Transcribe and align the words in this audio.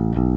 Thank 0.00 0.16
you. 0.16 0.29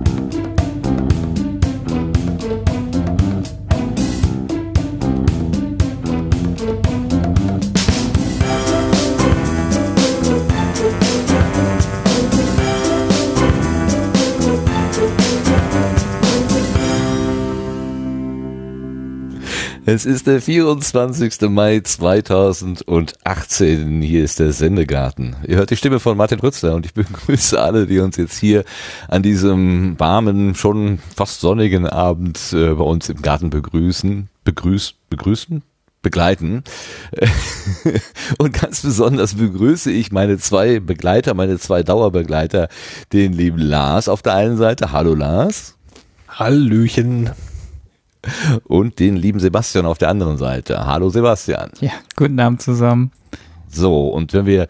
Es 19.93 20.07
ist 20.07 20.25
der 20.25 20.41
24. 20.41 21.51
Mai 21.51 21.79
2018. 21.79 24.01
Hier 24.01 24.23
ist 24.23 24.39
der 24.39 24.51
Sendegarten. 24.51 25.35
Ihr 25.47 25.57
hört 25.57 25.69
die 25.69 25.75
Stimme 25.75 25.99
von 25.99 26.17
Martin 26.17 26.39
Rützler 26.39 26.73
und 26.73 26.87
ich 26.87 26.93
begrüße 26.95 27.61
alle, 27.61 27.85
die 27.85 27.99
uns 27.99 28.17
jetzt 28.17 28.39
hier 28.39 28.63
an 29.07 29.21
diesem 29.21 29.99
warmen, 29.99 30.55
schon 30.55 30.97
fast 31.15 31.41
sonnigen 31.41 31.85
Abend 31.85 32.39
äh, 32.53 32.73
bei 32.73 32.83
uns 32.83 33.07
im 33.09 33.21
Garten 33.21 33.51
begrüßen. 33.51 34.29
Begrüß, 34.43 34.95
begrüßen? 35.11 35.61
begleiten. 36.01 36.63
Und 38.39 38.51
ganz 38.51 38.81
besonders 38.81 39.35
begrüße 39.35 39.89
ich 39.89 40.11
meine 40.11 40.37
zwei 40.37 40.81
Begleiter, 40.81 41.33
meine 41.33 41.57
zwei 41.59 41.81
Dauerbegleiter, 41.81 42.67
den 43.13 43.31
lieben 43.31 43.59
Lars 43.59 44.09
auf 44.09 44.21
der 44.21 44.33
einen 44.33 44.57
Seite. 44.57 44.91
Hallo 44.91 45.15
Lars. 45.15 45.77
Hallöchen 46.27 47.29
und 48.65 48.99
den 48.99 49.15
lieben 49.15 49.39
Sebastian 49.39 49.85
auf 49.85 49.97
der 49.97 50.09
anderen 50.09 50.37
Seite. 50.37 50.85
Hallo 50.85 51.09
Sebastian. 51.09 51.71
Ja, 51.81 51.91
guten 52.15 52.39
Abend 52.39 52.61
zusammen. 52.61 53.11
So, 53.73 54.09
und 54.09 54.33
wenn 54.33 54.45
wir, 54.45 54.67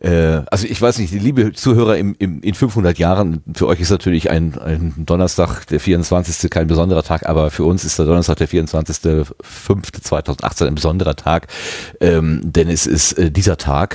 äh, 0.00 0.40
also 0.50 0.66
ich 0.66 0.80
weiß 0.80 0.96
nicht, 0.98 1.12
die 1.12 1.18
liebe 1.18 1.52
Zuhörer 1.52 1.98
im, 1.98 2.16
im, 2.18 2.40
in 2.40 2.54
500 2.54 2.98
Jahren, 2.98 3.42
für 3.54 3.66
euch 3.66 3.80
ist 3.80 3.90
natürlich 3.90 4.30
ein, 4.30 4.58
ein 4.58 4.94
Donnerstag, 4.96 5.66
der 5.66 5.78
24. 5.78 6.48
kein 6.50 6.66
besonderer 6.66 7.02
Tag, 7.02 7.28
aber 7.28 7.50
für 7.50 7.64
uns 7.64 7.84
ist 7.84 7.98
der 7.98 8.06
Donnerstag, 8.06 8.38
der 8.38 8.48
24.05.2018 8.48 10.66
ein 10.66 10.74
besonderer 10.74 11.16
Tag, 11.16 11.48
ähm, 12.00 12.40
denn 12.44 12.68
es 12.68 12.86
ist 12.86 13.12
äh, 13.12 13.30
dieser 13.30 13.58
Tag. 13.58 13.94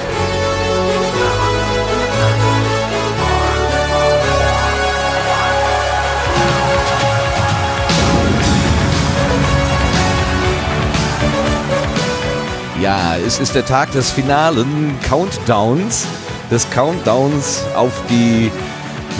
Ja, 12.81 13.15
es 13.15 13.39
ist 13.39 13.53
der 13.53 13.63
Tag 13.63 13.91
des 13.91 14.09
finalen 14.09 14.99
Countdowns, 15.03 16.07
des 16.49 16.67
Countdowns 16.71 17.63
auf 17.75 17.93
die 18.09 18.49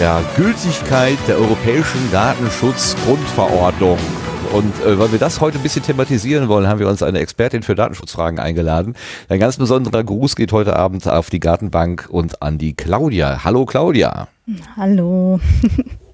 ja, 0.00 0.20
Gültigkeit 0.36 1.16
der 1.28 1.38
europäischen 1.38 2.10
Datenschutzgrundverordnung. 2.10 3.98
Und 4.52 4.84
äh, 4.84 4.98
weil 4.98 5.12
wir 5.12 5.20
das 5.20 5.40
heute 5.40 5.58
ein 5.58 5.62
bisschen 5.62 5.84
thematisieren 5.84 6.48
wollen, 6.48 6.66
haben 6.66 6.80
wir 6.80 6.88
uns 6.88 7.04
eine 7.04 7.20
Expertin 7.20 7.62
für 7.62 7.76
Datenschutzfragen 7.76 8.40
eingeladen. 8.40 8.96
Ein 9.28 9.38
ganz 9.38 9.58
besonderer 9.58 10.02
Gruß 10.02 10.34
geht 10.34 10.50
heute 10.50 10.74
Abend 10.74 11.06
auf 11.06 11.30
die 11.30 11.38
Gartenbank 11.38 12.08
und 12.10 12.42
an 12.42 12.58
die 12.58 12.74
Claudia. 12.74 13.44
Hallo 13.44 13.64
Claudia. 13.64 14.26
Hallo. 14.76 15.38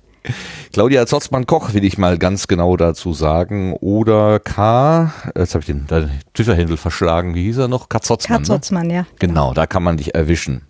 Claudia 0.73 1.07
Zotzmann-Koch 1.07 1.75
will 1.75 1.85
ich 1.85 1.99
mal 1.99 2.19
ganz 2.19 2.49
genau 2.49 2.77
dazu 2.77 3.13
sagen. 3.13 3.75
Oder 3.75 4.41
K, 4.41 5.13
jetzt 5.37 5.55
habe 5.55 5.61
ich 5.61 5.67
den, 5.67 5.87
den 5.87 6.11
Twitter-Handle 6.35 6.77
verschlagen, 6.77 7.35
wie 7.35 7.45
hieß 7.45 7.59
er 7.59 7.69
noch? 7.69 7.89
K. 7.89 8.01
Zotzmann. 8.01 8.43
K. 8.43 8.45
Zotzmann, 8.45 8.87
ne? 8.87 8.95
ja. 8.95 9.07
Genau, 9.19 9.55
da 9.55 9.67
kann 9.67 9.83
man 9.83 9.97
dich 9.97 10.15
erwischen. 10.15 10.63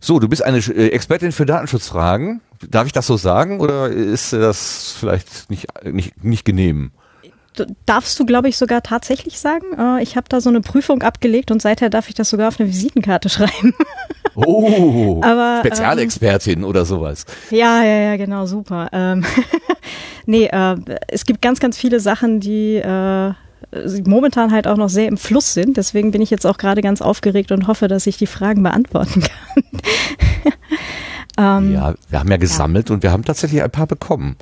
So, 0.00 0.18
du 0.18 0.28
bist 0.28 0.42
eine 0.42 0.58
äh, 0.58 0.88
Expertin 0.88 1.32
für 1.32 1.44
Datenschutzfragen. 1.44 2.40
Darf 2.68 2.86
ich 2.86 2.92
das 2.92 3.06
so 3.06 3.16
sagen 3.16 3.60
oder 3.60 3.88
ist 3.88 4.32
das 4.32 4.96
vielleicht 4.98 5.50
nicht, 5.50 5.66
nicht, 5.84 6.24
nicht 6.24 6.44
genehm? 6.44 6.90
Darfst 7.86 8.18
du, 8.18 8.24
glaube 8.24 8.48
ich, 8.48 8.56
sogar 8.56 8.82
tatsächlich 8.82 9.40
sagen. 9.40 9.66
Äh, 9.78 10.02
ich 10.02 10.16
habe 10.16 10.26
da 10.28 10.40
so 10.40 10.48
eine 10.48 10.60
Prüfung 10.60 11.02
abgelegt 11.02 11.50
und 11.50 11.60
seither 11.60 11.90
darf 11.90 12.08
ich 12.08 12.14
das 12.14 12.30
sogar 12.30 12.48
auf 12.48 12.60
eine 12.60 12.68
Visitenkarte 12.68 13.28
schreiben. 13.28 13.74
Oh, 14.34 15.20
Aber, 15.22 15.60
Spezialexpertin 15.60 16.60
ähm, 16.60 16.64
oder 16.64 16.84
sowas. 16.84 17.26
Ja, 17.50 17.82
ja, 17.82 18.00
ja, 18.00 18.16
genau, 18.16 18.46
super. 18.46 18.88
Ähm, 18.92 19.24
nee, 20.26 20.46
äh, 20.46 20.76
es 21.08 21.24
gibt 21.24 21.42
ganz, 21.42 21.60
ganz 21.60 21.76
viele 21.76 22.00
Sachen, 22.00 22.40
die 22.40 22.76
äh, 22.76 23.32
momentan 24.06 24.52
halt 24.52 24.66
auch 24.66 24.76
noch 24.76 24.88
sehr 24.88 25.08
im 25.08 25.16
Fluss 25.16 25.54
sind. 25.54 25.76
Deswegen 25.76 26.10
bin 26.10 26.22
ich 26.22 26.30
jetzt 26.30 26.46
auch 26.46 26.58
gerade 26.58 26.80
ganz 26.80 27.02
aufgeregt 27.02 27.52
und 27.52 27.66
hoffe, 27.66 27.88
dass 27.88 28.06
ich 28.06 28.16
die 28.16 28.26
Fragen 28.26 28.62
beantworten 28.62 29.22
kann. 31.36 31.66
ähm, 31.66 31.74
ja, 31.74 31.94
wir 32.08 32.20
haben 32.20 32.30
ja 32.30 32.36
gesammelt 32.36 32.88
ja. 32.88 32.94
und 32.94 33.02
wir 33.02 33.12
haben 33.12 33.24
tatsächlich 33.24 33.62
ein 33.62 33.70
paar 33.70 33.86
bekommen. 33.86 34.36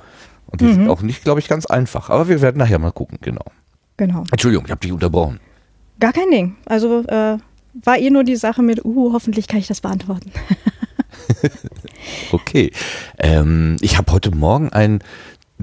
Und 0.50 0.60
die 0.60 0.66
mhm. 0.66 0.74
sind 0.74 0.88
auch 0.88 1.02
nicht, 1.02 1.22
glaube 1.22 1.40
ich, 1.40 1.48
ganz 1.48 1.66
einfach. 1.66 2.10
Aber 2.10 2.28
wir 2.28 2.40
werden 2.40 2.58
nachher 2.58 2.78
mal 2.78 2.90
gucken, 2.90 3.18
genau. 3.20 3.44
Genau. 3.96 4.24
Entschuldigung, 4.30 4.64
ich 4.64 4.70
habe 4.70 4.80
dich 4.80 4.92
unterbrochen. 4.92 5.40
Gar 6.00 6.12
kein 6.12 6.30
Ding. 6.30 6.56
Also 6.64 7.04
äh, 7.06 7.38
war 7.74 7.98
eh 7.98 8.10
nur 8.10 8.24
die 8.24 8.36
Sache 8.36 8.62
mit, 8.62 8.84
uh, 8.84 9.12
hoffentlich 9.12 9.48
kann 9.48 9.58
ich 9.58 9.66
das 9.66 9.80
beantworten. 9.80 10.30
okay. 12.32 12.72
Ähm, 13.18 13.76
ich 13.80 13.98
habe 13.98 14.12
heute 14.12 14.30
Morgen 14.34 14.70
einen 14.70 15.00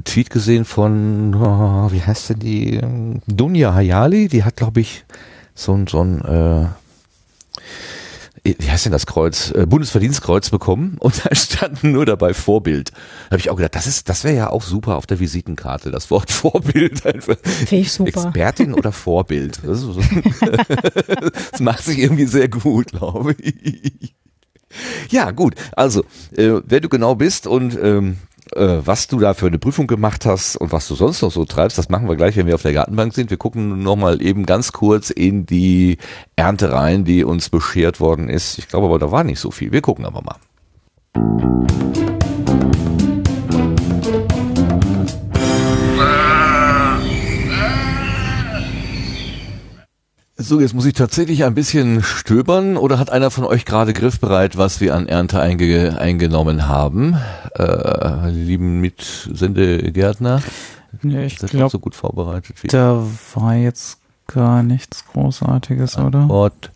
Tweet 0.03 0.29
gesehen 0.29 0.65
von, 0.65 1.33
oh, 1.35 1.91
wie 1.91 2.01
heißt 2.01 2.31
denn 2.31 2.39
die? 2.39 2.81
Dunja 3.27 3.73
Hayali, 3.73 4.27
die 4.27 4.43
hat, 4.43 4.57
glaube 4.57 4.81
ich, 4.81 5.05
so 5.53 5.73
ein, 5.73 5.87
so 5.87 6.01
ein 6.01 6.21
äh, 6.21 6.67
wie 8.45 8.69
heißt 8.69 8.85
denn 8.85 8.91
das 8.91 9.07
Kreuz, 9.07 9.51
äh, 9.51 9.65
Bundesverdienstkreuz 9.65 10.51
bekommen 10.51 10.97
und 10.99 11.25
da 11.25 11.33
stand 11.35 11.83
nur 11.83 12.05
dabei 12.05 12.33
Vorbild. 12.33 12.91
Da 12.91 13.31
habe 13.31 13.39
ich 13.39 13.49
auch 13.49 13.55
gedacht, 13.55 13.75
das 13.75 13.87
ist, 13.87 14.07
das 14.07 14.23
wäre 14.23 14.35
ja 14.35 14.49
auch 14.51 14.61
super 14.61 14.95
auf 14.95 15.07
der 15.07 15.19
Visitenkarte, 15.19 15.91
das 15.91 16.11
Wort 16.11 16.31
Vorbild 16.31 17.05
einfach. 17.05 17.37
Finde 17.41 17.75
ich 17.75 17.91
super. 17.91 18.09
Expertin 18.09 18.73
oder 18.73 18.91
Vorbild. 18.91 19.59
Das, 19.65 19.79
so, 19.79 19.99
das 21.51 21.59
macht 21.59 21.83
sich 21.83 21.97
irgendwie 21.97 22.25
sehr 22.25 22.47
gut, 22.47 22.91
glaube 22.91 23.35
ich. 23.39 24.13
Ja, 25.09 25.31
gut. 25.31 25.55
Also, 25.75 26.03
äh, 26.35 26.61
wer 26.65 26.81
du 26.81 26.89
genau 26.89 27.15
bist 27.15 27.47
und 27.47 27.77
ähm, 27.81 28.17
äh, 28.53 28.79
was 28.85 29.07
du 29.07 29.19
da 29.19 29.33
für 29.33 29.47
eine 29.47 29.59
Prüfung 29.59 29.87
gemacht 29.87 30.25
hast 30.25 30.55
und 30.57 30.71
was 30.71 30.87
du 30.87 30.95
sonst 30.95 31.21
noch 31.21 31.31
so 31.31 31.45
treibst, 31.45 31.77
das 31.77 31.89
machen 31.89 32.07
wir 32.07 32.15
gleich, 32.15 32.35
wenn 32.35 32.47
wir 32.47 32.55
auf 32.55 32.61
der 32.61 32.73
Gartenbank 32.73 33.13
sind. 33.13 33.29
Wir 33.29 33.37
gucken 33.37 33.81
nochmal 33.83 34.21
eben 34.21 34.45
ganz 34.45 34.71
kurz 34.71 35.09
in 35.09 35.45
die 35.45 35.97
Ernte 36.35 36.71
rein, 36.71 37.05
die 37.05 37.23
uns 37.23 37.49
beschert 37.49 37.99
worden 37.99 38.29
ist. 38.29 38.57
Ich 38.57 38.67
glaube 38.67 38.87
aber, 38.87 38.99
da 38.99 39.11
war 39.11 39.23
nicht 39.23 39.39
so 39.39 39.51
viel. 39.51 39.71
Wir 39.71 39.81
gucken 39.81 40.05
aber 40.05 40.21
mal. 40.21 42.04
So, 50.37 50.59
jetzt 50.59 50.73
muss 50.73 50.85
ich 50.85 50.93
tatsächlich 50.93 51.45
ein 51.45 51.55
bisschen 51.55 52.03
stöbern 52.03 52.75
oder 52.75 52.99
hat 52.99 53.09
einer 53.09 53.31
von 53.31 53.45
euch 53.45 53.63
gerade 53.63 53.93
griffbereit, 53.93 54.57
was 54.57 54.81
wir 54.81 54.93
an 54.93 55.07
Ernte 55.07 55.39
einge 55.39 55.97
eingenommen 55.97 56.67
haben? 56.67 57.15
Äh, 57.57 58.31
lieben 58.31 58.81
Mitsendegärtner? 58.81 60.41
Nee, 61.01 61.27
ich 61.27 61.37
glaube, 61.37 61.69
so 61.69 61.79
gut 61.79 61.95
vorbereitet 61.95 62.61
wie 62.61 62.67
da 62.67 63.01
war 63.33 63.55
jetzt 63.55 63.99
gar 64.27 64.61
nichts 64.61 65.05
Großartiges, 65.07 65.95
Antwort, 65.95 66.29
oder? 66.29 66.71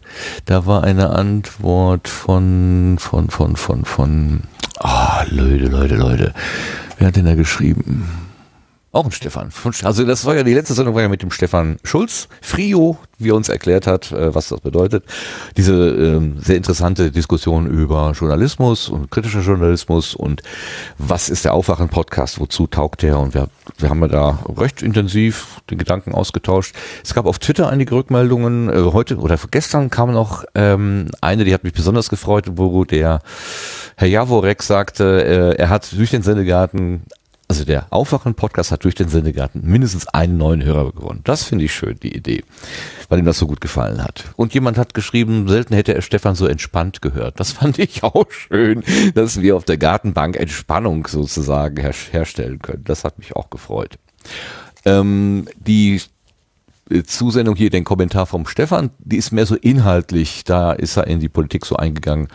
Da 0.46 0.66
war 0.66 0.84
eine 0.86 1.10
Antwort 1.10 2.08
von, 2.08 2.96
von, 2.98 3.30
von, 3.30 3.58
von, 3.58 3.84
von, 3.84 4.42
ah, 4.80 5.24
oh, 5.24 5.36
Leute, 5.36 5.66
Leute, 5.66 5.96
Leute. 5.96 6.34
Wer 6.98 7.08
hat 7.08 7.18
denn 7.18 7.26
da 7.26 7.36
geschrieben? 7.36 8.29
Auch 8.92 9.06
ein 9.06 9.12
Stefan. 9.12 9.52
Also 9.84 10.04
das 10.04 10.26
war 10.26 10.36
ja 10.36 10.42
die 10.42 10.56
letzte 10.56 10.74
Sendung 10.74 10.96
war 10.96 11.04
ja 11.04 11.10
mit 11.10 11.22
dem 11.22 11.30
Stefan 11.30 11.78
Schulz, 11.84 12.28
Frio, 12.42 12.98
wie 13.20 13.30
er 13.30 13.36
uns 13.36 13.48
erklärt 13.48 13.86
hat, 13.86 14.12
äh, 14.12 14.34
was 14.34 14.50
das 14.50 14.62
bedeutet. 14.62 15.04
Diese 15.58 15.74
ähm, 15.74 16.38
sehr 16.40 16.56
interessante 16.56 17.12
Diskussion 17.12 17.68
über 17.68 18.14
Journalismus 18.18 18.90
und 18.90 19.12
kritischer 19.12 19.42
Journalismus 19.42 20.16
und 20.16 20.42
was 20.98 21.30
ist 21.30 21.46
der 21.46 21.54
Aufwachen-Podcast, 21.54 22.40
wozu 22.40 22.66
taugt 22.66 23.04
der? 23.04 23.20
Und 23.20 23.36
wir, 23.36 23.50
wir 23.78 23.92
haben 23.92 24.02
ja 24.02 24.08
da 24.08 24.40
recht 24.58 24.82
intensiv 24.82 25.62
den 25.70 25.78
Gedanken 25.78 26.16
ausgetauscht. 26.16 26.74
Es 27.04 27.14
gab 27.14 27.28
auf 27.28 27.38
Twitter 27.38 27.70
einige 27.70 27.94
Rückmeldungen. 27.94 28.70
Äh, 28.70 28.92
heute 28.92 29.18
oder 29.18 29.38
gestern 29.52 29.92
kam 29.92 30.14
noch 30.14 30.46
ähm, 30.56 31.10
eine, 31.22 31.46
die 31.46 31.54
hat 31.54 31.64
mich 31.64 31.74
besonders 31.74 32.10
gefreut, 32.10 32.46
wo 32.56 32.86
der 32.86 33.22
Herr 33.98 34.08
Jaworek 34.08 34.64
sagte, 34.64 35.24
äh, 35.24 35.62
er 35.62 35.70
hat 35.70 35.92
durch 35.92 36.10
den 36.10 36.24
Sendegarten 36.24 37.04
also 37.50 37.66
der 37.66 37.88
Aufwachen-Podcast 37.90 38.72
hat 38.72 38.84
durch 38.84 38.94
den 38.94 39.10
Sendegarten 39.10 39.66
mindestens 39.66 40.08
einen 40.08 40.38
neuen 40.38 40.64
Hörer 40.64 40.92
gewonnen. 40.92 41.22
Das 41.24 41.44
finde 41.44 41.66
ich 41.66 41.74
schön, 41.74 42.00
die 42.00 42.16
Idee, 42.16 42.44
weil 43.10 43.18
ihm 43.18 43.26
das 43.26 43.40
so 43.40 43.48
gut 43.48 43.60
gefallen 43.60 44.04
hat. 44.04 44.26
Und 44.36 44.54
jemand 44.54 44.78
hat 44.78 44.94
geschrieben, 44.94 45.48
selten 45.48 45.74
hätte 45.74 45.96
er 45.96 46.04
Stefan 46.04 46.36
so 46.36 46.46
entspannt 46.46 47.02
gehört. 47.02 47.40
Das 47.40 47.52
fand 47.54 47.80
ich 47.80 48.04
auch 48.04 48.30
schön, 48.30 48.84
dass 49.16 49.42
wir 49.42 49.56
auf 49.56 49.66
der 49.66 49.78
Gartenbank 49.78 50.38
Entspannung 50.38 51.08
sozusagen 51.08 51.78
her 51.78 51.96
herstellen 52.12 52.60
können. 52.60 52.84
Das 52.84 53.04
hat 53.04 53.18
mich 53.18 53.36
auch 53.36 53.50
gefreut. 53.50 53.98
Ähm, 54.86 55.50
die 55.58 56.02
Zusendung 57.06 57.56
hier, 57.56 57.72
den 57.72 57.84
Kommentar 57.84 58.28
vom 58.28 58.46
Stefan, 58.46 58.92
die 59.00 59.18
ist 59.18 59.32
mehr 59.32 59.48
so 59.48 59.56
inhaltlich, 59.56 60.44
da 60.44 60.72
ist 60.72 60.98
er 60.98 61.08
in 61.08 61.20
die 61.20 61.30
Politik 61.30 61.66
so 61.66 61.76
eingegangen. 61.76 62.28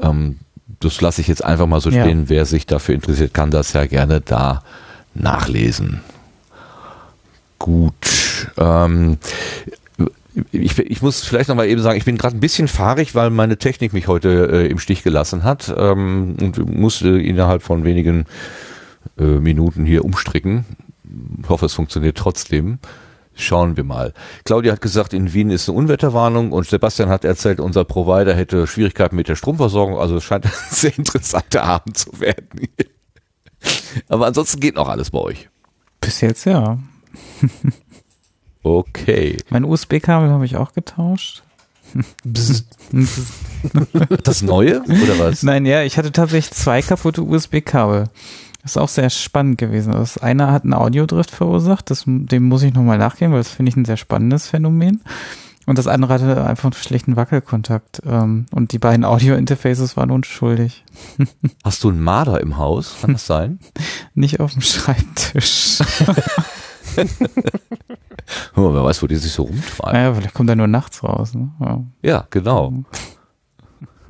Ähm, 0.00 0.38
das 0.80 1.00
lasse 1.00 1.20
ich 1.20 1.28
jetzt 1.28 1.44
einfach 1.44 1.66
mal 1.66 1.80
so 1.80 1.90
Ja. 1.90 2.02
stehen. 2.02 2.28
Wer 2.28 2.44
sich 2.44 2.66
dafür 2.66 2.94
interessiert, 2.94 3.34
kann 3.34 3.50
das 3.50 3.72
ja 3.72 3.86
gerne 3.86 4.20
da 4.20 4.62
nachlesen. 5.14 6.00
Gut. 7.58 8.48
Ähm, 8.58 9.18
ich, 10.52 10.78
ich 10.78 11.00
muss 11.00 11.24
vielleicht 11.24 11.48
noch 11.48 11.56
mal 11.56 11.66
eben 11.66 11.80
sagen, 11.80 11.96
ich 11.96 12.04
bin 12.04 12.18
gerade 12.18 12.36
ein 12.36 12.40
bisschen 12.40 12.68
fahrig, 12.68 13.14
weil 13.14 13.30
meine 13.30 13.56
Technik 13.56 13.92
mich 13.94 14.06
heute 14.08 14.48
äh, 14.52 14.66
im 14.66 14.78
Stich 14.78 15.02
gelassen 15.02 15.44
hat 15.44 15.74
ähm, 15.76 16.36
und 16.40 16.58
musste 16.70 17.18
innerhalb 17.20 17.62
von 17.62 17.84
wenigen 17.84 18.26
äh, 19.18 19.24
Minuten 19.24 19.86
hier 19.86 20.04
umstricken. 20.04 20.66
Ich 21.42 21.48
hoffe, 21.48 21.66
es 21.66 21.74
funktioniert 21.74 22.18
trotzdem. 22.18 22.78
Schauen 23.36 23.76
wir 23.76 23.84
mal. 23.84 24.14
Claudia 24.44 24.72
hat 24.72 24.80
gesagt, 24.80 25.12
in 25.12 25.32
Wien 25.34 25.50
ist 25.50 25.68
eine 25.68 25.78
Unwetterwarnung 25.78 26.52
und 26.52 26.66
Sebastian 26.66 27.10
hat 27.10 27.24
erzählt, 27.24 27.60
unser 27.60 27.84
Provider 27.84 28.34
hätte 28.34 28.66
Schwierigkeiten 28.66 29.14
mit 29.14 29.28
der 29.28 29.36
Stromversorgung. 29.36 29.98
Also 29.98 30.16
es 30.16 30.24
scheint 30.24 30.46
ein 30.46 30.52
sehr 30.70 30.96
interessanter 30.96 31.62
Abend 31.62 31.98
zu 31.98 32.18
werden. 32.18 32.68
Aber 34.08 34.26
ansonsten 34.26 34.58
geht 34.60 34.76
noch 34.76 34.88
alles 34.88 35.10
bei 35.10 35.18
euch. 35.18 35.50
Bis 36.00 36.20
jetzt 36.20 36.44
ja. 36.46 36.78
Okay. 38.62 39.36
Mein 39.48 39.62
USB-Kabel 39.64 40.28
habe 40.28 40.44
ich 40.44 40.56
auch 40.56 40.72
getauscht. 40.72 41.44
Das 44.24 44.42
Neue 44.42 44.82
oder 44.82 45.18
was? 45.20 45.44
Nein, 45.44 45.64
ja, 45.66 45.82
ich 45.82 45.98
hatte 45.98 46.10
tatsächlich 46.10 46.52
zwei 46.52 46.82
kaputte 46.82 47.22
USB-Kabel. 47.22 48.08
Das 48.66 48.72
ist 48.72 48.78
auch 48.78 48.88
sehr 48.88 49.10
spannend 49.10 49.58
gewesen. 49.58 49.92
Das 49.92 50.18
eine 50.18 50.50
hat 50.50 50.64
einen 50.64 50.74
Audiodrift 50.74 51.30
verursacht, 51.30 51.88
das, 51.88 52.02
dem 52.04 52.48
muss 52.48 52.64
ich 52.64 52.74
nochmal 52.74 52.98
nachgehen, 52.98 53.30
weil 53.30 53.38
das 53.38 53.50
finde 53.50 53.70
ich 53.70 53.76
ein 53.76 53.84
sehr 53.84 53.96
spannendes 53.96 54.48
Phänomen. 54.48 55.02
Und 55.66 55.78
das 55.78 55.86
andere 55.86 56.14
hatte 56.14 56.44
einfach 56.44 56.64
einen 56.64 56.72
schlechten 56.72 57.14
Wackelkontakt. 57.14 58.02
Ähm, 58.04 58.46
und 58.50 58.72
die 58.72 58.80
beiden 58.80 59.04
Audio-Interfaces 59.04 59.96
waren 59.96 60.10
unschuldig. 60.10 60.84
Hast 61.64 61.84
du 61.84 61.90
einen 61.90 62.00
Marder 62.00 62.40
im 62.40 62.56
Haus? 62.56 62.96
Kann 63.00 63.12
das 63.12 63.28
sein? 63.28 63.60
Nicht 64.14 64.40
auf 64.40 64.52
dem 64.52 64.62
Schreibtisch. 64.62 65.78
Oh, 68.56 68.74
wer 68.74 68.82
weiß, 68.82 69.02
wo 69.02 69.06
die 69.06 69.14
sich 69.16 69.30
so 69.30 69.44
rumtreiben. 69.44 69.92
naja, 69.92 70.12
vielleicht 70.14 70.34
kommt 70.34 70.50
er 70.50 70.56
nur 70.56 70.66
nachts 70.66 71.04
raus. 71.04 71.34
Ne? 71.34 71.52
Ja. 71.60 71.84
Ja, 72.02 72.26
genau. 72.30 72.72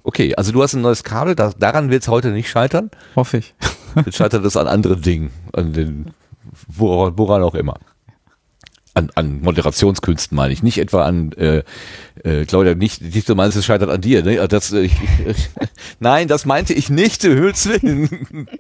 Okay, 0.05 0.35
also 0.37 0.53
du 0.53 0.63
hast 0.63 0.73
ein 0.73 0.81
neues 0.81 1.05
Kabel, 1.05 1.35
da, 1.35 1.51
daran 1.51 1.91
wird 1.91 2.03
es 2.03 2.09
heute 2.09 2.31
nicht 2.31 2.49
scheitern. 2.49 2.91
Hoffe 3.15 3.39
ich. 3.39 3.55
Jetzt 4.05 4.17
scheitert 4.17 4.45
es 4.45 4.57
an 4.57 4.67
anderen 4.67 5.03
Dingen, 5.03 5.31
an 5.53 5.73
den, 5.73 6.07
woran, 6.69 7.17
woran 7.17 7.43
auch 7.43 7.55
immer. 7.55 7.79
An, 8.95 9.11
an 9.15 9.43
Moderationskünsten 9.43 10.37
meine 10.37 10.55
ich, 10.55 10.63
nicht 10.63 10.79
etwa 10.79 11.05
an, 11.05 11.33
äh, 11.33 11.63
äh, 12.25 12.47
Claudia, 12.47 12.75
nicht, 12.75 13.03
nicht 13.03 13.29
du 13.29 13.35
meinst, 13.35 13.57
es 13.57 13.67
scheitert 13.67 13.91
an 13.91 14.01
dir, 14.01 14.23
ne? 14.23 14.49
Das, 14.49 14.73
äh, 14.73 14.81
ich, 14.81 14.97
nein, 16.01 16.29
das 16.29 16.47
meinte 16.47 16.73
ich 16.73 16.89
nicht, 16.89 17.23
du 17.23 17.29
Hülls 17.35 17.69
Willen. 17.69 18.49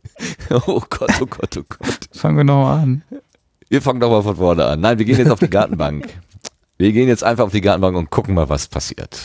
Oh 0.50 0.82
Gott, 0.88 1.12
oh 1.20 1.26
Gott, 1.26 1.56
oh 1.56 1.64
Gott. 1.68 2.08
Fangen 2.12 2.36
wir 2.36 2.44
nochmal 2.44 2.80
an. 2.80 3.02
Wir 3.68 3.82
fangen 3.82 4.00
doch 4.00 4.10
mal 4.10 4.22
von 4.22 4.36
vorne 4.36 4.64
an. 4.64 4.80
Nein, 4.80 4.98
wir 4.98 5.04
gehen 5.04 5.18
jetzt 5.18 5.30
auf 5.30 5.40
die 5.40 5.50
Gartenbank. 5.50 6.06
Wir 6.78 6.92
gehen 6.92 7.08
jetzt 7.08 7.24
einfach 7.24 7.44
auf 7.44 7.52
die 7.52 7.60
Gartenbank 7.60 7.96
und 7.96 8.10
gucken 8.10 8.34
mal, 8.34 8.48
was 8.48 8.68
passiert. 8.68 9.18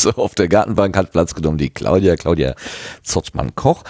So, 0.00 0.10
auf 0.16 0.34
der 0.34 0.48
Gartenbank 0.48 0.96
hat 0.96 1.12
Platz 1.12 1.34
genommen 1.34 1.58
die 1.58 1.70
Claudia, 1.70 2.16
Claudia 2.16 2.54
Zotzmann-Koch. 3.02 3.84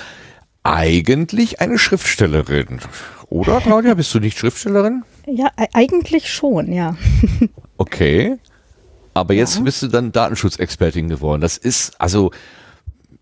Eigentlich 0.63 1.61
eine 1.61 1.79
Schriftstellerin. 1.79 2.81
Oder, 3.29 3.61
Claudia, 3.61 3.95
bist 3.95 4.13
du 4.13 4.19
nicht 4.21 4.39
Schriftstellerin? 4.39 5.05
Ja, 5.27 5.49
e- 5.57 5.69
eigentlich 5.73 6.33
schon, 6.33 6.73
ja. 6.73 6.97
Okay. 7.77 8.37
Aber 9.15 9.33
jetzt 9.33 9.65
bist 9.65 9.83
du 9.83 9.89
dann 9.89 10.13
Datenschutzexpertin 10.13 11.09
geworden. 11.09 11.41
Das 11.41 11.57
ist, 11.57 11.99
also, 11.99 12.31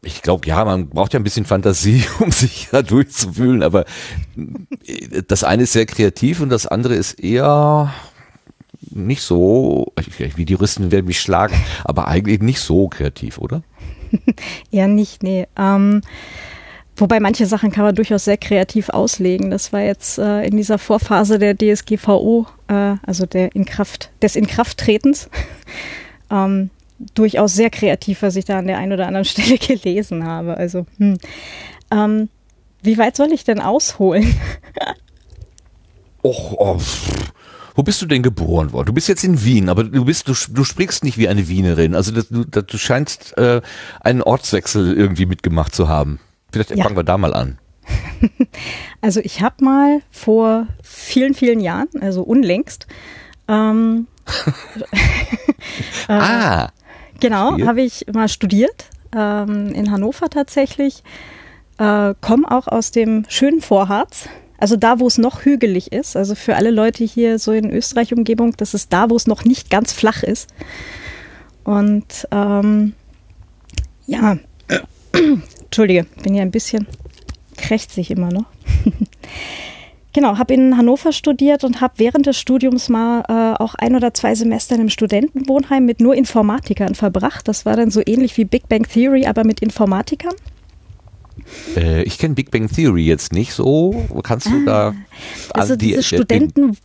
ich 0.03 0.23
glaube, 0.23 0.47
ja, 0.47 0.65
man 0.65 0.89
braucht 0.89 1.13
ja 1.13 1.21
ein 1.21 1.25
bisschen 1.25 1.45
Fantasie, 1.45 2.05
um 2.19 2.33
sich 2.33 2.69
da 2.71 2.83
durchzuwühlen, 2.83 3.63
aber 3.63 3.85
äh, 4.87 5.23
das 5.27 5.45
eine 5.45 5.63
ist 5.63 5.73
sehr 5.73 5.87
kreativ 5.87 6.41
und 6.41 6.49
das 6.51 6.67
andere 6.67 6.95
ist 6.95 7.21
eher 7.21 7.93
nicht 8.91 9.23
so, 9.23 9.93
wie 10.37 10.45
die 10.45 10.53
Juristen 10.53 10.91
werden 10.91 11.07
mich 11.07 11.21
schlagen, 11.21 11.55
aber 11.85 12.09
eigentlich 12.09 12.41
nicht 12.41 12.61
so 12.61 12.89
kreativ, 12.89 13.39
oder? 13.39 13.63
Eher 14.71 14.89
nicht, 14.89 15.23
nee. 15.23 15.47
Ähm, 15.57 16.03
wobei 16.97 17.21
manche 17.21 17.47
Sachen 17.47 17.71
kann 17.71 17.85
man 17.85 17.95
durchaus 17.95 18.25
sehr 18.25 18.37
kreativ 18.37 18.89
auslegen. 18.89 19.51
Das 19.51 19.73
war 19.73 19.81
jetzt 19.81 20.19
äh, 20.19 20.43
in 20.47 20.57
dieser 20.57 20.79
Vorphase 20.79 21.39
der 21.39 21.57
DSGVO, 21.57 22.47
äh, 22.69 22.95
also 23.05 23.27
der 23.27 23.55
Inkraft, 23.55 24.11
des 24.23 24.37
Inkrafttretens, 24.37 25.29
ähm, 26.31 26.71
durchaus 27.15 27.55
sehr 27.55 27.71
kreativ, 27.71 28.23
was 28.23 28.37
ich 28.37 28.45
da 28.45 28.59
an 28.59 28.67
der 28.67 28.79
einen 28.79 28.93
oder 28.93 29.07
anderen 29.07 29.25
Stelle 29.27 29.59
gelesen 29.59 30.25
habe. 30.25 30.57
Also, 30.57 30.87
hm. 30.99 31.19
ähm, 31.91 32.29
wie 32.83 32.99
weit 32.99 33.17
soll 33.17 33.33
ich 33.33 33.45
denn 33.45 33.61
ausholen? 33.61 34.35
Och, 36.23 36.55
oh, 36.59 36.79
pff. 36.79 37.33
Wo 37.79 37.85
bist 37.85 38.03
du 38.03 38.07
denn 38.07 38.25
geboren 38.25 38.73
worden? 38.73 38.87
Du 38.87 38.93
bist 38.93 39.07
jetzt 39.07 39.23
in 39.23 39.45
Wien, 39.45 39.69
aber 39.69 39.85
du 39.85 40.05
bist, 40.05 40.27
du, 40.27 40.35
du 40.51 40.65
sprichst 40.65 41.05
nicht 41.05 41.17
wie 41.17 41.29
eine 41.29 41.47
Wienerin. 41.47 41.95
Also 41.95 42.11
das, 42.11 42.29
du, 42.29 42.43
das, 42.45 42.67
du 42.67 42.77
scheinst 42.77 43.39
äh, 43.39 43.61
einen 44.01 44.21
Ortswechsel 44.21 44.95
irgendwie 44.97 45.27
mitgemacht 45.27 45.73
zu 45.77 45.87
haben. 45.87 46.19
Vielleicht 46.53 46.71
Ja. 46.75 46.83
fangen 46.83 46.97
wir 46.97 47.05
da 47.05 47.17
mal 47.17 47.33
an. 47.35 47.59
Also 49.01 49.21
ich 49.21 49.43
habe 49.43 49.65
mal 49.65 50.03
vor 50.11 50.67
vielen, 50.83 51.35
vielen 51.35 51.61
Jahren, 51.61 51.87
also 52.01 52.23
unlängst, 52.25 52.89
ähm, 53.47 54.09
ah, 56.09 56.71
Genau, 57.21 57.51
Studiert? 57.51 57.69
habe 57.69 57.83
ich 57.83 58.07
mal 58.13 58.29
studiert, 58.29 58.87
ähm, 59.17 59.73
in 59.73 59.93
Hannover 59.93 60.29
tatsächlich. 60.31 61.05
Äh, 61.79 62.15
Komme 62.21 62.51
auch 62.51 62.67
aus 62.67 62.91
dem 62.91 63.25
schönen 63.29 63.61
Vorharz, 63.61 64.29
also 64.59 64.77
da, 64.77 65.01
wo 65.01 65.07
es 65.07 65.19
noch 65.19 65.45
hügelig 65.45 65.93
ist. 65.93 66.17
Also 66.17 66.35
für 66.35 66.57
alle 66.57 66.71
Leute 66.71 67.05
hier 67.05 67.39
so 67.39 67.53
in 67.53 67.71
Österreich-Umgebung, 67.71 68.55
das 68.57 68.75
ist 68.75 68.93
da, 68.93 69.09
wo 69.09 69.17
es 69.17 69.27
noch 69.27 69.45
nicht 69.45 69.71
ganz 69.71 69.93
flach 69.93 70.23
ist. 70.23 70.49
Und 71.65 72.27
ähm, 72.31 72.93
ja, 74.07 74.39
Entschuldige, 75.63 76.07
bin 76.23 76.35
ja 76.35 76.43
ein 76.43 76.51
bisschen 76.51 76.87
krächzig 77.57 78.11
immer 78.11 78.31
noch. 78.31 78.47
Genau, 80.15 80.39
habe 80.39 80.55
in 80.55 80.77
Hannover 80.77 81.13
studiert 81.13 81.65
und 81.65 81.81
habe 81.81 81.95
während 81.99 82.27
des 82.27 82.39
Studiums 82.39 82.89
mal 82.89 83.23
äh, 83.29 83.63
auch 83.63 83.75
ein 83.75 83.95
oder 83.95 84.15
zwei 84.15 84.35
Semester 84.35 84.75
in 84.75 84.81
einem 84.81 84.91
Studentenwohnheim 84.91 85.85
mit 85.85 86.01
nur 86.01 86.15
Informatikern 86.15 86.97
verbracht. 86.97 87.47
Das 87.47 87.67
war 87.67 87.77
dann 87.77 87.91
so 87.91 88.01
ähnlich 88.05 88.37
wie 88.37 88.45
Big 88.45 88.69
Bang 88.69 88.85
Theory, 88.85 89.27
aber 89.27 89.45
mit 89.45 89.61
Informatikern. 89.61 90.35
Äh, 91.77 92.03
ich 92.03 92.19
kenne 92.19 92.35
Big 92.35 92.51
Bang 92.51 92.69
Theory 92.69 93.05
jetzt 93.05 93.33
nicht 93.33 93.53
so. 93.53 94.07
Kannst 94.23 94.47
du 94.47 94.65
da 94.65 94.95
Also 95.55 95.73
an 95.75 95.79
die- 95.79 95.87
dieses 95.89 96.13
äh, 96.13 96.17
Studenten, 96.17 96.77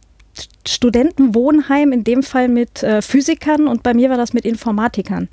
Studentenwohnheim, 0.68 1.92
in 1.92 2.04
dem 2.04 2.24
Fall 2.24 2.48
mit 2.48 2.84
äh, 2.84 3.02
Physikern 3.02 3.68
und 3.68 3.84
bei 3.84 3.94
mir 3.94 4.10
war 4.10 4.18
das 4.18 4.34
mit 4.34 4.46
Informatikern. 4.46 5.30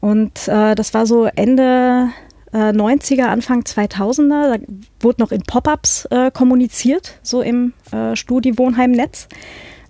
Und 0.00 0.46
äh, 0.48 0.74
das 0.74 0.94
war 0.94 1.06
so 1.06 1.24
Ende 1.24 2.10
äh, 2.52 2.56
90er, 2.70 3.24
Anfang 3.24 3.62
2000er. 3.62 4.56
Da 4.58 4.64
wurde 5.00 5.20
noch 5.22 5.32
in 5.32 5.42
Pop-ups 5.42 6.04
äh, 6.10 6.30
kommuniziert, 6.30 7.18
so 7.22 7.40
im 7.42 7.72
äh, 7.92 8.14
Studi-Wohnheim-Netz. 8.14 9.28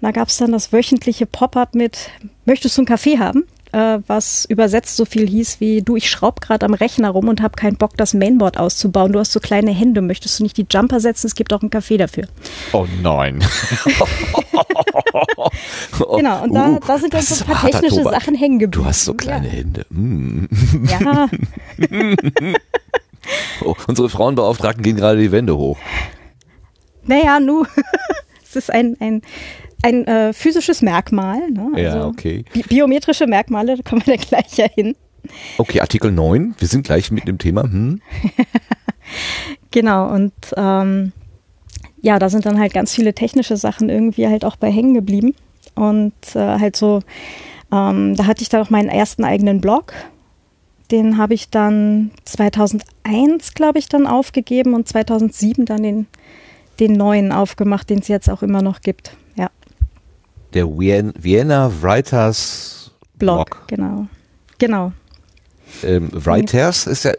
Da 0.00 0.10
gab 0.12 0.28
es 0.28 0.36
dann 0.38 0.52
das 0.52 0.72
wöchentliche 0.72 1.26
Pop-up 1.26 1.74
mit, 1.74 2.10
möchtest 2.44 2.76
du 2.76 2.82
einen 2.82 2.86
Kaffee 2.86 3.18
haben? 3.18 3.44
Äh, 3.72 3.98
was 4.06 4.44
übersetzt 4.44 4.96
so 4.96 5.04
viel 5.04 5.28
hieß 5.28 5.60
wie, 5.60 5.82
du, 5.82 5.96
ich 5.96 6.08
schraub 6.08 6.40
gerade 6.40 6.64
am 6.66 6.74
Rechner 6.74 7.10
rum 7.10 7.28
und 7.28 7.42
habe 7.42 7.56
keinen 7.56 7.76
Bock, 7.76 7.96
das 7.96 8.14
Mainboard 8.14 8.58
auszubauen. 8.58 9.12
Du 9.12 9.18
hast 9.18 9.32
so 9.32 9.40
kleine 9.40 9.72
Hände, 9.72 10.00
möchtest 10.02 10.38
du 10.38 10.44
nicht 10.44 10.56
die 10.56 10.66
Jumper 10.70 11.00
setzen? 11.00 11.26
Es 11.26 11.34
gibt 11.34 11.52
auch 11.52 11.60
einen 11.62 11.70
Kaffee 11.70 11.96
dafür. 11.96 12.24
Oh 12.72 12.86
nein. 13.02 13.44
Genau, 16.16 16.42
und 16.42 16.54
da, 16.54 16.66
Uh, 16.68 16.80
da 16.86 16.98
sind 16.98 17.14
das 17.14 17.30
uns 17.30 17.38
so 17.40 17.44
ein 17.44 17.50
paar 17.52 17.70
technische 17.70 17.96
Tobak. 18.02 18.14
Sachen 18.14 18.34
hängen 18.34 18.58
geblieben. 18.58 18.82
Du 18.82 18.88
hast 18.88 19.04
so 19.04 19.14
kleine 19.14 19.48
Hände. 19.48 19.86
Mm. 19.90 20.46
Ja, 20.88 21.28
Oh, 23.64 23.74
unsere 23.88 24.08
Frauenbeauftragten 24.08 24.82
gehen 24.82 24.96
gerade 24.96 25.18
die 25.20 25.32
Wände 25.32 25.56
hoch. 25.56 25.78
naja, 27.04 27.40
nu. 27.40 27.64
es 28.44 28.56
ist 28.56 28.70
ein, 28.70 28.96
ein, 29.00 29.22
ein 29.86 30.06
äh, 30.06 30.32
physisches 30.32 30.82
Merkmal. 30.82 31.50
Ne? 31.50 31.70
Ja, 31.76 31.92
Also 31.92 32.08
okay. 32.08 32.44
bi 32.52 32.62
biometrische 32.62 33.26
Merkmale, 33.26 33.76
da 33.76 33.82
kommen 33.82 34.02
wir 34.04 34.16
dann 34.16 34.26
gleich 34.26 34.56
ja 34.56 34.66
hin. 34.74 34.96
Okay, 35.58 35.80
Artikel 35.80 36.12
9. 36.12 36.54
Wir 36.58 36.68
sind 36.68 36.84
gleich 36.84 37.10
mit 37.10 37.26
dem 37.26 37.38
Thema. 37.38 37.62
Hm? 37.62 38.00
Genau, 39.70 40.10
und 40.12 40.32
ähm, 40.56 41.12
ja, 42.00 42.18
da 42.18 42.30
sind 42.30 42.46
dann 42.46 42.58
halt 42.58 42.72
ganz 42.72 42.94
viele 42.94 43.14
technische 43.14 43.56
Sachen 43.56 43.90
irgendwie 43.90 44.26
halt 44.26 44.44
auch 44.44 44.56
bei 44.56 44.70
hängen 44.70 44.94
geblieben. 44.94 45.34
Und 45.74 46.14
äh, 46.34 46.58
halt 46.58 46.76
so, 46.76 47.02
ähm, 47.70 48.16
da 48.16 48.26
hatte 48.26 48.42
ich 48.42 48.48
dann 48.48 48.62
auch 48.62 48.70
meinen 48.70 48.88
ersten 48.88 49.22
eigenen 49.22 49.60
Blog. 49.60 49.92
Den 50.90 51.18
habe 51.18 51.34
ich 51.34 51.50
dann 51.50 52.10
2001, 52.24 53.52
glaube 53.54 53.78
ich, 53.78 53.88
dann 53.88 54.06
aufgegeben 54.06 54.72
und 54.72 54.88
2007 54.88 55.66
dann 55.66 55.82
den, 55.82 56.06
den 56.80 56.94
neuen 56.94 57.30
aufgemacht, 57.30 57.90
den 57.90 57.98
es 57.98 58.08
jetzt 58.08 58.30
auch 58.30 58.42
immer 58.42 58.62
noch 58.62 58.80
gibt. 58.80 59.16
Der 60.56 60.66
Vien 60.66 61.12
Vienna 61.18 61.70
Writers 61.82 62.90
Blog, 63.18 63.50
Blog. 63.50 63.68
genau. 63.68 64.06
Genau. 64.58 64.92
Ähm, 65.82 66.08
Writers 66.12 66.86
ist 66.86 67.04
ja, 67.04 67.12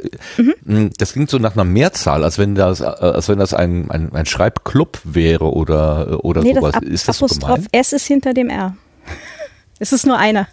mh, 0.65 0.89
das 0.98 1.13
klingt 1.13 1.29
so 1.29 1.38
nach 1.38 1.53
einer 1.53 1.63
Mehrzahl, 1.63 2.24
als 2.24 2.39
wenn 2.39 2.56
das, 2.56 2.82
äh, 2.82 2.86
als 2.86 3.29
wenn 3.29 3.38
das 3.38 3.53
ein, 3.53 3.91
ein, 3.91 4.13
ein 4.13 4.25
Schreibclub 4.25 5.00
wäre 5.03 5.51
oder, 5.53 6.24
oder 6.25 6.41
Nee, 6.41 6.56
sowas. 6.56 6.74
das 6.74 6.82
ist 6.84 7.08
das 7.08 7.17
so 7.20 7.25
Apostroph 7.25 7.53
gemeint? 7.56 7.67
S 7.72 7.94
ist 7.94 8.08
hinter 8.08 8.34
dem 8.34 8.50
R. 8.50 8.75
es 9.79 9.94
ist 9.94 10.06
nur 10.08 10.17
einer. 10.17 10.48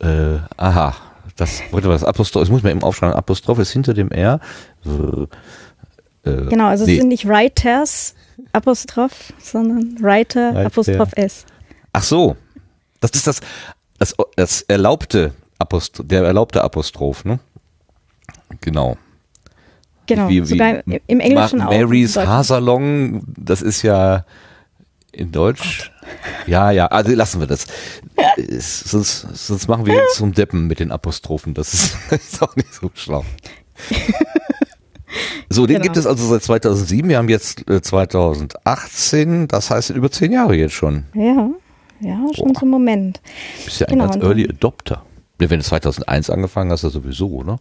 Äh, 0.00 0.38
aha. 0.56 0.94
Das, 1.36 1.62
mal, 1.70 1.80
das 1.80 2.02
Apostroph, 2.04 2.42
das 2.42 2.50
muss 2.50 2.62
man 2.62 2.72
eben 2.72 2.82
aufschreiben. 2.82 3.14
Apostroph 3.14 3.58
ist 3.60 3.70
hinter 3.70 3.94
dem 3.94 4.10
R. 4.10 4.40
Äh, 4.84 6.28
äh, 6.28 6.46
Genau, 6.48 6.66
also 6.66 6.84
nee. 6.84 6.92
es 6.94 6.98
sind 6.98 7.08
nicht 7.08 7.28
Writers 7.28 8.14
Apostroph, 8.58 9.32
sondern 9.40 9.96
Writer 10.02 10.54
Writer. 10.54 10.66
Apostroph 10.66 11.12
S. 11.16 11.46
Ach 11.92 12.02
so. 12.02 12.36
Das 13.00 13.10
ist 13.12 13.26
das, 13.26 13.40
das, 13.98 14.14
das 14.36 14.62
erlaubte 14.62 15.32
Apostroph, 15.58 16.06
der 16.08 16.24
erlaubte 16.24 16.62
Apostroph, 16.62 17.24
ne? 17.24 17.38
Genau. 18.60 18.96
Genau, 20.06 20.28
Wie- 20.28 20.42
wie 20.42 20.46
sogar 20.46 20.82
im- 21.06 21.20
Englischen 21.20 21.58
Ma- 21.58 21.66
auch. 21.66 21.70
Marys. 21.70 22.16
Haarsalon, 22.16 23.22
das 23.36 23.60
ist 23.62 23.82
ja 23.82 24.24
in 25.12 25.32
Deutsch. 25.32 25.92
Ja, 26.46 26.70
ja, 26.70 26.86
also 26.86 27.12
lassen 27.12 27.40
wir 27.40 27.46
das. 27.46 27.66
Sonst, 28.58 29.20
sonst 29.34 29.68
machen 29.68 29.84
wir 29.86 29.94
jetzt 29.94 30.16
zum 30.16 30.32
Deppen 30.32 30.66
mit 30.66 30.78
den 30.80 30.90
Apostrophen. 30.92 31.54
Das 31.54 31.74
ist, 31.74 31.96
das 32.10 32.20
ist 32.32 32.42
auch 32.42 32.54
nicht 32.56 32.72
so 32.72 32.90
schlau. 32.94 33.24
So, 35.50 35.66
den 35.66 35.74
Genau. 35.76 35.84
gibt 35.84 35.96
es 35.96 36.06
also 36.06 36.26
seit 36.26 36.42
2007. 36.42 37.08
Wir 37.08 37.18
haben 37.18 37.28
jetzt 37.28 37.68
äh, 37.70 37.80
2018. 37.80 39.48
Das 39.48 39.70
heißt 39.70 39.90
über 39.90 40.10
zehn 40.10 40.32
Jahre 40.32 40.54
jetzt 40.56 40.74
schon. 40.74 41.04
Ja, 41.14 41.48
ja, 42.00 42.16
schon 42.34 42.48
Boah. 42.52 42.60
so 42.60 42.66
ein 42.66 42.70
Moment. 42.70 43.20
Bist 43.64 43.80
ja 43.80 43.86
ein 43.86 43.92
Genau, 43.92 44.04
ganz 44.04 44.16
und 44.16 44.22
Early 44.22 44.48
Adopter. 44.48 45.02
Wenn 45.38 45.48
du 45.50 45.60
2001 45.64 46.30
angefangen 46.30 46.70
hast, 46.72 46.82
ja 46.82 46.90
sowieso, 46.90 47.42
ne? 47.42 47.56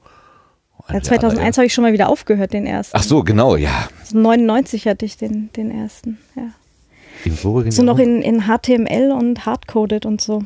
Ja, 0.79 0.86
Eine 0.88 1.01
2001 1.01 1.56
der- 1.56 1.62
habe 1.62 1.65
ich 1.67 1.74
schon 1.74 1.84
mal 1.84 1.94
wieder 1.94 2.10
aufgehört, 2.10 2.53
den 2.53 2.65
ersten. 2.65 2.96
Ach 2.98 3.03
so, 3.03 3.24
genau, 3.24 3.56
ja. 3.56 3.88
Also 4.00 4.17
99 4.17 4.88
hatte 4.88 5.06
ich 5.06 5.17
den, 5.17 5.50
den 5.56 5.72
ersten. 5.72 6.17
Ja. 6.36 6.50
In 7.25 7.36
So 7.72 7.84
noch 7.84 7.98
in, 8.00 8.22
in 8.22 8.44
HTML 8.48 9.12
und 9.12 9.46
hardcoded 9.46 10.06
und 10.06 10.22
so. 10.22 10.44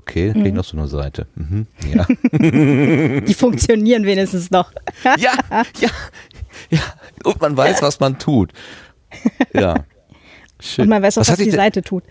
Okay, 0.00 0.32
krieg 0.32 0.46
ich 0.46 0.52
noch 0.54 0.64
so 0.64 0.76
eine 0.78 0.88
Seite. 0.88 1.26
Mhm. 1.34 1.66
Ja. 1.92 2.06
Die 3.20 3.34
funktionieren 3.34 4.04
wenigstens 4.04 4.50
noch. 4.50 4.72
ja, 5.18 5.32
ja, 5.78 5.90
ja. 6.70 6.80
Und 7.24 7.40
man 7.40 7.56
weiß, 7.56 7.82
was 7.82 8.00
man 8.00 8.18
tut. 8.18 8.52
Ja. 9.52 9.84
Schön. 10.58 10.84
Und 10.84 10.88
man 10.88 11.02
weiß 11.02 11.18
auch, 11.18 11.22
was, 11.22 11.28
dich 11.28 11.44
die 11.44 11.50
denn, 11.50 11.60
Seite 11.60 11.82
tut. 11.82 12.04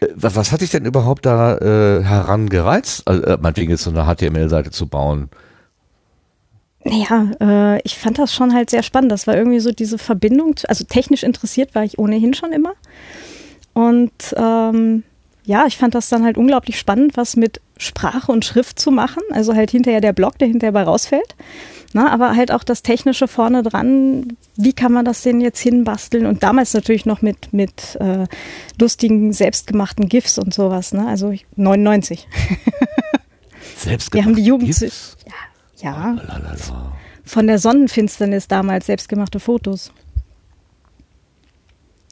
äh, 0.00 0.06
was, 0.14 0.36
was 0.36 0.52
hat 0.52 0.60
dich 0.62 0.70
denn 0.70 0.84
überhaupt 0.86 1.26
da 1.26 1.58
äh, 1.58 2.02
herangereizt, 2.02 3.06
also, 3.06 3.22
äh, 3.22 3.38
meinetwegen 3.40 3.70
jetzt 3.70 3.84
so 3.84 3.90
eine 3.90 4.04
HTML-Seite 4.04 4.70
zu 4.70 4.86
bauen? 4.86 5.28
Naja, 6.84 7.30
äh, 7.40 7.80
ich 7.82 7.98
fand 7.98 8.18
das 8.18 8.34
schon 8.34 8.54
halt 8.54 8.70
sehr 8.70 8.82
spannend. 8.82 9.10
Das 9.12 9.26
war 9.26 9.36
irgendwie 9.36 9.60
so 9.60 9.72
diese 9.72 9.98
Verbindung. 9.98 10.54
Also 10.68 10.84
technisch 10.84 11.22
interessiert 11.22 11.74
war 11.74 11.82
ich 11.84 11.98
ohnehin 11.98 12.34
schon 12.34 12.52
immer. 12.52 12.72
Und 13.72 14.34
ähm, 14.36 15.02
ja, 15.44 15.66
ich 15.66 15.76
fand 15.76 15.94
das 15.94 16.08
dann 16.08 16.24
halt 16.24 16.38
unglaublich 16.38 16.78
spannend, 16.78 17.16
was 17.16 17.36
mit 17.36 17.60
Sprache 17.76 18.32
und 18.32 18.44
Schrift 18.44 18.78
zu 18.78 18.90
machen. 18.90 19.22
Also 19.30 19.54
halt 19.54 19.70
hinterher 19.70 20.00
der 20.00 20.12
Blog, 20.12 20.38
der 20.38 20.48
hinterher 20.48 20.72
bei 20.72 20.82
rausfällt. 20.82 21.34
Na, 21.92 22.10
aber 22.10 22.34
halt 22.34 22.50
auch 22.50 22.64
das 22.64 22.82
Technische 22.82 23.28
vorne 23.28 23.62
dran. 23.62 24.36
Wie 24.56 24.72
kann 24.72 24.92
man 24.92 25.04
das 25.04 25.22
denn 25.22 25.40
jetzt 25.40 25.60
hinbasteln? 25.60 26.26
Und 26.26 26.42
damals 26.42 26.72
natürlich 26.74 27.06
noch 27.06 27.22
mit, 27.22 27.52
mit 27.52 27.96
äh, 28.00 28.26
lustigen, 28.80 29.32
selbstgemachten 29.32 30.08
GIFs 30.08 30.38
und 30.38 30.52
sowas. 30.52 30.92
Ne? 30.92 31.06
Also 31.06 31.30
ich, 31.30 31.46
99. 31.56 32.26
Selbst 33.76 34.12
Wir 34.14 34.24
haben 34.24 34.34
die 34.34 34.44
Jugend 34.44 34.66
Gibt's? 34.66 35.16
Ja, 35.76 36.12
Lalala. 36.12 36.92
von 37.24 37.46
der 37.46 37.58
Sonnenfinsternis 37.58 38.48
damals 38.48 38.86
selbstgemachte 38.86 39.38
Fotos. 39.38 39.92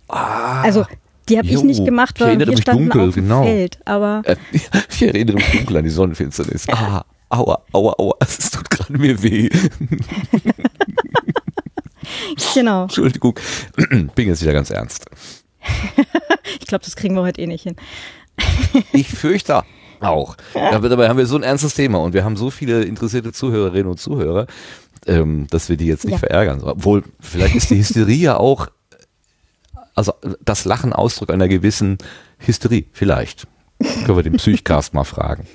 also 0.08 0.84
die 1.28 1.38
habe 1.38 1.48
ich 1.48 1.62
nicht 1.62 1.84
gemacht, 1.84 2.14
ich 2.16 2.20
weil 2.26 2.38
wir 2.38 2.46
mich 2.46 2.60
standen 2.62 2.88
dunkel, 2.90 3.08
auf 3.08 3.14
dem 3.14 3.24
genau. 3.24 3.44
Feld. 3.44 3.78
Aber 3.84 4.22
Äh, 4.24 4.36
Ich 4.90 5.02
erinnere 5.02 5.36
mich 5.36 5.50
dunkel 5.50 5.76
an 5.78 5.84
die 5.84 5.90
Sonnenfinsternis. 5.90 6.68
Ah, 6.68 7.04
aua, 7.28 7.62
aua, 7.72 7.94
aua, 7.98 8.14
es 8.20 8.50
tut 8.50 8.68
gerade 8.70 8.96
mir 8.98 9.22
weh. 9.22 9.48
genau, 12.54 12.84
Entschuldigung, 12.84 13.38
bin 14.14 14.28
jetzt 14.28 14.42
wieder 14.42 14.52
ganz 14.52 14.70
ernst. 14.70 15.06
ich 16.60 16.66
glaube, 16.66 16.84
das 16.84 16.96
kriegen 16.96 17.14
wir 17.14 17.22
heute 17.22 17.40
eh 17.40 17.46
nicht 17.46 17.62
hin. 17.62 17.76
Ich 18.92 19.08
fürchte 19.08 19.62
auch. 20.00 20.36
Aber 20.54 20.88
dabei 20.88 21.08
haben 21.08 21.18
wir 21.18 21.26
so 21.26 21.36
ein 21.36 21.42
ernstes 21.44 21.74
Thema 21.74 21.98
und 21.98 22.12
wir 22.14 22.24
haben 22.24 22.36
so 22.36 22.50
viele 22.50 22.82
interessierte 22.82 23.32
Zuhörerinnen 23.32 23.86
und 23.86 24.00
Zuhörer, 24.00 24.46
ähm, 25.06 25.46
dass 25.50 25.68
wir 25.68 25.76
die 25.76 25.86
jetzt 25.86 26.04
nicht 26.04 26.14
Ja. 26.14 26.18
verärgern. 26.18 26.60
Obwohl, 26.62 27.04
vielleicht 27.20 27.54
ist 27.54 27.70
die 27.70 27.76
Hysterie 27.78 28.16
ja 28.16 28.36
auch, 28.36 28.68
also 29.94 30.12
das 30.44 30.64
Lachen 30.64 30.92
Ausdruck 30.92 31.30
einer 31.30 31.48
gewissen 31.48 31.98
Hysterie. 32.38 32.86
Vielleicht. 32.92 33.46
Können 34.04 34.16
wir 34.16 34.22
den 34.22 34.36
Psychcast 34.36 34.94
mal 34.94 35.04
fragen. 35.04 35.46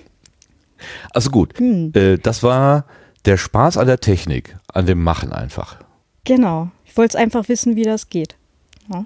Also 1.12 1.30
gut, 1.32 1.58
Hm. 1.60 1.92
äh, 1.96 2.18
das 2.18 2.44
war 2.44 2.86
der 3.26 3.38
Spaß 3.38 3.78
an 3.78 3.88
der 3.88 4.00
Technik, 4.00 4.56
an 4.74 4.86
dem 4.86 5.02
Machen 5.04 5.32
einfach. 5.32 5.78
Genau, 6.24 6.70
ich 6.86 6.96
wollte 6.98 7.18
einfach 7.18 7.48
wissen, 7.50 7.76
wie 7.76 7.84
das 7.84 8.10
geht. 8.10 8.36
Ja. 8.94 9.06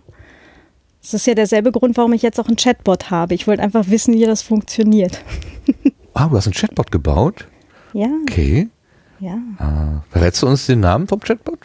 Das 1.01 1.13
ist 1.15 1.25
ja 1.27 1.33
derselbe 1.33 1.71
Grund, 1.71 1.97
warum 1.97 2.13
ich 2.13 2.21
jetzt 2.21 2.39
auch 2.39 2.47
einen 2.47 2.57
Chatbot 2.57 3.09
habe. 3.09 3.33
Ich 3.33 3.47
wollte 3.47 3.63
einfach 3.63 3.87
wissen, 3.89 4.13
wie 4.13 4.25
das 4.25 4.41
funktioniert. 4.41 5.21
Ah, 6.13 6.27
du 6.27 6.35
hast 6.35 6.45
einen 6.45 6.53
Chatbot 6.53 6.91
gebaut? 6.91 7.47
Ja, 7.93 8.09
Okay. 8.23 8.67
ja. 9.21 9.37
Ah, 9.59 10.03
verrätst 10.09 10.41
du 10.43 10.47
uns 10.47 10.65
den 10.65 10.81
Namen 10.81 11.07
vom 11.07 11.21
Chatbot? 11.21 11.59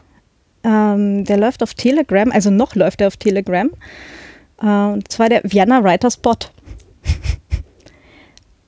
Ähm, 0.67 1.25
der 1.25 1.37
läuft 1.37 1.63
auf 1.63 1.75
Telegram, 1.75 2.33
also 2.33 2.51
noch 2.51 2.75
läuft 2.75 3.01
er 3.01 3.07
auf 3.07 3.17
Telegram. 3.17 3.71
Äh, 4.61 4.67
und 4.67 5.11
zwar 5.11 5.29
der 5.29 5.43
Vienna 5.45 5.85
Writers 5.85 6.17
Bot. 6.17 6.51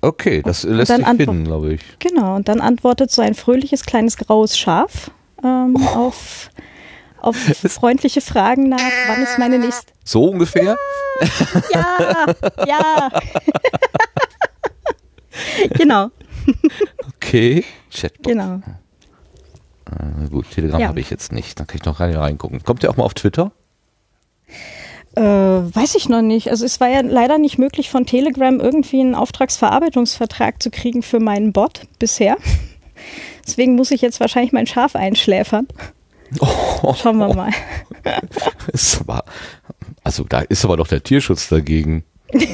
Okay, 0.00 0.42
das 0.42 0.64
äh, 0.64 0.68
lässt 0.70 0.90
dann 0.90 1.04
sich 1.04 1.26
finden, 1.26 1.44
glaube 1.44 1.74
ich. 1.74 1.80
Genau, 1.98 2.36
und 2.36 2.46
dann 2.48 2.60
antwortet 2.60 3.10
so 3.10 3.20
ein 3.20 3.34
fröhliches 3.34 3.84
kleines 3.84 4.16
graues 4.16 4.56
Schaf 4.56 5.10
ähm, 5.42 5.76
auf, 5.76 6.50
auf 7.20 7.36
freundliche 7.66 8.20
Fragen 8.20 8.68
nach, 8.68 8.78
wann 9.08 9.22
ist 9.22 9.38
meine 9.38 9.58
nächste. 9.58 9.92
So 10.04 10.26
ungefähr? 10.26 10.76
Ja, 11.74 12.26
ja. 12.64 13.08
genau, 15.70 16.10
Okay. 17.16 17.64
Chatbot. 17.90 18.26
genau. 18.26 18.62
Äh, 19.98 20.28
gut, 20.28 20.50
Telegram 20.50 20.80
Ja. 20.80 20.88
habe 20.88 21.00
ich 21.00 21.10
jetzt 21.10 21.32
nicht. 21.32 21.58
Da 21.58 21.64
kann 21.64 21.78
ich 21.80 21.84
noch 21.84 22.00
reingucken. 22.00 22.62
Kommt 22.62 22.82
der 22.82 22.90
auch 22.90 22.96
mal 22.96 23.04
auf 23.04 23.14
Twitter? 23.14 23.52
Äh, 25.16 25.22
weiß 25.22 25.94
ich 25.96 26.08
noch 26.08 26.22
nicht. 26.22 26.50
Also 26.50 26.64
es 26.64 26.80
war 26.80 26.88
ja 26.88 27.00
leider 27.00 27.38
nicht 27.38 27.58
möglich, 27.58 27.90
von 27.90 28.06
Telegram 28.06 28.60
irgendwie 28.60 29.00
einen 29.00 29.14
Auftragsverarbeitungsvertrag 29.14 30.62
zu 30.62 30.70
kriegen 30.70 31.02
für 31.02 31.18
meinen 31.20 31.52
Bot 31.52 31.82
bisher. 31.98 32.36
Deswegen 33.46 33.74
muss 33.74 33.90
ich 33.90 34.00
jetzt 34.02 34.20
wahrscheinlich 34.20 34.52
mein 34.52 34.66
Schaf 34.66 34.94
einschläfern. 34.94 35.66
Oh, 36.40 36.92
Schauen 36.94 37.16
wir 37.16 37.34
mal. 37.34 37.50
Ist 38.72 39.00
aber, 39.00 39.24
also 40.04 40.24
da 40.24 40.40
ist 40.40 40.62
aber 40.64 40.76
doch 40.76 40.86
der 40.88 41.02
Tierschutz 41.02 41.48
dagegen. 41.48 42.04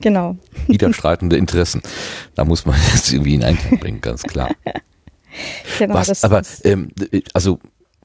Genau. 0.00 0.36
Widerstreitende 0.68 1.36
Interessen. 1.36 1.82
Da 2.34 2.46
muss 2.46 2.64
man 2.64 2.76
jetzt 2.94 3.12
irgendwie 3.12 3.34
in 3.34 3.44
Einklang 3.44 3.78
bringen, 3.78 4.00
ganz 4.00 4.22
klar. 4.22 4.48
Genau 5.78 5.94
Was, 5.94 6.08
das, 6.08 6.24
aber, 6.24 6.42
ähm, 6.64 6.90
äh, 7.12 7.22
also, 7.32 7.58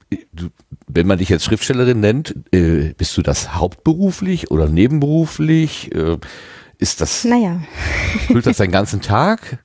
äh, 0.10 0.18
du, 0.34 0.50
wenn 0.88 1.08
man 1.08 1.18
dich 1.18 1.30
jetzt 1.30 1.46
Schriftstellerin 1.46 2.00
nennt, 2.00 2.36
äh, 2.52 2.94
bist 2.98 3.18
du 3.18 3.22
das 3.22 3.56
hauptberuflich 3.56 4.52
oder 4.52 4.68
nebenberuflich? 4.68 5.94
Äh, 5.94 6.18
ist 6.78 7.02
das, 7.02 7.24
naja. 7.24 7.62
füllt 8.28 8.46
das 8.46 8.58
deinen 8.58 8.72
ganzen 8.72 9.02
Tag? 9.02 9.60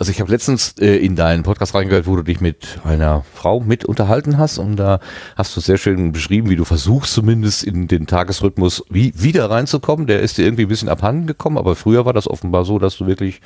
Also 0.00 0.12
ich 0.12 0.20
habe 0.22 0.30
letztens 0.30 0.76
äh, 0.78 0.96
in 0.96 1.14
deinen 1.14 1.42
Podcast 1.42 1.74
reingehört, 1.74 2.06
wo 2.06 2.16
du 2.16 2.22
dich 2.22 2.40
mit 2.40 2.78
einer 2.84 3.22
Frau 3.34 3.60
mit 3.60 3.84
unterhalten 3.84 4.38
hast 4.38 4.56
und 4.56 4.76
da 4.76 4.98
hast 5.36 5.54
du 5.54 5.60
sehr 5.60 5.76
schön 5.76 6.12
beschrieben, 6.12 6.48
wie 6.48 6.56
du 6.56 6.64
versuchst 6.64 7.12
zumindest 7.12 7.64
in 7.64 7.86
den 7.86 8.06
Tagesrhythmus 8.06 8.82
wie, 8.88 9.12
wieder 9.14 9.50
reinzukommen. 9.50 10.06
Der 10.06 10.20
ist 10.20 10.38
dir 10.38 10.44
irgendwie 10.44 10.62
ein 10.62 10.68
bisschen 10.68 10.88
abhanden 10.88 11.26
gekommen, 11.26 11.58
aber 11.58 11.76
früher 11.76 12.06
war 12.06 12.14
das 12.14 12.28
offenbar 12.28 12.64
so, 12.64 12.78
dass 12.78 12.96
du 12.96 13.06
wirklich 13.06 13.42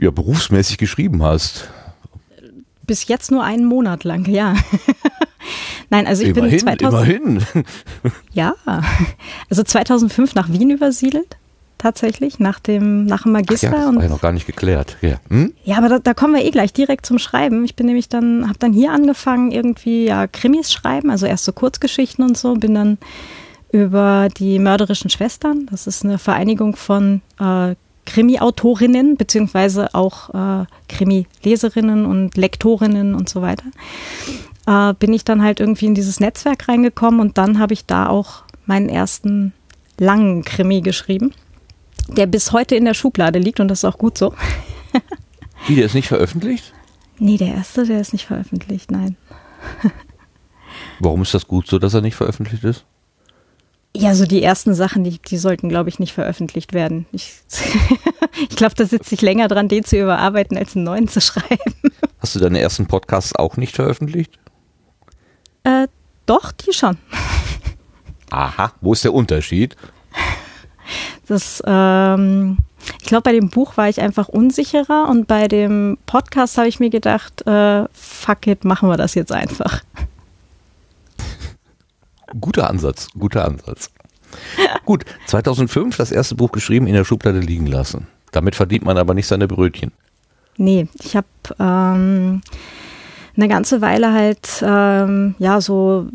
ja, 0.00 0.10
berufsmäßig 0.10 0.78
geschrieben 0.78 1.22
hast. 1.22 1.68
Bis 2.86 3.08
jetzt 3.08 3.30
nur 3.30 3.42
einen 3.42 3.64
Monat 3.64 4.04
lang, 4.04 4.26
ja. 4.28 4.54
Nein, 5.90 6.06
also 6.06 6.22
ich 6.22 6.30
immerhin, 6.30 6.50
bin 6.50 6.78
2000, 6.78 6.82
immerhin. 6.82 7.44
ja, 8.32 8.54
also 9.50 9.62
2005 9.62 10.34
nach 10.34 10.50
Wien 10.50 10.70
übersiedelt, 10.70 11.36
tatsächlich, 11.78 12.38
nach 12.38 12.58
dem, 12.60 13.04
nach 13.04 13.22
dem 13.24 13.36
Ach 13.36 13.40
ja, 13.40 13.42
Magister. 13.42 13.70
das 13.70 13.94
war 13.94 14.02
ja 14.02 14.08
noch 14.08 14.20
gar 14.20 14.32
nicht 14.32 14.46
geklärt. 14.46 14.96
Ja, 15.02 15.20
hm? 15.28 15.52
Ja, 15.64 15.78
aber 15.78 15.88
da, 15.88 15.98
da 15.98 16.14
kommen 16.14 16.34
wir 16.34 16.44
eh 16.44 16.50
gleich 16.50 16.72
direkt 16.72 17.06
zum 17.06 17.18
Schreiben. 17.18 17.64
Ich 17.64 17.76
bin 17.76 17.86
nämlich 17.86 18.08
dann, 18.08 18.48
habe 18.48 18.58
dann 18.58 18.72
hier 18.72 18.92
angefangen, 18.92 19.50
irgendwie 19.52 20.06
ja 20.06 20.26
Krimis 20.26 20.72
schreiben, 20.72 21.10
also 21.10 21.26
erst 21.26 21.44
so 21.44 21.52
Kurzgeschichten 21.52 22.24
und 22.24 22.36
so, 22.38 22.54
bin 22.54 22.74
dann 22.74 22.98
über 23.70 24.28
die 24.36 24.58
mörderischen 24.58 25.10
Schwestern. 25.10 25.66
Das 25.70 25.86
ist 25.86 26.04
eine 26.04 26.18
Vereinigung 26.18 26.76
von 26.76 27.22
äh, 27.40 27.74
Krimi-Autorinnen, 28.06 29.16
beziehungsweise 29.16 29.94
auch 29.94 30.30
äh, 30.34 30.66
Krimi-Leserinnen 30.88 32.06
und 32.06 32.36
Lektorinnen 32.36 33.14
und 33.14 33.28
so 33.28 33.42
weiter. 33.42 33.64
Äh, 34.66 34.94
bin 34.94 35.12
ich 35.12 35.24
dann 35.24 35.42
halt 35.42 35.60
irgendwie 35.60 35.86
in 35.86 35.94
dieses 35.94 36.20
Netzwerk 36.20 36.68
reingekommen 36.68 37.20
und 37.20 37.38
dann 37.38 37.58
habe 37.58 37.74
ich 37.74 37.86
da 37.86 38.08
auch 38.08 38.44
meinen 38.66 38.88
ersten 38.88 39.52
langen 39.98 40.44
Krimi 40.44 40.80
geschrieben, 40.80 41.32
der 42.08 42.26
bis 42.26 42.52
heute 42.52 42.74
in 42.74 42.84
der 42.84 42.94
Schublade 42.94 43.38
liegt 43.38 43.60
und 43.60 43.68
das 43.68 43.80
ist 43.80 43.84
auch 43.84 43.98
gut 43.98 44.18
so. 44.18 44.34
Wie, 45.66 45.76
der 45.76 45.86
ist 45.86 45.94
nicht 45.94 46.08
veröffentlicht? 46.08 46.72
Nee, 47.18 47.36
der 47.36 47.54
erste, 47.54 47.86
der 47.86 48.00
ist 48.00 48.12
nicht 48.12 48.26
veröffentlicht, 48.26 48.90
nein. 48.90 49.16
Warum 50.98 51.22
ist 51.22 51.34
das 51.34 51.46
gut 51.46 51.66
so, 51.66 51.78
dass 51.78 51.94
er 51.94 52.00
nicht 52.00 52.16
veröffentlicht 52.16 52.64
ist? 52.64 52.84
Ja, 53.96 54.14
so 54.14 54.26
die 54.26 54.42
ersten 54.42 54.74
Sachen, 54.74 55.04
die, 55.04 55.18
die 55.18 55.38
sollten, 55.38 55.68
glaube 55.68 55.88
ich, 55.88 56.00
nicht 56.00 56.12
veröffentlicht 56.12 56.72
werden. 56.72 57.06
Ich, 57.12 57.32
ich 58.50 58.56
glaube, 58.56 58.74
da 58.74 58.86
sitze 58.86 59.14
ich 59.14 59.22
länger 59.22 59.46
dran, 59.46 59.68
den 59.68 59.84
zu 59.84 59.96
überarbeiten, 59.96 60.58
als 60.58 60.74
einen 60.74 60.84
neuen 60.84 61.08
zu 61.08 61.20
schreiben. 61.20 61.74
Hast 62.18 62.34
du 62.34 62.40
deine 62.40 62.60
ersten 62.60 62.86
Podcasts 62.86 63.36
auch 63.36 63.56
nicht 63.56 63.76
veröffentlicht? 63.76 64.38
Äh, 65.62 65.86
doch, 66.26 66.50
die 66.52 66.72
schon. 66.72 66.98
Aha, 68.30 68.72
wo 68.80 68.92
ist 68.94 69.04
der 69.04 69.14
Unterschied? 69.14 69.76
Das, 71.28 71.62
ähm, 71.64 72.58
ich 73.00 73.06
glaube, 73.06 73.22
bei 73.22 73.32
dem 73.32 73.48
Buch 73.48 73.76
war 73.76 73.88
ich 73.88 74.00
einfach 74.00 74.28
unsicherer 74.28 75.08
und 75.08 75.26
bei 75.26 75.48
dem 75.48 75.98
Podcast 76.06 76.58
habe 76.58 76.68
ich 76.68 76.80
mir 76.80 76.90
gedacht, 76.90 77.46
äh, 77.46 77.84
fuck 77.92 78.46
it, 78.46 78.64
machen 78.64 78.88
wir 78.88 78.96
das 78.96 79.14
jetzt 79.14 79.32
einfach. 79.32 79.82
Guter 82.40 82.68
Ansatz, 82.70 83.08
guter 83.18 83.44
Ansatz. 83.44 83.90
Gut, 84.84 85.04
2005 85.26 85.96
das 85.96 86.10
erste 86.10 86.34
Buch 86.34 86.50
geschrieben, 86.52 86.86
in 86.86 86.94
der 86.94 87.04
Schublade 87.04 87.38
liegen 87.40 87.66
lassen. 87.66 88.06
Damit 88.32 88.54
verdient 88.56 88.84
man 88.84 88.98
aber 88.98 89.14
nicht 89.14 89.26
seine 89.28 89.46
Brötchen. 89.46 89.92
Nee, 90.56 90.88
ich 91.02 91.16
habe 91.16 91.26
ähm, 91.60 92.40
eine 93.36 93.48
ganze 93.48 93.80
Weile 93.80 94.12
halt 94.12 94.62
ähm, 94.66 95.34
ja 95.38 95.60
so 95.60 96.08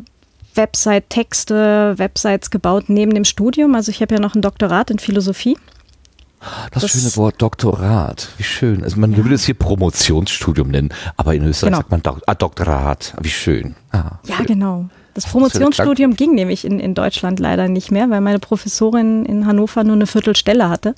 Website-Texte, 0.55 1.93
Websites 1.97 2.49
gebaut 2.49 2.85
neben 2.87 3.13
dem 3.13 3.25
Studium. 3.25 3.75
Also 3.75 3.91
ich 3.91 4.01
habe 4.01 4.15
ja 4.15 4.21
noch 4.21 4.35
ein 4.35 4.41
Doktorat 4.41 4.91
in 4.91 4.99
Philosophie. 4.99 5.57
Das, 6.71 6.83
Das- 6.83 6.91
schöne 6.91 7.15
Wort 7.17 7.41
Doktorat, 7.41 8.29
wie 8.37 8.43
schön. 8.43 8.83
Also 8.83 8.97
man 8.99 9.15
würde 9.17 9.35
es 9.35 9.43
hier 9.45 9.55
Promotionsstudium 9.55 10.69
nennen, 10.69 10.89
aber 11.17 11.35
in 11.35 11.43
Österreich 11.45 11.69
Genau. 11.71 11.77
sagt 11.79 11.91
man 11.91 12.01
Dok 12.01 12.21
ah, 12.27 12.35
Doktorat, 12.35 13.13
wie 13.21 13.29
schön. 13.29 13.75
Ah, 13.91 14.19
Ja, 14.25 14.37
schön. 14.37 14.45
genau. 14.45 14.89
Das 15.21 15.29
Promotionsstudium 15.29 16.15
ging 16.15 16.33
nämlich 16.33 16.63
in, 16.63 16.79
in 16.79 16.93
Deutschland 16.93 17.41
leider 17.41 17.67
nicht 17.67 17.91
mehr, 17.91 18.09
weil 18.09 18.21
meine 18.21 18.39
Professorin 18.39 19.25
in 19.25 19.45
Hannover 19.45 19.83
nur 19.83 19.95
eine 19.95 20.07
Viertelstelle 20.07 20.69
hatte. 20.69 20.95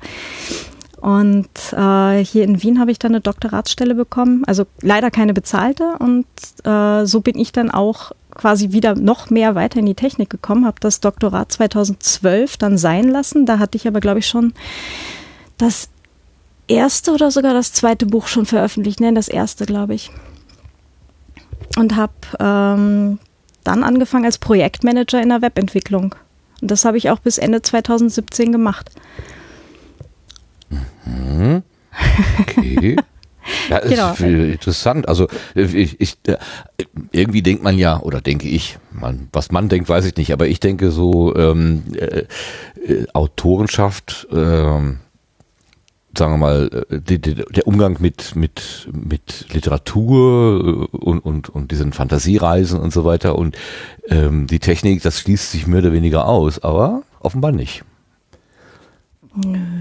Und 0.97 1.49
äh, 1.71 2.23
hier 2.23 2.43
in 2.43 2.61
Wien 2.61 2.79
habe 2.79 2.91
ich 2.91 2.99
dann 2.99 3.13
eine 3.13 3.21
Doktoratsstelle 3.21 3.95
bekommen, 3.95 4.43
also 4.45 4.65
leider 4.83 5.09
keine 5.09 5.33
bezahlte. 5.33 5.95
Und 5.97 6.27
äh, 6.63 7.07
so 7.07 7.21
bin 7.21 7.35
ich 7.39 7.51
dann 7.51 7.71
auch 7.71 8.11
quasi 8.29 8.73
wieder 8.73 8.93
noch 8.93 9.31
mehr 9.31 9.55
weiter 9.55 9.79
in 9.79 9.87
die 9.87 9.95
Technik 9.95 10.29
gekommen, 10.29 10.67
habe 10.67 10.79
das 10.79 10.99
Doktorat 10.99 11.51
2012 11.51 12.57
dann 12.57 12.77
sein 12.77 13.07
lassen. 13.07 13.47
Da 13.47 13.57
hatte 13.57 13.75
ich 13.75 13.87
aber, 13.87 14.01
glaube 14.01 14.19
ich, 14.19 14.27
schon 14.27 14.53
das 15.57 15.89
erste 16.67 17.11
oder 17.11 17.31
sogar 17.31 17.55
das 17.55 17.73
zweite 17.73 18.05
Buch 18.05 18.27
schon 18.27 18.45
veröffentlicht. 18.45 18.99
Nein, 18.99 19.15
das 19.15 19.29
erste, 19.29 19.65
glaube 19.65 19.95
ich. 19.95 20.11
Und 21.75 21.95
habe 21.95 22.13
ähm, 22.39 23.17
dann 23.63 23.84
angefangen 23.84 24.25
als 24.25 24.38
Projektmanager 24.38 25.22
in 25.22 25.30
der 25.30 25.41
Webentwicklung. 25.41 26.15
Und 26.62 26.72
das 26.72 26.86
habe 26.86 26.98
ich 26.98 27.10
auch 27.10 27.20
bis 27.20 27.38
Ende 27.38 27.62
2017 27.62 28.51
gemacht. 28.51 28.89
Mhm. 31.06 31.63
Okay. 32.39 32.95
Ja, 33.69 33.78
ist 33.78 33.89
Genau. 33.89 34.13
viel 34.13 34.52
interessant. 34.52 35.10
Also 35.10 35.28
ich, 35.56 36.00
ich, 36.00 36.17
äh, 36.28 36.38
irgendwie 37.12 37.41
denkt 37.41 37.63
man 37.63 37.78
ja, 37.78 38.00
oder 38.00 38.21
denke 38.21 38.47
ich, 38.47 38.78
man, 38.91 39.28
was 39.34 39.52
man 39.52 39.67
denkt, 39.67 39.89
weiß 39.89 40.06
ich 40.06 40.15
nicht, 40.15 40.32
aber 40.32 40.47
ich 40.47 40.60
denke 40.60 40.91
so 40.91 41.36
ähm, 41.36 41.84
äh, 41.95 42.26
äh, 42.86 43.08
Autorenschaft, 43.13 44.28
ähm, 44.32 45.00
sagen 46.17 46.34
wir 46.34 46.38
mal, 46.38 46.86
äh, 46.89 47.00
die, 47.00 47.19
die, 47.19 47.36
der 47.36 47.67
Umgang 47.67 47.97
mit 48.00 48.36
mit 48.36 48.89
mit 48.91 49.47
Literatur 49.54 50.89
äh, 50.91 50.97
und 50.97 51.19
und 51.19 51.50
und 51.50 51.71
diesen 51.71 51.93
Fantasiereisen 51.93 52.80
und 52.80 52.91
so 52.93 53.06
weiter 53.06 53.38
und 53.38 53.58
ähm, 54.08 54.47
die 54.47 54.60
Technik, 54.60 55.02
das 55.02 55.19
schließt 55.19 55.52
sich 55.52 55.67
mehr 55.67 55.80
oder 55.80 55.93
weniger 55.93 56.28
aus, 56.28 56.60
aber 56.63 57.04
offenbar 57.19 57.52
nicht. 57.52 57.84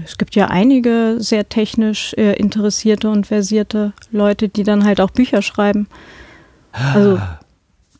Es 0.05 0.17
gibt 0.17 0.35
ja 0.35 0.47
einige 0.47 1.17
sehr 1.19 1.49
technisch 1.49 2.13
äh, 2.13 2.33
interessierte 2.33 3.09
und 3.09 3.27
versierte 3.27 3.91
Leute, 4.09 4.47
die 4.47 4.63
dann 4.63 4.85
halt 4.85 5.01
auch 5.01 5.11
Bücher 5.11 5.41
schreiben. 5.41 5.87
Also 6.71 7.19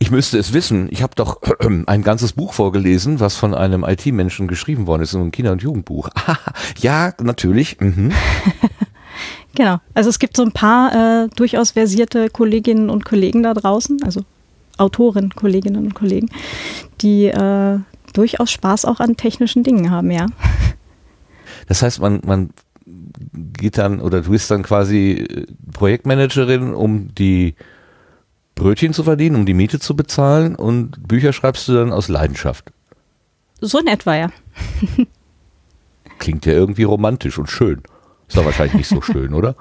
Ich 0.01 0.09
müsste 0.09 0.39
es 0.39 0.51
wissen. 0.51 0.87
Ich 0.89 1.03
habe 1.03 1.13
doch 1.13 1.39
ein 1.85 2.01
ganzes 2.01 2.33
Buch 2.33 2.53
vorgelesen, 2.53 3.19
was 3.19 3.35
von 3.35 3.53
einem 3.53 3.83
IT-Menschen 3.83 4.47
geschrieben 4.47 4.87
worden 4.87 5.03
ist, 5.03 5.11
so 5.11 5.19
ein 5.19 5.29
Kinder- 5.29 5.51
und 5.51 5.61
Jugendbuch. 5.61 6.09
ja, 6.79 7.13
natürlich. 7.21 7.79
Mhm. 7.79 8.11
genau. 9.55 9.77
Also 9.93 10.09
es 10.09 10.17
gibt 10.17 10.35
so 10.35 10.41
ein 10.41 10.53
paar 10.53 11.25
äh, 11.25 11.27
durchaus 11.35 11.71
versierte 11.71 12.31
Kolleginnen 12.31 12.89
und 12.89 13.05
Kollegen 13.05 13.43
da 13.43 13.53
draußen, 13.53 14.01
also 14.03 14.21
Autoren, 14.79 15.35
Kolleginnen 15.35 15.85
und 15.85 15.93
Kollegen, 15.93 16.31
die 17.01 17.25
äh, 17.25 17.77
durchaus 18.13 18.49
Spaß 18.49 18.85
auch 18.85 19.01
an 19.01 19.17
technischen 19.17 19.61
Dingen 19.61 19.91
haben, 19.91 20.09
ja. 20.09 20.25
Das 21.67 21.83
heißt, 21.83 22.01
man, 22.01 22.21
man 22.25 22.49
geht 23.53 23.77
dann 23.77 24.01
oder 24.01 24.21
du 24.21 24.31
bist 24.31 24.49
dann 24.49 24.63
quasi 24.63 25.11
äh, 25.11 25.45
Projektmanagerin, 25.71 26.73
um 26.73 27.13
die 27.13 27.53
Brötchen 28.55 28.93
zu 28.93 29.03
verdienen, 29.03 29.35
um 29.35 29.45
die 29.45 29.53
Miete 29.53 29.79
zu 29.79 29.95
bezahlen 29.95 30.55
und 30.55 31.07
Bücher 31.07 31.33
schreibst 31.33 31.67
du 31.67 31.73
dann 31.73 31.91
aus 31.91 32.07
Leidenschaft. 32.09 32.71
So 33.59 33.79
in 33.79 33.87
etwa, 33.87 34.15
ja. 34.15 34.29
Klingt 36.19 36.45
ja 36.45 36.53
irgendwie 36.53 36.83
romantisch 36.83 37.37
und 37.37 37.49
schön. 37.49 37.81
Ist 38.27 38.37
doch 38.37 38.45
wahrscheinlich 38.45 38.75
nicht 38.75 38.87
so 38.87 39.01
schön, 39.01 39.33
oder? 39.33 39.55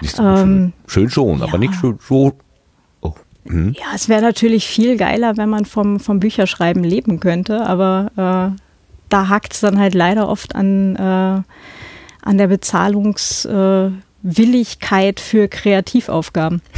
Nicht 0.00 0.16
so 0.16 0.22
Ähm, 0.22 0.36
schön. 0.36 0.72
Schön 0.86 1.10
schon, 1.10 1.42
aber 1.42 1.52
ja. 1.52 1.58
nicht 1.58 1.74
so. 1.74 1.98
so 2.00 2.36
oh. 3.00 3.14
mhm. 3.44 3.74
Ja, 3.78 3.86
es 3.94 4.08
wäre 4.08 4.22
natürlich 4.22 4.66
viel 4.66 4.96
geiler, 4.96 5.36
wenn 5.36 5.48
man 5.48 5.64
vom, 5.64 6.00
vom 6.00 6.20
Bücherschreiben 6.20 6.84
leben 6.84 7.20
könnte, 7.20 7.64
aber 7.66 8.10
äh, 8.16 8.50
da 9.08 9.28
hakt 9.28 9.54
es 9.54 9.60
dann 9.60 9.78
halt 9.78 9.94
leider 9.94 10.28
oft 10.28 10.54
an, 10.54 10.96
äh, 10.96 11.42
an 12.22 12.38
der 12.38 12.48
Bezahlungswilligkeit 12.48 15.18
äh, 15.18 15.22
für 15.22 15.48
Kreativaufgaben. 15.48 16.60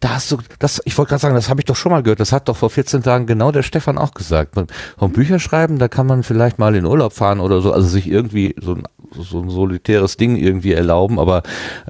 Da 0.00 0.10
hast 0.10 0.30
du, 0.32 0.38
das, 0.58 0.80
ich 0.84 0.96
wollte 0.98 1.10
gerade 1.10 1.20
sagen, 1.22 1.34
das 1.34 1.48
habe 1.48 1.60
ich 1.60 1.64
doch 1.64 1.76
schon 1.76 1.92
mal 1.92 2.02
gehört. 2.02 2.20
Das 2.20 2.32
hat 2.32 2.48
doch 2.48 2.56
vor 2.56 2.70
14 2.70 3.02
Tagen 3.02 3.26
genau 3.26 3.52
der 3.52 3.62
Stefan 3.62 3.98
auch 3.98 4.14
gesagt. 4.14 4.56
Man, 4.56 4.66
vom 4.98 5.12
Bücher 5.12 5.38
schreiben, 5.38 5.78
da 5.78 5.88
kann 5.88 6.06
man 6.06 6.22
vielleicht 6.22 6.58
mal 6.58 6.74
in 6.74 6.84
Urlaub 6.86 7.12
fahren 7.12 7.40
oder 7.40 7.60
so, 7.60 7.72
also 7.72 7.86
sich 7.88 8.06
irgendwie 8.06 8.54
so 8.60 8.74
ein, 8.74 8.84
so 9.18 9.40
ein 9.40 9.50
solitäres 9.50 10.16
Ding 10.16 10.36
irgendwie 10.36 10.72
erlauben, 10.72 11.18
aber 11.18 11.42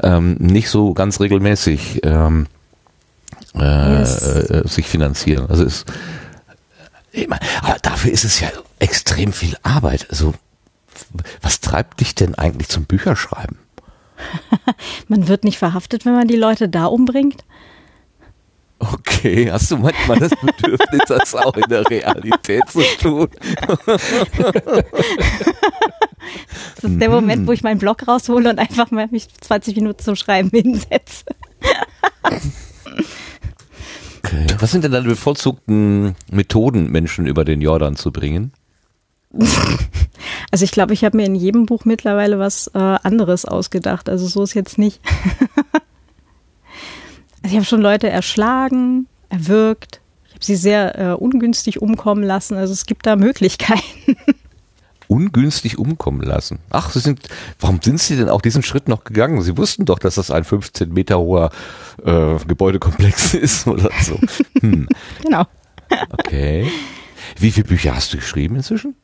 ähm, 0.02 0.34
nicht 0.38 0.68
so 0.70 0.94
ganz 0.94 1.20
regelmäßig 1.20 2.00
ähm, 2.04 2.46
äh, 3.54 3.98
Yes. 4.00 4.22
äh, 4.22 4.62
sich 4.66 4.86
finanzieren. 4.86 5.46
Also 5.48 5.64
ist, 5.64 5.86
ich 7.12 7.28
aber 7.30 7.76
dafür 7.82 8.10
ist 8.10 8.24
es 8.24 8.40
ja 8.40 8.48
extrem 8.78 9.32
viel 9.32 9.56
Arbeit. 9.62 10.08
Also 10.10 10.34
was 11.40 11.60
treibt 11.60 12.00
dich 12.00 12.14
denn 12.14 12.34
eigentlich 12.34 12.68
zum 12.68 12.84
Bücherschreiben? 12.84 13.58
Man 15.08 15.28
wird 15.28 15.44
nicht 15.44 15.58
verhaftet, 15.58 16.04
wenn 16.04 16.14
man 16.14 16.28
die 16.28 16.36
Leute 16.36 16.68
da 16.68 16.86
umbringt. 16.86 17.44
Okay, 18.78 19.50
hast 19.50 19.70
du 19.70 19.78
manchmal 19.78 20.18
das 20.18 20.32
Bedürfnis, 20.40 21.02
das 21.06 21.34
auch 21.34 21.56
in 21.56 21.68
der 21.68 21.88
Realität 21.88 22.62
zu 22.68 22.82
tun? 23.00 23.28
Das 26.76 26.90
ist 26.90 27.00
der 27.00 27.10
Moment, 27.10 27.46
wo 27.46 27.52
ich 27.52 27.62
meinen 27.62 27.78
Blog 27.78 28.06
raushole 28.08 28.50
und 28.50 28.58
einfach 28.58 28.90
mal 28.90 29.08
mich 29.10 29.28
20 29.28 29.76
Minuten 29.76 30.02
zum 30.02 30.16
Schreiben 30.16 30.50
hinsetze. 30.50 31.24
Okay. 34.24 34.46
Was 34.58 34.70
sind 34.70 34.84
denn 34.84 34.92
deine 34.92 35.08
bevorzugten 35.08 36.16
Methoden, 36.30 36.90
Menschen 36.90 37.26
über 37.26 37.44
den 37.44 37.60
Jordan 37.60 37.96
zu 37.96 38.10
bringen? 38.10 38.52
Also 40.50 40.64
ich 40.64 40.70
glaube, 40.70 40.94
ich 40.94 41.04
habe 41.04 41.16
mir 41.16 41.26
in 41.26 41.34
jedem 41.34 41.66
Buch 41.66 41.84
mittlerweile 41.84 42.38
was 42.38 42.68
äh, 42.68 42.78
anderes 42.78 43.44
ausgedacht. 43.44 44.08
Also 44.08 44.26
so 44.28 44.44
ist 44.44 44.54
jetzt 44.54 44.78
nicht. 44.78 45.00
also 47.42 47.48
ich 47.48 47.54
habe 47.54 47.64
schon 47.64 47.80
Leute 47.80 48.08
erschlagen, 48.08 49.08
erwürgt. 49.30 50.00
Ich 50.28 50.34
habe 50.34 50.44
sie 50.44 50.56
sehr 50.56 50.98
äh, 50.98 51.12
ungünstig 51.14 51.82
umkommen 51.82 52.22
lassen. 52.22 52.56
Also 52.56 52.72
es 52.72 52.86
gibt 52.86 53.06
da 53.06 53.16
Möglichkeiten. 53.16 54.16
Ungünstig 55.08 55.76
umkommen 55.76 56.22
lassen. 56.22 56.60
Ach, 56.70 56.90
sie 56.90 57.00
sind, 57.00 57.20
warum 57.58 57.80
sind 57.82 58.00
sie 58.00 58.16
denn 58.16 58.28
auch 58.28 58.40
diesen 58.40 58.62
Schritt 58.62 58.88
noch 58.88 59.04
gegangen? 59.04 59.42
Sie 59.42 59.58
wussten 59.58 59.84
doch, 59.84 59.98
dass 59.98 60.14
das 60.14 60.30
ein 60.30 60.44
15 60.44 60.92
Meter 60.92 61.18
hoher 61.18 61.50
äh, 62.04 62.36
Gebäudekomplex 62.46 63.34
ist 63.34 63.66
oder 63.66 63.90
so. 64.00 64.18
Hm. 64.60 64.88
genau. 65.22 65.44
Okay. 66.10 66.70
Wie 67.38 67.50
viele 67.50 67.66
Bücher 67.66 67.94
hast 67.94 68.14
du 68.14 68.18
geschrieben 68.18 68.56
inzwischen? 68.56 68.94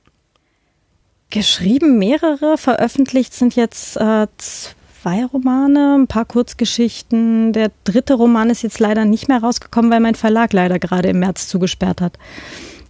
Geschrieben 1.30 1.98
mehrere, 1.98 2.58
veröffentlicht 2.58 3.32
sind 3.34 3.54
jetzt 3.54 3.96
äh, 3.96 4.26
zwei 4.36 5.24
Romane, 5.24 5.96
ein 5.98 6.08
paar 6.08 6.24
Kurzgeschichten. 6.24 7.52
Der 7.52 7.70
dritte 7.84 8.14
Roman 8.14 8.50
ist 8.50 8.62
jetzt 8.62 8.80
leider 8.80 9.04
nicht 9.04 9.28
mehr 9.28 9.40
rausgekommen, 9.40 9.90
weil 9.90 10.00
mein 10.00 10.16
Verlag 10.16 10.52
leider 10.52 10.80
gerade 10.80 11.08
im 11.08 11.20
März 11.20 11.46
zugesperrt 11.46 12.00
hat. 12.00 12.18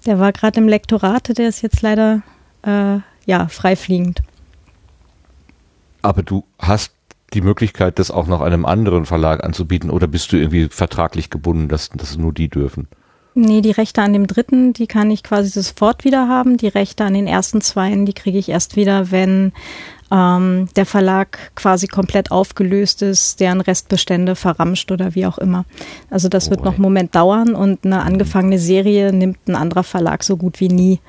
Der 0.06 0.18
war 0.18 0.32
gerade 0.32 0.58
im 0.58 0.68
Lektorat, 0.68 1.36
der 1.36 1.48
ist 1.48 1.62
jetzt 1.62 1.82
leider 1.82 2.22
äh, 2.62 2.98
ja 3.26 3.48
freifliegend. 3.48 4.22
Aber 6.00 6.22
du 6.22 6.44
hast 6.58 6.92
die 7.34 7.42
Möglichkeit, 7.42 7.98
das 7.98 8.10
auch 8.10 8.26
noch 8.26 8.40
einem 8.40 8.64
anderen 8.64 9.04
Verlag 9.04 9.44
anzubieten 9.44 9.90
oder 9.90 10.06
bist 10.06 10.32
du 10.32 10.36
irgendwie 10.36 10.68
vertraglich 10.68 11.30
gebunden, 11.30 11.68
dass, 11.68 11.90
dass 11.90 12.16
nur 12.16 12.32
die 12.32 12.48
dürfen? 12.48 12.88
Nee, 13.34 13.60
die 13.60 13.70
Rechte 13.70 14.02
an 14.02 14.12
dem 14.12 14.26
dritten, 14.26 14.72
die 14.72 14.86
kann 14.86 15.10
ich 15.10 15.22
quasi 15.22 15.48
sofort 15.50 16.04
wieder 16.04 16.28
haben. 16.28 16.56
Die 16.56 16.68
Rechte 16.68 17.04
an 17.04 17.14
den 17.14 17.26
ersten 17.26 17.60
zweien, 17.60 18.04
die 18.04 18.12
kriege 18.12 18.38
ich 18.38 18.48
erst 18.48 18.74
wieder, 18.74 19.12
wenn 19.12 19.52
ähm, 20.10 20.68
der 20.74 20.86
Verlag 20.86 21.38
quasi 21.54 21.86
komplett 21.86 22.32
aufgelöst 22.32 23.02
ist, 23.02 23.38
deren 23.38 23.60
Restbestände 23.60 24.34
verramscht 24.34 24.90
oder 24.90 25.14
wie 25.14 25.26
auch 25.26 25.38
immer. 25.38 25.64
Also 26.10 26.28
das 26.28 26.48
oh, 26.48 26.50
wird 26.50 26.64
noch 26.64 26.74
einen 26.74 26.82
Moment 26.82 27.14
dauern 27.14 27.54
und 27.54 27.84
eine 27.84 28.02
angefangene 28.02 28.58
Serie 28.58 29.12
nimmt 29.12 29.38
ein 29.46 29.54
anderer 29.54 29.84
Verlag 29.84 30.24
so 30.24 30.36
gut 30.36 30.58
wie 30.60 30.68
nie. 30.68 31.00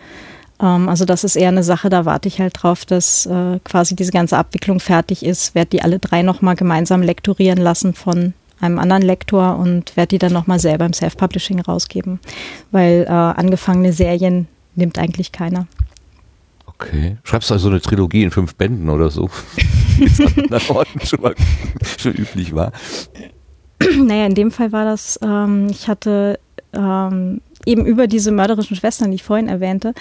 Ähm, 0.62 0.90
also 0.90 1.06
das 1.06 1.24
ist 1.24 1.36
eher 1.36 1.50
eine 1.50 1.64
Sache, 1.64 1.90
da 1.90 2.06
warte 2.06 2.28
ich 2.28 2.40
halt 2.40 2.54
drauf, 2.62 2.86
dass 2.86 3.26
äh, 3.26 3.60
quasi 3.64 3.96
diese 3.96 4.12
ganze 4.12 4.38
Abwicklung 4.38 4.80
fertig 4.80 5.26
ist, 5.26 5.56
werde 5.56 5.72
die 5.72 5.82
alle 5.82 5.98
drei 5.98 6.22
nochmal 6.22 6.56
gemeinsam 6.56 7.02
lektorieren 7.02 7.58
lassen 7.58 7.94
von 7.94 8.34
einem 8.62 8.80
anderen 8.80 9.04
Lektor 9.04 9.58
und 9.58 9.95
werde 9.97 10.10
die 10.10 10.19
dann 10.19 10.34
nochmal 10.34 10.60
selber 10.60 10.86
im 10.86 10.93
Self-Publishing 10.93 11.60
rausgeben, 11.60 12.19
weil 12.71 13.06
äh, 13.08 13.10
angefangene 13.10 13.93
Serien 13.93 14.47
nimmt 14.76 14.97
eigentlich 14.97 15.32
keiner. 15.32 15.67
Okay. 16.67 17.17
Schreibst 17.24 17.50
du 17.50 17.54
also 17.54 17.69
eine 17.69 17.82
Trilogie 17.82 18.24
in 18.24 18.32
fünf 18.32 18.56
Bänden 18.56 18.89
oder 18.89 19.10
so? 19.10 19.30
Wie 19.97 20.06
es 20.06 20.63
schon, 21.10 21.21
mal, 21.21 21.36
schon 21.97 22.13
üblich 22.13 22.56
war. 22.56 22.71
Naja, 23.97 24.26
in 24.26 24.36
dem 24.36 24.52
Fall 24.52 24.71
war 24.71 24.86
das, 24.86 25.19
ähm, 25.21 25.67
ich 25.69 25.88
hatte 25.88 26.39
ähm, 26.74 27.41
eben 27.65 27.86
über 27.86 28.08
diese 28.08 28.32
mörderischen 28.32 28.76
Schwestern, 28.76 29.12
die 29.12 29.15
ich 29.15 29.24
vorhin 29.24 29.47
erwähnte, 29.47 29.93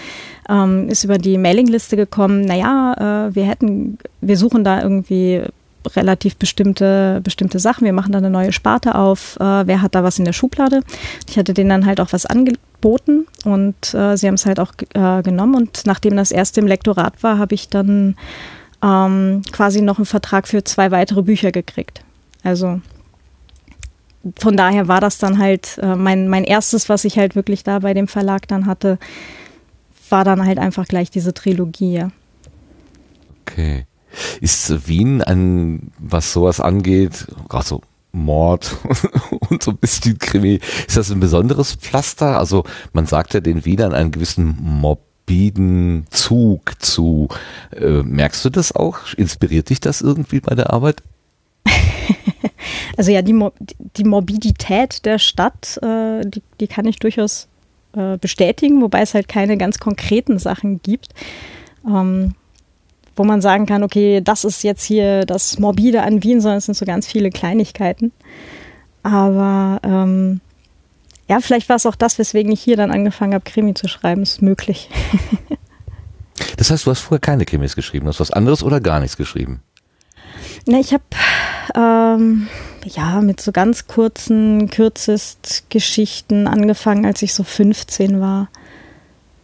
ähm, 0.48 0.88
ist 0.88 1.04
über 1.04 1.18
die 1.18 1.38
Mailingliste 1.38 1.96
gekommen, 1.96 2.42
naja, 2.42 3.28
äh, 3.28 3.34
wir 3.34 3.44
hätten, 3.44 3.98
wir 4.20 4.36
suchen 4.36 4.64
da 4.64 4.82
irgendwie 4.82 5.42
relativ 5.94 6.36
bestimmte, 6.36 7.20
bestimmte 7.22 7.58
Sachen. 7.58 7.84
Wir 7.84 7.92
machen 7.92 8.12
da 8.12 8.18
eine 8.18 8.30
neue 8.30 8.52
Sparte 8.52 8.94
auf. 8.94 9.36
Äh, 9.40 9.66
wer 9.66 9.82
hat 9.82 9.94
da 9.94 10.04
was 10.04 10.18
in 10.18 10.24
der 10.24 10.32
Schublade? 10.32 10.82
Ich 11.28 11.38
hatte 11.38 11.54
denen 11.54 11.70
dann 11.70 11.86
halt 11.86 12.00
auch 12.00 12.12
was 12.12 12.26
angeboten 12.26 13.26
und 13.44 13.94
äh, 13.94 14.16
sie 14.16 14.26
haben 14.26 14.34
es 14.34 14.46
halt 14.46 14.60
auch 14.60 14.72
äh, 14.94 15.22
genommen. 15.22 15.54
Und 15.54 15.82
nachdem 15.86 16.16
das 16.16 16.32
erste 16.32 16.60
im 16.60 16.66
Lektorat 16.66 17.22
war, 17.22 17.38
habe 17.38 17.54
ich 17.54 17.68
dann 17.68 18.16
ähm, 18.82 19.42
quasi 19.52 19.82
noch 19.82 19.98
einen 19.98 20.06
Vertrag 20.06 20.48
für 20.48 20.64
zwei 20.64 20.90
weitere 20.90 21.22
Bücher 21.22 21.52
gekriegt. 21.52 22.02
Also 22.42 22.80
von 24.38 24.56
daher 24.56 24.88
war 24.88 25.00
das 25.00 25.18
dann 25.18 25.38
halt 25.38 25.78
äh, 25.78 25.96
mein, 25.96 26.28
mein 26.28 26.44
erstes, 26.44 26.88
was 26.88 27.04
ich 27.04 27.18
halt 27.18 27.36
wirklich 27.36 27.64
da 27.64 27.78
bei 27.78 27.94
dem 27.94 28.08
Verlag 28.08 28.48
dann 28.48 28.66
hatte, 28.66 28.98
war 30.10 30.24
dann 30.24 30.44
halt 30.44 30.58
einfach 30.58 30.86
gleich 30.86 31.10
diese 31.10 31.32
Trilogie. 31.32 32.06
Okay. 33.42 33.86
Ist 34.40 34.88
Wien 34.88 35.22
ein, 35.22 35.92
was 35.98 36.32
sowas 36.32 36.60
angeht, 36.60 37.26
gerade 37.48 37.66
so 37.66 37.82
Mord 38.12 38.76
und 39.50 39.62
so 39.62 39.70
ein 39.70 39.76
bisschen 39.76 40.18
Krimi, 40.18 40.60
ist 40.86 40.96
das 40.96 41.10
ein 41.10 41.20
besonderes 41.20 41.74
Pflaster? 41.74 42.38
Also 42.38 42.64
man 42.92 43.06
sagt 43.06 43.34
ja 43.34 43.40
den 43.40 43.64
Wienern 43.64 43.94
einen 43.94 44.10
gewissen 44.10 44.56
morbiden 44.60 46.06
Zug 46.10 46.82
zu. 46.82 47.28
Äh, 47.74 48.02
merkst 48.02 48.44
du 48.44 48.50
das 48.50 48.74
auch? 48.74 48.98
Inspiriert 49.16 49.70
dich 49.70 49.80
das 49.80 50.00
irgendwie 50.00 50.40
bei 50.40 50.54
der 50.54 50.72
Arbeit? 50.72 51.02
Also 52.96 53.12
ja, 53.12 53.22
die, 53.22 53.32
Mo 53.32 53.52
die 53.96 54.04
Morbidität 54.04 55.06
der 55.06 55.18
Stadt, 55.18 55.78
äh, 55.82 56.22
die, 56.22 56.42
die 56.60 56.66
kann 56.66 56.86
ich 56.86 56.98
durchaus 56.98 57.48
äh, 57.94 58.18
bestätigen, 58.18 58.82
wobei 58.82 59.00
es 59.00 59.14
halt 59.14 59.26
keine 59.26 59.56
ganz 59.56 59.78
konkreten 59.78 60.38
Sachen 60.38 60.82
gibt. 60.82 61.14
Ähm, 61.86 62.34
wo 63.20 63.24
man 63.24 63.42
sagen 63.42 63.66
kann, 63.66 63.82
okay, 63.82 64.22
das 64.24 64.44
ist 64.44 64.64
jetzt 64.64 64.82
hier 64.82 65.26
das 65.26 65.58
Morbide 65.58 66.00
an 66.04 66.24
Wien, 66.24 66.40
sondern 66.40 66.56
es 66.56 66.64
sind 66.64 66.74
so 66.74 66.86
ganz 66.86 67.06
viele 67.06 67.28
Kleinigkeiten. 67.28 68.12
Aber 69.02 69.78
ähm, 69.82 70.40
ja, 71.28 71.40
vielleicht 71.40 71.68
war 71.68 71.76
es 71.76 71.84
auch 71.84 71.96
das, 71.96 72.18
weswegen 72.18 72.50
ich 72.50 72.62
hier 72.62 72.78
dann 72.78 72.90
angefangen 72.90 73.34
habe, 73.34 73.44
Krimi 73.44 73.74
zu 73.74 73.88
schreiben. 73.88 74.22
Ist 74.22 74.40
möglich. 74.40 74.88
das 76.56 76.70
heißt, 76.70 76.86
du 76.86 76.90
hast 76.92 77.00
vorher 77.00 77.20
keine 77.20 77.44
Krimis 77.44 77.76
geschrieben, 77.76 78.06
du 78.06 78.08
hast 78.08 78.20
was 78.20 78.30
anderes 78.30 78.62
oder 78.62 78.80
gar 78.80 79.00
nichts 79.00 79.18
geschrieben? 79.18 79.60
Na, 80.64 80.80
ich 80.80 80.94
habe 80.94 81.04
ähm, 81.74 82.48
ja 82.86 83.20
mit 83.20 83.42
so 83.42 83.52
ganz 83.52 83.86
kurzen, 83.86 84.70
kürzest 84.70 85.66
Geschichten 85.68 86.46
angefangen, 86.46 87.04
als 87.04 87.20
ich 87.20 87.34
so 87.34 87.44
15 87.44 88.18
war. 88.18 88.48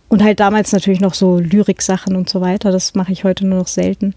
Und 0.09 0.23
halt 0.23 0.40
damals 0.40 0.73
natürlich 0.73 1.01
noch 1.01 1.14
so 1.14 1.38
Lyrik-Sachen 1.38 2.14
und 2.14 2.29
so 2.29 2.40
weiter. 2.40 2.71
Das 2.71 2.95
mache 2.95 3.12
ich 3.12 3.25
heute 3.25 3.47
nur 3.47 3.59
noch 3.59 3.66
selten. 3.66 4.14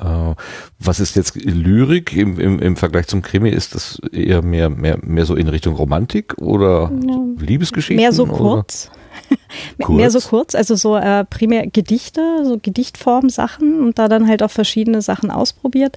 Äh, 0.00 0.34
was 0.78 1.00
ist 1.00 1.16
jetzt 1.16 1.34
Lyrik 1.36 2.16
im, 2.16 2.38
im, 2.38 2.58
im 2.60 2.76
Vergleich 2.76 3.06
zum 3.08 3.22
Krimi? 3.22 3.50
Ist 3.50 3.74
das 3.74 4.00
eher 4.12 4.42
mehr, 4.42 4.70
mehr, 4.70 4.98
mehr 5.02 5.26
so 5.26 5.34
in 5.34 5.48
Richtung 5.48 5.74
Romantik 5.74 6.38
oder 6.38 6.90
ja, 7.06 7.44
Liebesgeschichten? 7.44 7.96
Mehr 7.96 8.12
so 8.12 8.26
kurz. 8.26 8.90
kurz. 9.82 9.96
Mehr 9.96 10.10
so 10.10 10.20
kurz, 10.20 10.54
also 10.54 10.76
so 10.76 10.96
äh, 10.96 11.24
primär 11.24 11.66
Gedichte, 11.66 12.44
so 12.44 12.58
Gedichtform-Sachen 12.60 13.80
und 13.80 13.98
da 13.98 14.08
dann 14.08 14.28
halt 14.28 14.42
auch 14.42 14.50
verschiedene 14.50 15.02
Sachen 15.02 15.30
ausprobiert. 15.30 15.96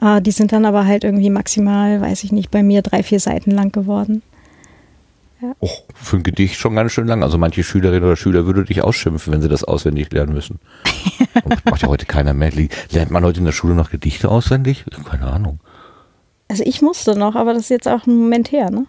Äh, 0.00 0.20
die 0.20 0.32
sind 0.32 0.52
dann 0.52 0.64
aber 0.64 0.84
halt 0.86 1.04
irgendwie 1.04 1.30
maximal, 1.30 2.00
weiß 2.00 2.24
ich 2.24 2.32
nicht, 2.32 2.50
bei 2.50 2.62
mir 2.62 2.82
drei, 2.82 3.02
vier 3.02 3.20
Seiten 3.20 3.52
lang 3.52 3.72
geworden. 3.72 4.22
Ja. 5.44 5.54
Oh, 5.60 5.68
für 5.94 6.16
ein 6.16 6.22
Gedicht 6.22 6.58
schon 6.58 6.74
ganz 6.74 6.92
schön 6.92 7.06
lang. 7.06 7.22
Also 7.22 7.36
manche 7.36 7.62
Schülerinnen 7.62 8.04
oder 8.04 8.16
Schüler 8.16 8.46
würde 8.46 8.64
dich 8.64 8.82
ausschimpfen, 8.82 9.30
wenn 9.30 9.42
sie 9.42 9.48
das 9.48 9.62
auswendig 9.62 10.10
lernen 10.10 10.32
müssen. 10.32 10.58
Und 11.44 11.64
macht 11.66 11.82
ja 11.82 11.88
heute 11.88 12.06
keiner 12.06 12.32
mehr. 12.32 12.50
Lernt 12.90 13.10
man 13.10 13.24
heute 13.24 13.40
in 13.40 13.44
der 13.44 13.52
Schule 13.52 13.74
noch 13.74 13.90
Gedichte 13.90 14.30
auswendig? 14.30 14.86
Keine 15.04 15.26
Ahnung. 15.26 15.60
Also 16.48 16.62
ich 16.64 16.80
musste 16.80 17.18
noch, 17.18 17.34
aber 17.34 17.52
das 17.52 17.64
ist 17.64 17.68
jetzt 17.68 17.88
auch 17.88 18.06
ein 18.06 18.16
Moment 18.16 18.52
her, 18.52 18.70
ne? 18.70 18.86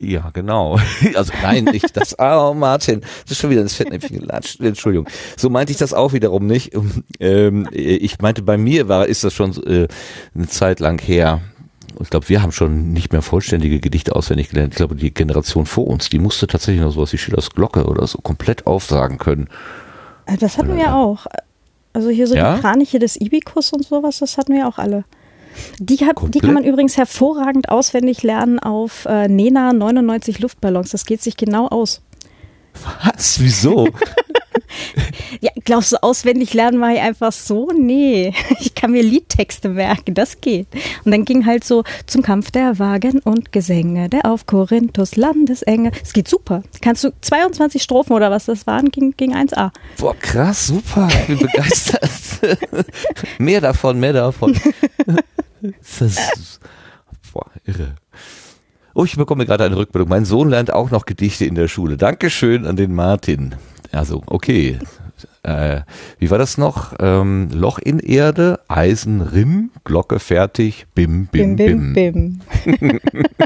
Ja, 0.00 0.30
genau. 0.32 0.80
Also 1.14 1.32
nein, 1.40 1.64
nicht 1.64 1.96
das. 1.96 2.16
Oh, 2.18 2.52
Martin, 2.52 3.02
das 3.22 3.32
ist 3.32 3.38
schon 3.38 3.50
wieder 3.50 3.62
das 3.62 3.74
Fettnäpfchen 3.74 4.20
gelatscht. 4.20 4.60
Entschuldigung. 4.60 5.08
So 5.36 5.50
meinte 5.50 5.70
ich 5.70 5.78
das 5.78 5.94
auch 5.94 6.12
wiederum 6.12 6.48
nicht. 6.48 6.72
Ähm, 7.20 7.68
ich 7.70 8.18
meinte, 8.18 8.42
bei 8.42 8.56
mir 8.58 8.88
war, 8.88 9.06
ist 9.06 9.22
das 9.22 9.32
schon 9.32 9.52
äh, 9.66 9.86
eine 10.34 10.48
Zeit 10.48 10.80
lang 10.80 11.00
her 11.00 11.42
ich 12.00 12.10
glaube, 12.10 12.28
wir 12.28 12.42
haben 12.42 12.52
schon 12.52 12.92
nicht 12.92 13.12
mehr 13.12 13.22
vollständige 13.22 13.80
Gedichte 13.80 14.14
auswendig 14.14 14.50
gelernt. 14.50 14.72
Ich 14.72 14.76
glaube, 14.76 14.94
die 14.94 15.12
Generation 15.12 15.66
vor 15.66 15.86
uns, 15.86 16.08
die 16.08 16.18
musste 16.18 16.46
tatsächlich 16.46 16.82
noch 16.82 16.92
sowas 16.92 17.12
wie 17.12 17.18
Schillers 17.18 17.50
Glocke 17.50 17.84
oder 17.84 18.06
so 18.06 18.18
komplett 18.18 18.66
aufsagen 18.66 19.18
können. 19.18 19.48
Äh, 20.26 20.36
das 20.36 20.58
hatten 20.58 20.76
wir 20.76 20.82
ja 20.82 20.96
auch. 20.96 21.26
Also 21.92 22.08
hier 22.10 22.26
so 22.26 22.34
ja? 22.34 22.56
die 22.56 22.60
Kraniche 22.60 22.98
des 22.98 23.20
Ibikus 23.20 23.72
und 23.72 23.84
sowas, 23.84 24.18
das 24.18 24.36
hatten 24.36 24.54
wir 24.54 24.66
auch 24.66 24.78
alle. 24.78 25.04
Die, 25.78 25.98
hat, 26.04 26.16
die 26.34 26.40
kann 26.40 26.54
man 26.54 26.64
übrigens 26.64 26.96
hervorragend 26.96 27.68
auswendig 27.68 28.22
lernen 28.22 28.58
auf 28.58 29.06
äh, 29.06 29.28
Nena 29.28 29.72
99 29.72 30.40
Luftballons. 30.40 30.90
Das 30.90 31.06
geht 31.06 31.22
sich 31.22 31.36
genau 31.36 31.68
aus. 31.68 32.02
Was? 32.82 33.40
Wieso? 33.40 33.88
ja, 35.40 35.50
glaubst 35.64 35.92
du, 35.92 36.02
auswendig 36.02 36.54
lernen 36.54 36.80
war 36.80 36.92
ich 36.92 37.00
einfach 37.00 37.32
so? 37.32 37.70
Nee, 37.72 38.34
ich 38.60 38.74
kann 38.74 38.92
mir 38.92 39.02
Liedtexte 39.02 39.68
merken, 39.68 40.14
das 40.14 40.40
geht. 40.40 40.66
Und 41.04 41.12
dann 41.12 41.24
ging 41.24 41.46
halt 41.46 41.64
so 41.64 41.84
zum 42.06 42.22
Kampf 42.22 42.50
der 42.50 42.78
Wagen 42.78 43.20
und 43.20 43.52
Gesänge, 43.52 44.08
der 44.08 44.26
auf 44.26 44.46
Korinthus 44.46 45.16
Landesenge. 45.16 45.92
Es 46.02 46.12
geht 46.12 46.28
super. 46.28 46.62
Kannst 46.80 47.04
du 47.04 47.12
22 47.20 47.82
Strophen 47.82 48.12
oder 48.12 48.30
was 48.30 48.46
das 48.46 48.66
waren, 48.66 48.90
ging, 48.90 49.14
ging 49.16 49.34
1A. 49.34 49.70
Boah, 49.98 50.16
krass, 50.18 50.68
super. 50.68 51.08
Ich 51.10 51.26
bin 51.26 51.38
begeistert. 51.38 52.10
mehr 53.38 53.60
davon, 53.60 53.98
mehr 54.00 54.12
davon. 54.12 54.58
das 55.60 56.00
ist, 56.00 56.60
boah, 57.32 57.46
irre. 57.64 57.96
Oh, 58.96 59.04
ich 59.04 59.16
bekomme 59.16 59.44
gerade 59.44 59.64
eine 59.64 59.76
Rückmeldung. 59.76 60.08
Mein 60.08 60.24
Sohn 60.24 60.48
lernt 60.48 60.72
auch 60.72 60.92
noch 60.92 61.04
Gedichte 61.04 61.44
in 61.44 61.56
der 61.56 61.66
Schule. 61.66 61.96
Dankeschön 61.96 62.64
an 62.64 62.76
den 62.76 62.94
Martin. 62.94 63.56
Also, 63.90 64.22
okay. 64.26 64.78
Äh, 65.42 65.80
wie 66.20 66.30
war 66.30 66.38
das 66.38 66.58
noch? 66.58 66.94
Ähm, 67.00 67.48
Loch 67.52 67.80
in 67.80 67.98
Erde, 67.98 68.60
Eisen, 68.68 69.20
Rimm, 69.20 69.70
Glocke 69.82 70.20
fertig, 70.20 70.86
bim, 70.94 71.26
bim, 71.26 71.56
bim. 71.56 71.92
bim, 71.92 72.40
bim. 72.64 73.00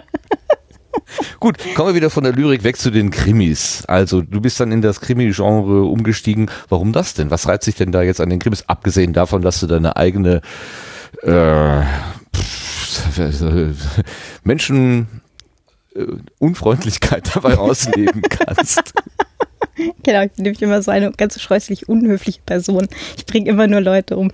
Gut, 1.40 1.56
kommen 1.74 1.88
wir 1.88 1.94
wieder 1.94 2.10
von 2.10 2.24
der 2.24 2.34
Lyrik 2.34 2.62
weg 2.62 2.76
zu 2.76 2.90
den 2.90 3.10
Krimis. 3.10 3.84
Also, 3.86 4.20
du 4.20 4.42
bist 4.42 4.60
dann 4.60 4.70
in 4.70 4.82
das 4.82 5.00
Krimi-Genre 5.00 5.84
umgestiegen. 5.84 6.50
Warum 6.68 6.92
das 6.92 7.14
denn? 7.14 7.30
Was 7.30 7.48
reizt 7.48 7.64
sich 7.64 7.74
denn 7.74 7.90
da 7.90 8.02
jetzt 8.02 8.20
an 8.20 8.28
den 8.28 8.38
Krimis? 8.38 8.64
Abgesehen 8.66 9.14
davon, 9.14 9.40
dass 9.40 9.60
du 9.60 9.66
deine 9.66 9.96
eigene 9.96 10.42
äh, 11.22 11.80
Menschen 14.44 15.02
äh, 15.02 15.27
Unfreundlichkeit 16.38 17.30
dabei 17.34 17.58
ausleben 17.58 18.22
kannst. 18.22 18.92
Genau, 20.02 20.22
ich 20.24 20.32
bin 20.32 20.42
nämlich 20.42 20.60
immer 20.60 20.82
so 20.82 20.90
eine 20.90 21.12
ganz 21.12 21.40
scheußlich 21.40 21.88
unhöfliche 21.88 22.40
Person. 22.44 22.88
Ich 23.16 23.26
bringe 23.26 23.48
immer 23.48 23.68
nur 23.68 23.80
Leute 23.80 24.16
um. 24.16 24.32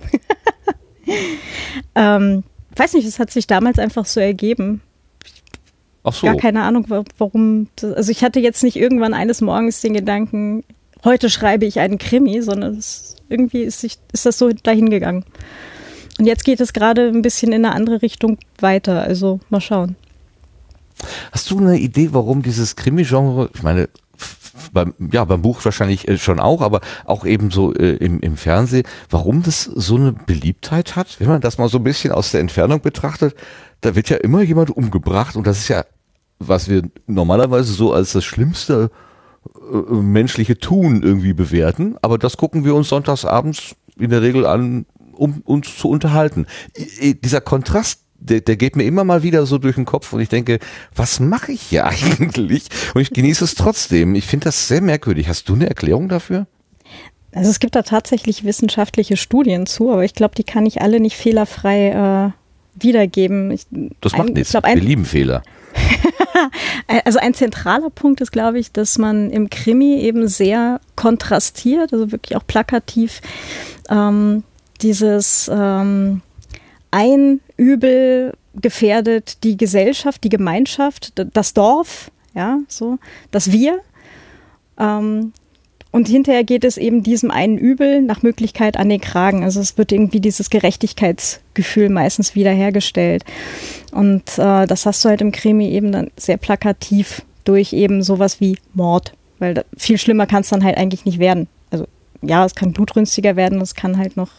ähm, 1.95 2.43
weiß 2.75 2.93
nicht, 2.93 3.07
es 3.07 3.19
hat 3.19 3.29
sich 3.31 3.45
damals 3.45 3.77
einfach 3.79 4.05
so 4.05 4.19
ergeben. 4.19 4.81
Ach 6.03 6.13
so. 6.13 6.25
Gar 6.27 6.37
keine 6.37 6.63
Ahnung, 6.63 6.89
wa- 6.89 7.03
warum. 7.19 7.67
das- 7.75 7.93
Also 7.93 8.11
ich 8.11 8.23
hatte 8.23 8.39
jetzt 8.39 8.63
nicht 8.63 8.75
irgendwann 8.75 9.13
eines 9.13 9.41
Morgens 9.41 9.81
den 9.81 9.93
Gedanken, 9.93 10.63
heute 11.03 11.29
schreibe 11.29 11.65
ich 11.65 11.79
einen 11.79 11.97
Krimi, 11.99 12.41
sondern 12.41 12.75
es, 12.77 13.15
irgendwie 13.29 13.61
ist, 13.63 13.81
sich, 13.81 13.97
ist 14.13 14.25
das 14.25 14.37
so 14.39 14.49
dahin 14.49 14.89
gegangen. 14.89 15.25
Und 16.17 16.25
jetzt 16.25 16.43
geht 16.45 16.59
es 16.59 16.73
gerade 16.73 17.07
ein 17.07 17.21
bisschen 17.21 17.51
in 17.51 17.65
eine 17.65 17.75
andere 17.75 18.01
Richtung 18.01 18.37
weiter. 18.59 19.01
Also 19.01 19.39
mal 19.49 19.61
schauen. 19.61 19.95
Hast 21.31 21.51
du 21.51 21.59
eine 21.59 21.77
Idee, 21.77 22.09
warum 22.11 22.41
dieses 22.41 22.75
Krimi-Genre, 22.75 23.49
ich 23.53 23.63
meine, 23.63 23.89
beim, 24.71 24.93
ja, 25.11 25.25
beim 25.25 25.41
Buch 25.41 25.63
wahrscheinlich 25.63 26.07
äh, 26.07 26.17
schon 26.17 26.39
auch, 26.39 26.61
aber 26.61 26.81
auch 27.05 27.25
eben 27.25 27.51
so 27.51 27.73
äh, 27.73 27.95
im, 27.95 28.19
im 28.19 28.37
Fernsehen, 28.37 28.85
warum 29.09 29.43
das 29.43 29.63
so 29.63 29.95
eine 29.95 30.11
Beliebtheit 30.11 30.95
hat? 30.95 31.19
Wenn 31.19 31.27
man 31.27 31.41
das 31.41 31.57
mal 31.57 31.69
so 31.69 31.77
ein 31.77 31.83
bisschen 31.83 32.11
aus 32.11 32.31
der 32.31 32.41
Entfernung 32.41 32.81
betrachtet, 32.81 33.35
da 33.81 33.95
wird 33.95 34.09
ja 34.09 34.17
immer 34.17 34.41
jemand 34.41 34.71
umgebracht 34.71 35.35
und 35.35 35.47
das 35.47 35.59
ist 35.59 35.67
ja, 35.67 35.85
was 36.39 36.69
wir 36.69 36.83
normalerweise 37.07 37.73
so 37.73 37.93
als 37.93 38.13
das 38.13 38.25
schlimmste 38.25 38.91
äh, 39.71 39.93
menschliche 39.93 40.57
Tun 40.57 41.03
irgendwie 41.03 41.33
bewerten, 41.33 41.97
aber 42.01 42.17
das 42.17 42.37
gucken 42.37 42.65
wir 42.65 42.75
uns 42.75 42.89
sonntags 42.89 43.25
abends 43.25 43.75
in 43.97 44.09
der 44.09 44.21
Regel 44.21 44.45
an, 44.45 44.85
um 45.13 45.41
uns 45.45 45.77
zu 45.77 45.89
unterhalten. 45.89 46.45
Dieser 47.23 47.39
Kontrast, 47.39 48.01
der, 48.19 48.41
der 48.41 48.55
geht 48.55 48.75
mir 48.75 48.83
immer 48.83 49.03
mal 49.03 49.23
wieder 49.23 49.45
so 49.45 49.57
durch 49.57 49.75
den 49.75 49.85
Kopf 49.85 50.13
und 50.13 50.19
ich 50.19 50.29
denke, 50.29 50.59
was 50.95 51.19
mache 51.19 51.51
ich 51.51 51.61
hier 51.61 51.85
eigentlich? 52.19 52.67
Und 52.93 53.01
ich 53.01 53.11
genieße 53.11 53.43
es 53.43 53.55
trotzdem. 53.55 54.15
Ich 54.15 54.25
finde 54.25 54.45
das 54.45 54.67
sehr 54.67 54.81
merkwürdig. 54.81 55.27
Hast 55.27 55.49
du 55.49 55.55
eine 55.55 55.67
Erklärung 55.67 56.09
dafür? 56.09 56.47
Also 57.33 57.49
es 57.49 57.59
gibt 57.59 57.75
da 57.75 57.81
tatsächlich 57.81 58.45
wissenschaftliche 58.45 59.17
Studien 59.17 59.65
zu, 59.65 59.91
aber 59.91 60.05
ich 60.05 60.13
glaube, 60.13 60.35
die 60.35 60.45
kann 60.45 60.65
ich 60.65 60.81
alle 60.81 61.01
nicht 61.01 61.17
fehlerfrei 61.17 62.31
äh, 62.31 62.81
wiedergeben. 62.81 63.51
Ich, 63.51 63.67
Das 63.99 64.13
macht 64.13 64.29
ein, 64.29 64.33
nichts. 64.33 64.49
Ich 64.49 64.51
glaub, 64.51 64.63
Wir 64.63 64.71
ein, 64.71 64.79
lieben 64.79 65.05
Fehler. 65.05 65.43
also 67.03 67.19
ein 67.19 67.33
zentraler 67.33 67.89
Punkt 67.89 68.21
ist, 68.21 68.31
glaube 68.31 68.59
ich, 68.59 68.71
dass 68.71 68.97
man 68.97 69.29
im 69.29 69.49
Krimi 69.49 69.99
eben 69.99 70.29
sehr 70.29 70.79
kontrastiert, 70.95 71.91
also 71.91 72.13
wirklich 72.13 72.37
auch 72.37 72.47
plakativ 72.47 73.21
ähm, 73.89 74.43
dieses 74.81 75.51
ähm, 75.53 76.21
ein 76.95 77.41
Übel 77.57 78.31
gefährdet 78.55 79.43
die 79.43 79.57
Gesellschaft, 79.57 80.23
die 80.23 80.29
Gemeinschaft, 80.29 81.11
das 81.33 81.53
Dorf, 81.53 82.09
ja, 82.33 82.59
so, 82.69 82.99
das 83.31 83.51
Wir. 83.51 83.81
Ähm, 84.79 85.33
und 85.91 86.07
hinterher 86.07 86.45
geht 86.45 86.63
es 86.63 86.77
eben 86.77 87.03
diesem 87.03 87.31
einen 87.31 87.57
Übel 87.57 88.01
nach 88.01 88.21
Möglichkeit 88.21 88.77
an 88.77 88.87
den 88.87 89.01
Kragen. 89.01 89.43
Also 89.43 89.59
es 89.59 89.77
wird 89.77 89.91
irgendwie 89.91 90.21
dieses 90.21 90.49
Gerechtigkeitsgefühl 90.49 91.89
meistens 91.89 92.33
wiederhergestellt. 92.33 93.25
Und 93.91 94.37
äh, 94.37 94.65
das 94.65 94.85
hast 94.85 95.03
du 95.03 95.09
halt 95.09 95.21
im 95.21 95.33
Krimi 95.33 95.69
eben 95.69 95.91
dann 95.91 96.11
sehr 96.15 96.37
plakativ 96.37 97.23
durch 97.43 97.73
eben 97.73 98.03
sowas 98.03 98.39
wie 98.39 98.57
Mord. 98.73 99.13
Weil 99.39 99.65
viel 99.77 99.97
schlimmer 99.97 100.27
kann 100.27 100.41
es 100.41 100.49
dann 100.49 100.63
halt 100.63 100.77
eigentlich 100.77 101.05
nicht 101.05 101.19
werden. 101.19 101.47
Also 101.71 101.87
ja, 102.21 102.45
es 102.45 102.55
kann 102.55 102.73
blutrünstiger 102.73 103.35
werden, 103.35 103.59
es 103.61 103.75
kann 103.75 103.97
halt 103.97 104.15
noch 104.17 104.31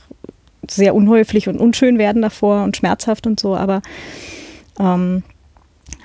sehr 0.70 0.94
unhäufig 0.94 1.48
und 1.48 1.59
unschön 1.59 1.98
werden 1.98 2.22
davor 2.22 2.64
und 2.64 2.76
schmerzhaft 2.76 3.26
und 3.26 3.38
so, 3.40 3.57
aber 3.57 3.83
ähm, 4.79 5.22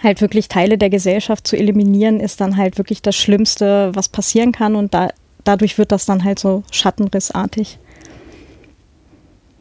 halt 0.02 0.22
wirklich 0.22 0.48
Teile 0.48 0.78
der 0.78 0.90
Gesellschaft 0.90 1.48
zu 1.48 1.58
eliminieren, 1.58 2.20
ist 2.20 2.42
dann 2.42 2.58
halt 2.58 2.78
wirklich 2.78 3.02
das 3.02 3.16
Schlimmste, 3.16 3.92
was 3.94 4.10
passieren 4.10 4.52
kann 4.52 4.76
und 4.76 4.94
da, 4.94 5.10
dadurch 5.44 5.78
wird 5.78 5.92
das 5.92 6.06
dann 6.06 6.24
halt 6.24 6.40
so 6.40 6.64
schattenrissartig. 6.72 7.80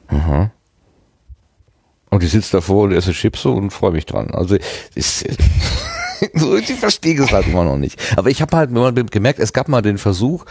Aha. 0.09 0.51
Und 2.11 2.25
ich 2.25 2.33
sitze 2.33 2.53
davor 2.53 2.85
und 2.85 2.93
esse 2.93 3.13
Chips 3.13 3.47
und 3.47 3.71
freue 3.71 3.93
mich 3.93 4.05
dran. 4.05 4.31
Also 4.33 4.57
ist, 4.95 5.25
so, 6.35 6.57
ich 6.57 6.73
verstehe 6.73 7.21
es 7.23 7.31
halt 7.31 7.47
immer 7.47 7.65
noch 7.65 7.77
nicht. 7.77 8.01
Aber 8.17 8.31
ich 8.31 8.43
habe 8.43 8.57
halt 8.57 8.71
gemerkt, 9.13 9.39
es 9.39 9.53
gab 9.53 9.69
mal 9.69 9.81
den 9.81 9.97
Versuch, 9.97 10.45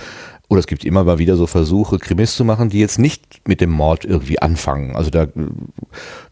oder 0.49 0.59
es 0.59 0.67
gibt 0.67 0.83
immer 0.83 1.03
mal 1.03 1.19
wieder 1.19 1.37
so 1.37 1.45
Versuche, 1.45 1.99
Krimis 1.99 2.35
zu 2.35 2.43
machen, 2.43 2.69
die 2.69 2.79
jetzt 2.79 2.97
nicht 2.97 3.47
mit 3.47 3.61
dem 3.61 3.69
Mord 3.69 4.03
irgendwie 4.03 4.39
anfangen. 4.39 4.95
Also 4.95 5.11
da 5.11 5.23
äh, 5.23 5.29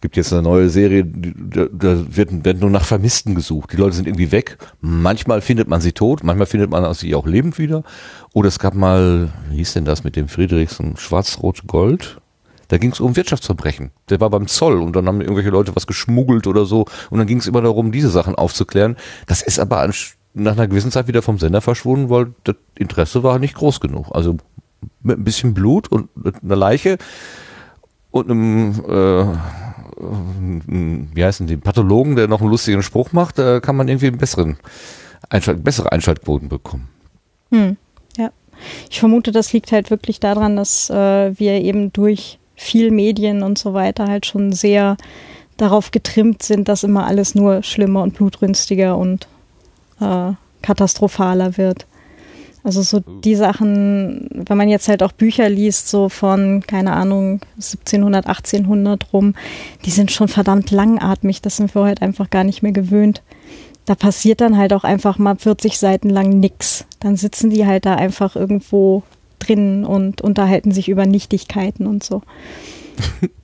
gibt 0.02 0.18
jetzt 0.18 0.34
eine 0.34 0.42
neue 0.42 0.70
Serie, 0.70 1.06
da, 1.06 1.68
da 1.72 2.16
wird, 2.16 2.44
wird 2.44 2.60
nur 2.60 2.72
nach 2.72 2.84
Vermissten 2.84 3.36
gesucht. 3.36 3.74
Die 3.74 3.78
Leute 3.78 3.96
sind 3.96 4.08
irgendwie 4.08 4.32
weg. 4.32 4.58
Manchmal 4.82 5.42
findet 5.42 5.68
man 5.68 5.82
sie 5.82 5.92
tot, 5.92 6.24
manchmal 6.24 6.48
findet 6.48 6.72
man 6.72 6.92
sie 6.96 7.14
auch 7.14 7.28
lebend 7.28 7.60
wieder. 7.60 7.84
Oder 8.34 8.48
es 8.48 8.58
gab 8.58 8.74
mal, 8.74 9.30
wie 9.52 9.58
hieß 9.58 9.74
denn 9.74 9.86
das 9.86 10.04
mit 10.04 10.16
dem 10.16 10.28
Friedrichsen, 10.28 10.98
Schwarz-Rot-Gold? 10.98 12.20
Da 12.70 12.80
ging 12.80 12.92
es 12.92 13.00
um 13.00 13.16
Wirtschaftsverbrechen. 13.16 13.92
Der 14.10 14.20
war 14.20 14.32
beim 14.32 14.48
Zoll 14.48 14.82
und 14.82 14.96
dann 14.96 15.08
haben 15.08 15.22
irgendwelche 15.22 15.52
Leute 15.52 15.76
was 15.76 15.86
geschmuggelt 15.86 16.48
oder 16.48 16.66
so. 16.66 16.86
Und 17.12 17.20
dann 17.20 17.28
ging 17.28 17.38
es 17.38 17.48
immer 17.48 17.62
darum, 17.62 17.92
diese 17.92 18.10
Sachen 18.10 18.34
aufzuklären. 18.34 18.98
Das 19.28 19.44
ist 19.44 19.60
aber 19.60 19.78
nach 20.38 20.54
einer 20.54 20.68
gewissen 20.68 20.92
Zeit 20.92 21.08
wieder 21.08 21.22
vom 21.22 21.40
Sender 21.40 21.62
verschwunden, 21.62 22.10
weil 22.10 22.34
das 22.44 22.56
Interesse 22.76 23.24
war 23.24 23.40
nicht 23.40 23.56
groß 23.56 23.80
genug. 23.80 24.08
Also 24.12 24.38
mit 25.02 25.18
ein 25.18 25.24
bisschen 25.24 25.54
Blut 25.54 25.88
und 25.92 26.10
einer 26.44 26.56
Leiche 26.56 26.98
und 28.12 28.30
einem, 28.30 28.72
äh, 28.88 29.26
wie 31.14 31.24
heißen 31.24 31.48
die, 31.48 31.58
Pathologen, 31.58 32.16
der 32.16 32.28
noch 32.28 32.42
einen 32.42 32.52
lustigen 32.52 32.84
Spruch 32.84 33.14
macht, 33.14 33.40
da 33.40 33.60
kann 33.60 33.76
man 33.76 33.88
irgendwie 33.88 34.08
einen 34.08 34.18
besseren 34.18 34.58
Einschalt, 35.30 35.64
bessere 35.64 35.92
Einschaltquoten 35.92 36.50
bekommen. 36.50 36.88
Hm, 37.52 37.78
ja. 38.18 38.30
Ich 38.90 39.00
vermute, 39.00 39.32
das 39.32 39.54
liegt 39.54 39.72
halt 39.72 39.90
wirklich 39.90 40.20
daran, 40.20 40.56
dass 40.56 40.90
äh, 40.90 41.38
wir 41.38 41.54
eben 41.62 41.92
durch 41.94 42.40
viel 42.56 42.92
Medien 42.92 43.44
und 43.44 43.58
so 43.58 43.74
weiter 43.74 44.08
halt 44.08 44.26
schon 44.26 44.52
sehr 44.52 44.98
darauf 45.58 45.92
getrimmt 45.92 46.44
sind, 46.44 46.68
dass 46.68 46.84
immer 46.84 47.06
alles 47.06 47.36
nur 47.36 47.64
schlimmer 47.64 48.04
und 48.04 48.14
blutrünstiger 48.16 48.98
und 48.98 49.28
äh, 50.00 50.34
katastrophaler 50.62 51.58
wird. 51.58 51.86
Also 52.64 52.82
so 52.82 53.00
die 53.00 53.36
Sachen, 53.36 54.30
wenn 54.34 54.58
man 54.58 54.68
jetzt 54.68 54.90
halt 54.90 55.02
auch 55.02 55.14
Bücher 55.14 55.48
liest, 55.48 55.88
so 55.88 56.10
von, 56.10 56.64
keine 56.68 56.92
Ahnung, 56.94 57.40
1700, 57.56 58.28
1800 58.28 59.14
rum, 59.14 59.36
die 59.86 59.90
sind 59.90 60.12
schon 60.12 60.28
verdammt 60.28 60.72
langatmig, 60.72 61.42
das 61.42 61.56
sind 61.56 61.74
wir 61.74 61.84
heute 61.84 62.02
einfach 62.02 62.30
gar 62.30 62.44
nicht 62.44 62.64
mehr 62.64 62.74
gewöhnt. 62.74 63.22
Da 63.86 63.96
passiert 63.96 64.42
dann 64.42 64.58
halt 64.58 64.74
auch 64.74 64.84
einfach 64.84 65.18
mal 65.18 65.38
40 65.38 65.80
Seiten 65.80 66.10
lang 66.10 66.42
nix. 66.42 66.84
Dann 67.00 67.16
sitzen 67.16 67.50
die 67.50 67.66
halt 67.66 67.86
da 67.86 67.96
einfach 67.96 68.36
irgendwo 68.36 69.04
drin 69.40 69.86
und 69.86 70.20
unterhalten 70.20 70.72
sich 70.72 70.90
über 70.90 71.06
Nichtigkeiten 71.06 71.88
und 71.88 72.04
so. 72.04 72.22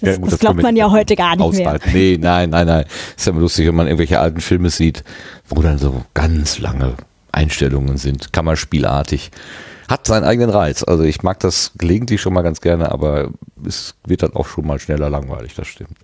das, 0.00 0.10
Ja, 0.10 0.16
gut, 0.16 0.26
das 0.26 0.30
kann 0.32 0.38
glaubt 0.38 0.62
man 0.62 0.76
ja 0.76 0.90
heute 0.90 1.16
gar 1.16 1.36
nicht 1.36 1.38
mehr. 1.58 1.66
aushalten. 1.66 1.90
Nee, 1.92 2.18
nein, 2.20 2.50
nein, 2.50 2.66
nein. 2.66 2.84
Ist 3.16 3.26
ja 3.26 3.32
immer 3.32 3.40
lustig, 3.40 3.66
wenn 3.66 3.74
man 3.74 3.86
irgendwelche 3.86 4.20
alten 4.20 4.40
Filme 4.40 4.70
sieht, 4.70 5.04
wo 5.48 5.62
dann 5.62 5.78
so 5.78 6.04
ganz 6.14 6.58
lange 6.58 6.94
Einstellungen 7.32 7.96
sind, 7.96 8.32
kammerspielartig. 8.32 9.30
Hat 9.88 10.06
seinen 10.06 10.24
eigenen 10.24 10.50
Reiz. 10.50 10.82
Also 10.82 11.02
ich 11.02 11.22
mag 11.22 11.40
das 11.40 11.72
gelegentlich 11.76 12.20
schon 12.20 12.32
mal 12.32 12.42
ganz 12.42 12.60
gerne, 12.60 12.90
aber 12.90 13.30
es 13.66 13.94
wird 14.06 14.22
dann 14.22 14.34
auch 14.34 14.46
schon 14.46 14.66
mal 14.66 14.78
schneller 14.78 15.10
langweilig, 15.10 15.54
das 15.54 15.66
stimmt. 15.68 15.98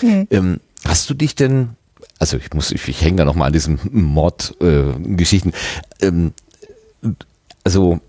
Hm. 0.00 0.26
Ähm, 0.30 0.60
hast 0.84 1.08
du 1.08 1.14
dich 1.14 1.34
denn, 1.34 1.70
also 2.18 2.36
ich 2.36 2.52
muss, 2.52 2.72
ich, 2.72 2.88
ich 2.88 3.02
hänge 3.02 3.16
da 3.16 3.24
noch 3.24 3.34
mal 3.36 3.46
an 3.46 3.52
diesen 3.52 3.78
Mord-Geschichten. 3.92 5.52
ähm, 6.00 6.32
also 7.64 8.00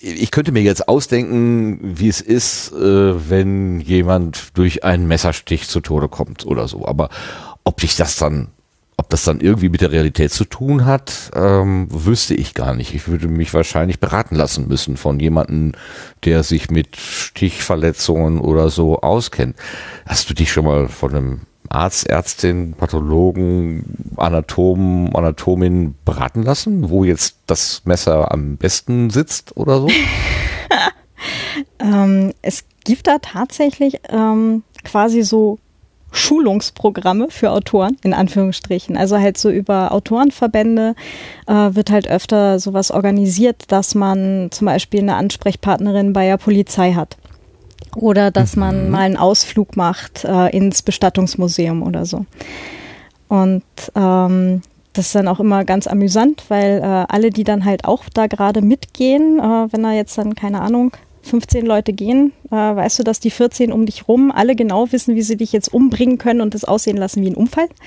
ich 0.00 0.30
könnte 0.30 0.52
mir 0.52 0.62
jetzt 0.62 0.88
ausdenken, 0.88 1.78
wie 1.82 2.08
es 2.08 2.20
ist, 2.20 2.72
äh, 2.72 3.30
wenn 3.30 3.80
jemand 3.80 4.56
durch 4.56 4.82
einen 4.82 5.06
Messerstich 5.06 5.68
zu 5.68 5.80
Tode 5.80 6.08
kommt 6.08 6.46
oder 6.46 6.68
so. 6.68 6.86
Aber 6.86 7.10
ob 7.64 7.82
ich 7.82 7.96
das 7.96 8.16
dann, 8.16 8.48
ob 8.96 9.10
das 9.10 9.24
dann 9.24 9.40
irgendwie 9.40 9.68
mit 9.68 9.82
der 9.82 9.92
Realität 9.92 10.32
zu 10.32 10.46
tun 10.46 10.86
hat, 10.86 11.30
ähm, 11.34 11.86
wüsste 11.90 12.34
ich 12.34 12.54
gar 12.54 12.74
nicht. 12.74 12.94
Ich 12.94 13.08
würde 13.08 13.28
mich 13.28 13.52
wahrscheinlich 13.52 14.00
beraten 14.00 14.36
lassen 14.36 14.68
müssen 14.68 14.96
von 14.96 15.20
jemandem, 15.20 15.72
der 16.24 16.42
sich 16.44 16.70
mit 16.70 16.96
Stichverletzungen 16.96 18.40
oder 18.40 18.70
so 18.70 19.00
auskennt. 19.00 19.56
Hast 20.06 20.30
du 20.30 20.34
dich 20.34 20.50
schon 20.50 20.64
mal 20.64 20.88
von 20.88 21.14
einem 21.14 21.40
Arzt, 21.70 22.08
Ärztin, 22.08 22.74
Pathologen, 22.74 24.14
Anatomen, 24.16 25.14
Anatomin 25.14 25.94
beraten 26.04 26.42
lassen, 26.42 26.90
wo 26.90 27.04
jetzt 27.04 27.38
das 27.46 27.82
Messer 27.84 28.32
am 28.32 28.56
besten 28.56 29.10
sitzt 29.10 29.56
oder 29.56 29.80
so? 29.80 29.88
Ähm, 31.78 32.32
es 32.42 32.64
gibt 32.84 33.06
da 33.06 33.18
tatsächlich 33.18 34.00
ähm, 34.08 34.62
quasi 34.84 35.22
so 35.22 35.58
Schulungsprogramme 36.12 37.28
für 37.30 37.50
Autoren, 37.50 37.96
in 38.02 38.14
Anführungsstrichen. 38.14 38.96
Also 38.96 39.18
halt 39.18 39.38
so 39.38 39.50
über 39.50 39.92
Autorenverbände 39.92 40.94
äh, 41.46 41.52
wird 41.52 41.90
halt 41.90 42.08
öfter 42.08 42.58
sowas 42.58 42.90
organisiert, 42.90 43.64
dass 43.68 43.94
man 43.94 44.48
zum 44.50 44.66
Beispiel 44.66 45.00
eine 45.00 45.16
Ansprechpartnerin 45.16 46.12
bei 46.12 46.26
der 46.26 46.36
Polizei 46.36 46.92
hat. 46.94 47.16
Oder 47.96 48.30
dass 48.30 48.56
man 48.56 48.90
mal 48.90 49.00
einen 49.00 49.16
Ausflug 49.16 49.76
macht 49.76 50.24
äh, 50.24 50.48
ins 50.56 50.82
Bestattungsmuseum 50.82 51.82
oder 51.82 52.06
so. 52.06 52.24
Und 53.28 53.62
ähm, 53.94 54.62
das 54.92 55.06
ist 55.06 55.14
dann 55.14 55.28
auch 55.28 55.40
immer 55.40 55.64
ganz 55.64 55.86
amüsant, 55.86 56.44
weil 56.48 56.78
äh, 56.78 56.84
alle, 56.84 57.30
die 57.30 57.44
dann 57.44 57.64
halt 57.64 57.84
auch 57.84 58.04
da 58.12 58.26
gerade 58.26 58.60
mitgehen, 58.60 59.38
äh, 59.38 59.72
wenn 59.72 59.82
da 59.82 59.92
jetzt 59.92 60.18
dann, 60.18 60.34
keine 60.34 60.60
Ahnung, 60.60 60.92
15 61.22 61.66
Leute 61.66 61.92
gehen, 61.92 62.32
äh, 62.50 62.54
weißt 62.56 62.98
du, 62.98 63.02
dass 63.04 63.20
die 63.20 63.30
14 63.30 63.72
um 63.72 63.86
dich 63.86 64.08
rum 64.08 64.32
alle 64.32 64.56
genau 64.56 64.90
wissen, 64.90 65.14
wie 65.14 65.22
sie 65.22 65.36
dich 65.36 65.52
jetzt 65.52 65.72
umbringen 65.72 66.18
können 66.18 66.40
und 66.40 66.54
das 66.54 66.64
aussehen 66.64 66.96
lassen 66.96 67.22
wie 67.22 67.30
ein 67.30 67.36
Unfall. 67.36 67.68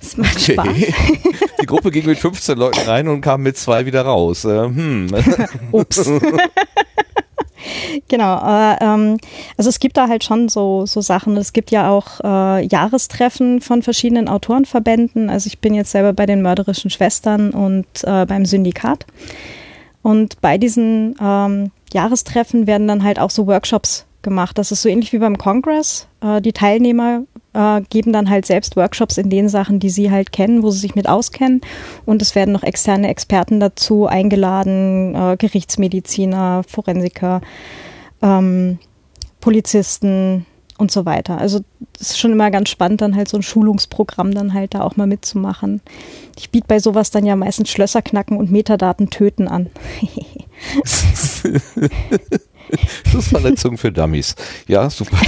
Das 0.00 0.16
macht 0.18 0.36
okay. 0.36 0.52
Spaß. 0.52 0.66
Die 1.62 1.66
Gruppe 1.66 1.90
ging 1.90 2.04
mit 2.04 2.18
15 2.18 2.58
Leuten 2.58 2.80
rein 2.86 3.08
und 3.08 3.22
kam 3.22 3.42
mit 3.42 3.56
zwei 3.56 3.86
wieder 3.86 4.02
raus. 4.02 4.44
Äh, 4.44 4.64
hm. 4.64 5.08
Ups. 5.72 6.10
genau, 8.08 8.36
äh, 8.38 8.76
ähm, 8.80 9.18
also 9.56 9.70
es 9.70 9.78
gibt 9.78 9.96
da 9.96 10.08
halt 10.08 10.24
schon 10.24 10.48
so, 10.48 10.86
so 10.86 11.00
Sachen. 11.00 11.36
Es 11.36 11.52
gibt 11.52 11.70
ja 11.70 11.90
auch 11.90 12.20
äh, 12.22 12.66
Jahrestreffen 12.66 13.60
von 13.60 13.82
verschiedenen 13.82 14.28
Autorenverbänden. 14.28 15.30
Also 15.30 15.48
ich 15.48 15.60
bin 15.60 15.74
jetzt 15.74 15.90
selber 15.90 16.12
bei 16.12 16.26
den 16.26 16.42
mörderischen 16.42 16.90
Schwestern 16.90 17.50
und 17.50 17.86
äh, 18.02 18.26
beim 18.26 18.46
Syndikat. 18.46 19.06
Und 20.02 20.40
bei 20.40 20.58
diesen 20.58 21.16
ähm, 21.20 21.70
Jahrestreffen 21.92 22.66
werden 22.66 22.88
dann 22.88 23.04
halt 23.04 23.18
auch 23.18 23.30
so 23.30 23.46
Workshops 23.46 24.04
gemacht. 24.22 24.58
Das 24.58 24.72
ist 24.72 24.82
so 24.82 24.88
ähnlich 24.88 25.12
wie 25.12 25.18
beim 25.18 25.38
Congress. 25.38 26.08
Äh, 26.20 26.40
die 26.40 26.52
Teilnehmer 26.52 27.22
äh, 27.54 27.80
geben 27.88 28.12
dann 28.12 28.28
halt 28.28 28.46
selbst 28.46 28.76
Workshops 28.76 29.16
in 29.16 29.30
den 29.30 29.48
Sachen, 29.48 29.78
die 29.80 29.90
sie 29.90 30.10
halt 30.10 30.32
kennen, 30.32 30.62
wo 30.62 30.70
sie 30.70 30.80
sich 30.80 30.94
mit 30.94 31.08
auskennen. 31.08 31.60
Und 32.04 32.20
es 32.20 32.34
werden 32.34 32.52
noch 32.52 32.62
externe 32.62 33.08
Experten 33.08 33.60
dazu 33.60 34.06
eingeladen, 34.06 35.14
äh, 35.14 35.36
Gerichtsmediziner, 35.38 36.62
Forensiker, 36.68 37.40
ähm, 38.22 38.78
Polizisten 39.40 40.46
und 40.76 40.90
so 40.90 41.06
weiter. 41.06 41.38
Also 41.38 41.60
es 42.00 42.10
ist 42.10 42.18
schon 42.18 42.32
immer 42.32 42.50
ganz 42.50 42.68
spannend, 42.68 43.00
dann 43.00 43.14
halt 43.14 43.28
so 43.28 43.36
ein 43.36 43.42
Schulungsprogramm 43.42 44.34
dann 44.34 44.52
halt 44.52 44.74
da 44.74 44.80
auch 44.80 44.96
mal 44.96 45.06
mitzumachen. 45.06 45.80
Ich 46.36 46.50
biete 46.50 46.66
bei 46.66 46.80
sowas 46.80 47.10
dann 47.12 47.24
ja 47.24 47.36
meistens 47.36 47.70
Schlösser 47.70 48.02
knacken 48.02 48.36
und 48.36 48.50
Metadaten 48.50 49.10
töten 49.10 49.46
an. 49.46 49.70
Schussverletzung 53.10 53.78
für 53.78 53.92
Dummies. 53.92 54.34
Ja, 54.66 54.90
super. 54.90 55.16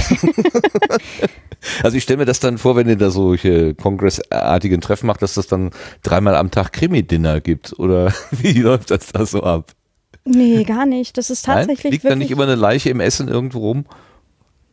Also 1.83 1.97
ich 1.97 2.03
stelle 2.03 2.17
mir 2.17 2.25
das 2.25 2.39
dann 2.39 2.57
vor, 2.57 2.75
wenn 2.75 2.87
ihr 2.87 2.97
da 2.97 3.09
solche 3.09 3.73
kongressartigen 3.73 4.79
Treffen 4.79 5.07
macht, 5.07 5.21
dass 5.21 5.33
das 5.33 5.47
dann 5.47 5.71
dreimal 6.03 6.35
am 6.35 6.51
Tag 6.51 6.71
Krimi-Dinner 6.71 7.41
gibt. 7.41 7.77
Oder 7.79 8.13
wie 8.31 8.53
läuft 8.53 8.91
das 8.91 9.07
da 9.07 9.25
so 9.25 9.43
ab? 9.43 9.71
Nee, 10.23 10.63
gar 10.63 10.85
nicht. 10.85 11.17
Das 11.17 11.29
ist 11.29 11.45
tatsächlich. 11.45 11.83
Nein? 11.83 11.91
Liegt 11.91 12.05
da 12.05 12.15
nicht 12.15 12.31
immer 12.31 12.43
eine 12.43 12.55
Leiche 12.55 12.89
im 12.89 12.99
Essen 12.99 13.27
irgendwo 13.27 13.59
rum? 13.59 13.85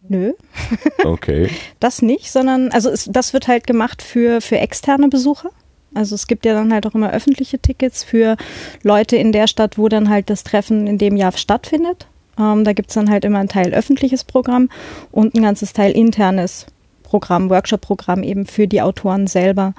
Nö. 0.07 0.35
Okay. 1.03 1.49
das 1.81 2.03
nicht, 2.03 2.31
sondern, 2.31 2.71
also 2.71 2.91
es, 2.91 3.09
das 3.11 3.33
wird 3.33 3.49
halt 3.49 3.67
gemacht 3.67 4.03
für, 4.03 4.43
für 4.43 4.59
externe 4.59 5.09
Besucher. 5.09 5.51
Also 5.95 6.15
es 6.15 6.27
gibt 6.27 6.45
ja 6.45 6.53
dann 6.55 6.73
halt 6.73 6.87
auch 6.87 6.95
immer 6.95 7.13
öffentliche 7.13 7.59
Tickets 7.59 8.05
für 8.05 8.37
Leute 8.83 9.17
in 9.17 9.33
der 9.33 9.47
Stadt, 9.47 9.79
wo 9.79 9.89
dann 9.89 10.11
halt 10.11 10.29
das 10.29 10.45
Treffen 10.45 10.87
in 10.87 10.99
dem 10.99 11.17
Jahr 11.17 11.33
stattfindet. 11.33 12.09
Ähm, 12.39 12.65
da 12.65 12.73
gibt 12.73 12.91
es 12.91 12.95
dann 12.95 13.11
halt 13.11 13.25
immer 13.25 13.39
ein 13.39 13.49
Teil 13.49 13.73
öffentliches 13.73 14.25
Programm 14.25 14.69
und 15.11 15.35
ein 15.35 15.43
ganzes 15.43 15.73
Teil 15.73 15.93
internes 15.93 16.67
Programm, 17.03 17.49
Workshop-Programm 17.51 18.23
eben 18.23 18.47
für 18.47 18.67
die 18.67 18.83
Autoren 18.83 19.27
selber. 19.27 19.75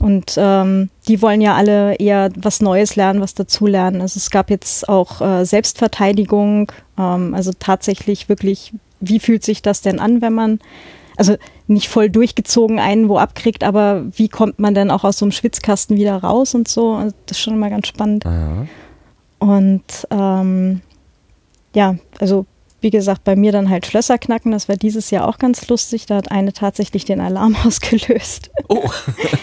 Und 0.00 0.34
ähm, 0.38 0.88
die 1.08 1.20
wollen 1.20 1.42
ja 1.42 1.54
alle 1.54 1.94
eher 1.96 2.30
was 2.36 2.62
Neues 2.62 2.96
lernen, 2.96 3.20
was 3.20 3.34
dazulernen. 3.34 4.00
Also 4.00 4.16
es 4.16 4.30
gab 4.30 4.48
jetzt 4.48 4.88
auch 4.88 5.20
äh, 5.20 5.44
Selbstverteidigung, 5.44 6.72
ähm, 6.98 7.34
also 7.34 7.50
tatsächlich 7.58 8.30
wirklich, 8.30 8.72
wie 9.00 9.20
fühlt 9.20 9.44
sich 9.44 9.60
das 9.60 9.82
denn 9.82 10.00
an, 10.00 10.22
wenn 10.22 10.32
man, 10.32 10.58
also 11.18 11.36
nicht 11.66 11.88
voll 11.88 12.08
durchgezogen 12.08 12.78
einen 12.78 13.10
wo 13.10 13.18
abkriegt, 13.18 13.62
aber 13.62 14.06
wie 14.16 14.28
kommt 14.28 14.58
man 14.58 14.72
denn 14.72 14.90
auch 14.90 15.04
aus 15.04 15.18
so 15.18 15.26
einem 15.26 15.32
Schwitzkasten 15.32 15.98
wieder 15.98 16.16
raus 16.16 16.54
und 16.54 16.66
so. 16.66 16.94
Also 16.94 17.14
das 17.26 17.36
ist 17.36 17.42
schon 17.42 17.54
immer 17.54 17.68
ganz 17.68 17.86
spannend. 17.86 18.24
Aha. 18.24 18.66
Und 19.38 19.82
ähm, 20.10 20.80
ja, 21.74 21.96
also 22.18 22.46
wie 22.80 22.90
gesagt, 22.90 23.24
bei 23.24 23.36
mir 23.36 23.52
dann 23.52 23.68
halt 23.68 23.86
Schlösser 23.86 24.18
knacken. 24.18 24.52
Das 24.52 24.68
war 24.68 24.76
dieses 24.76 25.10
Jahr 25.10 25.28
auch 25.28 25.38
ganz 25.38 25.68
lustig. 25.68 26.06
Da 26.06 26.16
hat 26.16 26.30
eine 26.30 26.52
tatsächlich 26.52 27.04
den 27.04 27.20
Alarm 27.20 27.54
ausgelöst. 27.64 28.50
Oh. 28.68 28.88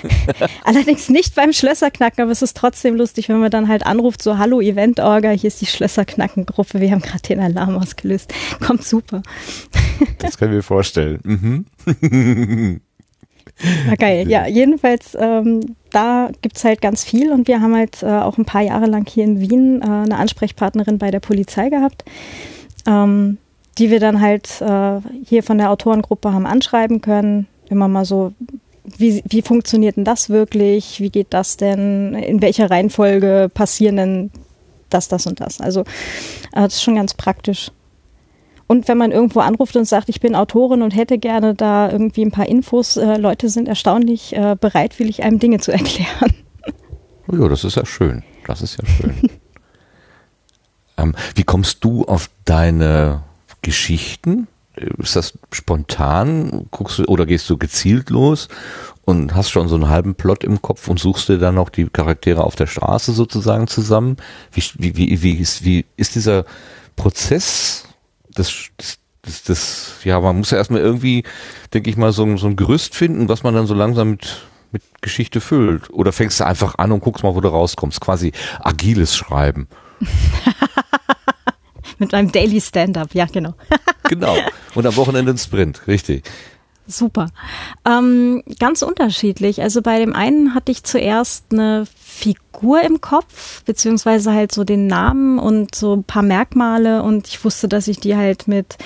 Allerdings 0.63 1.09
nicht 1.09 1.35
beim 1.35 1.53
Schlösserknacken, 1.53 2.23
aber 2.23 2.31
es 2.31 2.41
ist 2.41 2.57
trotzdem 2.57 2.95
lustig, 2.95 3.29
wenn 3.29 3.39
man 3.39 3.51
dann 3.51 3.67
halt 3.67 3.85
anruft, 3.85 4.21
so 4.21 4.37
Hallo 4.37 4.59
Event-Orga, 4.59 5.31
hier 5.31 5.49
ist 5.49 5.61
die 5.61 5.67
Schlösserknacken-Gruppe, 5.67 6.81
wir 6.81 6.91
haben 6.91 7.01
gerade 7.01 7.21
den 7.21 7.39
Alarm 7.39 7.77
ausgelöst. 7.77 8.33
Kommt 8.65 8.83
super. 8.83 9.21
das 10.19 10.37
können 10.37 10.53
wir 10.53 10.63
vorstellen. 10.63 11.19
Mhm. 11.85 12.81
Na 13.87 13.95
geil, 13.95 14.29
ja, 14.29 14.47
jedenfalls, 14.47 15.17
ähm, 15.19 15.75
da 15.91 16.29
es 16.53 16.63
halt 16.63 16.81
ganz 16.81 17.03
viel 17.03 17.31
und 17.31 17.47
wir 17.47 17.59
haben 17.61 17.75
halt 17.75 18.03
äh, 18.03 18.05
auch 18.05 18.37
ein 18.37 18.45
paar 18.45 18.61
Jahre 18.61 18.85
lang 18.85 19.07
hier 19.07 19.23
in 19.23 19.39
Wien 19.39 19.81
äh, 19.81 19.85
eine 19.85 20.17
Ansprechpartnerin 20.17 20.99
bei 20.99 21.09
der 21.09 21.19
Polizei 21.19 21.69
gehabt 21.69 22.03
ähm, 22.87 23.37
die 23.77 23.91
wir 23.91 23.99
dann 23.99 24.21
halt 24.21 24.61
äh, 24.61 25.01
hier 25.23 25.43
von 25.43 25.59
der 25.59 25.69
Autorengruppe 25.69 26.33
haben 26.33 26.47
anschreiben 26.47 27.01
können. 27.01 27.47
Immer 27.69 27.87
mal 27.87 28.05
so, 28.05 28.33
wie, 28.85 29.21
wie 29.27 29.41
funktioniert 29.43 29.97
denn 29.97 30.05
das 30.05 30.29
wirklich? 30.29 30.99
Wie 30.99 31.11
geht 31.11 31.27
das 31.31 31.57
denn? 31.57 32.15
In 32.15 32.41
welcher 32.41 32.71
Reihenfolge 32.71 33.51
passieren 33.53 33.97
denn 33.97 34.31
das, 34.89 35.09
das 35.09 35.27
und 35.27 35.41
das? 35.41 35.61
Also 35.61 35.81
äh, 35.81 35.83
das 36.53 36.75
ist 36.75 36.83
schon 36.83 36.95
ganz 36.95 37.13
praktisch. 37.13 37.71
Und 38.67 38.89
wenn 38.89 38.97
man 38.97 39.11
irgendwo 39.11 39.39
anruft 39.39 39.75
und 39.77 39.85
sagt, 39.85 40.09
ich 40.09 40.19
bin 40.19 40.35
Autorin 40.35 40.81
und 40.81 40.91
hätte 40.91 41.17
gerne 41.17 41.55
da 41.55 41.89
irgendwie 41.89 42.23
ein 42.23 42.31
paar 42.31 42.47
Infos, 42.47 42.97
äh, 42.97 43.17
Leute 43.17 43.47
sind 43.49 43.67
erstaunlich 43.67 44.35
äh, 44.35 44.55
bereitwillig, 44.59 45.23
einem 45.23 45.39
Dinge 45.39 45.59
zu 45.59 45.71
erklären. 45.73 46.33
Ja, 47.31 47.47
das 47.47 47.63
ist 47.63 47.75
ja 47.75 47.85
schön. 47.85 48.23
Das 48.45 48.61
ist 48.61 48.77
ja 48.77 48.85
schön. 48.87 49.15
Ähm, 50.99 51.13
wie 51.35 51.43
kommst 51.43 51.83
du 51.83 52.05
auf 52.05 52.27
deine 52.45 53.21
Geschichten? 53.61 54.47
Ist 54.75 55.15
das 55.15 55.37
spontan? 55.51 56.65
Guckst 56.71 56.97
du 56.99 57.05
oder 57.05 57.27
gehst 57.27 57.47
du 57.51 57.57
gezielt 57.57 58.09
los 58.09 58.47
und 59.05 59.35
hast 59.35 59.51
schon 59.51 59.67
so 59.67 59.75
einen 59.75 59.89
halben 59.89 60.15
Plot 60.15 60.43
im 60.43 60.61
Kopf 60.61 60.87
und 60.87 60.99
suchst 60.99 61.29
dir 61.29 61.37
dann 61.37 61.55
noch 61.55 61.69
die 61.69 61.85
Charaktere 61.85 62.43
auf 62.43 62.55
der 62.55 62.65
Straße 62.65 63.13
sozusagen 63.13 63.67
zusammen? 63.67 64.17
Wie, 64.51 64.63
wie, 64.75 64.97
wie, 64.97 65.21
wie, 65.21 65.33
ist, 65.33 65.63
wie 65.63 65.85
ist 65.97 66.15
dieser 66.15 66.45
Prozess 66.95 67.86
des, 68.37 68.69
des 68.79 68.99
das, 69.27 69.43
das, 69.43 69.95
ja, 70.03 70.19
man 70.19 70.37
muss 70.37 70.51
ja 70.51 70.57
erstmal 70.57 70.81
irgendwie, 70.81 71.23
denke 71.73 71.89
ich 71.89 71.97
mal, 71.97 72.13
so, 72.13 72.37
so 72.37 72.47
ein 72.47 72.55
Gerüst 72.55 72.95
finden, 72.95 73.27
was 73.29 73.43
man 73.43 73.53
dann 73.53 73.67
so 73.67 73.73
langsam 73.73 74.11
mit, 74.11 74.47
mit 74.71 74.83
Geschichte 75.01 75.41
füllt. 75.41 75.89
Oder 75.89 76.13
fängst 76.13 76.39
du 76.39 76.45
einfach 76.45 76.75
an 76.77 76.93
und 76.93 77.01
guckst 77.01 77.23
mal, 77.23 77.35
wo 77.35 77.41
du 77.41 77.49
rauskommst. 77.49 77.99
Quasi 77.99 78.31
agiles 78.59 79.15
Schreiben. 79.15 79.67
Mit 81.99 82.11
meinem 82.11 82.31
Daily 82.31 82.61
Stand-up, 82.61 83.15
ja, 83.15 83.25
genau. 83.25 83.55
genau. 84.03 84.37
Und 84.75 84.85
am 84.85 84.95
Wochenende 84.97 85.31
ein 85.31 85.37
Sprint, 85.37 85.87
richtig. 85.87 86.29
Super. 86.87 87.27
Ähm, 87.85 88.43
ganz 88.59 88.81
unterschiedlich. 88.81 89.61
Also 89.61 89.81
bei 89.81 89.99
dem 89.99 90.13
einen 90.13 90.55
hatte 90.55 90.71
ich 90.71 90.83
zuerst 90.83 91.45
eine 91.51 91.85
Figur 91.85 92.81
im 92.81 93.01
Kopf, 93.01 93.63
beziehungsweise 93.63 94.33
halt 94.33 94.53
so 94.53 94.63
den 94.63 94.87
Namen 94.87 95.37
und 95.37 95.75
so 95.75 95.95
ein 95.95 96.03
paar 96.03 96.23
Merkmale 96.23 97.03
und 97.03 97.27
ich 97.27 97.43
wusste, 97.43 97.67
dass 97.67 97.87
ich 97.87 97.99
die 97.99 98.15
halt 98.15 98.47
mit 98.47 98.77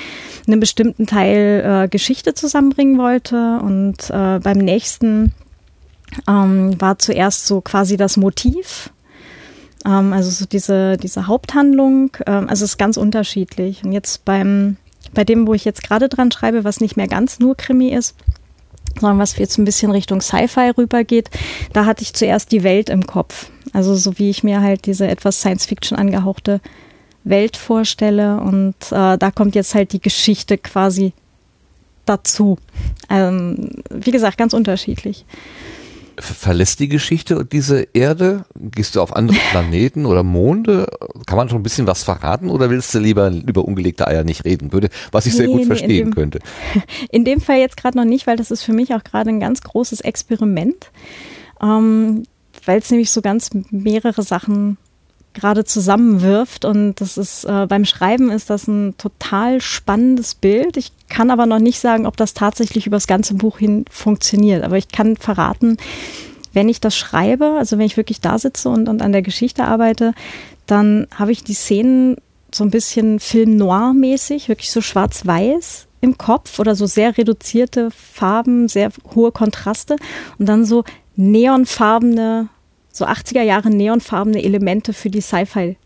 einem 0.48 0.60
bestimmten 0.60 1.06
Teil 1.06 1.84
äh, 1.84 1.88
Geschichte 1.88 2.34
zusammenbringen 2.34 2.98
wollte. 2.98 3.60
Und 3.60 4.10
äh, 4.10 4.40
beim 4.40 4.58
nächsten 4.58 5.34
ähm, 6.28 6.82
war 6.82 6.98
zuerst 6.98 7.46
so 7.46 7.62
quasi 7.62 7.98
das 7.98 8.18
Motiv 8.18 8.92
ähm, 9.86 10.14
also 10.14 10.30
so 10.30 10.46
diese, 10.46 10.98
diese 10.98 11.28
Haupthandlung, 11.28 12.18
ähm, 12.26 12.50
also 12.50 12.66
es 12.66 12.72
ist 12.72 12.78
ganz 12.78 12.98
unterschiedlich. 12.98 13.84
Und 13.84 13.92
jetzt 13.92 14.26
beim, 14.26 14.78
bei 15.14 15.24
dem, 15.24 15.48
wo 15.48 15.54
ich 15.54 15.66
jetzt 15.66 15.84
gerade 15.84 16.10
dran 16.10 16.32
schreibe, 16.32 16.64
was 16.64 16.80
nicht 16.80 16.98
mehr 16.98 17.08
ganz 17.08 17.40
nur 17.40 17.56
Krimi 17.56 17.90
ist, 17.90 18.16
sondern 19.00 19.20
was 19.20 19.38
jetzt 19.38 19.58
ein 19.58 19.66
bisschen 19.66 19.92
Richtung 19.92 20.22
Sci-Fi 20.22 20.72
rübergeht, 20.78 21.30
da 21.74 21.86
hatte 21.86 22.04
ich 22.04 22.14
zuerst 22.14 22.52
die 22.52 22.64
Welt 22.64 22.90
im 22.90 23.06
Kopf. 23.06 23.50
Also 23.74 23.96
so 23.96 24.18
wie 24.20 24.30
ich 24.30 24.44
mir 24.44 24.62
halt 24.62 24.86
diese 24.86 25.08
etwas 25.08 25.40
Science-Fiction 25.40 25.98
angehauchte 25.98 26.62
Welt 27.24 27.56
vorstelle 27.56 28.40
und 28.42 28.76
äh, 28.92 29.18
da 29.18 29.32
kommt 29.32 29.56
jetzt 29.56 29.76
halt 29.76 29.94
die 29.94 30.02
Geschichte 30.02 30.58
quasi 30.58 31.14
dazu. 32.06 32.58
Ähm, 33.10 33.70
wie 33.90 34.12
gesagt, 34.12 34.38
ganz 34.38 34.54
unterschiedlich 34.54 35.26
verlässt 36.22 36.80
die 36.80 36.88
Geschichte 36.88 37.46
diese 37.46 37.88
Erde? 37.94 38.46
Gehst 38.56 38.96
du 38.96 39.02
auf 39.02 39.16
andere 39.16 39.38
Planeten 39.52 40.06
oder 40.06 40.24
Monde? 40.24 40.88
Kann 41.26 41.38
man 41.38 41.50
schon 41.50 41.60
ein 41.60 41.64
bisschen 41.64 41.88
was 41.88 42.04
verraten 42.04 42.50
oder 42.50 42.70
willst 42.70 42.94
du 42.94 43.00
lieber 43.00 43.30
über 43.30 43.66
ungelegte 43.66 44.08
Eier 44.08 44.24
nicht 44.24 44.46
reden? 44.46 44.72
Würde, 44.72 44.90
was 45.12 45.26
ich 45.26 45.34
nee, 45.34 45.38
sehr 45.38 45.48
gut 45.48 45.62
nee, 45.62 45.66
verstehen 45.66 46.08
dem, 46.08 46.16
könnte. 46.16 46.40
In 47.12 47.26
dem 47.26 47.42
Fall 47.42 47.58
jetzt 47.58 47.78
gerade 47.78 47.98
noch 47.98 48.06
nicht, 48.06 48.28
weil 48.28 48.38
das 48.38 48.52
ist 48.52 48.64
für 48.64 48.74
mich 48.74 48.94
auch 48.94 49.04
gerade 49.04 49.30
ein 49.30 49.40
ganz 49.40 49.62
großes 49.62 50.02
Experiment, 50.02 50.92
ähm, 51.62 52.24
weil 52.66 52.80
es 52.80 52.92
nämlich 52.92 53.12
so 53.12 53.22
ganz 53.22 53.50
mehrere 53.72 54.24
Sachen 54.24 54.78
gerade 55.34 55.64
zusammenwirft. 55.64 56.66
Und 56.66 56.96
das 56.96 57.18
ist 57.18 57.46
äh, 57.46 57.66
beim 57.68 57.86
Schreiben 57.86 58.30
ist 58.30 58.50
das 58.50 58.68
ein 58.68 58.96
total 58.98 59.62
spannendes 59.62 60.36
Bild. 60.36 60.78
Ich 60.78 60.92
kann 61.10 61.32
aber 61.32 61.46
noch 61.46 61.60
nicht 61.60 61.80
sagen, 61.80 62.06
ob 62.06 62.18
das 62.18 62.34
tatsächlich 62.34 62.88
über 62.88 62.98
das 62.98 63.08
ganze 63.08 63.34
Buch 63.34 63.60
hin 63.60 63.86
funktioniert. 63.90 64.64
Aber 64.64 64.78
ich 64.78 64.90
kann 64.90 65.18
verraten, 65.18 65.78
wenn 66.54 66.70
ich 66.70 66.82
das 66.82 66.96
schreibe, 66.96 67.56
also 67.58 67.78
wenn 67.78 67.86
ich 67.86 67.98
wirklich 67.98 68.22
da 68.22 68.38
sitze 68.38 68.70
und, 68.70 68.90
und 68.90 69.02
an 69.02 69.12
der 69.12 69.22
Geschichte 69.22 69.64
arbeite, 69.66 70.14
dann 70.66 71.08
habe 71.16 71.32
ich 71.32 71.44
die 71.44 71.54
Szenen 71.54 72.18
so 72.54 72.64
ein 72.64 72.72
bisschen 72.72 73.20
Film 73.20 73.56
noir-mäßig, 73.56 74.50
wirklich 74.50 74.72
so 74.72 74.82
schwarz-weiß 74.82 75.88
im 76.02 76.18
Kopf 76.18 76.60
oder 76.60 76.76
so 76.76 76.86
sehr 76.86 77.18
reduzierte 77.18 77.92
Farben, 77.92 78.68
sehr 78.68 78.92
hohe 79.16 79.32
Kontraste 79.32 79.96
und 80.40 80.48
dann 80.48 80.66
so 80.66 80.84
neonfarbene, 81.16 82.50
so 82.92 83.06
80er 83.06 83.42
Jahre 83.42 83.70
neonfarbene 83.70 84.44
Elemente 84.44 84.94
für 84.94 85.10
die 85.10 85.22
Sci-Fi 85.22 85.78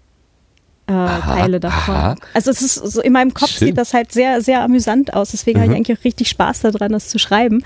äh, 0.87 0.91
Teile 0.91 1.59
davon. 1.59 1.95
Aha. 1.95 2.15
Also 2.33 2.51
es 2.51 2.61
ist 2.61 2.75
so 2.75 3.01
in 3.01 3.13
meinem 3.13 3.33
Kopf 3.33 3.49
Schön. 3.49 3.69
sieht 3.69 3.77
das 3.77 3.93
halt 3.93 4.11
sehr, 4.11 4.41
sehr 4.41 4.61
amüsant 4.61 5.13
aus. 5.13 5.31
Deswegen 5.31 5.59
mhm. 5.59 5.63
habe 5.63 5.71
ich 5.73 5.77
eigentlich 5.77 5.99
auch 5.99 6.03
richtig 6.03 6.29
Spaß 6.29 6.61
daran, 6.61 6.91
das 6.91 7.09
zu 7.09 7.17
schreiben. 7.17 7.63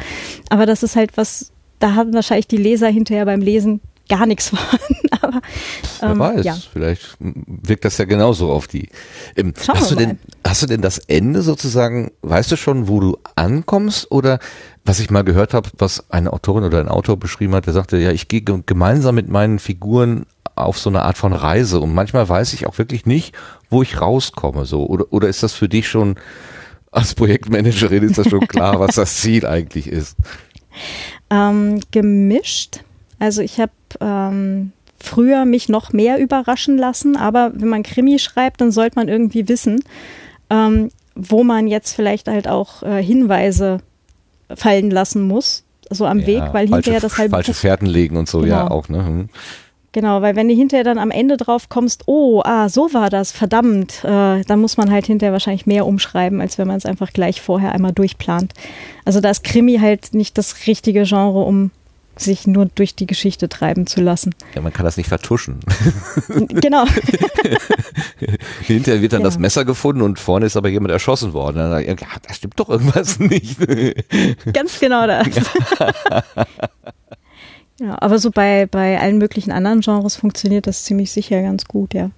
Aber 0.50 0.66
das 0.66 0.84
ist 0.84 0.96
halt 0.96 1.18
was, 1.18 1.52
da 1.80 1.96
haben 1.96 2.14
wahrscheinlich 2.14 2.48
die 2.48 2.58
Leser 2.58 2.88
hinterher 2.88 3.26
beim 3.26 3.42
Lesen 3.42 3.82
gar 4.08 4.26
nichts 4.26 4.50
von. 4.50 4.60
Aber 5.30 5.42
ähm, 6.02 6.20
Wer 6.20 6.20
weiß, 6.20 6.46
ja. 6.46 6.58
vielleicht 6.72 7.18
wirkt 7.20 7.86
das 7.86 7.98
ja 7.98 8.06
genauso 8.06 8.52
auf 8.52 8.68
die. 8.68 8.90
Ähm, 9.36 9.54
hast 9.68 9.92
du 9.92 9.96
denn, 9.96 10.20
hast 10.46 10.62
du 10.62 10.68
denn 10.68 10.82
das 10.82 10.98
Ende 10.98 11.42
sozusagen, 11.42 12.12
weißt 12.22 12.52
du 12.52 12.56
schon, 12.56 12.88
wo 12.88 13.00
du 13.00 13.18
ankommst 13.36 14.12
oder 14.12 14.40
was 14.86 15.00
ich 15.00 15.10
mal 15.10 15.24
gehört 15.24 15.54
habe, 15.54 15.70
was 15.78 16.10
eine 16.10 16.34
Autorin 16.34 16.64
oder 16.64 16.80
ein 16.80 16.90
Autor 16.90 17.18
beschrieben 17.18 17.54
hat, 17.56 17.66
der 17.66 17.74
sagte, 17.74 17.98
ja, 17.98 18.12
ich 18.12 18.28
gehe 18.28 18.42
gemeinsam 18.42 19.16
mit 19.16 19.30
meinen 19.30 19.60
Figuren 19.60 20.26
auf 20.56 20.78
so 20.78 20.90
eine 20.90 21.04
Art 21.04 21.18
von 21.18 21.34
Reise 21.34 21.80
und 21.80 21.94
manchmal 21.94 22.28
weiß 22.28 22.54
ich 22.54 22.68
auch 22.68 22.78
wirklich 22.78 23.06
nicht, 23.06 23.34
wo 23.70 23.82
ich 23.82 24.02
rauskomme, 24.02 24.66
so 24.66 24.86
oder 24.86 25.06
oder 25.12 25.30
ist 25.30 25.44
das 25.44 25.54
für 25.54 25.70
dich 25.70 25.88
schon 25.88 26.16
als 26.92 27.14
Projektmanagerin 27.14 28.04
ist 28.04 28.18
das 28.18 28.30
schon 28.30 28.48
klar, 28.48 28.80
was 28.80 28.96
das 28.96 29.18
Ziel 29.22 29.46
eigentlich 29.46 29.88
ist? 29.88 30.18
Ähm, 31.30 31.80
gemischt. 31.92 32.82
Also 33.20 33.42
ich 33.42 33.60
habe 33.60 33.72
ähm, 34.00 34.72
früher 35.02 35.46
mich 35.46 35.70
noch 35.70 35.94
mehr 35.94 36.20
überraschen 36.20 36.78
lassen, 36.78 37.16
aber 37.16 37.52
wenn 37.54 37.70
man 37.70 37.84
Krimi 37.84 38.20
schreibt, 38.20 38.62
dann 38.62 38.72
sollte 38.72 38.98
man 38.98 39.08
irgendwie 39.08 39.48
wissen, 39.48 39.84
ähm, 40.50 40.90
wo 41.16 41.44
man 41.44 41.68
jetzt 41.68 41.94
vielleicht 41.94 42.28
halt 42.28 42.48
auch 42.48 42.84
äh, 42.84 43.04
Hinweise 43.04 43.80
fallen 44.54 44.90
lassen 44.90 45.28
muss, 45.28 45.64
so 45.90 46.06
am 46.06 46.20
ja, 46.20 46.28
Weg, 46.28 46.42
weil 46.52 46.68
falsche, 46.68 46.76
hinterher 46.76 47.02
das 47.02 47.18
halt 47.18 47.32
falsche 47.32 47.54
Fährten 47.54 47.86
legen 47.86 48.18
und 48.18 48.28
so, 48.28 48.40
genau. 48.42 48.56
ja 48.56 48.72
auch, 48.72 48.90
ne? 48.90 49.06
Hm. 49.06 49.30
Genau, 49.92 50.22
weil 50.22 50.36
wenn 50.36 50.48
du 50.48 50.54
hinterher 50.54 50.84
dann 50.84 51.00
am 51.00 51.10
Ende 51.10 51.36
drauf 51.36 51.68
kommst, 51.68 52.04
oh, 52.06 52.44
ah, 52.46 52.70
so 52.70 52.94
war 52.94 53.10
das, 53.10 53.32
verdammt, 53.32 54.04
äh, 54.04 54.44
dann 54.44 54.62
muss 54.62 54.78
man 54.78 54.92
halt 54.92 55.08
hinterher 55.08 55.34
wahrscheinlich 55.34 55.66
mehr 55.66 55.88
umschreiben, 55.88 56.42
als 56.42 56.60
wenn 56.60 56.68
man 56.68 56.78
es 56.78 56.86
einfach 56.86 57.12
gleich 57.12 57.42
vorher 57.42 57.72
einmal 57.72 57.92
durchplant. 57.92 58.54
Also 59.04 59.20
da 59.20 59.32
ist 59.32 59.44
Krimi 59.44 59.80
halt 59.80 60.14
nicht 60.14 60.38
das 60.38 60.68
richtige 60.68 61.04
Genre, 61.04 61.42
um 61.42 61.72
sich 62.22 62.48
nur 62.48 62.66
durch 62.68 62.96
die 62.96 63.08
Geschichte 63.08 63.50
treiben 63.50 63.88
zu 63.88 64.02
lassen. 64.02 64.34
Ja, 64.56 64.62
man 64.62 64.74
kann 64.74 64.86
das 64.86 64.98
nicht 64.98 65.10
vertuschen. 65.10 65.60
Genau. 66.50 66.86
Hinterher 68.62 69.02
wird 69.02 69.14
dann 69.14 69.20
genau. 69.20 69.30
das 69.30 69.40
Messer 69.40 69.66
gefunden 69.66 70.02
und 70.02 70.20
vorne 70.20 70.46
ist 70.46 70.58
aber 70.58 70.70
jemand 70.70 70.92
erschossen 70.92 71.34
worden. 71.34 71.58
Dann 71.58 71.72
sagt, 71.72 72.02
ja, 72.02 72.08
da 72.28 72.34
stimmt 72.34 72.60
doch 72.60 72.70
irgendwas 72.70 73.20
nicht. 73.20 73.58
Ganz 74.54 74.80
genau 74.80 75.08
das. 75.08 75.28
ja, 77.80 77.98
aber 78.00 78.20
so 78.20 78.32
bei, 78.32 78.68
bei 78.68 79.00
allen 79.00 79.18
möglichen 79.18 79.52
anderen 79.52 79.82
Genres 79.82 80.16
funktioniert 80.16 80.68
das 80.68 80.84
ziemlich 80.84 81.12
sicher 81.12 81.42
ganz 81.42 81.66
gut, 81.66 81.94
ja. 81.94 82.12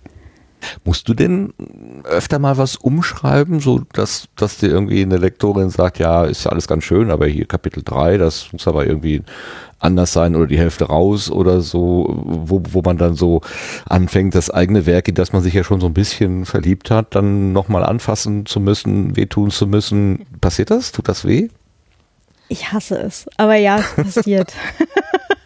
Musst 0.83 1.09
du 1.09 1.13
denn 1.13 1.53
öfter 2.03 2.39
mal 2.39 2.57
was 2.57 2.75
umschreiben, 2.75 3.59
so 3.59 3.81
dass, 3.93 4.27
dass 4.35 4.57
dir 4.57 4.69
irgendwie 4.69 5.01
eine 5.01 5.17
Lektorin 5.17 5.69
sagt, 5.69 5.99
ja, 5.99 6.25
ist 6.25 6.45
ja 6.45 6.51
alles 6.51 6.67
ganz 6.67 6.83
schön, 6.83 7.11
aber 7.11 7.27
hier 7.27 7.45
Kapitel 7.45 7.83
3, 7.83 8.17
das 8.17 8.51
muss 8.51 8.67
aber 8.67 8.85
irgendwie 8.85 9.23
anders 9.81 10.13
sein 10.13 10.35
oder 10.35 10.47
die 10.47 10.57
Hälfte 10.57 10.85
raus 10.85 11.29
oder 11.29 11.61
so, 11.61 12.05
wo, 12.23 12.61
wo 12.69 12.81
man 12.81 12.97
dann 12.97 13.15
so 13.15 13.41
anfängt, 13.85 14.35
das 14.35 14.49
eigene 14.49 14.85
Werk, 14.85 15.07
in 15.07 15.15
das 15.15 15.33
man 15.33 15.41
sich 15.41 15.53
ja 15.53 15.63
schon 15.63 15.81
so 15.81 15.87
ein 15.87 15.93
bisschen 15.93 16.45
verliebt 16.45 16.91
hat, 16.91 17.15
dann 17.15 17.51
nochmal 17.51 17.83
anfassen 17.83 18.45
zu 18.45 18.59
müssen, 18.59 19.15
wehtun 19.15 19.51
zu 19.51 19.67
müssen. 19.67 20.25
Passiert 20.39 20.71
das? 20.71 20.91
Tut 20.91 21.07
das 21.07 21.25
weh? 21.25 21.49
Ich 22.47 22.71
hasse 22.71 22.97
es, 22.97 23.27
aber 23.37 23.55
ja, 23.55 23.79
es 23.79 24.15
passiert. 24.15 24.53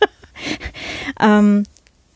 ähm, 1.22 1.64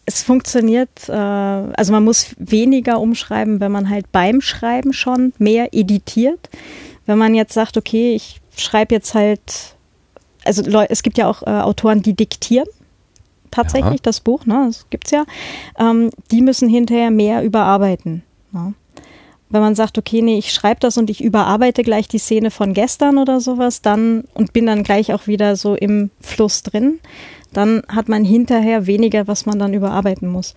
es 0.05 0.23
funktioniert, 0.23 1.07
äh, 1.07 1.13
also 1.13 1.91
man 1.91 2.03
muss 2.03 2.35
weniger 2.39 2.99
umschreiben, 2.99 3.59
wenn 3.59 3.71
man 3.71 3.89
halt 3.89 4.11
beim 4.11 4.41
Schreiben 4.41 4.91
schon 4.91 5.33
mehr 5.37 5.69
editiert. 5.73 6.49
Wenn 7.05 7.19
man 7.19 7.35
jetzt 7.35 7.53
sagt, 7.53 7.77
okay, 7.77 8.15
ich 8.15 8.41
schreibe 8.55 8.95
jetzt 8.95 9.13
halt, 9.13 9.75
also 10.57 10.79
es 10.89 11.03
gibt 11.03 11.17
ja 11.17 11.29
auch 11.29 11.43
äh, 11.43 11.49
Autoren, 11.49 12.01
die 12.01 12.13
diktieren 12.13 12.67
tatsächlich 13.51 13.99
ja. 13.99 14.03
das 14.03 14.19
Buch, 14.19 14.45
ne, 14.45 14.65
das 14.67 14.85
gibt's 14.89 15.11
ja. 15.11 15.25
Ähm, 15.77 16.11
die 16.31 16.41
müssen 16.41 16.69
hinterher 16.69 17.11
mehr 17.11 17.43
überarbeiten. 17.43 18.23
Ne? 18.51 18.73
Wenn 19.49 19.61
man 19.61 19.75
sagt, 19.75 19.97
okay, 19.97 20.21
nee, 20.21 20.37
ich 20.37 20.53
schreibe 20.53 20.79
das 20.79 20.97
und 20.97 21.09
ich 21.09 21.23
überarbeite 21.23 21.81
gleich 21.81 22.07
die 22.07 22.19
Szene 22.19 22.51
von 22.51 22.73
gestern 22.73 23.17
oder 23.17 23.39
sowas, 23.39 23.81
dann 23.81 24.25
und 24.35 24.53
bin 24.53 24.67
dann 24.67 24.83
gleich 24.83 25.13
auch 25.13 25.25
wieder 25.25 25.55
so 25.55 25.75
im 25.75 26.11
Fluss 26.21 26.61
drin, 26.61 26.99
dann 27.51 27.81
hat 27.87 28.09
man 28.09 28.23
hinterher 28.23 28.85
weniger, 28.85 29.27
was 29.27 29.47
man 29.47 29.57
dann 29.57 29.73
überarbeiten 29.73 30.29
muss. 30.29 30.53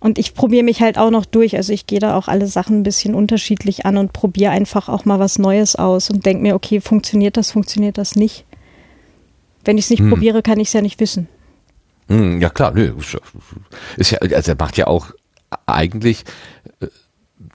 Und 0.00 0.18
ich 0.18 0.34
probiere 0.34 0.64
mich 0.64 0.82
halt 0.82 0.98
auch 0.98 1.12
noch 1.12 1.24
durch. 1.24 1.54
Also 1.54 1.72
ich 1.72 1.86
gehe 1.86 2.00
da 2.00 2.16
auch 2.16 2.26
alle 2.26 2.48
Sachen 2.48 2.80
ein 2.80 2.82
bisschen 2.82 3.14
unterschiedlich 3.14 3.86
an 3.86 3.96
und 3.96 4.12
probiere 4.12 4.50
einfach 4.50 4.88
auch 4.88 5.04
mal 5.04 5.20
was 5.20 5.38
Neues 5.38 5.76
aus 5.76 6.10
und 6.10 6.26
denke 6.26 6.42
mir, 6.42 6.56
okay, 6.56 6.80
funktioniert 6.80 7.36
das, 7.36 7.52
funktioniert 7.52 7.96
das 7.96 8.16
nicht. 8.16 8.44
Wenn 9.64 9.78
ich 9.78 9.84
es 9.84 9.90
nicht 9.90 10.00
hm. 10.00 10.10
probiere, 10.10 10.42
kann 10.42 10.60
ich 10.60 10.68
es 10.68 10.72
ja 10.72 10.82
nicht 10.82 11.00
wissen. 11.00 11.28
Hm, 12.08 12.40
ja 12.40 12.50
klar, 12.50 12.72
nö. 12.72 12.94
Ist 13.96 14.10
ja, 14.10 14.18
also 14.18 14.52
er 14.52 14.56
macht 14.58 14.76
ja 14.76 14.86
auch 14.86 15.12
eigentlich, 15.66 16.24
äh, 16.80 16.86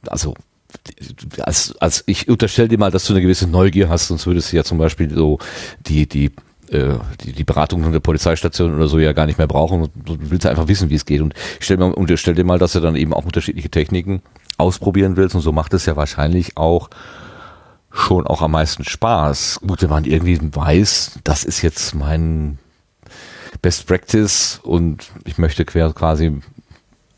also 0.07 0.33
als, 1.39 1.75
als 1.79 2.03
ich 2.07 2.29
unterstelle 2.29 2.67
dir 2.67 2.77
mal, 2.77 2.91
dass 2.91 3.05
du 3.05 3.13
eine 3.13 3.21
gewisse 3.21 3.47
Neugier 3.47 3.89
hast, 3.89 4.07
sonst 4.07 4.25
würdest 4.25 4.51
du 4.51 4.57
ja 4.57 4.63
zum 4.63 4.77
Beispiel 4.77 5.13
so 5.13 5.39
die, 5.85 6.07
die 6.07 6.31
äh, 6.69 6.95
die, 7.21 7.31
die 7.31 7.43
Beratung 7.43 7.83
von 7.83 7.93
der 7.93 7.99
Polizeistation 7.99 8.75
oder 8.75 8.87
so 8.87 8.99
ja 8.99 9.13
gar 9.13 9.25
nicht 9.25 9.37
mehr 9.37 9.47
brauchen. 9.47 9.89
Du 9.95 10.17
willst 10.19 10.45
einfach 10.45 10.67
wissen, 10.67 10.89
wie 10.89 10.95
es 10.95 11.05
geht. 11.05 11.21
Und 11.21 11.33
ich 11.59 11.65
stell, 11.65 11.77
mir, 11.77 11.95
und 11.95 12.11
stell 12.19 12.35
dir 12.35 12.43
mal, 12.43 12.59
dass 12.59 12.73
du 12.73 12.79
dann 12.79 12.95
eben 12.95 13.13
auch 13.13 13.25
unterschiedliche 13.25 13.69
Techniken 13.69 14.21
ausprobieren 14.57 15.15
willst. 15.15 15.35
Und 15.35 15.41
so 15.41 15.51
macht 15.51 15.73
es 15.73 15.85
ja 15.85 15.95
wahrscheinlich 15.95 16.57
auch 16.57 16.89
schon 17.97 18.27
auch 18.27 18.41
am 18.41 18.51
meisten 18.51 18.83
Spaß. 18.83 19.61
Gut, 19.65 19.81
wenn 19.81 19.89
man 19.89 20.05
irgendwie 20.05 20.39
weiß, 20.41 21.19
das 21.23 21.43
ist 21.43 21.61
jetzt 21.61 21.95
mein 21.95 22.59
Best 23.61 23.87
Practice 23.87 24.59
und 24.63 25.11
ich 25.25 25.37
möchte 25.37 25.65
quer 25.65 25.91
quasi 25.93 26.41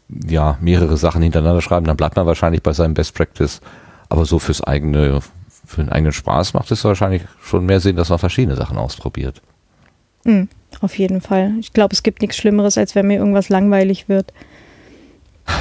ja 0.08 0.58
mehrere 0.62 0.98
Sachen 0.98 1.22
hintereinander 1.22 1.62
schreiben, 1.62 1.86
dann 1.86 1.98
bleibt 1.98 2.16
man 2.16 2.26
wahrscheinlich 2.26 2.64
bei 2.64 2.74
seinem 2.74 2.94
Best 2.94 3.14
Practice. 3.14 3.62
Aber 4.08 4.26
so 4.26 4.40
fürs 4.40 4.64
eigene 4.64 5.22
für 5.66 5.84
den 5.84 5.92
eigenen 5.92 6.14
Spaß 6.14 6.56
macht 6.56 6.72
es 6.72 6.84
wahrscheinlich 6.84 7.22
schon 7.44 7.66
mehr 7.66 7.80
Sinn, 7.80 7.96
dass 7.96 8.10
man 8.10 8.18
verschiedene 8.18 8.56
Sachen 8.56 8.78
ausprobiert. 8.78 9.42
Mhm, 10.24 10.50
auf 10.82 10.98
jeden 10.98 11.22
Fall. 11.22 11.54
Ich 11.60 11.74
glaube, 11.74 11.94
es 11.94 12.02
gibt 12.02 12.22
nichts 12.22 12.38
Schlimmeres, 12.38 12.78
als 12.78 12.96
wenn 12.96 13.06
mir 13.06 13.20
irgendwas 13.20 13.50
langweilig 13.50 14.10
wird. 14.10 14.34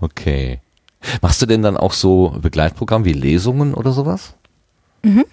Okay. 0.00 0.60
Machst 1.22 1.40
du 1.40 1.46
denn 1.46 1.62
dann 1.62 1.76
auch 1.76 1.92
so 1.92 2.34
Begleitprogramm 2.40 3.04
wie 3.04 3.12
Lesungen 3.12 3.74
oder 3.74 3.92
sowas? 3.92 4.34
Mhm. 5.02 5.24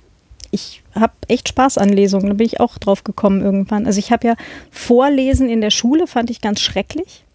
Ich 0.51 0.84
habe 0.93 1.13
echt 1.28 1.49
Spaß 1.49 1.78
an 1.78 1.89
Lesungen, 1.89 2.28
da 2.28 2.34
bin 2.34 2.45
ich 2.45 2.59
auch 2.59 2.78
drauf 2.78 3.03
gekommen 3.03 3.41
irgendwann. 3.41 3.86
Also 3.86 3.99
ich 3.99 4.11
habe 4.11 4.28
ja 4.28 4.36
Vorlesen 4.72 5.49
in 5.49 5.59
der 5.59 5.72
Schule, 5.72 6.07
fand 6.07 6.30
ich 6.30 6.39
ganz 6.39 6.61
schrecklich. 6.61 7.26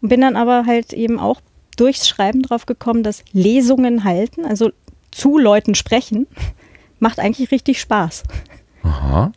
Und 0.00 0.10
bin 0.10 0.20
dann 0.20 0.36
aber 0.36 0.66
halt 0.66 0.92
eben 0.92 1.18
auch 1.18 1.40
durchs 1.76 2.08
Schreiben 2.08 2.42
drauf 2.42 2.66
gekommen, 2.66 3.02
dass 3.02 3.24
Lesungen 3.32 4.04
halten, 4.04 4.44
also 4.44 4.70
zu 5.10 5.38
Leuten 5.38 5.74
sprechen, 5.74 6.26
macht 7.00 7.18
eigentlich 7.18 7.50
richtig 7.50 7.80
Spaß. 7.80 8.22
Aha. 8.82 9.32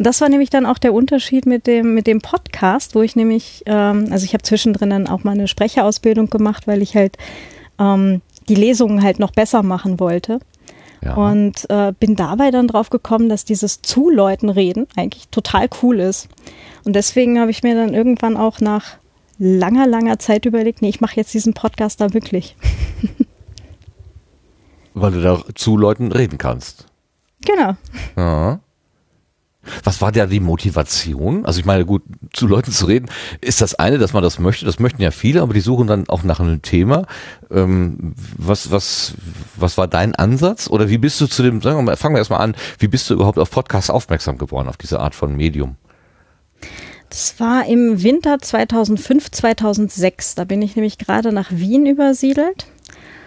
Und 0.00 0.06
das 0.06 0.22
war 0.22 0.30
nämlich 0.30 0.48
dann 0.48 0.64
auch 0.64 0.78
der 0.78 0.94
Unterschied 0.94 1.44
mit 1.44 1.66
dem, 1.66 1.92
mit 1.92 2.06
dem 2.06 2.22
Podcast, 2.22 2.94
wo 2.94 3.02
ich 3.02 3.16
nämlich, 3.16 3.64
ähm, 3.66 4.06
also 4.10 4.24
ich 4.24 4.32
habe 4.32 4.42
zwischendrin 4.42 4.88
dann 4.88 5.06
auch 5.06 5.24
mal 5.24 5.32
eine 5.32 5.46
Sprecherausbildung 5.46 6.30
gemacht, 6.30 6.66
weil 6.66 6.80
ich 6.80 6.96
halt 6.96 7.18
ähm, 7.78 8.22
die 8.48 8.54
Lesungen 8.54 9.02
halt 9.02 9.18
noch 9.18 9.30
besser 9.30 9.62
machen 9.62 10.00
wollte. 10.00 10.40
Ja. 11.04 11.16
Und 11.16 11.68
äh, 11.68 11.92
bin 12.00 12.16
dabei 12.16 12.50
dann 12.50 12.66
drauf 12.66 12.88
gekommen, 12.88 13.28
dass 13.28 13.44
dieses 13.44 13.82
zu 13.82 14.08
Leuten 14.08 14.48
reden 14.48 14.86
eigentlich 14.96 15.28
total 15.28 15.68
cool 15.82 16.00
ist. 16.00 16.30
Und 16.86 16.96
deswegen 16.96 17.38
habe 17.38 17.50
ich 17.50 17.62
mir 17.62 17.74
dann 17.74 17.92
irgendwann 17.92 18.38
auch 18.38 18.58
nach 18.58 18.96
langer, 19.38 19.86
langer 19.86 20.18
Zeit 20.18 20.46
überlegt, 20.46 20.80
nee, 20.80 20.88
ich 20.88 21.02
mache 21.02 21.16
jetzt 21.16 21.34
diesen 21.34 21.52
Podcast 21.52 22.00
da 22.00 22.14
wirklich. 22.14 22.56
Weil 24.94 25.12
du 25.12 25.20
da 25.20 25.42
zu 25.54 25.76
Leuten 25.76 26.10
reden 26.10 26.38
kannst. 26.38 26.86
Genau. 27.44 27.76
Ja. 28.16 28.60
Was 29.84 30.00
war 30.00 30.10
da 30.10 30.26
die 30.26 30.40
Motivation? 30.40 31.44
Also 31.44 31.60
ich 31.60 31.66
meine, 31.66 31.84
gut, 31.84 32.02
zu 32.32 32.46
Leuten 32.46 32.72
zu 32.72 32.86
reden, 32.86 33.10
ist 33.40 33.60
das 33.60 33.74
eine, 33.74 33.98
dass 33.98 34.12
man 34.14 34.22
das 34.22 34.38
möchte. 34.38 34.64
Das 34.64 34.78
möchten 34.78 35.02
ja 35.02 35.10
viele, 35.10 35.42
aber 35.42 35.52
die 35.52 35.60
suchen 35.60 35.86
dann 35.86 36.08
auch 36.08 36.22
nach 36.22 36.40
einem 36.40 36.62
Thema. 36.62 37.06
Ähm, 37.50 38.14
was, 38.36 38.70
was, 38.70 39.14
was 39.56 39.76
war 39.76 39.86
dein 39.86 40.14
Ansatz? 40.14 40.68
Oder 40.68 40.88
wie 40.88 40.98
bist 40.98 41.20
du 41.20 41.26
zu 41.26 41.42
dem, 41.42 41.60
sagen 41.60 41.76
wir 41.76 41.82
mal, 41.82 41.96
fangen 41.96 42.14
wir 42.14 42.20
erstmal 42.20 42.40
an, 42.40 42.54
wie 42.78 42.88
bist 42.88 43.10
du 43.10 43.14
überhaupt 43.14 43.38
auf 43.38 43.50
Podcasts 43.50 43.90
aufmerksam 43.90 44.38
geworden, 44.38 44.68
auf 44.68 44.78
diese 44.78 44.98
Art 44.98 45.14
von 45.14 45.36
Medium? 45.36 45.76
Das 47.10 47.38
war 47.38 47.66
im 47.66 48.02
Winter 48.02 48.38
2005, 48.38 49.30
2006. 49.30 50.36
Da 50.36 50.44
bin 50.44 50.62
ich 50.62 50.76
nämlich 50.76 50.96
gerade 50.96 51.32
nach 51.32 51.50
Wien 51.50 51.84
übersiedelt 51.84 52.66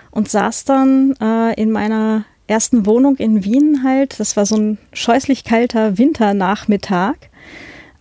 und 0.10 0.30
saß 0.30 0.64
dann 0.66 1.16
äh, 1.22 1.54
in 1.62 1.70
meiner 1.70 2.26
ersten 2.48 2.86
Wohnung 2.86 3.16
in 3.18 3.44
Wien 3.44 3.84
halt. 3.84 4.20
Das 4.20 4.36
war 4.36 4.46
so 4.46 4.56
ein 4.56 4.78
scheußlich 4.91 5.44
kalter 5.44 5.98
Winternachmittag. 5.98 7.16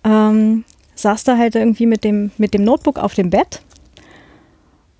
Ähm, 0.04 0.64
saß 0.94 1.24
da 1.24 1.36
halt 1.36 1.54
irgendwie 1.54 1.86
mit 1.86 2.04
dem, 2.04 2.32
mit 2.38 2.54
dem 2.54 2.64
Notebook 2.64 2.98
auf 2.98 3.14
dem 3.14 3.30
Bett 3.30 3.62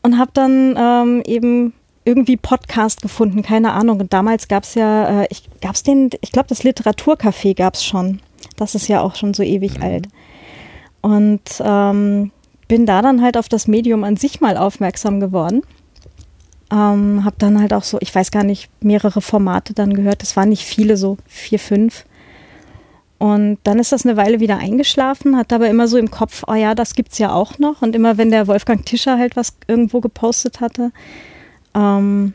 und 0.03 0.18
habe 0.18 0.30
dann 0.34 0.76
ähm, 0.78 1.22
eben 1.26 1.72
irgendwie 2.05 2.36
Podcast 2.36 3.03
gefunden, 3.03 3.43
keine 3.43 3.72
Ahnung. 3.72 4.01
Und 4.01 4.12
damals 4.12 4.49
gab 4.49 4.64
es 4.64 4.74
ja, 4.74 5.22
äh, 5.22 5.26
ich 5.30 5.49
gab's 5.61 5.82
den, 5.82 6.11
ich 6.20 6.32
glaube, 6.32 6.49
das 6.49 6.64
Literaturcafé 6.64 7.55
gab 7.55 7.74
es 7.74 7.84
schon. 7.84 8.20
Das 8.57 8.74
ist 8.74 8.88
ja 8.88 9.01
auch 9.01 9.14
schon 9.14 9.34
so 9.34 9.43
ewig 9.43 9.78
mhm. 9.78 9.82
alt. 9.82 10.09
Und 11.01 11.43
ähm, 11.61 12.32
bin 12.68 12.86
da 12.86 13.03
dann 13.03 13.22
halt 13.22 13.36
auf 13.36 13.49
das 13.49 13.68
Medium 13.68 14.05
an 14.05 14.16
sich 14.16 14.40
mal 14.40 14.57
aufmerksam 14.57 15.20
geworden. 15.20 15.62
Ähm, 16.72 17.24
hab 17.24 17.38
dann 17.38 17.60
halt 17.60 17.74
auch 17.74 17.84
so, 17.84 17.98
ich 18.00 18.14
weiß 18.14 18.30
gar 18.30 18.44
nicht, 18.44 18.70
mehrere 18.82 19.20
Formate 19.20 19.74
dann 19.74 19.94
gehört. 19.94 20.22
Das 20.22 20.36
waren 20.36 20.48
nicht 20.48 20.64
viele, 20.64 20.96
so 20.96 21.18
vier, 21.26 21.58
fünf. 21.58 22.06
Und 23.18 23.58
dann 23.62 23.78
ist 23.78 23.92
das 23.92 24.04
eine 24.04 24.16
Weile 24.16 24.40
wieder 24.40 24.58
eingeschlafen, 24.58 25.36
hat 25.36 25.52
aber 25.52 25.68
immer 25.68 25.86
so 25.86 25.96
im 25.96 26.10
Kopf, 26.10 26.42
oh 26.48 26.54
ja, 26.54 26.74
das 26.74 26.94
gibt's 26.94 27.18
ja 27.18 27.32
auch 27.32 27.58
noch. 27.58 27.82
Und 27.82 27.94
immer 27.94 28.18
wenn 28.18 28.30
der 28.30 28.48
Wolfgang 28.48 28.84
Tischer 28.84 29.18
halt 29.18 29.36
was 29.36 29.54
irgendwo 29.68 30.00
gepostet 30.00 30.60
hatte, 30.60 30.90
ähm, 31.74 32.34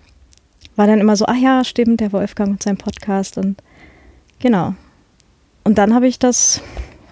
war 0.77 0.88
dann 0.88 1.01
immer 1.01 1.17
so, 1.17 1.25
ah 1.25 1.35
ja, 1.35 1.63
stimmt, 1.65 1.99
der 1.99 2.13
Wolfgang 2.13 2.51
und 2.51 2.63
sein 2.63 2.77
Podcast 2.77 3.38
und 3.38 3.57
genau. 4.39 4.75
Und 5.65 5.77
dann 5.77 5.93
habe 5.93 6.07
ich 6.07 6.19
das 6.19 6.61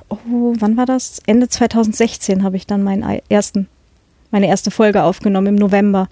oh, 0.09 0.53
wann 0.57 0.77
war 0.77 0.85
das? 0.85 1.21
Ende 1.25 1.47
2016 1.47 2.43
habe 2.43 2.57
ich 2.57 2.67
dann 2.67 2.83
meinen 2.83 3.21
ersten, 3.29 3.67
meine 4.31 4.47
erste 4.47 4.71
Folge 4.71 5.03
aufgenommen 5.03 5.47
im 5.47 5.55
November. 5.55 6.07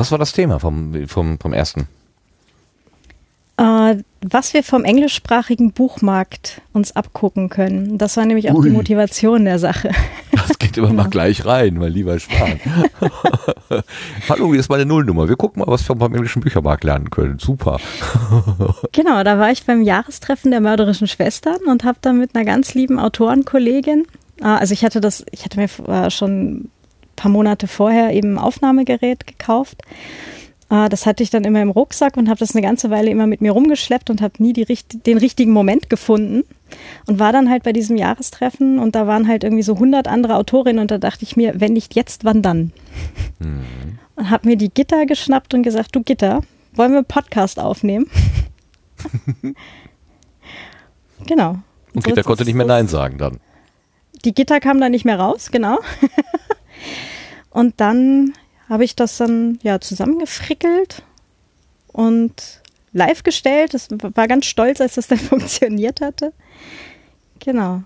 Was 0.00 0.10
war 0.10 0.18
das 0.18 0.32
Thema 0.32 0.58
vom, 0.58 1.06
vom, 1.08 1.38
vom 1.38 1.52
ersten? 1.52 1.86
Äh, 3.58 3.96
was 4.22 4.54
wir 4.54 4.64
vom 4.64 4.84
englischsprachigen 4.84 5.72
Buchmarkt 5.72 6.62
uns 6.72 6.96
abgucken 6.96 7.50
können. 7.50 7.98
Das 7.98 8.16
war 8.16 8.24
nämlich 8.24 8.50
auch 8.50 8.54
Ui. 8.54 8.70
die 8.70 8.74
Motivation 8.74 9.44
der 9.44 9.58
Sache. 9.58 9.90
Das 10.32 10.58
geht 10.58 10.76
immer 10.78 10.88
genau. 10.88 11.02
mal 11.02 11.10
gleich 11.10 11.44
rein, 11.44 11.74
mein 11.74 11.92
lieber 11.92 12.18
Spahn. 12.18 12.60
Hallo, 14.28 14.50
hier 14.50 14.60
ist 14.60 14.68
meine 14.68 14.86
Nullnummer. 14.86 15.28
Wir 15.28 15.36
gucken 15.36 15.60
mal, 15.60 15.68
was 15.68 15.86
wir 15.88 15.94
beim 15.96 16.14
englischen 16.14 16.40
Büchermarkt 16.40 16.84
lernen 16.84 17.10
können. 17.10 17.38
Super. 17.38 17.78
genau, 18.92 19.22
da 19.22 19.38
war 19.38 19.50
ich 19.50 19.64
beim 19.64 19.82
Jahrestreffen 19.82 20.50
der 20.50 20.60
mörderischen 20.60 21.08
Schwestern 21.08 21.58
und 21.66 21.84
habe 21.84 21.98
dann 22.00 22.18
mit 22.18 22.34
einer 22.34 22.44
ganz 22.44 22.74
lieben 22.74 22.98
Autorenkollegin, 22.98 24.06
ah, 24.40 24.56
also 24.56 24.72
ich 24.72 24.84
hatte 24.84 25.00
das, 25.00 25.24
ich 25.30 25.44
hatte 25.44 25.58
mir 25.58 25.68
äh, 25.88 26.10
schon 26.10 26.70
paar 27.20 27.30
Monate 27.30 27.66
vorher 27.66 28.12
eben 28.12 28.34
ein 28.34 28.38
Aufnahmegerät 28.38 29.26
gekauft 29.26 29.82
äh, 30.70 30.88
das 30.88 31.04
hatte 31.04 31.22
ich 31.22 31.30
dann 31.30 31.44
immer 31.44 31.60
im 31.60 31.70
Rucksack 31.70 32.16
und 32.16 32.28
habe 32.28 32.38
das 32.38 32.54
eine 32.54 32.62
ganze 32.62 32.88
Weile 32.90 33.10
immer 33.10 33.26
mit 33.26 33.42
mir 33.42 33.52
rumgeschleppt 33.52 34.08
und 34.08 34.22
habe 34.22 34.34
nie 34.38 34.52
die, 34.52 34.64
den 34.64 35.18
richtigen 35.18 35.52
Moment 35.52 35.90
gefunden. 35.90 36.44
Und 37.06 37.18
war 37.18 37.32
dann 37.32 37.50
halt 37.50 37.64
bei 37.64 37.72
diesem 37.72 37.96
Jahrestreffen 37.96 38.78
und 38.78 38.94
da 38.94 39.08
waren 39.08 39.26
halt 39.26 39.42
irgendwie 39.42 39.64
so 39.64 39.74
100 39.74 40.06
andere 40.06 40.36
Autorinnen 40.36 40.80
und 40.80 40.92
da 40.92 40.98
dachte 40.98 41.24
ich 41.24 41.36
mir, 41.36 41.60
wenn 41.60 41.72
nicht 41.72 41.96
jetzt, 41.96 42.24
wann 42.24 42.42
dann? 42.42 42.72
Mhm. 43.40 43.98
Und 44.14 44.30
habe 44.30 44.48
mir 44.48 44.56
die 44.56 44.70
Gitter 44.72 45.04
geschnappt 45.04 45.52
und 45.52 45.64
gesagt, 45.64 45.96
du 45.96 46.02
Gitter, 46.02 46.42
wollen 46.74 46.92
wir 46.92 46.98
einen 46.98 47.06
Podcast 47.06 47.58
aufnehmen? 47.58 48.06
genau. 51.26 51.56
Und 51.92 52.04
so, 52.04 52.10
Gitter 52.10 52.22
konnte 52.22 52.44
nicht 52.44 52.54
mehr 52.54 52.66
Nein 52.66 52.86
sagen 52.86 53.18
dann. 53.18 53.40
Die 54.24 54.32
Gitter 54.32 54.60
kam 54.60 54.80
dann 54.80 54.92
nicht 54.92 55.04
mehr 55.04 55.18
raus, 55.18 55.50
genau. 55.50 55.78
Und 57.50 57.80
dann 57.80 58.32
habe 58.68 58.84
ich 58.84 58.96
das 58.96 59.16
dann 59.16 59.58
ja 59.62 59.80
zusammengefrickelt 59.80 61.02
und 61.88 62.60
live 62.92 63.22
gestellt. 63.22 63.74
Das 63.74 63.88
war 63.90 64.28
ganz 64.28 64.46
stolz, 64.46 64.80
als 64.80 64.94
das 64.94 65.08
dann 65.08 65.18
funktioniert 65.18 66.00
hatte. 66.00 66.32
Genau. 67.40 67.82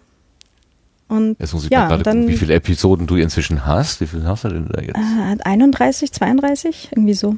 Und 1.09 1.39
jetzt 1.39 1.53
muss 1.53 1.65
ich 1.65 1.71
ja, 1.71 1.81
mal 1.81 1.89
gerade 1.89 2.05
gucken, 2.05 2.29
wie 2.29 2.37
viele 2.37 2.55
Episoden 2.55 3.07
du 3.07 3.17
inzwischen 3.17 3.67
hast. 3.67 4.01
Wie 4.01 4.07
viele 4.07 4.25
hast 4.25 4.45
du 4.45 4.49
denn 4.49 4.69
da 4.69 4.81
jetzt? 4.81 4.97
Äh, 4.97 5.43
31, 5.45 6.13
32, 6.13 6.89
irgendwie 6.93 7.15
so. 7.15 7.37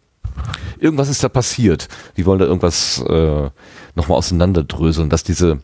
irgendwas 0.80 1.08
ist 1.08 1.22
da 1.22 1.28
passiert. 1.28 1.86
Die 2.16 2.26
wollen 2.26 2.40
da 2.40 2.46
irgendwas 2.46 3.00
äh, 3.08 3.50
nochmal 3.94 4.18
auseinanderdröseln, 4.18 5.10
dass 5.10 5.22
diese, 5.22 5.60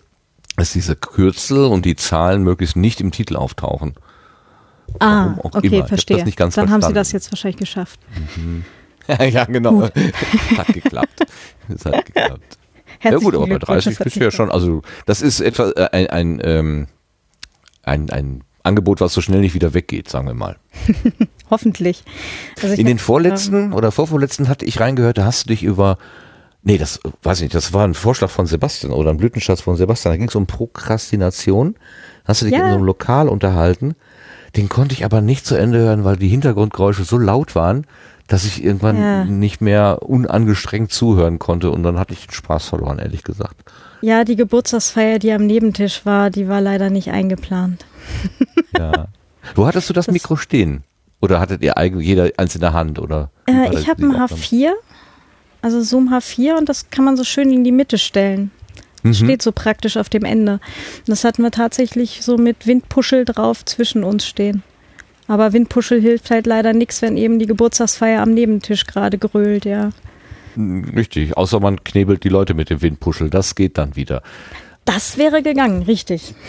dass 0.57 0.75
diese 0.75 0.95
Kürzel 0.95 1.65
und 1.65 1.85
die 1.85 1.97
Zahlen 1.97 2.45
möglichst 2.45 2.77
nicht 2.77 3.01
im 3.01 3.11
Titel 3.11 3.35
auftauchen. 3.35 3.95
Ah, 5.01 5.35
okay, 5.43 5.67
immer. 5.67 5.89
verstehe. 5.89 6.19
Dann 6.19 6.33
verstanden. 6.33 6.73
haben 6.73 6.83
sie 6.83 6.93
das 6.93 7.11
jetzt 7.11 7.33
wahrscheinlich 7.33 7.59
geschafft. 7.59 7.99
Mhm. 8.37 8.65
ja, 9.09 9.45
genau. 9.45 9.83
hat 10.57 10.67
geklappt. 10.69 11.27
Es 11.69 11.85
hat 11.85 12.07
geklappt. 12.07 12.59
Ja 13.03 13.17
gut, 13.17 13.35
aber 13.35 13.47
bei 13.47 13.59
30 13.59 13.99
bist 13.99 14.17
du 14.17 14.21
ja 14.21 14.31
schon, 14.31 14.51
also 14.51 14.83
das 15.07 15.23
ist 15.23 15.41
etwa 15.41 15.71
äh, 15.71 15.89
ein, 15.93 16.07
ein, 16.09 16.41
ähm, 16.43 16.87
ein, 17.83 18.11
ein 18.11 18.45
Angebot, 18.63 19.01
was 19.01 19.15
so 19.15 19.21
schnell 19.21 19.41
nicht 19.41 19.55
wieder 19.55 19.75
weggeht, 19.75 20.09
sagen 20.09 20.27
wir 20.27 20.35
mal. 20.35 20.57
Hoffentlich. 21.51 22.05
Also 22.61 22.75
In 22.75 22.87
den 22.87 22.99
vorletzten 22.99 23.73
oder 23.73 23.93
vorvorletzten 23.93 24.49
hatte 24.49 24.65
ich 24.65 24.81
reingehört, 24.81 25.19
da 25.19 25.25
hast 25.25 25.45
du 25.45 25.49
dich 25.49 25.63
über, 25.63 25.99
nee, 26.63 26.77
das 26.77 27.01
weiß 27.23 27.39
ich 27.39 27.43
nicht, 27.45 27.55
das 27.55 27.73
war 27.73 27.87
ein 27.87 27.95
Vorschlag 27.95 28.31
von 28.31 28.47
Sebastian 28.47 28.93
oder 28.93 29.11
ein 29.11 29.17
Blütenschatz 29.17 29.61
von 29.61 29.77
Sebastian, 29.77 30.13
da 30.13 30.17
ging 30.19 30.29
es 30.29 30.35
um 30.35 30.47
Prokrastination. 30.47 31.77
Hast 32.25 32.43
du 32.43 32.47
dich 32.47 32.55
ja. 32.55 32.65
in 32.65 32.71
so 32.71 32.75
einem 32.77 32.85
Lokal 32.85 33.29
unterhalten? 33.29 33.95
Den 34.57 34.69
konnte 34.69 34.95
ich 34.95 35.05
aber 35.05 35.21
nicht 35.21 35.47
zu 35.47 35.55
Ende 35.55 35.79
hören, 35.79 36.05
weil 36.05 36.17
die 36.17 36.29
Hintergrundgeräusche 36.29 37.05
so 37.05 37.19
laut 37.19 37.55
waren, 37.55 37.87
dass 38.29 38.45
ich 38.45 38.65
irgendwann 38.65 39.01
ja. 39.01 39.25
nicht 39.25 39.61
mehr 39.61 40.03
unangestrengt 40.03 40.93
zuhören 40.93 41.39
konnte 41.39 41.71
und 41.71 41.83
dann 41.83 41.99
hatte 41.99 42.13
ich 42.13 42.27
den 42.27 42.33
Spaß 42.33 42.69
verloren, 42.69 42.99
ehrlich 42.99 43.23
gesagt. 43.23 43.57
Ja, 44.01 44.25
die 44.25 44.37
Geburtstagsfeier, 44.37 45.19
die 45.19 45.33
am 45.33 45.47
Nebentisch 45.47 46.05
war, 46.05 46.31
die 46.31 46.49
war 46.49 46.61
leider 46.61 46.91
nicht 46.91 47.11
eingeplant. 47.11 47.87
ja. 48.79 49.07
Wo 49.55 49.67
hattest 49.67 49.89
du 49.89 49.93
das, 49.93 50.07
das 50.07 50.13
Mikro 50.13 50.37
stehen? 50.37 50.83
Oder 51.21 51.41
hattet 51.41 51.63
ihr 51.63 51.77
eigentlich 51.77 52.07
jeder 52.07 52.31
eins 52.37 52.55
in 52.55 52.61
der 52.61 52.73
Hand? 52.73 52.99
Oder 52.99 53.31
äh, 53.47 53.75
ich 53.75 53.89
habe 53.89 54.03
ein 54.03 54.13
H4, 54.13 54.73
also 55.63 55.81
Zoom 55.81 56.13
H4 56.13 56.59
und 56.59 56.69
das 56.69 56.91
kann 56.91 57.05
man 57.05 57.17
so 57.17 57.25
schön 57.25 57.51
in 57.53 57.65
die 57.65 57.73
Mitte 57.73 57.99
stellen. 57.99 58.51
Mhm. 59.03 59.15
Steht 59.15 59.43
so 59.43 59.53
praktisch 59.53 59.97
auf 59.97 60.09
dem 60.09 60.25
Ende. 60.25 60.61
Das 61.07 61.25
hatten 61.25 61.43
wir 61.43 61.51
tatsächlich 61.51 62.21
so 62.23 62.37
mit 62.37 62.67
Windpuschel 62.67 63.25
drauf 63.25 63.65
zwischen 63.65 64.05
uns 64.05 64.27
stehen. 64.27 64.63
Aber 65.29 65.53
Windpuschel 65.53 66.01
hilft 66.01 66.31
halt 66.31 66.47
leider 66.47 66.73
nichts, 66.73 67.03
wenn 67.03 67.17
eben 67.17 67.39
die 67.39 67.47
Geburtstagsfeier 67.47 68.23
am 68.23 68.33
Nebentisch 68.33 68.87
gerade 68.87 69.19
grölt, 69.19 69.65
ja. 69.65 69.91
Richtig, 70.57 71.37
außer 71.37 71.61
man 71.61 71.85
knebelt 71.85 72.25
die 72.25 72.29
Leute 72.29 72.55
mit 72.55 72.71
dem 72.71 72.81
Windpuschel, 72.81 73.29
das 73.29 73.55
geht 73.55 73.77
dann 73.77 73.97
wieder. 73.97 74.23
Das 74.85 75.19
wäre 75.19 75.43
gegangen, 75.43 75.83
richtig. 75.83 76.35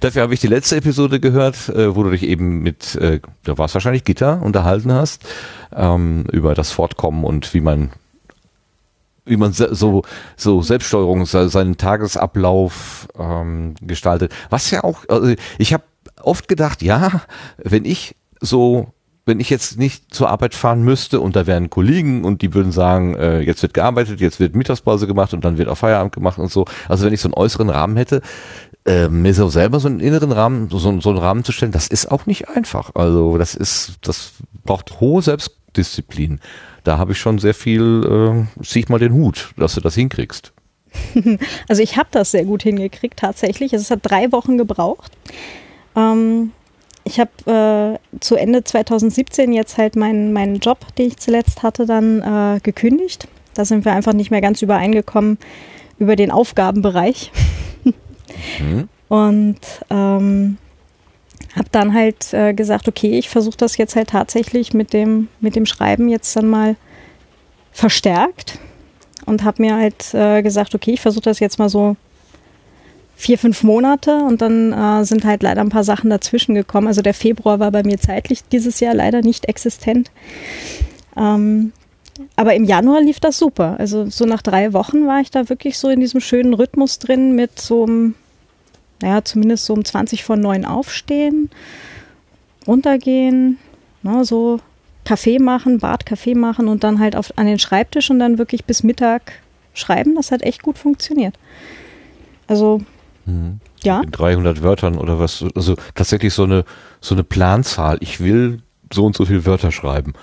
Dafür 0.00 0.22
habe 0.22 0.34
ich 0.34 0.40
die 0.40 0.48
letzte 0.48 0.76
Episode 0.76 1.20
gehört, 1.20 1.68
äh, 1.68 1.94
wo 1.94 2.02
du 2.02 2.10
dich 2.10 2.24
eben 2.24 2.60
mit, 2.60 2.96
äh, 2.96 3.20
da 3.44 3.56
war 3.56 3.66
es 3.66 3.74
wahrscheinlich 3.74 4.04
Gitter, 4.04 4.42
unterhalten 4.42 4.92
hast, 4.92 5.24
ähm, 5.74 6.24
über 6.32 6.54
das 6.54 6.72
Fortkommen 6.72 7.24
und 7.24 7.54
wie 7.54 7.60
man 7.60 7.90
wie 9.24 9.36
man 9.36 9.52
so 9.52 10.04
so 10.36 10.62
Selbststeuerung 10.62 11.26
seinen 11.26 11.76
Tagesablauf 11.76 13.08
ähm, 13.18 13.74
gestaltet. 13.82 14.34
Was 14.48 14.70
ja 14.70 14.82
auch, 14.84 15.04
also 15.08 15.34
ich 15.58 15.74
habe 15.74 15.84
oft 16.22 16.48
gedacht, 16.48 16.82
ja, 16.82 17.22
wenn 17.58 17.84
ich 17.84 18.14
so 18.40 18.92
wenn 19.28 19.40
ich 19.40 19.50
jetzt 19.50 19.78
nicht 19.78 20.12
zur 20.12 20.30
Arbeit 20.30 20.54
fahren 20.54 20.82
müsste 20.82 21.20
und 21.20 21.36
da 21.36 21.46
wären 21.46 21.68
Kollegen 21.68 22.24
und 22.24 22.40
die 22.40 22.54
würden 22.54 22.72
sagen, 22.72 23.14
äh, 23.14 23.40
jetzt 23.40 23.60
wird 23.60 23.74
gearbeitet, 23.74 24.20
jetzt 24.20 24.40
wird 24.40 24.56
Mittagspause 24.56 25.06
gemacht 25.06 25.34
und 25.34 25.44
dann 25.44 25.58
wird 25.58 25.68
auch 25.68 25.76
Feierabend 25.76 26.14
gemacht 26.14 26.38
und 26.38 26.50
so. 26.50 26.64
Also 26.88 27.04
wenn 27.04 27.12
ich 27.12 27.20
so 27.20 27.28
einen 27.28 27.34
äußeren 27.34 27.68
Rahmen 27.68 27.98
hätte, 27.98 28.22
äh, 28.86 29.08
mir 29.08 29.34
so 29.34 29.50
selber 29.50 29.80
so 29.80 29.88
einen 29.88 30.00
inneren 30.00 30.32
Rahmen, 30.32 30.70
so, 30.70 30.78
so 30.78 31.10
einen 31.10 31.18
Rahmen 31.18 31.44
zu 31.44 31.52
stellen, 31.52 31.72
das 31.72 31.88
ist 31.88 32.10
auch 32.10 32.24
nicht 32.24 32.48
einfach. 32.48 32.94
Also 32.94 33.36
das 33.36 33.54
ist, 33.54 33.98
das 34.00 34.32
braucht 34.64 34.98
hohe 34.98 35.20
Selbstdisziplin. 35.20 36.40
Da 36.84 36.96
habe 36.96 37.12
ich 37.12 37.18
schon 37.18 37.38
sehr 37.38 37.54
viel, 37.54 38.46
äh, 38.58 38.64
zieh 38.64 38.80
ich 38.80 38.88
mal 38.88 38.98
den 38.98 39.12
Hut, 39.12 39.50
dass 39.58 39.74
du 39.74 39.80
das 39.80 39.94
hinkriegst. 39.94 40.52
Also 41.68 41.82
ich 41.82 41.98
habe 41.98 42.08
das 42.12 42.30
sehr 42.30 42.46
gut 42.46 42.62
hingekriegt 42.62 43.18
tatsächlich. 43.18 43.74
Also 43.74 43.82
es 43.82 43.90
hat 43.90 44.00
drei 44.02 44.32
Wochen 44.32 44.56
gebraucht. 44.56 45.12
Ähm, 45.98 46.52
ich 47.04 47.18
habe 47.18 47.98
äh, 48.12 48.18
zu 48.20 48.36
Ende 48.36 48.64
2017 48.64 49.52
jetzt 49.52 49.78
halt 49.78 49.96
meinen, 49.96 50.32
meinen 50.32 50.58
Job, 50.58 50.78
den 50.96 51.08
ich 51.08 51.16
zuletzt 51.16 51.62
hatte, 51.62 51.86
dann 51.86 52.20
äh, 52.20 52.60
gekündigt. 52.60 53.28
Da 53.54 53.64
sind 53.64 53.84
wir 53.84 53.92
einfach 53.92 54.12
nicht 54.12 54.30
mehr 54.30 54.40
ganz 54.40 54.62
übereingekommen 54.62 55.38
über 55.98 56.16
den 56.16 56.30
Aufgabenbereich. 56.30 57.32
mhm. 58.60 58.88
Und 59.08 59.60
ähm, 59.88 60.58
habe 61.56 61.68
dann 61.72 61.94
halt 61.94 62.34
äh, 62.34 62.52
gesagt, 62.52 62.88
okay, 62.88 63.18
ich 63.18 63.30
versuche 63.30 63.56
das 63.56 63.78
jetzt 63.78 63.96
halt 63.96 64.10
tatsächlich 64.10 64.74
mit 64.74 64.92
dem, 64.92 65.28
mit 65.40 65.56
dem 65.56 65.64
Schreiben 65.64 66.10
jetzt 66.10 66.36
dann 66.36 66.46
mal 66.46 66.76
verstärkt 67.72 68.58
und 69.24 69.44
habe 69.44 69.62
mir 69.62 69.76
halt 69.76 70.12
äh, 70.12 70.42
gesagt, 70.42 70.74
okay, 70.74 70.92
ich 70.92 71.00
versuche 71.00 71.22
das 71.22 71.40
jetzt 71.40 71.58
mal 71.58 71.70
so 71.70 71.96
vier, 73.18 73.36
fünf 73.36 73.64
Monate 73.64 74.18
und 74.18 74.40
dann 74.40 74.72
äh, 74.72 75.04
sind 75.04 75.24
halt 75.24 75.42
leider 75.42 75.60
ein 75.60 75.70
paar 75.70 75.82
Sachen 75.82 76.08
dazwischen 76.08 76.54
gekommen. 76.54 76.86
Also 76.86 77.02
der 77.02 77.14
Februar 77.14 77.58
war 77.58 77.72
bei 77.72 77.82
mir 77.82 77.98
zeitlich 77.98 78.44
dieses 78.44 78.78
Jahr 78.78 78.94
leider 78.94 79.22
nicht 79.22 79.46
existent. 79.46 80.12
Ähm, 81.16 81.72
aber 82.36 82.54
im 82.54 82.62
Januar 82.62 83.00
lief 83.00 83.18
das 83.18 83.36
super. 83.36 83.74
Also 83.80 84.08
so 84.08 84.24
nach 84.24 84.40
drei 84.40 84.72
Wochen 84.72 85.08
war 85.08 85.20
ich 85.20 85.32
da 85.32 85.48
wirklich 85.48 85.78
so 85.78 85.88
in 85.88 85.98
diesem 85.98 86.20
schönen 86.20 86.54
Rhythmus 86.54 87.00
drin 87.00 87.34
mit 87.34 87.60
so 87.60 87.84
einem, 87.84 88.14
naja, 89.02 89.24
zumindest 89.24 89.64
so 89.64 89.74
um 89.74 89.84
20 89.84 90.22
von 90.22 90.38
neun 90.40 90.64
aufstehen, 90.64 91.50
runtergehen, 92.68 93.58
ne, 94.04 94.24
so 94.24 94.60
Kaffee 95.04 95.40
machen, 95.40 95.80
Bad, 95.80 96.06
Kaffee 96.06 96.36
machen 96.36 96.68
und 96.68 96.84
dann 96.84 97.00
halt 97.00 97.16
auf, 97.16 97.32
an 97.34 97.46
den 97.46 97.58
Schreibtisch 97.58 98.10
und 98.10 98.20
dann 98.20 98.38
wirklich 98.38 98.64
bis 98.64 98.84
Mittag 98.84 99.32
schreiben. 99.74 100.14
Das 100.14 100.30
hat 100.30 100.42
echt 100.42 100.62
gut 100.62 100.78
funktioniert. 100.78 101.34
Also 102.46 102.80
Mhm. 103.28 103.60
Ja. 103.82 104.00
In 104.00 104.10
300 104.10 104.62
Wörtern 104.62 104.96
oder 104.96 105.18
was, 105.18 105.44
also 105.54 105.76
tatsächlich 105.94 106.34
so 106.34 106.44
eine, 106.44 106.64
so 107.00 107.14
eine 107.14 107.24
Planzahl. 107.24 107.98
Ich 108.00 108.20
will 108.20 108.62
so 108.92 109.04
und 109.04 109.16
so 109.16 109.26
viele 109.26 109.44
Wörter 109.46 109.70
schreiben. 109.70 110.14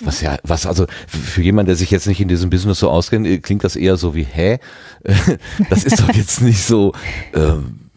Was 0.00 0.20
ja, 0.20 0.36
was 0.44 0.66
also 0.66 0.86
für 1.08 1.42
jemand, 1.42 1.68
der 1.68 1.74
sich 1.74 1.90
jetzt 1.90 2.06
nicht 2.06 2.20
in 2.20 2.28
diesem 2.28 2.50
Business 2.50 2.78
so 2.78 2.90
auskennt, 2.90 3.26
äh, 3.26 3.38
klingt 3.38 3.64
das 3.64 3.74
eher 3.74 3.96
so 3.96 4.14
wie, 4.14 4.24
hä? 4.24 4.58
Das 5.70 5.84
ist 5.84 6.00
doch 6.00 6.14
jetzt 6.14 6.40
nicht 6.40 6.62
so, 6.62 6.92
ähm, 7.34 7.90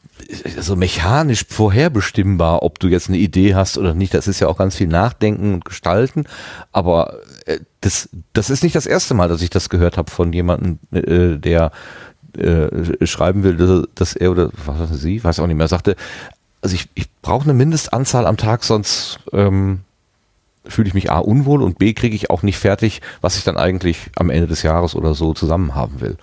so 0.60 0.76
mechanisch 0.76 1.46
vorherbestimmbar, 1.48 2.64
ob 2.64 2.80
du 2.80 2.88
jetzt 2.88 3.10
eine 3.10 3.18
Idee 3.18 3.54
hast 3.54 3.78
oder 3.78 3.94
nicht. 3.94 4.14
Das 4.14 4.28
ist 4.28 4.40
ja 4.40 4.48
auch 4.48 4.58
ganz 4.58 4.76
viel 4.76 4.88
Nachdenken 4.88 5.54
und 5.56 5.66
Gestalten. 5.66 6.26
Aber 6.72 7.20
äh, 7.46 7.60
das, 7.82 8.10
das 8.34 8.50
ist 8.50 8.64
nicht 8.64 8.76
das 8.76 8.88
erste 8.88 9.14
Mal, 9.14 9.28
dass 9.28 9.42
ich 9.42 9.50
das 9.52 9.70
gehört 9.70 9.98
habe 9.98 10.10
von 10.10 10.34
jemandem, 10.34 10.80
äh, 10.92 11.38
der 11.38 11.72
äh, 12.38 13.06
schreiben 13.06 13.44
will, 13.44 13.88
dass, 13.96 14.16
er 14.16 14.32
oder 14.32 14.50
was 14.66 15.02
sie, 15.02 15.24
weiß 15.24 15.40
auch 15.40 15.48
nicht 15.48 15.58
mehr, 15.58 15.68
sagte, 15.68 15.96
also 16.62 16.76
ich, 16.76 16.88
ich 16.94 17.08
brauche 17.22 17.44
eine 17.44 17.54
Mindestanzahl 17.54 18.26
am 18.26 18.38
Tag, 18.38 18.64
sonst 18.64 19.20
ähm, 19.34 19.82
fühle 20.66 20.88
ich 20.88 20.94
mich 20.94 21.12
A 21.12 21.20
unwohl 21.20 21.64
und 21.64 21.80
B 21.80 21.94
kriege 21.94 22.16
ich 22.16 22.30
auch 22.30 22.44
nicht 22.44 22.58
fertig, 22.58 23.02
was 23.22 23.38
ich 23.38 23.44
dann 23.44 23.58
eigentlich 23.58 24.10
am 24.16 24.30
Ende 24.30 24.48
des 24.48 24.64
Jahres 24.64 24.96
oder 24.96 25.14
so 25.14 25.34
zusammen 25.34 25.76
haben 25.76 26.02
will. 26.02 26.18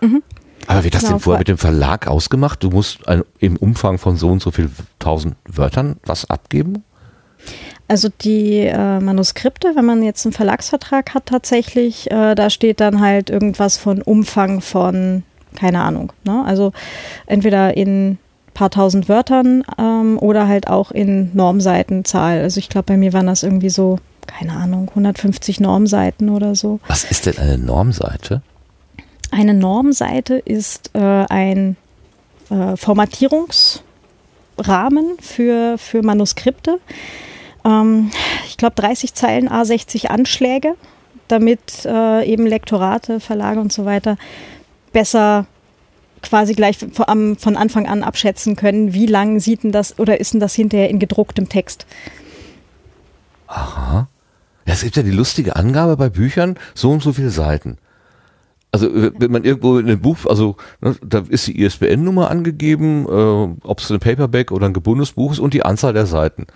Mhm. 0.00 0.22
Aber 0.68 0.84
wird 0.84 0.94
das 0.94 1.02
genau, 1.02 1.14
denn 1.14 1.20
vorher 1.20 1.40
mit 1.40 1.48
dem 1.48 1.58
Verlag 1.58 2.06
ausgemacht? 2.06 2.62
Du 2.62 2.70
musst 2.70 3.08
ein, 3.08 3.24
im 3.40 3.56
Umfang 3.56 3.98
von 3.98 4.16
so 4.16 4.28
und 4.28 4.40
so 4.40 4.52
viel 4.52 4.70
tausend 5.00 5.34
Wörtern 5.44 5.96
was 6.04 6.30
abgeben? 6.30 6.84
Also 7.88 8.08
die 8.08 8.58
äh, 8.60 9.00
Manuskripte, 9.00 9.72
wenn 9.74 9.84
man 9.84 10.02
jetzt 10.02 10.24
einen 10.24 10.32
Verlagsvertrag 10.32 11.14
hat 11.14 11.26
tatsächlich, 11.26 12.10
äh, 12.10 12.34
da 12.36 12.48
steht 12.48 12.80
dann 12.80 13.00
halt 13.00 13.28
irgendwas 13.28 13.76
von 13.76 14.00
Umfang 14.00 14.60
von 14.60 15.24
keine 15.54 15.82
Ahnung. 15.82 16.12
Ne? 16.24 16.42
Also 16.46 16.72
entweder 17.26 17.76
in 17.76 18.18
paar 18.54 18.70
tausend 18.70 19.08
Wörtern 19.08 19.64
ähm, 19.78 20.18
oder 20.18 20.46
halt 20.48 20.68
auch 20.68 20.90
in 20.90 21.30
Normseitenzahl. 21.34 22.40
Also 22.40 22.58
ich 22.58 22.68
glaube, 22.68 22.86
bei 22.86 22.96
mir 22.96 23.12
waren 23.12 23.26
das 23.26 23.42
irgendwie 23.42 23.70
so, 23.70 23.98
keine 24.26 24.52
Ahnung, 24.52 24.88
150 24.90 25.60
Normseiten 25.60 26.28
oder 26.28 26.54
so. 26.54 26.80
Was 26.86 27.04
ist 27.04 27.26
denn 27.26 27.38
eine 27.38 27.58
Normseite? 27.58 28.42
Eine 29.30 29.54
Normseite 29.54 30.34
ist 30.34 30.90
äh, 30.94 30.98
ein 31.28 31.76
äh, 32.50 32.76
Formatierungsrahmen 32.76 33.82
für, 35.20 35.78
für 35.78 36.02
Manuskripte. 36.02 36.78
Ähm, 37.64 38.10
ich 38.46 38.58
glaube 38.58 38.74
30 38.76 39.14
Zeilen, 39.14 39.48
A60 39.48 40.08
Anschläge, 40.08 40.74
damit 41.28 41.86
äh, 41.86 42.26
eben 42.26 42.46
Lektorate, 42.46 43.20
Verlage 43.20 43.60
und 43.60 43.72
so 43.72 43.86
weiter 43.86 44.18
besser 44.92 45.46
quasi 46.22 46.54
gleich 46.54 46.78
von, 46.78 47.56
Anfang 47.56 47.86
an 47.86 48.02
abschätzen 48.02 48.56
können, 48.56 48.94
wie 48.94 49.06
lang 49.06 49.40
sieht 49.40 49.64
denn 49.64 49.72
das 49.72 49.98
oder 49.98 50.20
ist 50.20 50.32
denn 50.32 50.40
das 50.40 50.54
hinterher 50.54 50.88
in 50.88 50.98
gedrucktem 50.98 51.48
Text. 51.48 51.86
Aha. 53.48 54.08
Es 54.64 54.82
gibt 54.82 54.96
ja 54.96 55.02
die 55.02 55.10
lustige 55.10 55.56
Angabe 55.56 55.96
bei 55.96 56.08
Büchern, 56.08 56.56
so 56.74 56.92
und 56.92 57.02
so 57.02 57.12
viele 57.12 57.30
Seiten. 57.30 57.78
Also 58.70 58.88
wenn 58.94 59.30
man 59.30 59.44
irgendwo 59.44 59.78
in 59.78 59.86
einem 59.86 60.00
Buch, 60.00 60.24
also 60.26 60.56
ne, 60.80 60.96
da 61.04 61.24
ist 61.28 61.46
die 61.46 61.60
ISBN-Nummer 61.60 62.30
angegeben, 62.30 63.04
äh, 63.06 63.66
ob 63.66 63.80
es 63.80 63.90
ein 63.90 63.98
Paperback 63.98 64.50
oder 64.50 64.66
ein 64.66 64.72
gebundenes 64.72 65.12
Buch 65.12 65.32
ist 65.32 65.40
und 65.40 65.52
die 65.52 65.62
Anzahl 65.62 65.92
der 65.92 66.06
Seiten. 66.06 66.46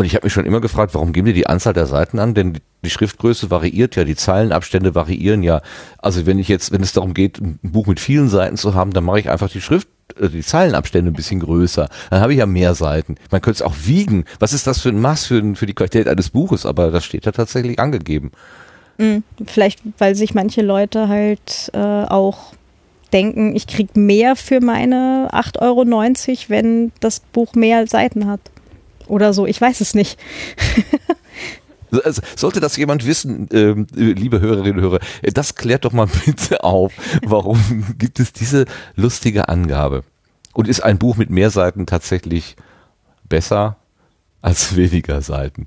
Und 0.00 0.06
ich 0.06 0.14
habe 0.14 0.24
mich 0.24 0.32
schon 0.32 0.46
immer 0.46 0.62
gefragt, 0.62 0.94
warum 0.94 1.12
geben 1.12 1.26
die 1.26 1.34
die 1.34 1.46
Anzahl 1.46 1.74
der 1.74 1.84
Seiten 1.84 2.18
an? 2.20 2.32
Denn 2.32 2.56
die 2.82 2.88
Schriftgröße 2.88 3.50
variiert 3.50 3.96
ja, 3.96 4.04
die 4.04 4.16
Zeilenabstände 4.16 4.94
variieren 4.94 5.42
ja. 5.42 5.60
Also 5.98 6.24
wenn 6.24 6.38
ich 6.38 6.48
jetzt, 6.48 6.72
wenn 6.72 6.80
es 6.80 6.94
darum 6.94 7.12
geht, 7.12 7.38
ein 7.38 7.58
Buch 7.62 7.86
mit 7.86 8.00
vielen 8.00 8.30
Seiten 8.30 8.56
zu 8.56 8.74
haben, 8.74 8.94
dann 8.94 9.04
mache 9.04 9.20
ich 9.20 9.28
einfach 9.28 9.50
die 9.50 9.60
Schrift, 9.60 9.88
äh, 10.18 10.30
die 10.30 10.40
Zeilenabstände 10.40 11.10
ein 11.10 11.14
bisschen 11.14 11.40
größer. 11.40 11.90
Dann 12.08 12.20
habe 12.22 12.32
ich 12.32 12.38
ja 12.38 12.46
mehr 12.46 12.74
Seiten. 12.74 13.16
Man 13.30 13.42
könnte 13.42 13.56
es 13.56 13.62
auch 13.62 13.74
wiegen. 13.84 14.24
Was 14.38 14.54
ist 14.54 14.66
das 14.66 14.80
für 14.80 14.88
ein 14.88 15.02
Maß 15.02 15.26
für, 15.26 15.54
für 15.54 15.66
die 15.66 15.74
Qualität 15.74 16.08
eines 16.08 16.30
Buches? 16.30 16.64
Aber 16.64 16.90
das 16.90 17.04
steht 17.04 17.26
da 17.26 17.32
tatsächlich 17.32 17.78
angegeben. 17.78 18.30
Mhm. 18.96 19.22
Vielleicht, 19.44 19.80
weil 19.98 20.14
sich 20.14 20.32
manche 20.32 20.62
Leute 20.62 21.08
halt 21.08 21.70
äh, 21.74 21.76
auch 21.76 22.54
denken, 23.12 23.54
ich 23.54 23.66
kriege 23.66 24.00
mehr 24.00 24.34
für 24.34 24.62
meine 24.62 25.28
8,90 25.32 25.58
Euro, 25.60 25.84
wenn 26.48 26.90
das 27.00 27.20
Buch 27.20 27.52
mehr 27.52 27.86
Seiten 27.86 28.26
hat 28.26 28.40
oder 29.10 29.32
so. 29.32 29.46
Ich 29.46 29.60
weiß 29.60 29.80
es 29.80 29.94
nicht. 29.94 30.18
Sollte 32.36 32.60
das 32.60 32.76
jemand 32.76 33.04
wissen, 33.06 33.48
ähm, 33.52 33.86
liebe 33.94 34.40
Hörerinnen 34.40 34.76
und 34.76 34.82
Hörer, 34.82 35.00
das 35.22 35.56
klärt 35.56 35.84
doch 35.84 35.92
mal 35.92 36.06
bitte 36.24 36.62
auf. 36.62 36.92
Warum 37.24 37.84
gibt 37.98 38.20
es 38.20 38.32
diese 38.32 38.66
lustige 38.94 39.48
Angabe? 39.48 40.04
Und 40.52 40.68
ist 40.68 40.80
ein 40.80 40.98
Buch 40.98 41.16
mit 41.16 41.30
mehr 41.30 41.50
Seiten 41.50 41.86
tatsächlich 41.86 42.56
besser 43.28 43.76
als 44.40 44.76
weniger 44.76 45.20
Seiten? 45.20 45.66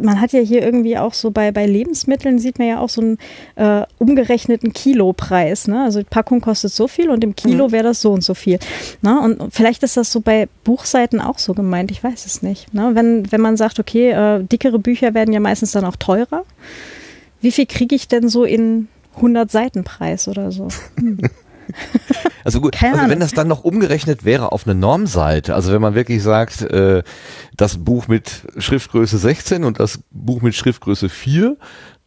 Man 0.00 0.20
hat 0.20 0.32
ja 0.32 0.40
hier 0.40 0.62
irgendwie 0.62 0.98
auch 0.98 1.14
so 1.14 1.30
bei, 1.30 1.52
bei 1.52 1.66
Lebensmitteln 1.66 2.38
sieht 2.38 2.58
man 2.58 2.68
ja 2.68 2.80
auch 2.80 2.88
so 2.88 3.00
einen 3.00 3.18
äh, 3.56 3.82
umgerechneten 3.98 4.72
Kilopreis. 4.72 5.68
Ne? 5.68 5.82
Also 5.82 6.00
die 6.00 6.08
Packung 6.08 6.40
kostet 6.40 6.72
so 6.72 6.88
viel 6.88 7.10
und 7.10 7.24
im 7.24 7.36
Kilo 7.36 7.68
mhm. 7.68 7.72
wäre 7.72 7.84
das 7.84 8.00
so 8.00 8.12
und 8.12 8.22
so 8.22 8.34
viel. 8.34 8.58
Ne? 9.02 9.20
Und 9.20 9.54
vielleicht 9.54 9.82
ist 9.82 9.96
das 9.96 10.12
so 10.12 10.20
bei 10.20 10.48
Buchseiten 10.64 11.20
auch 11.20 11.38
so 11.38 11.54
gemeint, 11.54 11.90
ich 11.90 12.02
weiß 12.02 12.26
es 12.26 12.42
nicht. 12.42 12.72
Ne? 12.74 12.90
Wenn, 12.94 13.30
wenn 13.30 13.40
man 13.40 13.56
sagt, 13.56 13.78
okay, 13.78 14.10
äh, 14.10 14.44
dickere 14.44 14.78
Bücher 14.78 15.14
werden 15.14 15.32
ja 15.32 15.40
meistens 15.40 15.72
dann 15.72 15.84
auch 15.84 15.96
teurer. 15.96 16.44
Wie 17.40 17.52
viel 17.52 17.66
kriege 17.66 17.94
ich 17.94 18.08
denn 18.08 18.28
so 18.28 18.44
in 18.44 18.88
100 19.16 19.50
Seiten 19.50 19.84
Preis 19.84 20.28
oder 20.28 20.50
so? 20.50 20.68
Hm. 20.96 21.18
Also 22.44 22.62
gut, 22.62 22.82
also 22.82 23.10
wenn 23.10 23.20
das 23.20 23.32
dann 23.32 23.46
noch 23.46 23.62
umgerechnet 23.64 24.24
wäre 24.24 24.52
auf 24.52 24.66
eine 24.66 24.74
Normseite, 24.74 25.54
also 25.54 25.70
wenn 25.70 25.82
man 25.82 25.94
wirklich 25.94 26.22
sagt, 26.22 26.62
äh, 26.62 27.02
das 27.54 27.84
Buch 27.84 28.08
mit 28.08 28.46
Schriftgröße 28.56 29.18
16 29.18 29.64
und 29.64 29.80
das 29.80 30.00
Buch 30.10 30.40
mit 30.40 30.54
Schriftgröße 30.54 31.10
4, 31.10 31.58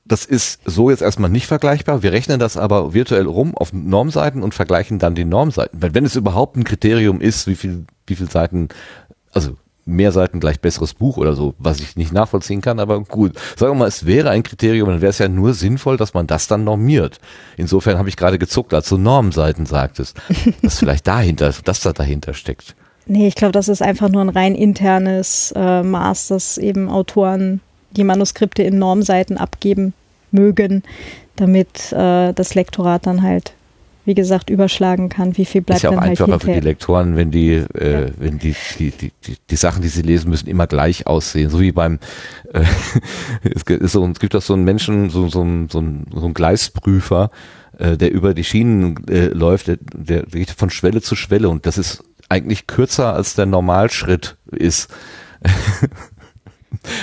das 0.04 0.26
ist 0.26 0.60
so 0.66 0.90
jetzt 0.90 1.02
erstmal 1.02 1.30
nicht 1.30 1.46
vergleichbar. 1.46 2.02
Wir 2.02 2.12
rechnen 2.12 2.40
das 2.40 2.58
aber 2.58 2.94
virtuell 2.94 3.28
rum 3.28 3.56
auf 3.56 3.72
Normseiten 3.72 4.42
und 4.42 4.54
vergleichen 4.56 4.98
dann 4.98 5.14
die 5.14 5.26
Normseiten. 5.26 5.82
Weil 5.82 5.94
wenn 5.94 6.06
es 6.06 6.16
überhaupt 6.16 6.58
ein 6.58 6.64
Kriterium 6.64 7.22
ist, 7.22 7.46
wie 7.48 7.56
viel, 7.56 7.86
wie 8.08 8.16
viel 8.16 8.30
Seiten, 8.30 8.70
also 9.32 9.58
mehr 9.92 10.12
Seiten 10.12 10.40
gleich 10.40 10.60
besseres 10.60 10.94
Buch 10.94 11.18
oder 11.18 11.34
so, 11.34 11.54
was 11.60 11.80
ich 11.80 11.96
nicht 11.96 12.12
nachvollziehen 12.12 12.62
kann, 12.62 12.80
aber 12.80 13.02
gut. 13.02 13.38
Sagen 13.56 13.74
wir 13.74 13.80
mal, 13.80 13.88
es 13.88 14.06
wäre 14.06 14.30
ein 14.30 14.44
Kriterium, 14.44 14.90
dann 14.90 15.02
wäre 15.02 15.12
es 15.12 15.20
ja 15.20 15.28
nur 15.28 15.54
sinnvoll, 15.54 15.98
dass 15.98 16.14
man 16.14 16.28
das 16.28 16.48
dann 16.48 16.64
normiert. 16.64 17.20
Insofern 17.58 17.98
habe 17.98 18.10
ich 18.10 18.18
gerade 18.18 18.40
gezuckt, 18.40 18.74
als 18.74 18.90
du 18.90 18.98
Normseiten 18.98 19.66
sagtest, 19.66 20.18
dass 20.62 20.80
vielleicht 20.80 21.08
dahinter, 21.08 21.54
dass 21.64 21.82
da 21.82 21.94
dahinter 21.94 22.34
steckt. 22.34 22.76
Nee, 23.06 23.28
ich 23.28 23.36
glaube, 23.36 23.52
das 23.52 23.68
ist 23.68 23.82
einfach 23.82 24.10
nur 24.10 24.22
ein 24.22 24.30
rein 24.30 24.56
internes 24.56 25.54
äh, 25.56 25.84
Maß, 25.84 26.28
dass 26.28 26.58
eben 26.58 26.90
Autoren 26.90 27.62
die 27.92 28.04
Manuskripte 28.04 28.64
in 28.64 28.80
Normseiten 28.80 29.38
abgeben 29.38 29.94
mögen, 30.32 30.84
damit 31.36 31.92
äh, 31.92 32.34
das 32.34 32.56
Lektorat 32.56 33.06
dann 33.06 33.22
halt 33.22 33.54
wie 34.06 34.14
gesagt, 34.16 34.50
überschlagen 34.50 35.10
kann, 35.10 35.38
wie 35.38 35.46
viel 35.46 35.62
bleibt 35.62 35.80
ist 35.80 35.84
ja 35.84 35.90
auch 35.90 35.96
dann 35.96 36.02
halt 36.04 36.12
einfacher 36.12 36.40
für 36.40 36.48
hinterher. 36.48 36.62
die 36.62 36.68
Lektoren, 36.68 37.16
wenn 37.16 37.32
die, 37.32 37.54
äh, 37.54 38.12
wenn 38.18 38.40
die, 38.40 38.56
die, 38.80 38.92
die, 38.92 39.12
die, 39.26 39.38
die 39.50 39.56
Sachen, 39.56 39.82
die 39.82 39.90
sie 39.90 40.02
lesen 40.02 40.30
müssen, 40.30 40.50
immer 40.50 40.68
gleich 40.68 41.08
aussehen. 41.08 41.50
So 41.50 41.60
wie 41.60 41.72
beim, 41.72 42.00
äh, 42.54 42.64
es, 43.56 43.66
gibt 43.66 43.88
so, 43.88 44.06
es 44.08 44.20
gibt 44.20 44.36
auch 44.36 44.42
so 44.42 44.54
einen 44.54 44.64
Menschen, 44.64 45.10
so, 45.10 45.28
so, 45.28 45.46
so, 45.70 45.80
ein, 45.80 46.06
so 46.14 46.26
ein 46.26 46.34
Gleisprüfer, 46.34 47.30
äh, 47.78 47.98
der 47.98 48.12
über 48.12 48.34
die 48.34 48.44
Schienen 48.44 49.08
äh, 49.08 49.28
läuft, 49.28 49.68
der, 49.68 49.78
der 49.94 50.24
geht 50.24 50.52
von 50.52 50.70
Schwelle 50.70 51.02
zu 51.02 51.16
Schwelle 51.16 51.50
und 51.50 51.66
das 51.66 51.78
ist 51.78 52.04
eigentlich 52.30 52.66
kürzer 52.66 53.14
als 53.14 53.36
der 53.36 53.46
Normalschritt 53.46 54.38
ist. 54.52 54.90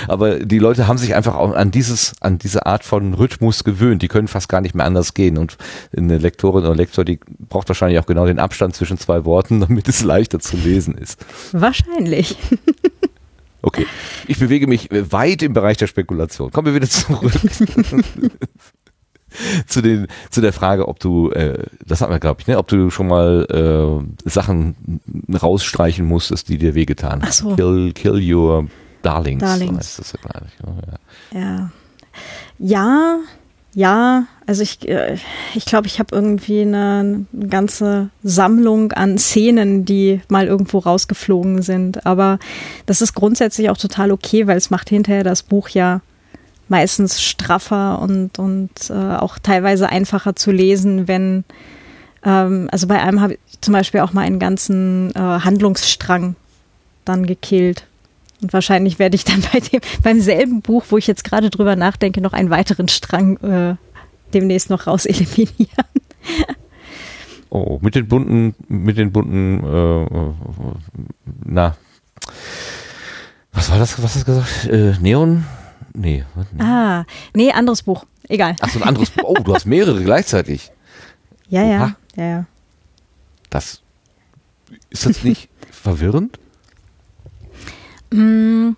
Aber 0.07 0.39
die 0.39 0.59
Leute 0.59 0.87
haben 0.87 0.97
sich 0.97 1.15
einfach 1.15 1.35
auch 1.35 1.53
an 1.53 1.71
dieses, 1.71 2.13
an 2.21 2.37
diese 2.37 2.65
Art 2.65 2.83
von 2.83 3.13
Rhythmus 3.13 3.63
gewöhnt. 3.63 4.01
Die 4.01 4.07
können 4.07 4.27
fast 4.27 4.49
gar 4.49 4.61
nicht 4.61 4.75
mehr 4.75 4.85
anders 4.85 5.13
gehen. 5.13 5.37
Und 5.37 5.57
eine 5.95 6.17
Lektorin 6.17 6.63
oder 6.63 6.75
Lektor, 6.75 7.05
die 7.05 7.19
braucht 7.37 7.69
wahrscheinlich 7.69 7.99
auch 7.99 8.05
genau 8.05 8.25
den 8.25 8.39
Abstand 8.39 8.75
zwischen 8.75 8.97
zwei 8.97 9.25
Worten, 9.25 9.59
damit 9.61 9.87
es 9.87 10.03
leichter 10.03 10.39
zu 10.39 10.57
lesen 10.57 10.95
ist. 10.95 11.25
Wahrscheinlich. 11.51 12.37
Okay. 13.61 13.85
Ich 14.25 14.39
bewege 14.39 14.67
mich 14.67 14.87
weit 14.89 15.43
im 15.43 15.51
Bereich 15.51 15.75
der 15.75 15.87
Spekulation. 15.87 16.49
Kommen 16.49 16.67
wir 16.67 16.75
wieder 16.75 16.87
zurück. 16.87 17.33
zu 19.67 19.81
den 19.81 20.07
zu 20.29 20.39
der 20.39 20.53
Frage, 20.53 20.87
ob 20.87 21.01
du 21.01 21.29
äh, 21.31 21.65
das 21.85 21.99
hatten 21.99 22.13
wir 22.13 22.19
glaube 22.19 22.39
ich, 22.39 22.47
ne, 22.47 22.57
ob 22.57 22.69
du 22.69 22.89
schon 22.89 23.07
mal 23.07 24.01
äh, 24.25 24.29
Sachen 24.29 25.01
rausstreichen 25.29 26.05
musstest, 26.05 26.47
die 26.47 26.57
dir 26.57 26.73
wehgetan 26.73 27.21
haben. 27.21 27.25
Ach 27.25 27.33
so. 27.33 27.55
Kill 27.55 27.91
kill 27.93 28.33
your 28.33 28.67
darlings. 29.01 29.41
Darlings. 29.41 29.97
das 29.97 30.13
ja, 30.13 30.19
glaub 30.21 30.75
ja. 31.31 31.71
Ja. 32.59 33.19
Ja, 33.75 34.25
also 34.47 34.63
ich 34.63 34.87
äh, 34.89 35.17
ich, 35.53 35.65
glaube, 35.65 35.85
ich 35.85 35.99
habe 35.99 36.15
irgendwie 36.15 36.61
eine, 36.61 37.25
eine 37.31 37.47
ganze 37.47 38.09
Sammlung 38.23 38.93
an 38.93 39.19
Szenen, 39.19 39.85
die 39.85 40.21
mal 40.27 40.47
irgendwo 40.47 40.79
rausgeflogen 40.79 41.61
sind. 41.61 42.05
Aber 42.05 42.39
das 42.87 43.01
ist 43.01 43.13
grundsätzlich 43.13 43.69
auch 43.69 43.77
total 43.77 44.11
okay, 44.11 44.47
weil 44.47 44.57
es 44.57 44.71
macht 44.71 44.89
hinterher 44.89 45.23
das 45.23 45.43
Buch 45.43 45.69
ja 45.69 46.01
meistens 46.67 47.21
straffer 47.21 47.99
und, 47.99 48.39
und 48.39 48.71
äh, 48.89 48.93
auch 48.93 49.37
teilweise 49.39 49.89
einfacher 49.89 50.35
zu 50.35 50.51
lesen, 50.51 51.07
wenn, 51.07 51.43
ähm, 52.23 52.69
also 52.71 52.87
bei 52.87 53.01
einem 53.01 53.21
habe 53.21 53.33
ich 53.33 53.61
zum 53.61 53.73
Beispiel 53.73 54.01
auch 54.01 54.13
mal 54.13 54.21
einen 54.21 54.39
ganzen 54.39 55.11
äh, 55.15 55.19
Handlungsstrang 55.19 56.35
dann 57.05 57.25
gekillt. 57.25 57.85
Und 58.41 58.53
wahrscheinlich 58.53 58.99
werde 58.99 59.15
ich 59.15 59.25
dann 59.25 59.41
bei 59.53 59.59
dem, 59.59 59.81
beim 60.03 60.21
selben 60.21 60.61
Buch, 60.61 60.85
wo 60.89 60.97
ich 60.97 61.07
jetzt 61.07 61.23
gerade 61.23 61.49
drüber 61.49 61.75
nachdenke, 61.75 62.21
noch 62.21 62.33
einen 62.33 62.49
weiteren 62.49 62.87
Strang 62.87 63.37
äh, 63.37 63.75
demnächst 64.33 64.69
noch 64.69 64.87
raus 64.87 65.05
eliminieren. 65.05 65.67
Oh, 67.51 67.79
mit 67.81 67.95
den 67.95 68.07
bunten, 68.07 68.53
mit 68.67 68.99
den 68.99 69.11
bunten, 69.11 69.63
äh, 69.63 70.33
na, 71.45 71.75
was 73.53 73.71
war 73.71 73.79
das, 73.79 73.97
was 73.97 74.15
hast 74.15 74.27
du 74.27 74.31
gesagt? 74.31 74.65
Äh, 74.67 74.93
Neon? 75.01 75.45
Nee. 75.93 76.25
was? 76.35 76.45
Ah, 76.59 77.05
nee, 77.33 77.51
anderes 77.51 77.81
Buch. 77.81 78.05
Egal. 78.27 78.55
Ach 78.59 78.69
so, 78.69 78.79
ein 78.79 78.87
anderes. 78.87 79.11
Oh, 79.23 79.33
du 79.33 79.55
hast 79.55 79.65
mehrere 79.65 80.03
gleichzeitig. 80.03 80.71
Ja, 81.49 81.63
ja, 81.63 81.77
Oha. 81.77 81.95
ja, 82.15 82.23
ja. 82.23 82.45
Das 83.49 83.81
ist 84.91 85.07
das 85.07 85.23
nicht 85.23 85.49
verwirrend? 85.71 86.37
Mm, 88.11 88.71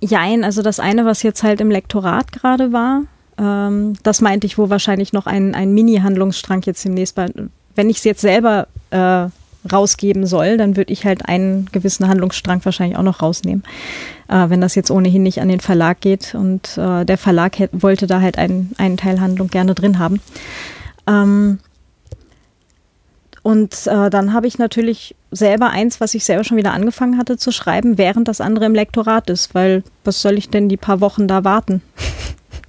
Jein, 0.00 0.44
also 0.44 0.62
das 0.62 0.78
eine, 0.78 1.04
was 1.04 1.22
jetzt 1.22 1.42
halt 1.42 1.60
im 1.60 1.70
Lektorat 1.70 2.30
gerade 2.30 2.72
war, 2.72 3.02
ähm, 3.36 3.94
das 4.02 4.20
meinte 4.20 4.46
ich, 4.46 4.56
wo 4.56 4.70
wahrscheinlich 4.70 5.12
noch 5.12 5.26
ein, 5.26 5.54
ein 5.54 5.72
Mini-Handlungsstrang 5.74 6.62
jetzt 6.62 6.84
demnächst 6.84 7.16
bei, 7.16 7.26
wenn 7.74 7.90
ich 7.90 7.98
es 7.98 8.04
jetzt 8.04 8.20
selber 8.20 8.68
äh, 8.90 9.26
rausgeben 9.70 10.26
soll, 10.26 10.56
dann 10.56 10.76
würde 10.76 10.92
ich 10.92 11.04
halt 11.04 11.28
einen 11.28 11.66
gewissen 11.72 12.06
Handlungsstrang 12.06 12.64
wahrscheinlich 12.64 12.96
auch 12.96 13.02
noch 13.02 13.22
rausnehmen, 13.22 13.64
äh, 14.28 14.48
wenn 14.48 14.60
das 14.60 14.76
jetzt 14.76 14.90
ohnehin 14.90 15.24
nicht 15.24 15.40
an 15.40 15.48
den 15.48 15.60
Verlag 15.60 16.00
geht 16.00 16.36
und 16.36 16.78
äh, 16.78 17.04
der 17.04 17.18
Verlag 17.18 17.58
hätt, 17.58 17.70
wollte 17.72 18.06
da 18.06 18.20
halt 18.20 18.38
einen, 18.38 18.72
einen 18.78 18.96
Teil 18.96 19.20
Handlung 19.20 19.48
gerne 19.48 19.74
drin 19.74 19.98
haben. 19.98 20.20
Ähm, 21.08 21.58
und 23.48 23.86
äh, 23.86 24.10
dann 24.10 24.34
habe 24.34 24.46
ich 24.46 24.58
natürlich 24.58 25.16
selber 25.30 25.70
eins, 25.70 26.02
was 26.02 26.12
ich 26.12 26.26
selber 26.26 26.44
schon 26.44 26.58
wieder 26.58 26.74
angefangen 26.74 27.16
hatte 27.16 27.38
zu 27.38 27.50
schreiben, 27.50 27.96
während 27.96 28.28
das 28.28 28.42
andere 28.42 28.66
im 28.66 28.74
Lektorat 28.74 29.30
ist, 29.30 29.54
weil 29.54 29.84
was 30.04 30.20
soll 30.20 30.36
ich 30.36 30.50
denn 30.50 30.68
die 30.68 30.76
paar 30.76 31.00
Wochen 31.00 31.26
da 31.26 31.44
warten? 31.44 31.80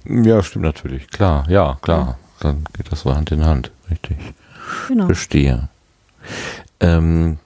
Ja, 0.06 0.42
stimmt 0.42 0.64
natürlich. 0.64 1.08
Klar, 1.08 1.44
ja, 1.50 1.78
klar. 1.82 2.18
Dann 2.40 2.64
geht 2.74 2.90
das 2.90 3.02
so 3.02 3.14
Hand 3.14 3.30
in 3.32 3.44
Hand. 3.44 3.70
Richtig. 3.90 4.16
Genau. 4.88 5.04
Verstehe. 5.04 5.68
Ähm, 6.80 7.38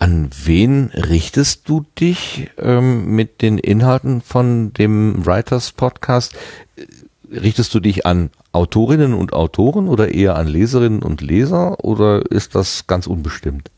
an 0.00 0.28
wen 0.44 0.90
richtest 0.92 1.68
du 1.68 1.86
dich 1.98 2.50
ähm, 2.58 3.14
mit 3.14 3.42
den 3.42 3.58
Inhalten 3.58 4.20
von 4.20 4.72
dem 4.72 5.24
Writers 5.24 5.70
Podcast? 5.70 6.34
Äh, 6.74 6.86
Richtest 7.30 7.72
du 7.74 7.80
dich 7.80 8.04
an 8.06 8.30
Autorinnen 8.52 9.14
und 9.14 9.32
Autoren 9.32 9.88
oder 9.88 10.12
eher 10.12 10.36
an 10.36 10.46
Leserinnen 10.46 11.02
und 11.02 11.20
Leser 11.20 11.84
oder 11.84 12.30
ist 12.30 12.54
das 12.54 12.86
ganz 12.86 13.06
unbestimmt? 13.06 13.70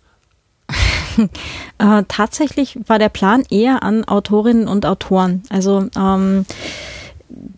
Äh, 1.78 2.04
tatsächlich 2.08 2.78
war 2.86 2.98
der 2.98 3.08
Plan 3.08 3.42
eher 3.50 3.82
an 3.82 4.04
Autorinnen 4.04 4.68
und 4.68 4.84
Autoren. 4.84 5.42
Also 5.48 5.88
ähm, 5.96 6.44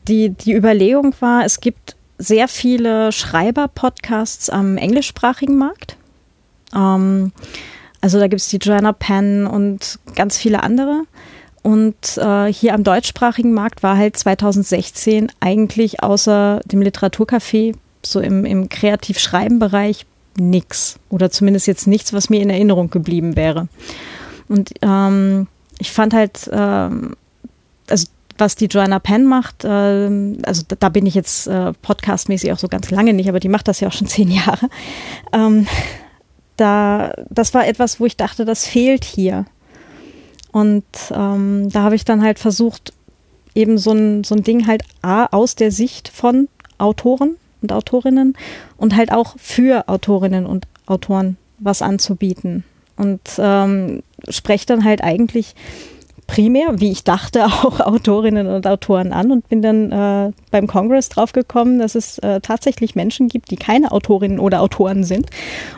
die, 0.08 0.30
die 0.30 0.52
Überlegung 0.52 1.14
war, 1.20 1.44
es 1.44 1.60
gibt 1.60 1.96
sehr 2.18 2.46
viele 2.48 3.12
Schreiber-Podcasts 3.12 4.48
am 4.48 4.76
englischsprachigen 4.76 5.58
Markt. 5.58 5.96
Ähm, 6.74 7.32
also 8.00 8.18
da 8.18 8.28
gibt 8.28 8.40
es 8.40 8.48
die 8.48 8.58
Joanna 8.58 8.92
Penn 8.92 9.46
und 9.46 9.98
ganz 10.14 10.38
viele 10.38 10.62
andere. 10.62 11.02
Und 11.62 12.18
äh, 12.18 12.52
hier 12.52 12.74
am 12.74 12.82
deutschsprachigen 12.82 13.52
Markt 13.52 13.82
war 13.82 13.96
halt 13.96 14.16
2016 14.16 15.30
eigentlich 15.40 16.02
außer 16.02 16.60
dem 16.64 16.82
Literaturcafé 16.82 17.74
so 18.04 18.20
im, 18.20 18.44
im 18.44 18.68
Kreativ-Schreiben-Bereich 18.68 20.06
nix. 20.36 20.98
Oder 21.08 21.30
zumindest 21.30 21.66
jetzt 21.66 21.86
nichts, 21.86 22.12
was 22.12 22.30
mir 22.30 22.40
in 22.40 22.50
Erinnerung 22.50 22.90
geblieben 22.90 23.36
wäre. 23.36 23.68
Und 24.48 24.70
ähm, 24.82 25.46
ich 25.78 25.92
fand 25.92 26.14
halt, 26.14 26.50
ähm, 26.52 27.14
also 27.88 28.06
was 28.38 28.56
die 28.56 28.66
Joanna 28.66 28.98
Penn 28.98 29.26
macht, 29.26 29.64
ähm, 29.64 30.38
also 30.44 30.62
da, 30.66 30.76
da 30.78 30.88
bin 30.88 31.06
ich 31.06 31.14
jetzt 31.14 31.46
äh, 31.46 31.72
podcastmäßig 31.74 32.52
auch 32.52 32.58
so 32.58 32.68
ganz 32.68 32.90
lange 32.90 33.12
nicht, 33.12 33.28
aber 33.28 33.40
die 33.40 33.48
macht 33.48 33.68
das 33.68 33.80
ja 33.80 33.88
auch 33.88 33.92
schon 33.92 34.06
zehn 34.08 34.30
Jahre. 34.30 34.68
Ähm, 35.32 35.66
da, 36.56 37.12
das 37.30 37.54
war 37.54 37.66
etwas, 37.66 38.00
wo 38.00 38.06
ich 38.06 38.16
dachte, 38.16 38.44
das 38.44 38.66
fehlt 38.66 39.04
hier. 39.04 39.46
Und 40.53 40.84
ähm, 41.11 41.68
da 41.70 41.82
habe 41.82 41.94
ich 41.94 42.05
dann 42.05 42.22
halt 42.22 42.38
versucht, 42.38 42.92
eben 43.55 43.78
so 43.78 43.92
ein, 43.92 44.24
so 44.24 44.34
ein 44.34 44.42
Ding 44.42 44.66
halt 44.66 44.84
A, 45.03 45.26
aus 45.26 45.57
der 45.57 45.70
Sicht 45.70 46.09
von 46.09 46.48
Autoren 46.78 47.36
und 47.61 47.72
Autorinnen 47.72 48.36
und 48.76 48.96
halt 48.96 49.12
auch 49.12 49.34
für 49.38 49.88
Autorinnen 49.88 50.46
und 50.46 50.66
Autoren 50.86 51.36
was 51.59 51.82
anzubieten. 51.82 52.64
Und 52.96 53.20
ähm, 53.38 54.03
spreche 54.28 54.66
dann 54.66 54.84
halt 54.84 55.03
eigentlich 55.03 55.55
primär, 56.26 56.80
wie 56.80 56.90
ich 56.90 57.04
dachte, 57.04 57.44
auch 57.46 57.80
Autorinnen 57.80 58.46
und 58.46 58.66
Autoren 58.66 59.12
an 59.12 59.30
und 59.30 59.48
bin 59.48 59.62
dann 59.62 59.92
äh, 59.92 60.32
beim 60.50 60.66
Congress 60.66 61.08
draufgekommen, 61.08 61.78
dass 61.78 61.94
es 61.94 62.18
äh, 62.18 62.40
tatsächlich 62.40 62.94
Menschen 62.94 63.28
gibt, 63.28 63.50
die 63.50 63.56
keine 63.56 63.92
Autorinnen 63.92 64.38
oder 64.38 64.60
Autoren 64.60 65.04
sind 65.04 65.30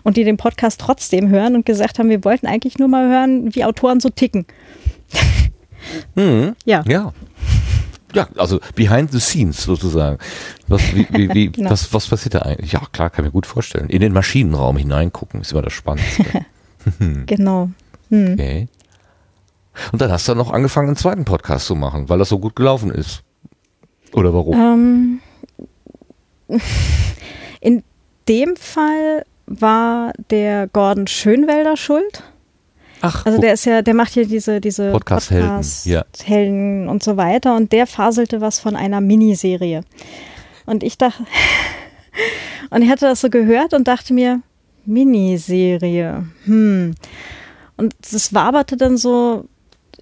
und 0.02 0.16
die 0.16 0.24
den 0.24 0.36
Podcast 0.36 0.80
trotzdem 0.80 1.28
hören 1.28 1.54
und 1.54 1.66
gesagt 1.66 1.98
haben, 1.98 2.08
wir 2.08 2.24
wollten 2.24 2.46
eigentlich 2.46 2.78
nur 2.78 2.88
mal 2.88 3.08
hören, 3.08 3.54
wie 3.54 3.64
Autoren 3.64 4.00
so 4.00 4.10
ticken. 4.10 4.46
Mhm. 6.14 6.54
Ja. 6.64 6.82
Ja. 6.88 7.12
Ja, 8.14 8.28
also 8.36 8.60
behind 8.74 9.12
the 9.12 9.20
scenes 9.20 9.64
sozusagen. 9.64 10.18
Was, 10.68 10.80
wie, 10.94 11.06
wie, 11.10 11.34
wie, 11.34 11.48
Genau. 11.52 11.70
was, 11.70 11.92
was 11.92 12.06
passiert 12.06 12.34
da 12.34 12.38
eigentlich? 12.40 12.72
Ja, 12.72 12.80
klar, 12.92 13.10
kann 13.10 13.24
ich 13.24 13.28
mir 13.28 13.32
gut 13.32 13.44
vorstellen. 13.44 13.90
In 13.90 14.00
den 14.00 14.12
Maschinenraum 14.12 14.76
hineingucken 14.76 15.40
ist 15.40 15.52
immer 15.52 15.62
das 15.62 15.72
Spannendste. 15.74 16.24
Genau. 17.26 17.70
Hm. 18.10 18.32
Okay. 18.34 18.68
Und 19.92 20.00
dann 20.00 20.10
hast 20.12 20.28
du 20.28 20.34
noch 20.34 20.52
angefangen, 20.52 20.88
einen 20.88 20.96
zweiten 20.96 21.24
Podcast 21.24 21.66
zu 21.66 21.74
machen, 21.74 22.08
weil 22.08 22.18
das 22.18 22.28
so 22.28 22.38
gut 22.38 22.54
gelaufen 22.56 22.90
ist. 22.90 23.22
Oder 24.12 24.32
warum? 24.32 25.20
Ähm, 26.48 26.60
in 27.60 27.82
dem 28.28 28.56
Fall 28.56 29.24
war 29.46 30.12
der 30.30 30.68
Gordon 30.68 31.06
Schönwelder 31.06 31.76
schuld. 31.76 32.22
Ach, 33.00 33.26
Also 33.26 33.38
der 33.40 33.52
ist 33.54 33.66
ja, 33.66 33.82
der 33.82 33.92
macht 33.94 34.12
hier 34.12 34.26
diese, 34.26 34.60
diese 34.60 34.90
Podcast-Helden, 34.92 35.48
Podcast- 35.50 35.86
ja. 35.86 36.04
Helden 36.22 36.88
und 36.88 37.02
so 37.02 37.16
weiter 37.16 37.54
und 37.56 37.72
der 37.72 37.86
faselte 37.86 38.40
was 38.40 38.60
von 38.60 38.76
einer 38.76 39.00
Miniserie. 39.00 39.82
Und 40.64 40.82
ich 40.82 40.96
dachte, 40.96 41.24
und 42.70 42.80
ich 42.82 42.88
hatte 42.88 43.06
das 43.06 43.20
so 43.20 43.28
gehört 43.28 43.74
und 43.74 43.88
dachte 43.88 44.14
mir, 44.14 44.40
Miniserie, 44.86 46.26
hm. 46.44 46.94
Und 47.76 47.94
das 48.12 48.32
waberte 48.32 48.76
dann 48.76 48.96
so, 48.96 49.46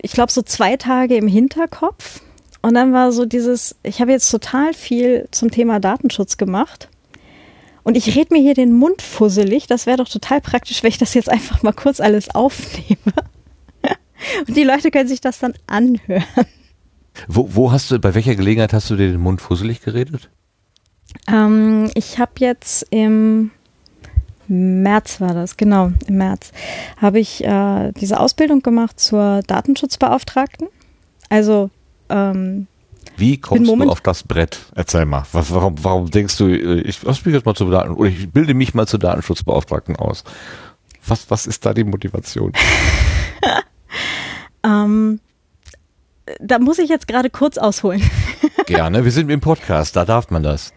ich 0.03 0.13
glaube, 0.13 0.33
so 0.33 0.43
zwei 0.43 0.77
Tage 0.77 1.17
im 1.17 1.29
Hinterkopf. 1.29 2.21
Und 2.61 2.75
dann 2.75 2.93
war 2.93 3.13
so 3.13 3.25
dieses, 3.25 3.77
ich 3.83 4.01
habe 4.01 4.13
jetzt 4.13 4.31
total 4.31 4.75
viel 4.75 5.27
zum 5.31 5.51
Thema 5.51 5.81
Datenschutz 5.81 6.37
gemacht. 6.37 6.89
Und 7.85 7.97
ich 7.97 8.15
red 8.17 8.31
mir 8.31 8.41
hier 8.41 8.55
den 8.55 8.73
Mund 8.73 9.03
fusselig. 9.03 9.67
Das 9.67 9.87
wäre 9.87 9.97
doch 9.97 10.09
total 10.09 10.41
praktisch, 10.41 10.83
wenn 10.83 10.91
ich 10.91 10.99
das 10.99 11.15
jetzt 11.15 11.29
einfach 11.29 11.63
mal 11.63 11.73
kurz 11.73 12.01
alles 12.01 12.33
aufnehme. 12.35 13.15
Und 14.47 14.57
die 14.57 14.63
Leute 14.63 14.91
können 14.91 15.09
sich 15.09 15.21
das 15.21 15.41
dann 15.41 15.55
anhören. 15.67 16.25
wo, 17.27 17.49
wo 17.53 17.73
hast 17.73 17.91
du, 17.91 17.99
bei 17.99 18.15
welcher 18.15 18.37
Gelegenheit 18.37 18.73
hast 18.73 18.91
du 18.91 18.97
dir 18.97 19.11
den 19.11 19.21
Mund 19.21 19.41
fusselig 19.41 19.81
geredet? 19.81 20.31
Ähm, 21.27 21.91
ich 21.95 22.19
habe 22.19 22.33
jetzt 22.39 22.87
im 22.91 23.51
März 24.53 25.21
war 25.21 25.35
das, 25.35 25.57
genau, 25.57 25.93
im 26.07 26.17
März, 26.17 26.53
habe 26.99 27.21
ich 27.21 27.45
äh, 27.45 27.93
diese 27.93 28.21
Ausbildung 28.21 28.63
gemacht 28.63 29.01
zur 29.01 29.43
Datenschutzbeauftragten. 29.47 30.69
Also 31.29 31.71
ähm, 32.09 32.67
Wie 33.17 33.39
kommst 33.39 33.71
du 33.71 33.91
auf 33.91 34.01
das 34.01 34.23
Brett? 34.23 34.59
Erzähl 34.75 35.07
mal. 35.07 35.25
Was, 35.33 35.53
warum, 35.53 35.77
warum 35.83 36.11
denkst 36.11 36.37
du, 36.37 36.47
äh, 36.47 36.81
ich 36.81 37.03
mich 37.03 37.27
jetzt 37.27 37.47
mal 37.47 37.55
zur 37.55 37.71
Daten 37.71 37.95
oder 37.95 38.11
ich 38.11 38.31
bilde 38.31 38.55
mich 38.55 38.75
mal 38.75 38.87
zur 38.87 38.99
Datenschutzbeauftragten 38.99 39.97
aus? 39.97 40.25
Was, 41.07 41.31
was 41.31 41.47
ist 41.47 41.65
da 41.67 41.75
die 41.75 41.85
Motivation? 41.85 42.53
ähm, 44.65 45.21
da 46.41 46.59
muss 46.59 46.79
ich 46.79 46.89
jetzt 46.89 47.09
gerade 47.09 47.31
kurz 47.31 47.59
ausholen. 47.59 48.03
Gerne, 48.67 49.05
wir 49.05 49.11
sind 49.11 49.31
im 49.31 49.41
Podcast, 49.41 49.97
da 49.97 50.05
darf 50.05 50.31
man 50.31 50.43
das. 50.43 50.73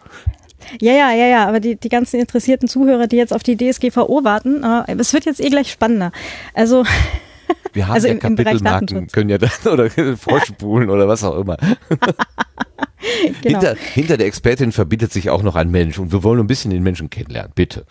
Ja, 0.80 0.92
ja, 0.92 1.12
ja, 1.12 1.26
ja, 1.26 1.48
aber 1.48 1.60
die, 1.60 1.76
die 1.76 1.88
ganzen 1.88 2.18
interessierten 2.20 2.68
Zuhörer, 2.68 3.06
die 3.06 3.16
jetzt 3.16 3.32
auf 3.32 3.42
die 3.42 3.56
DSGVO 3.56 4.24
warten, 4.24 4.62
äh, 4.64 4.94
es 4.98 5.12
wird 5.12 5.24
jetzt 5.26 5.40
eh 5.40 5.48
gleich 5.48 5.70
spannender. 5.70 6.12
Also, 6.54 6.84
Wir 7.72 7.86
haben 7.86 7.94
Also 7.94 8.06
ja 8.08 8.12
im- 8.14 8.16
im 8.18 8.20
Kapitelmarken, 8.36 8.86
Datenschutz. 8.86 9.12
können 9.12 9.30
ja 9.30 9.38
dann 9.38 9.50
oder 9.72 9.88
vorspulen 10.16 10.90
oder 10.90 11.06
was 11.08 11.22
auch 11.24 11.38
immer. 11.38 11.56
genau. 13.42 13.60
Hinter, 13.60 13.76
hinter 13.94 14.16
der 14.16 14.26
Expertin 14.26 14.72
verbindet 14.72 15.12
sich 15.12 15.30
auch 15.30 15.42
noch 15.42 15.54
ein 15.56 15.70
Mensch 15.70 15.98
und 15.98 16.10
wir 16.12 16.22
wollen 16.24 16.40
ein 16.40 16.46
bisschen 16.46 16.70
den 16.70 16.82
Menschen 16.82 17.10
kennenlernen, 17.10 17.52
bitte. 17.54 17.84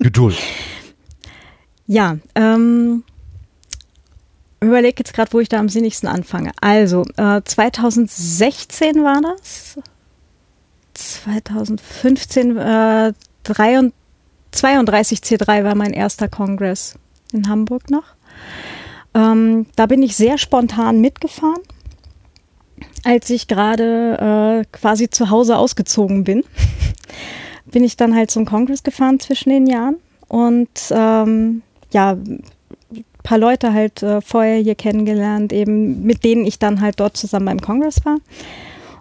Geduld. 0.00 0.36
Ja, 1.86 2.16
ähm, 2.34 3.04
überlege 4.60 4.96
jetzt 4.98 5.14
gerade, 5.14 5.32
wo 5.32 5.40
ich 5.40 5.48
da 5.48 5.58
am 5.58 5.68
sinnigsten 5.68 6.08
anfange. 6.08 6.50
Also, 6.60 7.04
äh, 7.16 7.40
2016 7.44 9.02
war 9.04 9.20
das. 9.22 9.78
2015, 10.94 12.56
äh, 12.56 13.12
33, 13.44 13.92
32C3 14.52 15.64
war 15.64 15.74
mein 15.74 15.92
erster 15.92 16.28
Kongress 16.28 16.96
in 17.32 17.48
Hamburg 17.48 17.90
noch. 17.90 18.04
Ähm, 19.14 19.66
da 19.76 19.86
bin 19.86 20.02
ich 20.02 20.16
sehr 20.16 20.38
spontan 20.38 21.00
mitgefahren, 21.00 21.62
als 23.04 23.30
ich 23.30 23.48
gerade 23.48 24.62
äh, 24.62 24.76
quasi 24.76 25.10
zu 25.10 25.30
Hause 25.30 25.56
ausgezogen 25.56 26.24
bin. 26.24 26.44
bin 27.66 27.84
ich 27.84 27.96
dann 27.96 28.14
halt 28.14 28.30
zum 28.30 28.44
Kongress 28.44 28.82
gefahren 28.82 29.20
zwischen 29.20 29.50
den 29.50 29.66
Jahren 29.66 29.96
und 30.28 30.68
ähm, 30.90 31.62
ja, 31.92 32.12
ein 32.12 32.42
paar 33.22 33.38
Leute 33.38 33.72
halt 33.72 34.02
äh, 34.02 34.20
vorher 34.20 34.58
hier 34.58 34.74
kennengelernt, 34.74 35.52
eben 35.52 36.04
mit 36.04 36.24
denen 36.24 36.44
ich 36.44 36.58
dann 36.58 36.80
halt 36.80 37.00
dort 37.00 37.16
zusammen 37.16 37.46
beim 37.46 37.60
Kongress 37.60 38.04
war. 38.04 38.18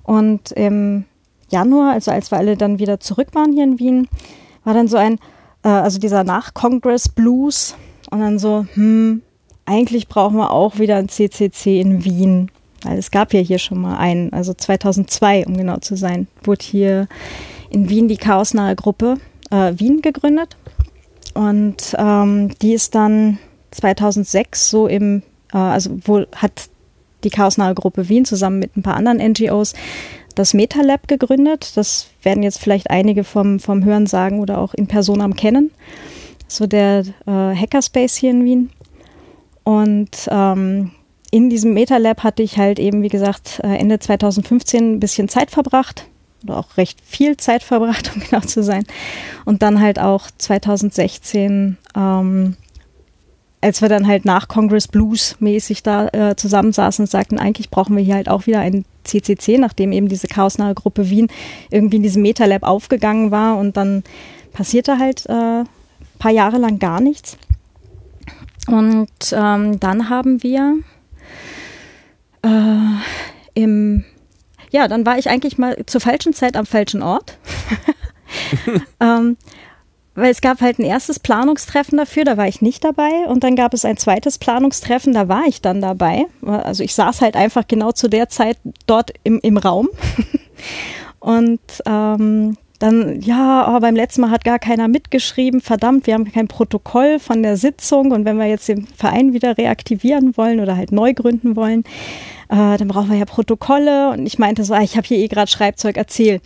Und 0.04 0.52
im 0.52 1.06
Januar, 1.54 1.94
also 1.94 2.12
als 2.12 2.32
wir 2.32 2.40
alle 2.40 2.58
dann 2.58 2.80
wieder 2.80 3.00
zurück 3.00 3.30
waren 3.34 3.54
hier 3.54 3.64
in 3.64 3.80
Wien, 3.80 4.08
war 4.64 4.74
dann 4.74 4.88
so 4.88 4.98
ein, 4.98 5.20
äh, 5.64 5.70
also 5.70 6.00
dieser 6.00 6.24
Nach-Congress-Blues 6.24 7.76
und 8.10 8.20
dann 8.20 8.40
so, 8.40 8.66
hm, 8.74 9.22
eigentlich 9.66 10.08
brauchen 10.08 10.38
wir 10.38 10.52
auch 10.52 10.80
wieder 10.80 10.98
ein 10.98 11.10
CCC 11.10 11.80
in 11.80 12.04
Wien. 12.04 12.52
Weil 12.84 12.98
es 12.98 13.12
gab 13.12 13.34
ja 13.34 13.40
hier 13.40 13.60
schon 13.60 13.80
mal 13.80 13.98
einen, 13.98 14.34
also 14.34 14.54
2002, 14.54 15.46
um 15.46 15.56
genau 15.56 15.78
zu 15.78 15.96
sein, 15.96 16.28
wurde 16.44 16.66
hier 16.66 17.08
in 17.70 17.90
Wien 17.90 18.08
die 18.08 18.18
chaosnahe 18.18 18.76
Gruppe 18.76 19.16
äh, 19.52 19.74
Wien 19.78 20.02
gegründet. 20.02 20.58
Und 21.34 21.96
ähm, 21.98 22.50
die 22.62 22.74
ist 22.74 22.94
dann 22.96 23.38
2006 23.72 24.70
so 24.70 24.88
im, 24.88 25.24
äh, 25.54 25.58
also 25.58 25.92
wohl 26.06 26.28
hat 26.36 26.70
die 27.24 27.30
chaosnahe 27.30 27.74
Gruppe 27.74 28.10
Wien 28.10 28.26
zusammen 28.26 28.60
mit 28.60 28.76
ein 28.76 28.84
paar 28.84 28.96
anderen 28.96 29.18
NGOs 29.18 29.74
das 30.36 30.54
MetaLab 30.54 31.08
gegründet. 31.08 31.76
Das 31.76 32.08
werden 32.22 32.44
jetzt 32.44 32.60
vielleicht 32.60 32.90
einige 32.90 33.24
vom, 33.24 33.60
vom 33.60 33.84
Hören 33.84 34.08
sagen 34.08 34.40
oder 34.40 34.58
auch 34.60 34.74
in 34.74 34.88
Personam 34.88 35.36
kennen. 35.36 35.72
So 36.48 36.68
der 36.68 37.04
äh, 37.26 37.32
Hackerspace 37.32 38.16
hier 38.16 38.32
in 38.32 38.46
Wien. 38.46 38.70
Und 39.64 40.28
ähm, 40.30 40.92
in 41.32 41.50
diesem 41.50 41.74
MetaLab 41.74 42.24
hatte 42.24 42.44
ich 42.44 42.58
halt 42.58 42.80
eben, 42.80 43.02
wie 43.02 43.10
gesagt, 43.10 43.60
äh, 43.64 43.76
Ende 43.78 44.00
2015 44.00 44.94
ein 44.94 45.00
bisschen 45.00 45.30
Zeit 45.30 45.50
verbracht 45.50 46.06
oder 46.44 46.58
auch 46.58 46.78
recht 46.78 47.00
viel 47.04 47.38
Zeit 47.38 47.64
verbracht, 47.64 48.12
um 48.16 48.22
genau 48.22 48.42
zu 48.42 48.64
sein. 48.64 48.86
Und 49.46 49.62
dann 49.62 49.82
halt 49.82 50.00
auch 50.00 50.28
2016, 50.38 51.78
ähm, 51.96 52.56
als 53.62 53.82
wir 53.82 53.90
dann 53.90 54.08
halt 54.08 54.26
nach 54.26 54.48
Congress 54.48 54.88
Blues 54.88 55.38
mäßig 55.40 55.84
da 55.84 56.08
äh, 56.10 56.36
zusammensaßen 56.36 57.04
und 57.04 57.10
sagten, 57.10 57.40
eigentlich 57.40 57.70
brauchen 57.70 57.96
wir 57.96 58.04
hier 58.04 58.16
halt 58.16 58.30
auch 58.30 58.46
wieder 58.46 58.60
ein 58.60 58.86
CCC, 59.04 59.58
nachdem 59.58 59.92
eben 59.92 60.08
diese 60.08 60.28
chaosnahe 60.28 60.74
Gruppe 60.74 61.10
Wien 61.10 61.28
irgendwie 61.70 61.98
in 61.98 62.04
diesem 62.04 62.22
MetaLab 62.22 62.64
aufgegangen 62.64 63.32
war 63.32 63.58
und 63.58 63.78
dann 63.78 64.04
passierte 64.52 65.00
halt 65.00 65.26
äh, 65.28 65.64
paar 66.20 66.32
Jahre 66.32 66.58
lang 66.58 66.80
gar 66.80 67.02
nichts. 67.02 67.38
Und 68.68 69.10
ähm, 69.34 69.80
dann 69.80 70.10
haben 70.10 70.42
wir 70.42 70.78
äh, 72.44 73.60
im, 73.60 74.06
ja, 74.72 74.88
dann 74.88 75.06
war 75.06 75.18
ich 75.18 75.30
eigentlich 75.30 75.58
mal 75.58 75.76
zur 75.86 76.00
falschen 76.02 76.34
Zeit 76.34 76.56
am 76.56 76.66
falschen 76.66 77.02
Ort. 77.02 77.38
ähm, 79.02 79.38
weil 80.16 80.32
es 80.32 80.42
gab 80.42 80.62
halt 80.62 80.80
ein 80.80 80.86
erstes 80.86 81.20
Planungstreffen 81.20 81.98
dafür, 81.98 82.24
da 82.24 82.38
war 82.38 82.48
ich 82.48 82.62
nicht 82.62 82.84
dabei. 82.84 83.26
Und 83.28 83.44
dann 83.44 83.56
gab 83.56 83.74
es 83.74 83.86
ein 83.86 83.98
zweites 83.98 84.38
Planungstreffen, 84.38 85.14
da 85.14 85.28
war 85.28 85.46
ich 85.48 85.62
dann 85.62 85.82
dabei. 85.82 86.26
Also 86.46 86.84
ich 86.84 86.94
saß 86.94 87.22
halt 87.22 87.36
einfach 87.36 87.68
genau 87.68 87.92
zu 87.92 88.08
der 88.08 88.30
Zeit 88.30 88.58
dort 88.86 89.12
im, 89.24 89.40
im 89.42 89.58
Raum. 89.58 89.90
Und 91.20 91.62
ähm, 91.86 92.58
dann, 92.80 93.22
ja, 93.22 93.74
oh, 93.74 93.80
beim 93.80 93.96
letzten 93.96 94.22
Mal 94.22 94.30
hat 94.30 94.44
gar 94.44 94.60
keiner 94.60 94.90
mitgeschrieben. 94.90 95.62
Verdammt, 95.62 96.06
wir 96.06 96.16
haben 96.16 96.30
kein 96.30 96.50
Protokoll 96.50 97.18
von 97.18 97.42
der 97.42 97.56
Sitzung. 97.56 98.12
Und 98.12 98.26
wenn 98.26 98.38
wir 98.38 98.46
jetzt 98.46 98.68
den 98.68 98.86
Verein 98.88 99.32
wieder 99.32 99.58
reaktivieren 99.58 100.36
wollen 100.36 100.60
oder 100.60 100.76
halt 100.76 100.92
neu 100.92 101.14
gründen 101.14 101.56
wollen, 101.56 101.86
äh, 102.50 102.78
dann 102.78 102.90
brauchen 102.90 103.10
wir 103.10 103.18
ja 103.18 103.26
Protokolle. 103.26 104.10
Und 104.10 104.26
ich 104.26 104.38
meinte 104.38 104.66
so, 104.66 104.74
ah, 104.74 104.82
ich 104.82 104.98
habe 104.98 105.08
hier 105.08 105.18
eh 105.18 105.28
gerade 105.28 105.50
Schreibzeug, 105.50 105.98
erzähl. 105.98 106.42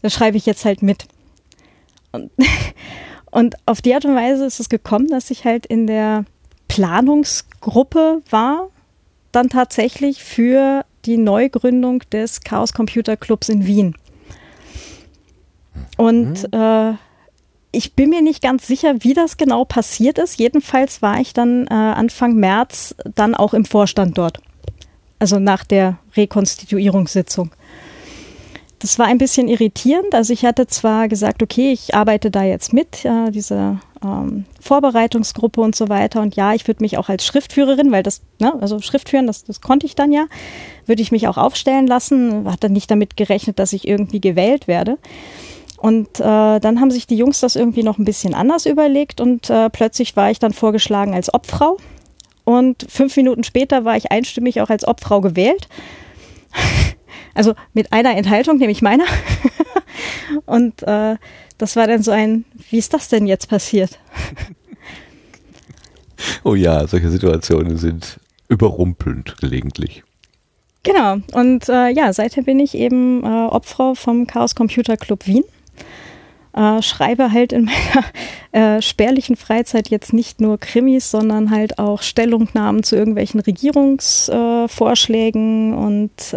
Das 0.00 0.14
schreibe 0.14 0.38
ich 0.38 0.46
jetzt 0.46 0.64
halt 0.64 0.82
mit. 0.82 1.06
Und, 2.14 2.30
und 3.30 3.56
auf 3.66 3.82
die 3.82 3.94
Art 3.94 4.04
und 4.04 4.14
Weise 4.14 4.46
ist 4.46 4.60
es 4.60 4.68
gekommen, 4.68 5.08
dass 5.08 5.30
ich 5.30 5.44
halt 5.44 5.66
in 5.66 5.86
der 5.86 6.24
Planungsgruppe 6.68 8.22
war, 8.30 8.70
dann 9.32 9.48
tatsächlich 9.48 10.22
für 10.22 10.84
die 11.04 11.16
Neugründung 11.16 12.00
des 12.10 12.40
Chaos 12.40 12.72
Computer 12.72 13.16
Clubs 13.16 13.48
in 13.48 13.66
Wien. 13.66 13.94
Und 15.96 16.52
äh, 16.52 16.92
ich 17.72 17.94
bin 17.94 18.10
mir 18.10 18.22
nicht 18.22 18.42
ganz 18.42 18.66
sicher, 18.66 18.96
wie 19.00 19.14
das 19.14 19.36
genau 19.36 19.64
passiert 19.64 20.18
ist. 20.18 20.38
Jedenfalls 20.38 21.02
war 21.02 21.20
ich 21.20 21.34
dann 21.34 21.66
äh, 21.66 21.74
Anfang 21.74 22.34
März 22.34 22.94
dann 23.14 23.34
auch 23.34 23.52
im 23.54 23.64
Vorstand 23.64 24.16
dort. 24.16 24.40
Also 25.18 25.38
nach 25.38 25.64
der 25.64 25.98
Rekonstituierungssitzung. 26.16 27.50
Das 28.84 28.98
war 28.98 29.06
ein 29.06 29.16
bisschen 29.16 29.48
irritierend. 29.48 30.14
Also 30.14 30.34
ich 30.34 30.44
hatte 30.44 30.66
zwar 30.66 31.08
gesagt, 31.08 31.42
okay, 31.42 31.72
ich 31.72 31.94
arbeite 31.94 32.30
da 32.30 32.42
jetzt 32.42 32.74
mit, 32.74 33.02
äh, 33.06 33.30
diese 33.30 33.80
ähm, 34.04 34.44
Vorbereitungsgruppe 34.60 35.62
und 35.62 35.74
so 35.74 35.88
weiter. 35.88 36.20
Und 36.20 36.36
ja, 36.36 36.52
ich 36.52 36.66
würde 36.68 36.84
mich 36.84 36.98
auch 36.98 37.08
als 37.08 37.24
Schriftführerin, 37.24 37.92
weil 37.92 38.02
das, 38.02 38.20
ne, 38.40 38.52
also 38.60 38.82
Schriftführen, 38.82 39.26
das, 39.26 39.42
das 39.42 39.62
konnte 39.62 39.86
ich 39.86 39.94
dann 39.94 40.12
ja, 40.12 40.26
würde 40.84 41.00
ich 41.00 41.12
mich 41.12 41.28
auch 41.28 41.38
aufstellen 41.38 41.86
lassen. 41.86 42.44
Hat 42.44 42.62
dann 42.62 42.74
nicht 42.74 42.90
damit 42.90 43.16
gerechnet, 43.16 43.58
dass 43.58 43.72
ich 43.72 43.88
irgendwie 43.88 44.20
gewählt 44.20 44.68
werde. 44.68 44.98
Und 45.78 46.20
äh, 46.20 46.60
dann 46.60 46.78
haben 46.78 46.90
sich 46.90 47.06
die 47.06 47.16
Jungs 47.16 47.40
das 47.40 47.56
irgendwie 47.56 47.84
noch 47.84 47.96
ein 47.96 48.04
bisschen 48.04 48.34
anders 48.34 48.66
überlegt 48.66 49.18
und 49.18 49.48
äh, 49.48 49.70
plötzlich 49.70 50.14
war 50.14 50.30
ich 50.30 50.40
dann 50.40 50.52
vorgeschlagen 50.52 51.14
als 51.14 51.32
Obfrau. 51.32 51.78
Und 52.44 52.84
fünf 52.90 53.16
Minuten 53.16 53.44
später 53.44 53.86
war 53.86 53.96
ich 53.96 54.12
einstimmig 54.12 54.60
auch 54.60 54.68
als 54.68 54.86
Obfrau 54.86 55.22
gewählt. 55.22 55.68
Also 57.34 57.54
mit 57.72 57.92
einer 57.92 58.16
Enthaltung, 58.16 58.58
nämlich 58.58 58.82
meiner. 58.82 59.04
Und 60.46 60.82
äh, 60.84 61.16
das 61.58 61.76
war 61.76 61.86
dann 61.86 62.02
so 62.02 62.10
ein, 62.10 62.44
wie 62.70 62.78
ist 62.78 62.94
das 62.94 63.08
denn 63.08 63.26
jetzt 63.26 63.48
passiert? 63.48 63.98
Oh 66.42 66.54
ja, 66.54 66.86
solche 66.86 67.10
Situationen 67.10 67.76
sind 67.76 68.18
überrumpelnd 68.48 69.36
gelegentlich. 69.40 70.02
Genau. 70.82 71.18
Und 71.32 71.68
äh, 71.68 71.90
ja, 71.90 72.12
seither 72.12 72.42
bin 72.42 72.58
ich 72.60 72.74
eben 72.74 73.24
äh, 73.24 73.26
Obfrau 73.26 73.94
vom 73.94 74.26
Chaos 74.26 74.54
Computer 74.54 74.96
Club 74.96 75.26
Wien. 75.26 75.44
Äh, 76.52 76.82
schreibe 76.82 77.32
halt 77.32 77.52
in 77.52 77.64
meiner 77.64 78.04
äh, 78.52 78.82
spärlichen 78.82 79.36
Freizeit 79.36 79.88
jetzt 79.88 80.12
nicht 80.12 80.40
nur 80.40 80.58
Krimis, 80.58 81.10
sondern 81.10 81.50
halt 81.50 81.78
auch 81.78 82.02
Stellungnahmen 82.02 82.82
zu 82.82 82.96
irgendwelchen 82.96 83.40
Regierungsvorschlägen 83.40 85.72
äh, 85.72 85.76
und 85.76 86.34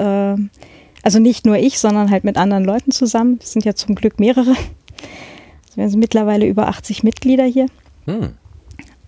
also 1.07 1.19
nicht 1.19 1.45
nur 1.45 1.55
ich, 1.55 1.79
sondern 1.79 2.11
halt 2.11 2.25
mit 2.25 2.35
anderen 2.35 2.65
Leuten 2.65 2.91
zusammen. 2.91 3.39
Es 3.41 3.53
sind 3.53 3.63
ja 3.63 3.73
zum 3.73 3.95
Glück 3.95 4.19
mehrere. 4.19 4.49
Also 4.49 5.75
wir 5.75 5.87
sind 5.87 6.01
mittlerweile 6.01 6.45
über 6.45 6.67
80 6.67 7.01
Mitglieder 7.01 7.45
hier. 7.45 7.67
Hm. 8.07 8.33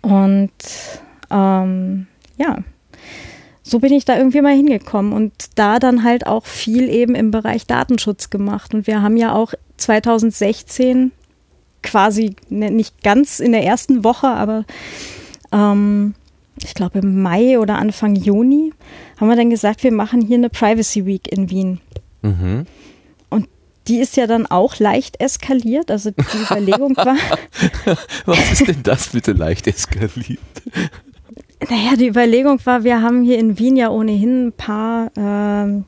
Und 0.02 0.50
ähm, 1.30 2.08
ja, 2.38 2.60
so 3.64 3.80
bin 3.80 3.92
ich 3.92 4.06
da 4.06 4.18
irgendwie 4.18 4.40
mal 4.40 4.56
hingekommen 4.56 5.12
und 5.12 5.34
da 5.56 5.78
dann 5.78 6.06
halt 6.06 6.26
auch 6.26 6.46
viel 6.46 6.88
eben 6.88 7.16
im 7.16 7.32
Bereich 7.32 7.68
Datenschutz 7.68 8.30
gemacht. 8.30 8.74
Und 8.74 8.88
wir 8.88 9.02
haben 9.02 9.18
ja 9.18 9.34
auch 9.34 9.54
2016 9.76 11.12
quasi 11.84 12.34
ne, 12.48 12.72
nicht 12.72 13.04
ganz 13.04 13.42
in 13.42 13.52
der 13.52 13.66
ersten 13.66 14.06
Woche, 14.06 14.28
aber 14.28 14.64
ähm, 15.52 16.16
ich 16.64 16.76
glaube 16.76 17.00
im 17.00 17.22
Mai 17.22 17.60
oder 17.60 17.78
Anfang 17.78 18.16
Juni 18.16 18.72
haben 19.18 19.28
wir 19.28 19.36
dann 19.36 19.50
gesagt, 19.50 19.84
wir 19.84 19.92
machen 19.92 20.22
hier 20.22 20.38
eine 20.38 20.50
Privacy 20.50 21.06
Week 21.06 21.30
in 21.30 21.50
Wien. 21.50 21.82
Mhm. 22.22 22.66
Und 23.30 23.48
die 23.88 24.00
ist 24.00 24.18
ja 24.18 24.28
dann 24.28 24.46
auch 24.46 24.80
leicht 24.80 25.20
eskaliert. 25.22 25.92
Also 25.92 26.12
die 26.12 26.38
Überlegung 26.44 26.96
war. 26.98 27.16
Was 28.26 28.52
ist 28.52 28.68
denn 28.68 28.84
das 28.84 29.10
bitte 29.10 29.34
leicht 29.34 29.68
eskaliert? 29.68 30.40
Naja, 31.70 31.96
die 31.98 32.08
Überlegung 32.08 32.60
war, 32.66 32.84
wir 32.84 33.02
haben 33.02 33.24
hier 33.24 33.38
in 33.38 33.60
Wien 33.60 33.76
ja 33.76 33.90
ohnehin 33.90 34.48
ein 34.48 34.54
paar 34.54 35.12
ähm, 35.18 35.86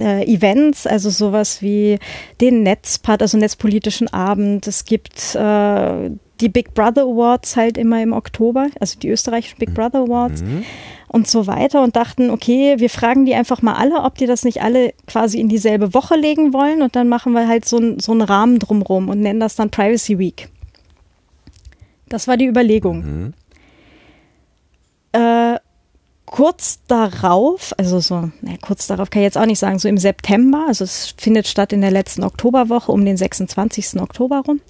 äh, 0.00 0.24
Events, 0.26 0.86
also 0.86 1.10
sowas 1.10 1.60
wie 1.62 1.98
den 2.40 2.62
Netzpart, 2.62 3.22
also 3.22 3.36
Netzpolitischen 3.36 4.08
Abend. 4.12 4.66
Es 4.66 4.84
gibt 4.84 5.34
äh, 5.34 6.10
die 6.40 6.48
Big 6.48 6.74
Brother 6.74 7.02
Awards 7.02 7.56
halt 7.56 7.78
immer 7.78 8.02
im 8.02 8.12
Oktober, 8.12 8.68
also 8.80 8.98
die 8.98 9.08
österreichischen 9.08 9.58
Big 9.58 9.74
Brother 9.74 10.00
Awards 10.00 10.42
Mhm. 10.42 10.64
Und 11.08 11.28
so 11.28 11.46
weiter 11.46 11.82
und 11.82 11.96
dachten, 11.96 12.30
okay, 12.30 12.74
wir 12.78 12.90
fragen 12.90 13.26
die 13.26 13.34
einfach 13.34 13.62
mal 13.62 13.74
alle, 13.74 14.02
ob 14.02 14.16
die 14.16 14.26
das 14.26 14.44
nicht 14.44 14.62
alle 14.62 14.92
quasi 15.06 15.40
in 15.40 15.48
dieselbe 15.48 15.94
Woche 15.94 16.16
legen 16.16 16.52
wollen 16.52 16.82
und 16.82 16.96
dann 16.96 17.08
machen 17.08 17.32
wir 17.32 17.46
halt 17.46 17.64
so, 17.64 17.78
ein, 17.78 18.00
so 18.00 18.12
einen 18.12 18.22
Rahmen 18.22 18.58
drumrum 18.58 19.08
und 19.08 19.20
nennen 19.20 19.40
das 19.40 19.56
dann 19.56 19.70
Privacy 19.70 20.18
Week. 20.18 20.48
Das 22.08 22.28
war 22.28 22.36
die 22.36 22.46
Überlegung. 22.46 23.04
Mhm. 23.04 23.34
Äh, 25.12 25.58
kurz 26.26 26.80
darauf, 26.88 27.72
also 27.78 28.00
so, 28.00 28.30
na, 28.42 28.56
kurz 28.60 28.86
darauf 28.86 29.10
kann 29.10 29.22
ich 29.22 29.26
jetzt 29.26 29.38
auch 29.38 29.46
nicht 29.46 29.58
sagen, 29.58 29.78
so 29.78 29.88
im 29.88 29.98
September, 29.98 30.66
also 30.68 30.84
es 30.84 31.14
findet 31.16 31.46
statt 31.46 31.72
in 31.72 31.80
der 31.80 31.90
letzten 31.90 32.24
Oktoberwoche 32.24 32.92
um 32.92 33.04
den 33.04 33.16
26. 33.16 34.00
Oktober 34.00 34.42
rum. 34.46 34.60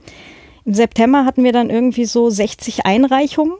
Im 0.65 0.75
September 0.75 1.25
hatten 1.25 1.45
wir 1.45 1.53
dann 1.53 1.71
irgendwie 1.71 2.05
so 2.05 2.29
60 2.29 2.85
Einreichungen 2.87 3.55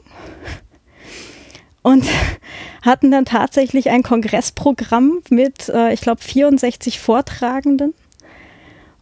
und 1.87 2.05
hatten 2.81 3.11
dann 3.11 3.23
tatsächlich 3.23 3.89
ein 3.89 4.03
Kongressprogramm 4.03 5.19
mit, 5.29 5.69
äh, 5.69 5.93
ich 5.93 6.01
glaube, 6.01 6.21
64 6.21 6.99
Vortragenden. 6.99 7.93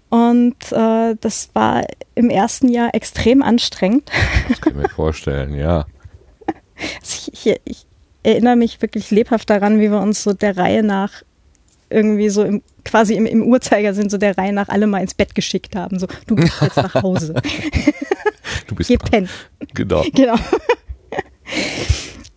Und 0.09 0.71
äh, 0.71 1.15
das 1.19 1.49
war 1.53 1.83
im 2.13 2.29
ersten 2.29 2.69
Jahr 2.69 2.93
extrem 2.93 3.41
anstrengend. 3.41 4.11
Das 4.47 4.61
kann 4.61 4.73
ich 4.73 4.83
mir 4.83 4.89
vorstellen, 4.89 5.55
ja. 5.55 5.85
Also 7.01 7.31
ich, 7.31 7.55
ich, 7.63 7.85
erinnere 8.21 8.57
mich 8.57 8.81
wirklich 8.81 9.11
lebhaft 9.11 9.49
daran, 9.49 9.79
wie 9.79 9.89
wir 9.89 10.01
uns 10.01 10.23
so 10.23 10.33
der 10.33 10.57
Reihe 10.57 10.83
nach 10.83 11.23
irgendwie 11.89 12.29
so 12.29 12.43
im, 12.43 12.63
quasi 12.83 13.13
im, 13.13 13.25
im 13.25 13.43
Uhrzeigersinn 13.43 14.09
so 14.09 14.17
der 14.17 14.37
Reihe 14.37 14.51
nach 14.51 14.67
alle 14.67 14.87
mal 14.87 14.99
ins 14.99 15.13
Bett 15.13 15.35
geschickt 15.35 15.75
haben. 15.75 15.99
So, 15.99 16.07
du 16.27 16.35
gehst 16.35 16.61
jetzt 16.61 16.77
nach 16.77 16.95
Hause. 16.95 17.33
Du 18.67 18.75
bist 18.75 18.89
Geh 18.89 18.97
pennen. 18.97 19.29
Genau. 19.73 20.03
Genau. 20.13 20.35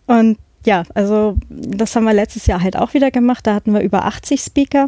Und 0.09 0.39
ja, 0.65 0.83
also 0.95 1.37
das 1.49 1.95
haben 1.95 2.05
wir 2.05 2.13
letztes 2.13 2.47
Jahr 2.47 2.63
halt 2.63 2.75
auch 2.75 2.95
wieder 2.95 3.11
gemacht. 3.11 3.45
Da 3.45 3.53
hatten 3.53 3.73
wir 3.73 3.81
über 3.81 4.05
80 4.05 4.41
Speaker. 4.41 4.87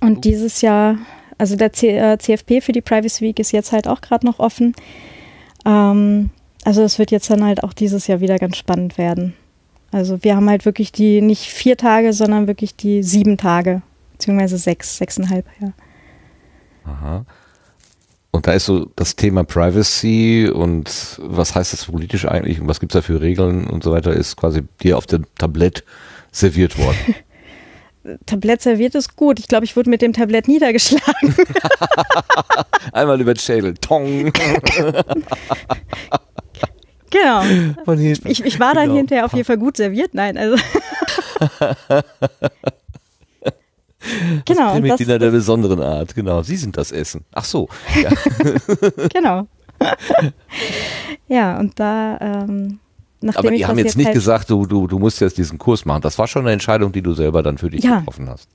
Und 0.00 0.24
dieses 0.24 0.60
Jahr, 0.60 0.98
also 1.38 1.54
der 1.54 1.72
C 1.72 1.96
äh, 1.96 2.18
CFP 2.18 2.62
für 2.62 2.72
die 2.72 2.80
Privacy 2.80 3.24
Week 3.24 3.38
ist 3.38 3.52
jetzt 3.52 3.70
halt 3.70 3.86
auch 3.86 4.00
gerade 4.00 4.26
noch 4.26 4.40
offen. 4.40 4.74
Ähm, 5.64 6.30
also 6.64 6.82
es 6.82 6.98
wird 6.98 7.12
jetzt 7.12 7.30
dann 7.30 7.44
halt 7.44 7.62
auch 7.62 7.72
dieses 7.72 8.08
Jahr 8.08 8.20
wieder 8.20 8.38
ganz 8.38 8.56
spannend 8.56 8.98
werden. 8.98 9.34
Also 9.92 10.24
wir 10.24 10.34
haben 10.34 10.50
halt 10.50 10.64
wirklich 10.64 10.90
die 10.90 11.20
nicht 11.20 11.44
vier 11.44 11.76
Tage, 11.76 12.12
sondern 12.12 12.48
wirklich 12.48 12.74
die 12.74 13.04
sieben 13.04 13.36
Tage, 13.36 13.82
beziehungsweise 14.12 14.58
sechs, 14.58 14.96
sechseinhalb, 14.96 15.46
ja. 15.60 15.72
Aha. 16.84 17.24
Und 18.32 18.46
da 18.46 18.52
ist 18.52 18.66
so 18.66 18.86
das 18.96 19.16
Thema 19.16 19.42
Privacy 19.44 20.48
und 20.52 21.18
was 21.20 21.54
heißt 21.54 21.72
das 21.72 21.86
politisch 21.86 22.26
eigentlich 22.26 22.60
und 22.60 22.68
was 22.68 22.78
gibt's 22.78 22.92
da 22.94 23.02
für 23.02 23.20
Regeln 23.20 23.66
und 23.66 23.82
so 23.82 23.90
weiter, 23.90 24.12
ist 24.12 24.36
quasi 24.36 24.62
dir 24.82 24.96
auf 24.98 25.06
dem 25.06 25.24
Tablett 25.36 25.82
serviert 26.30 26.78
worden. 26.78 27.16
Tablett 28.26 28.62
serviert 28.62 28.94
ist 28.94 29.14
gut. 29.16 29.38
Ich 29.40 29.48
glaube, 29.48 29.64
ich 29.66 29.76
wurde 29.76 29.90
mit 29.90 30.00
dem 30.00 30.12
Tablett 30.14 30.48
niedergeschlagen. 30.48 31.34
Einmal 32.92 33.20
über 33.20 33.34
den 33.34 33.40
Schädel. 33.40 33.74
Tong. 33.74 34.32
genau. 37.10 37.42
Ich, 38.24 38.42
ich 38.44 38.58
war 38.58 38.72
dann 38.74 38.84
Genau. 38.84 38.96
hinterher 38.96 39.24
auf 39.26 39.34
jeden 39.34 39.44
Fall 39.44 39.58
gut 39.58 39.76
serviert. 39.76 40.14
Nein, 40.14 40.38
also. 40.38 40.56
Genau. 44.44 44.72
Das, 44.72 44.80
Mitglieder 44.80 45.18
der 45.18 45.30
besonderen 45.30 45.80
Art, 45.80 46.14
genau. 46.14 46.42
Sie 46.42 46.56
sind 46.56 46.76
das 46.76 46.92
Essen. 46.92 47.24
Ach 47.32 47.44
so. 47.44 47.68
Ja. 48.02 48.10
genau. 49.12 49.46
ja, 51.28 51.58
und 51.58 51.78
da, 51.80 52.18
ähm, 52.20 52.78
nachdem 53.20 53.38
Aber 53.38 53.50
die 53.56 53.66
haben 53.66 53.78
jetzt 53.78 53.96
nicht 53.96 54.06
halt, 54.06 54.14
gesagt, 54.14 54.50
du, 54.50 54.66
du, 54.66 54.86
du 54.86 54.98
musst 54.98 55.20
jetzt 55.20 55.38
diesen 55.38 55.58
Kurs 55.58 55.84
machen. 55.84 56.02
Das 56.02 56.18
war 56.18 56.26
schon 56.26 56.42
eine 56.42 56.52
Entscheidung, 56.52 56.92
die 56.92 57.02
du 57.02 57.14
selber 57.14 57.42
dann 57.42 57.58
für 57.58 57.70
dich 57.70 57.84
Ja. 57.84 58.00
getroffen 58.00 58.28
hast. 58.28 58.48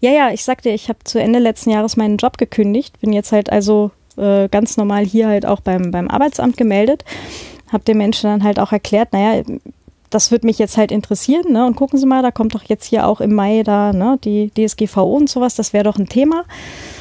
Ja, 0.00 0.10
ja, 0.10 0.30
ich 0.32 0.44
sagte, 0.44 0.70
ich 0.70 0.88
habe 0.88 0.98
zu 1.04 1.20
Ende 1.20 1.38
letzten 1.38 1.70
Jahres 1.70 1.96
meinen 1.96 2.16
Job 2.16 2.38
gekündigt, 2.38 3.00
bin 3.00 3.12
jetzt 3.12 3.32
halt 3.32 3.50
also 3.50 3.90
äh, 4.16 4.48
ganz 4.48 4.76
normal 4.76 5.04
hier 5.04 5.28
halt 5.28 5.44
auch 5.46 5.60
beim, 5.60 5.90
beim 5.90 6.08
Arbeitsamt 6.08 6.56
gemeldet, 6.56 7.04
habe 7.70 7.84
den 7.84 7.98
Menschen 7.98 8.30
dann 8.30 8.42
halt 8.42 8.58
auch 8.58 8.72
erklärt, 8.72 9.12
naja, 9.12 9.42
das 10.10 10.30
wird 10.30 10.44
mich 10.44 10.58
jetzt 10.58 10.76
halt 10.76 10.90
interessieren, 10.90 11.52
ne? 11.52 11.66
Und 11.66 11.76
gucken 11.76 11.98
Sie 11.98 12.06
mal, 12.06 12.22
da 12.22 12.30
kommt 12.30 12.54
doch 12.54 12.62
jetzt 12.64 12.86
hier 12.86 13.06
auch 13.06 13.20
im 13.20 13.34
Mai 13.34 13.62
da, 13.62 13.92
ne, 13.92 14.18
die 14.24 14.50
DSGVO 14.50 15.16
und 15.16 15.28
sowas, 15.28 15.54
das 15.54 15.72
wäre 15.72 15.84
doch 15.84 15.98
ein 15.98 16.08
Thema. 16.08 16.44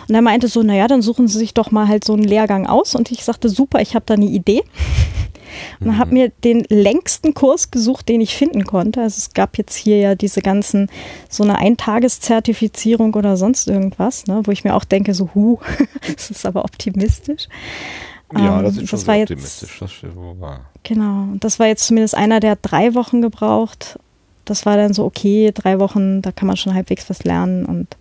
Und 0.08 0.16
er 0.16 0.22
meinte 0.22 0.48
so, 0.48 0.64
naja, 0.64 0.88
dann 0.88 1.02
suchen 1.02 1.28
Sie 1.28 1.38
sich 1.38 1.54
doch 1.54 1.72
mal 1.72 1.88
halt 1.88 2.04
so 2.04 2.14
einen 2.14 2.24
Lehrgang 2.24 2.68
aus. 2.68 2.96
Und 2.96 3.12
ich 3.12 3.24
sagte, 3.24 3.50
super, 3.50 3.82
ich 3.82 3.96
habe 3.96 4.06
da 4.06 4.14
eine 4.16 4.26
Idee. 4.26 4.64
Und 5.80 5.98
habe 5.98 6.14
mir 6.14 6.30
den 6.44 6.66
längsten 6.68 7.34
Kurs 7.34 7.72
gesucht, 7.72 8.10
den 8.10 8.20
ich 8.20 8.36
finden 8.36 8.66
konnte. 8.66 9.02
Also 9.02 9.20
es 9.20 9.34
gab 9.34 9.58
jetzt 9.58 9.76
hier 9.76 9.98
ja 9.98 10.16
diese 10.16 10.42
ganzen, 10.42 10.90
so 11.30 11.44
eine 11.44 11.58
Eintageszertifizierung 11.58 13.14
oder 13.14 13.38
sonst 13.38 13.70
irgendwas, 13.70 14.28
ne, 14.28 14.42
wo 14.44 14.52
ich 14.52 14.66
mir 14.66 14.76
auch 14.76 14.84
denke, 14.84 15.14
so, 15.14 15.30
hu, 15.34 15.60
das 16.14 16.30
ist 16.30 16.46
aber 16.46 16.66
optimistisch. 16.66 17.48
Ja, 18.38 18.58
Ähm, 18.60 18.64
das 18.66 18.78
ist 18.78 18.90
schon 18.90 19.00
das 19.00 19.08
war 19.08 19.16
jetzt- 19.16 19.32
optimistisch. 19.32 19.78
Das 19.80 19.92
stimmt 19.92 20.16
wohl 20.16 20.40
wahr. 20.40 20.62
Genau. 20.84 21.24
Und 21.32 21.44
das 21.44 21.60
war 21.60 21.68
jetzt 21.68 21.86
zumindest 21.88 22.16
einer, 22.16 22.40
der 22.40 22.52
hat 22.52 22.60
drei 22.62 22.94
Wochen 22.96 23.22
gebraucht. 23.22 23.98
Das 24.46 24.66
war 24.66 24.78
dann 24.78 24.94
so, 24.94 25.06
okay, 25.06 25.52
drei 25.54 25.80
Wochen, 25.80 26.22
da 26.22 26.32
kann 26.32 26.48
man 26.48 26.56
schon 26.58 26.74
halbwegs 26.74 27.10
was 27.10 27.24
lernen 27.24 27.66
und 27.66 27.98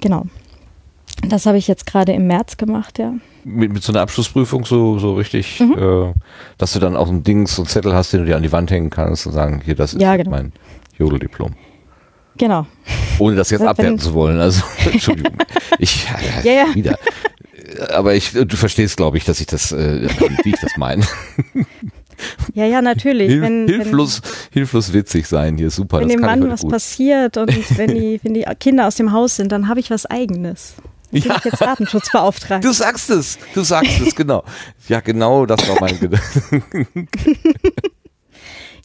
genau. 0.00 0.24
Das 1.28 1.46
habe 1.46 1.58
ich 1.58 1.68
jetzt 1.68 1.86
gerade 1.86 2.12
im 2.12 2.26
März 2.26 2.56
gemacht, 2.56 2.98
ja. 2.98 3.12
Mit, 3.44 3.72
mit 3.72 3.82
so 3.82 3.92
einer 3.92 4.00
Abschlussprüfung 4.00 4.64
so, 4.64 4.98
so 4.98 5.14
richtig, 5.14 5.60
Mhm. 5.60 5.74
äh, 5.78 6.14
dass 6.58 6.72
du 6.72 6.78
dann 6.80 6.96
auch 6.96 7.08
ein 7.08 7.22
Ding, 7.22 7.46
so 7.46 7.62
ein 7.62 7.66
Zettel 7.68 7.94
hast, 7.94 8.12
den 8.12 8.20
du 8.20 8.26
dir 8.26 8.36
an 8.36 8.42
die 8.42 8.52
Wand 8.52 8.70
hängen 8.70 8.88
kannst 8.90 9.26
und 9.26 9.32
sagen, 9.32 9.60
hier, 9.64 9.74
das 9.74 9.92
ist 9.94 10.00
Ja, 10.00 10.14
jetzt 10.14 10.24
genau. 10.24 10.36
mein 10.36 10.52
Jodeldiplom. 10.98 11.52
Genau. 12.36 12.66
Ohne 13.18 13.36
das 13.36 13.50
jetzt 13.50 13.62
abwerten 13.62 13.98
zu 13.98 14.12
wollen. 14.14 14.40
Also, 14.40 14.62
Entschuldigung. 14.90 15.36
Ich, 15.78 16.06
Ja, 16.42 16.52
ja. 16.52 16.74
wieder. 16.74 16.98
Aber 17.90 18.14
ich, 18.14 18.32
du 18.32 18.56
verstehst, 18.56 18.96
glaube 18.96 19.16
ich, 19.18 19.24
dass 19.24 19.40
ich 19.40 19.46
das, 19.46 19.72
äh, 19.72 20.08
wie 20.44 20.50
ich 20.50 20.60
das 20.60 20.76
meine. 20.76 21.04
Ja, 22.54 22.64
ja, 22.64 22.80
natürlich. 22.80 23.28
Hilf, 23.28 23.42
wenn, 23.42 23.66
hilflos, 23.66 24.22
hilflos 24.52 24.92
witzig 24.92 25.26
sein 25.26 25.56
hier, 25.58 25.68
super. 25.68 25.96
wenn, 25.98 26.02
wenn 26.04 26.08
dem 26.10 26.20
ich 26.20 26.26
Mann 26.26 26.48
was 26.48 26.60
gut. 26.60 26.70
passiert 26.70 27.36
und 27.36 27.50
wenn 27.76 27.92
die, 27.92 28.20
wenn 28.22 28.34
die 28.34 28.44
Kinder 28.60 28.86
aus 28.86 28.94
dem 28.94 29.10
Haus 29.10 29.34
sind, 29.34 29.50
dann 29.50 29.66
habe 29.66 29.80
ich 29.80 29.90
was 29.90 30.06
Eigenes. 30.06 30.74
Dann 31.10 31.20
bin 31.20 31.30
Ja. 31.30 31.36
ich 31.38 31.44
jetzt 31.44 31.60
Datenschutzbeauftragter. 31.60 32.66
Du 32.68 32.72
sagst 32.72 33.10
es, 33.10 33.36
du 33.52 33.62
sagst 33.64 34.00
es, 34.00 34.14
genau. 34.14 34.44
Ja, 34.88 35.00
genau, 35.00 35.44
das 35.44 35.68
war 35.68 35.76
mein 35.80 35.98
Gedanke. 35.98 36.68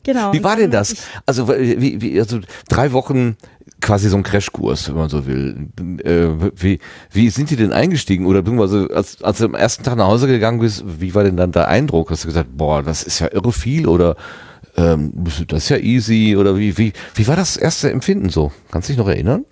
Genau. 0.04 0.32
Wie 0.34 0.44
war 0.44 0.56
denn 0.56 0.72
das? 0.72 0.94
ich- 0.94 1.00
Also, 1.26 1.48
wie, 1.50 2.02
wie, 2.02 2.20
also 2.20 2.40
drei 2.70 2.94
Wochen 2.94 3.36
quasi 3.82 4.10
so 4.10 4.18
ein 4.18 4.24
Crashkurs, 4.24 4.90
wenn 4.90 4.96
man 4.96 5.10
so 5.10 5.26
will. 5.26 5.70
Äh, 6.04 6.52
wie, 6.56 6.80
wie 7.12 7.30
sind 7.30 7.50
die 7.50 7.56
denn 7.56 7.74
eingestiegen? 7.74 8.26
Oder 8.26 8.42
beziehungsweise 8.42 8.90
als, 8.94 9.22
als 9.24 9.40
du 9.40 9.46
am 9.46 9.56
ersten 9.56 9.84
Tag 9.84 9.96
nach 9.96 10.08
Hause 10.08 10.28
gegangen 10.28 10.60
bist, 10.60 10.84
wie 10.86 11.16
war 11.16 11.24
denn 11.24 11.38
dann 11.38 11.52
der 11.52 11.68
Eindruck? 11.68 12.12
Hast 12.12 12.24
du 12.24 12.28
gesagt, 12.28 12.50
boah, 12.56 12.84
das 12.84 13.04
ist 13.04 13.20
ja 13.20 13.32
irre 13.32 13.52
viel 13.52 13.88
oder 13.88 14.16
ähm, 14.76 15.14
das 15.48 15.64
ist 15.64 15.70
ja 15.70 15.78
easy 15.78 16.36
oder 16.38 16.58
wie, 16.58 16.78
wie, 16.78 16.94
wie 17.16 17.28
war 17.28 17.36
das 17.36 17.58
erste 17.58 17.92
Empfinden 17.92 18.30
so? 18.30 18.52
Kannst 18.72 18.90
du 18.90 18.94
dich 18.94 19.00
noch 19.00 19.08
erinnern? 19.08 19.46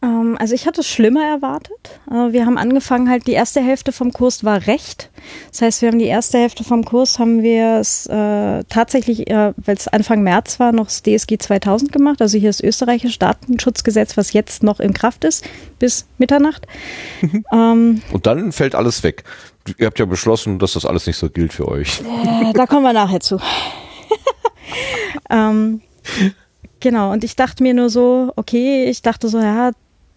Ähm, 0.00 0.36
also 0.38 0.54
ich 0.54 0.66
hatte 0.66 0.82
es 0.82 0.88
schlimmer 0.88 1.24
erwartet. 1.24 2.00
Äh, 2.08 2.32
wir 2.32 2.46
haben 2.46 2.56
angefangen, 2.56 3.10
halt 3.10 3.26
die 3.26 3.32
erste 3.32 3.60
Hälfte 3.60 3.90
vom 3.90 4.12
Kurs 4.12 4.44
war 4.44 4.66
recht. 4.66 5.10
Das 5.50 5.62
heißt, 5.62 5.82
wir 5.82 5.88
haben 5.88 5.98
die 5.98 6.06
erste 6.06 6.38
Hälfte 6.38 6.62
vom 6.62 6.84
Kurs 6.84 7.18
haben 7.18 7.42
wir 7.42 7.78
es 7.80 8.06
äh, 8.06 8.64
tatsächlich, 8.68 9.28
äh, 9.28 9.52
weil 9.56 9.76
es 9.76 9.88
Anfang 9.88 10.22
März 10.22 10.60
war, 10.60 10.72
noch 10.72 10.86
das 10.86 11.02
DSG 11.02 11.38
2000 11.38 11.90
gemacht. 11.90 12.22
Also 12.22 12.38
hier 12.38 12.50
das 12.50 12.60
österreichische 12.60 13.18
Datenschutzgesetz, 13.18 14.16
was 14.16 14.32
jetzt 14.32 14.62
noch 14.62 14.78
in 14.78 14.94
Kraft 14.94 15.24
ist, 15.24 15.44
bis 15.80 16.06
Mitternacht. 16.18 16.66
ähm, 17.52 18.00
Und 18.12 18.26
dann 18.26 18.52
fällt 18.52 18.76
alles 18.76 19.02
weg. 19.02 19.24
Ihr 19.76 19.86
habt 19.86 19.98
ja 19.98 20.06
beschlossen, 20.06 20.58
dass 20.60 20.74
das 20.74 20.86
alles 20.86 21.06
nicht 21.06 21.16
so 21.16 21.28
gilt 21.28 21.52
für 21.52 21.66
euch. 21.66 22.00
Äh, 22.00 22.52
da 22.52 22.66
kommen 22.66 22.84
wir 22.84 22.92
nachher 22.92 23.20
zu. 23.20 23.38
ähm, 25.30 25.82
genau, 26.80 27.12
und 27.12 27.24
ich 27.24 27.34
dachte 27.34 27.64
mir 27.64 27.74
nur 27.74 27.90
so, 27.90 28.32
okay, 28.36 28.84
ich 28.84 29.02
dachte 29.02 29.28
so, 29.28 29.38
ja, 29.40 29.72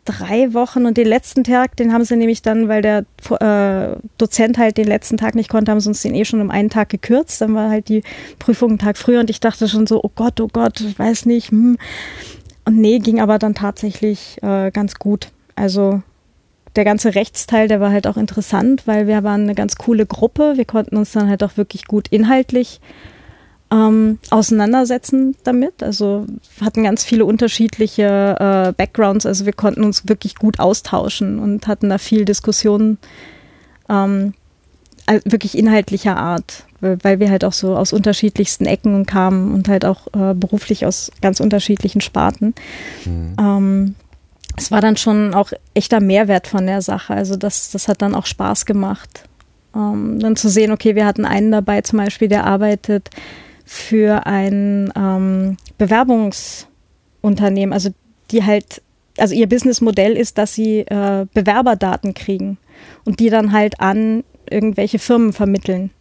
drei 0.05 0.53
Wochen 0.53 0.85
und 0.85 0.97
den 0.97 1.07
letzten 1.07 1.43
Tag, 1.43 1.75
den 1.75 1.93
haben 1.93 2.03
sie 2.03 2.15
nämlich 2.15 2.41
dann, 2.41 2.67
weil 2.67 2.81
der 2.81 3.05
äh, 3.39 3.95
Dozent 4.17 4.57
halt 4.57 4.77
den 4.77 4.87
letzten 4.87 5.17
Tag 5.17 5.35
nicht 5.35 5.49
konnte, 5.49 5.71
haben 5.71 5.79
sie 5.79 5.89
uns 5.89 6.01
den 6.01 6.15
eh 6.15 6.25
schon 6.25 6.41
um 6.41 6.49
einen 6.49 6.69
Tag 6.69 6.89
gekürzt. 6.89 7.41
Dann 7.41 7.53
war 7.53 7.69
halt 7.69 7.87
die 7.89 8.03
Prüfung 8.39 8.71
einen 8.71 8.79
Tag 8.79 8.97
früher 8.97 9.19
und 9.19 9.29
ich 9.29 9.39
dachte 9.39 9.67
schon 9.67 9.87
so, 9.87 10.01
oh 10.03 10.11
Gott, 10.13 10.41
oh 10.41 10.47
Gott, 10.51 10.81
ich 10.81 10.97
weiß 10.97 11.25
nicht. 11.25 11.51
Hm. 11.51 11.77
Und 12.65 12.77
nee, 12.77 12.99
ging 12.99 13.19
aber 13.19 13.39
dann 13.39 13.55
tatsächlich 13.55 14.37
äh, 14.41 14.71
ganz 14.71 14.95
gut. 14.95 15.29
Also 15.55 16.01
der 16.75 16.85
ganze 16.85 17.15
Rechtsteil, 17.15 17.67
der 17.67 17.79
war 17.79 17.91
halt 17.91 18.07
auch 18.07 18.17
interessant, 18.17 18.87
weil 18.87 19.07
wir 19.07 19.23
waren 19.23 19.41
eine 19.41 19.55
ganz 19.55 19.75
coole 19.75 20.05
Gruppe. 20.05 20.53
Wir 20.55 20.65
konnten 20.65 20.97
uns 20.97 21.11
dann 21.11 21.29
halt 21.29 21.43
auch 21.43 21.57
wirklich 21.57 21.85
gut 21.85 22.07
inhaltlich 22.09 22.79
ähm, 23.71 24.19
auseinandersetzen 24.29 25.35
damit. 25.43 25.81
Also 25.81 26.25
hatten 26.59 26.83
ganz 26.83 27.03
viele 27.03 27.25
unterschiedliche 27.25 28.35
äh, 28.39 28.73
Backgrounds. 28.73 29.25
Also 29.25 29.45
wir 29.45 29.53
konnten 29.53 29.83
uns 29.83 30.07
wirklich 30.07 30.35
gut 30.35 30.59
austauschen 30.59 31.39
und 31.39 31.67
hatten 31.67 31.89
da 31.89 31.97
viel 31.97 32.25
Diskussion 32.25 32.97
ähm, 33.89 34.33
wirklich 35.25 35.57
inhaltlicher 35.57 36.15
Art, 36.15 36.65
weil 36.79 37.19
wir 37.19 37.29
halt 37.29 37.43
auch 37.43 37.53
so 37.53 37.75
aus 37.75 37.91
unterschiedlichsten 37.91 38.65
Ecken 38.65 39.05
kamen 39.05 39.53
und 39.53 39.67
halt 39.67 39.83
auch 39.83 40.07
äh, 40.13 40.33
beruflich 40.33 40.85
aus 40.85 41.11
ganz 41.21 41.39
unterschiedlichen 41.39 42.01
Sparten. 42.01 42.53
Mhm. 43.05 43.35
Ähm, 43.39 43.95
es 44.57 44.71
war 44.71 44.79
dann 44.79 44.97
schon 44.97 45.33
auch 45.33 45.51
echter 45.73 45.99
Mehrwert 45.99 46.47
von 46.47 46.65
der 46.67 46.81
Sache. 46.81 47.13
Also 47.13 47.35
das, 47.35 47.71
das 47.71 47.87
hat 47.87 48.01
dann 48.01 48.15
auch 48.15 48.25
Spaß 48.25 48.65
gemacht. 48.65 49.23
Ähm, 49.75 50.19
dann 50.19 50.35
zu 50.35 50.49
sehen, 50.49 50.71
okay, 50.71 50.95
wir 50.95 51.05
hatten 51.05 51.25
einen 51.25 51.51
dabei 51.51 51.81
zum 51.81 51.97
Beispiel, 51.97 52.27
der 52.27 52.45
arbeitet 52.45 53.09
für 53.73 54.25
ein 54.25 54.91
ähm, 54.97 55.55
Bewerbungsunternehmen, 55.77 57.71
also 57.71 57.91
die 58.29 58.43
halt, 58.43 58.81
also 59.17 59.33
ihr 59.33 59.47
Businessmodell 59.47 60.17
ist, 60.17 60.37
dass 60.37 60.53
sie 60.53 60.79
äh, 60.79 61.25
Bewerberdaten 61.33 62.13
kriegen 62.13 62.57
und 63.05 63.21
die 63.21 63.29
dann 63.29 63.53
halt 63.53 63.79
an 63.79 64.25
irgendwelche 64.49 64.99
Firmen 64.99 65.31
vermitteln. 65.31 65.91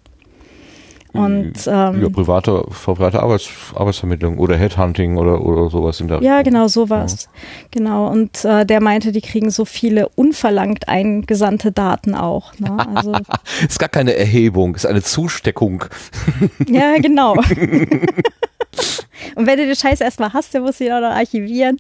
Und, 1.12 1.54
ähm, 1.66 2.02
ja, 2.02 2.08
private, 2.08 2.64
private 2.84 3.20
Arbeits, 3.20 3.48
Arbeitsvermittlung 3.74 4.38
oder 4.38 4.56
Headhunting 4.56 5.16
oder, 5.16 5.44
oder 5.44 5.68
sowas 5.68 6.00
in 6.00 6.08
der 6.08 6.22
Ja, 6.22 6.42
genau, 6.42 6.68
sowas. 6.68 7.24
Ja. 7.24 7.30
Genau. 7.72 8.08
Und 8.08 8.44
äh, 8.44 8.64
der 8.64 8.80
meinte, 8.80 9.10
die 9.10 9.20
kriegen 9.20 9.50
so 9.50 9.64
viele 9.64 10.08
unverlangt 10.10 10.88
eingesandte 10.88 11.72
Daten 11.72 12.14
auch. 12.14 12.56
Ne? 12.58 12.76
Also, 12.94 13.16
ist 13.66 13.80
gar 13.80 13.88
keine 13.88 14.14
Erhebung, 14.14 14.76
ist 14.76 14.86
eine 14.86 15.02
Zusteckung. 15.02 15.84
ja, 16.68 16.98
genau. 16.98 17.34
Und 19.34 19.46
wenn 19.46 19.58
du 19.58 19.66
den 19.66 19.76
Scheiß 19.76 20.00
erstmal 20.00 20.32
hast, 20.32 20.54
dann 20.54 20.62
musst 20.62 20.80
du 20.80 20.84
ihn 20.84 20.92
auch 20.92 21.00
noch 21.00 21.10
archivieren. 21.10 21.78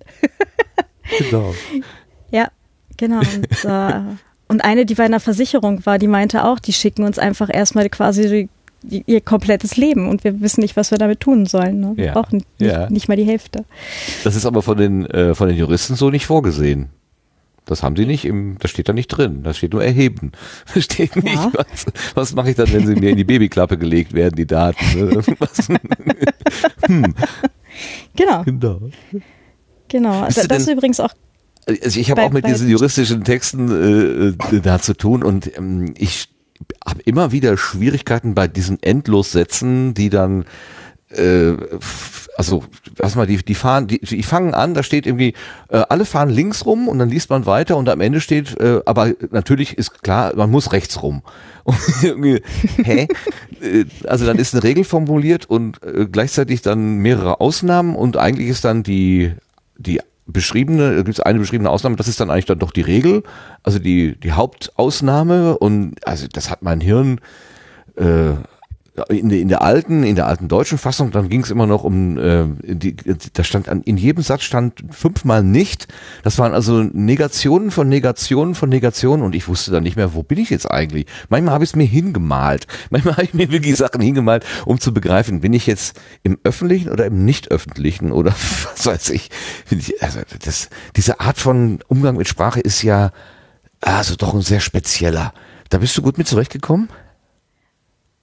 genau. 1.18 1.54
Ja, 2.30 2.48
genau. 2.96 3.20
Und, 3.20 3.64
äh, 3.64 4.00
und 4.48 4.64
eine, 4.64 4.84
die 4.84 4.94
bei 4.94 5.04
einer 5.04 5.20
Versicherung 5.20 5.86
war, 5.86 5.98
die 5.98 6.08
meinte 6.08 6.44
auch, 6.44 6.58
die 6.58 6.72
schicken 6.72 7.04
uns 7.04 7.20
einfach 7.20 7.48
erstmal 7.52 7.88
quasi 7.88 8.28
die 8.28 8.48
ihr 8.82 9.20
komplettes 9.20 9.76
Leben 9.76 10.08
und 10.08 10.24
wir 10.24 10.40
wissen 10.40 10.60
nicht, 10.60 10.76
was 10.76 10.90
wir 10.90 10.98
damit 10.98 11.20
tun 11.20 11.46
sollen. 11.46 11.80
Ne? 11.80 11.92
Wir 11.96 12.06
ja. 12.06 12.12
brauchen 12.12 12.36
nicht, 12.36 12.48
ja. 12.58 12.88
nicht, 12.88 13.08
mal 13.08 13.16
die 13.16 13.24
Hälfte. 13.24 13.64
Das 14.24 14.36
ist 14.36 14.46
aber 14.46 14.62
von 14.62 14.78
den, 14.78 15.06
äh, 15.06 15.34
von 15.34 15.48
den 15.48 15.56
Juristen 15.56 15.94
so 15.94 16.10
nicht 16.10 16.26
vorgesehen. 16.26 16.90
Das 17.66 17.82
haben 17.82 17.94
sie 17.94 18.06
nicht 18.06 18.24
im, 18.24 18.56
das 18.58 18.70
steht 18.70 18.88
da 18.88 18.92
nicht 18.92 19.08
drin. 19.08 19.42
Das 19.42 19.58
steht 19.58 19.72
nur 19.72 19.84
erheben. 19.84 20.32
Da 20.74 20.80
steht 20.80 21.14
nicht, 21.16 21.34
ja. 21.34 21.52
was, 21.52 21.86
was 22.14 22.34
mache 22.34 22.50
ich 22.50 22.56
dann, 22.56 22.72
wenn 22.72 22.86
sie 22.86 22.94
mir 22.94 23.10
in 23.10 23.16
die 23.16 23.24
Babyklappe 23.24 23.76
gelegt 23.78 24.12
werden, 24.12 24.34
die 24.36 24.46
Daten. 24.46 24.84
Ne? 24.94 25.22
hm. 26.86 27.14
Genau. 28.16 28.42
Genau. 28.44 28.80
Genau. 29.88 30.24
Das, 30.24 30.48
das 30.48 30.62
ist 30.62 30.70
übrigens 30.70 31.00
auch 31.00 31.14
also 31.66 32.00
ich 32.00 32.10
habe 32.10 32.22
auch 32.22 32.32
mit 32.32 32.46
diesen 32.46 32.68
juristischen 32.68 33.22
Texten 33.22 33.70
äh, 34.50 34.56
äh, 34.56 34.60
da 34.60 34.80
zu 34.80 34.94
tun 34.94 35.22
und 35.22 35.56
ähm, 35.56 35.94
ich 35.96 36.28
habe 36.86 37.02
immer 37.02 37.32
wieder 37.32 37.56
Schwierigkeiten 37.56 38.34
bei 38.34 38.48
diesen 38.48 38.82
Endlossätzen, 38.82 39.94
die 39.94 40.10
dann 40.10 40.44
äh, 41.10 41.52
also 42.36 42.64
was 42.96 43.16
mal 43.16 43.26
die 43.26 43.38
die 43.38 43.54
fahren 43.54 43.86
die, 43.86 43.98
die 43.98 44.22
fangen 44.22 44.54
an 44.54 44.74
da 44.74 44.82
steht 44.82 45.06
irgendwie 45.06 45.34
äh, 45.68 45.82
alle 45.88 46.04
fahren 46.04 46.30
links 46.30 46.64
rum 46.64 46.88
und 46.88 46.98
dann 46.98 47.10
liest 47.10 47.30
man 47.30 47.46
weiter 47.46 47.76
und 47.76 47.88
am 47.88 48.00
Ende 48.00 48.20
steht 48.20 48.58
äh, 48.60 48.80
aber 48.86 49.12
natürlich 49.30 49.76
ist 49.76 50.02
klar 50.02 50.34
man 50.36 50.50
muss 50.50 50.72
rechts 50.72 51.02
rum. 51.02 51.22
Und 51.64 51.76
irgendwie 52.02 52.42
hä? 52.82 53.06
Äh, 53.60 53.84
also 54.06 54.24
dann 54.24 54.38
ist 54.38 54.54
eine 54.54 54.64
Regel 54.64 54.82
formuliert 54.82 55.44
und 55.44 55.82
äh, 55.82 56.06
gleichzeitig 56.10 56.62
dann 56.62 56.96
mehrere 56.96 57.38
Ausnahmen 57.40 57.94
und 57.94 58.16
eigentlich 58.16 58.48
ist 58.48 58.64
dann 58.64 58.82
die 58.82 59.34
die 59.76 60.00
beschriebene, 60.32 60.96
gibt 60.96 61.18
es 61.18 61.20
eine 61.20 61.38
beschriebene 61.38 61.70
Ausnahme, 61.70 61.96
das 61.96 62.08
ist 62.08 62.20
dann 62.20 62.30
eigentlich 62.30 62.46
dann 62.46 62.58
doch 62.58 62.72
die 62.72 62.80
Regel, 62.82 63.22
also 63.62 63.78
die, 63.78 64.18
die 64.18 64.32
Hauptausnahme 64.32 65.58
und 65.58 65.96
also 66.06 66.26
das 66.32 66.50
hat 66.50 66.62
mein 66.62 66.80
Hirn 66.80 67.20
äh, 67.96 68.32
in, 69.08 69.28
der, 69.28 69.38
in 69.38 69.48
der 69.48 69.62
alten, 69.62 70.02
in 70.02 70.16
der 70.16 70.26
alten 70.26 70.48
deutschen 70.48 70.78
Fassung, 70.78 71.10
dann 71.10 71.28
ging 71.28 71.42
es 71.42 71.50
immer 71.50 71.66
noch 71.66 71.84
um, 71.84 72.18
äh, 72.18 72.46
die, 72.62 72.96
da 73.32 73.44
stand 73.44 73.68
an, 73.68 73.82
in 73.82 73.96
jedem 73.96 74.22
Satz 74.22 74.42
stand 74.42 74.82
fünfmal 74.90 75.42
nicht. 75.42 75.88
Das 76.22 76.38
waren 76.38 76.54
also 76.54 76.82
Negationen 76.82 77.70
von 77.70 77.88
Negationen 77.88 78.54
von 78.54 78.68
Negationen 78.68 79.22
und 79.22 79.34
ich 79.34 79.48
wusste 79.48 79.70
dann 79.70 79.82
nicht 79.82 79.96
mehr, 79.96 80.14
wo 80.14 80.22
bin 80.22 80.38
ich 80.38 80.50
jetzt 80.50 80.70
eigentlich? 80.70 81.06
Manchmal 81.28 81.54
habe 81.54 81.64
ich 81.64 81.70
es 81.70 81.76
mir 81.76 81.84
hingemalt. 81.84 82.66
Manchmal 82.90 83.14
habe 83.14 83.24
ich 83.24 83.34
mir 83.34 83.50
wirklich 83.50 83.76
Sachen 83.76 84.00
hingemalt, 84.00 84.44
um 84.64 84.80
zu 84.80 84.92
begreifen, 84.92 85.40
bin 85.40 85.52
ich 85.52 85.66
jetzt 85.66 86.00
im 86.22 86.38
öffentlichen 86.44 86.90
oder 86.90 87.06
im 87.06 87.24
nicht 87.24 87.50
öffentlichen 87.50 88.12
oder 88.12 88.30
was 88.74 88.86
weiß 88.86 89.10
ich. 89.10 89.30
Also 90.00 90.20
das, 90.44 90.68
diese 90.96 91.20
Art 91.20 91.38
von 91.38 91.80
Umgang 91.88 92.16
mit 92.16 92.28
Sprache 92.28 92.60
ist 92.60 92.82
ja 92.82 93.12
also 93.80 94.16
doch 94.16 94.34
ein 94.34 94.42
sehr 94.42 94.60
spezieller. 94.60 95.32
Da 95.70 95.78
bist 95.78 95.96
du 95.96 96.02
gut 96.02 96.18
mit 96.18 96.28
zurechtgekommen? 96.28 96.88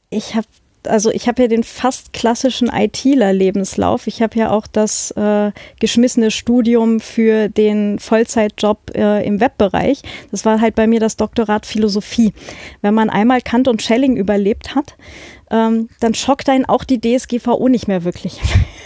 Ich 0.10 0.36
habe 0.36 0.48
also 0.88 1.12
ich 1.12 1.28
habe 1.28 1.44
ja 1.44 1.48
den 1.48 1.64
fast 1.64 2.14
klassischen 2.14 2.70
ITler-Lebenslauf. 2.70 4.08
Ich 4.08 4.22
habe 4.22 4.38
ja 4.40 4.52
auch 4.52 4.68
das 4.68 5.12
äh, 5.12 5.52
geschmissene 5.80 6.32
Studium 6.32 7.00
für 7.00 7.50
den 7.50 8.00
Vollzeitjob 8.00 8.92
äh, 8.96 9.26
im 9.26 9.40
Webbereich. 9.40 10.02
Das 10.32 10.46
war 10.46 10.62
halt 10.62 10.76
bei 10.76 10.88
mir 10.88 11.00
das 11.00 11.18
Doktorat 11.18 11.66
Philosophie. 11.66 12.34
Wenn 12.82 12.94
man 12.94 13.10
einmal 13.10 13.42
Kant 13.42 13.68
und 13.68 13.82
Schelling 13.82 14.16
überlebt 14.18 14.76
hat, 14.76 14.96
ähm, 15.52 15.90
dann 16.00 16.14
schockt 16.14 16.50
einen 16.50 16.66
auch 16.66 16.84
die 16.84 17.00
DSGVO 17.00 17.68
nicht 17.70 17.88
mehr 17.88 18.04
wirklich. 18.04 18.40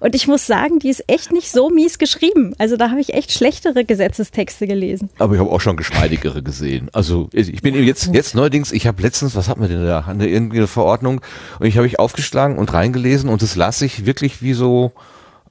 Und 0.00 0.14
ich 0.14 0.26
muss 0.26 0.46
sagen, 0.46 0.78
die 0.78 0.88
ist 0.88 1.04
echt 1.06 1.32
nicht 1.32 1.50
so 1.50 1.70
mies 1.70 1.98
geschrieben. 1.98 2.54
Also 2.58 2.76
da 2.76 2.90
habe 2.90 3.00
ich 3.00 3.14
echt 3.14 3.32
schlechtere 3.32 3.84
Gesetzestexte 3.84 4.66
gelesen. 4.66 5.10
Aber 5.18 5.34
ich 5.34 5.40
habe 5.40 5.50
auch 5.50 5.60
schon 5.60 5.76
geschmeidigere 5.76 6.42
gesehen. 6.42 6.88
Also 6.92 7.28
ich 7.32 7.62
bin 7.62 7.74
jetzt 7.74 8.14
jetzt 8.14 8.34
neuerdings, 8.34 8.72
ich 8.72 8.86
habe 8.86 9.02
letztens, 9.02 9.34
was 9.34 9.48
hat 9.48 9.58
man 9.58 9.68
denn 9.68 9.84
da? 9.84 10.00
Eine 10.00 10.28
irgendeine 10.28 10.66
Verordnung 10.66 11.20
und 11.58 11.66
ich 11.66 11.76
habe 11.76 11.86
ich 11.86 11.98
aufgeschlagen 11.98 12.58
und 12.58 12.72
reingelesen 12.72 13.28
und 13.28 13.42
das 13.42 13.56
las 13.56 13.82
ich 13.82 14.06
wirklich 14.06 14.42
wie 14.42 14.52
so, 14.52 14.92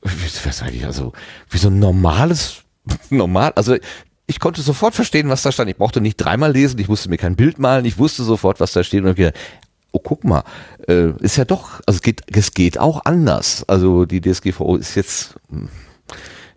was 0.01 0.57
sag 0.57 0.73
ich, 0.73 0.85
also 0.85 1.13
wie 1.49 1.57
so 1.57 1.69
ein 1.69 1.79
normales, 1.79 2.63
normal, 3.09 3.53
also 3.55 3.75
ich 4.27 4.39
konnte 4.39 4.61
sofort 4.61 4.93
verstehen, 4.93 5.29
was 5.29 5.41
da 5.41 5.51
stand. 5.51 5.69
Ich 5.69 5.77
brauchte 5.77 6.01
nicht 6.01 6.17
dreimal 6.17 6.51
lesen, 6.51 6.79
ich 6.79 6.89
musste 6.89 7.09
mir 7.09 7.17
kein 7.17 7.37
Bild 7.37 7.59
malen, 7.59 7.85
ich 7.85 7.97
wusste 7.97 8.23
sofort, 8.23 8.59
was 8.59 8.73
da 8.73 8.83
steht 8.83 9.03
und 9.03 9.15
gedacht, 9.15 9.35
oh 9.97 10.01
guck 10.03 10.23
mal, 10.23 10.43
äh, 10.87 11.11
ist 11.19 11.37
ja 11.37 11.45
doch, 11.45 11.81
also 11.85 11.97
es 11.97 12.01
geht, 12.01 12.21
es 12.31 12.53
geht 12.53 12.79
auch 12.79 13.05
anders. 13.05 13.65
Also 13.67 14.05
die 14.05 14.21
DSGVO 14.21 14.75
ist 14.75 14.95
jetzt 14.95 15.35
hm, 15.49 15.69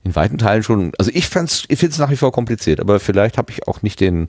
in 0.04 0.14
weiten 0.14 0.38
Teilen 0.38 0.62
schon, 0.62 0.92
also 0.98 1.10
ich 1.14 1.28
fand's, 1.28 1.64
ich 1.68 1.78
finde 1.78 1.92
es 1.92 1.98
nach 1.98 2.10
wie 2.10 2.16
vor 2.16 2.32
kompliziert, 2.32 2.80
aber 2.80 3.00
vielleicht 3.00 3.38
habe 3.38 3.50
ich 3.50 3.66
auch 3.66 3.82
nicht 3.82 4.00
den, 4.00 4.28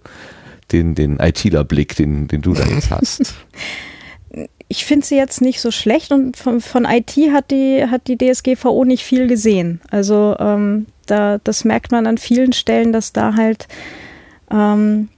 den, 0.72 0.96
den 0.96 1.20
ITler-Blick, 1.20 1.96
den, 1.96 2.28
den 2.28 2.42
du 2.42 2.54
da 2.54 2.66
jetzt 2.66 2.92
hast. 2.92 3.34
ich 4.68 4.86
finde 4.86 5.06
sie 5.06 5.18
jetzt 5.18 5.42
nicht 5.42 5.60
so 5.60 5.72
schlecht 5.72 6.12
und 6.12 6.38
von, 6.38 6.62
von 6.62 6.86
IT 6.86 7.18
hat 7.34 7.52
die, 7.52 7.86
hat 7.90 8.08
die 8.08 8.18
DSGVO 8.18 8.86
nicht 8.86 9.04
viel 9.04 9.28
gesehen. 9.28 9.82
Also 9.90 10.36
ähm, 10.40 10.88
da, 11.06 11.40
das 11.44 11.66
merkt 11.66 11.92
man 11.92 12.08
an 12.08 12.18
vielen 12.18 12.54
Stellen, 12.54 12.94
dass 12.94 13.12
da 13.12 13.36
halt 13.36 13.68
ähm, 14.50 15.10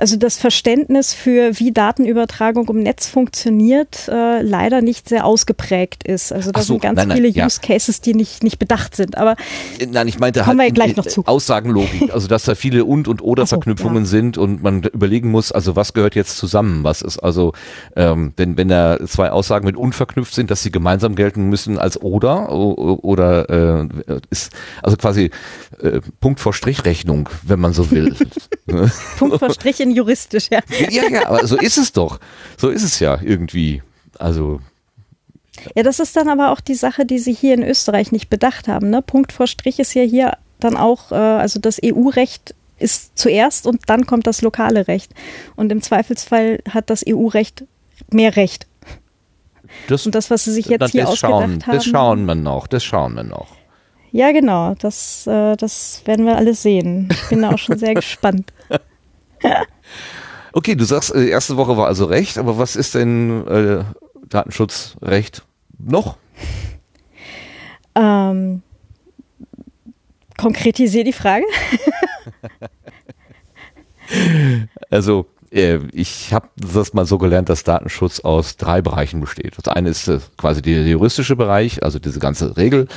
also 0.00 0.16
das 0.16 0.36
Verständnis 0.36 1.14
für 1.14 1.58
wie 1.58 1.72
Datenübertragung 1.72 2.68
im 2.68 2.82
Netz 2.82 3.06
funktioniert, 3.06 4.08
äh, 4.08 4.42
leider 4.42 4.82
nicht 4.82 5.08
sehr 5.08 5.24
ausgeprägt 5.24 6.04
ist. 6.04 6.32
Also 6.32 6.52
da 6.52 6.60
so, 6.60 6.74
sind 6.74 6.82
ganz 6.82 6.96
nein, 6.96 7.08
nein, 7.08 7.16
viele 7.18 7.28
ja. 7.28 7.46
Use 7.46 7.60
Cases, 7.60 8.00
die 8.00 8.14
nicht, 8.14 8.42
nicht 8.42 8.58
bedacht 8.58 8.96
sind. 8.96 9.16
Aber 9.16 9.36
äh, 9.78 9.86
nein, 9.86 10.08
ich 10.08 10.18
meinte 10.18 10.40
kommen 10.40 10.60
halt 10.60 10.70
wir 10.70 10.74
gleich 10.74 10.90
in, 10.90 10.96
noch 10.96 11.06
zu. 11.06 11.24
Aussagenlogik, 11.26 12.12
also 12.12 12.26
dass 12.28 12.44
da 12.44 12.54
viele 12.54 12.84
und 12.84 13.08
und 13.08 13.22
oder 13.22 13.46
so, 13.46 13.56
Verknüpfungen 13.56 14.04
ja. 14.04 14.08
sind 14.08 14.38
und 14.38 14.62
man 14.62 14.82
überlegen 14.82 15.30
muss, 15.30 15.52
also 15.52 15.76
was 15.76 15.92
gehört 15.92 16.14
jetzt 16.14 16.36
zusammen? 16.36 16.84
Was 16.84 17.02
ist 17.02 17.18
also, 17.18 17.52
ähm, 17.94 18.32
wenn 18.36 18.56
wenn 18.56 18.68
da 18.68 18.98
zwei 19.06 19.30
Aussagen 19.30 19.66
mit 19.66 19.76
und 19.76 19.94
verknüpft 19.94 20.34
sind, 20.34 20.50
dass 20.50 20.62
sie 20.62 20.70
gemeinsam 20.70 21.14
gelten 21.14 21.48
müssen 21.48 21.78
als 21.78 22.00
oder 22.00 22.50
oder 22.50 23.50
äh, 23.50 24.20
ist 24.30 24.52
also 24.82 24.96
quasi 24.96 25.30
äh, 25.80 26.00
Punkt 26.20 26.40
vor 26.40 26.52
Strichrechnung, 26.52 27.28
wenn 27.42 27.60
man 27.60 27.72
so 27.72 27.90
will. 27.90 28.14
Punkt 29.18 29.38
vor 29.38 29.50
Strich 29.50 29.80
bisschen 29.84 29.96
juristisch, 29.96 30.48
ja. 30.50 30.60
Ja, 30.90 31.08
ja, 31.08 31.28
aber 31.28 31.46
so 31.46 31.56
ist 31.56 31.78
es 31.78 31.92
doch. 31.92 32.20
So 32.56 32.68
ist 32.68 32.82
es 32.82 33.00
ja 33.00 33.18
irgendwie. 33.22 33.82
Also. 34.18 34.60
Ja, 35.74 35.82
das 35.82 36.00
ist 36.00 36.16
dann 36.16 36.28
aber 36.28 36.50
auch 36.50 36.60
die 36.60 36.74
Sache, 36.74 37.06
die 37.06 37.18
sie 37.18 37.32
hier 37.32 37.54
in 37.54 37.62
Österreich 37.62 38.12
nicht 38.12 38.28
bedacht 38.28 38.68
haben. 38.68 38.90
Ne? 38.90 39.02
Punkt 39.02 39.32
vor 39.32 39.46
Strich 39.46 39.78
ist 39.78 39.94
ja 39.94 40.02
hier 40.02 40.36
dann 40.60 40.76
auch, 40.76 41.12
äh, 41.12 41.14
also 41.14 41.60
das 41.60 41.80
EU-Recht 41.84 42.54
ist 42.78 43.16
zuerst 43.16 43.66
und 43.66 43.82
dann 43.86 44.04
kommt 44.06 44.26
das 44.26 44.42
lokale 44.42 44.88
Recht. 44.88 45.12
Und 45.56 45.70
im 45.70 45.80
Zweifelsfall 45.80 46.60
hat 46.68 46.90
das 46.90 47.04
EU-Recht 47.08 47.64
mehr 48.10 48.36
Recht. 48.36 48.66
Das, 49.88 50.06
und 50.06 50.14
das, 50.14 50.30
was 50.30 50.44
sie 50.44 50.52
sich 50.52 50.66
jetzt 50.66 50.90
hier 50.90 51.08
ausgedacht 51.08 51.32
schauen, 51.32 51.42
haben. 51.66 51.76
Das 51.76 51.84
schauen 51.84 52.24
wir 52.26 52.34
noch, 52.34 52.66
das 52.66 52.84
schauen 52.84 53.14
wir 53.14 53.24
noch. 53.24 53.48
Ja, 54.12 54.30
genau, 54.32 54.74
das, 54.78 55.26
äh, 55.26 55.56
das 55.56 56.02
werden 56.04 56.26
wir 56.26 56.36
alles 56.36 56.62
sehen. 56.62 57.08
Ich 57.10 57.28
bin 57.30 57.42
da 57.42 57.50
auch 57.50 57.58
schon 57.58 57.78
sehr 57.78 57.94
gespannt. 57.94 58.52
okay, 60.52 60.74
du 60.74 60.84
sagst, 60.84 61.14
die 61.14 61.18
äh, 61.18 61.28
erste 61.28 61.56
Woche 61.56 61.76
war 61.76 61.86
also 61.86 62.04
recht, 62.06 62.38
aber 62.38 62.58
was 62.58 62.76
ist 62.76 62.94
denn 62.94 63.46
äh, 63.46 63.84
Datenschutzrecht 64.28 65.44
noch? 65.78 66.16
Ähm, 67.94 68.62
konkretisiere 70.36 71.04
die 71.04 71.12
Frage. 71.12 71.44
also 74.90 75.26
äh, 75.54 75.78
ich 75.92 76.32
habe 76.32 76.48
das 76.56 76.94
mal 76.94 77.06
so 77.06 77.18
gelernt, 77.18 77.48
dass 77.48 77.64
Datenschutz 77.64 78.20
aus 78.20 78.56
drei 78.56 78.82
Bereichen 78.82 79.20
besteht. 79.20 79.56
Das 79.56 79.72
eine 79.72 79.90
ist 79.90 80.08
äh, 80.08 80.18
quasi 80.36 80.62
der 80.62 80.86
juristische 80.86 81.36
Bereich, 81.36 81.82
also 81.82 81.98
diese 81.98 82.18
ganze 82.18 82.56
Regel. 82.56 82.88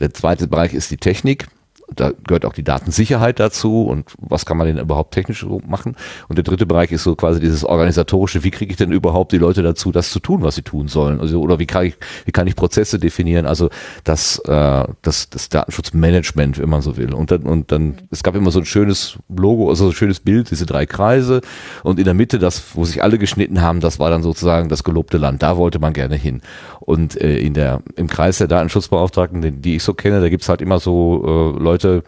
Der 0.00 0.12
zweite 0.12 0.46
Bereich 0.46 0.74
ist 0.74 0.90
die 0.90 0.96
Technik 0.96 1.48
da 1.96 2.12
gehört 2.26 2.44
auch 2.44 2.52
die 2.52 2.62
Datensicherheit 2.62 3.40
dazu 3.40 3.84
und 3.84 4.12
was 4.18 4.46
kann 4.46 4.56
man 4.56 4.66
denn 4.66 4.78
überhaupt 4.78 5.14
technisch 5.14 5.44
machen. 5.66 5.96
Und 6.28 6.36
der 6.36 6.44
dritte 6.44 6.66
Bereich 6.66 6.92
ist 6.92 7.04
so 7.04 7.14
quasi 7.14 7.40
dieses 7.40 7.64
organisatorische, 7.64 8.44
wie 8.44 8.50
kriege 8.50 8.70
ich 8.70 8.76
denn 8.76 8.92
überhaupt 8.92 9.32
die 9.32 9.38
Leute 9.38 9.62
dazu, 9.62 9.92
das 9.92 10.10
zu 10.10 10.20
tun, 10.20 10.42
was 10.42 10.54
sie 10.54 10.62
tun 10.62 10.88
sollen? 10.88 11.20
Also, 11.20 11.40
oder 11.40 11.58
wie 11.58 11.66
kann 11.66 11.86
ich, 11.86 11.96
wie 12.24 12.32
kann 12.32 12.46
ich 12.46 12.56
Prozesse 12.56 12.98
definieren? 12.98 13.46
Also 13.46 13.70
das, 14.04 14.38
äh, 14.40 14.84
das, 15.02 15.30
das 15.30 15.48
Datenschutzmanagement, 15.48 16.58
wenn 16.58 16.68
man 16.68 16.82
so 16.82 16.96
will. 16.96 17.14
Und 17.14 17.30
dann, 17.30 17.42
und 17.42 17.72
dann, 17.72 17.94
es 18.10 18.22
gab 18.22 18.34
immer 18.34 18.50
so 18.50 18.60
ein 18.60 18.64
schönes 18.64 19.18
Logo, 19.28 19.68
also 19.68 19.84
so 19.84 19.90
ein 19.90 19.94
schönes 19.96 20.20
Bild, 20.20 20.50
diese 20.50 20.66
drei 20.66 20.86
Kreise 20.86 21.40
und 21.82 21.98
in 21.98 22.04
der 22.04 22.14
Mitte 22.14 22.38
das, 22.38 22.74
wo 22.74 22.84
sich 22.84 23.02
alle 23.02 23.18
geschnitten 23.18 23.62
haben, 23.62 23.80
das 23.80 23.98
war 23.98 24.10
dann 24.10 24.22
sozusagen 24.22 24.68
das 24.68 24.84
gelobte 24.84 25.18
Land. 25.18 25.42
Da 25.42 25.56
wollte 25.56 25.78
man 25.78 25.92
gerne 25.92 26.16
hin. 26.16 26.42
Und 26.80 27.20
äh, 27.20 27.38
in 27.38 27.54
der, 27.54 27.82
im 27.96 28.08
Kreis 28.08 28.38
der 28.38 28.48
Datenschutzbeauftragten, 28.48 29.62
die, 29.62 29.76
ich 29.76 29.82
so 29.82 29.94
kenne, 29.94 30.20
da 30.20 30.28
gibt's 30.28 30.48
halt 30.48 30.60
immer 30.60 30.80
so 30.80 31.54
äh, 31.56 31.62
Leute, 31.62 31.81
äh, 31.84 32.02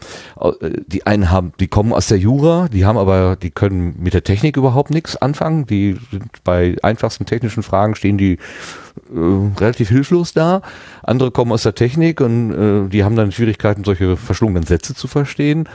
die 0.87 1.05
einen 1.05 1.31
haben, 1.31 1.53
die 1.59 1.67
kommen 1.67 1.93
aus 1.93 2.07
der 2.07 2.17
Jura, 2.17 2.67
die 2.71 2.85
haben 2.85 2.97
aber, 2.97 3.35
die 3.35 3.51
können 3.51 3.95
mit 3.99 4.13
der 4.13 4.23
Technik 4.23 4.57
überhaupt 4.57 4.91
nichts 4.91 5.15
anfangen. 5.17 5.65
Die 5.65 5.97
sind 6.11 6.43
bei 6.43 6.75
einfachsten 6.81 7.25
technischen 7.25 7.63
Fragen 7.63 7.95
stehen 7.95 8.17
die 8.17 8.33
äh, 8.33 9.59
relativ 9.59 9.89
hilflos 9.89 10.33
da. 10.33 10.61
Andere 11.03 11.31
kommen 11.31 11.51
aus 11.51 11.63
der 11.63 11.75
Technik 11.75 12.21
und 12.21 12.53
äh, 12.53 12.89
die 12.89 13.03
haben 13.03 13.15
dann 13.15 13.31
Schwierigkeiten, 13.31 13.83
solche 13.83 14.17
verschlungenen 14.17 14.63
Sätze 14.63 14.93
zu 14.95 15.07
verstehen. 15.07 15.67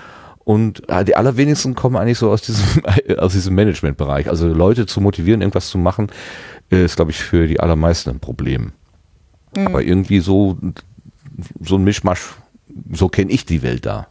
Und 0.44 0.89
äh, 0.89 1.05
die 1.05 1.16
allerwenigsten 1.16 1.74
kommen 1.74 1.97
eigentlich 1.97 2.18
so 2.18 2.31
aus 2.31 2.43
diesem, 2.43 2.82
aus 3.18 3.32
diesem 3.32 3.55
Managementbereich. 3.55 4.28
Also 4.28 4.48
Leute 4.48 4.86
zu 4.86 5.01
motivieren, 5.01 5.43
irgendwas 5.43 5.68
zu 5.68 5.78
machen, 5.78 6.09
ist, 6.70 6.97
glaube 6.97 7.10
ich, 7.10 7.18
für 7.18 7.47
die 7.47 7.60
allermeisten 7.60 8.10
ein 8.10 8.20
Problem. 8.20 8.72
Mhm. 9.56 9.66
Aber 9.66 9.82
irgendwie 9.82 10.20
so, 10.20 10.59
so 11.60 11.77
ein 11.77 11.85
Mischmasch, 11.85 12.35
so 12.92 13.09
kenne 13.09 13.32
ich 13.32 13.44
die 13.44 13.62
Welt 13.62 13.86
da. 13.86 14.09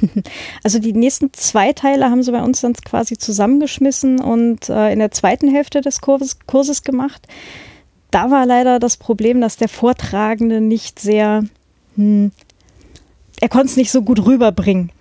Also 0.62 0.78
die 0.78 0.92
nächsten 0.92 1.32
zwei 1.32 1.72
Teile 1.72 2.10
haben 2.10 2.22
sie 2.22 2.32
bei 2.32 2.42
uns 2.42 2.60
dann 2.60 2.74
quasi 2.74 3.16
zusammengeschmissen 3.16 4.20
und 4.20 4.68
äh, 4.68 4.92
in 4.92 4.98
der 4.98 5.10
zweiten 5.10 5.48
Hälfte 5.48 5.80
des 5.80 6.00
Kurses, 6.00 6.38
Kurses 6.46 6.82
gemacht. 6.82 7.26
Da 8.10 8.30
war 8.30 8.46
leider 8.46 8.78
das 8.78 8.96
Problem, 8.96 9.40
dass 9.40 9.56
der 9.56 9.68
Vortragende 9.68 10.60
nicht 10.60 10.98
sehr, 10.98 11.44
hm, 11.96 12.32
er 13.40 13.48
konnte 13.48 13.66
es 13.68 13.76
nicht 13.76 13.90
so 13.90 14.02
gut 14.02 14.24
rüberbringen. 14.24 14.90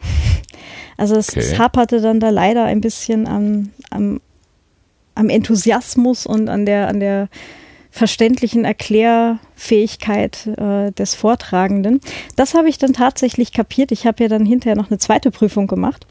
Also 0.97 1.17
es, 1.17 1.27
okay. 1.27 1.39
es, 1.39 1.59
haperte 1.59 1.99
dann 1.99 2.21
da 2.21 2.29
leider 2.29 2.63
ein 2.63 2.79
bisschen 2.79 3.27
am, 3.27 3.71
am, 3.89 4.21
am 5.13 5.27
Enthusiasmus 5.27 6.25
und 6.25 6.47
an 6.47 6.65
der, 6.65 6.87
an 6.87 7.01
der 7.01 7.27
verständlichen 7.95 8.65
Erklärfähigkeit 8.65 10.47
äh, 10.57 10.91
des 10.91 11.15
Vortragenden. 11.15 12.01
Das 12.35 12.53
habe 12.53 12.67
ich 12.67 12.77
dann 12.77 12.91
tatsächlich 12.91 13.53
kapiert. 13.53 13.93
Ich 13.93 14.05
habe 14.05 14.21
ja 14.21 14.27
dann 14.27 14.45
hinterher 14.45 14.75
noch 14.75 14.91
eine 14.91 14.97
zweite 14.97 15.31
Prüfung 15.31 15.65
gemacht. 15.67 16.05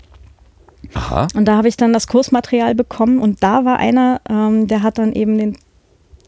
Aha. 0.94 1.28
Und 1.34 1.44
da 1.44 1.58
habe 1.58 1.68
ich 1.68 1.76
dann 1.76 1.92
das 1.92 2.06
Kursmaterial 2.06 2.74
bekommen 2.74 3.18
und 3.18 3.42
da 3.42 3.66
war 3.66 3.78
einer, 3.78 4.22
ähm, 4.30 4.66
der 4.66 4.82
hat 4.82 4.96
dann 4.96 5.12
eben 5.12 5.36
den 5.36 5.58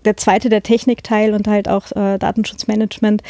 der 0.05 0.16
zweite, 0.16 0.51
der 0.51 0.62
Technikteil 0.62 1.33
und 1.35 1.49
halt 1.49 1.69
auch 1.69 1.91
äh, 1.93 2.19
Datenschutzmanagement, 2.19 3.23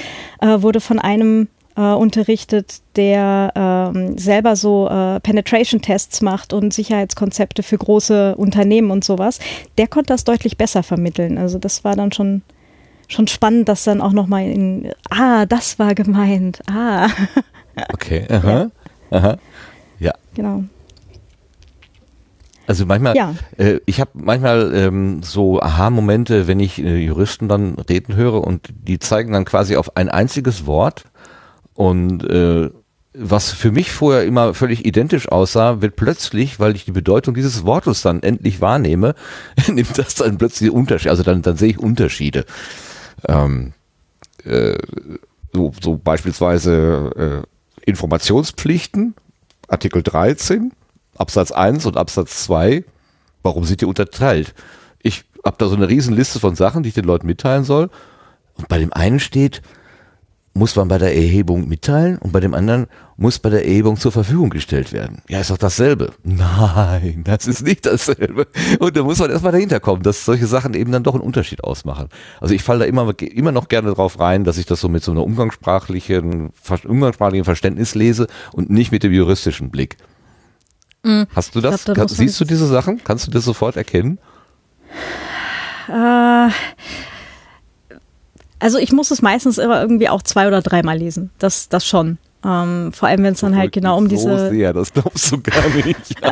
äh, 0.43 0.61
wurde 0.61 0.81
von 0.81 0.99
einem 0.99 1.49
äh, 1.77 1.81
unterrichtet, 1.81 2.81
der 2.97 3.53
ähm, 3.55 4.19
selber 4.19 4.57
so 4.57 4.89
äh, 4.89 5.21
Penetration-Tests 5.21 6.23
macht 6.23 6.53
und 6.53 6.73
Sicherheitskonzepte 6.73 7.63
für 7.63 7.79
große 7.79 8.37
Unternehmen 8.37 8.91
und 8.91 9.05
sowas, 9.05 9.39
der 9.79 9.87
konnte 9.87 10.13
das 10.13 10.25
deutlich 10.25 10.57
besser 10.57 10.83
vermitteln. 10.83 11.39
Also 11.39 11.59
das 11.59 11.85
war 11.85 11.97
dann 11.97 12.13
schon 12.13 12.43
schon 13.09 13.29
spannend, 13.29 13.69
dass 13.69 13.85
dann 13.85 14.01
auch 14.01 14.13
nochmal 14.13 14.47
in, 14.47 14.91
ah, 15.11 15.47
das 15.47 15.79
war 15.79 15.95
gemeint, 15.95 16.61
ah. 16.69 17.09
Okay, 17.93 18.27
aha, 18.29 18.51
ja. 18.51 18.71
aha, 19.11 19.37
ja. 20.01 20.13
Genau. 20.35 20.65
Also 22.67 22.85
manchmal, 22.85 23.15
ja. 23.15 23.35
äh, 23.59 23.79
ich 23.87 24.01
habe 24.01 24.11
manchmal 24.15 24.75
ähm, 24.75 25.23
so 25.23 25.61
Aha-Momente, 25.61 26.49
wenn 26.49 26.59
ich 26.59 26.83
äh, 26.83 26.97
Juristen 26.97 27.49
dann 27.49 27.79
reden 27.79 28.17
höre 28.17 28.43
und 28.43 28.69
die 28.73 28.99
zeigen 28.99 29.33
dann 29.33 29.45
quasi 29.45 29.77
auf 29.77 29.97
ein 29.97 30.09
einziges 30.09 30.67
Wort 30.67 31.05
und 31.77 32.25
äh, 32.25 32.71
was 33.19 33.53
für 33.53 33.71
mich 33.71 33.93
vorher 33.93 34.25
immer 34.25 34.55
völlig 34.55 34.85
identisch 34.85 35.29
aussah, 35.29 35.81
wird 35.81 35.97
plötzlich, 35.97 36.61
weil 36.61 36.77
ich 36.77 36.85
die 36.85 36.93
Bedeutung 36.93 37.35
dieses 37.35 37.65
Wortes 37.65 38.03
dann 38.03 38.23
endlich 38.23 38.61
wahrnehme, 38.61 39.15
nimmt 39.69 39.97
das 39.97 40.17
dann 40.17 40.39
plötzlich 40.39 40.71
Unterschiede. 40.71 41.11
Also 41.11 41.23
dann, 41.23 41.43
dann 41.43 41.57
sehe 41.57 41.71
ich 41.71 41.79
Unterschiede. 41.79 42.45
Ähm, 43.27 43.73
äh, 44.45 44.79
so, 45.53 45.73
so 45.81 45.97
beispielsweise 45.97 47.45
äh, 47.47 47.89
Informationspflichten, 47.89 49.15
Artikel 49.69 50.03
13, 50.03 50.73
Absatz 51.17 51.53
1 51.53 51.87
und 51.87 51.97
Absatz 51.97 52.45
2. 52.45 52.85
Warum 53.43 53.65
sind 53.65 53.81
die 53.81 53.87
unterteilt? 53.87 54.55
Ich 55.03 55.25
habe 55.45 55.57
da 55.59 55.69
so 55.69 55.77
eine 55.77 55.89
riesen 55.89 56.15
Liste 56.15 56.41
von 56.41 56.57
Sachen, 56.57 56.83
die 56.83 56.91
ich 56.91 56.95
den 56.95 57.05
Leuten 57.05 57.27
mitteilen 57.27 57.65
soll. 57.65 57.91
Und 58.55 58.69
bei 58.69 58.79
dem 58.79 58.93
einen 58.93 59.21
steht, 59.21 59.63
muss 60.57 60.75
man 60.75 60.89
bei 60.89 60.99
der 60.99 61.15
Erhebung 61.15 61.69
mitteilen 61.69 62.19
und 62.19 62.33
bei 62.33 62.41
dem 62.41 62.55
anderen 62.55 62.87
muss 63.17 63.39
bei 63.39 63.51
der 63.51 63.67
Erhebung 63.67 63.99
zur 63.99 64.11
Verfügung 64.11 64.51
gestellt 64.51 64.93
werden. 64.93 65.23
Ja, 65.29 65.41
ist 65.41 65.51
doch 65.51 65.59
dasselbe. 65.59 66.13
Nein, 66.25 67.23
das 67.25 67.47
ist 67.47 67.63
nicht 67.63 67.85
dasselbe. 67.87 68.47
Und 68.79 68.97
da 68.97 69.03
muss 69.03 69.19
man 69.19 69.31
erstmal 69.31 69.53
dahinter 69.53 69.81
kommen, 69.81 70.03
dass 70.03 70.25
solche 70.25 70.47
Sachen 70.47 70.75
eben 70.75 70.93
dann 70.93 71.03
doch 71.03 71.15
einen 71.15 71.23
Unterschied 71.23 71.63
ausmachen. 71.63 72.09
Also 72.41 72.55
ich 72.55 72.63
falle 72.63 72.81
da 72.81 72.85
immer, 72.87 73.13
immer 73.21 73.53
noch 73.53 73.69
gerne 73.69 73.93
drauf 73.93 74.19
rein, 74.19 74.45
dass 74.45 74.59
ich 74.59 74.67
das 74.67 74.81
so 74.81 74.89
mit 74.89 75.05
so 75.05 75.13
einer 75.13 75.25
umgangssprachlichen, 75.25 76.51
umgangssprachlichen 76.85 77.45
Verständnis 77.45 77.95
lese 77.95 78.27
und 78.53 78.71
nicht 78.71 78.93
mit 78.93 79.03
dem 79.03 79.13
juristischen 79.13 79.71
Blick. 79.71 79.99
Mhm. 81.03 81.27
Hast 81.35 81.55
du 81.55 81.61
das? 81.61 81.85
Glaub, 81.85 81.97
da 81.97 82.09
Siehst 82.09 82.41
du 82.41 82.45
diese 82.45 82.67
Sachen? 82.67 83.03
Kannst 83.05 83.27
du 83.27 83.31
das 83.31 83.45
sofort 83.45 83.77
erkennen? 83.77 84.19
Äh, 85.89 86.49
also 88.67 88.79
ich 88.79 88.91
muss 88.91 89.13
es 89.13 89.23
meistens 89.23 89.59
immer 89.59 89.81
irgendwie 89.81 90.09
auch 90.09 90.23
zwei 90.23 90.49
oder 90.49 90.61
dreimal 90.61 90.99
lesen. 90.99 91.31
Das, 91.39 91.69
das 91.69 91.87
schon. 91.87 92.19
Ähm, 92.45 92.91
vor 92.93 93.07
allem, 93.07 93.23
wenn 93.23 93.35
es 93.35 93.39
dann 93.39 93.57
halt 93.57 93.71
genau 93.71 93.97
um 93.97 94.09
diese. 94.09 94.51
Sehr, 94.51 94.73
das 94.73 94.93
glaubst 94.93 95.31
du 95.31 95.41
gar 95.41 95.69
nicht. 95.69 96.17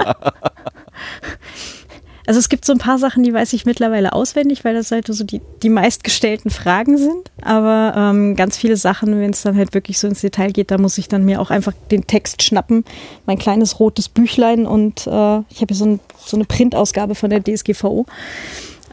Also 2.27 2.41
es 2.41 2.49
gibt 2.49 2.65
so 2.65 2.73
ein 2.73 2.79
paar 2.79 2.97
Sachen, 2.97 3.23
die 3.23 3.35
weiß 3.35 3.53
ich 3.53 3.67
mittlerweile 3.67 4.15
auswendig, 4.15 4.65
weil 4.65 4.73
das 4.73 4.91
halt 4.91 5.07
so 5.09 5.25
die, 5.25 5.43
die 5.63 5.69
meistgestellten 5.69 6.51
Fragen 6.51 6.97
sind. 6.97 7.31
Aber 7.43 7.93
ähm, 7.95 8.35
ganz 8.35 8.57
viele 8.57 8.79
Sachen, 8.79 9.21
wenn 9.21 9.29
es 9.29 9.43
dann 9.43 9.59
halt 9.59 9.75
wirklich 9.75 9.99
so 9.99 10.09
ins 10.09 10.23
Detail 10.23 10.51
geht, 10.51 10.71
da 10.71 10.79
muss 10.79 10.97
ich 10.97 11.07
dann 11.07 11.27
mir 11.27 11.39
auch 11.39 11.51
einfach 11.51 11.75
den 11.91 12.07
Text 12.07 12.43
schnappen, 12.43 12.87
mein 13.27 13.39
kleines 13.39 13.79
rotes 13.79 14.09
Büchlein 14.09 14.67
und 14.67 15.07
äh, 15.07 15.41
ich 15.51 15.61
habe 15.61 15.67
hier 15.69 15.77
so, 15.77 15.85
ein, 15.85 16.01
so, 16.17 16.39
eine 16.39 16.47
Printausgabe 16.47 17.15
von 17.15 17.29
der 17.29 17.45
DSGVO. 17.45 18.07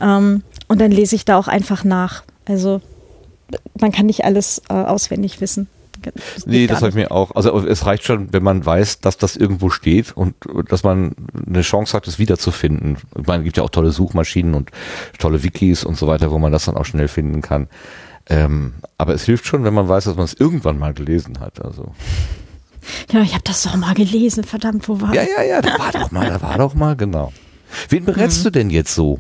Ähm, 0.01 0.43
und 0.68 0.81
dann 0.81 0.91
lese 0.91 1.15
ich 1.15 1.23
da 1.23 1.38
auch 1.38 1.47
einfach 1.47 1.85
nach. 1.85 2.23
Also 2.43 2.81
man 3.80 3.91
kann 3.91 4.06
nicht 4.06 4.23
alles 4.26 4.61
äh, 4.69 4.73
auswendig 4.73 5.41
wissen. 5.41 5.68
Das 6.02 6.48
nee, 6.48 6.68
das 6.68 6.78
habe 6.78 6.90
ich 6.90 6.95
mir 6.95 7.11
auch. 7.11 7.36
Also 7.36 7.65
es 7.68 7.86
reicht 7.86 8.03
schon, 8.03 8.34
wenn 8.34 8.41
man 8.41 8.65
weiß, 8.65 9.02
dass 9.02 9.18
das 9.18 9.36
irgendwo 9.36 9.69
steht 9.69 10.11
und 10.15 10.36
dass 10.69 10.84
man 10.84 11.15
eine 11.45 11.61
Chance 11.61 11.95
hat, 11.95 12.07
es 12.07 12.18
wiederzufinden. 12.18 12.98
Ich 13.19 13.28
meine, 13.28 13.40
es 13.40 13.45
gibt 13.45 13.57
ja 13.57 13.64
auch 13.64 13.69
tolle 13.69 13.91
Suchmaschinen 13.91 14.56
und 14.56 14.72
tolle 15.19 15.44
Wikis 15.44 15.84
und 15.84 15.98
so 15.98 16.07
weiter, 16.07 16.32
wo 16.32 16.40
man 16.40 16.52
das 16.52 16.65
dann 16.65 16.76
auch 16.76 16.86
schnell 16.86 17.07
finden 17.07 17.41
kann. 17.41 17.68
Ähm, 18.30 18.73
aber 18.98 19.14
es 19.14 19.26
hilft 19.26 19.45
schon, 19.45 19.64
wenn 19.64 19.73
man 19.73 19.88
weiß, 19.88 20.06
dass 20.06 20.15
man 20.15 20.26
es 20.26 20.34
irgendwann 20.34 20.80
mal 20.80 20.94
gelesen 20.94 21.40
hat. 21.40 21.64
Also. 21.64 21.94
Ja, 23.11 23.22
ich 23.22 23.34
habe 23.34 23.44
das 23.44 23.64
doch 23.64 23.76
mal 23.76 23.94
gelesen, 23.94 24.44
verdammt, 24.44 24.88
wo 24.90 25.02
war 25.02 25.14
Ja, 25.14 25.23
ja, 25.23 25.44
ja, 25.44 25.61
da 25.61 25.78
war 25.78 25.91
doch 25.91 26.11
mal, 26.11 26.28
da 26.28 26.41
war 26.41 26.57
doch 26.57 26.73
mal, 26.73 26.95
genau. 26.95 27.32
Wen 27.90 28.06
berätst 28.06 28.40
mhm. 28.40 28.44
du 28.44 28.52
denn 28.52 28.69
jetzt 28.69 28.95
so? 28.95 29.19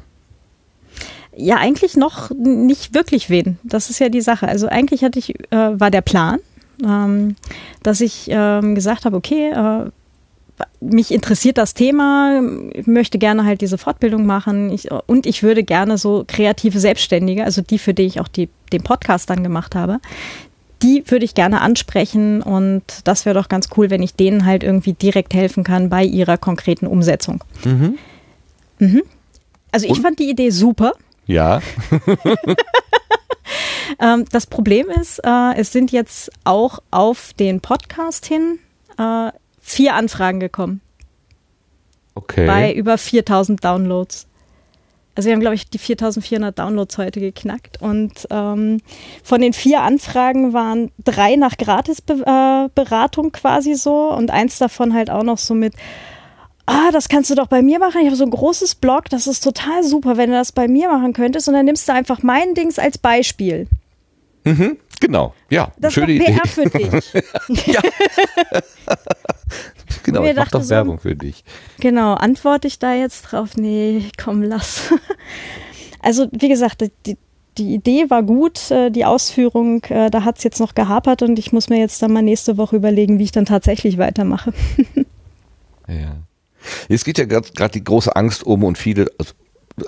Ja, 1.35 1.57
eigentlich 1.57 1.95
noch 1.95 2.29
nicht 2.31 2.93
wirklich 2.93 3.29
wen. 3.29 3.57
Das 3.63 3.89
ist 3.89 3.99
ja 3.99 4.09
die 4.09 4.21
Sache. 4.21 4.47
Also 4.47 4.67
eigentlich 4.67 5.03
hatte 5.03 5.19
ich, 5.19 5.39
äh, 5.51 5.79
war 5.79 5.89
der 5.89 6.01
Plan, 6.01 6.39
ähm, 6.85 7.35
dass 7.83 8.01
ich 8.01 8.27
ähm, 8.29 8.75
gesagt 8.75 9.05
habe, 9.05 9.15
okay, 9.15 9.51
äh, 9.51 9.89
mich 10.79 11.11
interessiert 11.11 11.57
das 11.57 11.73
Thema, 11.73 12.41
ich 12.73 12.85
möchte 12.85 13.17
gerne 13.17 13.45
halt 13.45 13.61
diese 13.61 13.77
Fortbildung 13.77 14.25
machen 14.25 14.71
ich, 14.71 14.89
und 14.91 15.25
ich 15.25 15.41
würde 15.41 15.63
gerne 15.63 15.97
so 15.97 16.23
kreative 16.27 16.79
Selbstständige, 16.79 17.45
also 17.45 17.61
die, 17.61 17.79
für 17.79 17.93
die 17.93 18.03
ich 18.03 18.19
auch 18.19 18.27
die, 18.27 18.49
den 18.71 18.83
Podcast 18.83 19.29
dann 19.29 19.43
gemacht 19.43 19.73
habe, 19.73 19.99
die 20.81 21.03
würde 21.07 21.25
ich 21.25 21.35
gerne 21.35 21.61
ansprechen 21.61 22.41
und 22.41 22.83
das 23.03 23.25
wäre 23.25 23.39
doch 23.39 23.49
ganz 23.49 23.69
cool, 23.77 23.89
wenn 23.89 24.01
ich 24.01 24.15
denen 24.15 24.45
halt 24.45 24.63
irgendwie 24.63 24.93
direkt 24.93 25.33
helfen 25.33 25.63
kann 25.63 25.89
bei 25.89 26.03
ihrer 26.03 26.37
konkreten 26.37 26.87
Umsetzung. 26.87 27.43
Mhm. 27.63 27.97
Mhm. 28.79 29.03
Also 29.71 29.85
ich 29.85 29.93
und? 29.93 30.01
fand 30.01 30.19
die 30.19 30.29
Idee 30.29 30.49
super. 30.49 30.93
Ja. 31.31 31.61
ähm, 34.01 34.25
das 34.31 34.47
Problem 34.47 34.89
ist, 34.89 35.19
äh, 35.23 35.53
es 35.55 35.71
sind 35.71 35.93
jetzt 35.93 36.29
auch 36.43 36.79
auf 36.91 37.31
den 37.33 37.61
Podcast 37.61 38.25
hin 38.25 38.59
äh, 38.97 39.31
vier 39.61 39.95
Anfragen 39.95 40.41
gekommen. 40.41 40.81
Okay. 42.15 42.45
Bei 42.45 42.73
über 42.73 42.97
4000 42.97 43.63
Downloads. 43.63 44.27
Also 45.15 45.27
wir 45.27 45.33
haben, 45.33 45.41
glaube 45.41 45.55
ich, 45.55 45.69
die 45.69 45.77
4400 45.77 46.59
Downloads 46.59 46.97
heute 46.97 47.21
geknackt. 47.21 47.81
Und 47.81 48.27
ähm, 48.29 48.81
von 49.23 49.39
den 49.39 49.53
vier 49.53 49.83
Anfragen 49.83 50.51
waren 50.51 50.91
drei 51.01 51.37
nach 51.37 51.55
Gratisberatung 51.55 53.27
äh, 53.27 53.31
quasi 53.31 53.75
so 53.75 54.11
und 54.11 54.31
eins 54.31 54.57
davon 54.57 54.93
halt 54.93 55.09
auch 55.09 55.23
noch 55.23 55.37
so 55.37 55.53
mit, 55.53 55.75
ah, 56.71 56.91
das 56.91 57.09
kannst 57.09 57.29
du 57.29 57.35
doch 57.35 57.47
bei 57.47 57.61
mir 57.61 57.79
machen. 57.79 58.01
Ich 58.01 58.07
habe 58.07 58.15
so 58.15 58.23
ein 58.23 58.31
großes 58.31 58.75
Blog, 58.75 59.09
das 59.09 59.27
ist 59.27 59.43
total 59.43 59.83
super, 59.83 60.17
wenn 60.17 60.29
du 60.29 60.35
das 60.35 60.51
bei 60.51 60.67
mir 60.67 60.89
machen 60.89 61.13
könntest. 61.13 61.47
Und 61.47 61.53
dann 61.53 61.65
nimmst 61.65 61.87
du 61.87 61.93
einfach 61.93 62.23
mein 62.23 62.53
Dings 62.53 62.79
als 62.79 62.97
Beispiel. 62.97 63.67
Mhm, 64.43 64.77
genau, 64.99 65.33
ja. 65.49 65.71
Das 65.77 65.93
schöne 65.93 66.13
ist 66.13 66.25
PR 66.25 66.47
für 66.47 66.65
dich. 66.65 67.13
ja. 67.67 67.81
genau, 70.03 70.23
ich 70.23 70.35
mach 70.35 70.49
doch 70.49 70.63
so, 70.63 70.69
Werbung 70.69 70.99
für 70.99 71.15
dich. 71.15 71.43
Genau, 71.79 72.13
antworte 72.13 72.67
ich 72.67 72.79
da 72.79 72.93
jetzt 72.93 73.23
drauf? 73.23 73.55
Nee, 73.55 74.05
komm, 74.21 74.41
lass. 74.41 74.93
also, 76.01 76.27
wie 76.31 76.49
gesagt, 76.49 76.89
die, 77.05 77.17
die 77.57 77.73
Idee 77.75 78.09
war 78.09 78.23
gut, 78.23 78.71
äh, 78.71 78.89
die 78.89 79.05
Ausführung, 79.05 79.83
äh, 79.83 80.09
da 80.09 80.23
hat 80.23 80.37
es 80.37 80.43
jetzt 80.43 80.59
noch 80.59 80.73
gehapert 80.73 81.21
und 81.21 81.37
ich 81.37 81.51
muss 81.51 81.69
mir 81.69 81.77
jetzt 81.77 82.01
dann 82.01 82.13
mal 82.13 82.23
nächste 82.23 82.57
Woche 82.57 82.77
überlegen, 82.77 83.19
wie 83.19 83.23
ich 83.25 83.31
dann 83.31 83.45
tatsächlich 83.45 83.97
weitermache. 83.99 84.53
ja. 85.87 86.15
Es 86.89 87.03
geht 87.03 87.17
ja 87.17 87.25
gerade 87.25 87.71
die 87.73 87.83
große 87.83 88.15
Angst 88.15 88.43
um 88.43 88.63
und 88.63 88.77
viele 88.77 89.07
also, 89.17 89.33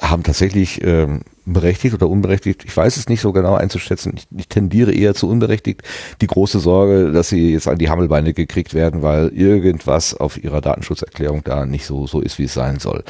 haben 0.01 0.23
tatsächlich 0.23 0.83
ähm, 0.83 1.21
berechtigt 1.45 1.93
oder 1.93 2.09
unberechtigt, 2.09 2.63
ich 2.65 2.75
weiß 2.75 2.97
es 2.97 3.09
nicht 3.09 3.21
so 3.21 3.31
genau 3.33 3.55
einzuschätzen, 3.55 4.13
ich, 4.15 4.27
ich, 4.35 4.47
tendiere 4.47 4.93
eher 4.93 5.13
zu 5.13 5.29
unberechtigt, 5.29 5.81
die 6.21 6.27
große 6.27 6.59
Sorge, 6.59 7.11
dass 7.11 7.29
sie 7.29 7.51
jetzt 7.53 7.67
an 7.67 7.77
die 7.77 7.89
Hammelbeine 7.89 8.33
gekriegt 8.33 8.73
werden, 8.73 9.01
weil 9.01 9.29
irgendwas 9.29 10.13
auf 10.13 10.41
ihrer 10.41 10.61
Datenschutzerklärung 10.61 11.43
da 11.43 11.65
nicht 11.65 11.85
so, 11.85 12.07
so 12.07 12.21
ist, 12.21 12.39
wie 12.39 12.45
es 12.45 12.53
sein 12.53 12.79
soll. 12.79 13.03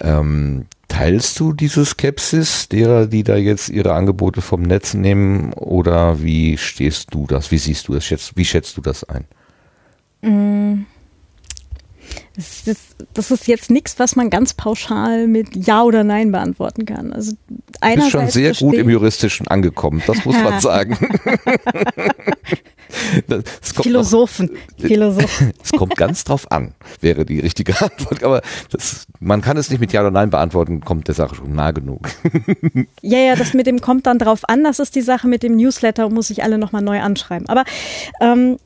Ähm, 0.00 0.66
teilst 0.88 1.38
du 1.38 1.52
diese 1.52 1.84
Skepsis 1.84 2.68
derer, 2.68 3.06
die 3.06 3.22
da 3.22 3.36
jetzt 3.36 3.68
ihre 3.68 3.94
Angebote 3.94 4.42
vom 4.42 4.62
Netz 4.62 4.94
nehmen 4.94 5.52
oder 5.52 6.22
wie 6.22 6.58
stehst 6.58 7.14
du 7.14 7.26
das, 7.26 7.50
wie 7.50 7.58
siehst 7.58 7.88
du 7.88 7.94
das, 7.94 8.10
wie 8.34 8.44
schätzt 8.44 8.76
du 8.76 8.80
das 8.80 9.04
ein? 9.04 9.24
Mm 10.22 10.84
das 12.34 12.66
ist, 12.66 12.96
das 13.12 13.30
ist 13.30 13.46
jetzt 13.46 13.70
nichts, 13.70 13.98
was 13.98 14.16
man 14.16 14.30
ganz 14.30 14.54
pauschal 14.54 15.26
mit 15.26 15.54
Ja 15.54 15.82
oder 15.82 16.02
Nein 16.02 16.32
beantworten 16.32 16.86
kann. 16.86 17.12
Also 17.12 17.32
du 17.48 17.94
bist 17.94 18.10
schon 18.10 18.28
sehr 18.28 18.54
gut 18.54 18.74
im 18.74 18.88
Juristischen 18.88 19.48
angekommen, 19.48 20.02
das 20.06 20.24
muss 20.24 20.36
man 20.42 20.60
sagen. 20.62 20.96
Philosophen. 23.60 24.50
Noch, 24.78 24.86
Philosophen. 24.86 25.52
Es 25.62 25.72
kommt 25.72 25.96
ganz 25.96 26.24
drauf 26.24 26.50
an, 26.50 26.74
wäre 27.00 27.24
die 27.24 27.40
richtige 27.40 27.80
Antwort. 27.80 28.22
Aber 28.22 28.42
das, 28.70 29.06
man 29.20 29.40
kann 29.40 29.56
es 29.56 29.70
nicht 29.70 29.80
mit 29.80 29.92
Ja 29.92 30.00
oder 30.00 30.10
Nein 30.10 30.30
beantworten, 30.30 30.80
kommt 30.80 31.08
der 31.08 31.14
Sache 31.14 31.34
schon 31.34 31.54
nah 31.54 31.70
genug. 31.70 32.08
Ja, 33.02 33.18
ja, 33.18 33.36
das 33.36 33.54
mit 33.54 33.66
dem 33.66 33.80
kommt 33.80 34.06
dann 34.06 34.18
drauf 34.18 34.48
an, 34.48 34.64
das 34.64 34.78
ist 34.78 34.94
die 34.94 35.02
Sache 35.02 35.28
mit 35.28 35.42
dem 35.42 35.56
Newsletter, 35.56 36.08
muss 36.08 36.30
ich 36.30 36.42
alle 36.42 36.58
nochmal 36.58 36.82
neu 36.82 37.00
anschreiben. 37.00 37.48
Aber 37.48 37.64
ähm, 38.20 38.58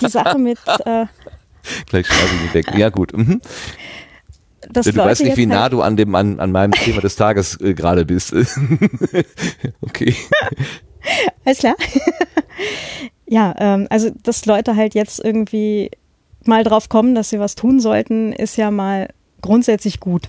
die 0.00 0.08
Sache 0.08 0.38
mit 0.38 0.58
äh, 0.84 1.06
Gleich 1.86 2.06
schreibe 2.06 2.30
ich 2.46 2.54
weg. 2.54 2.66
Ja, 2.76 2.90
gut. 2.90 3.16
Mhm. 3.16 3.40
du 4.68 4.80
Leute 4.80 4.96
weißt 4.96 5.24
nicht, 5.24 5.36
wie 5.36 5.46
nah 5.46 5.62
halt 5.62 5.72
du 5.72 5.82
an, 5.82 5.96
dem, 5.96 6.14
an, 6.14 6.40
an 6.40 6.52
meinem 6.52 6.72
Thema 6.72 7.00
des 7.00 7.16
Tages 7.16 7.60
äh, 7.60 7.74
gerade 7.74 8.04
bist. 8.04 8.34
okay. 9.80 10.14
Alles 11.44 11.58
klar. 11.58 11.76
ja, 13.26 13.54
ähm, 13.58 13.86
also 13.90 14.10
dass 14.22 14.46
Leute 14.46 14.76
halt 14.76 14.94
jetzt 14.94 15.22
irgendwie 15.24 15.90
mal 16.44 16.64
drauf 16.64 16.88
kommen, 16.88 17.14
dass 17.14 17.30
sie 17.30 17.40
was 17.40 17.54
tun 17.54 17.80
sollten, 17.80 18.32
ist 18.32 18.56
ja 18.56 18.70
mal 18.70 19.08
grundsätzlich 19.40 20.00
gut. 20.00 20.28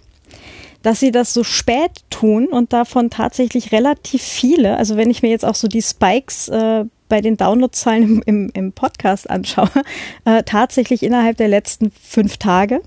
Dass 0.81 0.99
sie 0.99 1.11
das 1.11 1.33
so 1.33 1.43
spät 1.43 1.91
tun 2.09 2.47
und 2.47 2.73
davon 2.73 3.09
tatsächlich 3.09 3.71
relativ 3.71 4.21
viele, 4.21 4.77
also 4.77 4.97
wenn 4.97 5.11
ich 5.11 5.21
mir 5.21 5.29
jetzt 5.29 5.45
auch 5.45 5.55
so 5.55 5.67
die 5.67 5.81
Spikes 5.81 6.47
äh, 6.47 6.85
bei 7.11 7.19
den 7.19 7.35
Downloadzahlen 7.35 8.03
im, 8.03 8.23
im, 8.25 8.51
im 8.53 8.71
Podcast 8.71 9.29
anschaue, 9.29 9.69
äh, 10.25 10.43
tatsächlich 10.43 11.03
innerhalb 11.03 11.35
der 11.35 11.49
letzten 11.49 11.91
fünf 11.91 12.37
Tage. 12.37 12.81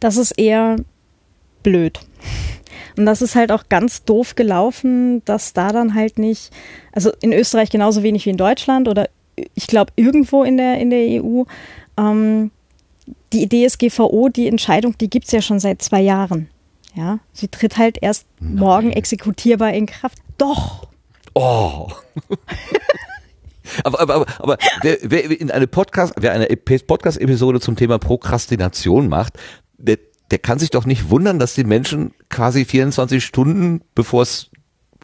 Das 0.00 0.16
ist 0.16 0.32
eher 0.32 0.76
blöd. 1.62 2.00
Und 2.98 3.06
das 3.06 3.22
ist 3.22 3.36
halt 3.36 3.52
auch 3.52 3.68
ganz 3.68 4.02
doof 4.04 4.34
gelaufen, 4.34 5.24
dass 5.24 5.52
da 5.52 5.70
dann 5.70 5.94
halt 5.94 6.18
nicht, 6.18 6.50
also 6.90 7.12
in 7.22 7.32
Österreich 7.32 7.70
genauso 7.70 8.02
wenig 8.02 8.26
wie 8.26 8.30
in 8.30 8.36
Deutschland 8.36 8.88
oder 8.88 9.08
ich 9.54 9.68
glaube 9.68 9.92
irgendwo 9.94 10.42
in 10.42 10.56
der, 10.56 10.78
in 10.80 10.90
der 10.90 11.22
EU, 11.22 11.44
ähm, 11.96 12.50
die 13.32 13.48
DSGVO, 13.48 14.30
die 14.30 14.48
Entscheidung, 14.48 14.98
die 14.98 15.10
gibt 15.10 15.26
es 15.26 15.32
ja 15.32 15.42
schon 15.42 15.60
seit 15.60 15.80
zwei 15.80 16.00
Jahren. 16.00 16.48
Ja, 16.96 17.20
sie 17.32 17.48
tritt 17.48 17.76
halt 17.76 17.98
erst 18.00 18.26
Nein. 18.40 18.56
morgen 18.56 18.92
exekutierbar 18.92 19.72
in 19.72 19.86
Kraft. 19.86 20.18
Doch, 20.38 20.88
Oh. 21.34 21.88
aber, 23.84 24.00
aber, 24.00 24.14
aber, 24.14 24.26
aber 24.38 24.58
wer, 24.82 24.98
wer 25.02 25.40
in 25.40 25.50
eine 25.50 25.66
Podcast, 25.66 26.14
wer 26.18 26.32
eine 26.32 26.46
Podcast-Episode 26.46 27.60
zum 27.60 27.76
Thema 27.76 27.98
Prokrastination 27.98 29.08
macht, 29.08 29.38
der, 29.76 29.98
der 30.30 30.38
kann 30.38 30.58
sich 30.58 30.70
doch 30.70 30.86
nicht 30.86 31.10
wundern, 31.10 31.38
dass 31.38 31.54
die 31.54 31.64
Menschen 31.64 32.14
quasi 32.30 32.64
24 32.64 33.24
Stunden, 33.24 33.82
bevor 33.94 34.22
es 34.22 34.50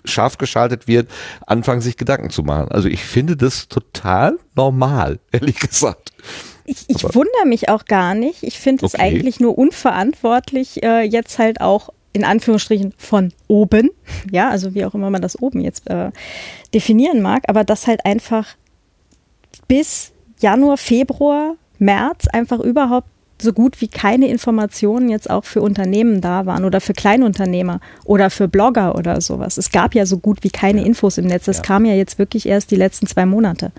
scharf 0.04 0.38
geschaltet 0.38 0.88
wird, 0.88 1.10
anfangen 1.46 1.80
sich 1.80 1.96
Gedanken 1.96 2.30
zu 2.30 2.42
machen. 2.42 2.70
Also 2.70 2.88
ich 2.88 3.02
finde 3.02 3.36
das 3.36 3.68
total 3.68 4.38
normal, 4.54 5.18
ehrlich 5.32 5.58
gesagt. 5.58 6.12
Ich, 6.64 6.84
ich 6.88 7.02
wundere 7.02 7.46
mich 7.46 7.68
auch 7.68 7.84
gar 7.84 8.14
nicht. 8.14 8.42
Ich 8.42 8.60
finde 8.60 8.86
es 8.86 8.94
okay. 8.94 9.02
eigentlich 9.02 9.40
nur 9.40 9.58
unverantwortlich, 9.58 10.82
äh, 10.82 11.02
jetzt 11.02 11.38
halt 11.38 11.60
auch 11.60 11.90
in 12.12 12.24
Anführungsstrichen 12.24 12.92
von 12.96 13.32
oben, 13.46 13.90
ja, 14.30 14.48
also 14.48 14.74
wie 14.74 14.84
auch 14.84 14.94
immer 14.94 15.10
man 15.10 15.22
das 15.22 15.40
oben 15.40 15.60
jetzt 15.60 15.88
äh, 15.88 16.10
definieren 16.74 17.22
mag, 17.22 17.44
aber 17.48 17.64
dass 17.64 17.86
halt 17.86 18.04
einfach 18.04 18.48
bis 19.68 20.12
Januar, 20.40 20.76
Februar, 20.76 21.54
März 21.78 22.26
einfach 22.28 22.58
überhaupt 22.58 23.08
so 23.40 23.52
gut 23.52 23.80
wie 23.80 23.88
keine 23.88 24.28
Informationen 24.28 25.08
jetzt 25.08 25.30
auch 25.30 25.44
für 25.44 25.62
Unternehmen 25.62 26.20
da 26.20 26.46
waren 26.46 26.64
oder 26.64 26.80
für 26.80 26.92
Kleinunternehmer 26.92 27.80
oder 28.04 28.28
für 28.28 28.48
Blogger 28.48 28.96
oder 28.96 29.20
sowas. 29.20 29.56
Es 29.56 29.70
gab 29.70 29.94
ja 29.94 30.04
so 30.04 30.18
gut 30.18 30.44
wie 30.44 30.50
keine 30.50 30.84
Infos 30.84 31.16
im 31.16 31.26
Netz. 31.26 31.46
Das 31.46 31.58
ja. 31.58 31.62
kam 31.62 31.84
ja 31.84 31.94
jetzt 31.94 32.18
wirklich 32.18 32.46
erst 32.46 32.70
die 32.70 32.76
letzten 32.76 33.06
zwei 33.06 33.24
Monate. 33.24 33.72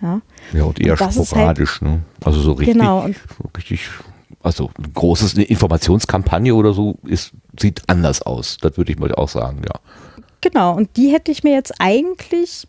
Ja, 0.00 0.20
ja 0.52 0.64
und 0.64 0.80
eher 0.80 0.92
und 0.92 1.00
halt 1.00 1.12
sporadisch, 1.12 1.80
halt, 1.80 1.90
ne? 1.90 2.00
Also 2.24 2.40
so 2.40 2.52
richtig, 2.52 2.76
genau. 2.76 3.06
richtig 3.56 3.88
Also 4.44 4.70
ein 4.78 4.92
großes 4.92 5.34
eine 5.34 5.44
Informationskampagne 5.44 6.54
oder 6.54 6.74
so 6.74 6.98
ist, 7.06 7.32
sieht 7.58 7.82
anders 7.88 8.22
aus. 8.22 8.58
Das 8.60 8.76
würde 8.76 8.92
ich 8.92 8.98
mal 8.98 9.12
auch 9.14 9.28
sagen, 9.28 9.62
ja. 9.64 9.80
Genau, 10.42 10.74
und 10.74 10.96
die 10.98 11.08
hätte 11.08 11.32
ich 11.32 11.42
mir 11.42 11.54
jetzt 11.54 11.72
eigentlich 11.78 12.68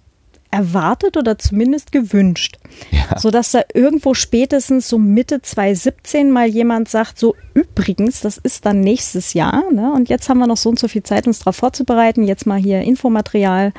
erwartet 0.55 1.17
oder 1.17 1.37
zumindest 1.37 1.91
gewünscht. 1.91 2.57
Ja. 2.91 3.19
So 3.19 3.29
dass 3.29 3.51
da 3.51 3.61
irgendwo 3.73 4.13
spätestens 4.13 4.87
so 4.87 4.97
Mitte 4.97 5.41
2017 5.41 6.31
mal 6.31 6.47
jemand 6.47 6.87
sagt, 6.87 7.19
so 7.19 7.35
übrigens, 7.53 8.21
das 8.21 8.37
ist 8.37 8.65
dann 8.65 8.79
nächstes 8.79 9.33
Jahr, 9.33 9.63
ne? 9.73 9.91
Und 9.91 10.07
jetzt 10.07 10.29
haben 10.29 10.37
wir 10.37 10.47
noch 10.47 10.55
so 10.55 10.69
und 10.69 10.79
so 10.79 10.87
viel 10.87 11.03
Zeit, 11.03 11.27
uns 11.27 11.39
darauf 11.39 11.57
vorzubereiten, 11.57 12.23
jetzt 12.23 12.45
mal 12.45 12.57
hier 12.57 12.81
Infomaterial 12.81 13.73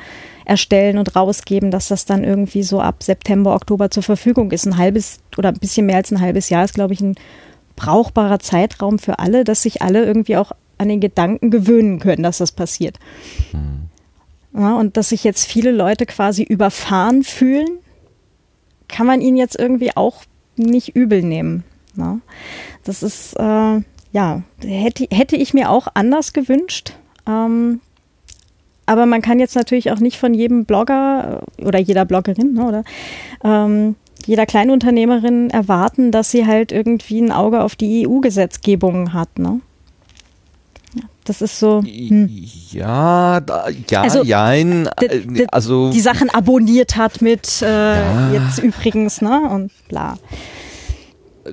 erstellen 0.45 0.99
und 0.99 1.15
rausgeben, 1.15 1.71
dass 1.71 1.87
das 1.87 2.05
dann 2.05 2.23
irgendwie 2.23 2.61
so 2.61 2.79
ab 2.79 3.01
September, 3.01 3.55
Oktober 3.55 3.89
zur 3.89 4.03
Verfügung 4.03 4.51
ist. 4.51 4.67
Ein 4.67 4.77
halbes 4.77 5.19
oder 5.35 5.49
ein 5.49 5.59
bisschen 5.59 5.87
mehr 5.87 5.97
als 5.97 6.11
ein 6.11 6.21
halbes 6.21 6.49
Jahr 6.49 6.63
ist, 6.63 6.75
glaube 6.75 6.93
ich, 6.93 7.01
ein 7.01 7.15
brauchbarer 7.77 8.39
Zeitraum 8.39 8.99
für 8.99 9.19
alle, 9.19 9.45
dass 9.45 9.61
sich 9.61 9.81
alle 9.81 10.03
irgendwie 10.03 10.35
auch 10.35 10.51
an 10.77 10.89
den 10.89 10.99
Gedanken 10.99 11.49
gewöhnen 11.49 11.99
können, 11.99 12.23
dass 12.23 12.39
das 12.39 12.51
passiert. 12.51 12.99
Ja, 14.53 14.75
und 14.75 14.97
dass 14.97 15.09
sich 15.09 15.23
jetzt 15.23 15.45
viele 15.45 15.71
Leute 15.71 16.05
quasi 16.05 16.43
überfahren 16.43 17.23
fühlen, 17.23 17.79
kann 18.89 19.07
man 19.07 19.21
ihnen 19.21 19.37
jetzt 19.37 19.57
irgendwie 19.57 19.95
auch 19.95 20.23
nicht 20.55 20.95
übel 20.95 21.21
nehmen. 21.21 21.63
Ne? 21.95 22.21
Das 22.83 23.03
ist, 23.03 23.33
äh, 23.37 23.81
ja, 24.11 24.43
hätte, 24.61 25.07
hätte 25.11 25.35
ich 25.35 25.53
mir 25.53 25.69
auch 25.69 25.87
anders 25.93 26.33
gewünscht. 26.33 26.93
Ähm, 27.27 27.81
aber 28.85 29.05
man 29.05 29.21
kann 29.21 29.39
jetzt 29.39 29.55
natürlich 29.55 29.91
auch 29.91 29.99
nicht 29.99 30.17
von 30.17 30.33
jedem 30.33 30.65
Blogger 30.65 31.43
äh, 31.57 31.65
oder 31.65 31.79
jeder 31.79 32.05
Bloggerin 32.05 32.53
ne, 32.53 32.65
oder 32.65 32.83
ähm, 33.43 33.95
jeder 34.27 34.45
Kleinunternehmerin 34.45 35.49
erwarten, 35.49 36.11
dass 36.11 36.29
sie 36.31 36.45
halt 36.45 36.71
irgendwie 36.71 37.19
ein 37.21 37.31
Auge 37.31 37.61
auf 37.63 37.75
die 37.75 38.05
EU-Gesetzgebung 38.07 39.13
hat. 39.13 39.39
Ne? 39.39 39.61
Das 41.23 41.41
ist 41.41 41.59
so. 41.59 41.81
Hm. 41.81 42.29
Ja, 42.71 43.41
da, 43.41 43.67
ja, 43.89 44.01
Also, 44.01 44.23
jein. 44.23 44.87
äh, 45.01 45.45
Also 45.51 45.91
die 45.91 45.99
Sachen 45.99 46.29
abonniert 46.29 46.95
hat 46.95 47.21
mit 47.21 47.61
äh, 47.61 47.65
Ja. 47.65 48.31
jetzt 48.31 48.59
übrigens, 48.59 49.21
ne? 49.21 49.41
Und 49.49 49.71
bla. 49.89 50.17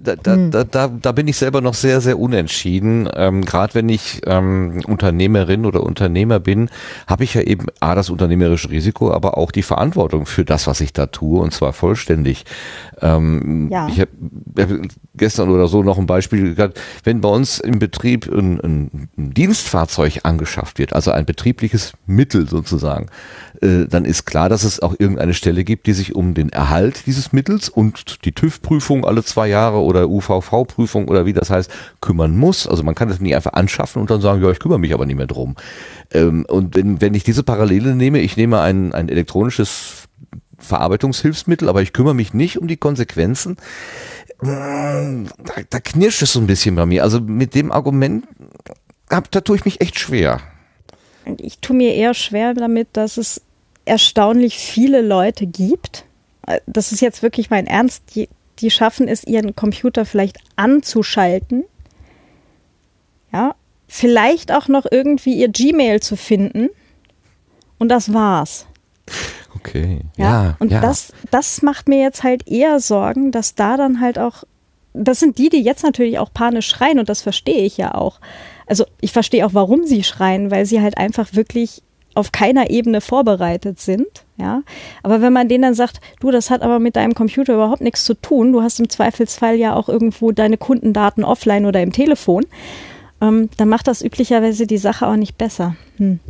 Da, 0.03 0.17
da, 0.17 0.37
da, 0.37 0.65
da, 0.65 0.89
da 0.89 1.13
bin 1.13 1.29
ich 1.29 1.37
selber 1.37 1.61
noch 1.61 1.75
sehr, 1.75 2.01
sehr 2.01 2.19
unentschieden. 2.19 3.09
Ähm, 3.15 3.45
Gerade 3.45 3.75
wenn 3.75 3.89
ich 3.89 4.23
ähm, 4.27 4.83
Unternehmerin 4.87 5.67
oder 5.67 5.83
Unternehmer 5.83 6.41
bin, 6.41 6.71
habe 7.07 7.25
ich 7.25 7.35
ja 7.35 7.43
eben 7.43 7.67
A, 7.81 7.95
das 7.95 8.11
unternehmerische 8.11 8.71
Risiko, 8.71 9.13
aber 9.13 9.39
auch 9.39 9.51
die 9.51 9.63
Verantwortung 9.63 10.27
für 10.27 10.45
das, 10.45 10.67
was 10.67 10.81
ich 10.81 10.93
da 10.93 11.07
tue, 11.07 11.41
und 11.41 11.53
zwar 11.53 11.73
vollständig. 11.73 12.45
Ähm, 13.01 13.69
Ja. 13.71 13.89
Ich 13.89 14.01
habe 14.01 14.11
hab 14.59 14.69
gestern 15.15 15.51
oder 15.51 15.69
so 15.69 15.83
noch 15.83 15.99
ein 15.99 16.07
Beispiel 16.07 16.55
gehabt, 16.55 16.81
wenn 17.05 17.21
bei 17.21 17.29
uns 17.29 17.59
im 17.59 17.79
Betrieb 17.79 18.31
ein, 18.33 18.61
ein 18.61 19.09
Dienstfahrzeug 19.17 20.21
angeschafft 20.25 20.79
wird, 20.79 20.93
also 20.93 21.11
ein 21.11 21.25
betriebliches 21.25 21.93
Mittel 22.07 22.49
sozusagen, 22.49 23.07
äh, 23.65 23.87
dann 23.89 24.05
ist 24.05 24.27
klar, 24.27 24.49
dass 24.49 24.63
es 24.63 24.81
auch 24.81 24.95
irgendeine 24.99 25.33
Stelle 25.33 25.65
gibt, 25.65 25.87
die 25.87 25.95
sich 25.95 26.15
um 26.15 26.35
den 26.35 26.51
Erhalt 26.51 27.07
dieses 27.07 27.33
Mittels 27.33 27.69
und 27.69 28.25
die 28.25 28.33
TÜV-Prüfung 28.33 29.05
alle 29.07 29.25
zwei 29.25 29.49
Jahre 29.49 29.79
oder 29.79 30.09
UVV-Prüfung 30.09 31.09
oder 31.09 31.25
wie 31.25 31.33
das 31.33 31.51
heißt, 31.51 31.71
kümmern 32.01 32.37
muss. 32.37 32.67
Also 32.67 32.83
man 32.83 32.95
kann 32.95 33.09
das 33.09 33.21
nicht 33.21 33.35
einfach 33.35 33.55
anschaffen 33.55 34.03
und 34.03 34.11
dann 34.11 34.21
sagen, 34.21 34.43
ja, 34.43 34.51
ich 34.51 34.61
kümmere 34.61 34.79
mich 34.79 34.93
aber 34.93 35.07
nicht 35.07 35.17
mehr 35.17 35.27
drum. 35.27 35.57
Ähm, 36.13 36.45
und 36.47 36.77
wenn, 36.77 37.01
wenn 37.01 37.15
ich 37.15 37.25
diese 37.25 37.43
Parallele 37.43 37.95
nehme, 37.95 38.21
ich 38.21 38.37
nehme 38.37 38.61
ein, 38.61 38.93
ein 38.93 39.09
elektronisches 39.09 40.09
Verarbeitungshilfsmittel, 40.59 41.69
aber 41.69 41.81
ich 41.81 41.93
kümmere 41.93 42.15
mich 42.15 42.35
nicht 42.35 42.59
um 42.59 42.69
die 42.69 42.77
Konsequenzen, 42.77 43.57
da, 44.41 45.15
da 45.71 45.81
knirscht 45.81 46.21
es 46.23 46.35
so 46.35 46.41
ein 46.41 46.47
bisschen 46.47 46.75
bei 46.75 46.85
mir. 46.85 47.03
Also 47.03 47.21
mit 47.21 47.55
dem 47.55 47.73
Argument, 47.73 48.27
da 49.09 49.21
tue 49.23 49.57
ich 49.57 49.65
mich 49.65 49.81
echt 49.81 49.99
schwer. 49.99 50.41
Ich 51.39 51.61
tue 51.61 51.77
mir 51.77 51.95
eher 51.95 52.13
schwer 52.13 52.53
damit, 52.53 52.89
dass 52.93 53.17
es 53.17 53.41
erstaunlich 53.85 54.57
viele 54.59 55.03
Leute 55.03 55.47
gibt. 55.47 56.05
Äh, 56.47 56.61
Das 56.67 56.93
ist 56.93 57.01
jetzt 57.01 57.23
wirklich 57.23 57.51
mein 57.51 57.67
Ernst. 57.67 58.03
Die, 58.15 58.29
die 58.59 58.71
schaffen 58.71 59.09
es, 59.09 59.25
ihren 59.25 59.55
Computer 59.57 60.05
vielleicht 60.05 60.39
anzuschalten. 60.57 61.65
Ja, 63.33 63.55
vielleicht 63.89 64.53
auch 64.53 64.69
noch 64.69 64.87
irgendwie 64.91 65.35
ihr 65.35 65.49
Gmail 65.49 66.01
zu 66.01 66.17
finden. 66.17 66.71
Und 67.79 67.89
das 67.89 68.13
war's. 68.13 68.67
Okay. 69.55 70.01
Ja, 70.17 70.25
Ja, 70.25 70.57
und 70.59 70.73
ja. 70.73 70.81
Das, 70.81 71.13
das 71.31 71.63
macht 71.63 71.89
mir 71.89 72.01
jetzt 72.01 72.23
halt 72.23 72.49
eher 72.49 72.81
Sorgen, 72.81 73.33
dass 73.33 73.55
da 73.55 73.77
dann 73.77 74.01
halt 74.01 74.19
auch, 74.19 74.45
das 74.93 75.21
sind 75.21 75.39
die, 75.39 75.49
die 75.49 75.63
jetzt 75.63 75.83
natürlich 75.83 76.19
auch 76.19 76.33
panisch 76.33 76.69
schreien 76.69 76.99
und 76.99 77.09
das 77.09 77.23
verstehe 77.23 77.63
ich 77.63 77.77
ja 77.77 77.95
auch. 77.95 78.21
Also 78.67 78.87
ich 79.01 79.13
verstehe 79.13 79.45
auch, 79.45 79.53
warum 79.55 79.85
sie 79.85 80.05
schreien, 80.05 80.51
weil 80.51 80.65
sie 80.65 80.81
halt 80.81 80.97
einfach 80.97 81.35
wirklich 81.35 81.83
auf 82.15 82.33
keiner 82.33 82.71
Ebene 82.71 83.01
vorbereitet 83.01 83.81
sind, 83.81 84.25
ja. 84.37 84.63
Aber 85.03 85.21
wenn 85.21 85.33
man 85.33 85.49
denen 85.49 85.63
dann 85.63 85.75
sagt, 85.75 86.01
du, 86.21 86.31
das 86.31 86.51
hat 86.51 86.63
aber 86.63 86.79
mit 86.79 86.97
deinem 86.97 87.15
Computer 87.15 87.55
überhaupt 87.55 87.81
nichts 87.81 88.05
zu 88.05 88.15
tun, 88.15 88.53
du 88.53 88.63
hast 88.63 88.81
im 88.81 88.89
Zweifelsfall 88.89 89.57
ja 89.57 89.75
auch 89.75 89.89
irgendwo 89.89 90.33
deine 90.33 90.57
Kundendaten 90.57 91.25
offline 91.25 91.67
oder 91.67 91.83
im 91.83 91.93
Telefon, 91.93 92.45
ähm, 93.21 93.49
dann 93.57 93.69
macht 93.69 93.87
das 93.87 94.03
üblicherweise 94.03 94.67
die 94.67 94.79
Sache 94.79 95.07
auch 95.07 95.17
nicht 95.17 95.39
besser. 95.39 95.77
Hm. 95.97 96.21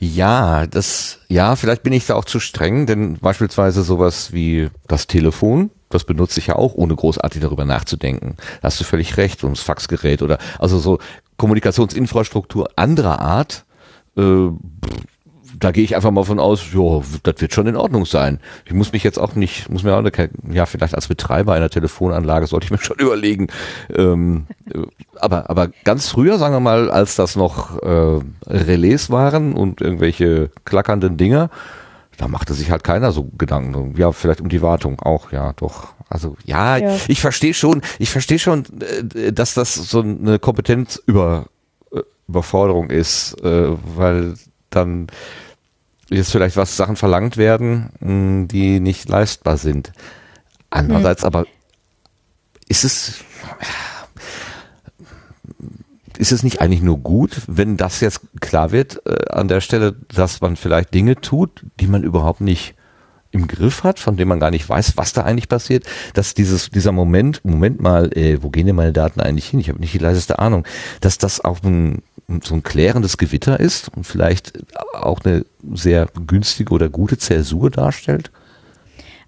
Ja, 0.00 0.66
das, 0.66 1.18
ja, 1.28 1.56
vielleicht 1.56 1.82
bin 1.82 1.92
ich 1.92 2.06
da 2.06 2.14
auch 2.14 2.24
zu 2.24 2.38
streng, 2.38 2.86
denn 2.86 3.18
beispielsweise 3.18 3.82
sowas 3.82 4.32
wie 4.32 4.68
das 4.86 5.08
Telefon, 5.08 5.70
das 5.88 6.04
benutze 6.04 6.38
ich 6.38 6.46
ja 6.46 6.56
auch, 6.56 6.74
ohne 6.74 6.94
großartig 6.94 7.40
darüber 7.40 7.64
nachzudenken. 7.64 8.36
Da 8.60 8.66
hast 8.66 8.80
du 8.80 8.84
völlig 8.84 9.16
recht, 9.16 9.42
das 9.42 9.60
Faxgerät 9.60 10.22
oder, 10.22 10.38
also 10.58 10.78
so 10.78 10.98
Kommunikationsinfrastruktur 11.36 12.68
anderer 12.76 13.20
Art, 13.20 13.64
äh, 14.18 14.50
da 15.60 15.72
gehe 15.72 15.82
ich 15.82 15.96
einfach 15.96 16.10
mal 16.10 16.24
von 16.24 16.38
aus, 16.38 16.66
ja, 16.72 17.00
das 17.22 17.40
wird 17.40 17.52
schon 17.52 17.66
in 17.66 17.76
Ordnung 17.76 18.06
sein. 18.06 18.38
Ich 18.64 18.72
muss 18.72 18.92
mich 18.92 19.02
jetzt 19.02 19.18
auch 19.18 19.34
nicht, 19.34 19.68
muss 19.70 19.82
mir 19.82 19.94
auch 19.94 19.98
eine, 19.98 20.12
ja, 20.52 20.66
vielleicht 20.66 20.94
als 20.94 21.08
Betreiber 21.08 21.52
einer 21.54 21.70
Telefonanlage 21.70 22.46
sollte 22.46 22.66
ich 22.66 22.70
mir 22.70 22.78
schon 22.82 22.98
überlegen. 22.98 23.48
Ähm, 23.94 24.46
äh, 24.72 24.82
aber, 25.16 25.50
aber 25.50 25.68
ganz 25.84 26.08
früher, 26.08 26.38
sagen 26.38 26.54
wir 26.54 26.60
mal, 26.60 26.90
als 26.90 27.16
das 27.16 27.34
noch 27.34 27.82
äh, 27.82 28.20
Relais 28.46 29.10
waren 29.10 29.54
und 29.54 29.80
irgendwelche 29.80 30.50
klackernden 30.64 31.16
Dinger, 31.16 31.50
da 32.18 32.28
machte 32.28 32.52
sich 32.54 32.70
halt 32.70 32.84
keiner 32.84 33.12
so 33.12 33.24
Gedanken. 33.38 33.94
Ja, 33.96 34.12
vielleicht 34.12 34.40
um 34.40 34.48
die 34.48 34.62
Wartung 34.62 35.00
auch, 35.00 35.32
ja, 35.32 35.52
doch. 35.54 35.88
Also 36.08 36.36
ja, 36.44 36.76
Ja. 36.78 36.96
ich 37.08 37.20
verstehe 37.20 37.54
schon, 37.54 37.82
ich 37.98 38.10
verstehe 38.10 38.38
schon, 38.38 38.64
äh, 39.14 39.32
dass 39.32 39.54
das 39.54 39.74
so 39.74 40.00
eine 40.02 40.38
Kompetenzüber 40.38 41.46
äh, 41.46 41.57
Überforderung 42.28 42.90
ist, 42.90 43.34
äh, 43.42 43.70
weil 43.96 44.34
dann 44.70 45.08
jetzt 46.10 46.30
vielleicht 46.30 46.56
was 46.56 46.76
Sachen 46.76 46.96
verlangt 46.96 47.36
werden, 47.36 47.90
mh, 48.00 48.46
die 48.46 48.80
nicht 48.80 49.08
leistbar 49.08 49.56
sind. 49.56 49.92
Andererseits 50.70 51.24
aber 51.24 51.46
ist 52.68 52.84
es 52.84 53.24
ist 56.18 56.32
es 56.32 56.42
nicht 56.42 56.60
eigentlich 56.60 56.82
nur 56.82 56.98
gut, 56.98 57.42
wenn 57.46 57.76
das 57.76 58.00
jetzt 58.00 58.20
klar 58.40 58.72
wird 58.72 59.06
äh, 59.06 59.30
an 59.30 59.48
der 59.48 59.60
Stelle, 59.60 59.92
dass 59.92 60.40
man 60.40 60.56
vielleicht 60.56 60.92
Dinge 60.92 61.16
tut, 61.16 61.64
die 61.80 61.86
man 61.86 62.02
überhaupt 62.02 62.40
nicht 62.40 62.74
im 63.30 63.46
Griff 63.46 63.84
hat, 63.84 63.98
von 63.98 64.16
dem 64.16 64.28
man 64.28 64.40
gar 64.40 64.50
nicht 64.50 64.68
weiß, 64.68 64.96
was 64.96 65.12
da 65.12 65.22
eigentlich 65.22 65.48
passiert, 65.48 65.84
dass 66.14 66.34
dieses 66.34 66.70
dieser 66.70 66.92
Moment, 66.92 67.44
Moment 67.44 67.80
mal, 67.80 68.10
äh, 68.16 68.42
wo 68.42 68.48
gehen 68.48 68.66
denn 68.66 68.76
meine 68.76 68.92
Daten 68.92 69.20
eigentlich 69.20 69.48
hin? 69.48 69.60
Ich 69.60 69.68
habe 69.68 69.80
nicht 69.80 69.92
die 69.92 69.98
leiseste 69.98 70.38
Ahnung, 70.38 70.64
dass 71.00 71.18
das 71.18 71.44
auch 71.44 71.62
ein, 71.62 72.02
so 72.42 72.54
ein 72.54 72.62
klärendes 72.62 73.18
Gewitter 73.18 73.60
ist 73.60 73.90
und 73.94 74.04
vielleicht 74.04 74.52
auch 74.94 75.20
eine 75.24 75.44
sehr 75.74 76.08
günstige 76.26 76.72
oder 76.72 76.88
gute 76.88 77.18
Zäsur 77.18 77.70
darstellt. 77.70 78.30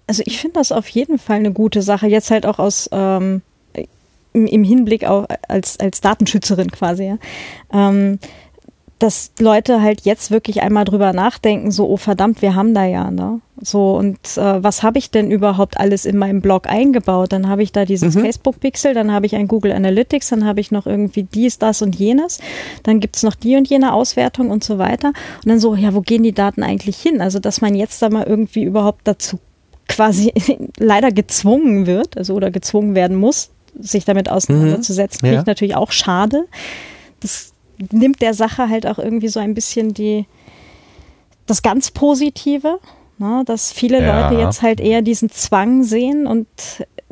Also 0.06 0.22
ich 0.26 0.40
finde 0.40 0.54
das 0.54 0.72
auf 0.72 0.88
jeden 0.88 1.18
Fall 1.18 1.36
eine 1.36 1.52
gute 1.52 1.82
Sache. 1.82 2.06
Jetzt 2.06 2.30
halt 2.30 2.46
auch 2.46 2.58
aus 2.58 2.88
ähm, 2.92 3.42
im, 4.32 4.64
Hinblick 4.64 5.04
auf 5.04 5.26
als 5.48 5.78
als 5.78 6.00
Datenschützerin 6.00 6.70
quasi, 6.70 7.04
ja. 7.04 7.18
Ähm, 7.72 8.18
dass 9.00 9.32
Leute 9.40 9.80
halt 9.82 10.02
jetzt 10.02 10.30
wirklich 10.30 10.62
einmal 10.62 10.84
drüber 10.84 11.12
nachdenken, 11.12 11.70
so, 11.72 11.88
oh 11.88 11.96
verdammt, 11.96 12.42
wir 12.42 12.54
haben 12.54 12.74
da 12.74 12.84
ja, 12.84 13.10
ne? 13.10 13.40
So, 13.62 13.96
und 13.96 14.18
äh, 14.36 14.62
was 14.62 14.82
habe 14.82 14.98
ich 14.98 15.10
denn 15.10 15.30
überhaupt 15.30 15.78
alles 15.78 16.04
in 16.06 16.16
meinem 16.16 16.40
Blog 16.40 16.66
eingebaut? 16.66 17.32
Dann 17.32 17.48
habe 17.48 17.62
ich 17.62 17.72
da 17.72 17.84
dieses 17.84 18.14
Facebook-Pixel, 18.14 18.94
dann 18.94 19.10
habe 19.12 19.26
ich 19.26 19.34
ein 19.36 19.48
Google 19.48 19.72
Analytics, 19.72 20.28
dann 20.28 20.46
habe 20.46 20.60
ich 20.60 20.70
noch 20.70 20.86
irgendwie 20.86 21.24
dies, 21.24 21.58
das 21.58 21.82
und 21.82 21.96
jenes, 21.96 22.38
dann 22.84 23.00
gibt's 23.00 23.22
noch 23.22 23.34
die 23.34 23.56
und 23.56 23.68
jene 23.68 23.92
Auswertung 23.92 24.50
und 24.50 24.62
so 24.64 24.78
weiter. 24.78 25.08
Und 25.08 25.46
dann 25.48 25.60
so, 25.60 25.74
ja, 25.74 25.94
wo 25.94 26.00
gehen 26.02 26.22
die 26.22 26.32
Daten 26.32 26.62
eigentlich 26.62 26.96
hin? 26.98 27.20
Also, 27.20 27.38
dass 27.38 27.60
man 27.60 27.74
jetzt 27.74 28.00
da 28.02 28.08
mal 28.08 28.24
irgendwie 28.24 28.62
überhaupt 28.62 29.00
dazu 29.04 29.38
quasi 29.88 30.32
leider 30.78 31.10
gezwungen 31.10 31.86
wird, 31.86 32.16
also 32.16 32.34
oder 32.34 32.50
gezwungen 32.50 32.94
werden 32.94 33.16
muss, 33.16 33.50
sich 33.78 34.04
damit 34.04 34.30
auseinanderzusetzen, 34.30 35.20
finde 35.20 35.34
Ja. 35.34 35.40
ich 35.40 35.46
natürlich 35.46 35.76
auch 35.76 35.92
schade. 35.92 36.46
Das 37.20 37.49
nimmt 37.90 38.20
der 38.22 38.34
Sache 38.34 38.68
halt 38.68 38.86
auch 38.86 38.98
irgendwie 38.98 39.28
so 39.28 39.40
ein 39.40 39.54
bisschen 39.54 39.94
die 39.94 40.26
das 41.46 41.62
ganz 41.62 41.90
Positive, 41.90 42.78
ne, 43.18 43.42
dass 43.44 43.72
viele 43.72 44.00
Ja. 44.00 44.28
Leute 44.28 44.40
jetzt 44.40 44.62
halt 44.62 44.80
eher 44.80 45.02
diesen 45.02 45.30
Zwang 45.30 45.82
sehen 45.82 46.26
und 46.26 46.46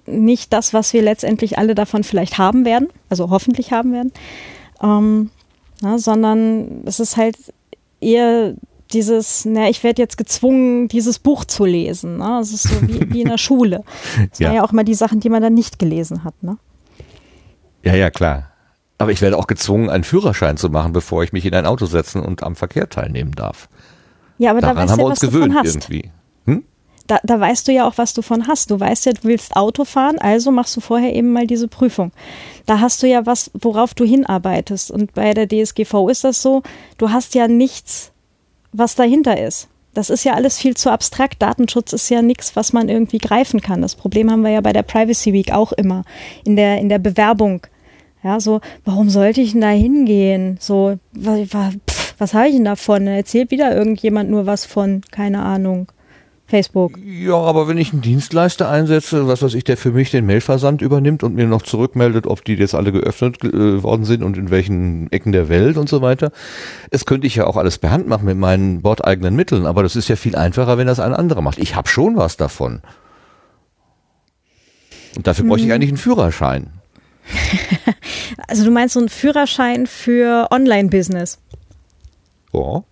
nicht 0.07 0.53
das, 0.53 0.73
was 0.73 0.93
wir 0.93 1.03
letztendlich 1.03 1.59
alle 1.59 1.75
davon 1.75 2.05
vielleicht 2.05 2.39
haben 2.39 2.65
werden, 2.65 2.89
also 3.09 3.31
hoffentlich 3.31 3.73
haben 3.73 3.93
werden, 3.93 4.13
ähm, 4.83 5.31
na, 5.81 5.99
sondern 5.99 6.83
es 6.87 7.01
ist 7.01 7.17
halt 7.17 7.37
eher 8.01 8.55
dieses, 8.93 9.45
na, 9.45 9.69
ich 9.69 9.85
werde 9.85 10.01
jetzt 10.01 10.17
gezwungen, 10.17 10.89
dieses 10.89 11.19
Buch 11.19 11.45
zu 11.45 11.65
lesen. 11.65 12.19
Ne? 12.19 12.39
Es 12.41 12.53
ist 12.53 12.63
so 12.65 12.81
wie, 12.89 13.01
wie 13.13 13.23
in 13.23 13.29
der 13.29 13.39
Schule. 13.39 13.85
Das 14.31 14.39
ja. 14.39 14.49
waren 14.49 14.57
ja 14.57 14.65
auch 14.65 14.73
mal 14.73 14.85
die 14.85 14.95
Sachen, 14.95 15.21
die 15.21 15.29
man 15.29 15.43
dann 15.43 15.55
nicht 15.55 15.79
gelesen 15.79 16.25
hat. 16.25 16.35
Ne? 16.43 16.57
Ja, 17.85 17.95
ja, 17.95 18.11
klar. 18.11 18.51
Aber 18.99 19.13
ich 19.13 19.21
werde 19.23 19.39
auch 19.39 19.47
gezwungen, 19.47 19.91
einen 19.91 20.05
Führerschein 20.05 20.57
zu 20.57 20.69
machen, 20.69 20.93
bevor 20.93 21.23
ich 21.23 21.33
mich 21.33 21.47
in 21.47 21.55
ein 21.55 21.67
Auto 21.67 21.87
setzen 21.87 22.21
und 22.21 22.43
am 22.43 22.57
Verkehr 22.57 22.89
teilnehmen 22.89 23.33
darf. 23.33 23.69
Ja, 24.39 24.51
aber 24.51 24.61
Daran 24.61 24.77
da 24.77 24.83
weißt 24.83 24.93
haben 24.93 24.99
ja, 24.99 25.05
wir 25.05 25.11
uns 25.11 25.21
gewöhnt 25.21 25.55
irgendwie. 25.63 26.11
Hm? 26.47 26.65
Da, 27.07 27.19
da 27.23 27.41
weißt 27.41 27.69
du 27.69 27.73
ja 27.73 27.87
auch, 27.87 27.97
was 27.97 28.13
du 28.13 28.23
von 28.23 28.49
hast. 28.49 28.71
Du 28.71 28.79
weißt 28.79 29.07
ja, 29.07 29.13
du 29.13 29.23
willst 29.23 29.57
Auto 29.57 29.85
fahren, 29.85 30.19
also 30.19 30.51
machst 30.51 30.77
du 30.77 30.81
vorher 30.81 31.15
eben 31.15 31.33
mal 31.33 31.47
diese 31.47 31.69
Prüfung. 31.69 32.13
Da 32.67 32.81
hast 32.81 33.03
du 33.03 33.07
ja 33.07 33.25
was, 33.25 33.51
worauf 33.55 33.95
du 33.95 34.05
hinarbeitest. 34.05 34.91
Und 34.91 35.15
bei 35.15 35.33
der 35.33 35.49
DSGV 35.49 36.09
ist 36.11 36.25
das 36.25 36.43
so, 36.43 36.63
du 36.99 37.11
hast 37.11 37.35
ja 37.35 37.49
nichts 37.49 38.13
was 38.73 38.95
dahinter 38.95 39.41
ist. 39.41 39.69
Das 39.95 40.11
ist 40.11 40.25
ja 40.25 40.35
alles 40.35 40.59
viel 40.59 40.77
zu 40.77 40.91
abstrakt. 40.91 41.43
Datenschutz 41.43 41.93
ist 41.93 42.09
ja 42.09 42.23
nichts, 42.23 42.55
was 42.55 42.73
man 42.73 42.89
irgendwie 42.89 43.19
greifen 43.19 43.61
kann. 43.61 43.83
Das 43.83 43.97
Problem 43.97 44.31
haben 44.31 44.43
wir 44.43 44.51
ja 44.51 44.61
bei 44.61 44.73
der 44.73 44.83
Privacy 44.83 45.33
Week 45.33 45.53
auch 45.53 45.73
immer 45.73 46.05
in 46.45 46.57
der, 46.57 46.79
in 46.79 46.89
der 46.89 46.99
Bewerbung. 46.99 47.63
Ja, 48.23 48.41
so, 48.41 48.61
warum 48.85 49.11
sollte 49.11 49.41
ich 49.41 49.53
denn 49.53 49.61
da 49.61 49.71
hingehen? 49.71 50.57
So, 50.61 50.99
was, 51.13 51.75
was 52.19 52.35
habe 52.35 52.49
ich 52.49 52.55
denn 52.55 52.65
davon? 52.65 53.07
Erzählt 53.07 53.51
wieder 53.51 53.77
irgendjemand 53.77 54.31
nur 54.31 54.47
was 54.47 54.65
von, 54.65 55.03
keine 55.11 55.43
Ahnung. 55.43 55.89
Facebook. 56.49 56.99
Ja, 57.05 57.35
aber 57.35 57.69
wenn 57.69 57.77
ich 57.77 57.93
einen 57.93 58.01
Dienstleister 58.01 58.71
einsetze, 58.71 59.29
was 59.29 59.43
weiß 59.43 59.53
ich, 59.53 59.65
der 59.65 59.77
für 59.77 59.93
mich 59.93 60.11
den 60.11 60.25
Mailversand 60.25 60.81
übernimmt 60.81 61.23
und 61.23 61.35
mir 61.35 61.47
noch 61.47 61.61
zurückmeldet, 61.61 62.27
ob 62.27 62.43
die 62.43 62.55
jetzt 62.55 62.75
alle 62.75 62.91
geöffnet 62.91 63.45
äh, 63.45 63.83
worden 63.83 64.07
sind 64.07 64.23
und 64.23 64.39
in 64.39 64.51
welchen 64.51 65.13
Ecken 65.13 65.33
der 65.33 65.51
Welt 65.51 65.77
und 65.77 65.91
so 65.91 66.01
weiter. 66.01 66.33
Es 66.91 67.05
könnte 67.05 67.27
ich 67.27 67.37
ja 67.37 67.47
auch 67.47 67.59
alles 67.59 67.77
per 67.77 67.91
Hand 67.91 68.09
machen 68.09 68.25
mit 68.25 68.39
meinen 68.39 68.81
bordeigenen 68.81 69.37
Mitteln, 69.37 69.67
aber 69.67 69.83
das 69.83 69.95
ist 69.95 70.09
ja 70.09 70.17
viel 70.17 70.37
einfacher, 70.37 70.79
wenn 70.79 70.87
das 70.87 71.01
ein 71.01 71.13
anderer 71.13 71.43
macht. 71.43 71.59
Ich 71.59 71.77
habe 71.77 71.89
schon 71.89 72.17
was 72.17 72.39
davon. 72.39 72.81
Und 75.17 75.27
dafür 75.27 75.43
hm. 75.43 75.49
bräuchte 75.51 75.67
ich 75.67 75.71
hm. 75.71 75.75
eigentlich 75.75 75.91
einen 75.91 75.99
Führerschein. 75.99 76.71
also 78.47 78.65
du 78.65 78.71
meinst 78.71 78.95
so 78.95 79.01
einen 79.01 79.09
Führerschein 79.09 79.87
für 79.87 80.49
Online-Business? 80.51 81.39
Ja. 82.53 82.83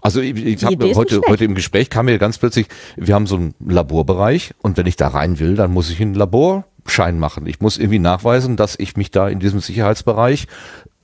Also 0.00 0.20
ich, 0.20 0.36
ich 0.36 0.64
habe 0.64 0.94
heute, 0.94 1.20
heute 1.28 1.44
im 1.44 1.54
Gespräch 1.54 1.90
kam 1.90 2.06
mir 2.06 2.18
ganz 2.18 2.38
plötzlich, 2.38 2.68
wir 2.96 3.14
haben 3.14 3.26
so 3.26 3.36
einen 3.36 3.54
Laborbereich 3.58 4.54
und 4.62 4.76
wenn 4.76 4.86
ich 4.86 4.96
da 4.96 5.08
rein 5.08 5.38
will, 5.38 5.56
dann 5.56 5.72
muss 5.72 5.90
ich 5.90 6.00
einen 6.00 6.14
Laborschein 6.14 7.18
machen. 7.18 7.46
Ich 7.46 7.60
muss 7.60 7.78
irgendwie 7.78 7.98
nachweisen, 7.98 8.56
dass 8.56 8.76
ich 8.78 8.96
mich 8.96 9.10
da 9.10 9.28
in 9.28 9.40
diesem 9.40 9.60
Sicherheitsbereich 9.60 10.46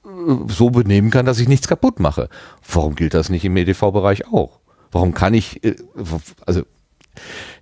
äh, 0.04 0.08
so 0.48 0.70
benehmen 0.70 1.10
kann, 1.10 1.26
dass 1.26 1.40
ich 1.40 1.48
nichts 1.48 1.66
kaputt 1.66 1.98
mache. 1.98 2.28
Warum 2.72 2.94
gilt 2.94 3.14
das 3.14 3.30
nicht 3.30 3.44
im 3.44 3.56
EDV-Bereich 3.56 4.32
auch? 4.32 4.60
Warum 4.92 5.12
kann 5.12 5.34
ich, 5.34 5.64
äh, 5.64 5.74
also 6.46 6.62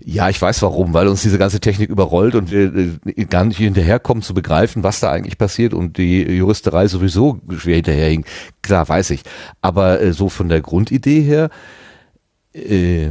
ja, 0.04 0.28
ich 0.28 0.40
weiß 0.40 0.62
warum, 0.62 0.94
weil 0.94 1.08
uns 1.08 1.22
diese 1.22 1.38
ganze 1.38 1.60
Technik 1.60 1.90
überrollt 1.90 2.34
und 2.34 2.50
wir 2.50 2.74
äh, 2.74 3.24
gar 3.24 3.44
nicht 3.44 3.58
hinterherkommen 3.58 4.22
zu 4.22 4.34
begreifen, 4.34 4.82
was 4.82 5.00
da 5.00 5.10
eigentlich 5.10 5.38
passiert 5.38 5.74
und 5.74 5.98
die 5.98 6.22
Juristerei 6.22 6.88
sowieso 6.88 7.40
schwer 7.56 7.76
hinterherhing. 7.76 8.24
Klar, 8.62 8.88
weiß 8.88 9.10
ich. 9.10 9.22
Aber 9.60 10.00
äh, 10.00 10.12
so 10.12 10.28
von 10.28 10.48
der 10.48 10.60
Grundidee 10.60 11.20
her, 11.20 11.50
äh, 12.54 13.10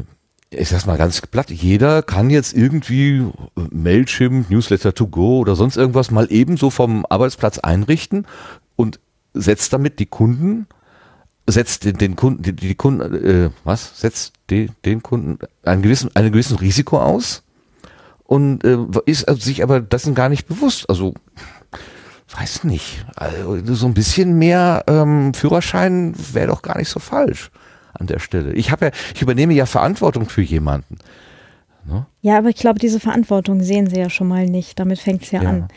ich 0.54 0.68
sag's 0.68 0.86
mal 0.86 0.98
ganz 0.98 1.22
platt, 1.22 1.50
jeder 1.50 2.04
kann 2.04 2.30
jetzt 2.30 2.54
irgendwie 2.54 3.26
Mailchimp, 3.56 4.50
Newsletter 4.50 4.94
to 4.94 5.08
go 5.08 5.40
oder 5.40 5.56
sonst 5.56 5.78
irgendwas 5.78 6.12
mal 6.12 6.28
ebenso 6.30 6.70
vom 6.70 7.06
Arbeitsplatz 7.10 7.60
einrichten 7.60 8.28
und 8.76 9.00
setzt 9.34 9.72
damit 9.72 10.00
die 10.00 10.08
Kunden 10.08 10.68
setzt 11.48 11.86
den, 11.86 11.98
den 11.98 12.16
Kunden, 12.16 12.44
die, 12.44 12.54
die 12.54 12.76
Kunden, 12.76 13.14
äh, 13.26 13.50
was? 13.64 14.00
Setzt 14.00 14.34
die, 14.50 14.70
den 14.86 15.04
Kunden 15.04 15.40
einen 15.64 15.82
gewissen, 15.82 16.16
einen 16.16 16.32
gewissen 16.32 16.58
Risiko 16.58 17.00
aus 17.00 17.44
und 18.24 18.64
äh, 18.64 18.78
ist 19.06 19.26
sich 19.42 19.64
aber 19.64 19.82
dessen 19.82 20.16
gar 20.16 20.30
nicht 20.30 20.48
bewusst. 20.48 20.90
Also 20.90 21.14
weiß 22.38 22.64
nicht. 22.64 23.06
Also, 23.16 23.76
so 23.76 23.86
ein 23.86 23.94
bisschen 23.94 24.38
mehr 24.38 24.84
ähm, 24.88 25.34
Führerschein 25.34 26.14
wäre 26.34 26.48
doch 26.48 26.62
gar 26.62 26.78
nicht 26.78 26.90
so 26.90 27.00
falsch 27.00 27.52
an 27.94 28.08
der 28.08 28.20
Stelle. 28.20 28.54
Ich 28.54 28.72
habe 28.72 28.86
ja, 28.86 28.92
ich 29.14 29.22
übernehme 29.22 29.54
ja 29.54 29.66
Verantwortung 29.66 30.30
für 30.30 30.42
jemanden. 30.42 30.98
Ne? 31.86 32.06
Ja, 32.22 32.38
aber 32.38 32.50
ich 32.50 32.56
glaube, 32.56 32.80
diese 32.80 33.00
Verantwortung 33.00 33.62
sehen 33.64 33.88
sie 33.88 34.00
ja 34.00 34.10
schon 34.10 34.28
mal 34.28 34.46
nicht. 34.46 34.80
Damit 34.80 35.00
fängt 35.00 35.24
es 35.24 35.32
ja, 35.32 35.44
ja, 35.44 35.50
an. 35.50 35.68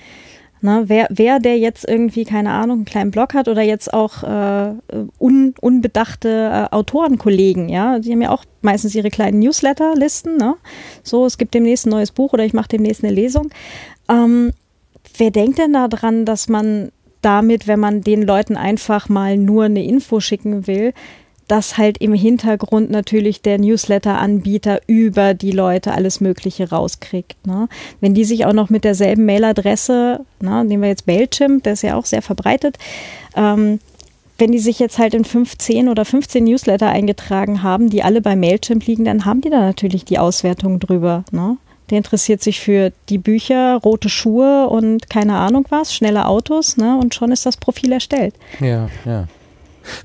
Ne, 0.64 0.84
wer, 0.86 1.08
wer, 1.10 1.40
der 1.40 1.58
jetzt 1.58 1.86
irgendwie, 1.86 2.24
keine 2.24 2.52
Ahnung, 2.52 2.78
einen 2.78 2.84
kleinen 2.86 3.10
Blog 3.10 3.34
hat 3.34 3.48
oder 3.48 3.60
jetzt 3.60 3.92
auch 3.92 4.22
äh, 4.22 4.72
un, 5.18 5.54
unbedachte 5.60 6.28
äh, 6.70 6.74
Autorenkollegen, 6.74 7.68
ja, 7.68 7.98
die 7.98 8.10
haben 8.10 8.22
ja 8.22 8.30
auch 8.30 8.46
meistens 8.62 8.94
ihre 8.94 9.10
kleinen 9.10 9.40
Newsletter-Listen, 9.40 10.38
ne? 10.38 10.56
So, 11.02 11.26
es 11.26 11.36
gibt 11.36 11.52
demnächst 11.52 11.84
ein 11.84 11.90
neues 11.90 12.12
Buch 12.12 12.32
oder 12.32 12.46
ich 12.46 12.54
mache 12.54 12.68
demnächst 12.68 13.04
eine 13.04 13.12
Lesung. 13.12 13.50
Ähm, 14.08 14.52
wer 15.18 15.30
denkt 15.30 15.58
denn 15.58 15.74
da 15.74 15.86
dran, 15.86 16.24
dass 16.24 16.48
man 16.48 16.92
damit, 17.20 17.66
wenn 17.66 17.80
man 17.80 18.00
den 18.00 18.22
Leuten 18.22 18.56
einfach 18.56 19.10
mal 19.10 19.36
nur 19.36 19.64
eine 19.64 19.84
Info 19.84 20.20
schicken 20.20 20.66
will, 20.66 20.94
dass 21.48 21.76
halt 21.76 21.98
im 21.98 22.14
Hintergrund 22.14 22.90
natürlich 22.90 23.42
der 23.42 23.58
Newsletter-Anbieter 23.58 24.80
über 24.86 25.34
die 25.34 25.50
Leute 25.50 25.92
alles 25.92 26.20
Mögliche 26.20 26.70
rauskriegt. 26.70 27.46
Ne? 27.46 27.68
Wenn 28.00 28.14
die 28.14 28.24
sich 28.24 28.46
auch 28.46 28.52
noch 28.52 28.70
mit 28.70 28.84
derselben 28.84 29.26
Mailadresse, 29.26 30.20
ne, 30.40 30.64
nehmen 30.64 30.82
wir 30.82 30.88
jetzt 30.88 31.06
Mailchimp, 31.06 31.64
der 31.64 31.74
ist 31.74 31.82
ja 31.82 31.96
auch 31.96 32.06
sehr 32.06 32.22
verbreitet, 32.22 32.78
ähm, 33.36 33.80
wenn 34.38 34.50
die 34.50 34.58
sich 34.58 34.78
jetzt 34.78 34.98
halt 34.98 35.14
in 35.14 35.24
15 35.24 35.88
oder 35.88 36.04
15 36.04 36.44
Newsletter 36.44 36.88
eingetragen 36.88 37.62
haben, 37.62 37.88
die 37.88 38.02
alle 38.02 38.20
bei 38.20 38.34
Mailchimp 38.34 38.84
liegen, 38.86 39.04
dann 39.04 39.24
haben 39.24 39.40
die 39.40 39.50
da 39.50 39.60
natürlich 39.60 40.04
die 40.04 40.18
Auswertung 40.18 40.80
drüber. 40.80 41.24
Ne? 41.30 41.56
Der 41.90 41.98
interessiert 41.98 42.42
sich 42.42 42.60
für 42.60 42.92
die 43.08 43.18
Bücher, 43.18 43.76
rote 43.84 44.08
Schuhe 44.08 44.68
und 44.68 45.10
keine 45.10 45.36
Ahnung 45.36 45.66
was, 45.68 45.94
schnelle 45.94 46.26
Autos, 46.26 46.78
ne? 46.78 46.96
Und 46.96 47.14
schon 47.14 47.30
ist 47.30 47.44
das 47.44 47.58
Profil 47.58 47.92
erstellt. 47.92 48.34
Ja, 48.58 48.88
ja. 49.04 49.28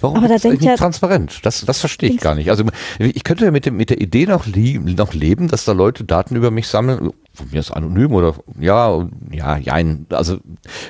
Warum 0.01 0.17
aber 0.17 0.33
ist 0.33 0.45
das 0.45 0.51
nicht 0.51 0.63
ja 0.63 0.75
transparent? 0.75 1.39
Das, 1.43 1.61
das 1.65 1.79
verstehe 1.79 2.09
ich 2.09 2.19
gar 2.19 2.35
nicht. 2.35 2.49
Also 2.49 2.63
ich 2.99 3.23
könnte 3.23 3.45
ja 3.45 3.51
mit, 3.51 3.65
dem, 3.65 3.77
mit 3.77 3.89
der 3.89 4.01
Idee 4.01 4.25
noch, 4.25 4.45
noch 4.47 5.13
leben, 5.13 5.47
dass 5.47 5.65
da 5.65 5.71
Leute 5.71 6.03
Daten 6.03 6.35
über 6.35 6.51
mich 6.51 6.67
sammeln, 6.67 7.11
von 7.33 7.47
mir 7.51 7.59
ist 7.59 7.71
anonym 7.71 8.13
oder 8.13 8.35
ja, 8.59 9.07
ja, 9.31 9.57
jein. 9.57 10.05
Also 10.09 10.37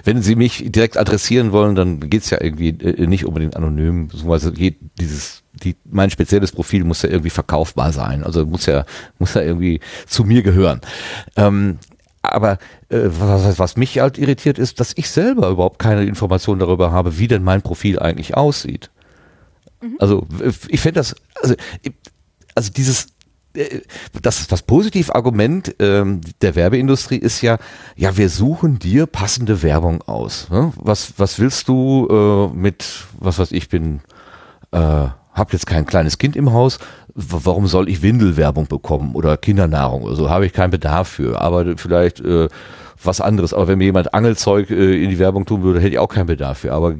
wenn 0.03 0.21
sie 0.21 0.35
mich 0.35 0.71
direkt 0.71 0.97
adressieren 0.97 1.51
wollen, 1.51 1.75
dann 1.75 1.99
geht's 2.09 2.29
ja 2.29 2.41
irgendwie 2.41 2.69
äh, 2.69 3.07
nicht 3.07 3.25
unbedingt 3.25 3.55
anonym, 3.55 4.07
beziehungsweise 4.07 4.51
geht 4.51 4.77
dieses 4.99 5.43
die, 5.63 5.75
mein 5.89 6.09
spezielles 6.09 6.51
Profil 6.51 6.83
muss 6.83 7.01
ja 7.01 7.09
irgendwie 7.09 7.29
verkaufbar 7.29 7.91
sein. 7.91 8.23
Also 8.23 8.45
muss 8.45 8.65
ja, 8.65 8.85
muss 9.17 9.33
ja 9.33 9.41
irgendwie 9.41 9.81
zu 10.07 10.23
mir 10.23 10.41
gehören. 10.41 10.81
Ähm, 11.35 11.79
aber 12.33 12.57
äh, 12.89 12.99
was, 13.05 13.59
was 13.59 13.77
mich 13.77 13.99
halt 13.99 14.17
irritiert 14.17 14.57
ist, 14.59 14.79
dass 14.79 14.93
ich 14.95 15.09
selber 15.09 15.49
überhaupt 15.49 15.79
keine 15.79 16.03
Information 16.03 16.59
darüber 16.59 16.91
habe, 16.91 17.17
wie 17.17 17.27
denn 17.27 17.43
mein 17.43 17.61
Profil 17.61 17.99
eigentlich 17.99 18.35
aussieht. 18.35 18.89
Mhm. 19.81 19.95
Also 19.99 20.27
ich 20.67 20.79
finde 20.79 20.99
das, 20.99 21.15
also, 21.41 21.55
also 22.55 22.71
dieses 22.71 23.07
äh, 23.53 23.81
das, 24.21 24.47
das 24.47 24.61
Positivargument 24.63 25.75
ähm, 25.79 26.21
der 26.41 26.55
Werbeindustrie 26.55 27.17
ist 27.17 27.41
ja, 27.41 27.57
ja, 27.95 28.17
wir 28.17 28.29
suchen 28.29 28.79
dir 28.79 29.05
passende 29.05 29.63
Werbung 29.63 30.01
aus. 30.03 30.49
Ne? 30.49 30.73
Was, 30.75 31.13
was 31.17 31.39
willst 31.39 31.67
du 31.67 32.07
äh, 32.09 32.55
mit, 32.55 33.05
was 33.19 33.39
weiß 33.39 33.51
ich, 33.51 33.69
bin, 33.69 34.01
äh, 34.71 35.07
hab 35.33 35.53
jetzt 35.53 35.67
kein 35.67 35.85
kleines 35.85 36.17
Kind 36.17 36.35
im 36.35 36.51
Haus, 36.51 36.79
warum 37.27 37.67
soll 37.67 37.89
ich 37.89 38.01
Windelwerbung 38.01 38.67
bekommen 38.67 39.15
oder 39.15 39.37
Kindernahrung 39.37 40.03
oder 40.03 40.15
so, 40.15 40.29
habe 40.29 40.45
ich 40.45 40.53
keinen 40.53 40.71
Bedarf 40.71 41.09
für, 41.09 41.41
aber 41.41 41.77
vielleicht 41.77 42.19
äh, 42.21 42.47
was 43.03 43.21
anderes. 43.21 43.53
Aber 43.53 43.67
wenn 43.67 43.77
mir 43.77 43.85
jemand 43.85 44.13
Angelzeug 44.13 44.69
äh, 44.69 45.03
in 45.03 45.09
die 45.09 45.19
Werbung 45.19 45.45
tun 45.45 45.63
würde, 45.63 45.79
hätte 45.79 45.93
ich 45.93 45.99
auch 45.99 46.09
keinen 46.09 46.27
Bedarf 46.27 46.59
für. 46.59 46.73
Aber 46.73 46.95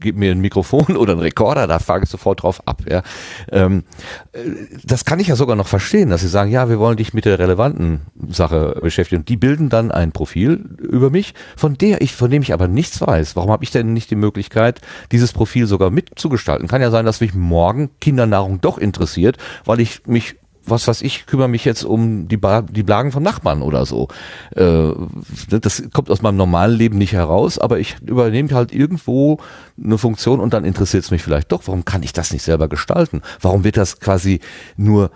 gib 0.00 0.16
mir 0.16 0.32
ein 0.32 0.40
Mikrofon 0.40 0.96
oder 0.96 1.12
ein 1.14 1.20
Rekorder, 1.20 1.66
da 1.66 1.78
frage 1.78 2.04
ich 2.04 2.10
sofort 2.10 2.42
drauf 2.42 2.66
ab. 2.66 2.82
Ja. 2.88 3.02
Ähm, 3.50 3.84
äh, 4.32 4.38
das 4.84 5.04
kann 5.04 5.20
ich 5.20 5.28
ja 5.28 5.36
sogar 5.36 5.56
noch 5.56 5.68
verstehen, 5.68 6.10
dass 6.10 6.20
sie 6.20 6.28
sagen, 6.28 6.50
ja, 6.50 6.68
wir 6.68 6.78
wollen 6.78 6.96
dich 6.96 7.14
mit 7.14 7.24
der 7.24 7.38
relevanten 7.38 8.02
Sache 8.28 8.78
beschäftigen. 8.82 9.24
Die 9.24 9.36
bilden 9.36 9.68
dann 9.68 9.90
ein 9.90 10.12
Profil 10.12 10.76
über 10.78 11.10
mich, 11.10 11.34
von 11.56 11.78
der 11.78 12.00
ich, 12.00 12.14
von 12.14 12.30
dem 12.30 12.42
ich 12.42 12.52
aber 12.52 12.68
nichts 12.68 13.00
weiß. 13.00 13.36
Warum 13.36 13.50
habe 13.50 13.64
ich 13.64 13.70
denn 13.70 13.92
nicht 13.92 14.10
die 14.10 14.16
Möglichkeit, 14.16 14.80
dieses 15.12 15.32
Profil 15.32 15.66
sogar 15.66 15.90
mitzugestalten? 15.90 16.68
Kann 16.68 16.82
ja 16.82 16.90
sein, 16.90 17.04
dass 17.04 17.20
mich 17.20 17.34
morgen 17.34 17.90
Kindernahrung 18.00 18.60
doch 18.60 18.78
interessiert, 18.78 19.36
weil 19.64 19.80
ich 19.80 20.06
mich 20.06 20.36
was 20.66 20.88
weiß 20.88 21.02
ich, 21.02 21.26
kümmere 21.26 21.48
mich 21.48 21.64
jetzt 21.64 21.84
um 21.84 22.28
die, 22.28 22.36
ba 22.36 22.62
die 22.62 22.82
Blagen 22.82 23.12
von 23.12 23.22
Nachbarn 23.22 23.62
oder 23.62 23.86
so. 23.86 24.08
Äh, 24.54 24.90
das 25.48 25.82
kommt 25.92 26.10
aus 26.10 26.22
meinem 26.22 26.36
normalen 26.36 26.76
Leben 26.76 26.98
nicht 26.98 27.12
heraus, 27.12 27.58
aber 27.58 27.78
ich 27.78 27.96
übernehme 28.00 28.50
halt 28.50 28.72
irgendwo 28.72 29.38
eine 29.82 29.98
Funktion 29.98 30.40
und 30.40 30.52
dann 30.52 30.64
interessiert 30.64 31.04
es 31.04 31.10
mich 31.10 31.22
vielleicht 31.22 31.52
doch. 31.52 31.62
Warum 31.66 31.84
kann 31.84 32.02
ich 32.02 32.12
das 32.12 32.32
nicht 32.32 32.42
selber 32.42 32.68
gestalten? 32.68 33.22
Warum 33.40 33.64
wird 33.64 33.76
das 33.76 34.00
quasi 34.00 34.40
nur 34.76 35.10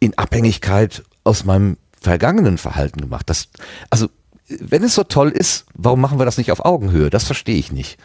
in 0.00 0.16
Abhängigkeit 0.18 1.02
aus 1.24 1.44
meinem 1.44 1.76
vergangenen 2.00 2.58
Verhalten 2.58 3.00
gemacht? 3.00 3.28
Das, 3.28 3.48
also 3.90 4.08
wenn 4.48 4.82
es 4.82 4.94
so 4.94 5.04
toll 5.04 5.30
ist, 5.30 5.66
warum 5.74 6.00
machen 6.00 6.18
wir 6.18 6.24
das 6.24 6.38
nicht 6.38 6.52
auf 6.52 6.64
Augenhöhe? 6.64 7.10
Das 7.10 7.24
verstehe 7.24 7.56
ich 7.56 7.72
nicht. 7.72 7.98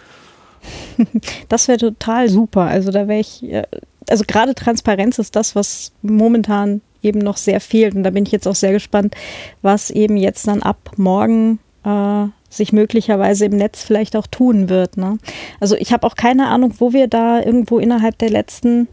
Das 1.49 1.67
wäre 1.67 1.77
total 1.77 2.29
super. 2.29 2.61
Also 2.61 2.91
da 2.91 3.07
wäre 3.07 3.19
ich, 3.19 3.43
äh, 3.43 3.63
also 4.09 4.23
gerade 4.27 4.55
Transparenz 4.55 5.19
ist 5.19 5.35
das, 5.35 5.55
was 5.55 5.91
momentan 6.01 6.81
eben 7.03 7.19
noch 7.19 7.37
sehr 7.37 7.59
fehlt. 7.59 7.95
Und 7.95 8.03
da 8.03 8.09
bin 8.09 8.25
ich 8.25 8.31
jetzt 8.31 8.47
auch 8.47 8.55
sehr 8.55 8.71
gespannt, 8.71 9.15
was 9.61 9.89
eben 9.89 10.17
jetzt 10.17 10.47
dann 10.47 10.61
ab 10.61 10.91
morgen 10.97 11.59
äh, 11.83 12.25
sich 12.49 12.73
möglicherweise 12.73 13.45
im 13.45 13.53
Netz 13.53 13.83
vielleicht 13.83 14.15
auch 14.15 14.27
tun 14.27 14.69
wird. 14.69 14.97
Ne? 14.97 15.17
Also 15.59 15.75
ich 15.75 15.93
habe 15.93 16.05
auch 16.05 16.15
keine 16.15 16.47
Ahnung, 16.47 16.75
wo 16.79 16.93
wir 16.93 17.07
da 17.07 17.39
irgendwo 17.41 17.79
innerhalb 17.79 18.17
der 18.17 18.29
letzten 18.29 18.87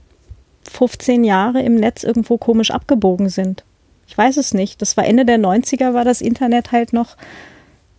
15 0.70 1.24
Jahre 1.24 1.62
im 1.62 1.74
Netz 1.74 2.04
irgendwo 2.04 2.38
komisch 2.38 2.70
abgebogen 2.70 3.28
sind. 3.28 3.64
Ich 4.06 4.16
weiß 4.16 4.36
es 4.36 4.54
nicht. 4.54 4.80
Das 4.80 4.96
war 4.96 5.06
Ende 5.06 5.24
der 5.24 5.38
90er, 5.38 5.92
war 5.92 6.04
das 6.04 6.20
Internet 6.20 6.72
halt 6.72 6.92
noch 6.92 7.16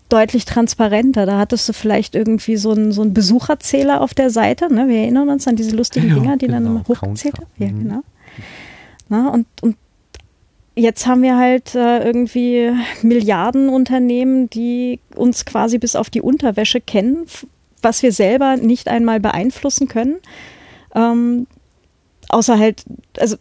deutlich 0.10 0.46
transparenter. 0.46 1.26
Da 1.26 1.38
hattest 1.38 1.70
du 1.70 1.74
vielleicht 1.74 2.16
irgendwie 2.16 2.58
so 2.58 2.72
einen, 2.72 2.92
so 2.92 3.02
einen 3.02 3.14
Besucherzähler 3.14 4.02
auf 4.02 4.14
der 4.14 4.30
Seite. 4.30 4.74
Ne? 4.74 4.88
Wir 4.88 4.98
erinnern 4.98 5.30
uns 5.30 5.48
an 5.48 5.56
diese 5.56 5.76
lustigen 5.76 6.10
Ja, 6.10 6.16
Dinger, 6.16 6.38
die 6.38 6.48
dann 6.48 6.64
genau. 6.64 6.76
immer 6.78 6.84
hochgezählt 6.88 7.36
haben. 7.38 7.48
Ja, 7.58 7.68
Mhm. 7.68 7.80
genau. 7.84 8.02
Na, 9.10 9.30
und, 9.30 9.48
und 9.62 9.76
jetzt 10.76 11.08
haben 11.08 11.22
wir 11.24 11.38
halt 11.38 11.74
äh, 11.76 12.04
irgendwie 12.04 12.72
Milliardenunternehmen, 13.02 14.50
die 14.50 15.00
uns 15.16 15.46
quasi 15.46 15.78
bis 15.78 15.96
auf 15.96 16.10
die 16.10 16.22
Unterwäsche 16.22 16.82
kennen, 16.82 17.26
was 17.82 18.04
wir 18.04 18.12
selber 18.12 18.58
nicht 18.58 18.88
einmal 18.88 19.20
beeinflussen 19.20 19.88
können. 19.88 20.18
Ähm, 20.96 21.48
außer 22.30 22.60
halt, 22.60 22.84
also 23.20 23.38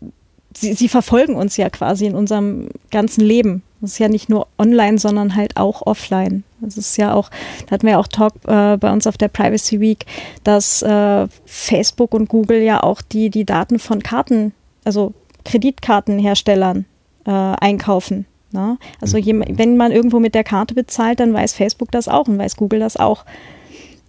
sie, 0.56 0.74
sie 0.74 0.88
verfolgen 0.88 1.34
uns 1.34 1.56
ja 1.56 1.68
quasi 1.70 2.06
in 2.06 2.14
unserem 2.14 2.68
ganzen 2.90 3.22
Leben. 3.22 3.62
Das 3.80 3.92
ist 3.92 3.98
ja 3.98 4.08
nicht 4.08 4.28
nur 4.28 4.46
online, 4.58 4.98
sondern 4.98 5.34
halt 5.36 5.56
auch 5.56 5.82
offline. 5.86 6.44
Das 6.60 6.76
ist 6.76 6.96
ja 6.96 7.14
auch, 7.14 7.30
da 7.66 7.72
hatten 7.72 7.86
wir 7.86 7.92
ja 7.92 7.98
auch 7.98 8.08
Talk 8.08 8.34
äh, 8.46 8.76
bei 8.76 8.92
uns 8.92 9.06
auf 9.06 9.16
der 9.16 9.28
Privacy 9.28 9.80
Week, 9.80 10.06
dass 10.44 10.82
äh, 10.82 11.28
Facebook 11.46 12.14
und 12.14 12.28
Google 12.28 12.62
ja 12.62 12.82
auch 12.82 13.00
die, 13.00 13.30
die 13.30 13.44
Daten 13.44 13.78
von 13.78 14.02
Karten, 14.02 14.52
also 14.84 15.14
Kreditkartenherstellern 15.44 16.84
äh, 17.26 17.30
einkaufen. 17.30 18.26
Ne? 18.50 18.78
Also 19.00 19.18
jem- 19.18 19.44
wenn 19.48 19.76
man 19.76 19.92
irgendwo 19.92 20.18
mit 20.20 20.34
der 20.34 20.44
Karte 20.44 20.74
bezahlt, 20.74 21.20
dann 21.20 21.32
weiß 21.34 21.54
Facebook 21.54 21.90
das 21.92 22.08
auch 22.08 22.28
und 22.28 22.38
weiß 22.38 22.56
Google 22.56 22.80
das 22.80 22.96
auch. 22.96 23.24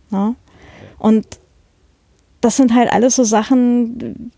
Ne? 0.09 0.35
Und 0.97 1.25
das 2.41 2.55
sind 2.55 2.73
halt 2.73 2.91
alles 2.91 3.15
so 3.15 3.23
Sachen, 3.25 4.31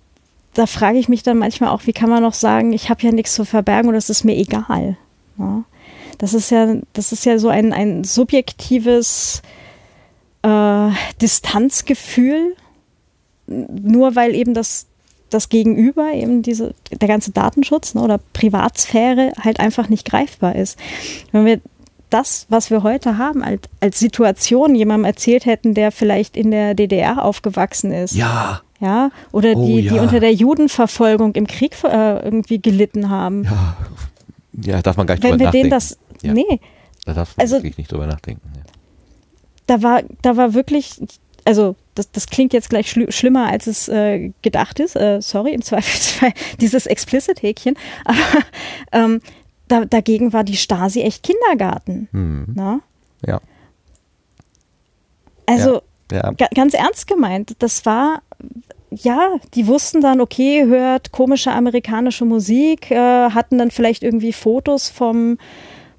da 0.53 0.65
frage 0.65 0.97
ich 0.97 1.07
mich 1.07 1.23
dann 1.23 1.37
manchmal 1.37 1.69
auch, 1.69 1.85
wie 1.85 1.93
kann 1.93 2.09
man 2.09 2.23
noch 2.23 2.33
sagen, 2.33 2.73
ich 2.73 2.89
habe 2.89 3.03
ja 3.03 3.11
nichts 3.11 3.35
zu 3.35 3.45
verbergen 3.45 3.87
und 3.87 3.93
das 3.93 4.09
ist 4.09 4.25
mir 4.25 4.35
egal. 4.35 4.97
Ja? 5.37 5.63
Das 6.21 6.35
ist 6.35 6.51
ja, 6.51 6.75
das 6.93 7.11
ist 7.11 7.25
ja 7.25 7.39
so 7.39 7.49
ein, 7.49 7.73
ein 7.73 8.03
subjektives 8.03 9.41
äh, 10.43 10.89
Distanzgefühl, 11.19 12.55
nur 13.47 14.15
weil 14.15 14.35
eben 14.35 14.53
das, 14.53 14.85
das 15.31 15.49
Gegenüber, 15.49 16.11
eben 16.13 16.43
diese, 16.43 16.75
der 16.91 17.07
ganze 17.07 17.31
Datenschutz 17.31 17.95
ne, 17.95 18.01
oder 18.01 18.19
Privatsphäre 18.33 19.31
halt 19.43 19.59
einfach 19.59 19.89
nicht 19.89 20.07
greifbar 20.07 20.55
ist. 20.55 20.77
Wenn 21.31 21.45
wir 21.45 21.59
das, 22.11 22.45
was 22.49 22.69
wir 22.69 22.83
heute 22.83 23.17
haben, 23.17 23.43
als, 23.43 23.61
als 23.79 23.99
Situation 23.99 24.75
jemandem 24.75 25.05
erzählt 25.05 25.47
hätten, 25.47 25.73
der 25.73 25.91
vielleicht 25.91 26.37
in 26.37 26.51
der 26.51 26.75
DDR 26.75 27.25
aufgewachsen 27.25 27.91
ist, 27.91 28.13
Ja, 28.15 28.61
ja, 28.79 29.09
oder 29.31 29.53
Oh, 29.55 29.65
die, 29.65 29.81
die 29.89 29.95
ja. 29.95 30.01
unter 30.03 30.19
der 30.19 30.33
Judenverfolgung 30.33 31.33
im 31.33 31.47
Krieg 31.47 31.75
äh, 31.83 32.19
irgendwie 32.23 32.61
gelitten 32.61 33.09
haben. 33.09 33.45
ja. 33.45 33.75
Ja, 34.63 34.81
darf 34.81 34.97
man 34.97 35.07
gar 35.07 35.15
nicht 35.15 35.23
Wenn 35.23 35.39
wir 35.39 35.45
nachdenken. 35.45 35.69
denen 35.69 35.71
das, 35.71 35.97
Ja. 36.23 36.33
nee, 36.33 36.59
da 37.05 37.13
darf 37.13 37.35
man 37.37 37.43
also- 37.43 37.55
wirklich 37.57 37.77
nicht 37.77 37.91
drüber 37.91 38.07
nachdenken. 38.07 38.41
Ja. 38.55 38.61
da 39.67 39.81
war, 39.83 40.03
da 40.21 40.37
war 40.37 40.53
wirklich, 40.53 41.01
also 41.45 41.75
das, 41.95 42.11
das 42.11 42.27
klingt 42.27 42.53
jetzt 42.53 42.69
gleich 42.69 42.89
schli 42.89 43.11
schlimmer, 43.11 43.47
als 43.47 43.67
es 43.67 43.87
äh, 43.89 44.31
gedacht 44.41 44.79
ist. 44.79 44.95
Äh, 44.95 45.21
sorry, 45.21 45.53
im 45.53 45.61
Zweifelsfall 45.63 46.33
dieses 46.59 46.85
Explicit-Häkchen. 46.85 47.75
Aber 48.05 48.17
ähm, 48.91 49.21
da, 49.67 49.85
dagegen 49.85 50.33
war 50.33 50.43
die 50.43 50.57
Stasi 50.57 51.01
echt 51.01 51.23
Kindergarten. 51.23 52.07
Hm. 52.11 52.45
Na? 52.55 52.79
Ja. 53.25 53.39
Also 55.45 55.81
Ja. 56.11 56.31
ga, 56.31 56.47
ganz 56.53 56.73
ernst 56.73 57.07
gemeint, 57.07 57.55
das 57.59 57.85
war, 57.85 58.21
ja, 58.91 59.35
die 59.55 59.67
wussten 59.67 60.01
dann, 60.01 60.21
okay, 60.21 60.65
hört 60.65 61.11
komische 61.11 61.51
amerikanische 61.51 62.25
Musik, 62.25 62.91
äh, 62.91 62.95
hatten 63.31 63.57
dann 63.57 63.71
vielleicht 63.71 64.03
irgendwie 64.03 64.33
Fotos 64.33 64.89
vom, 64.89 65.37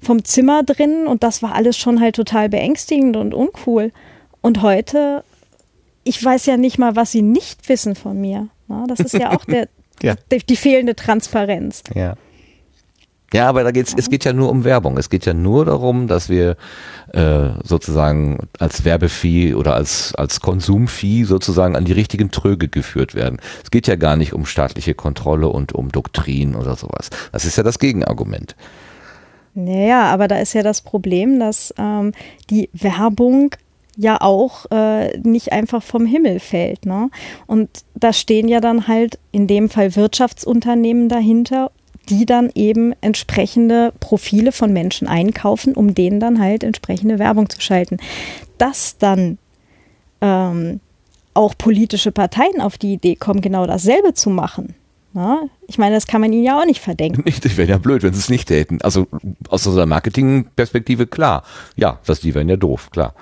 vom 0.03 0.23
Zimmer 0.25 0.63
drin 0.63 1.07
und 1.07 1.23
das 1.23 1.41
war 1.41 1.53
alles 1.55 1.77
schon 1.77 1.99
halt 1.99 2.15
total 2.15 2.49
beängstigend 2.49 3.15
und 3.17 3.33
uncool. 3.33 3.91
Und 4.41 4.61
heute, 4.61 5.23
ich 6.03 6.23
weiß 6.23 6.45
ja 6.45 6.57
nicht 6.57 6.77
mal, 6.77 6.95
was 6.95 7.11
sie 7.11 7.21
nicht 7.21 7.69
wissen 7.69 7.95
von 7.95 8.19
mir. 8.19 8.49
Na, 8.67 8.85
das 8.87 8.99
ist 8.99 9.13
ja 9.13 9.31
auch 9.31 9.45
der, 9.45 9.67
Ja. 10.01 10.15
die, 10.31 10.39
die 10.39 10.55
fehlende 10.57 10.95
Transparenz. 10.95 11.83
Ja. 11.95 12.15
Ja, 13.33 13.49
aber 13.49 13.63
da 13.63 13.71
geht's, 13.71 13.95
es 13.97 14.11
geht 14.11 14.25
ja 14.25 14.33
nur 14.33 14.49
um 14.51 14.63
Werbung. 14.63 14.95
Es 14.97 15.09
geht 15.09 15.25
ja 15.25 15.33
nur 15.33 15.65
darum, 15.65 16.07
dass 16.07 16.29
wir 16.29 16.55
äh, 17.13 17.49
sozusagen 17.63 18.37
als 18.59 18.85
Werbevieh 18.85 19.55
oder 19.55 19.73
als, 19.73 20.13
als 20.13 20.39
Konsumvieh 20.39 21.23
sozusagen 21.23 21.75
an 21.75 21.83
die 21.85 21.93
richtigen 21.93 22.29
Tröge 22.29 22.67
geführt 22.67 23.15
werden. 23.15 23.39
Es 23.63 23.71
geht 23.71 23.87
ja 23.87 23.95
gar 23.95 24.17
nicht 24.17 24.33
um 24.33 24.45
staatliche 24.45 24.93
Kontrolle 24.93 25.49
und 25.49 25.73
um 25.73 25.89
Doktrin 25.91 26.53
oder 26.53 26.75
sowas. 26.75 27.09
Das 27.31 27.45
ist 27.45 27.55
ja 27.57 27.63
das 27.63 27.79
Gegenargument. 27.79 28.55
Naja, 29.55 30.03
aber 30.05 30.27
da 30.27 30.39
ist 30.39 30.53
ja 30.53 30.63
das 30.63 30.81
Problem, 30.81 31.39
dass 31.39 31.73
ähm, 31.77 32.13
die 32.49 32.69
Werbung 32.73 33.55
ja 33.95 34.19
auch 34.19 34.65
äh, 34.71 35.17
nicht 35.19 35.51
einfach 35.51 35.83
vom 35.83 36.05
Himmel 36.05 36.39
fällt. 36.39 36.85
Ne? 36.85 37.09
Und 37.45 37.69
da 37.95 38.11
stehen 38.13 38.47
ja 38.47 38.59
dann 38.59 38.87
halt 38.87 39.19
in 39.31 39.47
dem 39.47 39.69
Fall 39.69 39.95
Wirtschaftsunternehmen 39.95 41.09
dahinter, 41.09 41.71
die 42.09 42.25
dann 42.25 42.49
eben 42.53 42.93
entsprechende 43.01 43.93
Profile 43.99 44.51
von 44.51 44.73
Menschen 44.73 45.07
einkaufen, 45.07 45.73
um 45.73 45.95
denen 45.95 46.19
dann 46.19 46.41
halt 46.41 46.63
entsprechende 46.63 47.19
Werbung 47.19 47.49
zu 47.49 47.61
schalten. 47.61 47.97
Dass 48.57 48.97
dann 48.97 49.37
ähm, 50.21 50.79
auch 51.33 51.57
politische 51.57 52.11
Parteien 52.11 52.61
auf 52.61 52.77
die 52.77 52.93
Idee 52.93 53.15
kommen, 53.15 53.41
genau 53.41 53.65
dasselbe 53.65 54.13
zu 54.13 54.29
machen. 54.29 54.75
Na? 55.13 55.43
Ich 55.67 55.77
meine, 55.77 55.93
das 55.93 56.07
kann 56.07 56.21
man 56.21 56.33
ihnen 56.33 56.43
ja 56.43 56.59
auch 56.59 56.65
nicht 56.65 56.81
verdenken. 56.81 57.23
Das 57.43 57.57
wäre 57.57 57.69
ja 57.69 57.77
blöd, 57.77 58.03
wenn 58.03 58.13
sie 58.13 58.19
es 58.19 58.29
nicht 58.29 58.47
täten. 58.47 58.81
Also 58.81 59.07
aus 59.49 59.65
unserer 59.67 59.85
Marketingperspektive 59.85 61.07
klar. 61.07 61.43
Ja, 61.75 61.99
das, 62.05 62.21
die 62.21 62.33
wären 62.33 62.49
ja 62.49 62.55
doof, 62.55 62.89
klar. 62.91 63.13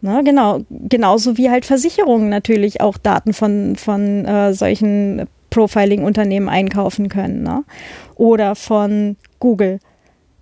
Ne, 0.00 0.22
genau, 0.22 0.60
genauso 0.68 1.38
wie 1.38 1.50
halt 1.50 1.64
Versicherungen 1.64 2.28
natürlich 2.28 2.80
auch 2.80 2.98
Daten 2.98 3.32
von, 3.32 3.74
von 3.76 4.26
äh, 4.26 4.52
solchen 4.52 5.26
Profiling-Unternehmen 5.50 6.48
einkaufen 6.48 7.08
können. 7.08 7.42
Ne? 7.42 7.64
Oder 8.16 8.54
von 8.54 9.16
Google 9.40 9.80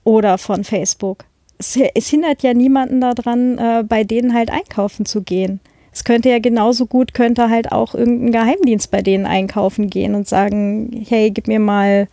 oder 0.04 0.36
von 0.36 0.64
Facebook. 0.64 1.24
Es, 1.58 1.78
es 1.94 2.08
hindert 2.08 2.42
ja 2.42 2.54
niemanden 2.54 3.00
daran, 3.00 3.56
äh, 3.58 3.84
bei 3.86 4.04
denen 4.04 4.34
halt 4.34 4.50
einkaufen 4.50 5.06
zu 5.06 5.22
gehen. 5.22 5.60
Es 5.92 6.04
könnte 6.04 6.30
ja 6.30 6.38
genauso 6.38 6.86
gut, 6.86 7.12
könnte 7.14 7.50
halt 7.50 7.70
auch 7.70 7.94
irgendein 7.94 8.32
Geheimdienst 8.32 8.90
bei 8.90 9.02
denen 9.02 9.26
einkaufen 9.26 9.90
gehen 9.90 10.14
und 10.14 10.26
sagen, 10.26 11.04
hey, 11.08 11.30
gib 11.30 11.48
mir 11.48 11.60
mal, 11.60 12.08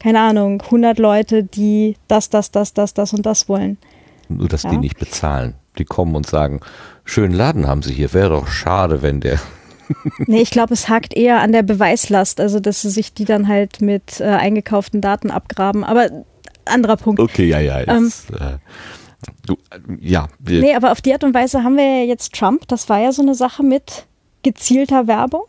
keine 0.00 0.20
Ahnung, 0.20 0.60
100 0.60 0.98
Leute, 0.98 1.44
die 1.44 1.96
das, 2.08 2.30
das, 2.30 2.50
das, 2.50 2.74
das, 2.74 2.94
das 2.94 3.12
und 3.12 3.24
das 3.24 3.48
wollen. 3.48 3.78
Nur, 4.28 4.48
dass 4.48 4.64
Ja. 4.64 4.70
die 4.70 4.78
nicht 4.78 4.98
bezahlen. 4.98 5.54
Die 5.78 5.84
kommen 5.84 6.16
und 6.16 6.26
sagen, 6.26 6.60
schönen 7.04 7.34
Laden 7.34 7.66
haben 7.66 7.82
sie 7.82 7.94
hier. 7.94 8.12
Wäre 8.12 8.30
doch 8.30 8.48
schade, 8.48 9.02
wenn 9.02 9.20
der 9.20 9.38
Nee, 10.26 10.40
ich 10.40 10.50
glaube, 10.50 10.74
es 10.74 10.88
hakt 10.88 11.14
eher 11.14 11.40
an 11.40 11.52
der 11.52 11.62
Beweislast, 11.62 12.40
also 12.40 12.60
dass 12.60 12.82
sie 12.82 12.90
sich 12.90 13.14
die 13.14 13.24
dann 13.24 13.46
halt 13.48 13.80
mit 13.80 14.20
äh, 14.20 14.24
eingekauften 14.24 15.00
Daten 15.00 15.30
abgraben. 15.30 15.84
Aber 15.84 16.08
anderer 16.64 16.96
Punkt. 16.96 17.20
Okay, 17.20 17.46
ja, 17.48 17.60
ja. 17.60 17.80
Ähm. 17.88 18.04
Jetzt, 18.04 18.30
äh, 18.30 18.58
du, 19.46 19.56
ja, 20.00 20.28
Nee, 20.40 20.74
aber 20.74 20.92
auf 20.92 21.00
die 21.00 21.12
Art 21.12 21.24
und 21.24 21.34
Weise 21.34 21.64
haben 21.64 21.76
wir 21.76 22.00
ja 22.00 22.04
jetzt 22.04 22.34
Trump. 22.34 22.68
Das 22.68 22.88
war 22.88 23.00
ja 23.00 23.12
so 23.12 23.22
eine 23.22 23.34
Sache 23.34 23.62
mit 23.62 24.06
gezielter 24.42 25.06
Werbung. 25.06 25.46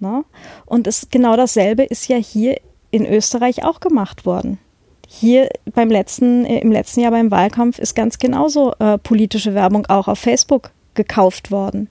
Ne? 0.00 0.24
Und 0.66 0.86
es, 0.86 1.08
genau 1.10 1.36
dasselbe 1.36 1.84
ist 1.84 2.08
ja 2.08 2.16
hier 2.16 2.60
in 2.90 3.06
Österreich 3.06 3.64
auch 3.64 3.80
gemacht 3.80 4.26
worden. 4.26 4.58
Hier 5.06 5.48
beim 5.74 5.90
letzten, 5.90 6.44
äh, 6.44 6.60
im 6.60 6.70
letzten 6.70 7.00
Jahr 7.00 7.10
beim 7.10 7.30
Wahlkampf 7.30 7.78
ist 7.78 7.94
ganz 7.94 8.18
genauso 8.18 8.74
äh, 8.78 8.98
politische 8.98 9.54
Werbung 9.54 9.86
auch 9.86 10.08
auf 10.08 10.18
Facebook 10.18 10.70
gekauft 10.94 11.50
worden. 11.50 11.88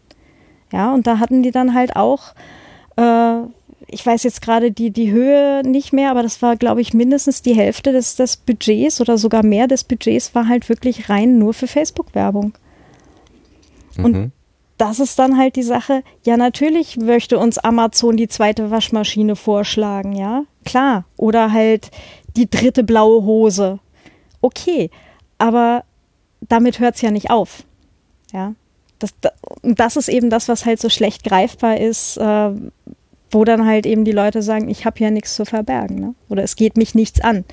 Ja, 0.71 0.93
und 0.93 1.07
da 1.07 1.19
hatten 1.19 1.43
die 1.43 1.51
dann 1.51 1.73
halt 1.73 1.95
auch, 1.95 2.33
äh, 2.97 3.41
ich 3.85 4.05
weiß 4.05 4.23
jetzt 4.23 4.41
gerade 4.41 4.71
die, 4.71 4.89
die 4.89 5.11
Höhe 5.11 5.61
nicht 5.63 5.93
mehr, 5.93 6.09
aber 6.09 6.23
das 6.23 6.41
war, 6.41 6.55
glaube 6.55 6.81
ich, 6.81 6.93
mindestens 6.93 7.41
die 7.41 7.55
Hälfte 7.55 7.91
des, 7.91 8.15
des 8.15 8.37
Budgets 8.37 8.99
oder 8.99 9.17
sogar 9.17 9.43
mehr 9.43 9.67
des 9.67 9.83
Budgets 9.83 10.33
war 10.33 10.47
halt 10.47 10.67
wirklich 10.69 11.09
rein 11.09 11.37
nur 11.37 11.53
für 11.53 11.67
Facebook-Werbung. 11.67 12.53
Und 13.97 14.11
mhm. 14.11 14.31
das 14.77 14.99
ist 14.99 15.19
dann 15.19 15.37
halt 15.37 15.55
die 15.55 15.63
Sache, 15.63 16.03
ja, 16.23 16.37
natürlich 16.37 16.97
möchte 16.97 17.37
uns 17.37 17.57
Amazon 17.57 18.17
die 18.17 18.27
zweite 18.27 18.71
Waschmaschine 18.71 19.35
vorschlagen, 19.35 20.13
ja, 20.13 20.43
klar. 20.65 21.05
Oder 21.15 21.51
halt 21.51 21.91
die 22.35 22.49
dritte 22.49 22.83
blaue 22.83 23.23
Hose. 23.23 23.79
Okay, 24.41 24.89
aber 25.37 25.83
damit 26.41 26.79
hört 26.79 26.95
es 26.95 27.01
ja 27.01 27.11
nicht 27.11 27.29
auf. 27.29 27.63
Ja. 28.31 28.53
Das, 28.99 29.13
das 29.61 29.95
ist 29.95 30.09
eben 30.09 30.29
das, 30.29 30.47
was 30.47 30.65
halt 30.65 30.79
so 30.79 30.89
schlecht 30.89 31.23
greifbar 31.23 31.77
ist, 31.77 32.17
äh, 32.17 32.51
wo 33.31 33.43
dann 33.43 33.65
halt 33.65 33.85
eben 33.85 34.05
die 34.05 34.11
Leute 34.11 34.41
sagen, 34.41 34.69
ich 34.69 34.85
habe 34.85 34.99
ja 34.99 35.11
nichts 35.11 35.35
zu 35.35 35.45
verbergen. 35.45 35.99
Ne? 35.99 36.15
Oder 36.29 36.43
es 36.43 36.55
geht 36.55 36.77
mich 36.77 36.95
nichts 36.95 37.19
an. 37.21 37.43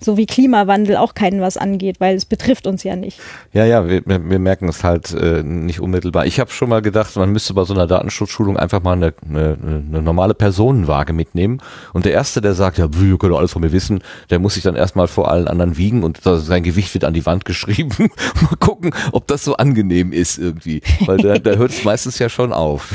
So 0.00 0.16
wie 0.16 0.26
Klimawandel 0.26 0.96
auch 0.96 1.14
keinen 1.14 1.40
was 1.40 1.56
angeht, 1.56 1.96
weil 2.00 2.16
es 2.16 2.24
betrifft 2.24 2.66
uns 2.66 2.82
ja 2.82 2.96
nicht. 2.96 3.20
Ja, 3.52 3.64
ja, 3.64 3.88
wir, 3.88 4.02
wir 4.06 4.38
merken 4.38 4.68
es 4.68 4.84
halt 4.84 5.12
äh, 5.12 5.42
nicht 5.42 5.80
unmittelbar. 5.80 6.26
Ich 6.26 6.40
habe 6.40 6.50
schon 6.50 6.68
mal 6.68 6.82
gedacht, 6.82 7.16
man 7.16 7.30
müsste 7.30 7.54
bei 7.54 7.64
so 7.64 7.74
einer 7.74 7.86
Datenschutzschulung 7.86 8.56
einfach 8.56 8.82
mal 8.82 8.92
eine, 8.92 9.14
eine, 9.28 9.58
eine 9.62 10.02
normale 10.02 10.34
Personenwaage 10.34 11.12
mitnehmen. 11.12 11.60
Und 11.92 12.04
der 12.04 12.12
Erste, 12.12 12.40
der 12.40 12.54
sagt, 12.54 12.78
ja, 12.78 12.88
ihr 13.00 13.18
könnt 13.18 13.34
alles 13.34 13.52
von 13.52 13.62
mir 13.62 13.72
wissen, 13.72 14.02
der 14.30 14.38
muss 14.38 14.54
sich 14.54 14.62
dann 14.62 14.76
erstmal 14.76 15.08
vor 15.08 15.30
allen 15.30 15.48
anderen 15.48 15.76
wiegen 15.76 16.04
und 16.04 16.20
sein 16.22 16.62
Gewicht 16.62 16.94
wird 16.94 17.04
an 17.04 17.14
die 17.14 17.26
Wand 17.26 17.44
geschrieben. 17.44 17.90
mal 18.40 18.56
gucken, 18.60 18.94
ob 19.12 19.26
das 19.26 19.44
so 19.44 19.56
angenehm 19.56 20.12
ist 20.12 20.38
irgendwie. 20.38 20.80
Weil 21.06 21.18
da, 21.18 21.38
da 21.38 21.52
hört 21.52 21.72
es 21.72 21.84
meistens 21.84 22.18
ja 22.18 22.28
schon 22.28 22.52
auf. 22.52 22.92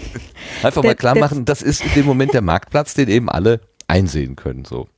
einfach 0.62 0.82
mal 0.82 0.94
klar 0.94 1.16
machen, 1.16 1.44
dass 1.44 1.59
das 1.60 1.68
ist 1.68 1.84
in 1.84 1.92
dem 1.94 2.06
Moment 2.06 2.32
der 2.32 2.42
Marktplatz, 2.42 2.94
den 2.94 3.08
eben 3.08 3.28
alle 3.28 3.60
einsehen 3.86 4.36
können. 4.36 4.64
So. 4.64 4.88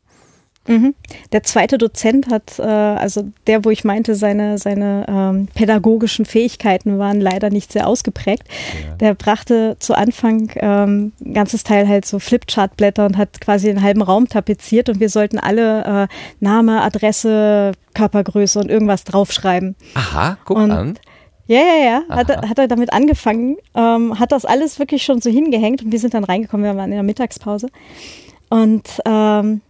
Mhm. 0.68 0.94
Der 1.32 1.42
zweite 1.42 1.76
Dozent 1.76 2.30
hat, 2.30 2.60
äh, 2.60 2.62
also 2.62 3.24
der, 3.48 3.64
wo 3.64 3.70
ich 3.70 3.82
meinte, 3.82 4.14
seine, 4.14 4.58
seine 4.58 5.06
ähm, 5.08 5.48
pädagogischen 5.54 6.24
Fähigkeiten 6.24 6.98
waren 6.98 7.20
leider 7.20 7.50
nicht 7.50 7.72
sehr 7.72 7.88
ausgeprägt. 7.88 8.44
Ja. 8.86 8.94
Der 8.94 9.14
brachte 9.14 9.76
zu 9.80 9.94
Anfang 9.94 10.52
ähm, 10.56 11.12
ein 11.24 11.34
ganzes 11.34 11.64
Teil 11.64 11.88
halt 11.88 12.06
so 12.06 12.20
Flipchartblätter 12.20 13.06
und 13.06 13.16
hat 13.16 13.40
quasi 13.40 13.66
den 13.66 13.82
halben 13.82 14.02
Raum 14.02 14.28
tapeziert 14.28 14.88
und 14.88 15.00
wir 15.00 15.08
sollten 15.08 15.40
alle 15.40 16.08
äh, 16.08 16.08
Name, 16.38 16.82
Adresse, 16.82 17.72
Körpergröße 17.94 18.60
und 18.60 18.70
irgendwas 18.70 19.02
draufschreiben. 19.02 19.74
Aha, 19.94 20.38
guck 20.44 20.58
und 20.58 20.70
an. 20.70 20.98
Ja, 21.52 21.60
ja, 21.60 21.84
ja. 21.84 22.02
Hat, 22.08 22.30
hat 22.48 22.58
er 22.58 22.66
damit 22.66 22.94
angefangen, 22.94 23.58
ähm, 23.74 24.18
hat 24.18 24.32
das 24.32 24.46
alles 24.46 24.78
wirklich 24.78 25.02
schon 25.02 25.20
so 25.20 25.28
hingehängt 25.28 25.82
und 25.82 25.92
wir 25.92 25.98
sind 25.98 26.14
dann 26.14 26.24
reingekommen, 26.24 26.64
wir 26.64 26.74
waren 26.78 26.90
in 26.90 26.96
der 26.96 27.02
Mittagspause. 27.02 27.68
Und 28.48 28.88
ähm, 29.04 29.60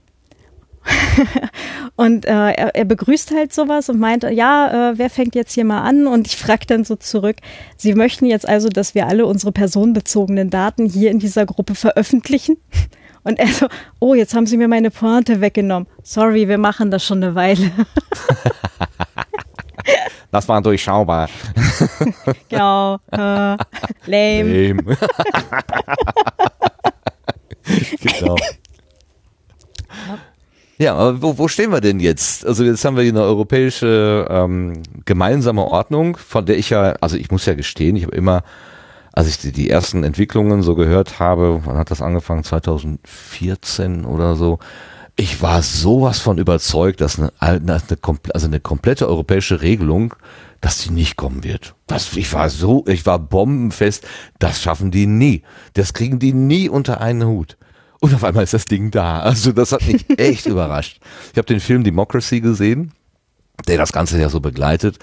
und 1.97 2.25
äh, 2.25 2.31
er, 2.31 2.77
er, 2.77 2.85
begrüßt 2.85 3.33
halt 3.33 3.53
sowas 3.53 3.89
und 3.89 3.99
meint, 3.99 4.23
ja, 4.23 4.91
äh, 4.91 4.99
wer 4.99 5.11
fängt 5.11 5.35
jetzt 5.35 5.55
hier 5.55 5.65
mal 5.65 5.83
an? 5.83 6.07
Und 6.07 6.29
ich 6.29 6.37
frage 6.37 6.67
dann 6.69 6.85
so 6.85 6.95
zurück, 6.95 7.39
Sie 7.77 7.95
möchten 7.95 8.27
jetzt 8.27 8.49
also, 8.49 8.69
dass 8.69 8.95
wir 8.95 9.09
alle 9.09 9.27
unsere 9.27 9.51
personenbezogenen 9.51 10.51
Daten 10.51 10.87
hier 10.87 11.11
in 11.11 11.19
dieser 11.19 11.47
Gruppe 11.47 11.75
veröffentlichen? 11.75 12.59
Und 13.25 13.41
er 13.41 13.49
so, 13.49 13.67
oh, 13.99 14.15
jetzt 14.15 14.35
haben 14.35 14.47
Sie 14.47 14.57
mir 14.57 14.69
meine 14.69 14.91
Pointe 14.93 15.41
weggenommen. 15.41 15.89
Sorry, 16.05 16.47
wir 16.47 16.59
machen 16.59 16.93
das 16.93 17.05
schon 17.05 17.23
eine 17.23 17.35
Weile. 17.35 17.73
Das 20.33 20.49
war 20.49 20.63
durchschaubar. 20.63 21.29
genau. 22.49 22.99
Äh, 23.11 23.19
lame. 24.07 24.73
lame. 24.73 24.83
genau. 28.01 28.37
Ja, 30.79 30.95
aber 30.95 31.21
wo, 31.21 31.37
wo 31.37 31.49
stehen 31.49 31.71
wir 31.71 31.83
denn 31.83 32.01
jetzt? 32.01 32.47
Also 32.47 32.65
jetzt 32.65 32.83
haben 32.85 32.97
wir 32.97 33.03
hier 33.03 33.13
eine 33.13 33.23
europäische 33.23 34.27
ähm, 34.31 34.83
gemeinsame 35.05 35.65
Ordnung, 35.65 36.17
von 36.17 36.47
der 36.47 36.57
ich 36.57 36.71
ja, 36.71 36.95
also 37.03 37.19
ich 37.19 37.31
muss 37.31 37.45
ja 37.45 37.53
gestehen, 37.53 37.95
ich 37.95 38.05
habe 38.05 38.17
immer, 38.17 38.43
als 39.13 39.29
ich 39.29 39.39
die, 39.39 39.53
die 39.53 39.69
ersten 39.69 40.03
Entwicklungen 40.03 40.63
so 40.63 40.75
gehört 40.75 41.21
habe, 41.21 41.61
wann 41.67 41.77
hat 41.77 41.91
das 41.91 42.01
angefangen? 42.01 42.43
2014 42.43 44.07
oder 44.07 44.35
so, 44.35 44.59
ich 45.17 45.43
war 45.43 45.63
sowas 45.63 46.19
von 46.19 46.39
überzeugt, 46.39 47.01
dass 47.01 47.19
eine, 47.19 47.33
eine, 47.39 47.83
also 48.33 48.47
eine 48.47 48.61
komplette 48.61 49.09
europäische 49.09 49.61
Regelung, 49.61 50.15
dass 50.61 50.79
die 50.79 50.91
nicht 50.91 51.17
kommen 51.17 51.45
wird. 51.45 51.75
Das, 51.87 52.17
ich 52.17 52.33
war 52.33 52.49
so, 52.49 52.85
ich 52.87 53.05
war 53.05 53.19
bombenfest, 53.19 54.07
das 54.39 54.63
schaffen 54.63 54.91
die 54.91 55.07
nie. 55.07 55.43
Das 55.75 55.93
kriegen 55.93 56.19
die 56.19 56.33
nie 56.33 56.69
unter 56.69 57.01
einen 57.01 57.27
Hut. 57.27 57.57
Und 58.01 58.15
auf 58.15 58.25
einmal 58.25 58.45
ist 58.45 58.55
das 58.55 58.65
Ding 58.65 58.91
da. 58.91 59.21
Also 59.21 59.53
das 59.53 59.73
hat 59.73 59.87
mich 59.87 60.07
echt 60.19 60.47
überrascht. 60.47 61.01
Ich 61.33 61.39
habe 61.39 61.47
den 61.47 61.61
Film 61.61 61.85
Democracy 61.85 62.41
gesehen, 62.41 62.93
der 63.69 63.77
das 63.77 63.93
Ganze 63.93 64.21
ja 64.21 64.29
so 64.29 64.41
begleitet. 64.41 64.99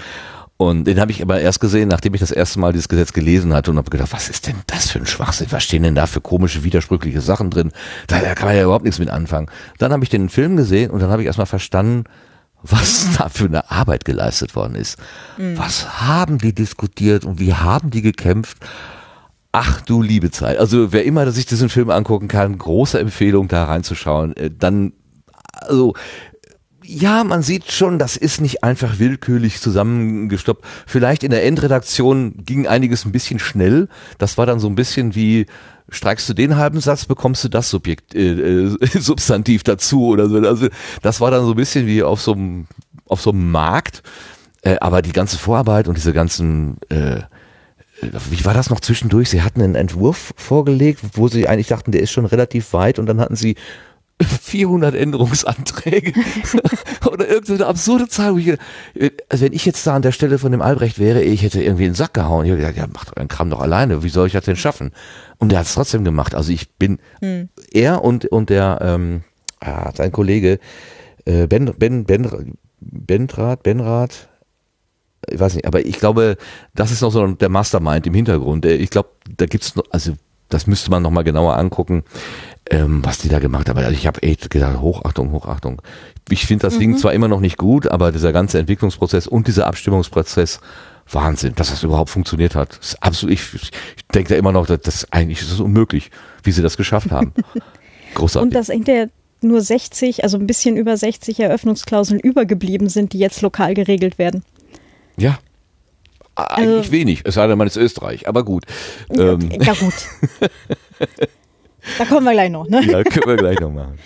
Und 0.62 0.84
den 0.84 1.00
habe 1.00 1.10
ich 1.10 1.22
aber 1.22 1.40
erst 1.40 1.62
gesehen, 1.62 1.88
nachdem 1.88 2.14
ich 2.16 2.20
das 2.20 2.32
erste 2.32 2.60
Mal 2.60 2.74
dieses 2.74 2.90
Gesetz 2.90 3.14
gelesen 3.14 3.54
hatte 3.54 3.72
und 3.72 3.78
habe 3.78 3.90
gedacht, 3.90 4.12
was 4.12 4.28
ist 4.28 4.46
denn 4.46 4.58
das 4.68 4.92
für 4.92 5.00
ein 5.00 5.06
Schwachsinn? 5.06 5.48
Was 5.52 5.64
stehen 5.64 5.84
denn 5.84 5.96
da 5.96 6.06
für 6.06 6.20
komische, 6.20 6.66
widersprüchliche 6.66 7.22
Sachen 7.22 7.50
drin? 7.50 7.72
Da, 8.08 8.20
da 8.20 8.36
kann 8.36 8.50
man 8.50 8.58
ja 8.58 8.64
überhaupt 8.64 8.84
nichts 8.84 9.00
mit 9.00 9.10
anfangen. 9.10 9.48
Dann 9.78 9.94
habe 9.94 10.04
ich 10.04 10.10
den 10.10 10.28
Film 10.28 10.58
gesehen 10.58 10.92
und 10.92 11.00
dann 11.00 11.12
habe 11.12 11.22
ich 11.22 11.28
erstmal 11.28 11.46
verstanden, 11.46 12.04
was 12.62 13.08
da 13.18 13.30
für 13.30 13.46
eine 13.46 13.72
Arbeit 13.72 14.04
geleistet 14.04 14.54
worden 14.54 14.76
ist. 14.76 14.98
Mhm. 15.38 15.58
Was 15.58 16.02
haben 16.02 16.40
die 16.40 16.54
diskutiert 16.54 17.24
und 17.24 17.40
wie 17.40 17.54
haben 17.54 17.90
die 17.90 18.02
gekämpft? 18.02 18.58
Ach 19.54 19.80
du 19.80 20.02
liebe 20.02 20.30
Zeit. 20.30 20.58
Also 20.58 20.92
wer 20.92 21.06
immer 21.06 21.32
sich 21.32 21.46
diesen 21.46 21.70
Film 21.70 21.90
angucken 21.90 22.28
kann, 22.28 22.58
große 22.58 23.00
Empfehlung 23.00 23.48
da 23.48 23.64
reinzuschauen. 23.64 24.36
Äh, 24.36 24.52
dann, 24.52 24.92
also 25.54 25.94
ja, 26.92 27.24
man 27.24 27.44
sieht 27.44 27.72
schon, 27.72 28.00
das 28.00 28.18
ist 28.18 28.42
nicht 28.42 28.64
einfach 28.64 28.98
willkürlich 28.98 29.62
zusammengestoppt. 29.62 30.66
Vielleicht 30.88 31.24
in 31.24 31.30
der 31.30 31.46
Endredaktion 31.46 32.34
ging 32.44 32.66
einiges 32.66 33.06
ein 33.06 33.12
bisschen 33.12 33.38
schnell. 33.38 33.88
Das 34.18 34.40
war 34.40 34.48
dann 34.48 34.60
so 34.60 34.68
ein 34.68 34.74
bisschen 34.74 35.14
wie, 35.14 35.46
streikst 35.90 36.28
du 36.30 36.34
den 36.34 36.58
halben 36.58 36.80
Satz, 36.80 37.06
bekommst 37.06 37.44
du 37.44 37.48
das 37.48 37.70
Subjekt, 37.70 38.16
äh, 38.16 38.32
äh, 38.32 38.78
Substantiv 39.00 39.62
dazu 39.62 40.08
oder 40.08 40.30
so. 40.30 40.40
Also 40.40 40.68
das 41.04 41.22
war 41.22 41.30
dann 41.30 41.46
so 41.46 41.52
ein 41.52 41.58
bisschen 41.58 41.86
wie 41.86 42.02
auf 42.02 42.22
so 42.22 42.34
einem, 42.34 42.66
auf 43.06 43.22
so 43.22 43.30
einem 43.30 43.52
Markt. 43.52 44.02
Äh, 44.64 44.78
aber 44.82 45.04
die 45.04 45.14
ganze 45.14 45.38
Vorarbeit 45.38 45.88
und 45.88 45.96
diese 45.96 46.12
ganzen, 46.12 46.78
äh, 46.90 47.22
wie 48.02 48.46
war 48.46 48.56
das 48.56 48.72
noch 48.72 48.80
zwischendurch? 48.80 49.30
Sie 49.30 49.44
hatten 49.44 49.62
einen 49.62 49.76
Entwurf 49.76 50.34
vorgelegt, 50.38 51.02
wo 51.14 51.28
sie 51.28 51.48
eigentlich 51.48 51.68
dachten, 51.68 51.92
der 51.92 52.02
ist 52.02 52.12
schon 52.12 52.26
relativ 52.26 52.74
weit 52.74 52.98
und 52.98 53.06
dann 53.06 53.22
hatten 53.22 53.36
sie 53.36 53.58
400 54.22 54.96
Änderungsanträge 54.96 56.14
oder 57.12 57.28
irgendeine 57.28 57.68
absurde 57.68 58.08
Zahl. 58.08 58.36
Also 59.30 59.46
wenn 59.46 59.54
ich 59.54 59.66
jetzt 59.66 59.86
da 59.88 59.96
an 59.96 60.02
der 60.02 60.12
Stelle 60.12 60.40
von 60.40 60.52
dem 60.52 60.62
Albrecht 60.62 61.00
wäre, 61.00 61.22
ich 61.22 61.42
hätte 61.42 61.64
irgendwie 61.64 61.86
in 61.86 61.92
den 61.92 61.96
Sack 61.96 62.14
gehauen. 62.14 62.46
Ich 62.46 62.52
hätte 62.52 62.60
gesagt, 62.60 62.78
ja, 62.78 62.88
macht 62.88 63.16
euren 63.16 63.28
Kram 63.28 63.50
doch 63.50 63.62
alleine. 63.62 64.04
Wie 64.04 64.10
soll 64.10 64.28
ich 64.28 64.34
das 64.34 64.46
denn 64.46 64.58
schaffen? 64.58 64.92
Und 65.38 65.52
der 65.52 65.60
hat 65.60 65.68
es 65.68 65.74
trotzdem 65.74 66.04
gemacht. 66.04 66.36
Also 66.36 66.52
ich 66.52 66.74
bin 66.74 67.00
hm. 67.22 67.50
er 67.72 68.04
und 68.04 68.26
und 68.26 68.50
der 68.50 68.80
ähm, 68.82 69.24
ah, 69.62 69.92
sein 69.96 70.12
Kollege 70.12 70.60
äh, 71.26 71.48
Ben 71.48 71.74
Ben 71.78 72.04
Ben 72.06 72.58
Benrad 72.82 73.64
Benrad 73.64 74.30
ich 75.30 75.40
weiß 75.40 75.56
nicht, 75.56 75.68
aber 75.68 75.86
ich 75.86 76.00
glaube, 76.00 76.38
das 76.74 76.92
ist 76.92 77.02
noch 77.02 77.12
so 77.12 77.26
der 77.28 77.50
Mastermind 77.50 78.08
im 78.08 78.14
Hintergrund. 78.14 78.66
Ich 78.66 78.90
glaube, 78.90 79.10
da 79.38 79.46
gibt's 79.46 79.76
noch, 79.76 79.84
also 79.92 80.14
das 80.50 80.68
müsste 80.68 80.92
man 80.92 81.04
noch 81.04 81.12
mal 81.12 81.24
genauer 81.24 81.58
angucken 81.58 82.04
ähm, 82.70 83.04
was 83.04 83.18
die 83.18 83.30
da 83.30 83.40
gemacht 83.40 83.70
haben. 83.70 83.78
Also 83.78 83.92
ich 83.92 84.08
habe 84.08 84.22
echt 84.22 84.50
gedacht, 84.50 84.80
Hochachtung, 84.80 85.32
Hochachtung. 85.32 85.82
Ich 86.30 86.46
finde 86.46 86.64
das 86.64 86.76
mhm. 86.76 86.80
Ding 86.80 86.98
zwar 86.98 87.14
immer 87.14 87.28
noch 87.28 87.40
nicht 87.40 87.58
gut, 87.58 87.88
aber 87.88 88.12
dieser 88.12 88.32
ganze 88.32 88.60
Entwicklungsprozess 88.60 89.28
und 89.28 89.48
dieser 89.48 89.68
Abstimmungsprozess, 89.68 90.60
Wahnsinn, 91.12 91.56
dass 91.56 91.72
das 91.72 91.84
überhaupt 91.84 92.12
funktioniert 92.12 92.56
hat. 92.56 92.78
Das 92.78 92.90
ist 92.90 93.04
absolut, 93.04 93.34
ich, 93.34 93.54
ich 93.56 93.72
denke 94.14 94.30
da 94.30 94.36
immer 94.36 94.52
noch, 94.52 94.68
dass 94.68 94.82
das 94.82 95.12
eigentlich 95.12 95.42
ist 95.42 95.52
das 95.52 95.60
unmöglich, 95.60 96.12
wie 96.44 96.52
sie 96.52 96.62
das 96.62 96.78
geschafft 96.78 97.12
haben. 97.12 97.34
Großartig. 98.14 98.48
Und 98.48 98.54
dass 98.54 98.68
hinterher 98.68 99.10
nur 99.42 99.62
60, 99.62 100.24
also 100.24 100.38
ein 100.38 100.46
bisschen 100.46 100.78
über 100.78 100.98
60 100.98 101.40
Eröffnungsklauseln 101.40 102.20
übergeblieben 102.20 102.90
sind, 102.90 103.14
die 103.14 103.20
jetzt 103.20 103.42
lokal 103.42 103.74
geregelt 103.74 104.20
werden. 104.20 104.44
Ja, 105.18 105.40
eigentlich 106.44 106.78
also, 106.78 106.92
wenig, 106.92 107.22
es 107.26 107.36
sei 107.36 107.48
denn, 107.48 107.58
man 107.58 107.68
ist 107.68 107.78
Österreich, 107.78 108.28
aber 108.28 108.44
gut. 108.44 108.66
Ja, 109.14 109.34
ähm. 109.34 109.50
ja 109.52 109.74
gut. 109.74 109.94
Da 111.98 112.06
kommen 112.06 112.26
wir 112.26 112.34
gleich 112.34 112.52
noch, 112.52 112.68
ne? 112.68 112.84
Ja, 112.86 113.04
können 113.04 113.26
wir 113.26 113.38
gleich 113.38 113.60
noch 113.60 113.72
machen. 113.72 113.98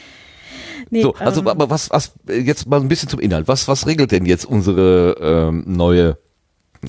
Nee, 0.89 1.01
so, 1.01 1.15
also 1.15 1.41
ähm, 1.41 1.47
aber 1.47 1.69
was, 1.69 1.89
was, 1.89 2.14
jetzt 2.27 2.68
mal 2.68 2.80
ein 2.80 2.88
bisschen 2.88 3.10
zum 3.10 3.19
Inhalt. 3.19 3.47
Was, 3.47 3.68
was 3.68 3.88
regelt 3.88 4.11
denn 4.11 4.26
jetzt 4.26 4.45
unsere 4.45 5.18
ähm, 5.19 5.64
neue 5.65 6.18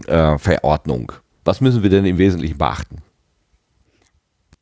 äh, 0.06 0.36
Verordnung? 0.38 1.12
Was 1.44 1.60
müssen 1.60 1.82
wir 1.82 1.90
denn 1.90 2.04
im 2.04 2.18
Wesentlichen 2.18 2.58
beachten? 2.58 2.98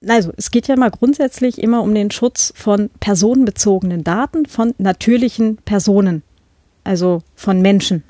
Also, 0.09 0.32
es 0.36 0.50
geht 0.50 0.66
ja 0.68 0.76
mal 0.76 0.90
grundsätzlich 0.90 1.62
immer 1.62 1.82
um 1.82 1.94
den 1.94 2.10
Schutz 2.10 2.52
von 2.56 2.90
personenbezogenen 3.00 4.02
Daten 4.02 4.46
von 4.46 4.74
natürlichen 4.78 5.59
Personen, 5.59 6.22
also 6.82 7.22
von 7.36 7.60
Menschen. 7.62 8.02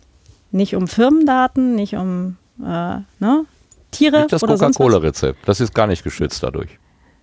Nicht 0.51 0.75
um 0.75 0.89
Firmendaten, 0.89 1.75
nicht 1.75 1.95
um 1.95 2.37
äh, 2.63 3.01
ne, 3.19 3.45
Tiere 3.91 4.21
nicht 4.21 4.33
das 4.33 4.43
Coca-Cola-Rezept. 4.43 5.47
Das 5.47 5.61
ist 5.61 5.75
gar 5.75 5.87
nicht 5.87 6.03
geschützt 6.03 6.43
dadurch. 6.43 6.79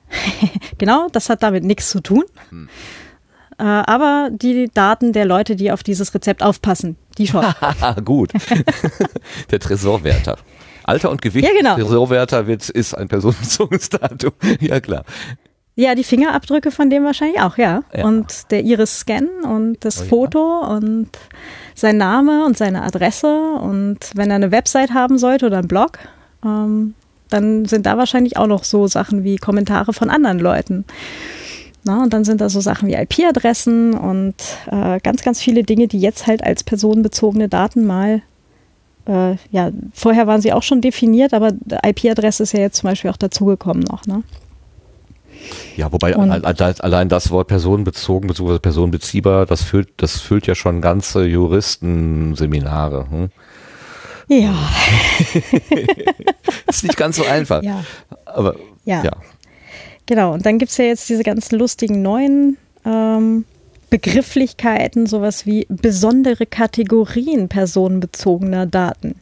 genau, 0.78 1.08
das 1.12 1.30
hat 1.30 1.44
damit 1.44 1.64
nichts 1.64 1.90
zu 1.90 2.02
tun. 2.02 2.24
Hm. 2.50 2.70
Äh, 3.58 3.64
aber 3.64 4.30
die 4.32 4.70
Daten 4.74 5.12
der 5.12 5.26
Leute, 5.26 5.56
die 5.56 5.72
auf 5.72 5.84
dieses 5.84 6.14
Rezept 6.14 6.42
aufpassen, 6.42 6.96
die 7.18 7.28
schon. 7.28 7.46
Gut. 8.06 8.32
der 9.52 9.60
Tresorwärter. 9.60 10.38
Alter 10.86 11.12
und 11.12 11.22
Gewicht. 11.22 11.48
Ja, 11.48 11.54
genau. 11.56 11.76
Tresorwärter 11.76 12.48
wird, 12.48 12.70
ist 12.70 12.94
ein 12.96 13.10
personenbezogenes 13.10 13.90
Datum. 13.90 14.32
ja, 14.60 14.80
klar. 14.80 15.04
Ja, 15.80 15.96
die 15.96 16.04
Fingerabdrücke 16.04 16.72
von 16.72 16.90
dem 16.90 17.06
wahrscheinlich 17.06 17.40
auch, 17.40 17.58
ja. 17.58 17.84
Ja. 17.96 18.06
Und 18.06 18.52
der 18.52 18.66
Iris-Scan 18.66 19.30
und 19.44 19.78
das 19.80 20.02
Oh 20.02 20.04
ja. 20.04 20.10
Foto 20.10 20.60
und 20.76 21.08
sein 21.74 21.96
Name 21.96 22.46
und 22.46 22.58
seine 22.58 22.84
Adresse. 22.84 23.54
Und 23.62 23.98
wenn 24.14 24.30
er 24.30 24.36
eine 24.36 24.52
Website 24.52 24.94
haben 24.94 25.18
sollte 25.18 25.46
oder 25.46 25.60
einen 25.60 25.70
Blog, 25.70 26.00
ähm, 26.44 26.96
dann 27.30 27.64
sind 27.64 27.86
da 27.86 27.98
wahrscheinlich 27.98 28.36
auch 28.36 28.48
noch 28.48 28.66
so 28.66 28.88
Sachen 28.88 29.24
wie 29.24 29.38
Kommentare 29.38 29.94
von 29.94 30.10
anderen 30.10 30.40
Leuten. 30.40 30.84
Na, 31.86 32.04
und 32.04 32.12
dann 32.12 32.26
sind 32.26 32.42
da 32.42 32.50
so 32.50 32.60
Sachen 32.60 32.90
wie 32.90 32.96
IP-Adressen 32.96 33.94
und 33.94 34.36
äh, 34.70 35.00
ganz, 35.00 35.24
ganz 35.24 35.40
viele 35.40 35.64
Dinge, 35.64 35.88
die 35.88 36.02
jetzt 36.02 36.28
halt 36.28 36.44
als 36.44 36.66
personenbezogene 36.66 37.48
Daten 37.48 37.86
mal, 37.86 38.22
äh, 39.08 39.38
ja, 39.50 39.72
vorher 39.94 40.28
waren 40.28 40.42
sie 40.42 40.52
auch 40.52 40.64
schon 40.64 40.82
definiert, 40.82 41.34
aber 41.34 41.54
IP-Adresse 41.86 42.44
ist 42.44 42.52
ja 42.52 42.60
jetzt 42.60 42.80
zum 42.80 42.90
Beispiel 42.90 43.12
auch 43.12 43.18
dazugekommen 43.18 43.84
noch. 43.84 44.06
Ne? 44.06 44.24
Ja, 45.78 45.92
wobei 45.92 46.16
Und- 46.16 46.32
al- 46.32 46.46
al- 46.46 46.76
allein 46.80 47.10
das 47.10 47.32
Wort 47.32 47.48
personenbezogen 47.48 48.28
bzw. 48.28 48.60
personenbeziehbar, 48.60 49.46
das 49.46 49.64
füllt, 49.64 49.90
das 49.98 50.20
füllt 50.22 50.48
ja 50.48 50.56
schon 50.56 50.82
ganze 50.82 51.26
Juristenseminare. 51.26 53.08
Hm? 53.10 53.30
Ja, 54.28 54.54
Ist 56.68 56.84
nicht 56.84 56.98
ganz 56.98 57.16
so 57.18 57.24
einfach. 57.26 57.64
ja. 57.64 57.84
Aber 58.26 58.56
Ja. 58.86 59.04
ja. 59.04 59.12
Genau, 60.06 60.34
und 60.34 60.46
dann 60.46 60.58
gibt's 60.60 60.78
ja 60.78 60.86
jetzt 60.86 61.08
diese 61.10 61.24
ganzen 61.24 61.58
lustigen 61.58 62.02
neuen 62.02 62.58
ähm, 62.86 63.46
Begrifflichkeiten, 63.90 65.06
sowas 65.08 65.46
wie 65.46 65.66
besondere 65.70 66.46
Kategorien 66.46 67.48
personenbezogener 67.50 68.66
Daten. 68.66 69.16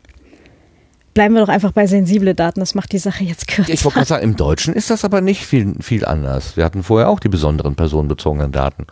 Bleiben 1.18 1.34
wir 1.34 1.42
doch 1.42 1.50
einfach 1.50 1.72
bei 1.72 1.88
sensible 1.88 2.36
Daten, 2.36 2.60
das 2.60 2.76
macht 2.76 2.92
die 2.92 3.00
Sache 3.00 3.24
jetzt 3.24 3.48
kürzer. 3.48 3.74
Ich 3.74 3.84
wollte 3.84 3.96
gerade 3.96 4.08
sagen, 4.08 4.24
im 4.24 4.36
Deutschen 4.36 4.76
ist 4.76 4.92
das 4.92 5.04
aber 5.04 5.20
nicht 5.20 5.48
viel, 5.48 5.74
viel 5.82 6.06
anders. 6.06 6.56
Wir 6.58 6.64
hatten 6.64 6.84
vorher 6.84 7.10
auch 7.10 7.20
die 7.20 7.28
besonderen 7.28 7.74
personenbezogenen 7.74 8.52
Daten. 8.52 8.86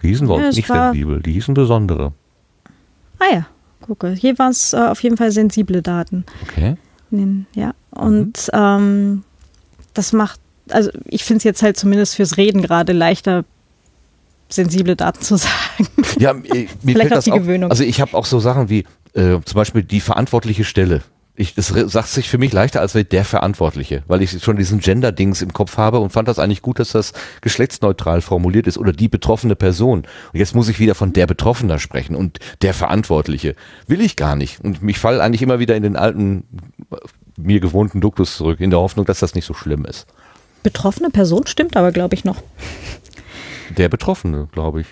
Die 0.00 0.06
hießen 0.06 0.28
Ja, 0.28 0.34
überhaupt 0.34 0.50
es 0.50 0.56
nicht 0.56 0.68
sensibel, 0.68 1.20
die 1.20 1.32
hießen 1.32 1.54
besondere. 1.54 2.12
ah 3.18 3.24
ja, 3.34 3.46
gucke, 3.80 4.10
hier 4.12 4.38
waren 4.38 4.52
es 4.52 4.74
äh, 4.74 4.76
auf 4.76 5.02
jeden 5.02 5.16
Fall 5.16 5.32
sensible 5.32 5.82
Daten. 5.82 6.24
Okay. 6.42 6.76
Ja, 7.56 7.74
und 7.90 8.48
ähm, 8.52 9.24
das 9.94 10.12
macht, 10.12 10.38
also 10.70 10.92
ich 11.04 11.24
finde 11.24 11.38
es 11.38 11.42
jetzt 11.42 11.64
halt 11.64 11.76
zumindest 11.76 12.14
fürs 12.14 12.36
Reden 12.36 12.62
gerade 12.62 12.92
leichter, 12.92 13.44
sensible 14.52 14.96
Daten 14.96 15.22
zu 15.22 15.36
sagen. 15.38 15.88
Ja, 16.18 16.32
mir 16.32 16.42
Vielleicht 16.82 16.98
fällt 16.98 17.12
auch 17.12 17.16
das 17.16 17.24
die 17.24 17.32
auch, 17.32 17.38
Gewöhnung. 17.38 17.70
Also 17.70 17.84
ich 17.84 18.00
habe 18.00 18.16
auch 18.16 18.26
so 18.26 18.40
Sachen 18.40 18.68
wie 18.68 18.84
äh, 19.14 19.38
zum 19.44 19.54
Beispiel 19.54 19.82
die 19.82 20.00
verantwortliche 20.00 20.64
Stelle. 20.64 21.02
Ich, 21.34 21.54
das 21.54 21.68
sagt 21.68 22.08
sich 22.08 22.28
für 22.28 22.36
mich 22.36 22.52
leichter 22.52 22.82
als 22.82 22.92
der 22.92 23.24
Verantwortliche, 23.24 24.02
weil 24.06 24.20
ich 24.20 24.42
schon 24.42 24.58
diesen 24.58 24.80
Gender-Dings 24.80 25.40
im 25.40 25.54
Kopf 25.54 25.78
habe 25.78 25.98
und 25.98 26.10
fand 26.10 26.28
das 26.28 26.38
eigentlich 26.38 26.60
gut, 26.60 26.78
dass 26.78 26.92
das 26.92 27.14
geschlechtsneutral 27.40 28.20
formuliert 28.20 28.66
ist 28.66 28.76
oder 28.76 28.92
die 28.92 29.08
betroffene 29.08 29.56
Person. 29.56 30.00
Und 30.00 30.38
jetzt 30.38 30.54
muss 30.54 30.68
ich 30.68 30.78
wieder 30.78 30.94
von 30.94 31.14
der 31.14 31.26
Betroffener 31.26 31.78
sprechen 31.78 32.16
und 32.16 32.38
der 32.60 32.74
Verantwortliche. 32.74 33.56
Will 33.86 34.02
ich 34.02 34.16
gar 34.16 34.36
nicht. 34.36 34.60
Und 34.60 34.82
mich 34.82 34.98
fall 34.98 35.22
eigentlich 35.22 35.40
immer 35.40 35.58
wieder 35.58 35.74
in 35.74 35.82
den 35.82 35.96
alten, 35.96 36.44
äh, 36.90 36.96
mir 37.38 37.60
gewohnten 37.60 38.02
Duktus 38.02 38.36
zurück, 38.36 38.60
in 38.60 38.68
der 38.68 38.80
Hoffnung, 38.80 39.06
dass 39.06 39.20
das 39.20 39.34
nicht 39.34 39.46
so 39.46 39.54
schlimm 39.54 39.86
ist. 39.86 40.06
Betroffene 40.62 41.08
Person 41.08 41.46
stimmt 41.46 41.78
aber, 41.78 41.92
glaube 41.92 42.14
ich, 42.14 42.24
noch. 42.24 42.42
Der 43.76 43.88
Betroffene, 43.88 44.48
glaube 44.52 44.82
ich. 44.82 44.86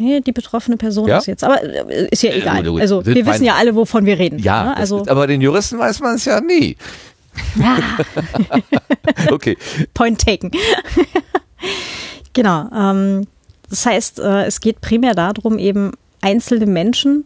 Nee, 0.00 0.20
die 0.20 0.32
betroffene 0.32 0.76
Person 0.76 1.08
Ja? 1.08 1.18
ist 1.18 1.26
jetzt. 1.26 1.42
Aber 1.42 1.62
äh, 1.62 2.08
ist 2.10 2.22
ja 2.22 2.32
egal. 2.32 2.62
gut, 2.62 2.80
Also 2.80 3.04
wir 3.04 3.26
wissen 3.26 3.44
ja 3.44 3.54
alle, 3.56 3.74
wovon 3.74 4.06
wir 4.06 4.18
reden. 4.18 4.38
Ja, 4.38 4.64
ne? 4.64 4.76
also 4.76 5.02
ist, 5.02 5.08
aber 5.08 5.26
den 5.26 5.40
Juristen 5.40 5.78
weiß 5.78 6.00
man 6.00 6.14
es 6.14 6.24
ja 6.24 6.40
nie. 6.40 6.76
okay. 9.30 9.56
Point 9.94 10.20
taken. 10.24 10.50
genau. 12.32 12.68
Ähm, 12.72 13.26
das 13.68 13.86
heißt, 13.86 14.20
äh, 14.20 14.44
es 14.44 14.60
geht 14.60 14.80
primär 14.80 15.14
darum, 15.14 15.58
eben 15.58 15.92
einzelne 16.20 16.66
Menschen 16.66 17.24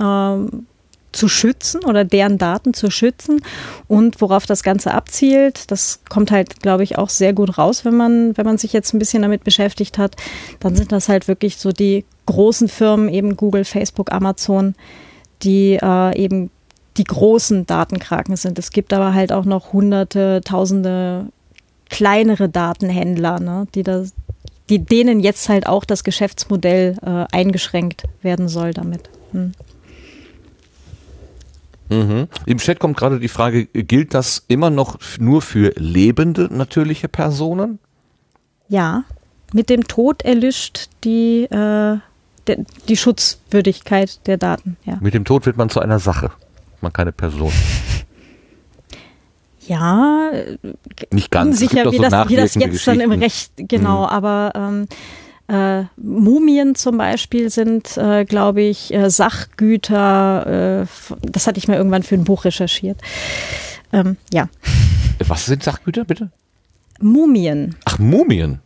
ähm, 0.00 0.66
zu 1.14 1.28
schützen 1.28 1.84
oder 1.84 2.04
deren 2.04 2.38
Daten 2.38 2.74
zu 2.74 2.90
schützen 2.90 3.40
und 3.88 4.20
worauf 4.20 4.46
das 4.46 4.62
Ganze 4.62 4.92
abzielt, 4.92 5.70
das 5.70 6.00
kommt 6.08 6.30
halt, 6.30 6.60
glaube 6.60 6.82
ich, 6.82 6.98
auch 6.98 7.08
sehr 7.08 7.32
gut 7.32 7.56
raus, 7.56 7.84
wenn 7.84 7.96
man, 7.96 8.36
wenn 8.36 8.44
man 8.44 8.58
sich 8.58 8.72
jetzt 8.72 8.92
ein 8.92 8.98
bisschen 8.98 9.22
damit 9.22 9.44
beschäftigt 9.44 9.96
hat, 9.96 10.16
dann 10.60 10.76
sind 10.76 10.92
das 10.92 11.08
halt 11.08 11.28
wirklich 11.28 11.56
so 11.56 11.72
die 11.72 12.04
großen 12.26 12.68
Firmen, 12.68 13.08
eben 13.08 13.36
Google, 13.36 13.64
Facebook, 13.64 14.12
Amazon, 14.12 14.74
die 15.42 15.78
äh, 15.80 16.16
eben 16.16 16.50
die 16.96 17.04
großen 17.04 17.66
Datenkraken 17.66 18.36
sind. 18.36 18.58
Es 18.58 18.70
gibt 18.70 18.92
aber 18.92 19.14
halt 19.14 19.32
auch 19.32 19.44
noch 19.44 19.72
hunderte, 19.72 20.40
tausende 20.44 21.26
kleinere 21.90 22.48
Datenhändler, 22.48 23.40
ne, 23.40 23.66
die 23.74 23.82
da, 23.82 24.04
die 24.70 24.78
denen 24.78 25.20
jetzt 25.20 25.48
halt 25.48 25.66
auch 25.66 25.84
das 25.84 26.04
Geschäftsmodell 26.04 26.96
äh, 27.04 27.24
eingeschränkt 27.32 28.04
werden 28.22 28.48
soll 28.48 28.72
damit. 28.72 29.10
Hm. 29.32 29.52
Mhm. 31.90 32.28
Im 32.46 32.58
Chat 32.58 32.78
kommt 32.78 32.96
gerade 32.96 33.20
die 33.20 33.28
Frage, 33.28 33.66
gilt 33.66 34.14
das 34.14 34.44
immer 34.48 34.70
noch 34.70 34.98
nur 35.18 35.42
für 35.42 35.72
lebende 35.76 36.48
natürliche 36.50 37.08
Personen? 37.08 37.78
Ja, 38.68 39.04
mit 39.52 39.68
dem 39.70 39.86
Tod 39.86 40.22
erlischt 40.22 40.88
die, 41.04 41.44
äh, 41.44 41.98
der, 42.46 42.56
die 42.88 42.96
Schutzwürdigkeit 42.96 44.26
der 44.26 44.36
Daten. 44.38 44.76
Ja, 44.84 44.98
Mit 45.00 45.14
dem 45.14 45.24
Tod 45.24 45.46
wird 45.46 45.56
man 45.56 45.68
zu 45.68 45.80
einer 45.80 45.98
Sache, 45.98 46.30
man 46.80 46.92
keine 46.92 47.12
Person. 47.12 47.52
ja 49.66 50.30
Nicht 51.10 51.30
ganz. 51.30 51.60
Doch 51.60 51.72
wie, 51.92 51.96
so 51.96 52.02
das, 52.02 52.28
wie 52.28 52.36
das 52.36 52.54
jetzt 52.54 52.86
dann 52.86 53.00
im. 53.00 53.12
Recht 53.12 53.52
genau, 53.56 54.00
Mhm. 54.00 54.06
aber 54.08 54.52
ähm, 54.54 54.88
äh, 55.48 55.84
Mumien 55.96 56.74
zum 56.74 56.96
Beispiel 56.98 57.50
sind, 57.50 57.96
äh, 57.96 58.24
glaube 58.24 58.62
ich, 58.62 58.92
äh, 58.94 59.10
Sachgüter. 59.10 60.82
Äh, 60.82 60.86
das 61.22 61.46
hatte 61.46 61.58
ich 61.58 61.68
mir 61.68 61.76
irgendwann 61.76 62.02
für 62.02 62.14
ein 62.14 62.24
Buch 62.24 62.44
recherchiert. 62.44 63.00
Ähm, 63.92 64.16
ja, 64.32 64.48
Was 65.26 65.46
sind 65.46 65.62
Sachgüter, 65.62 66.04
bitte? 66.04 66.30
Mumien. 67.00 67.76
Ach, 67.84 67.98
Mumien. 67.98 68.60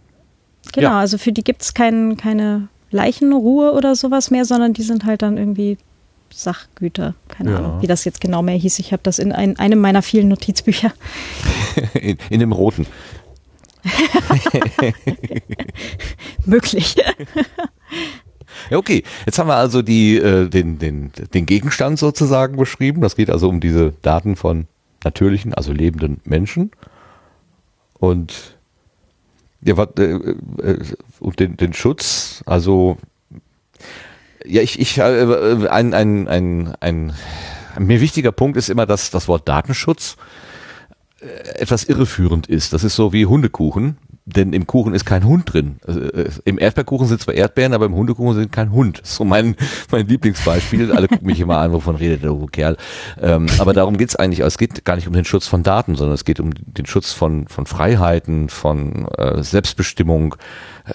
Genau, 0.72 0.88
Ja. 0.90 1.00
also 1.00 1.18
für 1.18 1.32
die 1.32 1.44
gibt's 1.44 1.74
kein, 1.74 2.16
keine 2.16 2.68
Leichenruhe 2.90 3.72
oder 3.72 3.94
sowas 3.96 4.30
mehr, 4.30 4.44
sondern 4.44 4.72
die 4.72 4.82
sind 4.82 5.04
halt 5.04 5.22
dann 5.22 5.36
irgendwie 5.38 5.78
Sachgüter. 6.32 7.14
Keine 7.28 7.52
Ja. 7.52 7.56
Ahnung, 7.58 7.82
wie 7.82 7.86
das 7.86 8.04
jetzt 8.04 8.20
genau 8.20 8.42
mehr 8.42 8.54
hieß. 8.56 8.78
Ich 8.78 8.92
habe 8.92 9.02
das 9.02 9.18
in 9.18 9.32
ein, 9.32 9.58
einem 9.58 9.80
meiner 9.80 10.02
vielen 10.02 10.28
Notizbücher. 10.28 10.92
In, 11.94 12.18
in 12.28 12.40
dem 12.40 12.52
roten. 12.52 12.86
Möglich. 16.46 16.96
Ja, 18.70 18.78
okay. 18.78 19.02
Jetzt 19.26 19.38
haben 19.38 19.48
wir 19.48 19.56
also 19.56 19.82
die, 19.82 20.16
äh, 20.16 20.48
den, 20.48 20.78
den, 20.78 21.12
den 21.34 21.46
Gegenstand 21.46 21.98
sozusagen 21.98 22.56
beschrieben. 22.56 23.00
Das 23.00 23.16
geht 23.16 23.30
also 23.30 23.48
um 23.48 23.60
diese 23.60 23.92
Daten 24.02 24.36
von 24.36 24.66
natürlichen, 25.04 25.54
also 25.54 25.72
lebenden 25.72 26.20
Menschen. 26.24 26.70
Und 27.98 28.56
ja, 29.60 29.76
wat, 29.76 29.98
äh, 29.98 30.12
äh, 30.12 30.78
und 31.20 31.40
den, 31.40 31.56
den 31.56 31.72
Schutz, 31.72 32.42
also 32.46 32.98
ja, 34.44 34.62
ich, 34.62 34.78
ich 34.78 34.98
äh, 34.98 35.68
ein, 35.68 35.94
ein, 35.94 36.28
ein, 36.28 36.74
ein, 36.80 37.12
ein 37.74 37.86
mir 37.86 38.00
wichtiger 38.00 38.32
Punkt 38.32 38.56
ist 38.56 38.68
immer, 38.68 38.86
dass 38.86 39.10
das 39.10 39.28
Wort 39.28 39.48
Datenschutz 39.48 40.16
äh, 40.16 40.47
etwas 41.20 41.84
irreführend 41.84 42.46
ist. 42.46 42.72
Das 42.72 42.84
ist 42.84 42.94
so 42.94 43.12
wie 43.12 43.26
Hundekuchen, 43.26 43.98
denn 44.24 44.52
im 44.52 44.66
Kuchen 44.66 44.94
ist 44.94 45.04
kein 45.04 45.24
Hund 45.24 45.52
drin. 45.52 45.80
Also, 45.86 46.00
äh, 46.00 46.30
Im 46.44 46.58
Erdbeerkuchen 46.58 47.08
sind 47.08 47.20
zwar 47.20 47.34
Erdbeeren, 47.34 47.72
aber 47.72 47.86
im 47.86 47.94
Hundekuchen 47.94 48.36
sind 48.36 48.52
kein 48.52 48.70
Hund. 48.70 49.00
Das 49.00 49.10
ist 49.10 49.16
so 49.16 49.24
mein, 49.24 49.56
mein 49.90 50.06
Lieblingsbeispiel. 50.06 50.92
Alle 50.92 51.08
gucken 51.08 51.26
mich 51.26 51.40
immer 51.40 51.58
an, 51.58 51.72
wovon 51.72 51.96
redet 51.96 52.22
der 52.22 52.36
Kerl. 52.52 52.76
Ähm, 53.20 53.46
aber 53.58 53.72
darum 53.72 53.96
geht's 53.96 54.16
eigentlich. 54.16 54.40
Es 54.40 54.58
geht 54.58 54.84
gar 54.84 54.96
nicht 54.96 55.08
um 55.08 55.14
den 55.14 55.24
Schutz 55.24 55.46
von 55.46 55.62
Daten, 55.62 55.96
sondern 55.96 56.14
es 56.14 56.24
geht 56.24 56.40
um 56.40 56.50
den 56.54 56.86
Schutz 56.86 57.12
von, 57.12 57.48
von 57.48 57.66
Freiheiten, 57.66 58.48
von 58.48 59.08
äh, 59.16 59.42
Selbstbestimmung. 59.42 60.36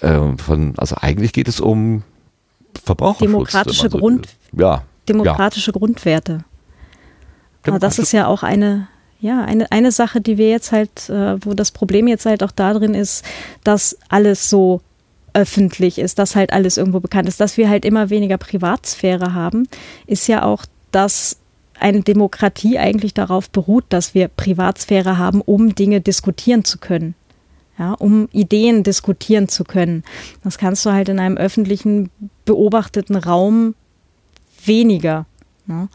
Äh, 0.00 0.36
von, 0.38 0.74
also 0.78 0.96
eigentlich 1.00 1.32
geht 1.32 1.48
es 1.48 1.60
um 1.60 2.02
Verbraucherschutz. 2.82 3.30
Demokratische 3.30 3.90
so 3.90 3.98
Grund-. 3.98 4.28
Ja. 4.56 4.84
Demokratische 5.08 5.72
Grundwerte. 5.72 6.44
Aber 7.66 7.78
das 7.78 7.96
Demokratische- 7.96 8.02
ist 8.02 8.12
ja 8.12 8.26
auch 8.26 8.42
eine, 8.42 8.88
ja, 9.24 9.42
eine, 9.42 9.72
eine 9.72 9.90
Sache, 9.90 10.20
die 10.20 10.36
wir 10.36 10.50
jetzt 10.50 10.70
halt, 10.70 11.08
äh, 11.08 11.42
wo 11.42 11.54
das 11.54 11.70
Problem 11.70 12.06
jetzt 12.08 12.26
halt 12.26 12.42
auch 12.42 12.50
darin 12.50 12.92
ist, 12.92 13.24
dass 13.64 13.96
alles 14.10 14.50
so 14.50 14.82
öffentlich 15.32 15.98
ist, 15.98 16.18
dass 16.18 16.36
halt 16.36 16.52
alles 16.52 16.76
irgendwo 16.76 17.00
bekannt 17.00 17.26
ist, 17.26 17.40
dass 17.40 17.56
wir 17.56 17.70
halt 17.70 17.86
immer 17.86 18.10
weniger 18.10 18.36
Privatsphäre 18.36 19.32
haben, 19.32 19.66
ist 20.06 20.26
ja 20.26 20.42
auch, 20.42 20.66
dass 20.92 21.38
eine 21.80 22.02
Demokratie 22.02 22.78
eigentlich 22.78 23.14
darauf 23.14 23.48
beruht, 23.48 23.86
dass 23.88 24.14
wir 24.14 24.28
Privatsphäre 24.28 25.16
haben, 25.16 25.40
um 25.40 25.74
Dinge 25.74 26.02
diskutieren 26.02 26.66
zu 26.66 26.76
können. 26.76 27.14
Ja, 27.78 27.92
um 27.94 28.28
Ideen 28.30 28.82
diskutieren 28.82 29.48
zu 29.48 29.64
können. 29.64 30.04
Das 30.44 30.58
kannst 30.58 30.84
du 30.84 30.92
halt 30.92 31.08
in 31.08 31.18
einem 31.18 31.38
öffentlichen, 31.38 32.10
beobachteten 32.44 33.16
Raum 33.16 33.74
weniger. 34.66 35.24
Ne? 35.66 35.88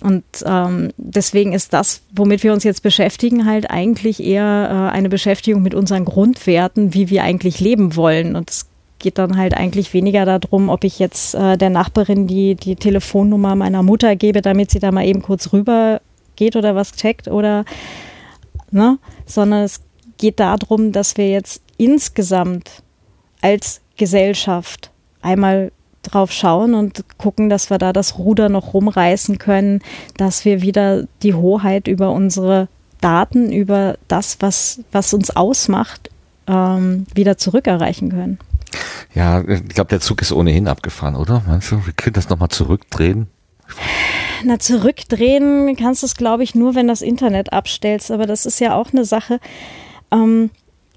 Und 0.00 0.24
ähm, 0.46 0.90
deswegen 0.96 1.52
ist 1.52 1.72
das, 1.72 2.02
womit 2.14 2.42
wir 2.42 2.52
uns 2.52 2.64
jetzt 2.64 2.82
beschäftigen, 2.82 3.46
halt 3.46 3.70
eigentlich 3.70 4.22
eher 4.22 4.90
äh, 4.90 4.94
eine 4.94 5.08
Beschäftigung 5.10 5.62
mit 5.62 5.74
unseren 5.74 6.04
Grundwerten, 6.04 6.94
wie 6.94 7.10
wir 7.10 7.24
eigentlich 7.24 7.60
leben 7.60 7.94
wollen. 7.94 8.34
Und 8.34 8.50
es 8.50 8.66
geht 8.98 9.18
dann 9.18 9.36
halt 9.36 9.54
eigentlich 9.54 9.92
weniger 9.92 10.24
darum, 10.24 10.70
ob 10.70 10.84
ich 10.84 10.98
jetzt 10.98 11.34
äh, 11.34 11.58
der 11.58 11.70
Nachbarin 11.70 12.26
die, 12.26 12.54
die 12.54 12.76
Telefonnummer 12.76 13.54
meiner 13.54 13.82
Mutter 13.82 14.16
gebe, 14.16 14.40
damit 14.40 14.70
sie 14.70 14.78
da 14.78 14.92
mal 14.92 15.06
eben 15.06 15.20
kurz 15.20 15.52
rüber 15.52 16.00
geht 16.36 16.56
oder 16.56 16.74
was 16.74 16.92
checkt 16.92 17.28
oder, 17.28 17.64
ne, 18.70 18.98
sondern 19.26 19.64
es 19.64 19.82
geht 20.16 20.40
darum, 20.40 20.92
dass 20.92 21.18
wir 21.18 21.28
jetzt 21.28 21.62
insgesamt 21.76 22.82
als 23.42 23.80
Gesellschaft 23.96 24.90
einmal 25.20 25.72
drauf 26.02 26.32
schauen 26.32 26.74
und 26.74 27.04
gucken, 27.18 27.48
dass 27.48 27.70
wir 27.70 27.78
da 27.78 27.92
das 27.92 28.18
Ruder 28.18 28.48
noch 28.48 28.74
rumreißen 28.74 29.38
können, 29.38 29.80
dass 30.16 30.44
wir 30.44 30.62
wieder 30.62 31.04
die 31.22 31.34
Hoheit 31.34 31.88
über 31.88 32.10
unsere 32.10 32.68
Daten, 33.00 33.52
über 33.52 33.96
das, 34.08 34.38
was, 34.40 34.80
was 34.92 35.14
uns 35.14 35.30
ausmacht, 35.30 36.10
ähm, 36.46 37.06
wieder 37.14 37.38
zurückerreichen 37.38 38.10
können. 38.10 38.38
Ja, 39.14 39.42
ich 39.46 39.68
glaube, 39.68 39.90
der 39.90 40.00
Zug 40.00 40.22
ist 40.22 40.32
ohnehin 40.32 40.68
abgefahren, 40.68 41.16
oder? 41.16 41.42
Meinst 41.46 41.70
du, 41.70 41.84
wir 41.84 41.92
können 41.92 42.14
das 42.14 42.28
nochmal 42.28 42.48
zurückdrehen? 42.48 43.26
Na, 44.44 44.58
zurückdrehen 44.58 45.76
kannst 45.76 46.02
du 46.02 46.06
es, 46.06 46.16
glaube 46.16 46.42
ich, 46.42 46.54
nur, 46.54 46.74
wenn 46.74 46.88
das 46.88 47.02
Internet 47.02 47.52
abstellst. 47.52 48.10
Aber 48.10 48.26
das 48.26 48.46
ist 48.46 48.60
ja 48.60 48.74
auch 48.74 48.92
eine 48.92 49.04
Sache, 49.04 49.38
ähm, 50.10 50.50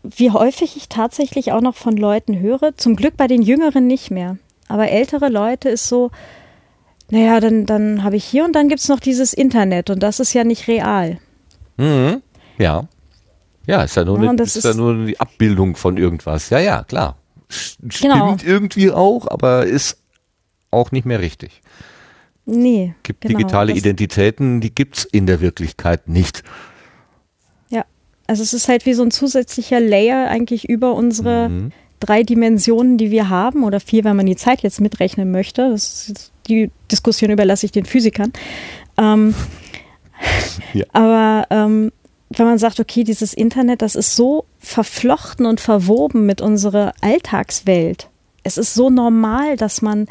wie 0.03 0.31
häufig 0.31 0.77
ich 0.77 0.89
tatsächlich 0.89 1.51
auch 1.51 1.61
noch 1.61 1.75
von 1.75 1.97
Leuten 1.97 2.39
höre. 2.39 2.75
Zum 2.77 2.95
Glück 2.95 3.17
bei 3.17 3.27
den 3.27 3.41
Jüngeren 3.41 3.87
nicht 3.87 4.11
mehr. 4.11 4.37
Aber 4.67 4.89
ältere 4.89 5.29
Leute 5.29 5.69
ist 5.69 5.87
so, 5.87 6.11
naja, 7.11 7.39
dann, 7.39 7.65
dann 7.65 8.03
habe 8.03 8.15
ich 8.15 8.25
hier 8.25 8.45
und 8.45 8.53
dann 8.53 8.67
gibt 8.67 8.81
es 8.81 8.87
noch 8.89 8.99
dieses 8.99 9.33
Internet 9.33 9.89
und 9.89 10.01
das 10.01 10.19
ist 10.19 10.33
ja 10.33 10.43
nicht 10.43 10.67
real. 10.67 11.19
Mhm. 11.77 12.21
Ja. 12.57 12.87
Ja, 13.67 13.83
ist 13.83 13.95
ja 13.95 14.03
nur, 14.05 14.23
Ja, 14.23 14.29
eine, 14.29 14.41
ist 14.43 14.63
ja 14.63 14.73
nur 14.73 15.05
die 15.05 15.19
Abbildung 15.19 15.75
von 15.75 15.97
irgendwas. 15.97 16.49
Ja, 16.49 16.59
ja, 16.59 16.83
klar. 16.83 17.17
Stimmt 17.49 17.99
Genau. 17.99 18.37
irgendwie 18.43 18.91
auch, 18.91 19.27
aber 19.27 19.65
ist 19.65 19.97
auch 20.71 20.91
nicht 20.91 21.05
mehr 21.05 21.19
richtig. 21.19 21.61
Nee. 22.45 22.93
Gibt 23.03 23.21
genau. 23.21 23.37
digitale 23.37 23.73
Identitäten, 23.73 24.61
die 24.61 24.73
gibt's 24.73 25.03
in 25.03 25.25
der 25.25 25.41
Wirklichkeit 25.41 26.07
nicht. 26.07 26.43
Ja, 27.69 27.85
also 28.27 28.43
es 28.43 28.53
ist 28.53 28.67
halt 28.67 28.85
wie 28.85 28.93
so 28.93 29.03
ein 29.03 29.11
zusätzlicher 29.11 29.79
Layer 29.79 30.27
eigentlich 30.29 30.69
über 30.69 30.93
unsere 30.93 31.49
Mhm. 31.49 31.71
Drei 31.99 32.23
Dimensionen, 32.23 32.97
die 32.97 33.11
wir 33.11 33.29
haben, 33.29 33.63
oder 33.63 33.79
vier, 33.79 34.03
wenn 34.03 34.15
man 34.15 34.25
die 34.25 34.35
Zeit 34.35 34.61
jetzt 34.63 34.81
mitrechnen 34.81 35.31
möchte. 35.31 35.69
Das 35.69 36.09
ist 36.09 36.31
die 36.47 36.69
Diskussion 36.91 37.31
überlasse 37.31 37.65
ich 37.65 37.71
den 37.71 37.85
Physikern. 37.85 38.31
Ähm, 38.97 39.33
Ja. 40.73 40.85
Aber 40.93 41.47
ähm, 41.49 41.91
wenn 42.29 42.45
man 42.45 42.57
sagt, 42.57 42.79
okay, 42.79 43.03
dieses 43.03 43.33
Internet, 43.33 43.81
das 43.81 43.95
ist 43.95 44.15
so 44.15 44.45
verflochten 44.59 45.45
und 45.45 45.59
verwoben 45.59 46.25
mit 46.25 46.41
unserer 46.41 46.93
Alltagswelt. 47.01 48.09
Es 48.43 48.57
ist 48.57 48.73
so 48.73 48.89
normal, 48.89 49.57
dass 49.57 49.81
man 49.81 50.07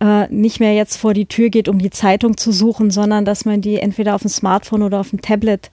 äh, 0.00 0.26
nicht 0.28 0.60
mehr 0.60 0.74
jetzt 0.74 0.96
vor 0.96 1.14
die 1.14 1.26
Tür 1.26 1.50
geht, 1.50 1.68
um 1.68 1.78
die 1.78 1.90
Zeitung 1.90 2.36
zu 2.36 2.52
suchen, 2.52 2.90
sondern 2.90 3.24
dass 3.24 3.44
man 3.44 3.60
die 3.60 3.78
entweder 3.78 4.14
auf 4.14 4.22
dem 4.22 4.30
Smartphone 4.30 4.82
oder 4.82 5.00
auf 5.00 5.10
dem 5.10 5.22
Tablet 5.22 5.70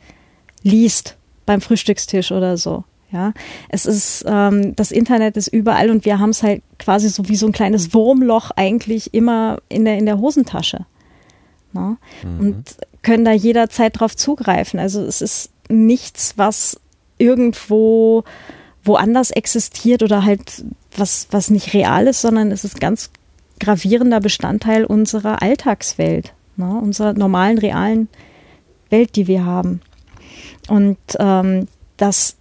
liest 0.64 1.18
beim 1.46 1.62
Frühstückstisch 1.62 2.32
oder 2.32 2.58
so. 2.58 2.84
Ja, 3.12 3.34
es 3.68 3.86
ist 3.86 4.24
ähm, 4.26 4.76
das 4.76 4.92
Internet 4.92 5.36
ist 5.36 5.48
überall 5.48 5.90
und 5.90 6.06
wir 6.06 6.20
haben 6.20 6.30
es 6.30 6.44
halt 6.44 6.64
quasi 6.80 7.10
so 7.10 7.28
wie 7.28 7.36
so 7.36 7.46
ein 7.46 7.52
kleines 7.52 7.94
Wurmloch 7.94 8.52
eigentlich 8.56 9.14
immer 9.14 9.58
in 9.68 9.84
der 9.84 9.98
in 9.98 10.06
der 10.06 10.20
Hosentasche. 10.20 10.86
Ne? 11.74 11.98
Und 12.24 12.78
können 13.02 13.26
da 13.26 13.32
jederzeit 13.32 14.00
drauf 14.00 14.16
zugreifen. 14.16 14.80
Also 14.80 15.04
es 15.04 15.22
ist 15.22 15.52
nichts, 15.70 16.34
was 16.38 16.80
irgendwo 17.18 18.24
woanders 18.84 19.32
existiert 19.32 20.04
oder 20.04 20.24
halt 20.24 20.64
was 20.96 21.28
was 21.32 21.50
nicht 21.50 21.74
real 21.74 22.08
ist, 22.08 22.22
sondern 22.22 22.52
es 22.52 22.64
ist 22.64 22.80
ganz 22.80 23.10
gravierender 23.60 24.20
Bestandteil 24.20 24.86
unserer 24.86 25.42
Alltagswelt, 25.42 26.34
ne? 26.56 26.80
unserer 26.82 27.14
normalen 27.14 27.58
realen 27.58 28.08
Welt, 28.90 29.16
die 29.16 29.28
wir 29.28 29.46
haben. 29.46 29.82
Und 30.68 30.98
ähm, 31.20 31.68
dass 31.98 32.38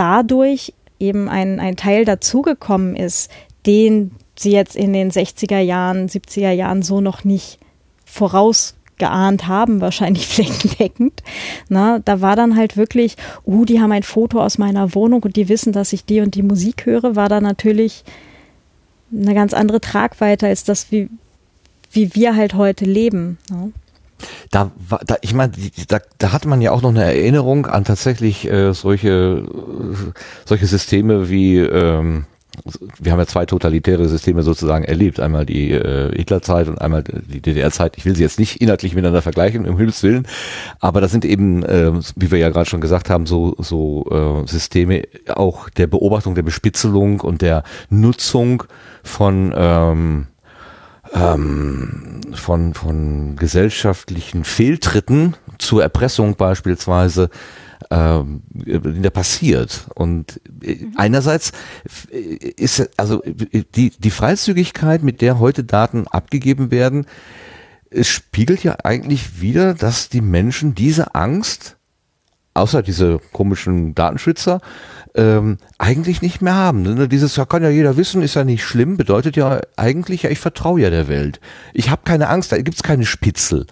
dadurch 0.00 0.72
eben 0.98 1.28
ein, 1.28 1.60
ein 1.60 1.76
Teil 1.76 2.06
dazugekommen 2.06 2.96
ist, 2.96 3.30
den 3.66 4.12
sie 4.34 4.50
jetzt 4.50 4.74
in 4.74 4.94
den 4.94 5.10
60er 5.10 5.58
Jahren, 5.58 6.08
70er 6.08 6.52
Jahren 6.52 6.80
so 6.80 7.02
noch 7.02 7.24
nicht 7.24 7.58
vorausgeahnt 8.06 9.46
haben, 9.46 9.82
wahrscheinlich 9.82 10.26
flächendeckend. 10.34 11.22
Na, 11.68 11.98
da 11.98 12.22
war 12.22 12.34
dann 12.34 12.56
halt 12.56 12.78
wirklich, 12.78 13.16
uh, 13.44 13.66
die 13.66 13.82
haben 13.82 13.92
ein 13.92 14.02
Foto 14.02 14.40
aus 14.40 14.56
meiner 14.56 14.94
Wohnung 14.94 15.22
und 15.22 15.36
die 15.36 15.50
wissen, 15.50 15.74
dass 15.74 15.92
ich 15.92 16.06
die 16.06 16.22
und 16.22 16.34
die 16.34 16.42
Musik 16.42 16.86
höre, 16.86 17.14
war 17.14 17.28
da 17.28 17.42
natürlich 17.42 18.02
eine 19.12 19.34
ganz 19.34 19.52
andere 19.52 19.82
Tragweite 19.82 20.46
als 20.46 20.64
das, 20.64 20.90
wie, 20.90 21.10
wie 21.92 22.14
wir 22.14 22.34
halt 22.36 22.54
heute 22.54 22.86
leben. 22.86 23.36
Ne? 23.50 23.72
Da, 24.50 24.70
war- 24.88 25.00
da 25.06 25.16
ich 25.20 25.34
meine, 25.34 25.52
da, 25.88 25.98
da 26.18 26.32
hat 26.32 26.44
man 26.46 26.60
ja 26.60 26.72
auch 26.72 26.82
noch 26.82 26.90
eine 26.90 27.04
Erinnerung 27.04 27.66
an 27.66 27.84
tatsächlich 27.84 28.50
äh, 28.50 28.72
solche 28.72 29.44
äh, 29.46 30.10
solche 30.44 30.66
Systeme 30.66 31.28
wie 31.30 31.58
ähm, 31.58 32.24
wir 32.98 33.12
haben 33.12 33.20
ja 33.20 33.26
zwei 33.26 33.46
totalitäre 33.46 34.08
Systeme 34.08 34.42
sozusagen 34.42 34.84
erlebt. 34.84 35.20
Einmal 35.20 35.46
die 35.46 35.70
äh, 35.70 36.14
Hitlerzeit 36.14 36.66
und 36.68 36.80
einmal 36.80 37.04
die 37.04 37.40
DDR-Zeit. 37.40 37.96
Ich 37.96 38.04
will 38.04 38.16
sie 38.16 38.22
jetzt 38.24 38.38
nicht 38.40 38.60
inhaltlich 38.60 38.94
miteinander 38.94 39.22
vergleichen, 39.22 39.66
um 39.68 39.78
Himmels 39.78 40.02
Willen. 40.02 40.26
Aber 40.80 41.00
das 41.00 41.12
sind 41.12 41.24
eben, 41.24 41.62
äh, 41.62 41.92
wie 42.16 42.30
wir 42.30 42.38
ja 42.38 42.50
gerade 42.50 42.68
schon 42.68 42.80
gesagt 42.80 43.08
haben, 43.08 43.24
so, 43.26 43.54
so 43.58 44.42
äh, 44.44 44.48
Systeme 44.48 45.04
auch 45.28 45.68
der 45.70 45.86
Beobachtung, 45.86 46.34
der 46.34 46.42
Bespitzelung 46.42 47.20
und 47.20 47.40
der 47.40 47.62
Nutzung 47.88 48.64
von 49.04 49.54
ähm, 49.56 50.26
ähm, 51.12 52.20
von, 52.34 52.74
von 52.74 53.36
gesellschaftlichen 53.36 54.44
Fehltritten 54.44 55.36
zur 55.58 55.82
Erpressung 55.82 56.36
beispielsweise 56.36 57.30
ähm, 57.90 58.42
in 58.64 59.02
der 59.02 59.10
passiert. 59.10 59.86
Und 59.94 60.40
äh, 60.62 60.86
einerseits 60.96 61.52
äh, 62.12 62.18
ist 62.18 62.88
also 62.96 63.22
äh, 63.24 63.64
die, 63.74 63.90
die 63.90 64.10
Freizügigkeit, 64.10 65.02
mit 65.02 65.20
der 65.20 65.38
heute 65.38 65.64
Daten 65.64 66.06
abgegeben 66.06 66.70
werden, 66.70 67.06
es 67.90 68.08
spiegelt 68.08 68.62
ja 68.62 68.76
eigentlich 68.84 69.40
wieder, 69.40 69.74
dass 69.74 70.08
die 70.08 70.20
Menschen 70.20 70.74
diese 70.74 71.14
Angst, 71.14 71.76
außer 72.54 72.82
diese 72.82 73.20
komischen 73.32 73.94
Datenschützer, 73.94 74.60
ähm, 75.14 75.58
eigentlich 75.78 76.22
nicht 76.22 76.40
mehr 76.40 76.54
haben. 76.54 76.82
Ne? 76.82 77.08
Dieses, 77.08 77.36
ja, 77.36 77.44
kann 77.44 77.62
ja 77.62 77.68
jeder 77.70 77.96
wissen, 77.96 78.22
ist 78.22 78.34
ja 78.34 78.44
nicht 78.44 78.64
schlimm, 78.64 78.96
bedeutet 78.96 79.36
ja 79.36 79.60
eigentlich, 79.76 80.22
ja, 80.22 80.30
ich 80.30 80.38
vertraue 80.38 80.80
ja 80.80 80.90
der 80.90 81.08
Welt. 81.08 81.40
Ich 81.74 81.90
habe 81.90 82.02
keine 82.04 82.28
Angst, 82.28 82.52
da 82.52 82.58
gibt's 82.62 82.82
keine 82.82 83.04
Spitzel. 83.06 83.66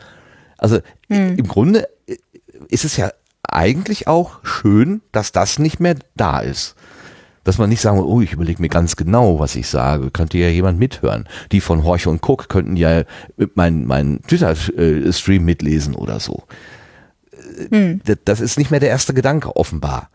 Also 0.57 0.79
i- 0.79 1.15
im 1.37 1.47
Grunde 1.49 1.87
äh, 2.07 2.17
ist 2.69 2.85
es 2.85 2.97
ja 2.97 3.11
eigentlich 3.49 4.09
auch 4.09 4.41
schön, 4.45 5.01
dass 5.13 5.33
das 5.33 5.59
nicht 5.59 5.79
mehr 5.81 5.95
da 6.17 6.41
ist. 6.41 6.75
Dass 7.45 7.57
man 7.57 7.71
nicht 7.71 7.81
sagen, 7.81 8.01
oh, 8.01 8.21
ich 8.21 8.33
überlege 8.35 8.61
mir 8.61 8.69
ganz 8.69 8.97
genau, 8.97 9.39
was 9.39 9.57
ich 9.57 9.69
sage. 9.69 10.11
Könnte 10.11 10.37
ja 10.37 10.49
jemand 10.49 10.79
mithören. 10.79 11.27
Die 11.53 11.61
von 11.63 11.83
Horch 11.85 12.07
und 12.07 12.23
Cook 12.29 12.49
könnten 12.51 12.77
ja 12.77 13.05
meinen 13.55 13.87
mein 13.87 14.21
Twitter-Stream 14.27 15.45
mitlesen 15.45 15.95
oder 15.95 16.21
so. 16.21 16.43
Äh, 17.71 17.97
Das- 18.05 18.19
Das 18.25 18.41
ist 18.41 18.59
nicht 18.59 18.71
mehr 18.71 18.81
der 18.81 18.91
erste 18.91 19.15
Gedanke, 19.15 19.57
offenbar. 19.57 20.11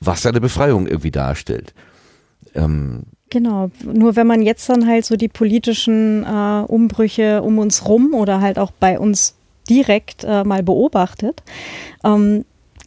Was 0.00 0.22
ja 0.24 0.30
eine 0.30 0.40
Befreiung 0.40 0.86
irgendwie 0.86 1.10
darstellt. 1.10 1.74
Ähm, 2.54 3.04
Genau, 3.32 3.70
nur 3.84 4.16
wenn 4.16 4.26
man 4.26 4.42
jetzt 4.42 4.68
dann 4.68 4.88
halt 4.88 5.04
so 5.04 5.14
die 5.16 5.28
politischen 5.28 6.24
äh, 6.24 6.64
Umbrüche 6.66 7.42
um 7.42 7.60
uns 7.60 7.86
rum 7.86 8.12
oder 8.12 8.40
halt 8.40 8.58
auch 8.58 8.72
bei 8.72 8.98
uns 8.98 9.36
direkt 9.68 10.24
äh, 10.24 10.42
mal 10.42 10.64
beobachtet, 10.64 11.40
ähm, 12.02 12.44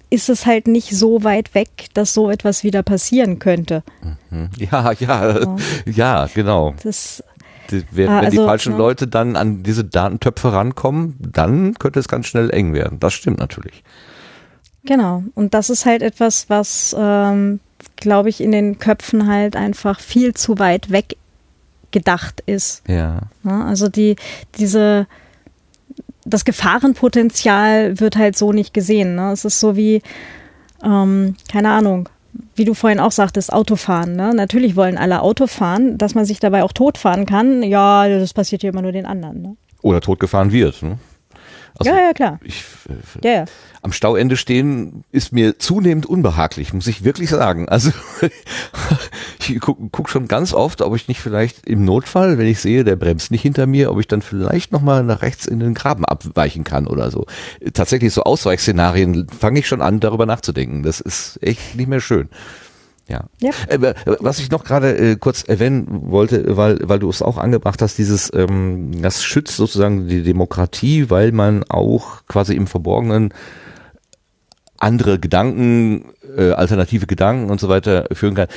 ist 0.09 0.29
es 0.29 0.45
halt 0.45 0.67
nicht 0.67 0.89
so 0.97 1.23
weit 1.23 1.55
weg, 1.55 1.87
dass 1.93 2.13
so 2.13 2.29
etwas 2.29 2.65
wieder 2.65 2.83
passieren 2.83 3.39
könnte. 3.39 3.83
hm, 4.31 4.49
ja, 4.57 4.91
ja, 4.99 5.55
ja, 5.85 6.27
genau. 6.33 6.73
Das, 6.83 7.23
Die- 7.71 7.85
Wenn, 7.91 8.09
Ah, 8.09 8.21
wenn 8.21 8.31
die 8.31 8.37
also, 8.37 8.45
falschen 8.45 8.73
ne? 8.73 8.77
Leute 8.79 9.07
dann 9.07 9.37
an 9.37 9.63
diese 9.63 9.85
Datentöpfe 9.85 10.51
rankommen, 10.51 11.15
dann 11.19 11.75
könnte 11.75 12.01
es 12.01 12.09
ganz 12.09 12.27
schnell 12.27 12.49
eng 12.49 12.73
werden. 12.73 12.99
Das 12.99 13.13
stimmt 13.13 13.39
natürlich. 13.39 13.81
Genau, 14.83 15.23
und 15.35 15.53
das 15.53 15.69
ist 15.69 15.85
halt 15.85 16.01
etwas, 16.01 16.49
was, 16.49 16.95
ähm, 16.97 17.59
glaube 17.95 18.29
ich, 18.29 18.41
in 18.41 18.51
den 18.51 18.79
Köpfen 18.79 19.27
halt 19.27 19.55
einfach 19.55 19.99
viel 19.99 20.33
zu 20.33 20.59
weit 20.59 20.91
weg 20.91 21.17
gedacht 21.91 22.41
ist. 22.45 22.83
Ja. 22.87 23.21
Ne? 23.43 23.63
Also 23.65 23.87
die, 23.87 24.15
diese, 24.57 25.07
das 26.25 26.43
Gefahrenpotenzial 26.43 27.99
wird 27.99 28.17
halt 28.17 28.37
so 28.37 28.51
nicht 28.51 28.73
gesehen. 28.73 29.15
Ne? 29.15 29.31
Es 29.31 29.45
ist 29.45 29.59
so 29.59 29.77
wie, 29.77 30.01
ähm, 30.83 31.35
keine 31.49 31.69
Ahnung, 31.69 32.09
wie 32.55 32.65
du 32.65 32.73
vorhin 32.73 32.99
auch 32.99 33.11
sagtest, 33.11 33.53
Autofahren. 33.53 34.15
Ne? 34.15 34.33
Natürlich 34.33 34.75
wollen 34.75 34.97
alle 34.97 35.21
Auto 35.21 35.47
fahren, 35.47 35.97
dass 35.97 36.15
man 36.15 36.25
sich 36.25 36.39
dabei 36.39 36.63
auch 36.63 36.73
totfahren 36.73 37.25
kann. 37.25 37.63
Ja, 37.63 38.09
das 38.09 38.33
passiert 38.33 38.63
ja 38.63 38.69
immer 38.69 38.81
nur 38.81 38.91
den 38.91 39.05
anderen. 39.05 39.41
Ne? 39.41 39.55
Oder 39.81 40.01
totgefahren 40.01 40.51
wird. 40.51 40.81
Ne? 40.81 40.97
Also 41.77 41.91
ja, 41.91 42.01
ja, 42.01 42.13
klar. 42.13 42.39
Ich, 42.43 42.63
äh, 42.87 43.27
Ja, 43.27 43.31
ja. 43.39 43.45
am 43.81 43.91
Stauende 43.91 44.37
stehen 44.37 45.03
ist 45.11 45.31
mir 45.31 45.57
zunehmend 45.57 46.05
unbehaglich, 46.05 46.73
muss 46.73 46.87
ich 46.87 47.03
wirklich 47.03 47.29
sagen. 47.29 47.67
Also 47.67 47.91
ich 49.39 49.59
gucke 49.59 49.89
guck 49.91 50.09
schon 50.09 50.27
ganz 50.27 50.53
oft, 50.53 50.81
ob 50.81 50.95
ich 50.95 51.07
nicht 51.07 51.19
vielleicht 51.19 51.67
im 51.67 51.83
Notfall, 51.83 52.37
wenn 52.37 52.47
ich 52.47 52.59
sehe, 52.59 52.83
der 52.83 52.95
bremst 52.95 53.31
nicht 53.31 53.41
hinter 53.41 53.65
mir, 53.65 53.91
ob 53.91 53.99
ich 53.99 54.07
dann 54.07 54.21
vielleicht 54.21 54.71
nochmal 54.71 55.03
nach 55.03 55.21
rechts 55.21 55.45
in 55.45 55.59
den 55.59 55.73
Graben 55.73 56.05
abweichen 56.05 56.63
kann 56.63 56.87
oder 56.87 57.09
so. 57.09 57.25
Tatsächlich 57.73 58.13
so 58.13 58.23
Ausweichszenarien 58.23 59.27
fange 59.29 59.59
ich 59.59 59.67
schon 59.67 59.81
an, 59.81 59.99
darüber 59.99 60.25
nachzudenken. 60.25 60.83
Das 60.83 60.99
ist 60.99 61.39
echt 61.41 61.75
nicht 61.75 61.87
mehr 61.87 62.01
schön. 62.01 62.29
Ja. 63.07 63.25
Ja. 63.41 63.51
Äh, 63.67 63.93
was 64.19 64.39
ich 64.39 64.49
noch 64.49 64.63
gerade 64.63 64.97
äh, 64.97 65.15
kurz 65.17 65.43
erwähnen 65.43 65.87
wollte, 65.89 66.55
weil, 66.55 66.79
weil 66.83 66.99
du 66.99 67.09
es 67.09 67.21
auch 67.21 67.37
angebracht 67.37 67.81
hast, 67.81 67.97
dieses, 67.97 68.31
ähm, 68.33 69.01
das 69.01 69.23
schützt 69.23 69.57
sozusagen 69.57 70.07
die 70.07 70.23
Demokratie, 70.23 71.09
weil 71.09 71.31
man 71.31 71.63
auch 71.63 72.25
quasi 72.27 72.55
im 72.55 72.67
Verborgenen 72.67 73.33
andere 74.77 75.19
Gedanken, 75.19 76.13
äh, 76.37 76.51
alternative 76.51 77.07
Gedanken 77.07 77.49
und 77.49 77.59
so 77.59 77.69
weiter 77.69 78.07
führen 78.11 78.35
kann. 78.35 78.47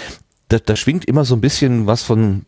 Da, 0.49 0.59
da 0.59 0.77
schwingt 0.77 1.05
immer 1.05 1.25
so 1.25 1.35
ein 1.35 1.41
bisschen 1.41 1.87
was 1.87 2.03
von, 2.03 2.47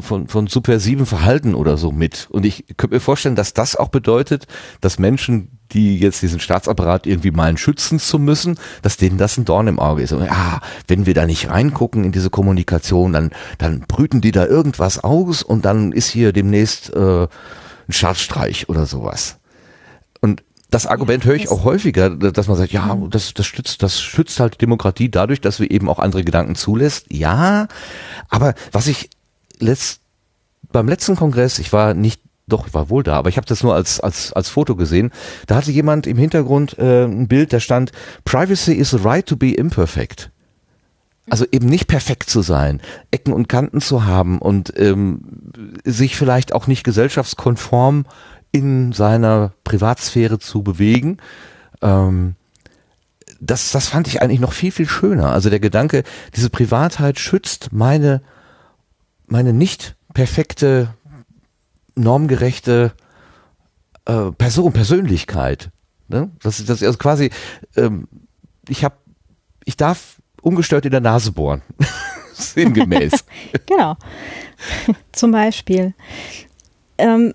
von, 0.00 0.28
von 0.28 0.46
subversiven 0.46 1.06
Verhalten 1.06 1.54
oder 1.54 1.76
so 1.76 1.90
mit. 1.90 2.28
Und 2.30 2.46
ich 2.46 2.64
könnte 2.76 2.94
mir 2.94 3.00
vorstellen, 3.00 3.34
dass 3.34 3.52
das 3.52 3.74
auch 3.74 3.88
bedeutet, 3.88 4.46
dass 4.80 4.98
Menschen, 4.98 5.58
die 5.72 5.98
jetzt 5.98 6.22
diesen 6.22 6.38
Staatsapparat 6.38 7.06
irgendwie 7.06 7.32
meinen, 7.32 7.56
schützen 7.56 7.98
zu 7.98 8.18
müssen, 8.18 8.58
dass 8.82 8.96
denen 8.96 9.18
das 9.18 9.36
ein 9.36 9.44
Dorn 9.44 9.66
im 9.66 9.80
Auge 9.80 10.02
ist. 10.02 10.12
Und, 10.12 10.30
ah, 10.30 10.60
wenn 10.86 11.06
wir 11.06 11.14
da 11.14 11.26
nicht 11.26 11.50
reingucken 11.50 12.04
in 12.04 12.12
diese 12.12 12.30
Kommunikation, 12.30 13.12
dann, 13.12 13.30
dann 13.58 13.80
brüten 13.80 14.20
die 14.20 14.32
da 14.32 14.46
irgendwas 14.46 15.02
aus 15.02 15.42
und 15.42 15.64
dann 15.64 15.92
ist 15.92 16.08
hier 16.08 16.32
demnächst 16.32 16.94
äh, 16.94 17.22
ein 17.22 17.28
Staatsstreich 17.92 18.68
oder 18.68 18.86
sowas. 18.86 19.38
Das 20.76 20.86
Argument 20.86 21.24
höre 21.24 21.36
ich 21.36 21.48
auch 21.48 21.64
häufiger, 21.64 22.10
dass 22.10 22.48
man 22.48 22.58
sagt, 22.58 22.70
ja, 22.70 22.98
das, 23.08 23.32
das 23.32 23.46
stützt, 23.46 23.82
das 23.82 23.98
schützt 23.98 24.38
halt 24.40 24.52
die 24.52 24.58
Demokratie 24.58 25.10
dadurch, 25.10 25.40
dass 25.40 25.58
wir 25.58 25.70
eben 25.70 25.88
auch 25.88 25.98
andere 25.98 26.22
Gedanken 26.22 26.54
zulässt. 26.54 27.06
Ja, 27.08 27.68
aber 28.28 28.52
was 28.72 28.86
ich 28.86 29.08
letzt, 29.58 30.02
beim 30.70 30.86
letzten 30.86 31.16
Kongress, 31.16 31.58
ich 31.60 31.72
war 31.72 31.94
nicht, 31.94 32.20
doch, 32.46 32.66
ich 32.66 32.74
war 32.74 32.90
wohl 32.90 33.02
da, 33.02 33.14
aber 33.14 33.30
ich 33.30 33.38
habe 33.38 33.46
das 33.46 33.62
nur 33.62 33.74
als, 33.74 34.00
als, 34.00 34.34
als 34.34 34.50
Foto 34.50 34.76
gesehen, 34.76 35.12
da 35.46 35.56
hatte 35.56 35.72
jemand 35.72 36.06
im 36.06 36.18
Hintergrund 36.18 36.76
äh, 36.78 37.06
ein 37.06 37.26
Bild, 37.26 37.54
da 37.54 37.60
stand, 37.60 37.92
Privacy 38.26 38.74
is 38.74 38.90
the 38.90 38.98
right 38.98 39.24
to 39.24 39.34
be 39.34 39.54
imperfect. 39.54 40.30
Also 41.30 41.46
eben 41.50 41.68
nicht 41.68 41.86
perfekt 41.88 42.28
zu 42.28 42.42
sein, 42.42 42.82
Ecken 43.10 43.32
und 43.32 43.48
Kanten 43.48 43.80
zu 43.80 44.04
haben 44.04 44.38
und 44.38 44.74
ähm, 44.76 45.22
sich 45.84 46.16
vielleicht 46.16 46.52
auch 46.52 46.66
nicht 46.66 46.84
gesellschaftskonform 46.84 48.04
in 48.56 48.92
seiner 48.92 49.52
Privatsphäre 49.64 50.38
zu 50.38 50.62
bewegen. 50.62 51.18
Ähm, 51.82 52.34
das, 53.38 53.70
das 53.70 53.88
fand 53.88 54.08
ich 54.08 54.22
eigentlich 54.22 54.40
noch 54.40 54.52
viel, 54.52 54.72
viel 54.72 54.88
schöner. 54.88 55.32
Also 55.32 55.50
der 55.50 55.60
Gedanke, 55.60 56.04
diese 56.34 56.48
Privatheit 56.48 57.18
schützt 57.18 57.72
meine, 57.72 58.22
meine 59.26 59.52
nicht 59.52 59.94
perfekte, 60.14 60.94
normgerechte 61.94 62.92
äh, 64.06 64.32
Person, 64.32 64.72
Persönlichkeit. 64.72 65.70
Ne? 66.08 66.30
Das, 66.42 66.64
das 66.64 66.80
ist 66.80 66.86
also 66.86 66.98
quasi, 66.98 67.30
ähm, 67.76 68.08
ich 68.68 68.84
habe, 68.84 68.96
ich 69.64 69.76
darf 69.76 70.16
ungestört 70.40 70.86
in 70.86 70.92
der 70.92 71.00
Nase 71.00 71.32
bohren. 71.32 71.62
Sinngemäß. 72.32 73.24
genau. 73.66 73.96
Zum 75.12 75.30
Beispiel. 75.32 75.94
Ähm, 76.98 77.34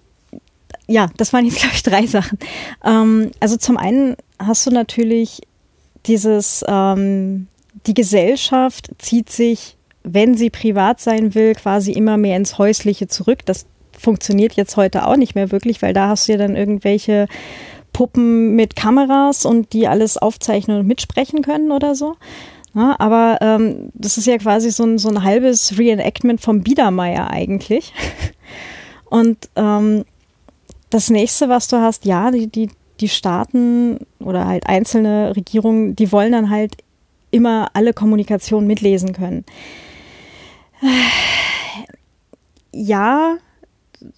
ja, 0.91 1.09
das 1.18 1.34
waren 1.34 1.45
jetzt, 1.45 1.57
glaube 1.59 1.76
ich, 1.76 1.84
drei 1.84 2.05
Sachen. 2.05 2.38
Ähm, 2.84 3.31
also 3.39 3.57
zum 3.57 3.77
einen 3.77 4.15
hast 4.39 4.65
du 4.65 4.72
natürlich 4.72 5.41
dieses, 6.05 6.63
ähm, 6.68 7.47
die 7.85 7.93
Gesellschaft 7.93 8.91
zieht 8.97 9.30
sich, 9.30 9.77
wenn 10.03 10.35
sie 10.35 10.49
privat 10.49 10.99
sein 10.99 11.35
will, 11.35 11.53
quasi 11.53 11.91
immer 11.91 12.18
mehr 12.18 12.38
ins 12.38 12.57
Häusliche 12.57 13.07
zurück. 13.07 13.45
Das 13.45 13.65
funktioniert 13.97 14.53
jetzt 14.53 14.77
heute 14.77 15.05
auch 15.07 15.15
nicht 15.15 15.35
mehr 15.35 15.51
wirklich, 15.51 15.81
weil 15.81 15.93
da 15.93 16.07
hast 16.07 16.27
du 16.27 16.34
ja 16.34 16.38
dann 16.38 16.55
irgendwelche 16.55 17.27
Puppen 17.93 18.55
mit 18.55 18.76
Kameras 18.76 19.45
und 19.45 19.73
die 19.73 19.88
alles 19.88 20.18
aufzeichnen 20.18 20.80
und 20.80 20.88
mitsprechen 20.88 21.43
können 21.43 21.72
oder 21.72 21.93
so. 21.93 22.15
Ja, 22.73 22.95
aber 22.99 23.38
ähm, 23.41 23.89
das 23.93 24.18
ist 24.18 24.27
ja 24.27 24.38
quasi 24.38 24.72
so 24.72 24.85
ein, 24.85 24.97
so 24.97 25.09
ein 25.09 25.23
halbes 25.23 25.77
Reenactment 25.77 26.39
vom 26.41 26.61
Biedermeier 26.61 27.30
eigentlich. 27.30 27.93
Und 29.11 29.49
ähm, 29.57 30.05
das 30.91 31.09
nächste, 31.09 31.49
was 31.49 31.68
du 31.68 31.77
hast, 31.77 32.05
ja, 32.05 32.31
die, 32.31 32.47
die, 32.47 32.69
die 32.99 33.09
Staaten 33.09 33.99
oder 34.19 34.45
halt 34.45 34.68
einzelne 34.68 35.35
Regierungen, 35.35 35.95
die 35.95 36.11
wollen 36.11 36.31
dann 36.31 36.49
halt 36.49 36.77
immer 37.31 37.69
alle 37.73 37.93
Kommunikation 37.93 38.68
mitlesen 38.68 39.13
können. 39.13 39.45
Ja, 42.73 43.38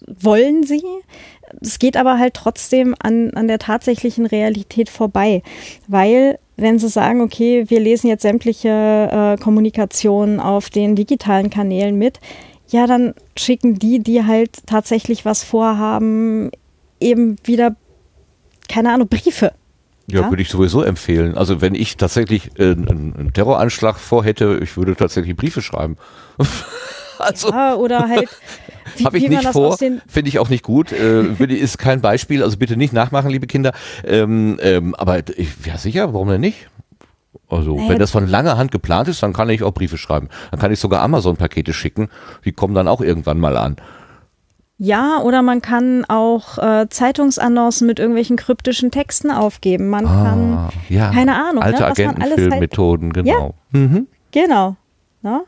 wollen 0.06 0.64
sie. 0.64 0.82
Es 1.60 1.78
geht 1.78 1.96
aber 1.96 2.18
halt 2.18 2.34
trotzdem 2.34 2.94
an, 2.98 3.30
an 3.34 3.48
der 3.48 3.58
tatsächlichen 3.58 4.26
Realität 4.26 4.88
vorbei, 4.88 5.42
weil 5.88 6.38
wenn 6.56 6.78
sie 6.78 6.88
sagen, 6.88 7.20
okay, 7.20 7.64
wir 7.68 7.80
lesen 7.80 8.08
jetzt 8.08 8.22
sämtliche 8.22 8.68
äh, 9.38 9.42
Kommunikation 9.42 10.40
auf 10.40 10.70
den 10.70 10.94
digitalen 10.94 11.50
Kanälen 11.50 11.96
mit, 11.96 12.20
ja, 12.68 12.86
dann 12.86 13.14
schicken 13.36 13.78
die, 13.78 13.98
die 13.98 14.24
halt 14.24 14.66
tatsächlich 14.66 15.24
was 15.24 15.42
vorhaben, 15.44 16.50
eben 17.00 17.36
wieder, 17.44 17.76
keine 18.68 18.92
Ahnung, 18.92 19.08
Briefe. 19.08 19.52
Ja, 20.06 20.20
Ja? 20.20 20.30
würde 20.30 20.42
ich 20.42 20.50
sowieso 20.50 20.82
empfehlen. 20.82 21.36
Also 21.36 21.60
wenn 21.60 21.74
ich 21.74 21.96
tatsächlich 21.96 22.50
äh, 22.58 22.72
einen, 22.72 23.30
Terroranschlag 23.32 23.98
vorhätte, 23.98 24.60
ich 24.62 24.76
würde 24.76 24.96
tatsächlich 24.96 25.36
Briefe 25.36 25.62
schreiben. 25.62 25.96
also 27.18 27.50
Ja, 27.50 27.74
oder 27.74 28.08
halt, 28.08 28.28
habe 29.04 29.18
ich 29.18 29.28
nicht 29.28 29.48
vor, 29.48 29.76
finde 29.78 30.28
ich 30.28 30.38
auch 30.38 30.50
nicht 30.50 30.62
gut. 30.62 30.92
Äh, 30.92 31.32
ist 31.54 31.78
kein 31.78 32.00
Beispiel, 32.00 32.42
also 32.42 32.58
bitte 32.58 32.76
nicht 32.76 32.92
nachmachen, 32.92 33.30
liebe 33.30 33.46
Kinder. 33.46 33.72
Ähm, 34.04 34.58
ähm, 34.62 34.94
aber 34.94 35.20
ich, 35.36 35.48
ja 35.64 35.78
sicher, 35.78 36.12
warum 36.12 36.28
denn 36.28 36.40
nicht? 36.40 36.68
Also 37.48 37.76
Naja, 37.76 37.90
wenn 37.90 37.98
das 37.98 38.10
von 38.10 38.26
langer 38.26 38.56
Hand 38.56 38.72
geplant 38.72 39.08
ist, 39.08 39.22
dann 39.22 39.32
kann 39.32 39.48
ich 39.50 39.62
auch 39.62 39.72
Briefe 39.72 39.98
schreiben. 39.98 40.28
Dann 40.50 40.60
kann 40.60 40.72
ich 40.72 40.80
sogar 40.80 41.02
Amazon-Pakete 41.02 41.72
schicken. 41.72 42.08
Die 42.44 42.52
kommen 42.52 42.74
dann 42.74 42.88
auch 42.88 43.00
irgendwann 43.00 43.38
mal 43.38 43.56
an. 43.56 43.76
Ja, 44.76 45.20
oder 45.22 45.42
man 45.42 45.62
kann 45.62 46.04
auch 46.06 46.58
äh, 46.58 46.88
Zeitungsannoncen 46.88 47.86
mit 47.86 48.00
irgendwelchen 48.00 48.36
kryptischen 48.36 48.90
Texten 48.90 49.30
aufgeben. 49.30 49.88
Man 49.88 50.04
kann, 50.04 50.54
Ah, 50.54 50.70
ja. 50.88 51.10
keine 51.12 51.36
Ahnung, 51.36 51.62
Alte 51.62 51.82
ne, 51.82 51.88
was 51.90 51.98
man 51.98 52.06
alles 52.08 52.20
halt, 52.22 52.32
Agentenfilmmethoden, 52.32 53.12
genau. 53.12 53.54
Mhm. 53.70 54.08
genau. 54.32 54.76
Ne? 55.22 55.42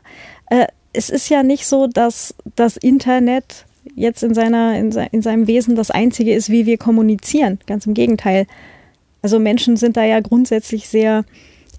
Äh, 0.49 0.67
es 0.93 1.09
ist 1.09 1.27
ja 1.29 1.43
nicht 1.43 1.67
so, 1.67 1.87
dass 1.87 2.35
das 2.55 2.77
Internet 2.77 3.65
jetzt 3.95 4.23
in 4.23 4.33
seiner, 4.33 4.77
in, 4.77 4.91
se 4.91 5.07
in 5.11 5.21
seinem 5.21 5.47
Wesen 5.47 5.75
das 5.75 5.91
einzige 5.91 6.33
ist, 6.33 6.49
wie 6.49 6.65
wir 6.65 6.77
kommunizieren. 6.77 7.59
Ganz 7.67 7.85
im 7.85 7.93
Gegenteil. 7.93 8.47
Also 9.21 9.39
Menschen 9.39 9.75
sind 9.75 9.97
da 9.97 10.03
ja 10.03 10.21
grundsätzlich 10.21 10.87
sehr 10.87 11.25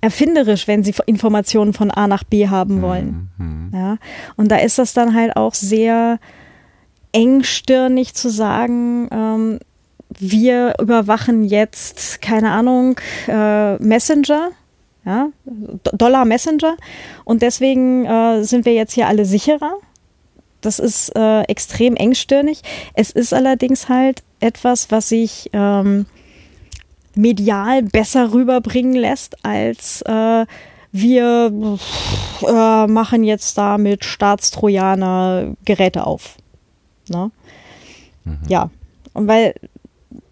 erfinderisch, 0.01 0.69
wenn 0.69 0.85
sie 0.85 0.95
Informationen 1.07 1.73
von 1.73 1.91
A 1.91 2.07
nach 2.07 2.25
B 2.25 2.49
haben 2.49 2.83
wollen. 2.83 3.31
Mhm. 3.39 3.71
Ja, 3.73 3.97
und 4.37 4.51
da 4.51 4.57
ist 4.57 4.79
das 4.79 4.93
dann 4.93 5.15
halt 5.15 5.37
auch 5.37 5.55
sehr 5.55 6.19
engstirnig 7.13 8.15
zu 8.15 8.31
sagen, 8.31 9.09
ähm, 9.11 9.59
wir 10.19 10.75
überwachen 10.81 11.45
jetzt, 11.45 12.23
keine 12.23 12.51
Ahnung, 12.51 12.99
äh, 13.29 13.77
Messenger, 13.77 14.51
ja, 15.05 15.29
Do- 15.45 15.91
Dollar 15.97 16.25
Messenger 16.25 16.77
und 17.25 17.43
deswegen 17.43 18.05
äh, 18.05 18.43
sind 18.43 18.65
wir 18.65 18.75
jetzt 18.75 18.95
hier 18.95 19.07
alle 19.07 19.25
sicherer. 19.25 19.75
Das 20.61 20.81
ist 20.81 21.15
äh, 21.15 21.43
extrem 21.43 21.95
engstirnig. 21.95 22.63
Es 22.95 23.11
ist 23.11 23.33
allerdings 23.33 23.89
halt 23.89 24.23
etwas, 24.41 24.91
was 24.91 25.09
sich 25.09 25.51
ähm, 25.53 26.07
medial 27.15 27.83
besser 27.83 28.33
rüberbringen 28.33 28.95
lässt, 28.95 29.45
als 29.45 30.03
äh, 30.03 30.47
wir 30.91 31.53
äh, 32.47 32.87
machen 32.87 33.23
jetzt 33.23 33.57
da 33.57 33.79
mit 33.79 34.05
Staatstrojaner 34.05 35.55
Geräte 35.65 36.07
auf. 36.07 36.37
Ne? 37.11 37.31
Ja, 38.49 38.71
und 39.15 39.27
weil, 39.27 39.55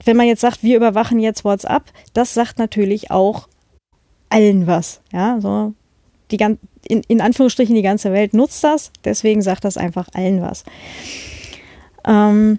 wenn 0.05 0.17
man 0.17 0.27
jetzt 0.27 0.43
sagt, 0.43 0.63
wir 0.63 0.77
überwachen 0.77 1.19
jetzt 1.19 1.45
WhatsApp, 1.45 1.85
das 2.13 2.35
sagt 2.35 2.59
natürlich 2.59 3.11
auch 3.11 3.49
allen 4.29 4.67
was. 4.67 5.01
Ja, 5.13 5.41
so 5.41 5.73
die 6.31 6.37
gan 6.37 6.59
in, 6.89 7.03
in 7.09 7.21
Anführungsstrichen 7.21 7.75
die 7.75 7.83
ganze 7.83 8.13
Welt 8.13 8.33
nutzt 8.35 8.63
das, 8.63 8.93
deswegen 9.05 9.43
sagt 9.43 9.65
das 9.65 9.77
einfach 9.77 10.09
allen 10.15 10.41
was. 10.41 10.65
Ähm, 12.05 12.59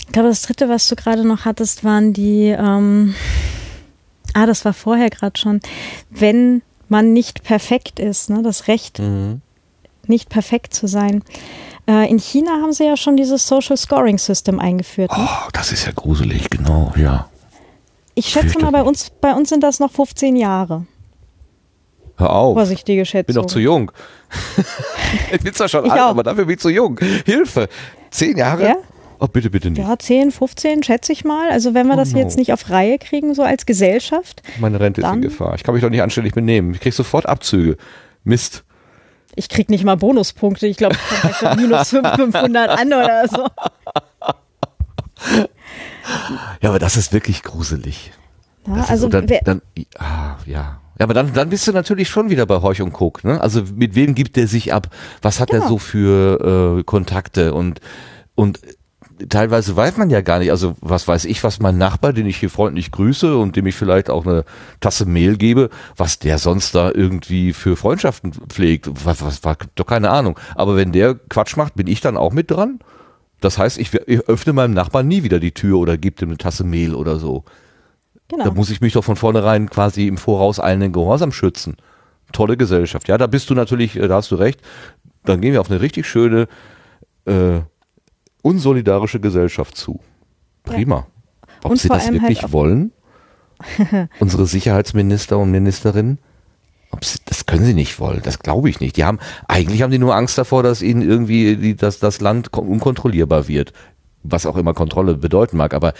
ich 0.00 0.12
glaube, 0.12 0.28
das 0.28 0.42
dritte, 0.42 0.68
was 0.68 0.88
du 0.88 0.96
gerade 0.96 1.24
noch 1.24 1.44
hattest, 1.44 1.84
waren 1.84 2.12
die, 2.12 2.54
ähm, 2.56 3.14
ah, 4.34 4.46
das 4.46 4.64
war 4.64 4.72
vorher 4.72 5.10
gerade 5.10 5.38
schon, 5.38 5.60
wenn 6.10 6.62
man 6.88 7.12
nicht 7.12 7.42
perfekt 7.42 8.00
ist, 8.00 8.30
ne, 8.30 8.42
das 8.42 8.68
Recht, 8.68 8.98
Mhm. 8.98 9.40
nicht 10.06 10.28
perfekt 10.28 10.74
zu 10.74 10.86
sein. 10.86 11.22
Äh, 11.88 12.10
in 12.10 12.18
China 12.18 12.52
haben 12.62 12.72
sie 12.72 12.84
ja 12.84 12.96
schon 12.96 13.16
dieses 13.16 13.46
Social 13.46 13.76
Scoring 13.76 14.18
System 14.18 14.58
eingeführt. 14.58 15.10
Ne? 15.16 15.18
Oh, 15.28 15.48
das 15.52 15.72
ist 15.72 15.86
ja 15.86 15.92
gruselig, 15.92 16.50
genau, 16.50 16.92
ja. 16.96 17.28
Ich 18.14 18.28
schätze 18.28 18.58
mal, 18.60 18.70
bei 18.72 18.82
uns, 18.82 19.10
bei 19.20 19.34
uns 19.34 19.50
sind 19.50 19.62
das 19.62 19.78
noch 19.78 19.92
15 19.92 20.36
Jahre. 20.36 20.86
Hör 22.16 22.30
auf. 22.32 22.54
Vorsichtige 22.56 23.02
Ich 23.02 23.10
Schätzung. 23.10 23.34
bin 23.34 23.42
doch 23.42 23.46
zu 23.46 23.58
jung. 23.60 23.92
ich 25.32 25.40
bin 25.42 25.52
zwar 25.52 25.68
schon 25.68 25.84
Ich 25.84 25.92
alt, 25.92 26.00
auch. 26.00 26.08
aber 26.08 26.22
dafür 26.22 26.46
bin 26.46 26.54
ich 26.54 26.60
zu 26.60 26.70
jung. 26.70 26.98
Hilfe. 27.26 27.68
Zehn 28.10 28.36
Jahre? 28.38 28.64
Ja? 28.64 28.76
Oh, 29.20 29.26
bitte, 29.28 29.50
bitte 29.50 29.70
nicht. 29.70 29.78
Ja, 29.86 29.98
10, 29.98 30.30
15 30.30 30.82
schätze 30.82 31.12
ich 31.12 31.24
mal. 31.24 31.50
Also 31.50 31.74
wenn 31.74 31.86
wir 31.86 31.94
Oh 31.94 31.98
das 31.98 32.12
no. 32.12 32.18
jetzt 32.18 32.36
nicht 32.38 32.52
auf 32.54 32.70
Reihe 32.70 32.98
kriegen, 32.98 33.34
so 33.34 33.42
als 33.42 33.66
Gesellschaft. 33.66 34.42
Meine 34.58 34.80
Rente 34.80 35.02
ist 35.02 35.06
in 35.12 35.22
Gefahr. 35.22 35.54
Ich 35.54 35.62
kann 35.62 35.74
mich 35.74 35.82
doch 35.82 35.90
nicht 35.90 36.02
anständig 36.02 36.32
benehmen. 36.34 36.72
Ich 36.74 36.80
krieg 36.80 36.94
sofort 36.94 37.26
Abzüge. 37.26 37.76
Mist. 38.24 38.64
Ich 39.36 39.48
krieg 39.48 39.70
nicht 39.70 39.84
mal 39.84 39.96
Bonuspunkte. 39.96 40.66
Ich 40.66 40.76
glaube, 40.78 40.96
ich 41.30 41.38
komme 41.38 41.56
minus 41.62 41.90
500 41.90 42.70
an 42.78 42.86
oder 42.88 43.28
so. 43.28 43.46
Ja, 46.60 46.70
aber 46.70 46.78
das 46.78 46.96
ist 46.96 47.12
wirklich 47.12 47.42
gruselig. 47.42 48.12
Ja, 48.66 48.84
also 48.88 49.06
und 49.06 49.14
dann, 49.14 49.26
dann, 49.44 49.62
ah, 49.98 50.36
ja. 50.46 50.80
Ja, 50.98 51.04
aber 51.04 51.12
dann, 51.14 51.34
dann 51.34 51.50
bist 51.50 51.68
du 51.68 51.72
natürlich 51.72 52.08
schon 52.08 52.30
wieder 52.30 52.46
bei 52.46 52.62
Horch 52.62 52.80
und 52.80 52.92
Guck. 52.92 53.22
Ne? 53.22 53.38
Also 53.40 53.62
mit 53.74 53.94
wem 53.94 54.14
gibt 54.14 54.36
der 54.36 54.48
sich 54.48 54.72
ab? 54.72 54.88
Was 55.20 55.40
hat 55.40 55.50
er 55.50 55.58
Genau. 55.58 55.68
so 55.72 55.78
für 55.78 56.78
äh, 56.78 56.82
Kontakte? 56.84 57.52
Und, 57.52 57.80
und 58.34 58.58
teilweise 59.28 59.76
weiß 59.76 59.96
man 59.96 60.10
ja 60.10 60.20
gar 60.20 60.38
nicht, 60.38 60.50
also 60.50 60.76
was 60.80 61.08
weiß 61.08 61.24
ich, 61.24 61.42
was 61.42 61.60
mein 61.60 61.78
Nachbar, 61.78 62.12
den 62.12 62.26
ich 62.26 62.36
hier 62.36 62.50
freundlich 62.50 62.90
grüße 62.90 63.36
und 63.36 63.56
dem 63.56 63.66
ich 63.66 63.74
vielleicht 63.74 64.10
auch 64.10 64.26
eine 64.26 64.44
Tasse 64.80 65.06
Mehl 65.06 65.36
gebe, 65.36 65.70
was 65.96 66.18
der 66.18 66.38
sonst 66.38 66.74
da 66.74 66.90
irgendwie 66.92 67.52
für 67.52 67.76
Freundschaften 67.76 68.32
pflegt. 68.32 68.88
Was, 69.04 69.24
was, 69.24 69.44
was, 69.44 69.56
doch 69.74 69.86
keine 69.86 70.10
Ahnung. 70.10 70.38
Aber 70.54 70.76
wenn 70.76 70.92
der 70.92 71.14
Quatsch 71.14 71.56
macht, 71.56 71.74
bin 71.74 71.86
ich 71.86 72.00
dann 72.00 72.16
auch 72.16 72.32
mit 72.32 72.50
dran? 72.50 72.78
Das 73.40 73.58
heißt, 73.58 73.78
ich, 73.78 73.94
ich 73.94 74.20
öffne 74.28 74.52
meinem 74.52 74.74
Nachbarn 74.74 75.08
nie 75.08 75.22
wieder 75.22 75.40
die 75.40 75.52
Tür 75.52 75.78
oder 75.78 75.96
gebe 75.96 76.16
dem 76.16 76.30
eine 76.30 76.38
Tasse 76.38 76.64
Mehl 76.64 76.94
oder 76.94 77.18
so. 77.18 77.44
genau. 78.28 78.44
Da 78.44 78.50
muss 78.50 78.70
ich 78.70 78.80
mich 78.80 78.94
doch 78.94 79.04
von 79.04 79.16
vornherein 79.16 79.68
quasi 79.70 80.06
im 80.06 80.18
Voraus 80.18 80.60
eilenden 80.60 80.92
Gehorsam 80.92 81.32
schützen. 81.32 81.76
Tolle 82.32 82.56
Gesellschaft. 82.56 83.08
Ja, 83.08 83.18
da 83.18 83.26
bist 83.26 83.50
du 83.50 83.54
natürlich, 83.54 83.96
äh, 83.96 84.08
da 84.08 84.16
hast 84.16 84.30
du 84.30 84.36
recht. 84.36 84.60
Dann 85.24 85.40
gehen 85.40 85.52
wir 85.52 85.60
auf 85.60 85.70
eine 85.70 85.80
richtig 85.80 86.06
schöne, 86.06 86.48
äh, 87.26 87.60
unsolidarische 88.42 89.20
Gesellschaft 89.20 89.76
zu. 89.76 90.00
Prima. 90.62 91.06
Ob 91.62 91.72
Und 91.72 91.78
sie 91.80 91.88
das 91.88 92.10
wirklich 92.12 92.42
halt 92.42 92.52
wollen? 92.52 92.92
Unsere 94.20 94.46
Sicherheitsminister 94.46 95.38
und 95.38 95.50
Ministerinnen? 95.50 96.18
Sie, 97.02 97.18
das 97.24 97.46
können 97.46 97.64
sie 97.64 97.74
nicht 97.74 97.98
wollen, 98.00 98.20
das 98.22 98.38
glaube 98.38 98.70
ich 98.70 98.80
nicht. 98.80 98.96
Die 98.96 99.04
haben, 99.04 99.18
eigentlich 99.48 99.82
haben 99.82 99.90
die 99.90 99.98
nur 99.98 100.14
Angst 100.14 100.38
davor, 100.38 100.62
dass 100.62 100.82
ihnen 100.82 101.02
irgendwie 101.02 101.56
die, 101.56 101.76
dass 101.76 101.98
das 101.98 102.20
Land 102.20 102.52
kon- 102.52 102.68
unkontrollierbar 102.68 103.48
wird. 103.48 103.72
Was 104.22 104.46
auch 104.46 104.56
immer 104.56 104.72
Kontrolle 104.74 105.14
bedeuten 105.14 105.56
mag, 105.56 105.74
aber 105.74 105.92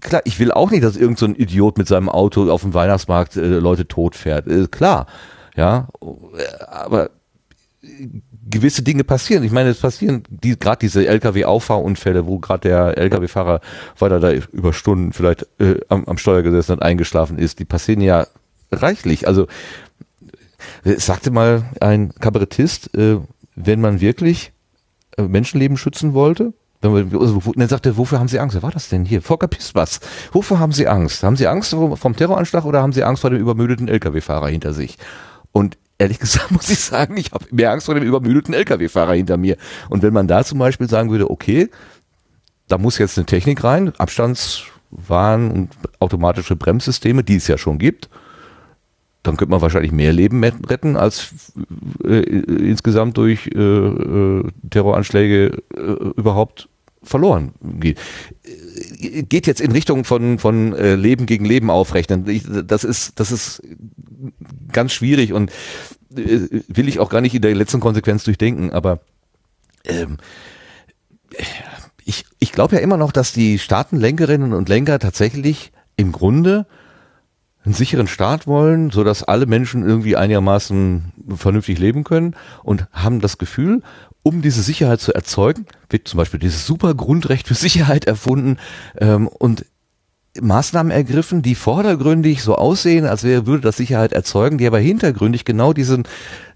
klar, 0.00 0.22
ich 0.24 0.38
will 0.38 0.50
auch 0.52 0.70
nicht, 0.70 0.82
dass 0.82 0.96
irgend 0.96 1.18
so 1.18 1.26
ein 1.26 1.34
Idiot 1.34 1.78
mit 1.78 1.88
seinem 1.88 2.08
Auto 2.08 2.50
auf 2.50 2.62
dem 2.62 2.74
Weihnachtsmarkt 2.74 3.36
äh, 3.36 3.58
Leute 3.58 3.86
totfährt. 3.86 4.46
Äh, 4.46 4.66
klar, 4.68 5.06
ja, 5.56 5.88
äh, 6.02 6.64
aber 6.64 7.10
gewisse 8.48 8.82
Dinge 8.82 9.04
passieren. 9.04 9.44
Ich 9.44 9.52
meine, 9.52 9.70
es 9.70 9.80
passieren 9.80 10.22
die, 10.28 10.58
gerade 10.58 10.78
diese 10.78 11.06
LKW-Auffahrunfälle, 11.06 12.26
wo 12.26 12.38
gerade 12.38 12.68
der 12.68 12.98
LKW-Fahrer, 12.98 13.60
weil 13.98 14.12
er 14.12 14.20
da 14.20 14.32
über 14.32 14.72
Stunden 14.72 15.12
vielleicht 15.12 15.46
äh, 15.58 15.80
am, 15.88 16.04
am 16.04 16.18
Steuer 16.18 16.42
gesessen 16.42 16.72
und 16.72 16.82
eingeschlafen 16.82 17.38
ist, 17.38 17.58
die 17.58 17.64
passieren 17.64 18.00
ja 18.00 18.26
reichlich. 18.70 19.26
Also 19.26 19.46
äh, 20.84 20.94
sagte 20.98 21.30
mal 21.30 21.64
ein 21.80 22.12
Kabarettist, 22.14 22.94
äh, 22.96 23.18
wenn 23.54 23.80
man 23.80 24.00
wirklich 24.00 24.52
äh, 25.16 25.22
Menschenleben 25.22 25.76
schützen 25.76 26.14
wollte, 26.14 26.52
wenn 26.82 26.92
man, 26.92 27.20
also, 27.20 27.40
dann 27.56 27.68
sagte 27.68 27.90
er, 27.90 27.96
wofür 27.96 28.18
haben 28.18 28.28
Sie 28.28 28.38
Angst? 28.38 28.54
Wer 28.54 28.62
war 28.62 28.70
das 28.70 28.88
denn 28.88 29.04
hier? 29.04 29.22
Volker 29.22 29.48
Pispers. 29.48 30.00
Wofür 30.32 30.58
haben 30.58 30.72
Sie 30.72 30.86
Angst? 30.86 31.22
Haben 31.22 31.36
Sie 31.36 31.46
Angst 31.46 31.70
vom 31.74 32.16
Terroranschlag 32.16 32.64
oder 32.64 32.82
haben 32.82 32.92
Sie 32.92 33.02
Angst 33.02 33.22
vor 33.22 33.30
dem 33.30 33.40
übermüdeten 33.40 33.88
LKW-Fahrer 33.88 34.48
hinter 34.48 34.74
sich? 34.74 34.98
Und 35.52 35.78
ehrlich 35.98 36.18
gesagt 36.18 36.50
muss 36.50 36.70
ich 36.70 36.78
sagen, 36.78 37.16
ich 37.16 37.32
habe 37.32 37.46
mehr 37.50 37.72
Angst 37.72 37.86
vor 37.86 37.94
dem 37.94 38.04
übermüdeten 38.04 38.54
LKW-Fahrer 38.54 39.14
hinter 39.14 39.36
mir. 39.36 39.56
Und 39.88 40.02
wenn 40.02 40.12
man 40.12 40.28
da 40.28 40.44
zum 40.44 40.58
Beispiel 40.58 40.88
sagen 40.88 41.10
würde, 41.10 41.30
okay, 41.30 41.68
da 42.68 42.78
muss 42.78 42.98
jetzt 42.98 43.16
eine 43.16 43.26
Technik 43.26 43.62
rein, 43.62 43.92
Abstandswarn 43.96 45.50
und 45.50 45.70
automatische 46.00 46.56
Bremssysteme, 46.56 47.22
die 47.22 47.36
es 47.36 47.46
ja 47.46 47.58
schon 47.58 47.78
gibt, 47.78 48.08
dann 49.22 49.36
könnte 49.36 49.50
man 49.50 49.62
wahrscheinlich 49.62 49.92
mehr 49.92 50.12
Leben 50.12 50.42
retten, 50.44 50.96
als 50.96 51.52
äh, 52.04 52.20
insgesamt 52.20 53.16
durch 53.16 53.48
äh, 53.48 53.58
äh, 53.58 54.44
Terroranschläge 54.70 55.62
äh, 55.74 55.80
überhaupt 56.16 56.68
verloren 57.02 57.52
geht. 57.60 58.00
Geht 58.98 59.46
jetzt 59.46 59.60
in 59.60 59.72
Richtung 59.72 60.04
von, 60.04 60.38
von 60.38 60.74
äh, 60.74 60.94
Leben 60.94 61.26
gegen 61.26 61.44
Leben 61.44 61.70
aufrechnen. 61.70 62.28
Ich, 62.28 62.44
das, 62.46 62.84
ist, 62.84 63.18
das 63.20 63.32
ist 63.32 63.62
ganz 64.72 64.92
schwierig 64.92 65.32
und 65.32 65.50
äh, 66.16 66.62
will 66.68 66.88
ich 66.88 66.98
auch 66.98 67.10
gar 67.10 67.20
nicht 67.20 67.34
in 67.34 67.42
der 67.42 67.54
letzten 67.54 67.80
Konsequenz 67.80 68.24
durchdenken, 68.24 68.70
aber 68.70 69.00
ähm, 69.84 70.16
ich, 72.04 72.24
ich 72.38 72.52
glaube 72.52 72.76
ja 72.76 72.82
immer 72.82 72.96
noch, 72.96 73.12
dass 73.12 73.32
die 73.32 73.58
Staatenlenkerinnen 73.58 74.52
und 74.52 74.68
Lenker 74.68 74.98
tatsächlich 74.98 75.72
im 75.96 76.12
Grunde 76.12 76.66
einen 77.64 77.74
sicheren 77.74 78.06
Staat 78.06 78.46
wollen, 78.46 78.90
so 78.90 79.02
dass 79.02 79.24
alle 79.24 79.46
Menschen 79.46 79.84
irgendwie 79.84 80.16
einigermaßen 80.16 81.12
vernünftig 81.36 81.78
leben 81.78 82.04
können 82.04 82.36
und 82.62 82.86
haben 82.92 83.20
das 83.20 83.38
Gefühl, 83.38 83.82
um 84.26 84.42
diese 84.42 84.60
Sicherheit 84.60 85.00
zu 85.00 85.14
erzeugen, 85.14 85.66
wird 85.88 86.08
zum 86.08 86.18
Beispiel 86.18 86.40
dieses 86.40 86.66
super 86.66 86.94
Grundrecht 86.94 87.46
für 87.46 87.54
Sicherheit 87.54 88.06
erfunden 88.06 88.58
ähm, 88.98 89.28
und 89.28 89.66
Maßnahmen 90.40 90.90
ergriffen, 90.90 91.42
die 91.42 91.54
vordergründig 91.54 92.42
so 92.42 92.56
aussehen, 92.56 93.06
als 93.06 93.22
wäre, 93.22 93.46
würde 93.46 93.62
das 93.62 93.76
Sicherheit 93.76 94.12
erzeugen, 94.12 94.58
die 94.58 94.66
aber 94.66 94.80
hintergründig 94.80 95.44
genau 95.44 95.72
diesen, 95.72 96.08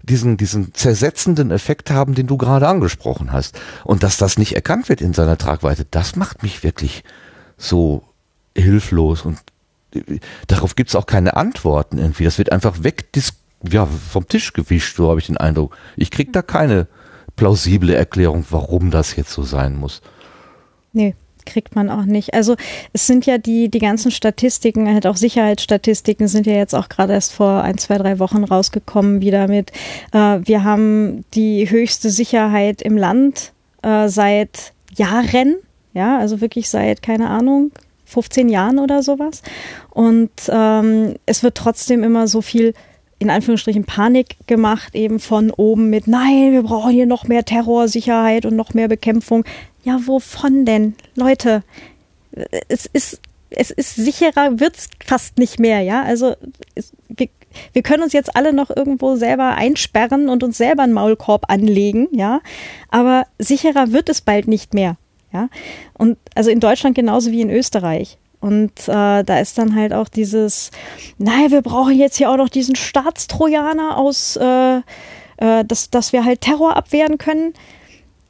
diesen, 0.03 0.35
diesen 0.35 0.73
zersetzenden 0.73 1.49
Effekt 1.49 1.91
haben, 1.91 2.13
den 2.13 2.27
du 2.27 2.35
gerade 2.35 2.67
angesprochen 2.67 3.31
hast. 3.31 3.57
Und 3.85 4.03
dass 4.03 4.17
das 4.17 4.37
nicht 4.37 4.53
erkannt 4.53 4.89
wird 4.89 4.99
in 4.99 5.13
seiner 5.13 5.37
Tragweite, 5.37 5.85
das 5.89 6.17
macht 6.17 6.43
mich 6.43 6.63
wirklich 6.63 7.05
so 7.57 8.03
hilflos 8.53 9.21
und 9.21 9.39
äh, 9.95 10.19
darauf 10.47 10.75
gibt 10.75 10.89
es 10.89 10.95
auch 10.97 11.05
keine 11.05 11.37
Antworten 11.37 11.99
irgendwie. 11.99 12.25
Das 12.25 12.37
wird 12.37 12.51
einfach 12.51 12.83
weg 12.83 13.05
ja, 13.63 13.85
vom 13.85 14.27
Tisch 14.27 14.51
gewischt, 14.51 14.97
so 14.97 15.09
habe 15.09 15.21
ich 15.21 15.27
den 15.27 15.37
Eindruck. 15.37 15.77
Ich 15.95 16.11
krieg 16.11 16.33
da 16.33 16.41
keine 16.41 16.87
plausible 17.41 17.95
Erklärung, 17.95 18.45
warum 18.51 18.91
das 18.91 19.15
jetzt 19.15 19.31
so 19.31 19.41
sein 19.41 19.75
muss. 19.75 20.03
Nee, 20.93 21.15
kriegt 21.43 21.75
man 21.75 21.89
auch 21.89 22.05
nicht. 22.05 22.35
Also 22.35 22.55
es 22.93 23.07
sind 23.07 23.25
ja 23.25 23.39
die, 23.39 23.67
die 23.69 23.79
ganzen 23.79 24.11
Statistiken, 24.11 24.87
halt 24.87 25.07
auch 25.07 25.15
Sicherheitsstatistiken 25.15 26.27
sind 26.27 26.45
ja 26.45 26.53
jetzt 26.53 26.75
auch 26.75 26.87
gerade 26.87 27.13
erst 27.13 27.33
vor 27.33 27.63
ein, 27.63 27.79
zwei, 27.79 27.97
drei 27.97 28.19
Wochen 28.19 28.43
rausgekommen 28.43 29.21
wieder 29.21 29.47
mit, 29.47 29.71
äh, 30.11 30.37
wir 30.43 30.63
haben 30.63 31.25
die 31.33 31.67
höchste 31.67 32.11
Sicherheit 32.11 32.83
im 32.83 32.95
Land 32.95 33.53
äh, 33.81 34.07
seit 34.07 34.73
Jahren, 34.95 35.55
ja, 35.95 36.19
also 36.19 36.41
wirklich 36.41 36.69
seit, 36.69 37.01
keine 37.01 37.31
Ahnung, 37.31 37.71
15 38.05 38.49
Jahren 38.49 38.77
oder 38.77 39.01
sowas. 39.01 39.41
Und 39.89 40.29
ähm, 40.47 41.15
es 41.25 41.41
wird 41.41 41.55
trotzdem 41.55 42.03
immer 42.03 42.27
so 42.27 42.43
viel 42.43 42.75
in 43.21 43.29
Anführungsstrichen 43.29 43.85
Panik 43.85 44.35
gemacht, 44.47 44.95
eben 44.95 45.19
von 45.19 45.51
oben 45.51 45.91
mit, 45.91 46.07
nein, 46.07 46.53
wir 46.53 46.63
brauchen 46.63 46.91
hier 46.91 47.05
noch 47.05 47.27
mehr 47.27 47.45
Terrorsicherheit 47.45 48.47
und 48.47 48.55
noch 48.55 48.73
mehr 48.73 48.87
Bekämpfung. 48.87 49.45
Ja, 49.83 49.99
wovon 50.07 50.65
denn? 50.65 50.95
Leute, 51.15 51.61
es 52.67 52.87
ist, 52.87 53.21
es 53.51 53.69
ist 53.69 53.95
sicherer, 53.95 54.59
wird's 54.59 54.89
fast 55.05 55.37
nicht 55.37 55.59
mehr, 55.59 55.81
ja. 55.81 56.01
Also 56.01 56.35
es, 56.73 56.93
wir, 57.73 57.83
können 57.83 58.01
uns 58.01 58.13
jetzt 58.13 58.35
alle 58.35 58.53
noch 58.53 58.75
irgendwo 58.75 59.15
selber 59.15 59.55
einsperren 59.55 60.27
und 60.27 60.41
uns 60.41 60.57
selber 60.57 60.81
einen 60.81 60.93
Maulkorb 60.93 61.45
anlegen, 61.47 62.07
ja. 62.11 62.41
Aber 62.89 63.27
sicherer 63.37 63.91
wird 63.91 64.09
es 64.09 64.21
bald 64.21 64.47
nicht 64.47 64.73
mehr, 64.73 64.97
ja. 65.31 65.47
Und 65.93 66.17
also 66.33 66.49
in 66.49 66.59
Deutschland 66.59 66.95
genauso 66.95 67.31
wie 67.31 67.41
in 67.41 67.51
Österreich. 67.51 68.17
Und 68.41 68.71
äh, 68.87 69.23
da 69.23 69.39
ist 69.39 69.57
dann 69.57 69.75
halt 69.75 69.93
auch 69.93 70.09
dieses, 70.09 70.71
naja, 71.19 71.51
wir 71.51 71.61
brauchen 71.61 71.97
jetzt 71.97 72.17
hier 72.17 72.31
auch 72.31 72.37
noch 72.37 72.49
diesen 72.49 72.75
Staatstrojaner 72.75 73.97
aus, 73.97 74.35
äh, 74.35 74.77
äh, 75.37 75.63
dass, 75.63 75.91
dass 75.91 76.11
wir 76.11 76.25
halt 76.25 76.41
Terror 76.41 76.75
abwehren 76.75 77.19
können. 77.19 77.53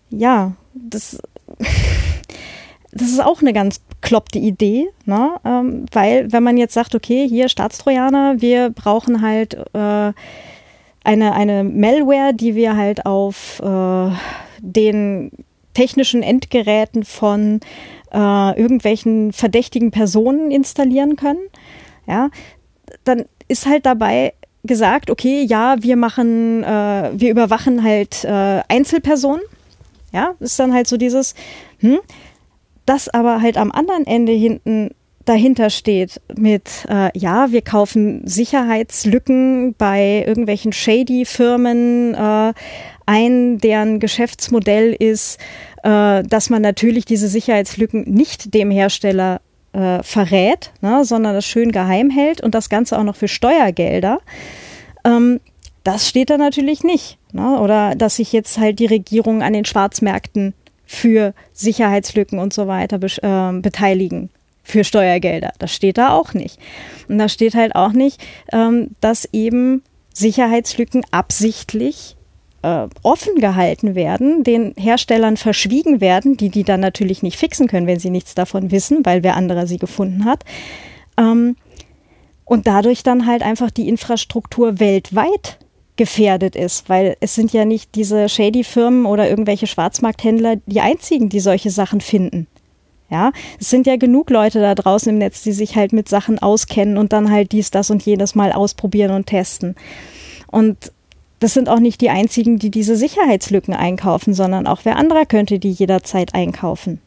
Ja, 0.09 0.51
das, 0.73 1.17
das 2.91 3.09
ist 3.09 3.23
auch 3.23 3.41
eine 3.41 3.53
ganz 3.53 3.81
kloppte 4.01 4.39
Idee, 4.39 4.89
ne? 5.05 5.31
ähm, 5.45 5.85
weil 5.93 6.31
wenn 6.31 6.43
man 6.43 6.57
jetzt 6.57 6.73
sagt, 6.73 6.93
okay, 6.93 7.27
hier 7.27 7.47
Staatstrojaner, 7.47 8.41
wir 8.41 8.69
brauchen 8.69 9.21
halt 9.21 9.53
äh, 9.73 10.11
eine, 11.03 11.33
eine 11.33 11.63
Malware, 11.63 12.33
die 12.33 12.55
wir 12.55 12.75
halt 12.75 13.05
auf 13.05 13.61
äh, 13.63 14.11
den 14.59 15.31
technischen 15.73 16.21
Endgeräten 16.21 17.05
von 17.05 17.61
äh, 18.13 18.59
irgendwelchen 18.59 19.33
verdächtigen 19.33 19.91
Personen 19.91 20.51
installieren 20.51 21.15
können, 21.15 21.39
ja, 22.07 22.29
dann 23.03 23.25
ist 23.47 23.65
halt 23.65 23.85
dabei 23.85 24.33
gesagt, 24.63 25.09
okay, 25.09 25.43
ja, 25.43 25.75
wir 25.79 25.95
machen, 25.95 26.63
äh, 26.63 27.11
wir 27.13 27.31
überwachen 27.31 27.83
halt 27.83 28.23
äh, 28.23 28.61
Einzelpersonen, 28.67 29.41
Ja, 30.11 30.35
ist 30.39 30.59
dann 30.59 30.73
halt 30.73 30.87
so 30.87 30.97
dieses, 30.97 31.35
hm, 31.79 31.99
das 32.85 33.09
aber 33.09 33.41
halt 33.41 33.57
am 33.57 33.71
anderen 33.71 34.05
Ende 34.05 34.33
hinten 34.33 34.91
dahinter 35.25 35.69
steht 35.69 36.19
mit, 36.35 36.85
äh, 36.89 37.17
ja, 37.17 37.51
wir 37.51 37.61
kaufen 37.61 38.25
Sicherheitslücken 38.27 39.75
bei 39.77 40.23
irgendwelchen 40.27 40.73
shady 40.73 41.25
Firmen 41.25 42.13
äh, 42.13 42.53
ein, 43.05 43.57
deren 43.59 43.99
Geschäftsmodell 43.99 44.93
ist, 44.93 45.39
äh, 45.83 46.23
dass 46.23 46.49
man 46.49 46.61
natürlich 46.61 47.05
diese 47.05 47.27
Sicherheitslücken 47.27 48.03
nicht 48.03 48.53
dem 48.53 48.71
Hersteller 48.71 49.41
äh, 49.73 50.03
verrät, 50.03 50.71
ne, 50.81 51.03
sondern 51.05 51.33
das 51.33 51.45
schön 51.45 51.71
geheim 51.71 52.09
hält 52.09 52.41
und 52.41 52.55
das 52.55 52.69
Ganze 52.69 52.97
auch 52.97 53.03
noch 53.03 53.15
für 53.15 53.27
Steuergelder. 53.27 54.19
Ähm, 55.05 55.39
das 55.83 56.07
steht 56.07 56.29
da 56.29 56.37
natürlich 56.37 56.83
nicht. 56.83 57.17
Ne? 57.31 57.59
Oder 57.59 57.95
dass 57.95 58.17
sich 58.17 58.33
jetzt 58.33 58.57
halt 58.59 58.79
die 58.79 58.85
Regierung 58.85 59.41
an 59.41 59.53
den 59.53 59.65
Schwarzmärkten 59.65 60.53
für 60.85 61.33
Sicherheitslücken 61.53 62.37
und 62.39 62.53
so 62.53 62.67
weiter 62.67 62.97
be 62.97 63.07
äh, 63.21 63.61
beteiligen 63.61 64.29
für 64.63 64.83
Steuergelder. 64.83 65.53
Das 65.57 65.73
steht 65.73 65.97
da 65.97 66.11
auch 66.11 66.33
nicht. 66.33 66.59
Und 67.07 67.17
da 67.17 67.29
steht 67.29 67.55
halt 67.55 67.75
auch 67.75 67.93
nicht, 67.93 68.21
ähm, 68.51 68.89
dass 68.99 69.27
eben 69.31 69.83
Sicherheitslücken 70.13 71.03
absichtlich 71.11 72.15
äh, 72.61 72.87
offen 73.03 73.35
gehalten 73.35 73.95
werden, 73.95 74.43
den 74.43 74.73
Herstellern 74.77 75.37
verschwiegen 75.37 76.01
werden, 76.01 76.37
die 76.37 76.49
die 76.49 76.63
dann 76.63 76.79
natürlich 76.79 77.23
nicht 77.23 77.37
fixen 77.37 77.67
können, 77.67 77.87
wenn 77.87 77.99
sie 77.99 78.09
nichts 78.09 78.35
davon 78.35 78.71
wissen, 78.71 79.05
weil 79.05 79.23
wer 79.23 79.35
anderer 79.35 79.67
sie 79.67 79.77
gefunden 79.77 80.25
hat. 80.25 80.43
Ähm, 81.17 81.55
und 82.45 82.67
dadurch 82.67 83.03
dann 83.03 83.25
halt 83.25 83.43
einfach 83.43 83.71
die 83.71 83.87
Infrastruktur 83.87 84.79
weltweit 84.79 85.57
gefährdet 85.95 86.55
ist, 86.55 86.89
weil 86.89 87.15
es 87.19 87.35
sind 87.35 87.53
ja 87.53 87.63
nicht 87.65 87.95
diese 87.95 88.27
shady 88.27 88.63
Firmen 88.63 89.05
oder 89.05 89.29
irgendwelche 89.29 89.67
Schwarzmarkthändler 89.67 90.55
die 90.65 90.81
einzigen, 90.81 91.29
die 91.29 91.39
solche 91.39 91.69
Sachen 91.69 92.01
finden. 92.01 92.47
Ja, 93.09 93.33
es 93.59 93.69
sind 93.69 93.87
ja 93.87 93.97
genug 93.97 94.29
Leute 94.29 94.61
da 94.61 94.73
draußen 94.73 95.11
im 95.11 95.17
Netz, 95.17 95.43
die 95.43 95.51
sich 95.51 95.75
halt 95.75 95.91
mit 95.91 96.07
Sachen 96.07 96.39
auskennen 96.39 96.97
und 96.97 97.11
dann 97.11 97.29
halt 97.29 97.51
dies, 97.51 97.69
das 97.69 97.89
und 97.89 98.03
jedes 98.03 98.35
Mal 98.35 98.53
ausprobieren 98.53 99.11
und 99.11 99.25
testen. 99.25 99.75
Und 100.47 100.93
das 101.41 101.55
sind 101.55 101.69
auch 101.69 101.79
nicht 101.79 102.01
die 102.01 102.11
einzigen, 102.11 102.59
die 102.59 102.69
diese 102.69 102.95
Sicherheitslücken 102.95 103.73
einkaufen, 103.73 104.35
sondern 104.35 104.67
auch 104.67 104.81
wer 104.83 104.95
anderer 104.95 105.25
könnte 105.25 105.57
die 105.57 105.71
jederzeit 105.71 106.35
einkaufen. 106.35 107.01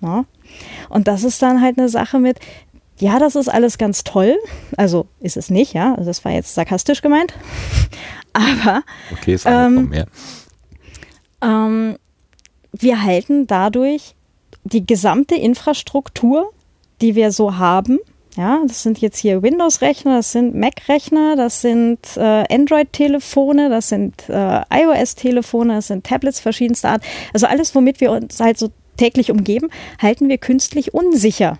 Ja? 0.00 0.24
Und 0.88 1.08
das 1.08 1.24
ist 1.24 1.42
dann 1.42 1.60
halt 1.60 1.76
eine 1.76 1.88
Sache 1.88 2.20
mit, 2.20 2.38
ja, 3.00 3.18
das 3.18 3.34
ist 3.34 3.48
alles 3.48 3.78
ganz 3.78 4.04
toll. 4.04 4.38
Also 4.76 5.08
ist 5.18 5.36
es 5.36 5.50
nicht, 5.50 5.72
ja. 5.74 5.94
Also 5.96 6.04
das 6.04 6.24
war 6.24 6.30
jetzt 6.30 6.54
sarkastisch 6.54 7.02
gemeint. 7.02 7.34
Aber 8.32 8.84
okay, 9.10 9.34
ist 9.34 9.44
ähm, 9.46 9.92
ja. 9.92 10.04
ähm, 11.42 11.96
wir 12.72 13.02
halten 13.02 13.48
dadurch 13.48 14.14
die 14.62 14.86
gesamte 14.86 15.34
Infrastruktur, 15.34 16.52
die 17.00 17.16
wir 17.16 17.32
so 17.32 17.56
haben, 17.56 17.98
ja, 18.36 18.60
das 18.66 18.82
sind 18.82 18.98
jetzt 18.98 19.18
hier 19.18 19.42
Windows-Rechner, 19.42 20.16
das 20.16 20.32
sind 20.32 20.54
Mac-Rechner, 20.54 21.34
das 21.36 21.60
sind 21.62 21.98
äh, 22.16 22.44
Android-Telefone, 22.48 23.68
das 23.68 23.88
sind 23.88 24.28
äh, 24.28 24.60
iOS-Telefone, 24.72 25.74
das 25.74 25.88
sind 25.88 26.04
Tablets 26.04 26.38
verschiedenster 26.38 26.90
Art. 26.90 27.02
Also 27.32 27.46
alles, 27.46 27.74
womit 27.74 28.00
wir 28.00 28.12
uns 28.12 28.38
halt 28.38 28.58
so 28.58 28.70
täglich 28.96 29.30
umgeben, 29.30 29.68
halten 30.00 30.28
wir 30.28 30.38
künstlich 30.38 30.94
unsicher. 30.94 31.58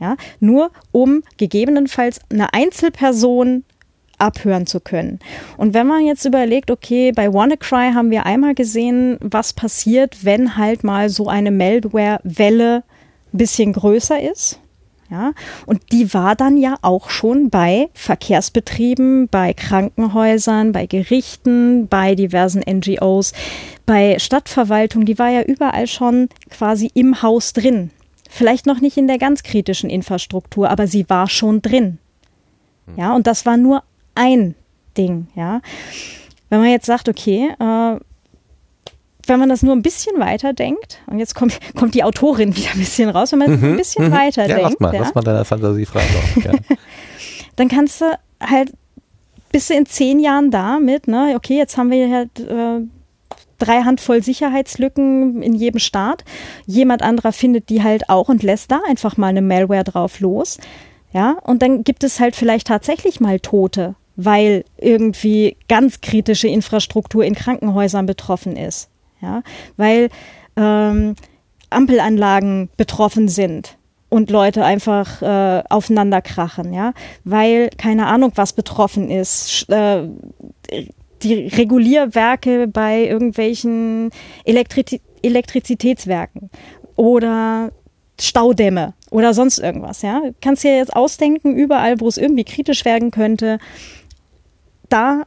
Ja, 0.00 0.16
nur 0.40 0.72
um 0.90 1.22
gegebenenfalls 1.36 2.20
eine 2.28 2.52
Einzelperson 2.52 3.64
abhören 4.18 4.66
zu 4.66 4.80
können. 4.80 5.20
Und 5.56 5.74
wenn 5.74 5.86
man 5.86 6.04
jetzt 6.04 6.24
überlegt, 6.24 6.70
okay, 6.70 7.12
bei 7.12 7.32
WannaCry 7.32 7.92
haben 7.92 8.10
wir 8.10 8.26
einmal 8.26 8.54
gesehen, 8.54 9.18
was 9.20 9.52
passiert, 9.52 10.24
wenn 10.24 10.56
halt 10.56 10.84
mal 10.84 11.08
so 11.08 11.28
eine 11.28 11.50
Malware-Welle 11.50 12.84
ein 13.32 13.38
bisschen 13.38 13.72
größer 13.72 14.20
ist. 14.20 14.61
Ja, 15.10 15.32
und 15.66 15.92
die 15.92 16.14
war 16.14 16.34
dann 16.34 16.56
ja 16.56 16.76
auch 16.80 17.10
schon 17.10 17.50
bei 17.50 17.90
Verkehrsbetrieben, 17.92 19.28
bei 19.28 19.52
Krankenhäusern, 19.52 20.72
bei 20.72 20.86
Gerichten, 20.86 21.86
bei 21.86 22.14
diversen 22.14 22.62
NGOs, 22.66 23.34
bei 23.84 24.18
Stadtverwaltung, 24.18 25.04
die 25.04 25.18
war 25.18 25.28
ja 25.28 25.42
überall 25.42 25.86
schon 25.86 26.30
quasi 26.48 26.90
im 26.94 27.20
Haus 27.20 27.52
drin. 27.52 27.90
Vielleicht 28.30 28.64
noch 28.64 28.80
nicht 28.80 28.96
in 28.96 29.06
der 29.06 29.18
ganz 29.18 29.42
kritischen 29.42 29.90
Infrastruktur, 29.90 30.70
aber 30.70 30.86
sie 30.86 31.08
war 31.10 31.28
schon 31.28 31.60
drin. 31.60 31.98
Ja, 32.96 33.14
und 33.14 33.26
das 33.26 33.44
war 33.44 33.58
nur 33.58 33.82
ein 34.14 34.54
Ding, 34.96 35.28
ja. 35.34 35.60
Wenn 36.48 36.60
man 36.60 36.70
jetzt 36.70 36.86
sagt, 36.86 37.08
okay, 37.08 37.50
äh, 37.58 38.00
wenn 39.26 39.38
man 39.38 39.48
das 39.48 39.62
nur 39.62 39.74
ein 39.74 39.82
bisschen 39.82 40.18
weiter 40.18 40.52
denkt, 40.52 41.00
und 41.06 41.18
jetzt 41.18 41.34
kommt, 41.34 41.58
kommt 41.76 41.94
die 41.94 42.04
Autorin 42.04 42.56
wieder 42.56 42.70
ein 42.72 42.78
bisschen 42.78 43.08
raus, 43.08 43.32
wenn 43.32 43.38
man 43.38 43.56
mhm, 43.56 43.64
ein 43.64 43.76
bisschen 43.76 44.08
mhm. 44.08 44.12
weiter 44.12 44.42
ja, 44.42 44.56
denkt. 44.56 44.62
Lass 44.62 44.80
mal, 44.80 44.94
ja, 44.94 45.00
lass 45.00 45.14
mal 45.14 45.22
deiner 45.22 45.44
Fantasie 45.44 45.86
fragen. 45.86 46.06
Ja. 46.44 46.52
dann 47.56 47.68
kannst 47.68 48.00
du 48.00 48.06
halt, 48.40 48.72
bist 49.52 49.70
du 49.70 49.74
in 49.74 49.86
zehn 49.86 50.18
Jahren 50.18 50.50
da 50.50 50.78
mit, 50.80 51.08
ne, 51.08 51.34
okay, 51.36 51.56
jetzt 51.56 51.76
haben 51.76 51.90
wir 51.90 52.10
halt 52.10 52.40
äh, 52.40 52.80
drei 53.58 53.82
Handvoll 53.82 54.22
Sicherheitslücken 54.22 55.42
in 55.42 55.54
jedem 55.54 55.78
Staat. 55.78 56.24
Jemand 56.66 57.02
anderer 57.02 57.32
findet 57.32 57.68
die 57.68 57.82
halt 57.82 58.08
auch 58.08 58.28
und 58.28 58.42
lässt 58.42 58.70
da 58.72 58.80
einfach 58.88 59.16
mal 59.16 59.28
eine 59.28 59.42
Malware 59.42 59.84
drauf 59.84 60.20
los. 60.20 60.58
Ja, 61.12 61.36
und 61.44 61.62
dann 61.62 61.84
gibt 61.84 62.04
es 62.04 62.20
halt 62.20 62.34
vielleicht 62.34 62.66
tatsächlich 62.66 63.20
mal 63.20 63.38
Tote, 63.38 63.94
weil 64.16 64.64
irgendwie 64.78 65.58
ganz 65.68 66.00
kritische 66.00 66.48
Infrastruktur 66.48 67.22
in 67.24 67.34
Krankenhäusern 67.34 68.06
betroffen 68.06 68.56
ist. 68.56 68.88
Ja, 69.22 69.42
weil 69.76 70.10
ähm, 70.56 71.14
Ampelanlagen 71.70 72.68
betroffen 72.76 73.28
sind 73.28 73.78
und 74.08 74.30
Leute 74.30 74.64
einfach 74.64 75.22
äh, 75.22 75.62
aufeinander 75.70 76.20
krachen, 76.20 76.74
ja, 76.74 76.92
weil 77.24 77.70
keine 77.78 78.06
Ahnung 78.06 78.32
was 78.34 78.52
betroffen 78.52 79.10
ist, 79.10 79.66
äh, 79.70 80.06
die 81.22 81.46
Regulierwerke 81.46 82.68
bei 82.68 83.04
irgendwelchen 83.04 84.10
Elektri 84.44 85.00
Elektrizitätswerken 85.22 86.50
oder 86.96 87.70
Staudämme 88.20 88.94
oder 89.10 89.34
sonst 89.34 89.58
irgendwas, 89.58 90.02
ja. 90.02 90.20
Kannst 90.40 90.64
dir 90.64 90.76
jetzt 90.76 90.94
ausdenken, 90.94 91.54
überall, 91.54 92.00
wo 92.00 92.08
es 92.08 92.18
irgendwie 92.18 92.44
kritisch 92.44 92.84
werden 92.84 93.10
könnte, 93.12 93.58
da 94.88 95.22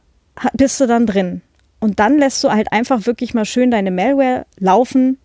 bist 0.52 0.80
du 0.80 0.86
dann 0.86 1.06
drin. 1.06 1.42
Und 1.80 2.00
dann 2.00 2.18
lässt 2.18 2.42
du 2.42 2.50
halt 2.50 2.72
einfach 2.72 3.06
wirklich 3.06 3.34
mal 3.34 3.44
schön 3.44 3.70
deine 3.70 3.90
Malware 3.90 4.46
laufen 4.58 5.18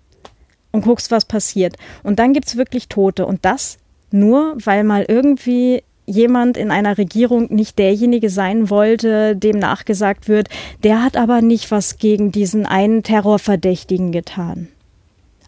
und 0.72 0.84
guckst, 0.84 1.12
was 1.12 1.26
passiert. 1.26 1.78
Und 2.04 2.20
dann 2.20 2.34
gibt 2.34 2.48
es 2.48 2.58
wirklich 2.58 2.88
Tote. 2.88 3.26
Und 3.26 3.46
das 3.46 3.78
nur, 4.12 4.56
weil 4.64 4.84
mal 4.84 5.06
irgendwie 5.08 5.84
jemand 6.06 6.58
in 6.58 6.72
einer 6.72 6.98
Regierung 6.98 7.48
nicht 7.54 7.80
derjenige 7.80 8.30
sein 8.30 8.70
wollte, 8.70 9.36
dem 9.36 9.58
nachgesagt 9.60 10.28
wird, 10.28 10.50
der 10.84 11.04
hat 11.04 11.16
aber 11.16 11.42
nicht 11.42 11.72
was 11.72 11.98
gegen 11.98 12.32
diesen 12.32 12.66
einen 12.66 13.04
Terrorverdächtigen 13.04 14.12
getan. 14.12 14.68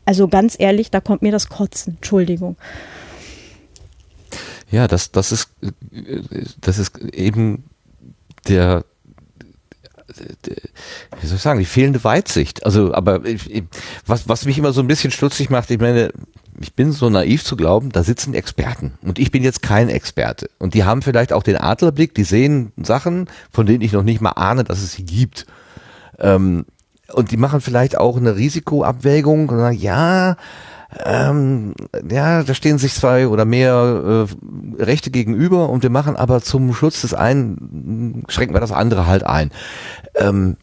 Also 0.06 0.28
ganz 0.28 0.56
ehrlich, 0.58 0.92
da 0.92 1.02
kommt 1.02 1.22
mir 1.22 1.32
das 1.32 1.50
Kotzen. 1.50 1.96
Entschuldigung. 1.96 2.56
Ja, 4.72 4.88
das, 4.88 5.12
das 5.12 5.32
ist, 5.32 5.50
das 6.60 6.80
ist 6.80 6.98
eben 7.00 7.66
der, 8.48 8.86
wie 11.22 11.28
soll 11.28 11.38
ich 11.38 11.42
sagen, 11.42 11.60
die 11.60 11.66
fehlende 11.66 12.04
Weitsicht. 12.04 12.66
Also, 12.66 12.94
aber 12.94 13.22
was, 14.06 14.28
was 14.28 14.46
mich 14.46 14.58
immer 14.58 14.74
so 14.74 14.82
ein 14.82 14.88
bisschen 14.88 15.12
stutzig 15.12 15.50
macht, 15.50 15.70
ich 15.72 15.80
meine, 15.80 16.12
ich 16.60 16.74
bin 16.74 16.92
so 16.92 17.10
naiv 17.10 17.44
zu 17.44 17.56
glauben, 17.56 17.92
da 17.92 18.04
sitzen 18.04 18.34
Experten 18.34 18.94
und 19.02 19.20
ich 19.20 19.32
bin 19.32 19.44
jetzt 19.44 19.62
kein 19.62 19.90
Experte. 19.90 20.50
Und 20.60 20.74
die 20.74 20.84
haben 20.84 21.02
vielleicht 21.02 21.34
auch 21.34 21.44
den 21.44 21.58
Adlerblick, 21.58 22.14
die 22.14 22.24
sehen 22.24 22.72
Sachen, 22.78 23.30
von 23.52 23.66
denen 23.66 23.82
ich 23.82 23.92
noch 23.92 24.04
nicht 24.04 24.22
mal 24.22 24.32
ahne, 24.32 24.64
dass 24.64 24.82
es 24.82 24.94
sie 24.94 25.06
gibt. 25.06 25.46
Ähm, 26.20 26.66
und 27.12 27.32
die 27.32 27.38
machen 27.38 27.62
vielleicht 27.62 27.98
auch 27.98 28.18
eine 28.18 28.36
Risikoabwägung 28.36 29.50
und 29.50 29.58
sagen, 29.58 29.78
ja, 29.78 30.38
ähm, 31.06 31.74
ja, 32.10 32.44
da 32.44 32.54
stehen 32.54 32.78
sich 32.78 32.94
zwei 32.94 33.28
oder 33.28 33.46
mehr 33.46 34.28
äh, 34.28 34.84
Rechte 34.84 35.12
gegenüber 35.12 35.70
und 35.70 35.84
wir 35.84 35.90
machen 35.90 36.16
aber 36.16 36.42
zum 36.42 36.74
Schutz 36.74 37.02
des 37.02 37.14
einen, 37.14 38.24
schränken 38.28 38.56
wir 38.56 38.62
das 38.62 38.72
andere 38.72 39.08
halt 39.08 39.24
ein. 39.24 39.52
Ähm, 40.16 40.58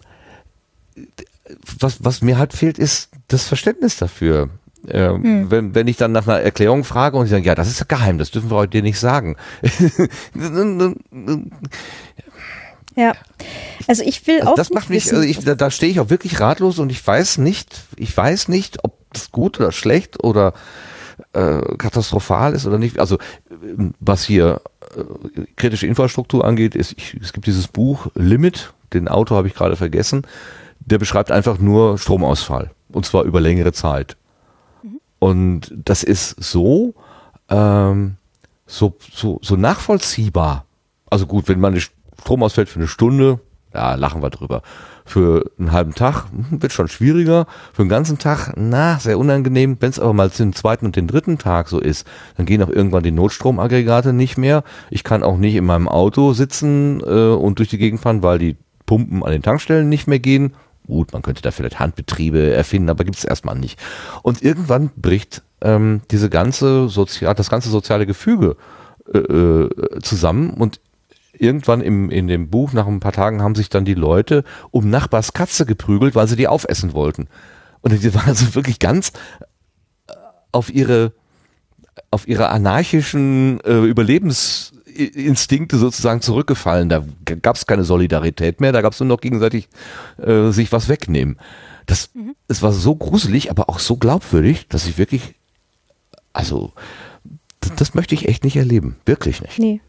was, 1.78 2.04
was 2.04 2.22
mir 2.22 2.38
halt 2.38 2.52
fehlt, 2.52 2.78
ist 2.78 3.10
das 3.28 3.44
Verständnis 3.44 3.96
dafür. 3.96 4.50
Ähm, 4.88 5.22
hm. 5.22 5.50
wenn, 5.50 5.74
wenn 5.74 5.88
ich 5.88 5.98
dann 5.98 6.12
nach 6.12 6.26
einer 6.26 6.40
Erklärung 6.40 6.84
frage 6.84 7.18
und 7.18 7.26
sie 7.26 7.32
sagen, 7.32 7.44
ja, 7.44 7.54
das 7.54 7.68
ist 7.68 7.80
ja 7.80 7.86
geheim, 7.86 8.16
das 8.16 8.30
dürfen 8.30 8.50
wir 8.50 8.56
heute 8.56 8.70
dir 8.70 8.82
nicht 8.82 8.98
sagen. 8.98 9.36
Ja. 12.96 13.14
Also 13.86 14.02
ich 14.02 14.26
will 14.26 14.40
also 14.40 14.50
auch. 14.50 14.56
Das 14.56 14.70
macht 14.70 14.90
mich, 14.90 15.10
also 15.12 15.22
ich, 15.22 15.38
da, 15.38 15.54
da 15.54 15.70
stehe 15.70 15.90
ich 15.90 16.00
auch 16.00 16.10
wirklich 16.10 16.40
ratlos 16.40 16.78
und 16.78 16.90
ich 16.90 17.06
weiß 17.06 17.38
nicht, 17.38 17.84
ich 17.96 18.14
weiß 18.14 18.48
nicht, 18.48 18.84
ob 18.84 18.99
das 19.12 19.30
gut 19.30 19.60
oder 19.60 19.72
schlecht 19.72 20.22
oder 20.22 20.52
äh, 21.32 21.76
katastrophal 21.76 22.54
ist 22.54 22.66
oder 22.66 22.78
nicht. 22.78 22.98
Also 22.98 23.18
was 24.00 24.24
hier 24.24 24.60
äh, 24.96 25.42
kritische 25.56 25.86
Infrastruktur 25.86 26.44
angeht, 26.44 26.74
ist, 26.74 26.94
ich, 26.96 27.14
es 27.20 27.32
gibt 27.32 27.46
dieses 27.46 27.68
Buch 27.68 28.08
Limit, 28.14 28.72
den 28.92 29.08
Autor 29.08 29.38
habe 29.38 29.48
ich 29.48 29.54
gerade 29.54 29.76
vergessen, 29.76 30.26
der 30.80 30.98
beschreibt 30.98 31.30
einfach 31.30 31.58
nur 31.58 31.98
Stromausfall. 31.98 32.70
Und 32.92 33.06
zwar 33.06 33.24
über 33.24 33.40
längere 33.40 33.72
Zeit. 33.72 34.16
Und 35.20 35.72
das 35.76 36.02
ist 36.02 36.42
so, 36.42 36.94
ähm, 37.48 38.16
so, 38.66 38.96
so, 39.12 39.38
so 39.42 39.56
nachvollziehbar. 39.56 40.64
Also 41.08 41.26
gut, 41.26 41.48
wenn 41.48 41.60
man 41.60 41.78
Strom 41.78 42.42
ausfällt 42.42 42.68
für 42.68 42.80
eine 42.80 42.88
Stunde, 42.88 43.38
ja, 43.74 43.94
lachen 43.94 44.22
wir 44.22 44.30
drüber. 44.30 44.62
Für 45.04 45.50
einen 45.58 45.72
halben 45.72 45.94
Tag 45.94 46.24
hm, 46.30 46.62
wird 46.62 46.72
schon 46.72 46.88
schwieriger. 46.88 47.46
Für 47.72 47.82
einen 47.82 47.88
ganzen 47.88 48.18
Tag, 48.18 48.52
na, 48.56 48.98
sehr 48.98 49.18
unangenehm. 49.18 49.76
Wenn 49.80 49.90
es 49.90 49.98
aber 49.98 50.12
mal 50.12 50.28
den 50.28 50.52
zweiten 50.52 50.86
und 50.86 50.96
den 50.96 51.06
dritten 51.06 51.38
Tag 51.38 51.68
so 51.68 51.78
ist, 51.78 52.06
dann 52.36 52.46
gehen 52.46 52.62
auch 52.62 52.68
irgendwann 52.68 53.02
die 53.02 53.12
Notstromaggregate 53.12 54.12
nicht 54.12 54.38
mehr. 54.38 54.64
Ich 54.90 55.04
kann 55.04 55.22
auch 55.22 55.36
nicht 55.36 55.54
in 55.54 55.64
meinem 55.64 55.88
Auto 55.88 56.32
sitzen 56.32 57.00
äh, 57.00 57.30
und 57.30 57.58
durch 57.58 57.68
die 57.68 57.78
Gegend 57.78 58.00
fahren, 58.00 58.22
weil 58.22 58.38
die 58.38 58.56
Pumpen 58.86 59.22
an 59.22 59.30
den 59.32 59.42
Tankstellen 59.42 59.88
nicht 59.88 60.06
mehr 60.06 60.18
gehen. 60.18 60.54
Gut, 60.86 61.12
man 61.12 61.22
könnte 61.22 61.42
da 61.42 61.52
vielleicht 61.52 61.78
Handbetriebe 61.78 62.52
erfinden, 62.52 62.90
aber 62.90 63.04
gibt 63.04 63.18
es 63.18 63.24
erstmal 63.24 63.54
nicht. 63.54 63.78
Und 64.22 64.42
irgendwann 64.42 64.90
bricht 64.96 65.42
ähm, 65.60 66.00
diese 66.10 66.28
ganze 66.28 66.88
sozial, 66.88 67.34
das 67.34 67.50
ganze 67.50 67.68
soziale 67.68 68.06
Gefüge 68.06 68.56
äh, 69.12 69.18
äh, 69.18 70.00
zusammen 70.02 70.50
und 70.50 70.80
irgendwann 71.40 71.80
im, 71.80 72.10
in 72.10 72.28
dem 72.28 72.50
Buch, 72.50 72.72
nach 72.72 72.86
ein 72.86 73.00
paar 73.00 73.12
Tagen, 73.12 73.42
haben 73.42 73.54
sich 73.54 73.68
dann 73.68 73.84
die 73.84 73.94
Leute 73.94 74.44
um 74.70 74.90
Nachbars 74.90 75.32
Katze 75.32 75.66
geprügelt, 75.66 76.14
weil 76.14 76.28
sie 76.28 76.36
die 76.36 76.48
aufessen 76.48 76.92
wollten. 76.92 77.28
Und 77.80 78.02
die 78.02 78.14
waren 78.14 78.28
also 78.28 78.54
wirklich 78.54 78.78
ganz 78.78 79.12
äh, 80.08 80.12
auf 80.52 80.72
ihre, 80.72 81.12
auf 82.10 82.28
ihre 82.28 82.50
anarchischen 82.50 83.60
äh, 83.60 83.84
Überlebensinstinkte 83.84 85.78
sozusagen 85.78 86.20
zurückgefallen. 86.20 86.88
Da 86.88 87.04
gab 87.24 87.56
es 87.56 87.66
keine 87.66 87.84
Solidarität 87.84 88.60
mehr, 88.60 88.72
da 88.72 88.82
gab 88.82 88.92
es 88.92 89.00
nur 89.00 89.08
noch 89.08 89.20
gegenseitig 89.20 89.68
äh, 90.18 90.50
sich 90.50 90.72
was 90.72 90.88
wegnehmen. 90.88 91.38
Das, 91.86 92.10
mhm. 92.14 92.36
es 92.48 92.62
war 92.62 92.72
so 92.72 92.94
gruselig, 92.94 93.50
aber 93.50 93.68
auch 93.68 93.78
so 93.78 93.96
glaubwürdig, 93.96 94.68
dass 94.68 94.86
ich 94.86 94.98
wirklich, 94.98 95.34
also, 96.32 96.72
das, 97.60 97.74
das 97.76 97.94
möchte 97.94 98.14
ich 98.14 98.28
echt 98.28 98.44
nicht 98.44 98.56
erleben. 98.56 98.96
Wirklich 99.06 99.40
nicht. 99.40 99.58
Nee. 99.58 99.80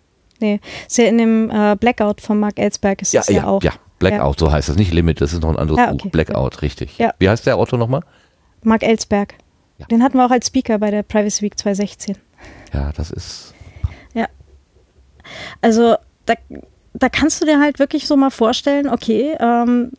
Nee, 0.41 0.59
ist 0.87 0.97
ja 0.97 1.05
in 1.05 1.17
dem 1.17 1.49
äh, 1.49 1.75
Blackout 1.75 2.21
von 2.21 2.39
Mark 2.39 2.59
Ellsberg 2.59 3.01
ist 3.01 3.13
ja, 3.13 3.21
das 3.21 3.29
ja, 3.29 3.35
ja 3.35 3.47
auch. 3.47 3.63
Ja, 3.63 3.73
Blackout, 3.99 4.41
ja. 4.41 4.47
so 4.47 4.51
heißt 4.51 4.69
das. 4.69 4.75
Nicht 4.75 4.93
Limit, 4.93 5.21
das 5.21 5.33
ist 5.33 5.41
noch 5.41 5.49
ein 5.49 5.57
anderes 5.57 5.79
ah, 5.79 5.91
okay. 5.91 6.03
Buch. 6.03 6.11
Blackout, 6.11 6.61
richtig. 6.61 6.97
Ja. 6.97 7.13
Wie 7.19 7.29
heißt 7.29 7.45
der 7.45 7.57
Autor 7.57 7.79
nochmal? 7.79 8.01
Mark 8.63 8.83
Ellsberg. 8.83 9.35
Den 9.89 10.03
hatten 10.03 10.17
wir 10.17 10.25
auch 10.25 10.31
als 10.31 10.47
Speaker 10.47 10.77
bei 10.77 10.91
der 10.91 11.03
Privacy 11.03 11.41
Week 11.43 11.57
2016. 11.57 12.15
Ja, 12.73 12.91
das 12.95 13.11
ist. 13.11 13.53
Ja. 14.13 14.27
Also, 15.61 15.95
da, 16.25 16.35
da 16.93 17.09
kannst 17.09 17.41
du 17.41 17.45
dir 17.45 17.59
halt 17.59 17.79
wirklich 17.79 18.07
so 18.07 18.15
mal 18.15 18.29
vorstellen, 18.29 18.87
okay, 18.87 19.35
ähm, 19.39 19.91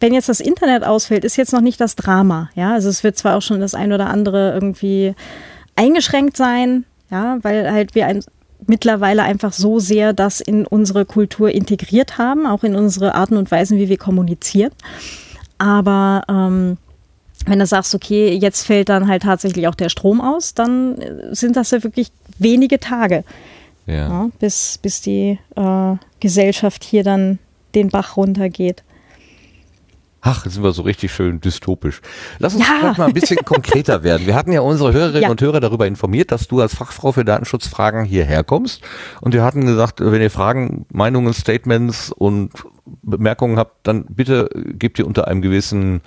wenn 0.00 0.14
jetzt 0.14 0.28
das 0.28 0.40
Internet 0.40 0.84
ausfällt, 0.84 1.24
ist 1.24 1.36
jetzt 1.36 1.52
noch 1.52 1.60
nicht 1.60 1.80
das 1.80 1.96
Drama. 1.96 2.50
Ja, 2.54 2.72
also 2.72 2.88
es 2.88 3.02
wird 3.02 3.16
zwar 3.16 3.36
auch 3.36 3.42
schon 3.42 3.60
das 3.60 3.74
ein 3.74 3.92
oder 3.92 4.08
andere 4.08 4.52
irgendwie 4.52 5.14
eingeschränkt 5.74 6.36
sein, 6.36 6.84
ja, 7.10 7.38
weil 7.42 7.70
halt 7.70 7.94
wir 7.94 8.06
ein, 8.06 8.22
mittlerweile 8.66 9.22
einfach 9.22 9.52
so 9.52 9.78
sehr 9.78 10.12
das 10.12 10.40
in 10.40 10.66
unsere 10.66 11.04
Kultur 11.04 11.50
integriert 11.50 12.18
haben, 12.18 12.46
auch 12.46 12.64
in 12.64 12.74
unsere 12.74 13.14
Arten 13.14 13.36
und 13.36 13.50
Weisen, 13.50 13.78
wie 13.78 13.88
wir 13.88 13.98
kommunizieren. 13.98 14.72
Aber 15.58 16.22
ähm, 16.28 16.78
wenn 17.46 17.58
du 17.58 17.66
sagst, 17.66 17.94
okay, 17.94 18.34
jetzt 18.34 18.66
fällt 18.66 18.88
dann 18.88 19.08
halt 19.08 19.22
tatsächlich 19.22 19.68
auch 19.68 19.74
der 19.74 19.88
Strom 19.88 20.20
aus, 20.20 20.54
dann 20.54 20.96
sind 21.32 21.56
das 21.56 21.70
ja 21.70 21.82
wirklich 21.84 22.10
wenige 22.38 22.80
Tage, 22.80 23.24
ja. 23.86 24.08
Ja, 24.08 24.30
bis, 24.40 24.78
bis 24.78 25.00
die 25.00 25.38
äh, 25.54 25.94
Gesellschaft 26.20 26.84
hier 26.84 27.04
dann 27.04 27.38
den 27.74 27.88
Bach 27.88 28.16
runtergeht. 28.16 28.82
Ach, 30.22 30.44
jetzt 30.44 30.54
sind 30.54 30.62
wir 30.64 30.72
so 30.72 30.82
richtig 30.82 31.12
schön 31.12 31.40
dystopisch. 31.40 32.00
Lass 32.38 32.54
uns 32.54 32.66
Ja. 32.66 32.94
mal 32.98 33.06
ein 33.06 33.12
bisschen 33.12 33.38
konkreter 33.44 34.02
werden. 34.02 34.26
Wir 34.26 34.34
hatten 34.34 34.50
ja 34.50 34.60
unsere 34.60 34.92
Hörerinnen 34.92 35.22
Ja. 35.22 35.28
und 35.30 35.40
Hörer 35.40 35.60
darüber 35.60 35.86
informiert, 35.86 36.32
dass 36.32 36.48
du 36.48 36.60
als 36.60 36.74
Fachfrau 36.74 37.12
für 37.12 37.24
Datenschutzfragen 37.24 38.04
hierher 38.04 38.42
kommst. 38.42 38.82
Und 39.20 39.34
wir 39.34 39.44
hatten 39.44 39.66
gesagt, 39.66 40.00
wenn 40.00 40.20
ihr 40.20 40.30
Fragen, 40.30 40.86
Meinungen, 40.90 41.32
Statements 41.32 42.10
und 42.10 42.50
Bemerkungen 43.02 43.56
habt, 43.58 43.86
dann 43.86 44.04
bitte 44.06 44.48
gebt 44.78 44.98
ihr 44.98 45.06
unter 45.06 45.28
einem 45.28 45.42
gewissen 45.42 46.00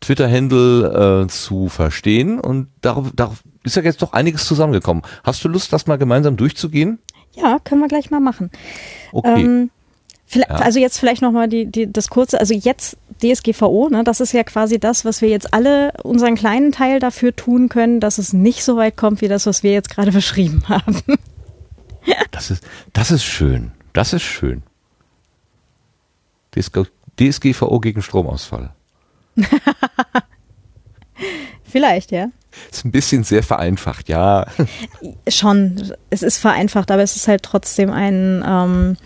Twitter-Handle 0.00 1.24
äh, 1.24 1.26
zu 1.28 1.68
verstehen. 1.68 2.38
Und 2.38 2.68
darauf, 2.82 3.10
darauf 3.14 3.42
ist 3.64 3.74
ja 3.76 3.82
jetzt 3.82 4.02
doch 4.02 4.12
einiges 4.12 4.46
zusammengekommen. 4.46 5.02
Hast 5.24 5.42
du 5.44 5.48
Lust, 5.48 5.72
das 5.72 5.86
mal 5.86 5.96
gemeinsam 5.98 6.36
durchzugehen? 6.36 6.98
Ja, 7.34 7.58
können 7.64 7.80
wir 7.80 7.88
gleich 7.88 8.10
mal 8.10 8.20
machen. 8.20 8.50
Okay. 9.12 9.42
Ähm. 9.42 9.70
Also 10.48 10.80
jetzt 10.80 10.98
vielleicht 10.98 11.22
nochmal 11.22 11.48
die, 11.48 11.66
die, 11.66 11.92
das 11.92 12.08
kurze, 12.08 12.40
also 12.40 12.52
jetzt 12.52 12.96
DSGVO, 13.22 13.88
ne, 13.90 14.02
das 14.04 14.20
ist 14.20 14.32
ja 14.32 14.42
quasi 14.42 14.78
das, 14.78 15.04
was 15.04 15.22
wir 15.22 15.28
jetzt 15.28 15.54
alle 15.54 15.92
unseren 16.02 16.34
kleinen 16.34 16.72
Teil 16.72 16.98
dafür 16.98 17.34
tun 17.34 17.68
können, 17.68 18.00
dass 18.00 18.18
es 18.18 18.32
nicht 18.32 18.64
so 18.64 18.76
weit 18.76 18.96
kommt, 18.96 19.20
wie 19.20 19.28
das, 19.28 19.46
was 19.46 19.62
wir 19.62 19.72
jetzt 19.72 19.88
gerade 19.88 20.12
beschrieben 20.12 20.64
haben. 20.68 21.02
Das 22.30 22.50
ist, 22.50 22.64
das 22.92 23.10
ist 23.10 23.24
schön. 23.24 23.72
Das 23.92 24.12
ist 24.12 24.22
schön. 24.22 24.62
DSG, 26.54 26.84
DSGVO 27.18 27.80
gegen 27.80 28.02
Stromausfall. 28.02 28.70
Vielleicht, 31.64 32.10
ja. 32.12 32.28
Ist 32.70 32.84
ein 32.84 32.90
bisschen 32.90 33.24
sehr 33.24 33.42
vereinfacht, 33.42 34.08
ja. 34.08 34.46
Schon, 35.28 35.92
es 36.10 36.22
ist 36.22 36.38
vereinfacht, 36.38 36.90
aber 36.90 37.02
es 37.02 37.16
ist 37.16 37.28
halt 37.28 37.42
trotzdem 37.42 37.90
ein. 37.90 38.44
Ähm, 38.46 38.96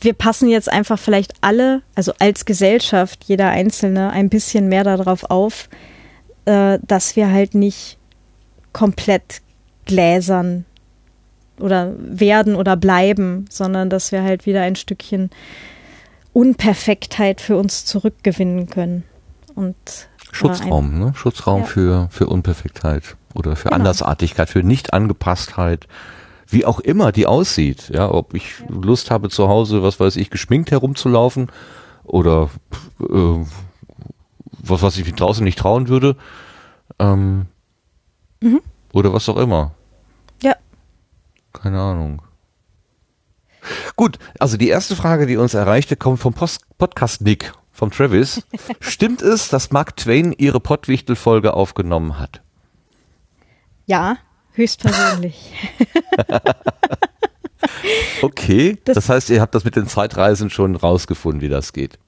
wir 0.00 0.12
passen 0.12 0.48
jetzt 0.48 0.70
einfach 0.70 0.98
vielleicht 0.98 1.34
alle, 1.40 1.82
also 1.94 2.12
als 2.18 2.44
Gesellschaft, 2.44 3.24
jeder 3.24 3.48
Einzelne, 3.48 4.10
ein 4.10 4.28
bisschen 4.28 4.68
mehr 4.68 4.84
darauf 4.84 5.24
auf, 5.24 5.68
äh, 6.44 6.78
dass 6.86 7.16
wir 7.16 7.30
halt 7.30 7.54
nicht 7.54 7.98
komplett 8.72 9.40
gläsern 9.86 10.64
oder 11.58 11.94
werden 11.98 12.54
oder 12.54 12.76
bleiben, 12.76 13.46
sondern 13.50 13.90
dass 13.90 14.12
wir 14.12 14.22
halt 14.22 14.46
wieder 14.46 14.62
ein 14.62 14.76
Stückchen 14.76 15.30
Unperfektheit 16.32 17.40
für 17.40 17.56
uns 17.56 17.84
zurückgewinnen 17.84 18.68
können. 18.68 19.02
Und 19.54 19.74
äh, 19.74 20.34
Schutzraum, 20.34 20.98
ne? 20.98 21.12
Schutzraum 21.16 21.62
Ja. 21.62 21.66
für, 21.66 22.08
für 22.10 22.26
Unperfektheit 22.26 23.16
oder 23.34 23.56
für 23.56 23.64
Genau. 23.70 23.76
Andersartigkeit, 23.76 24.48
für 24.48 24.62
Nichtangepasstheit, 24.62 25.88
wie 26.48 26.64
auch 26.64 26.80
immer 26.80 27.12
die 27.12 27.26
aussieht. 27.26 27.90
Ja, 27.92 28.10
ob 28.10 28.34
ich 28.34 28.54
Lust 28.68 29.10
habe 29.10 29.28
zu 29.28 29.48
Hause, 29.48 29.82
was 29.82 30.00
weiß 30.00 30.16
ich, 30.16 30.30
geschminkt 30.30 30.70
herumzulaufen 30.70 31.50
oder 32.04 32.50
äh, 33.00 33.44
was, 34.62 34.82
was 34.82 34.96
ich 34.96 35.14
draußen 35.14 35.44
nicht 35.44 35.58
trauen 35.58 35.88
würde. 35.88 36.16
Ähm, 36.98 37.46
Mhm. 38.40 38.60
Oder 38.92 39.12
was 39.12 39.28
auch 39.28 39.36
immer. 39.36 39.72
Ja. 40.42 40.54
Keine 41.52 41.80
Ahnung. 41.80 42.22
Gut, 43.96 44.18
also 44.38 44.56
die 44.56 44.68
erste 44.68 44.96
Frage, 44.96 45.26
die 45.26 45.36
uns 45.36 45.54
erreichte, 45.54 45.96
kommt 45.96 46.20
vom 46.20 46.32
Post 46.32 46.62
Podcast 46.78 47.20
Nick, 47.20 47.52
vom 47.72 47.90
Travis. 47.90 48.46
Stimmt 48.80 49.20
es, 49.22 49.48
dass 49.48 49.72
Mark 49.72 49.96
Twain 49.96 50.32
ihre 50.32 50.60
Pottwichtel-Folge 50.60 51.52
aufgenommen 51.54 52.18
hat? 52.18 52.42
Ja, 53.86 54.16
höchstpersönlich. 54.58 55.52
Okay, 58.22 58.76
das, 58.84 58.94
Das- 58.94 59.08
heißt, 59.08 59.30
ihr 59.30 59.40
habt 59.40 59.54
das 59.54 59.64
mit 59.64 59.76
den 59.76 59.86
Zeitreisen 59.86 60.50
schon 60.50 60.76
rausgefunden, 60.76 61.40
wie 61.40 61.48
das 61.48 61.72
geht. 61.72 61.98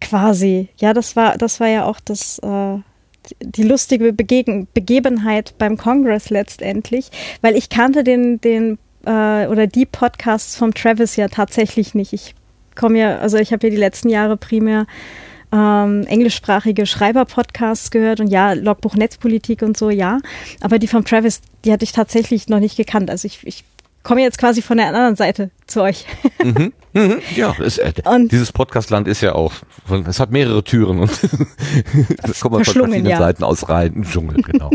Quasi. 0.00 0.68
Ja, 0.78 0.92
das 0.94 1.16
war, 1.16 1.36
das 1.36 1.60
war 1.60 1.68
ja 1.68 1.84
auch 1.84 2.00
das, 2.04 2.38
äh, 2.40 2.76
die 3.40 3.62
lustige 3.62 4.12
Begegen 4.12 4.66
Begebenheit 4.72 5.54
beim 5.58 5.76
Congress 5.76 6.30
letztendlich, 6.30 7.10
weil 7.42 7.54
ich 7.56 7.68
kannte 7.68 8.02
den, 8.04 8.40
den 8.40 8.78
äh, 9.04 9.46
oder 9.46 9.66
die 9.66 9.84
Podcasts 9.86 10.56
vom 10.56 10.72
Travis 10.74 11.16
ja 11.16 11.28
tatsächlich 11.28 11.94
nicht. 11.94 12.12
Ich 12.14 12.34
komme 12.76 12.98
ja, 12.98 13.18
also 13.18 13.36
ich 13.36 13.52
habe 13.52 13.66
ja 13.66 13.70
die 13.70 13.76
letzten 13.80 14.08
Jahre 14.08 14.36
primär 14.38 14.86
ähm, 15.52 16.04
englischsprachige 16.06 16.86
Schreiber-Podcasts 16.86 17.90
gehört 17.90 18.20
und 18.20 18.28
ja, 18.28 18.52
Logbuch 18.52 18.94
Netzpolitik 18.94 19.62
und 19.62 19.76
so, 19.76 19.90
ja. 19.90 20.18
Aber 20.60 20.78
die 20.78 20.86
vom 20.86 21.04
Travis, 21.04 21.40
die 21.64 21.72
hatte 21.72 21.84
ich 21.84 21.92
tatsächlich 21.92 22.48
noch 22.48 22.60
nicht 22.60 22.76
gekannt. 22.76 23.10
Also 23.10 23.26
ich, 23.26 23.46
ich 23.46 23.64
komme 24.02 24.22
jetzt 24.22 24.38
quasi 24.38 24.62
von 24.62 24.76
der 24.78 24.88
anderen 24.88 25.16
Seite 25.16 25.50
zu 25.66 25.82
euch. 25.82 26.06
Mhm, 26.42 26.72
ja, 27.36 27.54
es, 27.64 27.78
äh, 27.78 27.92
Und- 28.04 28.32
dieses 28.32 28.52
Podcastland 28.52 29.08
ist 29.08 29.20
ja 29.20 29.34
auch, 29.34 29.52
von- 29.86 30.06
es 30.06 30.20
hat 30.20 30.30
mehrere 30.30 30.62
Türen 30.64 31.00
und 31.00 31.10
da 31.22 32.32
kommt 32.40 32.54
man 32.54 32.64
von 32.64 32.64
verschiedenen 32.64 33.06
ja. 33.06 33.18
Seiten 33.18 33.44
aus 33.44 33.68
rein. 33.68 33.94
Ein 33.96 34.02
Dschungel, 34.04 34.42
genau. 34.42 34.70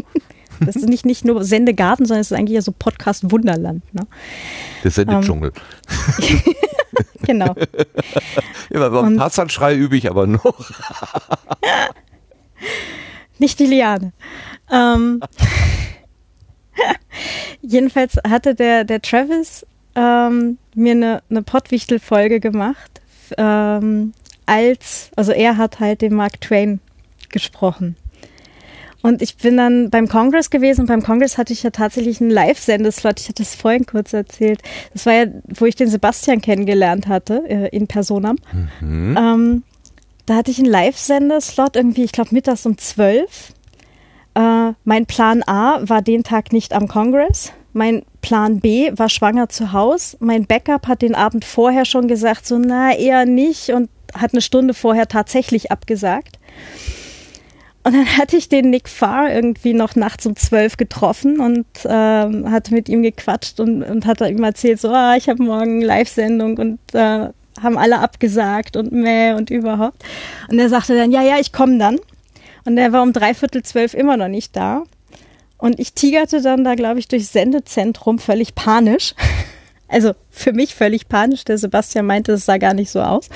Das 0.60 0.76
ist 0.76 0.88
nicht, 0.88 1.06
nicht 1.06 1.26
nur 1.26 1.44
Sendegarten, 1.44 2.06
sondern 2.06 2.22
es 2.22 2.32
ist 2.32 2.38
eigentlich 2.38 2.56
ja 2.56 2.61
so 2.61 2.72
Podcast 2.72 3.32
Wunderland. 3.32 3.84
Ne? 3.94 4.07
Der 4.84 4.91
Sendedschungel. 4.91 5.52
Genau. 7.26 7.56
Ja, 8.69 8.90
beim 8.90 9.07
und- 9.07 9.18
Tarzanschrei 9.18 9.76
übe 9.76 9.98
ich 9.98 10.10
aber 10.10 10.27
noch. 10.27 10.44
Nicht 13.40 13.60
die 13.60 13.65
Liane. 13.65 14.14
Ähm, 14.72 15.22
jedenfalls 17.61 18.18
hatte 18.27 18.56
der, 18.56 18.84
der 18.84 19.02
Travis 19.02 19.65
ähm, 19.95 20.57
mir 20.76 20.91
eine, 20.91 21.23
eine 21.30 21.41
Pottwichtel-Folge 21.41 22.40
gemacht, 22.40 23.02
ähm, 23.38 24.14
als, 24.45 25.10
also 25.15 25.32
er 25.32 25.57
hat 25.57 25.80
halt 25.80 26.02
den 26.02 26.14
Mark 26.14 26.40
Twain 26.41 26.80
gesprochen. 27.30 27.95
Und 29.06 29.22
ich 29.22 29.38
bin 29.38 29.56
dann 29.56 29.91
beim 29.91 30.07
Congress 30.07 30.49
gewesen. 30.49 30.88
Beim 30.88 31.03
Congress 31.03 31.38
hatte 31.38 31.53
ich 31.53 31.61
ja 31.61 31.69
tatsächlich 31.69 32.22
einen 32.22 32.32
Live-Sendeslot. 32.32 33.19
Ich 33.19 33.30
hatte 33.30 33.44
es 33.44 33.53
vorhin 33.53 33.86
kurz 33.86 34.14
erzählt. 34.14 34.64
Das 34.94 35.06
war 35.06 35.14
ja, 35.14 35.26
wo 35.44 35.65
ich 35.65 35.76
den 35.76 35.90
Sebastian 35.90 36.41
kennengelernt 36.41 37.07
hatte, 37.07 37.44
äh, 37.48 37.69
in 37.69 37.86
Personam. 37.86 38.38
Mhm. 38.82 39.15
Ähm, 39.15 39.64
da 40.26 40.38
hatte 40.38 40.49
ich 40.49 40.57
einen 40.57 40.72
Live-Sendeslot 40.72 41.76
irgendwie, 41.76 42.03
ich 42.03 42.14
glaube, 42.14 42.32
mittags 42.32 42.65
um 42.65 42.80
zwölf. 42.80 43.53
Äh, 44.34 44.72
mein 44.86 45.06
Plan 45.06 45.44
A 45.45 45.82
war 45.84 46.02
den 46.02 46.23
Tag 46.23 46.52
nicht 46.52 46.73
am 46.73 46.88
Congress. 46.88 47.53
Mein 47.73 48.02
Plan 48.22 48.60
B 48.60 48.91
war 48.95 49.10
schwanger 49.10 49.49
zu 49.49 49.72
Hause. 49.72 50.18
Mein 50.19 50.48
Backup 50.48 50.88
hat 50.88 51.03
den 51.03 51.14
Abend 51.14 51.45
vorher 51.45 51.86
schon 51.86 52.07
gesagt, 52.07 52.48
so 52.48 52.57
na 52.57 52.95
eher 52.95 53.27
nicht 53.27 53.69
und 53.69 53.91
hat 54.15 54.34
eine 54.34 54.41
Stunde 54.41 54.73
vorher 54.73 55.07
tatsächlich 55.07 55.72
abgesagt. 55.72 56.40
Und 57.86 57.94
dann 57.94 58.18
hatte 58.18 58.36
ich 58.36 58.49
den 58.49 58.72
Nick 58.72 58.90
Farr 58.90 59.32
irgendwie 59.32 59.76
noch 59.76 59.95
nachts 59.95 60.26
um 60.26 60.36
zwölf 60.36 60.76
getroffen 60.76 61.40
und 61.40 61.68
ähm, 61.86 62.49
hatte 62.49 62.74
mit 62.74 62.90
ihm 62.90 63.03
gequatscht 63.03 63.60
und, 63.60 63.84
und 63.84 64.07
hat 64.07 64.22
ihm 64.22 64.44
erzählt, 64.44 64.82
so, 64.82 64.90
ah, 64.90 65.16
ich 65.16 65.30
habe 65.30 65.44
morgen 65.44 65.82
Live-Sendung 65.82 66.57
und 66.57 66.80
äh, 66.94 67.30
haben 67.62 67.78
alle 67.78 67.99
abgesagt 67.99 68.76
und 68.76 68.91
meh 68.91 69.34
und 69.34 69.52
überhaupt. 69.52 70.03
Und 70.49 70.57
er 70.57 70.68
sagte 70.70 70.98
dann, 70.98 71.12
ja, 71.12 71.22
ja, 71.22 71.38
ich 71.40 71.53
komme 71.53 71.78
dann. 71.78 71.99
Und 72.66 72.80
er 72.80 72.91
war 72.91 73.03
um 73.03 73.14
dreiviertel 73.14 73.62
zwölf 73.62 73.94
immer 73.94 74.18
noch 74.18 74.30
nicht 74.30 74.56
da. 74.56 74.82
Und 75.60 75.80
ich 75.80 75.94
tigerte 75.94 76.41
dann 76.41 76.64
da, 76.64 76.74
glaube 76.74 76.98
ich, 76.98 77.07
durchs 77.07 77.34
Sendezentrum 77.34 78.18
völlig 78.18 78.56
panisch. 78.56 79.14
Also 79.88 80.14
für 80.32 80.52
mich 80.52 80.74
völlig 80.74 81.07
panisch. 81.10 81.45
Der 81.45 81.60
Sebastian 81.60 82.07
meinte, 82.07 82.32
es 82.32 82.48
sah 82.48 82.57
gar 82.57 82.74
nicht 82.74 82.90
so 82.90 83.02
aus. 83.02 83.30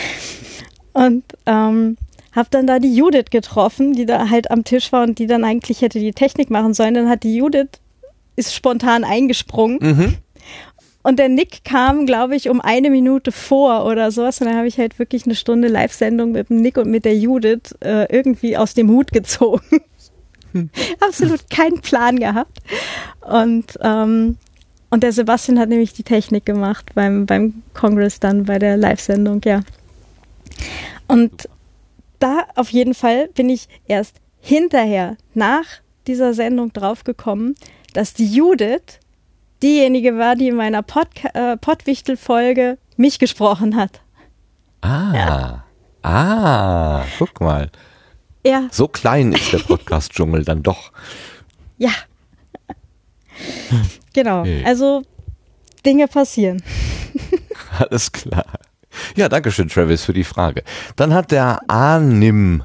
und 0.92 1.24
ähm, 1.46 1.96
habe 2.34 2.48
dann 2.50 2.66
da 2.66 2.78
die 2.78 2.94
Judith 2.94 3.30
getroffen, 3.30 3.92
die 3.92 4.06
da 4.06 4.28
halt 4.28 4.50
am 4.50 4.64
Tisch 4.64 4.92
war 4.92 5.04
und 5.04 5.18
die 5.18 5.26
dann 5.26 5.44
eigentlich 5.44 5.82
hätte 5.82 6.00
die 6.00 6.12
Technik 6.12 6.50
machen 6.50 6.74
sollen. 6.74 6.94
Dann 6.94 7.08
hat 7.08 7.22
die 7.22 7.36
Judith 7.36 7.68
ist 8.36 8.54
spontan 8.54 9.04
eingesprungen. 9.04 9.78
Mhm. 9.80 10.14
Und 11.02 11.18
der 11.18 11.28
Nick 11.28 11.64
kam, 11.64 12.06
glaube 12.06 12.34
ich, 12.34 12.48
um 12.48 12.60
eine 12.60 12.88
Minute 12.88 13.30
vor 13.30 13.84
oder 13.84 14.10
sowas. 14.10 14.40
Und 14.40 14.48
dann 14.48 14.56
habe 14.56 14.66
ich 14.66 14.78
halt 14.78 14.98
wirklich 14.98 15.26
eine 15.26 15.34
Stunde 15.34 15.68
Live-Sendung 15.68 16.32
mit 16.32 16.48
dem 16.48 16.56
Nick 16.56 16.78
und 16.78 16.90
mit 16.90 17.04
der 17.04 17.16
Judith 17.16 17.74
äh, 17.80 18.10
irgendwie 18.10 18.56
aus 18.56 18.72
dem 18.72 18.88
Hut 18.88 19.12
gezogen. 19.12 19.80
Hm. 20.52 20.70
Absolut 21.00 21.50
keinen 21.50 21.82
Plan 21.82 22.18
gehabt. 22.18 22.58
Und, 23.20 23.78
ähm, 23.82 24.38
und 24.88 25.02
der 25.02 25.12
Sebastian 25.12 25.58
hat 25.58 25.68
nämlich 25.68 25.92
die 25.92 26.04
Technik 26.04 26.46
gemacht 26.46 26.92
beim, 26.94 27.26
beim 27.26 27.62
Congress 27.74 28.18
dann 28.18 28.44
bei 28.44 28.58
der 28.58 28.78
Live-Sendung, 28.78 29.42
ja. 29.44 29.60
Und 31.06 31.48
da 32.24 32.46
auf 32.54 32.70
jeden 32.70 32.94
Fall 32.94 33.28
bin 33.28 33.50
ich 33.50 33.68
erst 33.86 34.20
hinterher 34.40 35.16
nach 35.34 35.64
dieser 36.06 36.32
Sendung 36.32 36.72
draufgekommen, 36.72 37.54
dass 37.92 38.14
die 38.14 38.26
Judith 38.26 38.98
diejenige 39.62 40.16
war, 40.16 40.34
die 40.34 40.48
in 40.48 40.56
meiner 40.56 40.82
Pod 40.82 41.08
äh, 41.34 41.56
Pottwichtel-Folge 41.58 42.78
mich 42.96 43.18
gesprochen 43.18 43.76
hat. 43.76 44.00
Ah, 44.80 45.12
ja. 45.14 45.64
ah, 46.02 47.04
guck 47.18 47.40
mal. 47.40 47.70
Ja. 48.46 48.68
So 48.70 48.88
klein 48.88 49.32
ist 49.32 49.52
der 49.52 49.58
Podcast-Dschungel 49.66 50.44
dann 50.44 50.62
doch. 50.62 50.92
Ja. 51.76 51.92
genau. 54.14 54.44
Hey. 54.44 54.64
Also 54.64 55.02
Dinge 55.84 56.08
passieren. 56.08 56.62
Alles 57.78 58.12
klar. 58.12 58.46
Ja, 59.16 59.28
danke 59.28 59.50
schön, 59.50 59.68
Travis, 59.68 60.04
für 60.04 60.12
die 60.12 60.24
Frage. 60.24 60.62
Dann 60.96 61.14
hat 61.14 61.30
der 61.30 61.60
Anim 61.68 62.64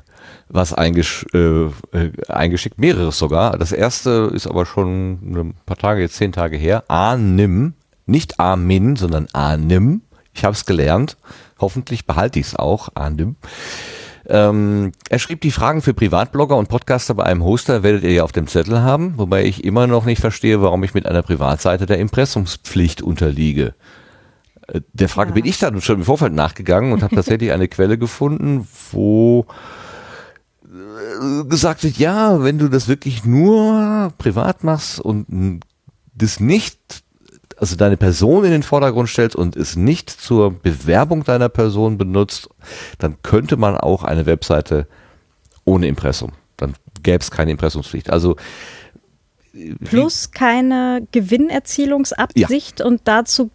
was 0.49 0.73
eingesch 0.73 1.26
äh, 1.34 1.65
äh, 1.65 2.11
eingeschickt, 2.27 2.80
mehreres 2.80 3.18
sogar. 3.18 3.57
Das 3.57 3.72
erste 3.72 4.31
ist 4.34 4.47
aber 4.47 4.65
schon 4.65 5.19
ein 5.22 5.53
paar 5.65 5.77
Tage, 5.77 6.01
jetzt 6.01 6.15
zehn 6.15 6.31
Tage 6.31 6.57
her. 6.57 6.84
Anim, 6.88 7.73
nicht 8.06 8.39
Amin, 8.39 8.95
sondern 8.95 9.27
Anim. 9.31 10.01
Ich 10.34 10.43
habe 10.43 10.53
es 10.53 10.65
gelernt. 10.65 11.18
Hoffentlich 11.60 12.06
behalte 12.06 12.39
ich 12.39 12.47
es 12.47 12.56
auch. 12.56 12.89
Anim. 12.95 13.35
Ähm, 14.27 14.91
er 15.10 15.19
schrieb 15.19 15.41
die 15.41 15.51
Fragen 15.51 15.81
für 15.81 15.93
Privatblogger 15.93 16.56
und 16.56 16.69
Podcaster 16.69 17.15
bei 17.15 17.23
einem 17.23 17.43
Hoster, 17.43 17.81
werdet 17.81 18.03
ihr 18.03 18.11
ja 18.11 18.23
auf 18.23 18.31
dem 18.31 18.47
Zettel 18.47 18.81
haben, 18.81 19.18
wobei 19.18 19.43
ich 19.43 19.64
immer 19.64 19.88
noch 19.88 20.06
nicht 20.06 20.22
verstehe, 20.22 20.61
warum 20.61 20.84
ich 20.84 20.93
mit 20.93 21.07
einer 21.07 21.23
Privatseite 21.23 21.88
der 21.88 21.97
Impressumspflicht 21.97 23.01
unterliege. 23.01 23.73
Äh, 24.73 24.81
der 24.93 25.09
Frage 25.09 25.31
ja. 25.31 25.35
bin 25.35 25.45
ich 25.45 25.59
dann 25.59 25.81
schon 25.81 25.97
im 25.97 26.05
Vorfeld 26.05 26.33
nachgegangen 26.33 26.91
und 26.93 27.03
habe 27.03 27.15
tatsächlich 27.15 27.51
eine 27.51 27.67
Quelle 27.67 27.97
gefunden, 27.97 28.67
wo 28.91 29.45
gesagt 31.49 31.83
wird, 31.83 31.97
ja, 31.97 32.43
wenn 32.43 32.57
du 32.57 32.69
das 32.69 32.87
wirklich 32.87 33.25
nur 33.25 34.13
privat 34.17 34.63
machst 34.63 34.99
und 34.99 35.61
das 36.13 36.39
nicht, 36.39 36.77
also 37.57 37.75
deine 37.75 37.97
Person 37.97 38.45
in 38.45 38.51
den 38.51 38.63
Vordergrund 38.63 39.09
stellst 39.09 39.35
und 39.35 39.55
es 39.55 39.75
nicht 39.75 40.09
zur 40.09 40.51
Bewerbung 40.51 41.23
deiner 41.23 41.49
Person 41.49 41.97
benutzt, 41.97 42.49
dann 42.99 43.17
könnte 43.23 43.57
man 43.57 43.75
auch 43.75 44.03
eine 44.03 44.25
Webseite 44.25 44.87
ohne 45.65 45.87
Impressum. 45.87 46.33
Dann 46.57 46.73
gäbe 47.03 47.19
es 47.19 47.31
keine 47.31 47.51
Impressumspflicht. 47.51 48.09
Also 48.09 48.35
Plus 49.83 50.31
keine 50.31 51.07
Gewinnerzielungsabsicht 51.11 52.79
ja. 52.79 52.85
und 52.85 53.01
dazu 53.05 53.49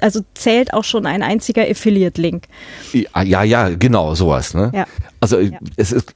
also 0.00 0.20
zählt 0.34 0.72
auch 0.72 0.84
schon 0.84 1.06
ein 1.06 1.22
einziger 1.22 1.62
Affiliate-Link. 1.62 2.44
Ja, 2.92 3.22
ja, 3.22 3.42
ja, 3.42 3.68
genau, 3.70 4.14
sowas. 4.14 4.54
Ne? 4.54 4.70
Ja. 4.74 4.86
Also 5.20 5.38
ja. 5.38 5.58
es 5.76 5.92
ist, 5.92 6.14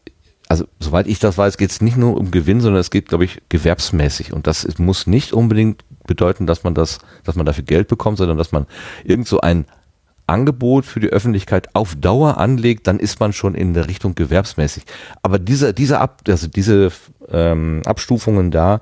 also 0.49 0.65
soweit 0.81 1.07
ich 1.07 1.19
das 1.19 1.39
weiß, 1.39 1.59
geht 1.59 1.71
es 1.71 1.81
nicht 1.81 1.97
nur 1.97 2.17
um 2.17 2.31
Gewinn, 2.31 2.61
sondern 2.61 2.81
es 2.81 2.91
geht, 2.91 3.09
glaube 3.09 3.25
ich, 3.25 3.41
gewerbsmäßig. 3.49 4.33
Und 4.33 4.47
das 4.47 4.67
muss 4.79 5.07
nicht 5.07 5.33
unbedingt 5.33 5.85
bedeuten, 6.07 6.47
dass 6.47 6.65
man 6.65 6.75
das, 6.75 6.99
dass 7.25 7.37
man 7.37 7.47
dafür 7.47 7.65
Geld 7.65 7.89
bekommt, 7.89 8.19
sondern 8.19 8.37
dass 8.37 8.53
man 8.53 8.67
irgend 9.05 9.29
so 9.29 9.41
ein 9.41 9.67
Angebot 10.27 10.87
für 10.87 11.01
die 11.01 11.09
Öffentlichkeit 11.09 11.75
auf 11.75 11.97
Dauer 11.97 12.39
anlegt, 12.39 12.87
dann 12.87 12.99
ist 12.99 13.21
man 13.21 13.33
schon 13.33 13.55
in 13.55 13.75
der 13.75 13.89
Richtung 13.89 14.15
gewerbsmäßig. 14.15 14.85
Aber 15.23 15.39
diese, 15.39 15.75
diese, 15.75 15.99
Ab, 15.99 16.23
also 16.29 16.47
diese 16.47 16.91
ähm, 17.31 17.83
Abstufungen 17.85 18.51
da, 18.51 18.81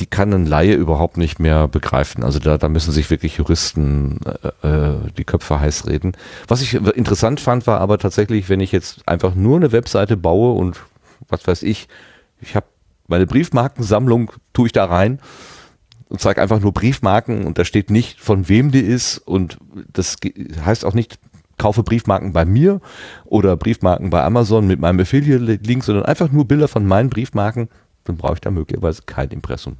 die 0.00 0.06
kann 0.06 0.32
ein 0.32 0.46
Laie 0.46 0.74
überhaupt 0.74 1.18
nicht 1.18 1.38
mehr 1.38 1.68
begreifen. 1.68 2.24
Also 2.24 2.38
da, 2.38 2.58
da 2.58 2.68
müssen 2.68 2.90
sich 2.92 3.10
wirklich 3.10 3.36
Juristen 3.36 4.18
äh, 4.62 4.68
äh 4.68 4.94
die 5.16 5.24
Köpfe 5.24 5.60
heiß 5.60 5.86
reden. 5.86 6.12
Was 6.48 6.62
ich 6.62 6.74
interessant 6.74 7.40
fand, 7.40 7.66
war 7.66 7.80
aber 7.80 7.98
tatsächlich, 7.98 8.48
wenn 8.48 8.60
ich 8.60 8.72
jetzt 8.72 9.06
einfach 9.06 9.34
nur 9.34 9.56
eine 9.56 9.72
Webseite 9.72 10.16
baue 10.16 10.54
und 10.54 10.80
was 11.28 11.46
weiß 11.46 11.62
ich, 11.62 11.88
ich 12.40 12.56
habe 12.56 12.66
meine 13.06 13.26
Briefmarkensammlung, 13.26 14.32
tue 14.52 14.66
ich 14.66 14.72
da 14.72 14.86
rein 14.86 15.20
und 16.08 16.20
zeige 16.20 16.40
einfach 16.40 16.60
nur 16.60 16.72
Briefmarken 16.72 17.46
und 17.46 17.58
da 17.58 17.64
steht 17.64 17.90
nicht, 17.90 18.20
von 18.20 18.48
wem 18.48 18.70
die 18.70 18.80
ist 18.80 19.18
und 19.18 19.58
das 19.92 20.16
heißt 20.64 20.84
auch 20.84 20.94
nicht, 20.94 21.18
kaufe 21.58 21.82
Briefmarken 21.82 22.32
bei 22.32 22.46
mir 22.46 22.80
oder 23.26 23.56
Briefmarken 23.56 24.08
bei 24.08 24.24
Amazon 24.24 24.66
mit 24.66 24.80
meinem 24.80 25.00
Affiliate-Link, 25.00 25.84
sondern 25.84 26.06
einfach 26.06 26.32
nur 26.32 26.48
Bilder 26.48 26.68
von 26.68 26.86
meinen 26.86 27.10
Briefmarken, 27.10 27.68
dann 28.04 28.16
brauche 28.16 28.34
ich 28.34 28.40
da 28.40 28.50
möglicherweise 28.50 29.02
kein 29.04 29.28
Impressum. 29.28 29.76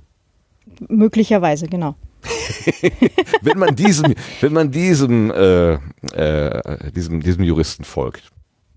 Möglicherweise, 0.89 1.67
genau. 1.67 1.95
wenn 3.43 3.59
man 3.59 3.75
diesem, 3.75 4.15
wenn 4.41 4.53
man 4.53 4.71
diesem, 4.71 5.31
äh, 5.31 5.75
äh, 6.13 6.91
diesem, 6.95 7.21
diesem 7.21 7.45
Juristen 7.45 7.85
folgt. 7.85 8.31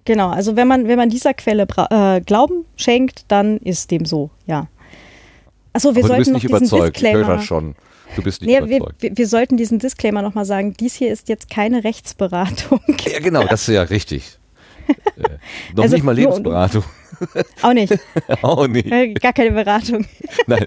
Genau, 0.05 0.29
also 0.29 0.55
wenn 0.55 0.67
man, 0.67 0.87
wenn 0.87 0.97
man 0.97 1.09
dieser 1.09 1.33
Quelle 1.33 1.65
äh, 1.89 2.21
Glauben 2.21 2.65
schenkt, 2.75 3.25
dann 3.29 3.57
ist 3.57 3.91
dem 3.91 4.05
so, 4.05 4.29
ja. 4.45 4.67
Achso, 5.71 5.95
wir 5.95 6.03
Aber 6.03 6.15
sollten 6.15 6.33
du 6.33 6.39
bist 6.39 6.43
nicht 6.43 6.43
überzeugt, 6.43 6.95
Disclaimer, 6.95 7.21
ich 7.21 7.27
höre 7.27 7.39
schon. 7.39 7.75
Du 8.15 8.21
bist 8.21 8.41
nicht 8.41 8.49
nee, 8.49 8.75
überzeugt. 8.75 9.01
Wir, 9.01 9.17
wir, 9.17 9.27
sollten 9.27 9.57
diesen 9.57 9.79
Disclaimer 9.79 10.21
nochmal 10.21 10.45
sagen, 10.45 10.73
dies 10.79 10.93
hier 10.93 11.11
ist 11.11 11.29
jetzt 11.29 11.49
keine 11.49 11.83
Rechtsberatung. 11.83 12.81
Ja, 13.11 13.19
genau, 13.19 13.43
das 13.45 13.67
ist 13.67 13.73
ja 13.73 13.81
richtig. 13.83 14.37
äh, 14.87 14.93
noch 15.73 15.83
also 15.83 15.95
nicht 15.95 16.03
mal 16.03 16.13
Lebensberatung. 16.13 16.83
Auch 17.61 17.73
nicht. 17.73 17.93
Auch 18.41 18.67
nicht. 18.67 18.89
Gar 19.21 19.33
keine 19.33 19.51
Beratung. 19.51 20.05
Nein. 20.47 20.65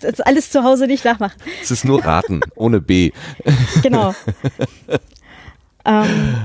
Das 0.00 0.12
ist 0.12 0.26
alles 0.26 0.50
zu 0.50 0.62
Hause 0.62 0.86
nicht 0.86 1.04
nachmachen. 1.04 1.40
Es 1.62 1.70
ist 1.70 1.84
nur 1.84 2.04
Raten, 2.04 2.40
ohne 2.56 2.80
B. 2.80 3.12
Genau. 3.82 4.14
ähm, 5.84 6.36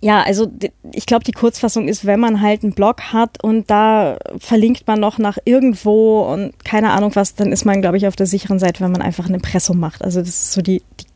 ja, 0.00 0.22
also 0.22 0.50
ich 0.92 1.06
glaube, 1.06 1.24
die 1.24 1.32
Kurzfassung 1.32 1.86
ist, 1.86 2.04
wenn 2.04 2.18
man 2.18 2.40
halt 2.40 2.64
einen 2.64 2.72
Blog 2.72 3.12
hat 3.12 3.42
und 3.42 3.70
da 3.70 4.18
verlinkt 4.38 4.86
man 4.88 4.98
noch 4.98 5.18
nach 5.18 5.38
irgendwo 5.44 6.22
und 6.22 6.52
keine 6.64 6.90
Ahnung 6.90 7.12
was, 7.14 7.34
dann 7.34 7.52
ist 7.52 7.64
man, 7.64 7.80
glaube 7.80 7.96
ich, 7.96 8.06
auf 8.06 8.16
der 8.16 8.26
sicheren 8.26 8.58
Seite, 8.58 8.82
wenn 8.82 8.90
man 8.90 9.02
einfach 9.02 9.28
ein 9.28 9.34
Impressum 9.34 9.78
macht. 9.78 10.02
Also 10.02 10.20
das 10.20 10.28
ist 10.28 10.52
so 10.52 10.62
die, 10.62 10.82
die 11.00 11.06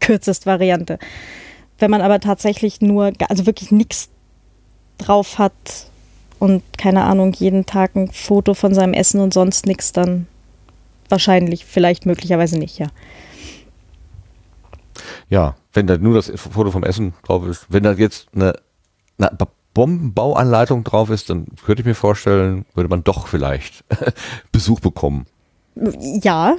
kürzeste 0.00 0.46
Variante. 0.46 0.98
Wenn 1.78 1.90
man 1.90 2.00
aber 2.00 2.18
tatsächlich 2.20 2.80
nur, 2.80 3.12
also 3.28 3.46
wirklich 3.46 3.70
nichts 3.70 4.08
drauf 4.98 5.38
hat, 5.38 5.52
und 6.38 6.62
keine 6.76 7.04
Ahnung, 7.04 7.32
jeden 7.32 7.66
Tag 7.66 7.96
ein 7.96 8.08
Foto 8.08 8.54
von 8.54 8.74
seinem 8.74 8.92
Essen 8.92 9.20
und 9.20 9.32
sonst 9.32 9.66
nichts, 9.66 9.92
dann 9.92 10.26
wahrscheinlich, 11.08 11.64
vielleicht 11.64 12.06
möglicherweise 12.06 12.58
nicht, 12.58 12.78
ja. 12.78 12.88
ja, 15.28 15.54
wenn 15.72 15.86
da 15.86 15.98
nur 15.98 16.14
das 16.14 16.32
Foto 16.34 16.70
vom 16.70 16.82
Essen 16.82 17.14
drauf 17.24 17.46
ist, 17.46 17.66
wenn 17.68 17.82
da 17.82 17.92
jetzt 17.92 18.28
eine, 18.34 18.54
eine 19.18 19.30
Bombenbauanleitung 19.74 20.84
drauf 20.84 21.10
ist, 21.10 21.28
dann 21.28 21.46
könnte 21.64 21.82
ich 21.82 21.86
mir 21.86 21.94
vorstellen, 21.94 22.64
würde 22.74 22.88
man 22.88 23.04
doch 23.04 23.26
vielleicht 23.26 23.84
Besuch 24.52 24.80
bekommen. 24.80 25.26
Ja, 26.22 26.56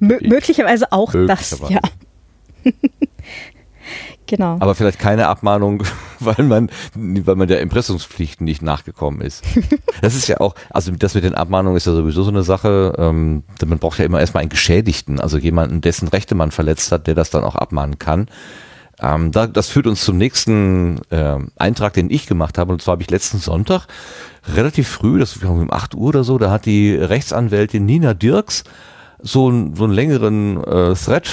möglicherweise 0.00 0.92
auch 0.92 1.14
möglicherweise. 1.14 1.62
das, 1.62 1.70
ja. 1.70 1.80
Genau. 4.32 4.56
Aber 4.60 4.74
vielleicht 4.74 4.98
keine 4.98 5.28
Abmahnung, 5.28 5.82
weil 6.18 6.42
man, 6.46 6.70
weil 6.94 7.36
man 7.36 7.48
der 7.48 7.60
Impressumspflichten 7.60 8.46
nicht 8.46 8.62
nachgekommen 8.62 9.20
ist. 9.20 9.44
Das 10.00 10.16
ist 10.16 10.26
ja 10.26 10.40
auch, 10.40 10.56
also 10.70 10.90
das 10.90 11.14
mit 11.14 11.22
den 11.22 11.36
Abmahnungen 11.36 11.76
ist 11.76 11.86
ja 11.86 11.92
sowieso 11.92 12.24
so 12.24 12.30
eine 12.30 12.42
Sache. 12.42 12.92
Ähm, 12.98 13.44
man 13.64 13.78
braucht 13.78 14.00
ja 14.00 14.04
immer 14.04 14.18
erstmal 14.18 14.40
einen 14.40 14.50
Geschädigten, 14.50 15.20
also 15.20 15.38
jemanden, 15.38 15.80
dessen 15.80 16.08
Rechte 16.08 16.34
man 16.34 16.50
verletzt 16.50 16.90
hat, 16.90 17.06
der 17.06 17.14
das 17.14 17.30
dann 17.30 17.44
auch 17.44 17.54
abmahnen 17.54 18.00
kann. 18.00 18.26
Ähm, 19.00 19.30
da, 19.30 19.46
das 19.46 19.68
führt 19.68 19.86
uns 19.86 20.02
zum 20.04 20.16
nächsten 20.16 21.02
äh, 21.10 21.36
Eintrag, 21.56 21.92
den 21.92 22.10
ich 22.10 22.26
gemacht 22.26 22.58
habe. 22.58 22.72
Und 22.72 22.82
zwar 22.82 22.92
habe 22.92 23.02
ich 23.02 23.10
letzten 23.10 23.38
Sonntag 23.38 23.86
relativ 24.52 24.88
früh, 24.88 25.20
das 25.20 25.40
war 25.44 25.52
um 25.52 25.70
8 25.70 25.94
Uhr 25.94 26.08
oder 26.08 26.24
so, 26.24 26.38
da 26.38 26.50
hat 26.50 26.66
die 26.66 26.94
Rechtsanwältin 26.94 27.84
Nina 27.84 28.14
Dirks 28.14 28.64
so, 29.20 29.52
so 29.74 29.84
einen 29.84 29.92
längeren 29.92 30.56
äh, 30.64 30.94
Thread 30.94 31.28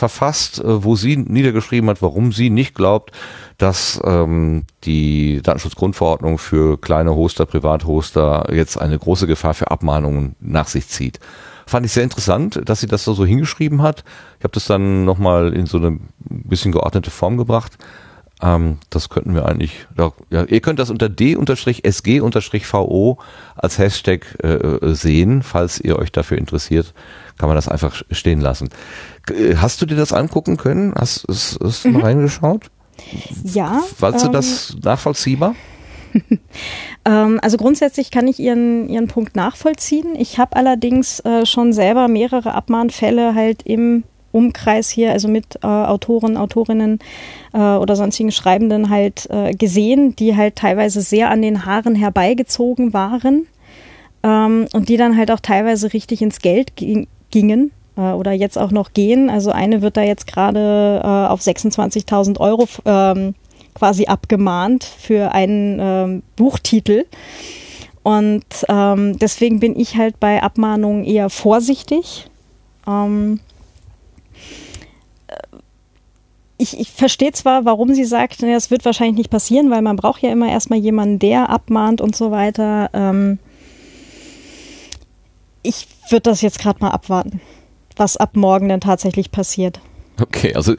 verfasst, 0.00 0.58
äh, 0.58 0.82
wo 0.82 0.96
sie 0.96 1.16
niedergeschrieben 1.16 1.88
hat, 1.88 2.02
warum 2.02 2.32
sie 2.32 2.50
nicht 2.50 2.74
glaubt, 2.74 3.12
dass 3.58 4.00
ähm, 4.04 4.64
die 4.84 5.40
Datenschutzgrundverordnung 5.42 6.38
für 6.38 6.80
kleine 6.80 7.14
Hoster, 7.14 7.46
Privathoster 7.46 8.48
jetzt 8.52 8.80
eine 8.80 8.98
große 8.98 9.28
Gefahr 9.28 9.54
für 9.54 9.70
Abmahnungen 9.70 10.34
nach 10.40 10.66
sich 10.66 10.88
zieht. 10.88 11.20
Fand 11.66 11.86
ich 11.86 11.92
sehr 11.92 12.02
interessant, 12.02 12.60
dass 12.64 12.80
sie 12.80 12.88
das 12.88 13.04
so, 13.04 13.24
hingeschrieben 13.24 13.82
hat. 13.82 14.02
Ich 14.38 14.44
habe 14.44 14.54
das 14.54 14.64
dann 14.64 15.04
nochmal 15.04 15.52
in 15.52 15.66
so 15.66 15.76
eine 15.76 16.00
bisschen 16.18 16.72
geordnete 16.72 17.12
Form 17.12 17.36
gebracht. 17.36 17.78
Ähm, 18.42 18.78
das 18.88 19.10
könnten 19.10 19.34
wir 19.34 19.44
eigentlich, 19.44 19.86
ja, 19.96 20.12
ihr 20.30 20.60
könnt 20.60 20.78
das 20.78 20.88
unter 20.90 21.10
d-sg-vo 21.10 23.18
als 23.54 23.78
Hashtag 23.78 24.42
äh, 24.42 24.94
sehen, 24.94 25.42
falls 25.42 25.78
ihr 25.78 25.98
euch 25.98 26.10
dafür 26.10 26.38
interessiert 26.38 26.94
kann 27.40 27.48
man 27.48 27.56
das 27.56 27.68
einfach 27.68 28.02
stehen 28.10 28.42
lassen. 28.42 28.68
Äh, 29.28 29.56
hast 29.56 29.82
du 29.82 29.86
dir 29.86 29.96
das 29.96 30.12
angucken 30.12 30.56
können? 30.56 30.94
Hast, 30.96 31.26
hast, 31.28 31.58
hast 31.62 31.84
du 31.84 31.88
mhm. 31.88 31.94
mal 31.94 32.02
reingeschaut? 32.02 32.70
Ja. 33.44 33.82
Fandst 33.96 34.24
ähm, 34.24 34.32
du 34.32 34.36
das 34.36 34.76
nachvollziehbar? 34.82 35.54
ähm, 37.04 37.38
also 37.42 37.56
grundsätzlich 37.56 38.10
kann 38.10 38.26
ich 38.28 38.38
Ihren, 38.38 38.88
Ihren 38.88 39.08
Punkt 39.08 39.36
nachvollziehen. 39.36 40.14
Ich 40.16 40.38
habe 40.38 40.56
allerdings 40.56 41.20
äh, 41.20 41.46
schon 41.46 41.72
selber 41.72 42.08
mehrere 42.08 42.54
Abmahnfälle 42.54 43.34
halt 43.34 43.62
im 43.62 44.04
Umkreis 44.32 44.90
hier, 44.90 45.12
also 45.12 45.28
mit 45.28 45.56
äh, 45.62 45.66
Autoren, 45.66 46.36
Autorinnen 46.36 47.00
äh, 47.52 47.58
oder 47.58 47.96
sonstigen 47.96 48.30
Schreibenden 48.30 48.88
halt 48.88 49.28
äh, 49.30 49.52
gesehen, 49.52 50.14
die 50.14 50.36
halt 50.36 50.56
teilweise 50.56 51.00
sehr 51.00 51.30
an 51.30 51.42
den 51.42 51.64
Haaren 51.64 51.96
herbeigezogen 51.96 52.92
waren 52.92 53.46
ähm, 54.22 54.68
und 54.72 54.88
die 54.88 54.96
dann 54.96 55.16
halt 55.16 55.30
auch 55.30 55.40
teilweise 55.40 55.92
richtig 55.92 56.22
ins 56.22 56.40
Geld 56.40 56.76
ging, 56.76 57.08
gingen 57.30 57.72
äh, 58.00 58.12
oder 58.14 58.32
jetzt 58.32 58.58
auch 58.58 58.70
noch 58.70 58.92
gehen. 58.92 59.28
Also 59.30 59.50
eine 59.50 59.82
wird 59.82 59.96
da 59.96 60.02
jetzt 60.02 60.26
gerade 60.26 61.00
äh, 61.04 61.06
auf 61.06 61.40
26.000 61.40 62.40
Euro 62.40 62.66
ähm, 62.84 63.34
quasi 63.74 64.06
abgemahnt 64.06 64.84
für 64.84 65.32
einen 65.32 65.78
ähm, 65.80 66.22
Buchtitel. 66.36 67.04
Und 68.02 68.44
ähm, 68.68 69.18
deswegen 69.18 69.60
bin 69.60 69.78
ich 69.78 69.96
halt 69.96 70.18
bei 70.18 70.42
Abmahnungen 70.42 71.04
eher 71.04 71.28
vorsichtig. 71.28 72.30
Ähm, 72.86 73.40
äh, 75.26 75.56
ich, 76.56 76.78
ich 76.80 76.90
verstehe 76.90 77.32
zwar, 77.32 77.66
warum 77.66 77.94
sie 77.94 78.04
sagt, 78.04 78.42
es 78.42 78.70
wird 78.70 78.84
wahrscheinlich 78.84 79.16
nicht 79.16 79.30
passieren, 79.30 79.70
weil 79.70 79.82
man 79.82 79.96
braucht 79.96 80.22
ja 80.22 80.30
immer 80.30 80.48
erstmal 80.50 80.78
jemanden, 80.78 81.18
der 81.18 81.50
abmahnt 81.50 82.00
und 82.00 82.16
so 82.16 82.30
weiter. 82.30 82.90
Ähm, 82.94 83.38
ich 85.62 85.86
würde 86.08 86.30
das 86.30 86.40
jetzt 86.40 86.58
gerade 86.58 86.80
mal 86.80 86.90
abwarten, 86.90 87.40
was 88.00 88.16
ab 88.16 88.34
morgen 88.34 88.68
denn 88.68 88.80
tatsächlich 88.80 89.30
passiert. 89.30 89.80
Okay, 90.20 90.54
also 90.54 90.74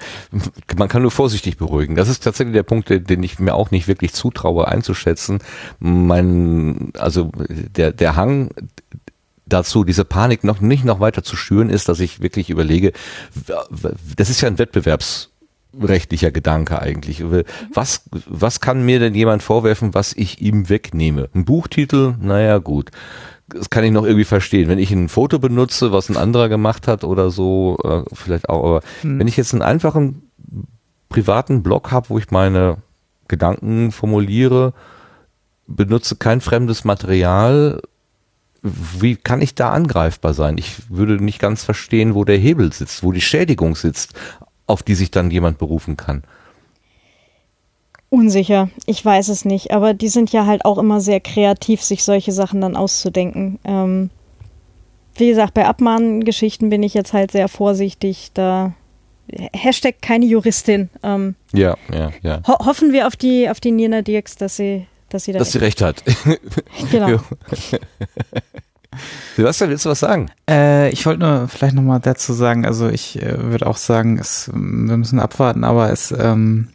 man 0.76 0.88
kann 0.88 1.02
nur 1.02 1.12
vorsichtig 1.12 1.58
beruhigen. 1.58 1.96
Das 1.96 2.10
ist 2.10 2.24
tatsächlich 2.24 2.54
der 2.54 2.64
Punkt, 2.64 2.90
den 2.90 3.24
ich 3.24 3.40
mir 3.40 3.56
auch 3.56 3.72
nicht 3.72 3.88
wirklich 3.88 4.14
zutraue 4.14 4.68
einzuschätzen. 4.68 5.40
Mein, 5.80 6.92
also 6.98 7.32
der, 7.38 7.92
der 7.92 8.16
Hang 8.16 8.52
dazu, 9.46 9.84
diese 9.84 10.06
Panik 10.06 10.44
noch 10.44 10.62
nicht 10.62 10.86
noch 10.86 11.00
weiter 11.00 11.24
zu 11.24 11.36
schüren, 11.36 11.70
ist, 11.70 11.90
dass 11.90 12.00
ich 12.00 12.22
wirklich 12.22 12.50
überlege, 12.50 12.92
das 14.16 14.30
ist 14.30 14.42
ja 14.42 14.48
ein 14.48 14.60
Wettbewerbsrechtlicher 14.60 16.32
Gedanke 16.32 16.80
eigentlich. 16.80 17.24
Was, 17.74 18.04
was 18.28 18.60
kann 18.60 18.86
mir 18.86 19.00
denn 19.00 19.16
jemand 19.16 19.44
vorwerfen, 19.44 19.94
was 19.94 20.14
ich 20.14 20.42
ihm 20.42 20.70
wegnehme? 20.70 21.30
Ein 21.34 21.46
Buchtitel? 21.46 22.16
Naja, 22.20 22.60
gut 22.60 22.92
das 23.54 23.70
kann 23.70 23.84
ich 23.84 23.92
noch 23.92 24.06
irgendwie 24.06 24.26
verstehen. 24.26 24.70
Wenn 24.70 24.80
ich 24.80 24.92
ein 24.92 25.10
Foto 25.10 25.40
benutze, 25.40 25.92
was 25.92 26.10
ein 26.10 26.18
anderer 26.18 26.50
gemacht 26.50 26.88
hat 26.88 27.04
oder 27.04 27.30
so, 27.30 27.78
äh, 27.84 28.04
vielleicht 28.14 28.50
auch, 28.50 28.64
aber 28.64 28.82
hm. 29.02 29.20
wenn 29.20 29.28
ich 29.28 29.38
jetzt 29.38 29.54
einen 29.54 29.62
einfachen 29.62 30.24
privaten 31.10 31.64
Blog 31.64 31.92
habe, 31.92 32.10
wo 32.10 32.18
ich 32.18 32.32
meine 32.32 32.78
Gedanken 33.28 33.92
formuliere, 33.92 34.74
benutze 35.68 36.16
kein 36.16 36.42
fremdes 36.42 36.84
Material, 36.84 37.82
wie 38.62 39.16
kann 39.16 39.42
ich 39.42 39.56
da 39.56 39.72
angreifbar 39.72 40.34
sein? 40.34 40.58
Ich 40.58 40.90
würde 40.90 41.24
nicht 41.24 41.40
ganz 41.40 41.64
verstehen, 41.64 42.14
wo 42.14 42.26
der 42.26 42.38
Hebel 42.38 42.72
sitzt, 42.72 43.04
wo 43.04 43.12
die 43.12 43.22
Schädigung 43.22 43.76
sitzt, 43.76 44.14
auf 44.68 44.84
die 44.84 44.96
sich 44.96 45.12
dann 45.12 45.32
jemand 45.32 45.58
berufen 45.58 45.98
kann. 45.98 46.24
Unsicher, 48.14 48.70
ich 48.86 49.04
weiß 49.06 49.30
es 49.30 49.46
nicht, 49.46 49.72
aber 49.72 49.94
die 49.94 50.10
sind 50.10 50.34
ja 50.34 50.46
halt 50.46 50.66
auch 50.66 50.78
immer 50.78 51.00
sehr 51.00 51.22
kreativ, 51.22 51.82
sich 51.82 52.04
solche 52.04 52.34
Sachen 52.34 52.60
dann 52.60 52.76
auszudenken. 52.76 53.58
Ähm, 53.64 54.10
wie 55.16 55.30
gesagt, 55.30 55.54
bei 55.54 55.66
Abmahngeschichten 55.66 56.70
bin 56.70 56.84
ich 56.84 56.94
jetzt 56.94 57.14
halt 57.14 57.32
sehr 57.32 57.48
vorsichtig. 57.48 58.32
Da 58.34 58.74
Hashtag 59.54 60.02
keine 60.02 60.26
Juristin. 60.26 60.90
Ähm, 61.04 61.36
ja, 61.54 61.78
ja, 61.94 62.12
ja. 62.22 62.42
Ho 62.50 62.66
hoffen 62.66 62.92
wir 62.92 63.08
auf 63.08 63.16
die, 63.16 63.50
auf 63.50 63.62
die 63.62 63.72
Nina 63.72 64.02
Dirks, 64.02 64.36
dass 64.36 64.58
sie, 64.58 64.88
dass 65.08 65.24
sie 65.24 65.32
da 65.32 65.40
dass 65.40 65.54
sie 65.54 65.60
recht 65.60 65.82
hat. 65.82 66.04
genau. 66.92 67.18
Sebastian, 69.38 69.70
willst 69.70 69.86
du 69.86 69.90
was 69.90 70.02
sagen? 70.02 70.30
Äh, 70.50 70.90
ich 70.90 71.06
wollte 71.06 71.22
nur 71.22 71.48
vielleicht 71.48 71.76
nochmal 71.76 72.02
dazu 72.02 72.34
sagen, 72.34 72.66
also 72.66 72.90
ich 72.90 73.22
äh, 73.22 73.42
würde 73.42 73.68
auch 73.68 73.78
sagen, 73.78 74.20
es, 74.20 74.52
wir 74.54 74.98
müssen 74.98 75.20
abwarten, 75.20 75.64
aber 75.64 75.92
es 75.92 76.12
ähm, 76.12 76.68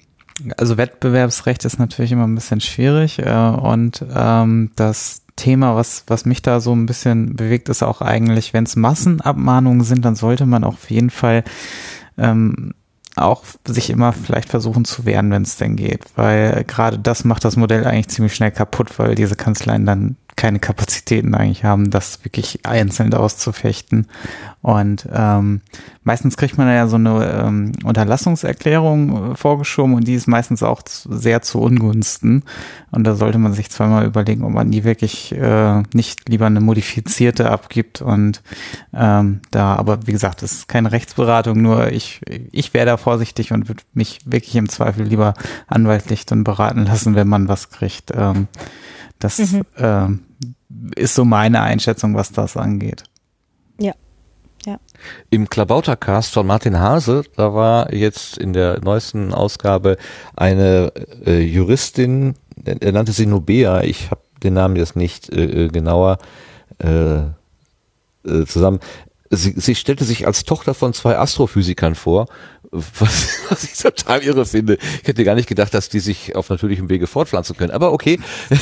also 0.57 0.77
Wettbewerbsrecht 0.77 1.65
ist 1.65 1.79
natürlich 1.79 2.13
immer 2.13 2.27
ein 2.27 2.35
bisschen 2.35 2.61
schwierig 2.61 3.19
äh, 3.19 3.31
und 3.33 4.05
ähm, 4.15 4.71
das 4.77 5.23
Thema, 5.37 5.77
was, 5.77 6.05
was 6.07 6.25
mich 6.25 6.43
da 6.43 6.61
so 6.61 6.75
ein 6.75 6.87
bisschen 6.87 7.37
bewegt, 7.37 7.69
ist 7.69 7.83
auch 7.83 8.01
eigentlich, 8.01 8.55
wenn 8.55 8.65
es 8.65 8.77
Massenabmahnungen 8.77 9.83
sind, 9.83 10.05
dann 10.05 10.17
sollte 10.17 10.47
man 10.47 10.65
auf 10.65 10.91
jeden 10.91 11.11
Fall 11.11 11.45
ähm, 12.17 12.73
auch 13.17 13.45
sich 13.67 13.91
immer 13.91 14.13
vielleicht 14.13 14.49
versuchen 14.49 14.85
zu 14.85 15.05
wehren, 15.05 15.31
wenn 15.31 15.43
es 15.43 15.57
denn 15.57 15.77
geht, 15.77 16.05
weil 16.17 16.65
gerade 16.65 16.99
das 16.99 17.25
macht 17.25 17.45
das 17.45 17.57
Modell 17.57 17.87
eigentlich 17.87 18.09
ziemlich 18.09 18.35
schnell 18.35 18.51
kaputt, 18.51 18.99
weil 18.99 19.15
diese 19.15 19.37
Kanzleien 19.37 19.87
dann 19.87 20.17
keine 20.37 20.59
Kapazitäten 20.59 21.35
eigentlich 21.35 21.65
haben, 21.65 21.91
das 21.91 22.25
wirklich 22.25 22.61
einzeln 22.67 23.13
auszufechten. 23.15 24.07
Und 24.61 25.09
ähm, 25.13 25.63
meistens 26.03 26.37
kriegt 26.37 26.59
man 26.59 26.69
ja 26.69 26.87
so 26.89 26.97
eine 26.97 27.43
ähm, 27.43 27.73
Unterlassungserklärung 27.85 29.33
äh, 29.33 29.37
vorgeschoben 29.37 29.95
und 29.95 30.07
die 30.07 30.15
ist 30.15 30.29
meistens 30.29 30.63
auch 30.63 30.83
sehr 30.85 31.41
zu 31.41 31.61
Ungunsten. 31.61 32.43
Und 32.91 33.05
da 33.05 33.15
sollte 33.15 33.39
man 33.39 33.55
sich 33.55 33.71
zweimal 33.71 34.05
überlegen, 34.05 34.45
ob 34.45 34.53
man 34.53 34.71
die 34.71 34.85
wirklich 34.85 35.33
äh, 35.33 35.83
nicht 35.95 36.29
lieber 36.29 36.47
eine 36.47 36.61
modifizierte 36.61 37.51
abgibt. 37.51 38.03
Und 38.03 38.43
ähm, 38.93 39.41
da, 39.51 39.77
aber 39.77 40.07
wie 40.07 40.13
gesagt, 40.13 40.43
das 40.43 40.53
ist 40.53 40.69
keine 40.69 40.93
Rechtsberatung, 40.93 41.63
nur 41.63 41.93
ich, 41.93 42.21
ich 42.53 42.75
wäre 42.75 42.87
da 42.87 42.97
vorsichtig 42.99 43.53
und 43.53 43.69
würde 43.69 43.83
mich 43.95 44.19
wirklich 44.27 44.55
im 44.57 44.69
Zweifel 44.69 45.07
lieber 45.07 45.33
anwaltlich 45.67 46.27
dann 46.27 46.45
beraten 46.45 46.85
lassen, 46.85 47.15
wenn 47.15 47.29
man 47.29 47.49
was 47.49 47.71
kriegt. 47.71 48.13
Ähm, 48.15 48.49
das 49.19 49.39
mhm. 49.39 49.63
äh, 49.77 51.01
ist 51.01 51.15
so 51.15 51.25
meine 51.25 51.63
Einschätzung, 51.63 52.15
was 52.15 52.33
das 52.33 52.57
angeht. 52.57 53.05
Ja. 53.79 53.93
Ja. 54.65 54.79
Im 55.31 55.49
Klabautercast 55.49 56.33
von 56.33 56.47
Martin 56.47 56.79
Hase, 56.79 57.23
da 57.37 57.55
war 57.55 57.93
jetzt 57.95 58.37
in 58.37 58.53
der 58.53 58.81
neuesten 58.83 59.33
Ausgabe 59.33 59.97
eine 60.35 60.93
äh, 61.25 61.41
Juristin, 61.41 62.35
er 62.65 62.93
nannte 62.93 63.13
sie 63.13 63.27
Nubea, 63.27 63.83
ich 63.83 64.11
habe 64.11 64.23
den 64.43 64.55
Namen 64.55 64.77
jetzt 64.77 64.97
nicht 64.97 65.33
äh, 65.33 65.67
äh 65.67 65.69
genauer 65.69 66.19
äh, 66.79 67.19
äh, 67.19 68.45
zusammen. 68.47 68.81
Sie, 69.31 69.55
sie 69.57 69.75
stellte 69.75 70.05
sich 70.05 70.27
als 70.27 70.45
Tochter 70.45 70.75
von 70.75 70.93
zwei 70.93 71.19
Astrophysikern 71.19 71.95
vor, 71.95 72.27
was, 72.71 73.29
was 73.49 73.65
ich 73.65 73.79
total 73.79 74.23
irre 74.23 74.45
finde. 74.45 74.79
Ich 75.03 75.09
hätte 75.09 75.25
gar 75.25 75.35
nicht 75.35 75.49
gedacht, 75.49 75.73
dass 75.75 75.89
die 75.89 76.01
sich 76.01 76.37
auf 76.37 76.51
natürlichem 76.51 76.89
Wege 76.89 77.07
fortpflanzen 77.07 77.57
können. 77.57 77.71
Aber 77.71 77.93
okay. 77.93 78.19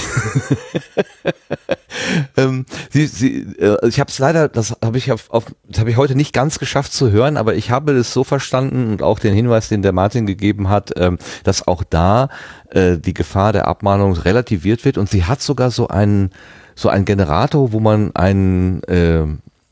ähm, 2.36 2.66
sie, 2.90 3.06
sie, 3.06 3.38
äh, 3.58 3.88
ich 3.88 4.00
habe 4.00 4.10
es 4.10 4.18
leider, 4.18 4.48
das 4.48 4.76
habe 4.84 4.98
ich 4.98 5.12
auf, 5.12 5.30
auf 5.30 5.44
das 5.68 5.80
habe 5.80 5.90
ich 5.90 5.96
heute 5.96 6.14
nicht 6.14 6.32
ganz 6.32 6.58
geschafft 6.58 6.92
zu 6.92 7.10
hören, 7.10 7.36
aber 7.36 7.54
ich 7.54 7.70
habe 7.70 7.92
es 7.92 8.12
so 8.12 8.24
verstanden 8.24 8.92
und 8.92 9.02
auch 9.02 9.18
den 9.18 9.34
Hinweis, 9.34 9.68
den 9.68 9.82
der 9.82 9.92
Martin 9.92 10.26
gegeben 10.26 10.68
hat, 10.68 10.92
ähm, 10.96 11.18
dass 11.44 11.66
auch 11.66 11.82
da 11.82 12.28
äh, 12.70 12.98
die 12.98 13.14
Gefahr 13.14 13.52
der 13.52 13.68
Abmahnung 13.68 14.14
relativiert 14.14 14.84
wird 14.84 14.98
und 14.98 15.08
sie 15.08 15.24
hat 15.24 15.40
sogar 15.40 15.70
so 15.70 15.88
einen 15.88 16.30
so 16.76 16.88
einen 16.88 17.04
Generator, 17.04 17.72
wo 17.72 17.78
man 17.78 18.14
einen 18.16 18.82
äh, 18.84 19.26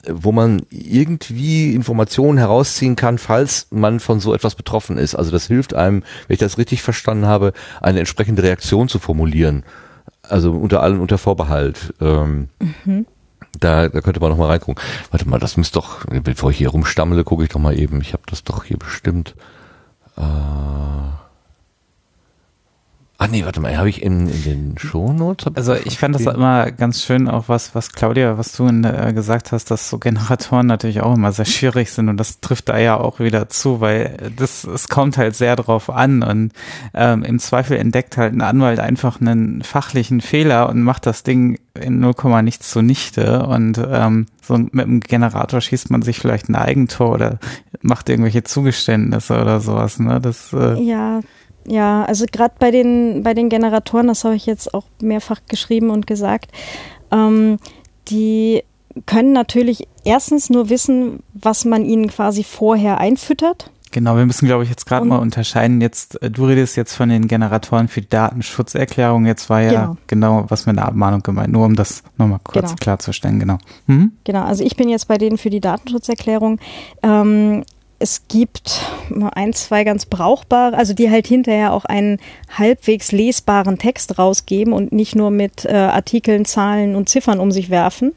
wo 0.08 0.32
man 0.32 0.62
irgendwie 0.70 1.74
Informationen 1.74 2.38
herausziehen 2.38 2.96
kann, 2.96 3.18
falls 3.18 3.68
man 3.70 4.00
von 4.00 4.20
so 4.20 4.34
etwas 4.34 4.54
betroffen 4.54 4.98
ist. 4.98 5.14
Also 5.14 5.30
das 5.30 5.46
hilft 5.46 5.74
einem, 5.74 6.02
wenn 6.26 6.34
ich 6.34 6.40
das 6.40 6.58
richtig 6.58 6.82
verstanden 6.82 7.26
habe, 7.26 7.52
eine 7.80 8.00
entsprechende 8.00 8.42
Reaktion 8.42 8.88
zu 8.88 8.98
formulieren. 8.98 9.64
Also 10.22 10.52
unter 10.52 10.82
allen 10.82 11.00
unter 11.00 11.18
Vorbehalt. 11.18 11.94
Ähm, 12.00 12.48
mhm. 12.84 13.06
Da, 13.60 13.88
da 13.88 14.00
könnte 14.00 14.20
man 14.20 14.30
noch 14.30 14.38
mal 14.38 14.48
reingucken. 14.48 14.82
Warte 15.10 15.28
mal, 15.28 15.38
das 15.38 15.56
müsste 15.56 15.74
doch, 15.74 16.04
bevor 16.06 16.50
ich 16.50 16.58
hier 16.58 16.70
rumstammele, 16.70 17.22
gucke 17.22 17.44
ich 17.44 17.50
doch 17.50 17.60
mal 17.60 17.78
eben. 17.78 18.00
Ich 18.00 18.12
habe 18.12 18.22
das 18.26 18.42
doch 18.42 18.64
hier 18.64 18.78
bestimmt. 18.78 19.34
Äh, 20.16 20.22
Ah 23.22 23.28
nee, 23.28 23.44
warte 23.44 23.60
mal, 23.60 23.78
habe 23.78 23.88
ich 23.88 24.02
in, 24.02 24.26
in 24.26 24.42
den 24.42 24.78
Shownotes? 24.78 25.54
Also 25.54 25.74
ich 25.74 25.96
fand 25.96 26.16
das 26.16 26.22
immer 26.22 26.72
ganz 26.72 27.04
schön, 27.04 27.28
auch 27.28 27.48
was, 27.48 27.72
was 27.72 27.92
Claudia, 27.92 28.36
was 28.36 28.50
du 28.50 28.66
in, 28.66 28.82
äh, 28.82 29.12
gesagt 29.14 29.52
hast, 29.52 29.70
dass 29.70 29.88
so 29.88 29.98
Generatoren 29.98 30.66
natürlich 30.66 31.02
auch 31.02 31.14
immer 31.14 31.30
sehr 31.30 31.44
schwierig 31.44 31.92
sind 31.92 32.08
und 32.08 32.16
das 32.16 32.40
trifft 32.40 32.68
da 32.68 32.78
ja 32.78 32.96
auch 32.96 33.20
wieder 33.20 33.48
zu, 33.48 33.80
weil 33.80 34.32
das 34.36 34.64
es 34.64 34.88
kommt 34.88 35.18
halt 35.18 35.36
sehr 35.36 35.54
drauf 35.54 35.88
an 35.88 36.24
und 36.24 36.52
ähm, 36.94 37.22
im 37.22 37.38
Zweifel 37.38 37.76
entdeckt 37.76 38.16
halt 38.16 38.34
ein 38.34 38.40
Anwalt 38.40 38.80
einfach 38.80 39.20
einen 39.20 39.62
fachlichen 39.62 40.20
Fehler 40.20 40.68
und 40.68 40.82
macht 40.82 41.06
das 41.06 41.22
Ding 41.22 41.60
in 41.80 42.00
0, 42.00 42.42
nichts 42.42 42.72
zunichte 42.72 43.46
und 43.46 43.78
ähm, 43.78 44.26
so 44.42 44.58
mit 44.58 44.80
einem 44.80 44.98
Generator 44.98 45.60
schießt 45.60 45.90
man 45.90 46.02
sich 46.02 46.18
vielleicht 46.18 46.48
ein 46.48 46.56
Eigentor 46.56 47.12
oder 47.12 47.38
macht 47.82 48.08
irgendwelche 48.08 48.42
Zugeständnisse 48.42 49.40
oder 49.40 49.60
sowas. 49.60 50.00
Ne? 50.00 50.20
Das, 50.20 50.52
äh, 50.52 50.80
ja, 50.82 51.20
ja, 51.66 52.04
also 52.04 52.26
gerade 52.30 52.54
bei 52.58 52.70
den, 52.70 53.22
bei 53.22 53.34
den 53.34 53.48
Generatoren, 53.48 54.08
das 54.08 54.24
habe 54.24 54.34
ich 54.34 54.46
jetzt 54.46 54.74
auch 54.74 54.84
mehrfach 55.00 55.40
geschrieben 55.48 55.90
und 55.90 56.06
gesagt, 56.06 56.50
ähm, 57.10 57.58
die 58.08 58.62
können 59.06 59.32
natürlich 59.32 59.88
erstens 60.04 60.50
nur 60.50 60.68
wissen, 60.68 61.22
was 61.34 61.64
man 61.64 61.84
ihnen 61.84 62.08
quasi 62.08 62.44
vorher 62.44 62.98
einfüttert. 62.98 63.70
Genau, 63.92 64.16
wir 64.16 64.24
müssen, 64.24 64.46
glaube 64.46 64.64
ich, 64.64 64.70
jetzt 64.70 64.86
gerade 64.86 65.04
mal 65.04 65.18
unterscheiden. 65.18 65.82
Jetzt, 65.82 66.20
äh, 66.22 66.30
du 66.30 66.46
redest 66.46 66.76
jetzt 66.76 66.94
von 66.94 67.10
den 67.10 67.28
Generatoren 67.28 67.88
für 67.88 68.00
die 68.00 68.08
Datenschutzerklärung. 68.08 69.26
Jetzt 69.26 69.50
war 69.50 69.60
ja 69.60 69.70
genau, 69.70 69.96
genau 70.06 70.44
was 70.48 70.64
mit 70.64 70.76
der 70.76 70.86
Abmahnung 70.86 71.22
gemeint. 71.22 71.52
Nur 71.52 71.66
um 71.66 71.76
das 71.76 72.02
nochmal 72.16 72.40
kurz 72.42 72.68
genau. 72.68 72.76
klarzustellen, 72.80 73.38
genau. 73.38 73.58
Mhm. 73.86 74.12
Genau, 74.24 74.44
also 74.44 74.64
ich 74.64 74.76
bin 74.76 74.88
jetzt 74.88 75.08
bei 75.08 75.18
denen 75.18 75.36
für 75.36 75.50
die 75.50 75.60
Datenschutzerklärung. 75.60 76.58
Ähm, 77.02 77.64
es 78.02 78.26
gibt 78.26 78.80
ein, 79.34 79.52
zwei 79.52 79.84
ganz 79.84 80.06
brauchbare, 80.06 80.76
also 80.76 80.92
die 80.92 81.10
halt 81.10 81.26
hinterher 81.26 81.72
auch 81.72 81.84
einen 81.84 82.18
halbwegs 82.50 83.12
lesbaren 83.12 83.78
Text 83.78 84.18
rausgeben 84.18 84.72
und 84.72 84.92
nicht 84.92 85.14
nur 85.14 85.30
mit 85.30 85.64
äh, 85.64 85.72
Artikeln, 85.72 86.44
Zahlen 86.44 86.96
und 86.96 87.08
Ziffern 87.08 87.38
um 87.38 87.52
sich 87.52 87.70
werfen, 87.70 88.12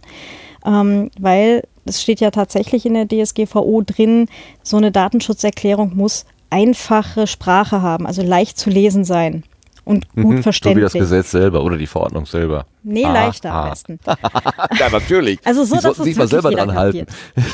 ähm, 0.65 1.11
weil 1.19 1.63
es 1.85 2.01
steht 2.01 2.19
ja 2.19 2.31
tatsächlich 2.31 2.85
in 2.85 2.95
der 2.95 3.07
DSGVO 3.07 3.83
drin, 3.85 4.27
so 4.63 4.77
eine 4.77 4.91
Datenschutzerklärung 4.91 5.95
muss 5.95 6.25
einfache 6.49 7.27
Sprache 7.27 7.81
haben, 7.83 8.07
also 8.07 8.23
leicht 8.23 8.57
zu 8.57 8.71
lesen 8.71 9.03
sein 9.03 9.43
und 9.83 10.09
gut 10.15 10.25
mhm, 10.25 10.43
verständlich. 10.43 10.89
So 10.89 10.95
wie 10.95 10.99
das 10.99 11.09
Gesetz 11.09 11.31
selber 11.31 11.63
oder 11.63 11.77
die 11.77 11.85
Verordnung 11.85 12.25
selber. 12.25 12.65
Nee, 12.83 13.05
ah, 13.05 13.13
leichter 13.13 13.51
ah. 13.51 13.63
am 13.63 13.69
besten. 13.69 13.99
ja, 14.79 14.89
natürlich. 14.89 15.39
Also 15.45 15.63
so, 15.63 15.75
dass 15.75 15.99
es 15.99 16.03
sich 16.03 16.15
mal 16.15 16.27
selber 16.27 16.49
dran 16.51 16.73
halten. 16.73 17.05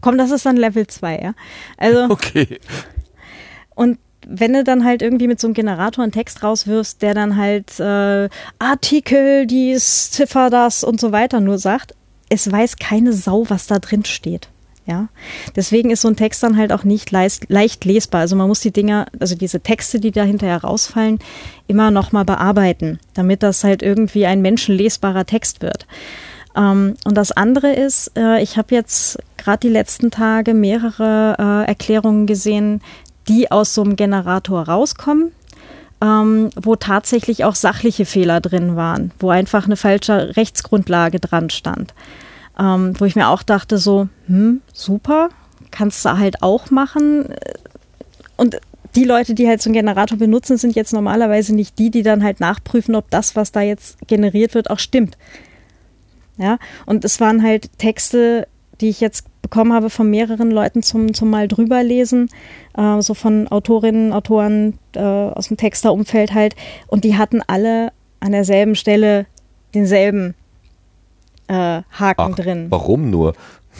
Komm, 0.00 0.18
das 0.18 0.30
ist 0.30 0.46
dann 0.46 0.56
Level 0.56 0.86
2, 0.86 1.18
ja. 1.18 1.34
Also. 1.76 2.04
Okay. 2.10 2.58
Und 3.74 3.98
wenn 4.26 4.52
du 4.52 4.64
dann 4.64 4.84
halt 4.84 5.00
irgendwie 5.02 5.26
mit 5.26 5.40
so 5.40 5.46
einem 5.46 5.54
Generator 5.54 6.02
einen 6.02 6.12
Text 6.12 6.42
rauswirfst, 6.42 7.00
der 7.00 7.14
dann 7.14 7.36
halt 7.36 7.80
äh, 7.80 8.28
Artikel, 8.58 9.46
dies, 9.46 10.10
Ziffer, 10.10 10.50
das 10.50 10.84
und 10.84 11.00
so 11.00 11.12
weiter 11.12 11.40
nur 11.40 11.58
sagt, 11.58 11.94
es 12.28 12.50
weiß 12.50 12.76
keine 12.76 13.12
Sau, 13.12 13.48
was 13.48 13.66
da 13.66 13.78
drin 13.78 14.04
steht. 14.04 14.48
Ja, 14.86 15.08
deswegen 15.54 15.90
ist 15.90 16.00
so 16.00 16.08
ein 16.08 16.16
Text 16.16 16.42
dann 16.42 16.56
halt 16.56 16.72
auch 16.72 16.84
nicht 16.84 17.10
leicht, 17.10 17.48
leicht 17.48 17.84
lesbar. 17.84 18.22
Also 18.22 18.34
man 18.34 18.48
muss 18.48 18.60
die 18.60 18.72
Dinger, 18.72 19.06
also 19.20 19.36
diese 19.36 19.60
Texte, 19.60 20.00
die 20.00 20.10
da 20.10 20.24
hinterher 20.24 20.64
rausfallen, 20.64 21.20
immer 21.68 21.90
nochmal 21.90 22.24
bearbeiten, 22.24 22.98
damit 23.14 23.42
das 23.42 23.62
halt 23.62 23.82
irgendwie 23.82 24.26
ein 24.26 24.42
menschenlesbarer 24.42 25.26
Text 25.26 25.62
wird. 25.62 25.86
Ähm, 26.56 26.94
und 27.04 27.16
das 27.16 27.32
andere 27.32 27.72
ist, 27.72 28.12
äh, 28.16 28.42
ich 28.42 28.56
habe 28.56 28.74
jetzt 28.74 29.18
gerade 29.36 29.60
die 29.60 29.72
letzten 29.72 30.10
Tage 30.10 30.54
mehrere 30.54 31.36
äh, 31.38 31.68
Erklärungen 31.68 32.26
gesehen, 32.26 32.80
die 33.28 33.50
aus 33.50 33.74
so 33.74 33.82
einem 33.82 33.96
Generator 33.96 34.62
rauskommen. 34.62 35.32
Ähm, 36.02 36.48
wo 36.56 36.76
tatsächlich 36.76 37.44
auch 37.44 37.54
sachliche 37.54 38.06
Fehler 38.06 38.40
drin 38.40 38.74
waren, 38.74 39.10
wo 39.18 39.28
einfach 39.28 39.66
eine 39.66 39.76
falsche 39.76 40.34
Rechtsgrundlage 40.34 41.20
dran 41.20 41.50
stand. 41.50 41.92
Ähm, 42.58 42.94
wo 42.98 43.04
ich 43.04 43.16
mir 43.16 43.28
auch 43.28 43.42
dachte, 43.42 43.76
so, 43.76 44.08
hm, 44.26 44.62
super, 44.72 45.28
kannst 45.70 46.02
du 46.06 46.16
halt 46.16 46.42
auch 46.42 46.70
machen. 46.70 47.34
Und 48.38 48.58
die 48.94 49.04
Leute, 49.04 49.34
die 49.34 49.46
halt 49.46 49.62
so 49.62 49.68
einen 49.68 49.74
Generator 49.74 50.18
benutzen, 50.18 50.56
sind 50.56 50.74
jetzt 50.74 50.92
normalerweise 50.92 51.54
nicht 51.54 51.78
die, 51.78 51.90
die 51.90 52.02
dann 52.02 52.24
halt 52.24 52.40
nachprüfen, 52.40 52.94
ob 52.94 53.10
das, 53.10 53.36
was 53.36 53.52
da 53.52 53.60
jetzt 53.60 53.98
generiert 54.08 54.54
wird, 54.54 54.70
auch 54.70 54.78
stimmt. 54.78 55.16
Ja, 56.40 56.58
und 56.86 57.04
es 57.04 57.20
waren 57.20 57.42
halt 57.42 57.78
Texte, 57.78 58.48
die 58.80 58.88
ich 58.88 59.00
jetzt 59.00 59.26
bekommen 59.42 59.74
habe 59.74 59.90
von 59.90 60.08
mehreren 60.08 60.50
Leuten 60.50 60.82
zum, 60.82 61.12
zum 61.12 61.28
mal 61.28 61.48
drüber 61.48 61.82
lesen, 61.82 62.30
äh, 62.78 63.02
so 63.02 63.12
von 63.12 63.46
Autorinnen, 63.48 64.14
Autoren 64.14 64.78
äh, 64.94 65.00
aus 65.00 65.48
dem 65.48 65.58
Texterumfeld 65.58 66.32
halt. 66.32 66.56
Und 66.86 67.04
die 67.04 67.18
hatten 67.18 67.42
alle 67.46 67.92
an 68.20 68.32
derselben 68.32 68.74
Stelle 68.74 69.26
denselben 69.74 70.34
äh, 71.48 71.82
Haken 71.92 72.32
Ach, 72.32 72.34
drin. 72.34 72.66
Warum 72.70 73.10
nur? 73.10 73.34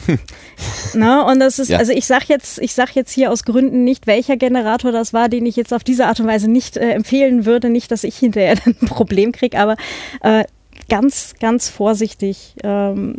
Na, 0.94 1.22
und 1.30 1.40
das 1.40 1.58
ist, 1.58 1.68
ja. 1.68 1.78
also 1.78 1.92
ich 1.92 2.06
sag 2.06 2.28
jetzt, 2.28 2.58
ich 2.58 2.74
sag 2.74 2.94
jetzt 2.94 3.12
hier 3.12 3.30
aus 3.30 3.44
Gründen 3.44 3.84
nicht, 3.84 4.06
welcher 4.06 4.36
Generator 4.36 4.92
das 4.92 5.12
war, 5.12 5.28
den 5.28 5.46
ich 5.46 5.56
jetzt 5.56 5.72
auf 5.72 5.84
diese 5.84 6.06
Art 6.06 6.20
und 6.20 6.26
Weise 6.26 6.50
nicht 6.50 6.76
äh, 6.76 6.90
empfehlen 6.90 7.46
würde. 7.46 7.70
Nicht, 7.70 7.90
dass 7.90 8.04
ich 8.04 8.16
hinterher 8.16 8.56
ein 8.66 8.74
Problem 8.86 9.32
kriege, 9.32 9.58
aber 9.58 9.76
äh, 10.22 10.44
ganz, 10.90 11.34
ganz 11.40 11.70
vorsichtig 11.70 12.54
ähm, 12.62 13.16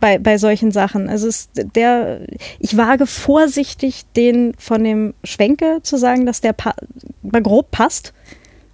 bei, 0.00 0.18
bei 0.18 0.38
solchen 0.38 0.72
Sachen. 0.72 1.08
Also 1.10 1.28
es, 1.28 1.50
der, 1.54 2.20
ich 2.58 2.76
wage 2.76 3.06
vorsichtig, 3.06 4.04
den 4.16 4.54
von 4.58 4.82
dem 4.82 5.14
Schwenke 5.24 5.80
zu 5.82 5.98
sagen, 5.98 6.24
dass 6.24 6.40
der 6.40 6.54
pa 6.54 6.74
mal 7.22 7.42
grob 7.42 7.70
passt. 7.70 8.14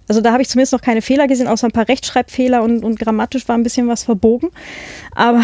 Also 0.07 0.21
da 0.21 0.31
habe 0.31 0.41
ich 0.41 0.49
zumindest 0.49 0.73
noch 0.73 0.81
keine 0.81 1.01
Fehler 1.01 1.27
gesehen, 1.27 1.47
außer 1.47 1.67
ein 1.67 1.71
paar 1.71 1.87
Rechtschreibfehler 1.87 2.61
und, 2.61 2.83
und 2.83 2.99
grammatisch 2.99 3.47
war 3.47 3.57
ein 3.57 3.63
bisschen 3.63 3.87
was 3.87 4.03
verbogen. 4.03 4.51
Aber 5.15 5.43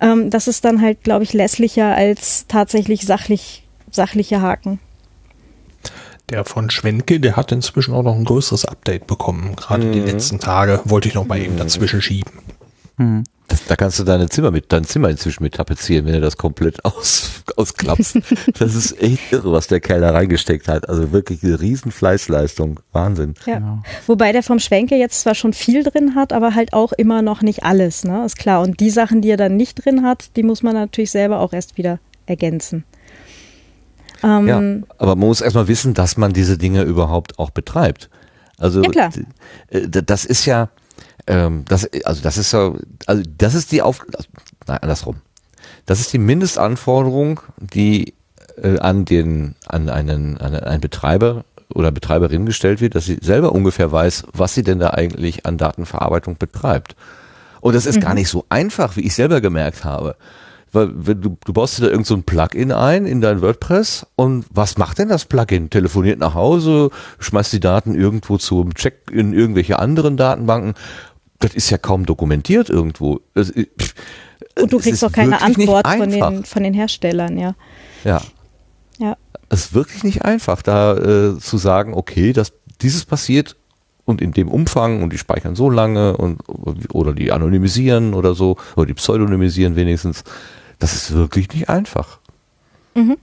ähm, 0.00 0.30
das 0.30 0.48
ist 0.48 0.64
dann 0.64 0.80
halt, 0.80 1.04
glaube 1.04 1.24
ich, 1.24 1.32
lässlicher 1.32 1.94
als 1.94 2.46
tatsächlich 2.48 3.02
sachlich, 3.02 3.64
sachliche 3.90 4.40
Haken. 4.40 4.80
Der 6.30 6.44
von 6.44 6.70
Schwenke, 6.70 7.20
der 7.20 7.36
hat 7.36 7.52
inzwischen 7.52 7.94
auch 7.94 8.02
noch 8.02 8.16
ein 8.16 8.24
größeres 8.24 8.64
Update 8.64 9.06
bekommen. 9.06 9.54
Gerade 9.56 9.86
mhm. 9.86 9.92
die 9.92 10.00
letzten 10.00 10.40
Tage 10.40 10.80
wollte 10.84 11.08
ich 11.08 11.14
noch 11.14 11.26
mal 11.26 11.38
eben 11.38 11.54
mhm. 11.54 11.58
dazwischen 11.58 12.02
schieben. 12.02 12.32
Mhm. 12.96 13.24
Das, 13.48 13.64
da 13.66 13.76
kannst 13.76 14.00
du 14.00 14.04
deine 14.04 14.28
Zimmer 14.28 14.50
mit, 14.50 14.72
dein 14.72 14.82
Zimmer 14.82 15.08
inzwischen 15.08 15.44
mit 15.44 15.54
tapezieren, 15.54 16.06
wenn 16.06 16.14
du 16.14 16.20
das 16.20 16.36
komplett 16.36 16.84
aus, 16.84 17.44
ausklappst. 17.56 18.18
das 18.58 18.74
ist 18.74 19.00
echt 19.00 19.32
irre, 19.32 19.52
was 19.52 19.68
der 19.68 19.78
Kerl 19.78 20.00
da 20.00 20.10
reingesteckt 20.10 20.66
hat. 20.66 20.88
Also 20.88 21.12
wirklich 21.12 21.44
eine 21.44 21.60
riesen 21.60 21.92
Fleißleistung. 21.92 22.80
Wahnsinn. 22.92 23.34
Ja. 23.46 23.58
Genau. 23.58 23.82
Wobei 24.06 24.32
der 24.32 24.42
vom 24.42 24.58
Schwenke 24.58 24.96
jetzt 24.96 25.20
zwar 25.20 25.36
schon 25.36 25.52
viel 25.52 25.84
drin 25.84 26.16
hat, 26.16 26.32
aber 26.32 26.56
halt 26.56 26.72
auch 26.72 26.92
immer 26.92 27.22
noch 27.22 27.42
nicht 27.42 27.62
alles, 27.62 28.02
ne? 28.02 28.24
Ist 28.24 28.36
klar. 28.36 28.62
Und 28.62 28.80
die 28.80 28.90
Sachen, 28.90 29.22
die 29.22 29.30
er 29.30 29.36
dann 29.36 29.56
nicht 29.56 29.84
drin 29.84 30.02
hat, 30.02 30.30
die 30.34 30.42
muss 30.42 30.64
man 30.64 30.74
natürlich 30.74 31.12
selber 31.12 31.38
auch 31.38 31.52
erst 31.52 31.76
wieder 31.76 32.00
ergänzen. 32.26 32.84
Ähm, 34.22 34.48
ja, 34.48 34.58
aber 34.98 35.16
man 35.16 35.28
muss 35.28 35.40
erstmal 35.40 35.68
wissen, 35.68 35.94
dass 35.94 36.16
man 36.16 36.32
diese 36.32 36.58
Dinge 36.58 36.82
überhaupt 36.82 37.38
auch 37.38 37.50
betreibt. 37.50 38.08
Also 38.58 38.82
ja, 38.82 39.10
äh, 39.68 39.88
das 39.88 40.24
ist 40.24 40.46
ja, 40.46 40.70
ähm, 41.26 41.64
das, 41.68 41.88
also 42.04 42.22
das 42.22 42.38
ist 42.38 42.52
ja, 42.52 42.72
also 43.06 43.22
das 43.38 43.54
ist 43.54 43.72
die 43.72 43.82
Auf, 43.82 44.00
nein, 44.66 44.78
andersrum. 44.80 45.16
Das 45.84 46.00
ist 46.00 46.12
die 46.12 46.18
Mindestanforderung, 46.18 47.40
die 47.58 48.14
äh, 48.56 48.78
an 48.78 49.04
den, 49.04 49.54
an 49.66 49.88
einen, 49.88 50.38
an 50.38 50.54
einen 50.54 50.80
Betreiber 50.80 51.44
oder 51.74 51.90
Betreiberin 51.90 52.46
gestellt 52.46 52.80
wird, 52.80 52.94
dass 52.94 53.04
sie 53.04 53.18
selber 53.20 53.52
ungefähr 53.52 53.92
weiß, 53.92 54.24
was 54.32 54.54
sie 54.54 54.62
denn 54.62 54.78
da 54.78 54.90
eigentlich 54.90 55.46
an 55.46 55.58
Datenverarbeitung 55.58 56.38
betreibt. 56.38 56.96
Und 57.60 57.74
das 57.74 57.86
ist 57.86 57.96
mhm. 57.96 58.00
gar 58.00 58.14
nicht 58.14 58.28
so 58.28 58.44
einfach, 58.48 58.96
wie 58.96 59.00
ich 59.00 59.14
selber 59.14 59.40
gemerkt 59.40 59.84
habe. 59.84 60.16
Weil 60.76 61.16
du, 61.16 61.36
du 61.44 61.52
baust 61.52 61.78
dir 61.78 61.86
da 61.86 61.90
irgend 61.90 62.06
so 62.06 62.14
ein 62.14 62.22
Plugin 62.22 62.70
ein 62.70 63.06
in 63.06 63.20
dein 63.20 63.40
WordPress 63.40 64.06
und 64.14 64.44
was 64.50 64.78
macht 64.78 64.98
denn 64.98 65.08
das 65.08 65.24
Plugin? 65.24 65.70
Telefoniert 65.70 66.18
nach 66.18 66.34
Hause, 66.34 66.90
schmeißt 67.18 67.52
die 67.52 67.60
Daten 67.60 67.94
irgendwo 67.94 68.36
zum 68.36 68.74
Check 68.74 69.10
in 69.10 69.32
irgendwelche 69.32 69.78
anderen 69.78 70.16
Datenbanken. 70.16 70.74
Das 71.38 71.54
ist 71.54 71.70
ja 71.70 71.78
kaum 71.78 72.06
dokumentiert 72.06 72.70
irgendwo. 72.70 73.20
Das, 73.34 73.52
und 74.60 74.72
du 74.72 74.78
kriegst 74.78 75.04
auch 75.04 75.12
keine 75.12 75.40
Antwort 75.42 75.86
von 75.86 76.10
den, 76.10 76.44
von 76.44 76.62
den 76.62 76.74
Herstellern, 76.74 77.38
ja. 77.38 77.54
Ja. 78.04 78.22
Ja. 78.98 79.16
Es 79.48 79.66
ist 79.66 79.74
wirklich 79.74 80.02
nicht 80.02 80.24
einfach, 80.24 80.62
da 80.62 80.96
äh, 80.96 81.38
zu 81.38 81.58
sagen, 81.58 81.94
okay, 81.94 82.32
das, 82.32 82.52
dieses 82.80 83.04
passiert 83.04 83.56
und 84.04 84.22
in 84.22 84.32
dem 84.32 84.48
Umfang 84.48 85.02
und 85.02 85.12
die 85.12 85.18
speichern 85.18 85.54
so 85.56 85.68
lange 85.68 86.16
und 86.16 86.40
oder 86.92 87.12
die 87.12 87.32
anonymisieren 87.32 88.14
oder 88.14 88.34
so, 88.34 88.56
oder 88.76 88.86
die 88.86 88.94
pseudonymisieren 88.94 89.76
wenigstens. 89.76 90.24
Das 90.78 90.94
ist 90.94 91.12
wirklich 91.12 91.48
nicht 91.52 91.68
einfach. 91.68 92.18
Mhm. 92.94 93.16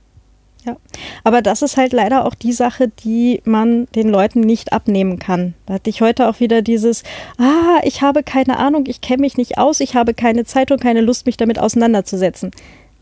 Ja, 0.65 0.77
aber 1.25 1.41
das 1.41 1.61
ist 1.61 1.75
halt 1.75 1.91
leider 1.91 2.25
auch 2.25 2.35
die 2.35 2.53
Sache, 2.53 2.87
die 2.87 3.41
man 3.43 3.87
den 3.95 4.07
Leuten 4.07 4.39
nicht 4.39 4.71
abnehmen 4.71 5.19
kann. 5.19 5.55
Da 5.65 5.73
hatte 5.73 5.89
ich 5.89 6.01
heute 6.01 6.29
auch 6.29 6.39
wieder 6.39 6.61
dieses, 6.61 7.03
ah, 7.37 7.81
ich 7.83 8.01
habe 8.01 8.23
keine 8.23 8.57
Ahnung, 8.57 8.85
ich 8.87 9.01
kenne 9.01 9.21
mich 9.21 9.35
nicht 9.35 9.57
aus, 9.57 9.81
ich 9.81 9.95
habe 9.95 10.13
keine 10.13 10.45
Zeit 10.45 10.71
und 10.71 10.79
keine 10.79 11.01
Lust, 11.01 11.25
mich 11.25 11.35
damit 11.35 11.59
auseinanderzusetzen. 11.59 12.51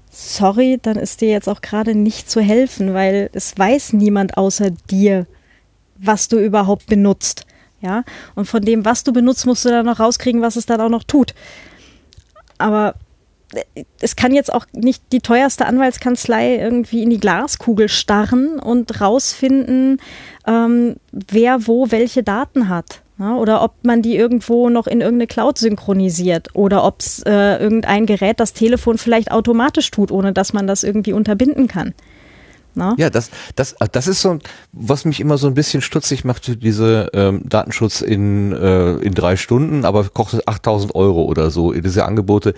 Sorry, 0.09 0.79
dann 0.81 0.97
ist 0.97 1.21
dir 1.21 1.29
jetzt 1.29 1.47
auch 1.47 1.61
gerade 1.61 1.93
nicht 1.93 2.31
zu 2.31 2.41
helfen, 2.41 2.95
weil 2.95 3.29
es 3.33 3.55
weiß 3.55 3.93
niemand 3.93 4.37
außer 4.37 4.71
dir, 4.89 5.27
was 5.97 6.29
du 6.29 6.39
überhaupt 6.39 6.87
benutzt. 6.87 7.45
Ja, 7.79 8.03
und 8.35 8.45
von 8.45 8.61
dem, 8.63 8.85
was 8.85 9.03
du 9.03 9.13
benutzt, 9.13 9.45
musst 9.45 9.65
du 9.65 9.69
dann 9.69 9.85
noch 9.85 9.99
rauskriegen, 9.99 10.41
was 10.41 10.55
es 10.55 10.65
dann 10.65 10.81
auch 10.81 10.89
noch 10.89 11.03
tut. 11.03 11.33
Aber 12.57 12.95
es 13.99 14.15
kann 14.15 14.33
jetzt 14.33 14.53
auch 14.53 14.65
nicht 14.73 15.03
die 15.11 15.19
teuerste 15.19 15.65
Anwaltskanzlei 15.65 16.57
irgendwie 16.57 17.03
in 17.03 17.09
die 17.09 17.19
Glaskugel 17.19 17.89
starren 17.89 18.59
und 18.59 19.01
rausfinden, 19.01 19.99
ähm, 20.47 20.95
wer 21.11 21.67
wo 21.67 21.91
welche 21.91 22.23
Daten 22.23 22.69
hat. 22.69 23.01
Ja, 23.19 23.35
oder 23.35 23.61
ob 23.61 23.73
man 23.83 24.01
die 24.01 24.15
irgendwo 24.15 24.69
noch 24.69 24.87
in 24.87 24.99
irgendeine 25.01 25.27
Cloud 25.27 25.59
synchronisiert 25.59 26.49
oder 26.53 26.83
ob 26.83 27.01
es 27.01 27.21
äh, 27.23 27.57
irgendein 27.57 28.07
Gerät 28.07 28.39
das 28.39 28.53
Telefon 28.53 28.97
vielleicht 28.97 29.31
automatisch 29.31 29.91
tut, 29.91 30.11
ohne 30.11 30.33
dass 30.33 30.53
man 30.53 30.65
das 30.65 30.83
irgendwie 30.83 31.13
unterbinden 31.13 31.67
kann. 31.67 31.93
Na? 32.73 32.95
Ja, 32.97 33.09
das, 33.09 33.29
das, 33.55 33.75
das 33.91 34.07
ist 34.07 34.21
so, 34.21 34.39
was 34.71 35.05
mich 35.05 35.19
immer 35.19 35.37
so 35.37 35.47
ein 35.47 35.53
bisschen 35.53 35.81
stutzig 35.81 36.23
macht, 36.23 36.63
diese 36.63 37.09
ähm, 37.13 37.41
Datenschutz 37.45 38.01
in, 38.01 38.53
äh, 38.53 38.93
in 38.93 39.13
drei 39.13 39.35
Stunden, 39.35 39.83
aber 39.85 40.05
kostet 40.09 40.47
8000 40.47 40.95
Euro 40.95 41.25
oder 41.25 41.51
so, 41.51 41.73
diese 41.73 42.05
Angebote. 42.05 42.53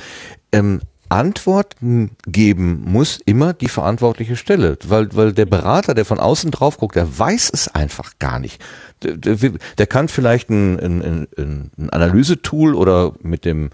Ähm, 0.53 0.81
Antworten 1.13 2.11
geben 2.25 2.81
muss 2.85 3.19
immer 3.25 3.53
die 3.53 3.67
verantwortliche 3.67 4.35
Stelle, 4.35 4.79
weil, 4.87 5.15
weil 5.15 5.31
der 5.31 5.45
Berater, 5.45 5.93
der 5.93 6.05
von 6.05 6.19
außen 6.19 6.49
drauf 6.49 6.77
guckt, 6.77 6.95
der 6.95 7.19
weiß 7.19 7.51
es 7.53 7.67
einfach 7.67 8.13
gar 8.17 8.39
nicht. 8.39 8.59
Der, 9.03 9.17
der, 9.17 9.51
der 9.77 9.87
kann 9.87 10.07
vielleicht 10.07 10.49
ein, 10.49 10.79
ein, 10.79 11.27
ein, 11.37 11.71
ein 11.77 11.89
Analysetool 11.91 12.73
oder 12.73 13.13
mit 13.21 13.45
dem 13.45 13.69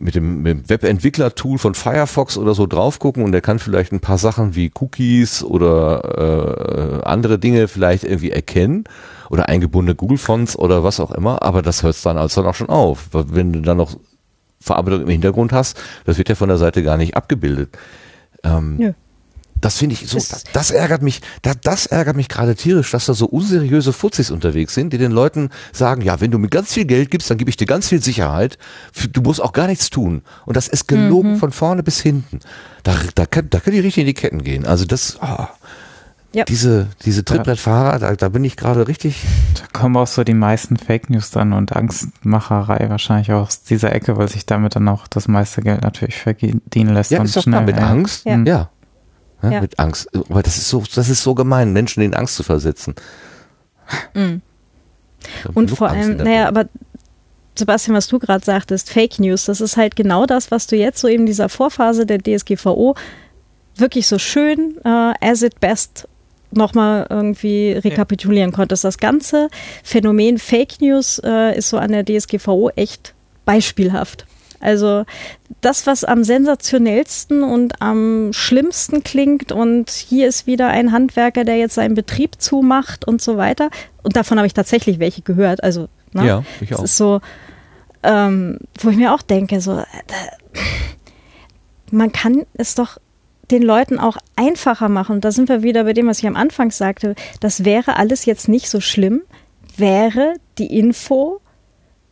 mit 0.00 0.14
dem, 0.14 0.42
mit 0.42 0.52
dem 0.52 0.70
Webentwickler-Tool 0.70 1.58
von 1.58 1.74
Firefox 1.74 2.36
oder 2.36 2.54
so 2.54 2.66
drauf 2.66 3.00
gucken 3.00 3.24
und 3.24 3.32
der 3.32 3.40
kann 3.40 3.58
vielleicht 3.58 3.92
ein 3.92 3.98
paar 3.98 4.18
Sachen 4.18 4.54
wie 4.54 4.70
Cookies 4.78 5.42
oder 5.42 7.00
äh, 7.02 7.04
andere 7.04 7.38
Dinge 7.40 7.66
vielleicht 7.66 8.04
irgendwie 8.04 8.30
erkennen 8.30 8.84
oder 9.28 9.48
eingebundene 9.48 9.96
Google-Fonts 9.96 10.56
oder 10.56 10.84
was 10.84 11.00
auch 11.00 11.10
immer, 11.10 11.42
aber 11.42 11.62
das 11.62 11.82
hört 11.82 12.04
dann 12.06 12.16
also 12.16 12.42
dann 12.42 12.50
auch 12.50 12.54
schon 12.54 12.68
auf. 12.68 13.08
Wenn 13.12 13.52
du 13.52 13.60
dann 13.60 13.78
noch 13.78 13.96
Verarbeitung 14.60 15.02
im 15.02 15.08
Hintergrund 15.08 15.52
hast, 15.52 15.80
das 16.04 16.18
wird 16.18 16.28
ja 16.28 16.34
von 16.34 16.48
der 16.48 16.58
Seite 16.58 16.82
gar 16.82 16.96
nicht 16.96 17.16
abgebildet. 17.16 17.76
Ähm, 18.42 18.80
ja. 18.80 18.94
Das 19.60 19.78
finde 19.78 19.94
ich 19.94 20.08
so, 20.08 20.18
das, 20.18 20.44
das, 20.52 20.70
ärgert 20.70 21.02
mich, 21.02 21.20
das, 21.42 21.56
das 21.62 21.86
ärgert 21.86 22.16
mich 22.16 22.28
gerade 22.28 22.54
tierisch, 22.54 22.92
dass 22.92 23.06
da 23.06 23.14
so 23.14 23.26
unseriöse 23.26 23.92
Fuzis 23.92 24.30
unterwegs 24.30 24.74
sind, 24.74 24.92
die 24.92 24.98
den 24.98 25.10
Leuten 25.10 25.50
sagen, 25.72 26.02
ja, 26.02 26.20
wenn 26.20 26.30
du 26.30 26.38
mir 26.38 26.48
ganz 26.48 26.72
viel 26.72 26.84
Geld 26.84 27.10
gibst, 27.10 27.28
dann 27.28 27.38
gebe 27.38 27.50
ich 27.50 27.56
dir 27.56 27.66
ganz 27.66 27.88
viel 27.88 28.00
Sicherheit. 28.00 28.56
Du 29.12 29.20
musst 29.20 29.42
auch 29.42 29.52
gar 29.52 29.66
nichts 29.66 29.90
tun. 29.90 30.22
Und 30.46 30.56
das 30.56 30.68
ist 30.68 30.86
gelogen 30.86 31.32
mhm. 31.32 31.36
von 31.38 31.50
vorne 31.50 31.82
bis 31.82 32.00
hinten. 32.00 32.38
Da, 32.84 32.96
da, 33.16 33.26
kann, 33.26 33.50
da 33.50 33.58
können 33.58 33.74
die 33.74 33.82
richtig 33.82 34.02
in 34.02 34.06
die 34.06 34.14
Ketten 34.14 34.44
gehen. 34.44 34.64
Also 34.64 34.84
das, 34.84 35.18
oh, 35.20 35.46
ja. 36.34 36.44
diese, 36.44 36.88
diese 37.04 37.24
Trittbrettfahrer, 37.24 37.98
da, 37.98 38.14
da 38.14 38.28
bin 38.28 38.44
ich 38.44 38.56
gerade 38.56 38.86
richtig. 38.86 39.24
Da 39.54 39.78
kommen 39.78 39.96
auch 39.96 40.06
so 40.06 40.24
die 40.24 40.34
meisten 40.34 40.76
Fake 40.76 41.10
News 41.10 41.30
dann 41.30 41.52
und 41.52 41.74
Angstmacherei 41.74 42.88
wahrscheinlich 42.90 43.32
aus 43.32 43.62
dieser 43.62 43.92
Ecke, 43.92 44.16
weil 44.16 44.28
sich 44.28 44.44
damit 44.46 44.76
dann 44.76 44.88
auch 44.88 45.06
das 45.06 45.28
meiste 45.28 45.62
Geld 45.62 45.82
natürlich 45.82 46.16
verdienen 46.16 46.94
lässt. 46.94 47.10
Ja, 47.10 47.22
ist 47.22 47.36
doch 47.36 47.42
schnell, 47.42 47.64
klar, 47.64 47.66
mit 47.66 47.76
ja. 47.76 47.88
Angst. 47.88 48.24
ja. 48.24 48.36
ja. 48.36 48.70
Ja, 49.40 49.50
ja. 49.50 49.60
Mit 49.60 49.78
Angst. 49.78 50.08
Aber 50.14 50.42
das 50.42 50.58
ist 50.58 50.68
so, 50.68 50.82
das 50.94 51.08
ist 51.08 51.22
so 51.22 51.34
gemein, 51.34 51.72
Menschen 51.72 52.02
in 52.02 52.12
Angst 52.12 52.34
zu 52.34 52.42
versetzen. 52.42 52.96
Mhm. 54.12 54.42
Und 55.54 55.70
vor 55.70 55.90
allem, 55.90 56.16
naja, 56.16 56.48
aber 56.48 56.66
Sebastian, 57.56 57.96
was 57.96 58.06
du 58.06 58.18
gerade 58.18 58.44
sagtest, 58.44 58.90
Fake 58.90 59.18
News, 59.18 59.46
das 59.46 59.60
ist 59.60 59.76
halt 59.76 59.96
genau 59.96 60.26
das, 60.26 60.50
was 60.50 60.66
du 60.66 60.76
jetzt 60.76 61.00
so 61.00 61.08
in 61.08 61.26
dieser 61.26 61.48
Vorphase 61.48 62.06
der 62.06 62.18
DSGVO 62.18 62.94
wirklich 63.76 64.06
so 64.06 64.18
schön 64.18 64.76
äh, 64.84 65.12
as 65.20 65.42
it 65.42 65.60
best 65.60 66.08
nochmal 66.50 67.06
irgendwie 67.10 67.72
rekapitulieren 67.72 68.52
konntest. 68.52 68.84
Das 68.84 68.98
ganze 68.98 69.48
Phänomen 69.82 70.38
Fake 70.38 70.80
News 70.80 71.20
äh, 71.24 71.56
ist 71.56 71.68
so 71.68 71.78
an 71.78 71.92
der 71.92 72.04
DSGVO 72.04 72.70
echt 72.76 73.14
beispielhaft. 73.44 74.26
Also 74.60 75.04
das, 75.60 75.86
was 75.86 76.04
am 76.04 76.24
sensationellsten 76.24 77.42
und 77.42 77.80
am 77.80 78.32
schlimmsten 78.32 79.04
klingt 79.04 79.52
und 79.52 79.90
hier 79.90 80.28
ist 80.28 80.46
wieder 80.46 80.68
ein 80.68 80.92
Handwerker, 80.92 81.44
der 81.44 81.58
jetzt 81.58 81.74
seinen 81.74 81.94
Betrieb 81.94 82.40
zumacht 82.40 83.06
und 83.06 83.22
so 83.22 83.36
weiter. 83.36 83.70
Und 84.02 84.16
davon 84.16 84.38
habe 84.38 84.46
ich 84.46 84.54
tatsächlich 84.54 84.98
welche 84.98 85.22
gehört. 85.22 85.62
Also, 85.62 85.88
ne? 86.12 86.26
ja, 86.26 86.44
ich 86.60 86.74
auch. 86.74 86.80
Das 86.80 86.90
ist 86.90 86.96
so, 86.96 87.20
ähm, 88.02 88.58
wo 88.80 88.90
ich 88.90 88.96
mir 88.96 89.14
auch 89.14 89.22
denke, 89.22 89.60
so, 89.60 89.78
äh, 89.78 89.84
man 91.90 92.12
kann 92.12 92.44
es 92.54 92.74
doch 92.74 92.98
den 93.50 93.62
Leuten 93.62 93.98
auch 93.98 94.16
einfacher 94.36 94.88
machen. 94.88 95.16
Und 95.16 95.24
da 95.24 95.32
sind 95.32 95.48
wir 95.48 95.62
wieder 95.62 95.84
bei 95.84 95.92
dem, 95.92 96.06
was 96.06 96.18
ich 96.18 96.26
am 96.26 96.36
Anfang 96.36 96.70
sagte. 96.70 97.14
Das 97.40 97.64
wäre 97.64 97.96
alles 97.96 98.24
jetzt 98.24 98.48
nicht 98.48 98.68
so 98.68 98.80
schlimm, 98.80 99.22
wäre 99.76 100.34
die 100.58 100.78
Info 100.78 101.40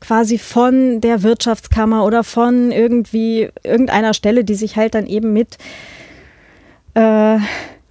quasi 0.00 0.38
von 0.38 1.00
der 1.00 1.22
Wirtschaftskammer 1.22 2.04
oder 2.04 2.22
von 2.22 2.70
irgendwie 2.70 3.50
irgendeiner 3.64 4.14
Stelle, 4.14 4.44
die 4.44 4.54
sich 4.54 4.76
halt 4.76 4.94
dann 4.94 5.06
eben 5.06 5.32
mit 5.32 5.58
äh, 6.94 7.38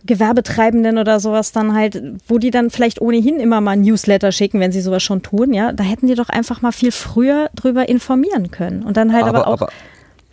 Gewerbetreibenden 0.06 0.98
oder 0.98 1.20
sowas 1.20 1.52
dann 1.52 1.74
halt, 1.74 2.02
wo 2.28 2.38
die 2.38 2.52
dann 2.52 2.70
vielleicht 2.70 3.02
ohnehin 3.02 3.40
immer 3.40 3.60
mal 3.60 3.76
Newsletter 3.76 4.32
schicken, 4.32 4.60
wenn 4.60 4.72
sie 4.72 4.82
sowas 4.82 5.02
schon 5.02 5.24
tun, 5.24 5.54
ja, 5.54 5.72
da 5.72 5.84
hätten 5.84 6.08
die 6.08 6.16
doch 6.16 6.30
einfach 6.30 6.62
mal 6.62 6.72
viel 6.72 6.92
früher 6.92 7.50
drüber 7.56 7.90
informieren 7.90 8.52
können 8.52 8.84
und 8.84 8.98
dann 8.98 9.14
halt 9.14 9.26
aber, 9.26 9.40
aber 9.40 9.48
auch. 9.48 9.62
Aber 9.62 9.70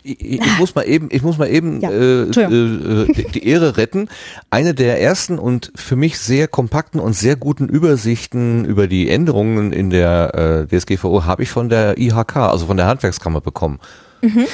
ich, 0.03 0.41
ich, 0.41 0.59
muss 0.59 0.75
mal 0.75 0.83
eben, 0.83 1.07
ich 1.11 1.21
muss 1.21 1.37
mal 1.37 1.47
eben 1.47 1.79
ja. 1.79 1.89
äh, 1.89 2.23
äh, 2.23 3.13
die, 3.13 3.23
die 3.33 3.47
Ehre 3.47 3.77
retten. 3.77 4.09
Eine 4.49 4.73
der 4.73 5.01
ersten 5.01 5.39
und 5.39 5.71
für 5.75 5.95
mich 5.95 6.19
sehr 6.19 6.47
kompakten 6.47 6.99
und 6.99 7.13
sehr 7.13 7.35
guten 7.35 7.69
Übersichten 7.69 8.65
über 8.65 8.87
die 8.87 9.09
Änderungen 9.09 9.71
in 9.71 9.89
der 9.89 10.67
äh, 10.71 10.79
DSGVO 10.79 11.25
habe 11.25 11.43
ich 11.43 11.49
von 11.49 11.69
der 11.69 11.97
IHK, 11.97 12.37
also 12.37 12.65
von 12.65 12.77
der 12.77 12.87
Handwerkskammer 12.87 13.41
bekommen. 13.41 13.79
Mhm. 14.23 14.45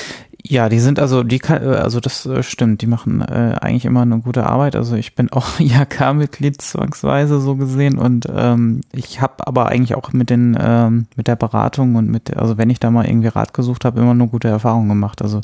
Ja, 0.42 0.68
die 0.68 0.80
sind 0.80 1.00
also, 1.00 1.22
die 1.22 1.38
kann, 1.38 1.62
also 1.62 2.00
das 2.00 2.26
äh, 2.26 2.42
stimmt, 2.42 2.82
die 2.82 2.88
machen 2.88 3.22
äh, 3.22 3.56
eigentlich 3.62 3.86
immer 3.86 4.02
eine 4.02 4.20
gute 4.20 4.48
Arbeit. 4.48 4.76
Also 4.76 4.96
ich 4.96 5.14
bin 5.14 5.32
auch 5.32 5.46
IHK-Mitglied 5.60 6.60
zwangsweise 6.60 7.40
so 7.40 7.56
gesehen 7.56 8.00
und 8.00 8.26
ähm, 8.34 8.82
ich 8.92 9.22
habe 9.22 9.46
aber 9.46 9.68
eigentlich 9.68 9.96
auch 9.96 10.12
mit 10.12 10.30
den 10.32 10.58
ähm, 10.60 11.06
mit 11.16 11.28
der 11.28 11.36
Beratung 11.36 11.96
und 11.96 12.10
mit, 12.10 12.36
also 12.36 12.58
wenn 12.58 12.70
ich 12.70 12.80
da 12.80 12.90
mal 12.90 13.06
irgendwie 13.06 13.28
Rat 13.28 13.54
gesucht 13.54 13.86
habe, 13.86 14.00
immer 14.00 14.16
nur 14.16 14.28
gute 14.28 14.48
Erfahrungen 14.48 14.90
gemacht. 14.90 15.22
Also 15.22 15.42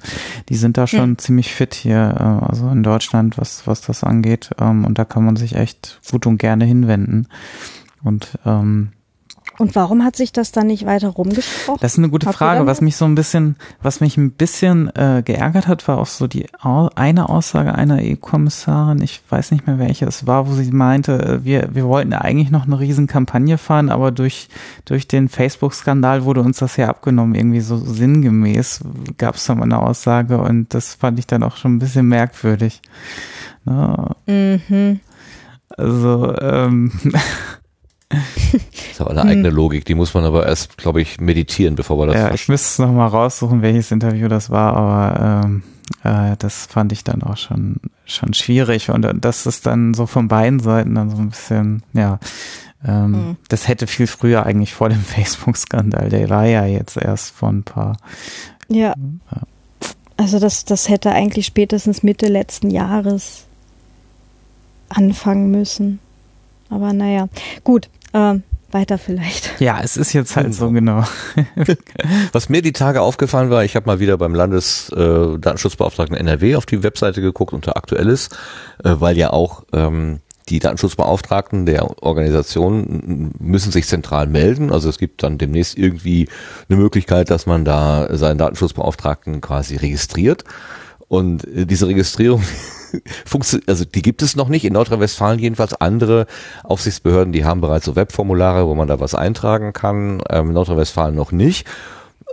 die 0.50 0.56
sind 0.56 0.78
da 0.78 0.88
schon 0.88 1.12
mhm. 1.12 1.18
ziemlich 1.20 1.54
fit 1.54 1.76
hier, 1.76 2.16
äh, 2.18 2.46
also 2.46 2.70
in 2.70 2.82
Deutschland, 2.82 3.38
was 3.38 3.68
was 3.68 3.82
das 3.82 4.04
angeht. 4.04 4.52
Ähm, 4.60 4.86
und 4.86 4.98
da 4.98 5.06
kann 5.06 5.24
man 5.24 5.36
sich 5.36 5.56
echt 5.56 6.00
gut 6.10 6.26
und 6.26 6.38
gerne 6.38 6.66
hinwenden. 6.66 7.28
Und 8.02 8.40
ähm, 8.46 8.92
und 9.58 9.76
warum 9.76 10.04
hat 10.04 10.16
sich 10.16 10.32
das 10.34 10.52
dann 10.52 10.68
nicht 10.68 10.86
weiter 10.86 11.10
rumgesprochen? 11.10 11.80
Das 11.82 11.94
ist 11.94 11.98
eine 11.98 12.10
gute 12.10 12.32
Frage. 12.32 12.66
Was 12.66 12.82
mich 12.82 12.96
so 12.98 13.06
ein 13.06 13.16
bisschen, 13.16 13.56
was 13.82 14.02
mich 14.02 14.18
ein 14.18 14.32
bisschen 14.32 14.94
äh, 14.96 15.22
geärgert 15.24 15.68
hat, 15.68 15.88
war 15.88 15.98
auch 15.98 16.08
so 16.08 16.28
die 16.28 16.48
eine 16.62 17.30
Aussage 17.30 17.74
einer 17.74 18.00
EU-Kommissarin, 18.02 19.02
ich 19.02 19.22
weiß 19.30 19.52
nicht 19.52 19.68
mehr 19.68 19.80
welche 19.80 20.06
es 20.06 20.28
war, 20.28 20.48
wo 20.48 20.54
sie 20.54 20.72
meinte, 20.72 21.14
äh, 21.14 21.46
wir, 21.46 21.70
wir 21.74 21.86
wollten 21.86 22.14
eigentlich 22.14 22.52
noch 22.52 22.66
eine 22.66 22.80
riesen 22.80 23.08
Kampagne 23.08 23.58
fahren, 23.58 23.90
aber 23.90 24.12
durch, 24.12 24.50
durch 24.86 25.08
den 25.08 25.30
Facebook-Skandal 25.30 26.26
wurde 26.26 26.42
uns 26.42 26.58
das 26.58 26.78
ja 26.78 26.90
abgenommen, 26.90 27.36
irgendwie 27.36 27.62
so 27.62 27.78
sinngemäß 27.78 28.82
gab 29.18 29.36
es 29.36 29.46
da 29.46 29.56
mal 29.56 29.64
eine 29.64 29.80
Aussage 29.80 30.38
und 30.38 30.74
das 30.74 30.96
fand 30.96 31.20
ich 31.20 31.28
dann 31.28 31.44
auch 31.44 31.58
schon 31.58 31.76
ein 31.76 31.80
bisschen 31.80 32.08
merkwürdig. 32.08 32.82
Ne? 33.64 34.16
mhm. 34.28 35.00
Also, 35.70 36.36
ähm, 36.40 36.92
Das 38.10 38.20
ist 38.92 39.02
aber 39.02 39.12
eine 39.12 39.24
eigene 39.24 39.50
Logik, 39.50 39.86
die 39.86 39.96
muss 39.96 40.14
man 40.14 40.24
aber 40.26 40.46
erst, 40.46 40.78
glaube 40.78 41.02
ich, 41.02 41.20
meditieren, 41.20 41.76
bevor 41.76 41.98
wir 41.98 42.08
das 42.08 42.16
Ja, 42.16 42.34
ich 42.34 42.48
müsste 42.48 42.68
es 42.68 42.80
nochmal 42.80 43.08
raussuchen, 43.08 43.62
welches 43.62 43.92
Interview 43.92 44.28
das 44.28 44.50
war, 44.50 44.76
aber 44.76 45.44
ähm, 45.46 45.64
äh, 46.04 46.36
das 46.38 46.68
fand 46.68 46.92
ich 46.92 47.04
dann 47.04 47.24
auch 47.24 47.38
schon, 47.38 47.78
schon 48.06 48.34
schwierig. 48.34 48.90
Und 48.90 49.06
äh, 49.06 49.14
das 49.16 49.46
ist 49.46 49.66
dann 49.66 49.94
so 49.94 50.06
von 50.06 50.28
beiden 50.28 50.60
Seiten 50.60 50.96
dann 50.96 51.10
so 51.10 51.18
ein 51.18 51.30
bisschen, 51.30 51.84
ja, 51.94 52.20
ähm, 52.88 53.12
Mhm. 53.12 53.38
das 53.50 53.68
hätte 53.68 53.88
viel 53.88 54.06
früher 54.08 54.46
eigentlich 54.46 54.74
vor 54.76 54.90
dem 54.90 55.02
Facebook-Skandal, 55.04 56.10
der 56.10 56.30
war 56.30 56.46
ja 56.46 56.66
jetzt 56.66 56.98
erst 56.98 57.32
vor 57.32 57.50
ein 57.50 57.64
paar. 57.64 57.98
Ja. 58.68 58.94
Also 60.18 60.40
das, 60.40 60.66
das 60.66 60.88
hätte 60.90 61.12
eigentlich 61.12 61.46
spätestens 61.48 62.04
Mitte 62.04 62.28
letzten 62.28 62.70
Jahres 62.70 63.46
anfangen 64.90 65.52
müssen. 65.52 66.00
Aber 66.76 66.92
naja, 66.92 67.30
gut, 67.64 67.90
ähm, 68.14 68.44
weiter 68.72 68.98
vielleicht. 68.98 69.62
Ja, 69.62 69.80
es 69.82 69.96
ist 69.96 70.12
jetzt 70.12 70.36
halt 70.36 70.54
so 70.54 70.72
genau. 70.72 71.06
Was 72.34 72.50
mir 72.50 72.62
die 72.62 72.74
Tage 72.74 73.00
aufgefallen 73.00 73.50
war, 73.50 73.64
ich 73.64 73.78
habe 73.78 73.86
mal 73.86 74.02
wieder 74.02 74.18
beim 74.18 74.36
Landesdatenschutzbeauftragten 74.36 76.18
äh, 76.18 76.20
NRW 76.20 76.58
auf 76.58 76.66
die 76.66 76.84
Webseite 76.84 77.22
geguckt 77.22 77.54
unter 77.54 77.78
Aktuelles, 77.78 78.28
äh, 78.84 78.96
weil 79.00 79.18
ja 79.18 79.32
auch 79.32 79.64
ähm, 79.72 80.20
die 80.50 80.60
Datenschutzbeauftragten 80.60 81.66
der 81.66 82.04
Organisation 82.04 83.32
müssen 83.40 83.72
sich 83.72 83.88
zentral 83.88 84.28
melden. 84.28 84.70
Also 84.70 84.90
es 84.90 84.98
gibt 84.98 85.24
dann 85.24 85.38
demnächst 85.38 85.78
irgendwie 85.78 86.28
eine 86.68 86.78
Möglichkeit, 86.78 87.30
dass 87.32 87.46
man 87.46 87.64
da 87.64 88.10
seinen 88.18 88.38
Datenschutzbeauftragten 88.38 89.40
quasi 89.40 89.78
registriert. 89.78 90.44
Und 91.08 91.48
äh, 91.48 91.66
diese 91.66 91.88
Registrierung 91.88 92.44
funktioniert, 93.26 93.70
also 93.70 93.86
die 93.86 94.02
gibt 94.02 94.22
es 94.22 94.36
noch 94.36 94.50
nicht 94.50 94.66
in 94.66 94.74
Nordrhein-Westfalen 94.74 95.40
jedenfalls. 95.40 95.74
Andere 95.74 96.26
Aufsichtsbehörden, 96.64 97.34
die 97.34 97.46
haben 97.46 97.62
bereits 97.62 97.86
so 97.86 97.96
Webformulare, 97.96 98.68
wo 98.68 98.76
man 98.76 98.88
da 98.88 99.00
was 99.00 99.16
eintragen 99.16 99.74
kann. 99.74 100.22
Ähm, 100.30 100.54
Nordrhein-Westfalen 100.54 101.16
noch 101.16 101.32
nicht. 101.32 101.68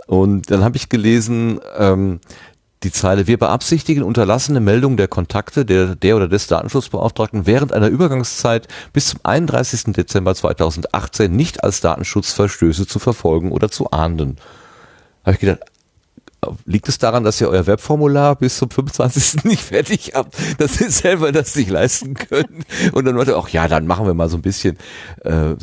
Und 0.07 0.51
dann 0.51 0.63
habe 0.63 0.77
ich 0.77 0.89
gelesen, 0.89 1.59
ähm, 1.77 2.19
die 2.83 2.91
Zeile, 2.91 3.27
wir 3.27 3.37
beabsichtigen 3.39 4.03
unterlassene 4.03 4.59
Meldung 4.59 4.97
der 4.97 5.07
Kontakte 5.07 5.65
der, 5.65 5.95
der 5.95 6.17
oder 6.17 6.27
des 6.27 6.47
Datenschutzbeauftragten 6.47 7.45
während 7.45 7.71
einer 7.71 7.87
Übergangszeit 7.87 8.67
bis 8.91 9.07
zum 9.07 9.21
31. 9.23 9.93
Dezember 9.93 10.35
2018 10.35 11.33
nicht 11.33 11.63
als 11.63 11.79
Datenschutzverstöße 11.79 12.85
zu 12.85 12.99
verfolgen 12.99 13.51
oder 13.51 13.69
zu 13.69 13.91
ahnden. 13.91 14.35
Habe 15.23 15.35
ich 15.35 15.39
gedacht, 15.39 15.61
liegt 16.65 16.89
es 16.89 16.97
daran, 16.97 17.23
dass 17.23 17.39
ihr 17.41 17.49
euer 17.49 17.67
Webformular 17.67 18.35
bis 18.35 18.57
zum 18.57 18.69
25. 18.69 19.43
nicht 19.43 19.63
fertig 19.63 20.13
habt, 20.15 20.35
dass 20.59 20.79
ihr 20.81 20.91
selber 20.91 21.31
das 21.31 21.55
nicht 21.55 21.69
leisten 21.69 22.13
könnt? 22.13 22.65
Und 22.93 23.05
dann 23.05 23.15
meinte, 23.15 23.37
ach 23.37 23.49
ja, 23.49 23.67
dann 23.67 23.87
machen 23.87 24.05
wir 24.05 24.13
mal 24.13 24.29
so 24.29 24.37
ein 24.37 24.41
bisschen, 24.41 24.77
äh, 25.21 25.55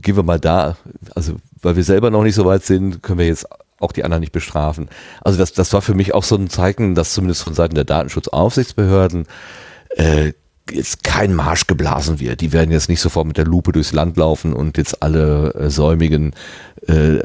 gehen 0.00 0.16
wir 0.16 0.22
mal 0.22 0.40
da, 0.40 0.76
also 1.14 1.36
weil 1.62 1.76
wir 1.76 1.84
selber 1.84 2.10
noch 2.10 2.22
nicht 2.22 2.34
so 2.34 2.44
weit 2.44 2.64
sind, 2.64 3.02
können 3.02 3.18
wir 3.18 3.26
jetzt 3.26 3.46
auch 3.78 3.92
die 3.92 4.04
anderen 4.04 4.20
nicht 4.20 4.32
bestrafen. 4.32 4.88
Also 5.20 5.38
das, 5.38 5.52
das 5.52 5.72
war 5.72 5.82
für 5.82 5.94
mich 5.94 6.14
auch 6.14 6.24
so 6.24 6.36
ein 6.36 6.48
Zeichen, 6.48 6.94
dass 6.94 7.12
zumindest 7.12 7.42
von 7.42 7.54
Seiten 7.54 7.74
der 7.74 7.84
Datenschutzaufsichtsbehörden 7.84 9.26
äh, 9.90 10.32
jetzt 10.70 11.04
kein 11.04 11.34
Marsch 11.34 11.66
geblasen 11.66 12.18
wird. 12.20 12.40
Die 12.40 12.52
werden 12.52 12.70
jetzt 12.70 12.88
nicht 12.88 13.00
sofort 13.00 13.26
mit 13.26 13.36
der 13.36 13.44
Lupe 13.44 13.72
durchs 13.72 13.92
Land 13.92 14.16
laufen 14.16 14.52
und 14.52 14.76
jetzt 14.78 15.02
alle 15.02 15.54
äh, 15.54 15.70
säumigen 15.70 16.32
äh, 16.88 17.18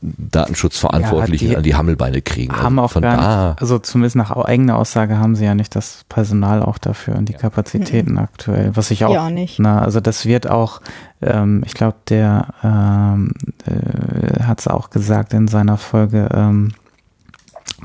Datenschutzverantwortlichen 0.00 1.46
Ja, 1.48 1.50
die 1.52 1.56
an 1.56 1.62
die 1.62 1.74
Hammelbeine 1.74 2.22
kriegen. 2.22 2.52
haben 2.54 2.78
also 2.78 2.84
auch 2.86 2.92
von 2.92 3.02
gar 3.02 3.48
nicht, 3.50 3.60
also 3.60 3.78
zumindest 3.78 4.16
nach 4.16 4.30
eigener 4.30 4.76
Aussage 4.78 5.18
haben 5.18 5.36
sie 5.36 5.44
ja 5.44 5.54
nicht 5.54 5.74
das 5.76 6.04
Personal 6.08 6.62
auch 6.62 6.78
dafür 6.78 7.16
und 7.16 7.28
die 7.28 7.34
Kapazitäten 7.34 8.18
aktuell, 8.18 8.74
was 8.76 8.90
ich 8.90 9.04
auch, 9.04 9.12
Ja, 9.12 9.30
nicht. 9.30 9.58
na, 9.58 9.82
also 9.82 10.00
das 10.00 10.26
wird 10.26 10.48
auch, 10.48 10.80
ähm, 11.22 11.62
ich 11.66 11.74
glaube, 11.74 11.96
der 12.08 12.48
ähm, 12.62 13.32
äh, 13.66 14.42
hat 14.42 14.60
es 14.60 14.68
auch 14.68 14.90
gesagt 14.90 15.34
in 15.34 15.48
seiner 15.48 15.76
Folge, 15.76 16.28
ähm, 16.32 16.72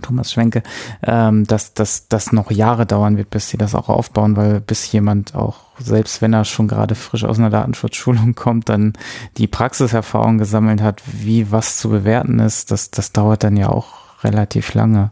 Thomas 0.01 0.31
Schwenke, 0.31 0.63
ähm, 1.03 1.45
dass 1.45 1.73
dass 1.73 2.07
das 2.07 2.31
noch 2.31 2.51
Jahre 2.51 2.85
dauern 2.85 3.17
wird, 3.17 3.29
bis 3.29 3.49
sie 3.49 3.57
das 3.57 3.75
auch 3.75 3.89
aufbauen, 3.89 4.35
weil 4.35 4.61
bis 4.61 4.91
jemand 4.91 5.35
auch, 5.35 5.57
selbst 5.79 6.21
wenn 6.21 6.33
er 6.33 6.45
schon 6.45 6.67
gerade 6.67 6.95
frisch 6.95 7.23
aus 7.23 7.39
einer 7.39 7.49
Datenschutzschulung 7.49 8.35
kommt, 8.35 8.69
dann 8.69 8.93
die 9.37 9.47
Praxiserfahrung 9.47 10.37
gesammelt 10.37 10.81
hat, 10.81 11.01
wie 11.05 11.51
was 11.51 11.77
zu 11.77 11.89
bewerten 11.89 12.39
ist, 12.39 12.71
das, 12.71 12.91
das 12.91 13.11
dauert 13.11 13.43
dann 13.43 13.57
ja 13.57 13.69
auch 13.69 14.23
relativ 14.23 14.73
lange. 14.73 15.11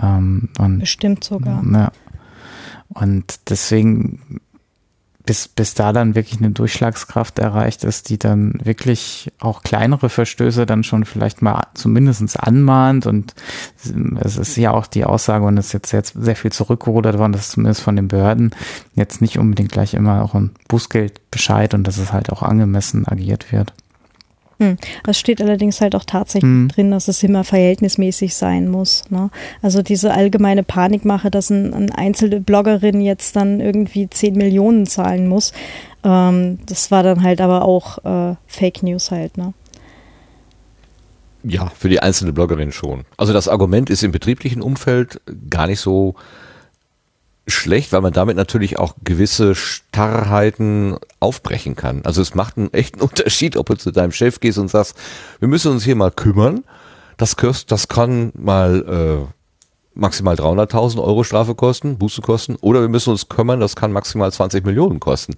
Ähm, 0.00 0.48
und 0.58 0.80
Bestimmt 0.80 1.24
sogar. 1.24 1.62
ja. 1.64 1.90
Und 2.90 3.50
deswegen, 3.50 4.40
bis, 5.26 5.48
bis 5.48 5.74
da 5.74 5.92
dann 5.92 6.14
wirklich 6.14 6.40
eine 6.40 6.50
Durchschlagskraft 6.50 7.38
erreicht 7.38 7.82
ist, 7.82 8.10
die 8.10 8.18
dann 8.18 8.58
wirklich 8.62 9.32
auch 9.40 9.62
kleinere 9.62 10.10
Verstöße 10.10 10.66
dann 10.66 10.84
schon 10.84 11.04
vielleicht 11.04 11.40
mal 11.40 11.66
zumindestens 11.74 12.36
anmahnt 12.36 13.06
und 13.06 13.34
es 14.20 14.36
ist 14.36 14.56
ja 14.56 14.72
auch 14.72 14.86
die 14.86 15.04
Aussage 15.04 15.44
und 15.46 15.56
es 15.56 15.66
ist 15.66 15.72
jetzt, 15.72 15.92
jetzt 15.92 16.14
sehr 16.18 16.36
viel 16.36 16.52
zurückgerudert 16.52 17.18
worden, 17.18 17.32
dass 17.32 17.50
zumindest 17.50 17.80
von 17.80 17.96
den 17.96 18.08
Behörden 18.08 18.54
jetzt 18.94 19.22
nicht 19.22 19.38
unbedingt 19.38 19.72
gleich 19.72 19.94
immer 19.94 20.22
auch 20.22 20.34
ein 20.34 20.50
Bußgeld 20.68 21.30
Bescheid 21.30 21.74
und 21.74 21.84
dass 21.84 21.98
es 21.98 22.12
halt 22.12 22.30
auch 22.30 22.42
angemessen 22.42 23.08
agiert 23.08 23.50
wird. 23.50 23.72
Hm. 24.58 24.76
Es 25.06 25.18
steht 25.18 25.40
allerdings 25.40 25.80
halt 25.80 25.94
auch 25.94 26.04
tatsächlich 26.04 26.48
Hm. 26.48 26.68
drin, 26.68 26.90
dass 26.90 27.08
es 27.08 27.22
immer 27.22 27.44
verhältnismäßig 27.44 28.34
sein 28.34 28.68
muss. 28.68 29.04
Ne? 29.10 29.30
Also 29.62 29.82
diese 29.82 30.12
allgemeine 30.12 30.62
Panikmache, 30.62 31.30
dass 31.30 31.50
ein, 31.50 31.74
eine 31.74 31.96
einzelne 31.96 32.40
Bloggerin 32.40 33.00
jetzt 33.00 33.36
dann 33.36 33.60
irgendwie 33.60 34.08
10 34.08 34.34
Millionen 34.34 34.86
zahlen 34.86 35.28
muss, 35.28 35.52
ähm, 36.04 36.58
das 36.66 36.90
war 36.90 37.02
dann 37.02 37.22
halt 37.22 37.40
aber 37.40 37.64
auch 37.64 37.98
äh, 38.04 38.36
Fake 38.46 38.82
News 38.82 39.10
halt. 39.10 39.36
Ne? 39.36 39.54
ja, 41.44 41.70
für 41.76 41.88
die 41.88 42.00
einzelne 42.00 42.32
Bloggerin 42.32 42.72
schon. 42.72 43.04
Also 43.16 43.32
das 43.32 43.48
Argument 43.48 43.90
ist 43.90 44.02
im 44.02 44.12
betrieblichen 44.12 44.62
Umfeld 44.62 45.20
gar 45.50 45.66
nicht 45.66 45.80
so 45.80 46.14
schlecht, 47.46 47.92
weil 47.92 48.00
man 48.00 48.12
damit 48.12 48.36
natürlich 48.36 48.78
auch 48.78 48.94
gewisse 49.04 49.54
Starrheiten 49.54 50.96
aufbrechen 51.20 51.76
kann. 51.76 52.02
Also 52.04 52.22
es 52.22 52.34
macht 52.34 52.56
einen 52.56 52.72
echten 52.72 53.00
Unterschied, 53.02 53.56
ob 53.56 53.66
du 53.66 53.74
zu 53.76 53.90
deinem 53.90 54.12
Chef 54.12 54.40
gehst 54.40 54.58
und 54.58 54.68
sagst, 54.70 54.96
wir 55.40 55.48
müssen 55.48 55.72
uns 55.72 55.84
hier 55.84 55.96
mal 55.96 56.10
kümmern. 56.10 56.64
Das, 57.16 57.36
kost, 57.36 57.70
das 57.70 57.88
kann 57.88 58.32
mal 58.34 59.26
äh, 59.28 59.32
maximal 59.94 60.34
300.000 60.34 61.02
Euro 61.02 61.22
Strafe 61.22 61.54
kosten, 61.54 61.98
Buße 61.98 62.22
kosten, 62.22 62.56
oder 62.56 62.80
wir 62.80 62.88
müssen 62.88 63.10
uns 63.10 63.28
kümmern, 63.28 63.60
das 63.60 63.76
kann 63.76 63.92
maximal 63.92 64.32
20 64.32 64.64
Millionen 64.64 64.98
kosten. 64.98 65.36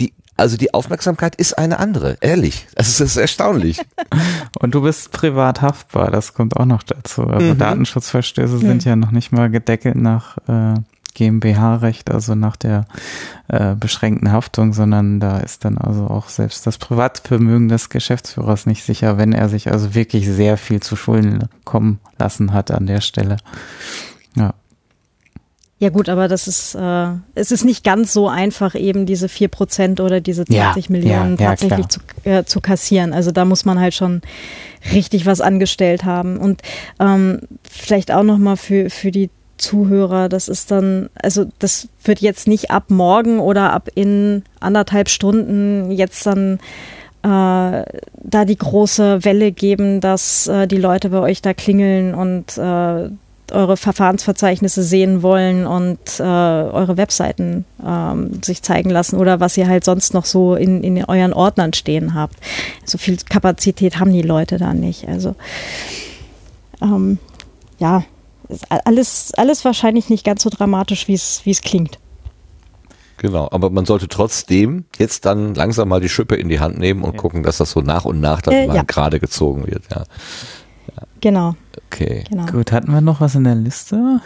Die, 0.00 0.12
also 0.36 0.56
die 0.56 0.74
Aufmerksamkeit 0.74 1.36
ist 1.36 1.56
eine 1.56 1.78
andere, 1.78 2.16
ehrlich. 2.20 2.66
Das 2.74 2.88
ist, 2.88 3.00
das 3.00 3.10
ist 3.10 3.16
erstaunlich. 3.18 3.80
Und 4.58 4.74
du 4.74 4.82
bist 4.82 5.12
privat 5.12 5.62
haftbar, 5.62 6.10
das 6.10 6.34
kommt 6.34 6.56
auch 6.56 6.66
noch 6.66 6.82
dazu. 6.82 7.22
Also 7.22 7.54
Mhm. 7.54 7.58
Datenschutzverstöße 7.58 8.58
sind 8.58 8.84
ja 8.84 8.96
noch 8.96 9.10
nicht 9.12 9.32
mal 9.32 9.48
gedeckelt 9.48 9.96
nach 9.96 10.38
äh, 10.48 10.74
GmbH-Recht, 11.20 12.10
also 12.10 12.34
nach 12.34 12.56
der 12.56 12.86
äh, 13.48 13.74
beschränkten 13.74 14.32
Haftung, 14.32 14.72
sondern 14.72 15.20
da 15.20 15.38
ist 15.38 15.66
dann 15.66 15.76
also 15.76 16.06
auch 16.06 16.30
selbst 16.30 16.66
das 16.66 16.78
Privatvermögen 16.78 17.68
des 17.68 17.90
Geschäftsführers 17.90 18.64
nicht 18.64 18.84
sicher, 18.84 19.18
wenn 19.18 19.34
er 19.34 19.50
sich 19.50 19.70
also 19.70 19.94
wirklich 19.94 20.26
sehr 20.26 20.56
viel 20.56 20.80
zu 20.80 20.96
Schulden 20.96 21.48
kommen 21.64 22.00
lassen 22.18 22.54
hat 22.54 22.70
an 22.70 22.86
der 22.86 23.02
Stelle. 23.02 23.36
Ja. 24.34 24.54
Ja 25.78 25.88
gut, 25.88 26.10
aber 26.10 26.28
das 26.28 26.46
ist, 26.46 26.74
äh, 26.74 27.08
es 27.34 27.52
ist 27.52 27.64
nicht 27.64 27.84
ganz 27.84 28.12
so 28.12 28.28
einfach, 28.28 28.74
eben 28.74 29.06
diese 29.06 29.28
4% 29.28 30.02
oder 30.02 30.20
diese 30.20 30.44
Ja, 30.48 30.72
20 30.72 30.90
Millionen 30.90 31.36
ja, 31.36 31.42
ja, 31.42 31.48
tatsächlich 31.50 31.88
zu, 31.88 32.00
äh, 32.24 32.44
zu 32.44 32.60
kassieren. 32.60 33.14
Also 33.14 33.30
da 33.30 33.46
muss 33.46 33.64
man 33.64 33.80
halt 33.80 33.94
schon 33.94 34.20
richtig 34.92 35.24
was 35.24 35.40
angestellt 35.40 36.04
haben. 36.04 36.36
Und 36.36 36.60
ähm, 36.98 37.40
vielleicht 37.62 38.12
auch 38.12 38.22
nochmal 38.22 38.58
für, 38.58 38.90
für 38.90 39.10
die 39.10 39.30
Zuhörer, 39.60 40.28
das 40.28 40.48
ist 40.48 40.70
dann, 40.70 41.10
also 41.14 41.46
das 41.58 41.88
wird 42.04 42.20
jetzt 42.20 42.48
nicht 42.48 42.70
ab 42.70 42.84
morgen 42.88 43.40
oder 43.40 43.72
ab 43.72 43.88
in 43.94 44.42
anderthalb 44.58 45.08
Stunden 45.08 45.90
jetzt 45.90 46.26
dann 46.26 46.58
äh, 47.22 47.84
da 48.22 48.44
die 48.46 48.56
große 48.56 49.24
Welle 49.24 49.52
geben, 49.52 50.00
dass 50.00 50.46
äh, 50.46 50.66
die 50.66 50.78
Leute 50.78 51.10
bei 51.10 51.20
euch 51.20 51.42
da 51.42 51.52
klingeln 51.52 52.14
und 52.14 52.56
äh, 52.56 53.10
eure 53.52 53.76
Verfahrensverzeichnisse 53.76 54.82
sehen 54.82 55.22
wollen 55.22 55.66
und 55.66 55.98
äh, 56.18 56.22
eure 56.22 56.96
Webseiten 56.96 57.64
ähm, 57.84 58.42
sich 58.42 58.62
zeigen 58.62 58.90
lassen 58.90 59.16
oder 59.18 59.40
was 59.40 59.56
ihr 59.56 59.68
halt 59.68 59.84
sonst 59.84 60.14
noch 60.14 60.24
so 60.24 60.54
in, 60.54 60.82
in 60.82 61.04
euren 61.04 61.32
Ordnern 61.32 61.72
stehen 61.72 62.14
habt. 62.14 62.36
So 62.84 62.96
viel 62.96 63.16
Kapazität 63.16 63.98
haben 63.98 64.12
die 64.12 64.22
Leute 64.22 64.58
da 64.58 64.72
nicht. 64.72 65.08
Also 65.08 65.34
ähm, 66.80 67.18
ja, 67.78 68.04
alles, 68.68 69.32
alles 69.36 69.64
wahrscheinlich 69.64 70.08
nicht 70.10 70.24
ganz 70.24 70.42
so 70.42 70.50
dramatisch, 70.50 71.08
wie 71.08 71.14
es 71.14 71.40
wie 71.44 71.50
es 71.50 71.62
klingt. 71.62 71.98
Genau, 73.18 73.48
aber 73.50 73.68
man 73.70 73.84
sollte 73.84 74.08
trotzdem 74.08 74.84
jetzt 74.98 75.26
dann 75.26 75.54
langsam 75.54 75.88
mal 75.88 76.00
die 76.00 76.08
Schippe 76.08 76.36
in 76.36 76.48
die 76.48 76.58
Hand 76.60 76.78
nehmen 76.78 77.02
und 77.02 77.14
Ja. 77.14 77.20
gucken, 77.20 77.42
dass 77.42 77.58
das 77.58 77.70
so 77.70 77.80
nach 77.80 78.06
und 78.06 78.18
nach 78.20 78.40
dann 78.40 78.54
Äh, 78.54 78.66
mal 78.66 78.76
ja. 78.76 78.82
gerade 78.82 79.20
gezogen 79.20 79.66
wird. 79.66 79.84
Ja. 79.90 80.04
Genau. 81.20 81.54
Okay. 81.86 82.24
genau. 82.30 82.46
Gut, 82.46 82.72
hatten 82.72 82.92
wir 82.92 83.02
noch 83.02 83.20
was 83.20 83.34
in 83.34 83.44
der 83.44 83.54
Liste? 83.56 84.20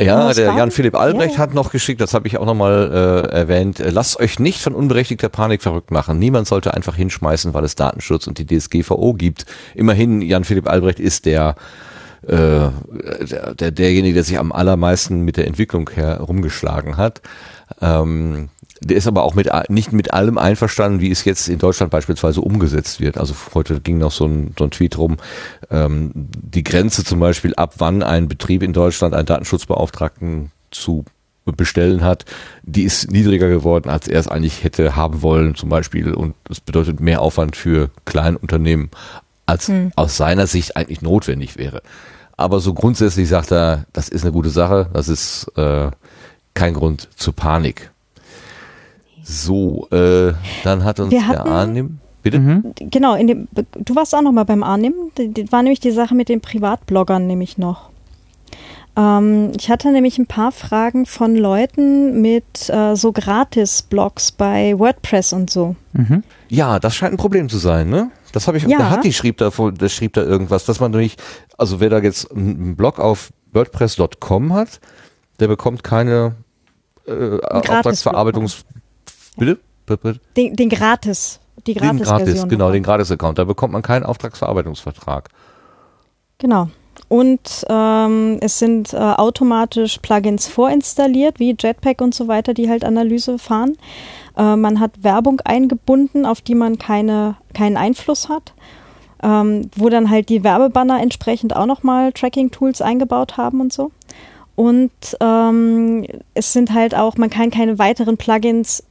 Ja, 0.00 0.32
der 0.32 0.48
war? 0.48 0.56
Jan-Philipp 0.58 0.96
Albrecht 0.96 1.34
Ja. 1.34 1.38
hat 1.38 1.54
noch 1.54 1.70
geschickt, 1.70 2.00
das 2.00 2.12
habe 2.14 2.26
ich 2.26 2.36
auch 2.38 2.46
nochmal 2.46 2.90
äh, 3.30 3.32
erwähnt, 3.36 3.78
äh, 3.78 3.90
lasst 3.90 4.18
euch 4.18 4.40
nicht 4.40 4.60
von 4.60 4.74
unberechtigter 4.74 5.28
Panik 5.28 5.62
verrückt 5.62 5.92
machen. 5.92 6.18
Niemand 6.18 6.48
sollte 6.48 6.74
einfach 6.74 6.96
hinschmeißen, 6.96 7.54
weil 7.54 7.62
es 7.64 7.76
Datenschutz 7.76 8.26
und 8.26 8.38
die 8.38 8.46
DSGVO 8.46 9.12
gibt. 9.14 9.46
Immerhin, 9.76 10.22
Jan-Philipp 10.22 10.68
Albrecht 10.68 10.98
ist 10.98 11.26
der, 11.26 11.54
äh, 12.28 12.70
der, 13.26 13.54
der 13.54 13.70
derjenige, 13.70 14.14
der 14.14 14.24
sich 14.24 14.38
am 14.38 14.52
allermeisten 14.52 15.20
mit 15.20 15.36
der 15.36 15.46
Entwicklung 15.46 15.88
herumgeschlagen 15.90 16.96
hat. 16.96 17.22
Ähm, 17.80 18.50
der 18.80 18.96
ist 18.96 19.06
aber 19.06 19.22
auch 19.22 19.34
mit, 19.34 19.48
nicht 19.68 19.92
mit 19.92 20.12
allem 20.12 20.36
einverstanden, 20.36 21.00
wie 21.00 21.10
es 21.10 21.24
jetzt 21.24 21.48
in 21.48 21.58
Deutschland 21.58 21.90
beispielsweise 21.90 22.40
umgesetzt 22.40 23.00
wird. 23.00 23.16
Also 23.16 23.34
heute 23.54 23.80
ging 23.80 23.98
noch 23.98 24.12
so 24.12 24.26
ein, 24.26 24.54
so 24.58 24.64
ein 24.64 24.70
Tweet 24.70 24.98
rum, 24.98 25.16
ähm, 25.70 26.10
die 26.14 26.64
Grenze 26.64 27.04
zum 27.04 27.20
Beispiel, 27.20 27.54
ab 27.54 27.74
wann 27.78 28.02
ein 28.02 28.28
Betrieb 28.28 28.62
in 28.62 28.72
Deutschland 28.72 29.14
einen 29.14 29.26
Datenschutzbeauftragten 29.26 30.50
zu 30.70 31.04
bestellen 31.44 32.02
hat, 32.02 32.24
die 32.62 32.84
ist 32.84 33.10
niedriger 33.10 33.48
geworden, 33.48 33.90
als 33.90 34.08
er 34.08 34.18
es 34.18 34.28
eigentlich 34.28 34.64
hätte 34.64 34.96
haben 34.96 35.22
wollen 35.22 35.54
zum 35.54 35.68
Beispiel. 35.68 36.12
Und 36.14 36.34
das 36.44 36.60
bedeutet 36.60 37.00
mehr 37.00 37.20
Aufwand 37.20 37.56
für 37.56 37.90
Kleinunternehmen, 38.06 38.90
als 39.46 39.70
aus 39.96 40.16
seiner 40.16 40.46
Sicht 40.46 40.76
eigentlich 40.76 41.02
notwendig 41.02 41.58
wäre. 41.58 41.82
Aber 42.36 42.60
so 42.60 42.74
grundsätzlich 42.74 43.28
sagt 43.28 43.52
er, 43.52 43.84
das 43.92 44.08
ist 44.08 44.24
eine 44.24 44.32
gute 44.32 44.50
Sache, 44.50 44.88
das 44.92 45.08
ist 45.08 45.50
äh, 45.56 45.90
kein 46.54 46.74
Grund 46.74 47.08
zur 47.16 47.34
Panik. 47.34 47.90
So, 49.22 49.88
äh, 49.90 50.32
dann 50.64 50.84
hat 50.84 51.00
uns 51.00 51.10
Wir 51.10 51.20
der 51.20 51.46
Arnim, 51.46 51.98
bitte? 52.22 52.38
Mhm. 52.38 52.74
Genau, 52.90 53.14
in 53.14 53.26
dem, 53.26 53.48
du 53.52 53.94
warst 53.94 54.14
auch 54.14 54.22
noch 54.22 54.32
mal 54.32 54.44
beim 54.44 54.62
Arnim. 54.62 54.94
Das 55.14 55.50
war 55.50 55.62
nämlich 55.62 55.80
die 55.80 55.92
Sache 55.92 56.14
mit 56.14 56.28
den 56.28 56.40
Privatbloggern 56.40 57.26
nämlich 57.26 57.56
noch. 57.56 57.90
Ähm, 58.96 59.52
ich 59.58 59.70
hatte 59.70 59.90
nämlich 59.92 60.18
ein 60.18 60.26
paar 60.26 60.52
Fragen 60.52 61.06
von 61.06 61.36
Leuten 61.36 62.20
mit 62.20 62.68
äh, 62.68 62.96
so 62.96 63.12
Gratis-Blogs 63.12 64.32
bei 64.32 64.78
WordPress 64.78 65.32
und 65.32 65.50
so. 65.50 65.76
Mhm. 65.92 66.22
Ja, 66.48 66.78
das 66.78 66.94
scheint 66.94 67.14
ein 67.14 67.18
Problem 67.18 67.48
zu 67.48 67.58
sein, 67.58 67.88
ne? 67.88 68.10
Das 68.34 68.48
habe 68.48 68.58
ich, 68.58 68.64
Ja. 68.64 68.78
da 68.78 68.90
hat 68.90 69.04
die 69.04 69.12
schrieb 69.12 69.36
da, 69.36 69.50
der 69.50 69.88
schrieb 69.88 70.14
da 70.14 70.22
irgendwas, 70.22 70.64
dass 70.64 70.80
man 70.80 70.90
nämlich, 70.90 71.16
also 71.56 71.78
wer 71.78 71.88
da 71.90 71.98
jetzt 71.98 72.30
einen 72.32 72.74
Blog 72.74 72.98
auf 72.98 73.30
WordPress.com 73.52 74.52
hat, 74.52 74.80
der 75.38 75.48
bekommt 75.48 75.84
keine 75.84 76.34
äh, 77.06 77.38
Auftragsverarbeitungs... 77.40 78.64
Bitte? 79.36 79.58
Den, 80.36 80.56
den 80.56 80.68
Gratis, 80.68 81.40
die 81.66 81.74
Den 81.74 81.82
Gratis-Version. 81.82 82.26
gratis, 82.26 82.48
genau, 82.48 82.72
den 82.72 82.82
Gratis-Account. 82.82 83.38
Da 83.38 83.44
bekommt 83.44 83.72
man 83.72 83.82
keinen 83.82 84.04
Auftragsverarbeitungsvertrag. 84.04 85.28
Genau. 86.38 86.68
Und 87.08 87.64
ähm, 87.68 88.38
es 88.40 88.58
sind 88.58 88.94
äh, 88.94 88.96
automatisch 88.96 89.98
Plugins 89.98 90.48
vorinstalliert, 90.48 91.38
wie 91.38 91.54
Jetpack 91.58 92.00
und 92.00 92.14
so 92.14 92.28
weiter, 92.28 92.54
die 92.54 92.68
halt 92.70 92.84
Analyse 92.84 93.38
fahren. 93.38 93.76
Äh, 94.36 94.56
man 94.56 94.80
hat 94.80 95.02
Werbung 95.02 95.40
eingebunden, 95.40 96.26
auf 96.26 96.40
die 96.40 96.54
man 96.54 96.78
keine, 96.78 97.36
keinen 97.52 97.76
Einfluss 97.76 98.28
hat. 98.28 98.52
Ähm, 99.22 99.70
wo 99.74 99.88
dann 99.88 100.10
halt 100.10 100.28
die 100.28 100.44
Werbebanner 100.44 101.00
entsprechend 101.00 101.56
auch 101.56 101.64
nochmal 101.64 102.12
Tracking-Tools 102.12 102.82
eingebaut 102.82 103.38
haben 103.38 103.62
und 103.62 103.72
so. 103.72 103.90
Und 104.54 104.90
ähm, 105.20 106.06
es 106.34 106.52
sind 106.52 106.74
halt 106.74 106.94
auch, 106.94 107.16
man 107.16 107.30
kann 107.30 107.50
keine 107.50 107.78
weiteren 107.78 108.16
Plugins 108.16 108.84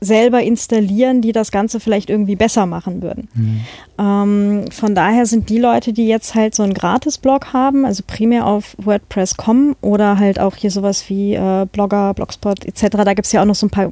selber 0.00 0.42
installieren, 0.42 1.22
die 1.22 1.32
das 1.32 1.50
Ganze 1.50 1.80
vielleicht 1.80 2.08
irgendwie 2.08 2.36
besser 2.36 2.66
machen 2.66 3.02
würden. 3.02 3.28
Ähm, 3.98 4.70
von 4.70 4.94
daher 4.94 5.26
sind 5.26 5.48
die 5.48 5.58
Leute, 5.58 5.92
die 5.92 6.06
jetzt 6.06 6.34
halt 6.34 6.54
so 6.54 6.62
einen 6.62 6.74
Gratis-Blog 6.74 7.52
haben, 7.52 7.84
also 7.84 8.02
primär 8.06 8.46
auf 8.46 8.76
WordPress.com 8.78 9.76
oder 9.80 10.18
halt 10.18 10.38
auch 10.38 10.54
hier 10.54 10.70
sowas 10.70 11.08
wie 11.08 11.34
äh, 11.34 11.66
Blogger, 11.70 12.14
Blogspot 12.14 12.64
etc., 12.64 12.96
da 13.04 13.14
gibt's 13.14 13.32
ja 13.32 13.42
auch 13.42 13.46
noch 13.46 13.56
so 13.56 13.66
ein 13.66 13.70
paar 13.70 13.90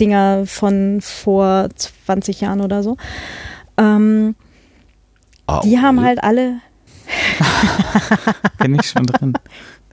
Gratis-Dinger 0.00 0.46
von 0.46 1.00
vor 1.00 1.68
20 1.74 2.40
Jahren 2.40 2.60
oder 2.60 2.82
so. 2.82 2.96
Ähm, 3.76 4.34
Ah, 5.46 5.60
die 5.64 5.78
haben 5.78 6.00
halt 6.02 6.22
alle, 6.22 6.60
Bin 8.58 8.76
ich 8.76 8.86
schon 8.86 9.04
drin. 9.04 9.32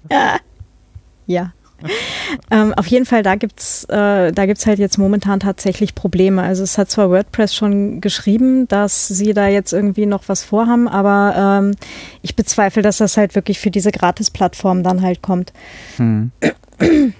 ja. 1.25 1.51
ähm, 2.51 2.75
auf 2.75 2.85
jeden 2.87 3.05
Fall, 3.05 3.23
da 3.23 3.33
gibt's, 3.35 3.85
äh, 3.85 4.31
da 4.31 4.45
gibt's 4.45 4.67
halt 4.67 4.77
jetzt 4.77 4.99
momentan 4.99 5.39
tatsächlich 5.39 5.95
Probleme. 5.95 6.43
Also 6.43 6.61
es 6.63 6.77
hat 6.77 6.91
zwar 6.91 7.09
WordPress 7.09 7.55
schon 7.55 8.01
geschrieben, 8.01 8.67
dass 8.67 9.07
sie 9.07 9.33
da 9.33 9.47
jetzt 9.47 9.73
irgendwie 9.73 10.05
noch 10.05 10.23
was 10.27 10.43
vorhaben, 10.43 10.87
aber 10.87 11.59
ähm, 11.59 11.75
ich 12.21 12.35
bezweifle, 12.35 12.83
dass 12.83 12.97
das 12.97 13.17
halt 13.17 13.33
wirklich 13.33 13.59
für 13.59 13.71
diese 13.71 13.91
Gratis-Plattform 13.91 14.83
dann 14.83 15.01
halt 15.01 15.23
kommt. 15.23 15.53
Hm. 15.97 16.31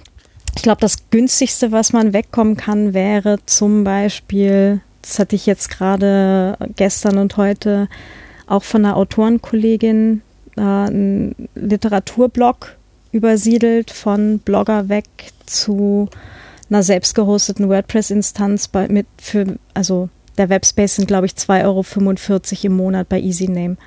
Ich 0.57 0.63
glaube, 0.63 0.81
das 0.81 1.11
günstigste, 1.11 1.71
was 1.71 1.93
man 1.93 2.13
wegkommen 2.13 2.57
kann, 2.57 2.95
wäre 2.95 3.37
zum 3.45 3.83
Beispiel, 3.83 4.81
das 5.03 5.19
hatte 5.19 5.35
ich 5.35 5.45
jetzt 5.45 5.69
gerade 5.69 6.57
gestern 6.75 7.19
und 7.19 7.37
heute 7.37 7.87
auch 8.47 8.63
von 8.63 8.83
einer 8.83 8.97
Autorenkollegin, 8.97 10.23
äh, 10.57 10.61
ein 10.61 11.35
Literaturblog 11.53 12.75
übersiedelt 13.11 13.91
von 13.91 14.39
Blogger 14.39 14.89
weg 14.89 15.05
zu 15.45 16.09
einer 16.71 16.81
selbst 16.81 17.13
gehosteten 17.13 17.69
WordPress-Instanz 17.69 18.71
mit 18.87 19.05
für, 19.19 19.59
also 19.75 20.09
der 20.39 20.49
Webspace 20.49 20.95
sind, 20.95 21.07
glaube 21.07 21.27
ich, 21.27 21.33
2,45 21.33 21.65
Euro 21.65 22.65
im 22.65 22.77
Monat 22.77 23.09
bei 23.09 23.21
EasyName. 23.21 23.77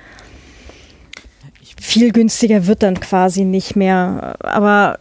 Viel 1.81 2.13
günstiger 2.13 2.65
wird 2.65 2.81
dann 2.81 2.97
quasi 2.97 3.43
nicht 3.43 3.75
mehr, 3.75 4.37
aber 4.39 4.99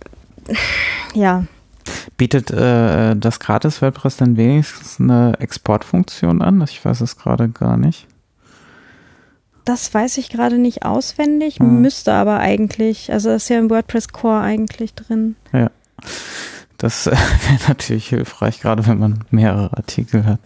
ja, 1.14 1.44
Bietet 2.16 2.50
äh, 2.50 3.14
das 3.16 3.40
gratis 3.40 3.80
WordPress 3.82 4.16
dann 4.18 4.36
wenigstens 4.36 5.00
eine 5.00 5.34
Exportfunktion 5.40 6.42
an? 6.42 6.60
Ich 6.62 6.84
weiß 6.84 7.00
es 7.00 7.16
gerade 7.16 7.48
gar 7.48 7.76
nicht. 7.76 8.06
Das 9.64 9.92
weiß 9.92 10.18
ich 10.18 10.30
gerade 10.30 10.58
nicht 10.58 10.84
auswendig, 10.84 11.58
Hm. 11.58 11.80
müsste 11.82 12.12
aber 12.12 12.38
eigentlich. 12.40 13.12
Also 13.12 13.28
das 13.30 13.44
ist 13.44 13.48
ja 13.50 13.58
im 13.58 13.70
WordPress 13.70 14.08
Core 14.08 14.40
eigentlich 14.40 14.94
drin. 14.94 15.36
Ja. 15.52 15.70
Das 16.78 17.06
äh, 17.06 17.10
wäre 17.48 17.68
natürlich 17.68 18.08
hilfreich, 18.08 18.60
gerade 18.60 18.86
wenn 18.86 18.98
man 18.98 19.24
mehrere 19.30 19.76
Artikel 19.76 20.24
hat. 20.24 20.40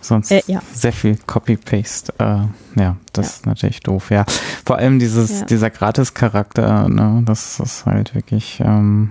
Sonst 0.00 0.30
Äh, 0.30 0.42
ja. 0.46 0.60
sehr 0.72 0.94
viel 0.94 1.18
Copy-Paste. 1.26 2.14
Äh, 2.18 2.80
ja, 2.80 2.96
das 3.12 3.26
Ja. 3.26 3.32
ist 3.34 3.46
natürlich 3.46 3.80
doof, 3.80 4.10
ja. 4.10 4.24
Vor 4.64 4.76
allem 4.78 4.98
dieses, 4.98 5.40
Ja. 5.40 5.46
dieser 5.46 5.68
Gratis-Charakter, 5.70 6.88
ne, 6.88 7.22
das 7.26 7.60
ist 7.60 7.84
halt 7.84 8.14
wirklich, 8.14 8.60
ähm, 8.64 9.10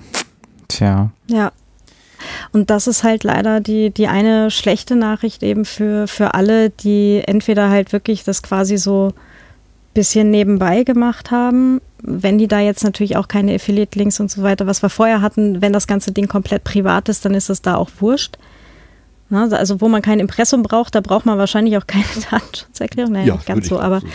tja. 0.67 1.11
Ja. 1.27 1.51
Und 2.51 2.69
das 2.69 2.87
ist 2.87 3.03
halt 3.03 3.23
leider 3.23 3.59
die, 3.59 3.91
die 3.91 4.07
eine 4.07 4.49
schlechte 4.49 4.95
Nachricht 4.95 5.43
eben 5.43 5.65
für, 5.65 6.07
für 6.07 6.33
alle, 6.33 6.71
die 6.71 7.21
entweder 7.25 7.69
halt 7.69 7.93
wirklich 7.93 8.23
das 8.23 8.41
quasi 8.41 8.77
so 8.77 9.13
bisschen 9.93 10.29
nebenbei 10.29 10.83
gemacht 10.83 11.31
haben, 11.31 11.81
wenn 12.03 12.37
die 12.37 12.47
da 12.47 12.59
jetzt 12.59 12.83
natürlich 12.83 13.17
auch 13.17 13.27
keine 13.27 13.55
Affiliate-Links 13.55 14.19
und 14.19 14.29
so 14.29 14.43
weiter, 14.43 14.67
was 14.67 14.83
wir 14.83 14.89
vorher 14.89 15.21
hatten, 15.21 15.61
wenn 15.61 15.73
das 15.73 15.87
ganze 15.87 16.11
Ding 16.11 16.27
komplett 16.27 16.63
privat 16.63 17.09
ist, 17.09 17.25
dann 17.25 17.33
ist 17.33 17.49
es 17.49 17.63
da 17.63 17.75
auch 17.75 17.89
wurscht. 17.99 18.37
Na, 19.29 19.47
also 19.47 19.81
wo 19.81 19.89
man 19.89 20.03
kein 20.03 20.19
Impressum 20.19 20.61
braucht, 20.61 20.93
da 20.93 21.01
braucht 21.01 21.25
man 21.25 21.39
wahrscheinlich 21.39 21.77
auch 21.77 21.87
keine 21.87 22.05
Datenschutzerklärung. 22.31 23.13
Naja, 23.13 23.33
nicht 23.33 23.45
ganz 23.47 23.67
so, 23.67 23.79
aber 23.79 24.01
sehen. 24.01 24.11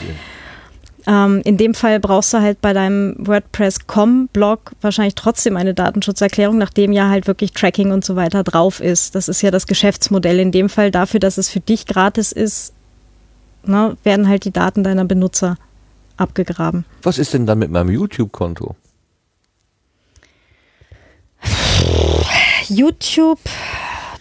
Ähm, 1.07 1.41
in 1.45 1.57
dem 1.57 1.75
Fall 1.75 2.01
brauchst 2.01 2.33
du 2.33 2.41
halt 2.41 2.61
bei 2.61 2.73
deinem 2.73 3.15
WordPress.com-Blog 3.19 4.73
wahrscheinlich 4.81 5.15
trotzdem 5.15 5.57
eine 5.57 5.75
Datenschutzerklärung, 5.75 6.59
nachdem 6.59 6.93
ja 6.93 7.09
halt 7.09 7.27
wirklich 7.27 7.53
Tracking 7.53 7.91
und 7.91 8.05
so 8.05 8.17
weiter 8.17 8.45
drauf 8.45 8.81
ist. 8.81 9.15
Das 9.15 9.29
ist 9.29 9.43
ja 9.43 9.51
das 9.51 9.67
Geschäftsmodell. 9.67 10.39
In 10.39 10.53
dem 10.53 10.69
Fall 10.69 10.91
dafür, 10.91 11.21
dass 11.21 11.39
es 11.39 11.49
für 11.49 11.61
dich 11.61 11.87
gratis 11.87 12.33
ist, 12.33 12.73
ne, 13.65 13.97
werden 14.05 14.29
halt 14.29 14.45
die 14.45 14.53
Daten 14.53 14.85
deiner 14.85 15.05
Benutzer 15.05 15.57
abgegraben. 16.17 16.85
Was 17.03 17.19
ist 17.19 17.35
denn 17.35 17.47
dann 17.47 17.59
mit 17.59 17.71
meinem 17.71 17.91
YouTube-Konto? 17.91 18.77
YouTube, 22.69 23.41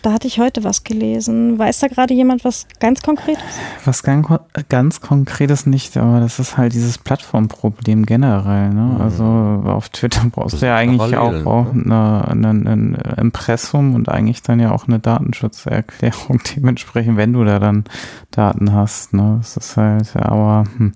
da 0.02 0.14
hatte 0.14 0.28
ich 0.28 0.40
heute 0.40 0.64
was 0.64 0.84
gelesen. 0.84 1.60
Weiß 1.60 1.80
da 1.80 1.88
gerade 1.88 2.14
jemand 2.14 2.44
was 2.44 2.68
ganz 2.80 3.02
Konkretes? 3.02 3.44
Was 3.86 4.04
ganz, 4.04 4.28
ganz 4.70 5.02
Konkretes 5.02 5.66
nicht, 5.66 5.98
aber 5.98 6.20
das 6.20 6.40
ist 6.40 6.58
halt 6.58 6.74
dieses 6.74 6.98
Plattformproblem 6.98 8.06
generell. 8.06 8.70
Ne? 8.70 8.98
Also 9.00 9.24
auf 9.24 9.90
Twitter 9.90 10.22
brauchst 10.32 10.62
du 10.62 10.66
ja 10.66 10.76
eigentlich 10.76 11.16
auch, 11.16 11.46
auch 11.46 11.72
eine, 11.72 12.28
eine, 12.28 12.50
ein 12.50 12.96
Impressum 13.18 13.96
und 13.96 14.10
eigentlich 14.10 14.42
dann 14.42 14.60
ja 14.60 14.72
auch 14.72 14.88
eine 14.88 15.00
Datenschutzerklärung 15.00 16.42
dementsprechend, 16.56 17.18
wenn 17.18 17.34
du 17.34 17.44
da 17.44 17.60
dann 17.60 17.84
Daten 18.32 18.74
hast. 18.74 19.14
Ne? 19.14 19.38
Das 19.42 19.58
ist 19.58 19.78
halt, 19.78 20.16
aber 20.16 20.66
hm. 20.78 20.94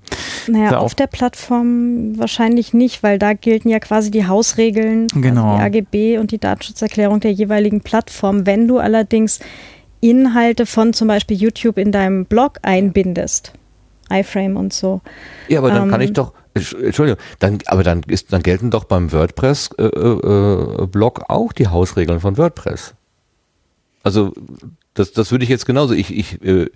Naja, 0.47 0.77
auf 0.77 0.95
der 0.95 1.07
Plattform 1.07 2.17
wahrscheinlich 2.17 2.73
nicht, 2.73 3.03
weil 3.03 3.19
da 3.19 3.33
gelten 3.33 3.69
ja 3.69 3.79
quasi 3.79 4.11
die 4.11 4.27
Hausregeln, 4.27 5.07
Genau. 5.13 5.55
also 5.55 5.69
die 5.69 5.79
AGB 5.79 6.17
und 6.19 6.31
die 6.31 6.37
Datenschutzerklärung 6.39 7.19
der 7.19 7.31
jeweiligen 7.31 7.81
Plattform. 7.81 8.45
Wenn 8.45 8.67
du 8.67 8.77
allerdings 8.95 9.39
Inhalte 10.01 10.65
von 10.65 10.93
zum 10.93 11.07
Beispiel 11.07 11.37
YouTube 11.37 11.77
in 11.77 11.91
deinem 11.91 12.25
Blog 12.25 12.57
einbindest 12.61 13.53
iFrame 14.09 14.55
und 14.55 14.73
so. 14.73 15.01
Ja, 15.47 15.59
aber 15.59 15.69
dann 15.69 15.83
Ähm, 15.83 15.89
kann 15.89 16.01
ich 16.01 16.13
doch, 16.13 16.33
Entschuldigung, 16.53 17.19
dann, 17.39 17.59
aber 17.65 17.83
dann 17.83 18.01
ist, 18.07 18.31
dann 18.31 18.43
gelten 18.43 18.71
doch 18.71 18.85
beim 18.85 19.11
WordPress-Blog 19.11 21.23
auch 21.27 21.51
die 21.53 21.67
Hausregeln 21.67 22.19
von 22.19 22.37
WordPress. 22.37 22.93
Also 24.03 24.33
das, 24.93 25.11
das 25.11 25.31
würde 25.31 25.43
ich 25.43 25.49
jetzt 25.49 25.65
genauso. 25.65 25.93
Ich, 25.93 26.15
ich, 26.15 26.41
äh, 26.43 26.69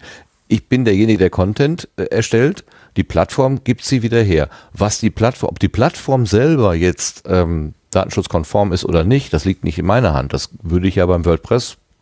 ich 0.48 0.68
bin 0.68 0.86
derjenige, 0.86 1.20
der 1.20 1.30
Content 1.30 1.88
äh, 1.98 2.06
erstellt. 2.06 2.66
Die 2.98 3.04
Plattform 3.04 3.64
gibt 3.64 3.84
sie 3.84 4.02
wieder 4.02 4.24
her. 4.24 4.50
Was 4.74 5.00
die 5.00 5.12
Plattform, 5.12 5.52
ob 5.52 5.60
die 5.60 5.70
Plattform 5.70 6.26
selber 6.26 6.74
jetzt 6.74 7.26
ähm, 7.28 7.76
datenschutzkonform 7.92 8.74
ist 8.74 8.86
oder 8.86 9.04
nicht, 9.04 9.32
das 9.34 9.46
liegt 9.46 9.64
nicht 9.64 9.78
in 9.78 9.86
meiner 9.86 10.16
Hand. 10.16 10.34
Das 10.34 10.50
würde 10.64 10.88
ich 10.88 10.96
ja 10.96 11.06
beim 11.06 11.24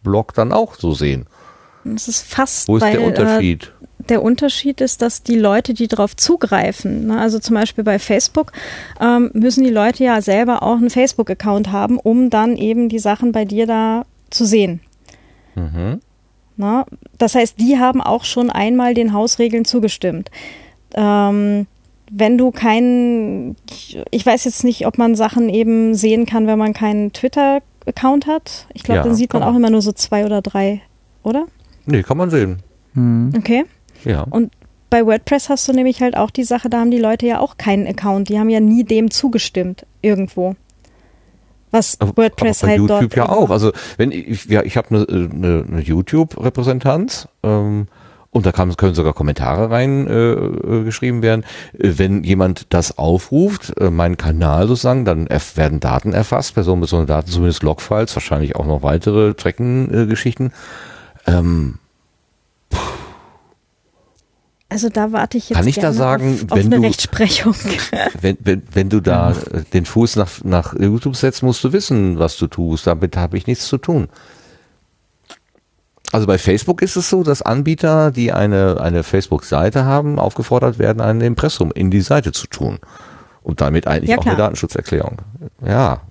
WordPress-Blog 0.03 0.33
dann 0.33 0.51
auch 0.51 0.75
so 0.75 0.93
sehen. 0.93 1.25
Das 1.83 2.07
ist 2.07 2.27
fast, 2.27 2.67
Wo 2.67 2.77
ist 2.77 2.81
weil, 2.81 2.97
der 2.97 3.07
Unterschied? 3.07 3.73
Äh, 3.81 4.05
der 4.09 4.23
Unterschied 4.23 4.81
ist, 4.81 5.01
dass 5.01 5.23
die 5.23 5.37
Leute, 5.37 5.73
die 5.73 5.87
darauf 5.87 6.15
zugreifen, 6.15 7.07
ne, 7.07 7.19
also 7.19 7.39
zum 7.39 7.55
Beispiel 7.55 7.83
bei 7.83 7.99
Facebook, 7.99 8.51
ähm, 9.01 9.31
müssen 9.33 9.63
die 9.63 9.69
Leute 9.69 10.03
ja 10.03 10.21
selber 10.21 10.63
auch 10.63 10.77
einen 10.77 10.89
Facebook-Account 10.89 11.71
haben, 11.71 11.99
um 11.99 12.29
dann 12.29 12.55
eben 12.57 12.89
die 12.89 12.99
Sachen 12.99 13.31
bei 13.31 13.45
dir 13.45 13.67
da 13.67 14.05
zu 14.29 14.45
sehen. 14.45 14.81
Mhm. 15.55 15.99
Ne? 16.57 16.85
Das 17.17 17.35
heißt, 17.35 17.59
die 17.59 17.79
haben 17.79 18.01
auch 18.01 18.23
schon 18.23 18.49
einmal 18.49 18.93
den 18.93 19.13
Hausregeln 19.13 19.65
zugestimmt. 19.65 20.31
Ähm, 20.93 21.67
wenn 22.09 22.37
du 22.37 22.51
keinen, 22.51 23.57
ich, 23.69 24.01
ich 24.11 24.25
weiß 24.25 24.45
jetzt 24.45 24.63
nicht, 24.63 24.87
ob 24.87 24.97
man 24.97 25.15
Sachen 25.15 25.49
eben 25.49 25.93
sehen 25.95 26.25
kann, 26.25 26.47
wenn 26.47 26.59
man 26.59 26.73
keinen 26.73 27.11
Twitter-Account 27.11 27.76
hat. 28.27 28.67
Ich 28.73 28.83
glaube, 28.83 28.97
Ja, 28.99 29.03
dann 29.03 29.15
sieht 29.15 29.33
man 29.33 29.43
auch 29.43 29.55
immer 29.55 29.69
nur 29.69 29.81
so 29.81 29.91
zwei 29.91 30.25
oder 30.25 30.41
drei, 30.41 30.81
oder? 31.23 31.45
Nee, 31.85 32.03
kann 32.03 32.17
man 32.17 32.29
sehen. 32.29 32.57
Hm. 32.93 33.31
Okay. 33.37 33.65
Ja. 34.03 34.21
Und 34.29 34.51
bei 34.89 35.05
WordPress 35.05 35.49
hast 35.49 35.67
du 35.67 35.73
nämlich 35.73 36.01
halt 36.01 36.15
auch 36.15 36.31
die 36.31 36.43
Sache, 36.43 36.69
da 36.69 36.79
haben 36.79 36.91
die 36.91 36.99
Leute 36.99 37.25
ja 37.25 37.39
auch 37.39 37.57
keinen 37.57 37.87
Account. 37.87 38.29
Die 38.29 38.39
haben 38.39 38.49
ja 38.49 38.59
nie 38.59 38.83
dem 38.83 39.11
zugestimmt 39.11 39.85
irgendwo. 40.01 40.55
Was 41.71 41.97
WordPress 41.99 42.63
aber 42.63 42.67
bei 42.67 42.71
halt 42.71 42.79
YouTube 42.81 42.99
dort 43.01 43.15
ja 43.15 43.23
eben- 43.25 43.33
auch. 43.33 43.49
Also 43.49 43.71
wenn 43.97 44.11
ich, 44.11 44.45
ja, 44.45 44.63
ich 44.63 44.77
habe 44.77 44.89
eine, 44.89 45.07
eine, 45.09 45.65
eine 45.67 45.81
YouTube-Repräsentanz 45.81 47.27
ähm, 47.43 47.87
und 48.37 48.45
da 48.45 48.51
kann, 48.51 48.75
können 48.77 48.95
sogar 48.95 49.13
Kommentare 49.13 49.69
rein 49.69 50.07
äh, 50.07 50.31
äh, 50.33 50.83
geschrieben 50.83 51.21
werden. 51.21 51.43
Äh, 51.73 51.93
Wenn 51.97 52.23
jemand 52.23 52.67
das 52.69 52.97
aufruft, 52.97 53.73
äh, 53.79 53.89
meinen 53.89 54.17
Kanal 54.17 54.67
sozusagen, 54.67 55.03
dann 55.05 55.27
werden 55.55 55.79
Daten 55.79 56.13
erfasst, 56.13 56.53
personenbezogene 56.53 57.07
Daten, 57.07 57.29
zumindest 57.29 57.63
Logfiles, 57.63 58.15
wahrscheinlich 58.15 58.55
auch 58.55 58.65
noch 58.65 58.83
weitere 58.83 59.33
Trecken-Geschichten. 59.33 60.51
ähm, 61.25 61.79
Also 64.69 64.89
da 64.89 65.13
warte 65.13 65.37
ich 65.37 65.49
jetzt 65.49 65.57
Kann 65.57 65.67
ich 65.67 65.75
da 65.79 65.93
sagen, 65.93 66.33
auf, 66.43 66.51
auf 66.51 66.57
wenn 66.57 66.65
eine 66.67 66.75
du- 66.77 66.81
Rechtsprechung. 66.87 67.55
wenn, 68.21 68.37
wenn, 68.41 68.63
wenn 68.73 68.89
du 68.89 68.99
da 68.99 69.31
äh, 69.31 69.61
den 69.73 69.85
Fuß 69.85 70.17
nach, 70.17 70.43
nach 70.43 70.73
YouTube 70.77 71.15
setzt, 71.15 71.41
musst 71.41 71.63
du 71.63 71.71
wissen, 71.71 72.19
was 72.19 72.35
du 72.37 72.47
tust. 72.47 72.85
Damit 72.85 73.15
habe 73.15 73.37
ich 73.37 73.47
nichts 73.47 73.67
zu 73.67 73.77
tun. 73.77 74.09
Also 76.11 76.25
bei 76.25 76.37
Facebook 76.37 76.81
ist 76.81 76.95
es 76.95 77.09
so, 77.09 77.23
dass 77.23 77.41
Anbieter, 77.41 78.11
die 78.11 78.31
eine, 78.31 78.79
eine 78.79 79.03
Facebook-Seite 79.03 79.83
haben, 79.85 80.19
aufgefordert 80.19 80.79
werden, 80.79 81.01
ein 81.01 81.21
Impressum 81.21 81.71
in 81.73 81.91
die 81.91 82.01
Seite 82.01 82.31
zu 82.31 82.47
tun. 82.47 82.79
Und 83.43 83.61
damit 83.61 83.87
eigentlich 83.87 84.11
Ja, 84.11 84.17
auch 84.17 84.25
eine. 84.25 84.35
Datenschutzerklärung. 84.35 85.17
Ja. 85.65 86.01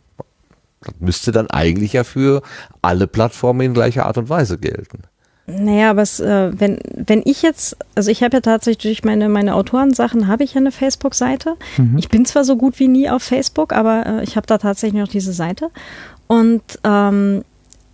Das 0.83 0.95
müsste 1.01 1.33
dann 1.33 1.51
eigentlich 1.51 1.95
ja 1.95 2.05
für 2.05 2.43
alle 2.83 3.07
Plattformen 3.07 3.61
in 3.61 3.75
gleicher 3.75 4.07
Art 4.07 4.19
und 4.19 4.29
Weise 4.29 4.59
gelten. 4.59 5.03
Naja, 5.47 5.91
aber 5.91 6.03
es, 6.03 6.19
äh, 6.19 6.51
wenn, 6.59 6.79
wenn 6.95 7.23
ich 7.25 7.43
jetzt, 7.43 7.77
also 7.95 8.11
ich 8.11 8.23
habe 8.23 8.39
ja 8.39 8.41
tatsächlich 8.41 8.83
durch 8.83 9.05
meine, 9.05 9.29
meine 9.29 9.55
Autorensachen 9.55 10.27
habe 10.27 10.43
ich 10.45 10.55
ja 10.55 10.61
eine 10.61 10.73
Facebook-Seite. 10.73 11.55
Ich 11.97 12.09
bin 12.09 12.25
zwar 12.25 12.45
so 12.45 12.57
gut 12.57 12.81
wie 12.81 12.89
nie 12.89 13.09
auf 13.09 13.23
Facebook, 13.23 13.73
aber 13.73 14.07
äh, 14.07 14.25
ich 14.25 14.37
habe 14.37 14.47
da 14.47 14.59
tatsächlich 14.59 15.01
noch 15.01 15.09
diese 15.09 15.33
Seite. 15.33 15.71
Und 16.27 16.63
ähm, 16.83 17.45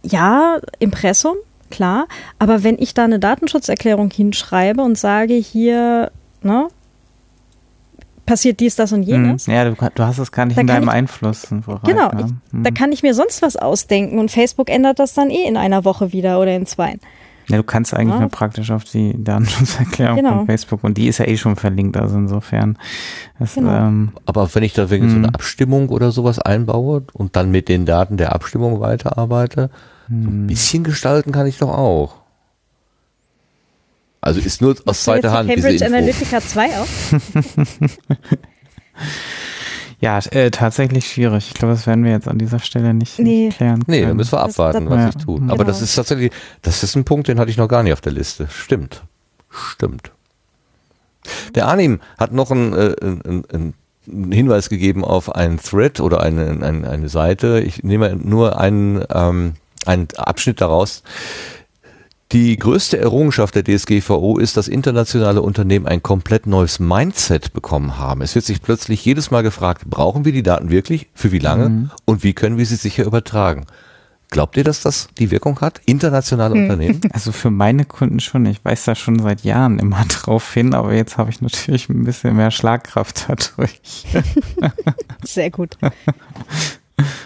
ja, 0.02 0.58
Impressum, 0.78 1.36
klar, 1.72 2.06
aber 2.38 2.62
wenn 2.62 2.78
ich 2.78 2.94
da 2.94 3.02
eine 3.04 3.18
Datenschutzerklärung 3.18 4.10
hinschreibe 4.10 4.82
und 4.82 4.96
sage 4.96 5.34
hier, 5.34 6.12
ne, 6.42 6.68
passiert 8.26 8.60
dies, 8.60 8.76
das 8.76 8.92
und 8.92 9.02
jenes, 9.02 9.46
Ja, 9.46 9.64
du, 9.68 9.74
du 9.94 10.02
hast 10.04 10.18
es 10.18 10.30
gar 10.30 10.46
nicht 10.46 10.56
Da 10.56 10.60
in 10.60 10.66
deinem 10.68 10.84
ich- 10.84 10.90
Einfluss. 10.90 11.46
Bereich, 11.50 11.82
Genau, 11.82 12.08
ne? 12.12 12.28
da 12.52 12.70
kann 12.70 12.92
ich 12.92 13.02
mir 13.02 13.14
sonst 13.14 13.42
was 13.42 13.56
ausdenken 13.56 14.18
und 14.18 14.30
Facebook 14.30 14.70
ändert 14.70 14.98
das 15.00 15.14
dann 15.14 15.30
eh 15.30 15.44
in 15.46 15.56
einer 15.56 15.84
Woche 15.84 16.12
wieder 16.12 16.40
oder 16.40 16.54
in 16.54 16.66
zwei. 16.66 16.96
Ja, 17.48 17.56
du 17.56 17.64
kannst 17.64 17.92
eigentlich 17.92 18.14
Ja. 18.14 18.20
nur 18.20 18.28
praktisch 18.28 18.70
auf 18.70 18.84
die 18.84 19.14
Datenschutzerklärung 19.22 20.16
Genau. 20.16 20.34
von 20.36 20.46
Facebook 20.46 20.84
und 20.84 20.96
die 20.96 21.08
ist 21.08 21.18
ja 21.18 21.26
eh 21.26 21.36
schon 21.36 21.56
verlinkt, 21.56 21.96
also 21.96 22.16
insofern. 22.16 22.78
Das, 23.40 23.56
Genau. 23.56 23.70
ähm, 23.76 24.12
Aber 24.24 24.48
wenn 24.54 24.62
ich 24.62 24.72
da 24.74 24.88
wegen 24.90 25.08
so 25.08 25.16
Hm. 25.16 25.24
eine 25.24 25.34
Abstimmung 25.34 25.88
oder 25.88 26.12
sowas 26.12 26.38
einbaue 26.38 27.02
und 27.12 27.34
dann 27.34 27.50
mit 27.50 27.68
den 27.68 27.84
Daten 27.84 28.16
der 28.16 28.32
Abstimmung 28.32 28.78
weiterarbeite, 28.80 29.70
so 30.08 30.14
Hm. 30.14 30.44
ein 30.44 30.46
bisschen 30.46 30.84
gestalten 30.84 31.32
kann 31.32 31.46
ich 31.46 31.58
doch 31.58 31.70
auch. 31.70 32.14
Also 34.20 34.40
ist 34.40 34.60
nur 34.62 34.76
aus 34.86 35.02
zweiter 35.04 35.32
Hand 35.32 35.50
die 35.50 35.56
diese 35.56 35.68
Cambridge 35.68 35.84
Info. 35.84 35.96
Analytica 35.96 36.40
2 36.40 36.78
auf? 36.78 37.14
ja, 40.00 40.18
äh, 40.30 40.50
tatsächlich 40.50 41.08
schwierig. 41.08 41.48
Ich 41.48 41.54
glaube, 41.54 41.74
das 41.74 41.86
werden 41.86 42.04
wir 42.04 42.12
jetzt 42.12 42.28
an 42.28 42.38
dieser 42.38 42.58
Stelle 42.58 42.94
nicht, 42.94 43.18
Nee. 43.18 43.46
nicht 43.46 43.56
klären. 43.56 43.82
Nee, 43.86 44.00
da 44.00 44.06
können. 44.06 44.16
müssen 44.16 44.32
wir 44.32 44.44
Das- 44.44 44.54
abwarten, 44.58 44.84
das- 44.86 44.90
was 44.94 45.00
Ja. 45.02 45.08
ich 45.18 45.24
tue. 45.24 45.38
Genau. 45.40 45.52
Aber 45.52 45.64
das 45.64 45.82
ist 45.82 45.94
tatsächlich, 45.94 46.32
das 46.62 46.82
ist 46.82 46.96
ein 46.96 47.04
Punkt, 47.04 47.28
den 47.28 47.38
hatte 47.38 47.50
ich 47.50 47.56
noch 47.56 47.68
gar 47.68 47.82
nicht 47.82 47.92
auf 47.92 48.00
der 48.00 48.12
Liste. 48.12 48.48
Stimmt. 48.50 49.02
Stimmt. 49.50 50.12
Der 51.54 51.68
Arnim 51.68 52.00
hat 52.18 52.32
noch 52.32 52.50
einen, 52.50 52.72
äh, 52.72 52.94
einen, 53.02 53.74
einen 54.08 54.32
Hinweis 54.32 54.68
gegeben 54.68 55.04
auf 55.04 55.34
einen 55.34 55.58
Thread 55.60 56.00
oder 56.00 56.20
eine, 56.20 56.48
eine, 56.64 56.88
eine 56.90 57.08
Seite. 57.08 57.60
Ich 57.60 57.84
nehme 57.84 58.16
nur 58.16 58.58
einen, 58.58 59.04
ähm, 59.12 59.54
einen 59.86 60.08
Abschnitt 60.16 60.60
daraus. 60.60 61.02
Die 62.32 62.56
größte 62.56 62.98
Errungenschaft 62.98 63.54
der 63.54 63.64
DSGVO 63.64 64.38
ist, 64.38 64.56
dass 64.56 64.66
internationale 64.66 65.42
Unternehmen 65.42 65.86
ein 65.86 66.02
komplett 66.02 66.46
neues 66.46 66.78
Mindset 66.78 67.52
bekommen 67.52 67.98
haben. 67.98 68.22
Es 68.22 68.34
wird 68.34 68.46
sich 68.46 68.62
plötzlich 68.62 69.04
jedes 69.04 69.30
Mal 69.30 69.42
gefragt, 69.42 69.82
brauchen 69.86 70.24
wir 70.24 70.32
die 70.32 70.42
Daten 70.42 70.70
wirklich? 70.70 71.08
Für 71.12 71.30
wie 71.30 71.38
lange? 71.38 71.90
Und 72.06 72.22
wie 72.22 72.32
können 72.32 72.56
wir 72.56 72.64
sie 72.64 72.76
sicher 72.76 73.04
übertragen? 73.04 73.66
Glaubt 74.32 74.56
ihr, 74.56 74.64
dass 74.64 74.80
das 74.80 75.08
die 75.18 75.30
Wirkung 75.30 75.60
hat? 75.60 75.82
Internationale 75.84 76.54
Unternehmen? 76.54 77.02
Also 77.12 77.32
für 77.32 77.50
meine 77.50 77.84
Kunden 77.84 78.18
schon. 78.18 78.46
Ich 78.46 78.64
weiß 78.64 78.84
da 78.86 78.94
schon 78.94 79.18
seit 79.18 79.44
Jahren 79.44 79.78
immer 79.78 80.02
drauf 80.08 80.54
hin, 80.54 80.72
aber 80.72 80.94
jetzt 80.94 81.18
habe 81.18 81.28
ich 81.28 81.42
natürlich 81.42 81.90
ein 81.90 82.04
bisschen 82.04 82.34
mehr 82.34 82.50
Schlagkraft 82.50 83.26
dadurch. 83.28 84.06
Sehr 85.22 85.50
gut. 85.50 85.76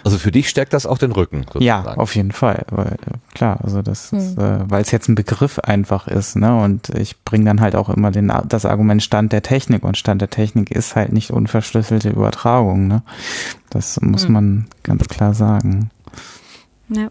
Also 0.03 0.17
für 0.17 0.31
dich 0.31 0.49
stärkt 0.49 0.73
das 0.73 0.85
auch 0.85 0.97
den 0.97 1.11
Rücken. 1.11 1.45
Ja, 1.59 1.77
sozusagen. 1.79 2.01
auf 2.01 2.15
jeden 2.15 2.31
Fall. 2.31 2.65
Weil, 2.71 2.95
klar, 3.33 3.59
also 3.61 3.81
das 3.81 4.11
Hm. 4.11 4.17
ist, 4.19 4.37
äh, 4.37 4.69
weil 4.69 4.81
es 4.81 4.91
jetzt 4.91 5.07
ein 5.09 5.15
Begriff 5.15 5.59
einfach 5.59 6.07
ist, 6.07 6.35
ne? 6.37 6.59
Und 6.61 6.89
ich 6.89 7.21
bringe 7.25 7.45
dann 7.45 7.59
halt 7.61 7.75
auch 7.75 7.89
immer 7.89 8.09
den, 8.11 8.31
das 8.47 8.65
Argument 8.65 9.03
Stand 9.03 9.33
der 9.33 9.43
Technik 9.43 9.83
und 9.83 9.97
Stand 9.97 10.21
der 10.21 10.29
Technik 10.29 10.71
ist 10.71 10.95
halt 10.95 11.11
nicht 11.11 11.31
unverschlüsselte 11.31 12.09
Übertragung, 12.09 12.87
ne? 12.87 13.03
Das 13.69 13.99
muss 14.01 14.25
Hm. 14.25 14.33
man 14.33 14.67
ganz 14.83 15.07
klar 15.09 15.33
sagen. 15.33 15.89
Ja. 16.89 17.09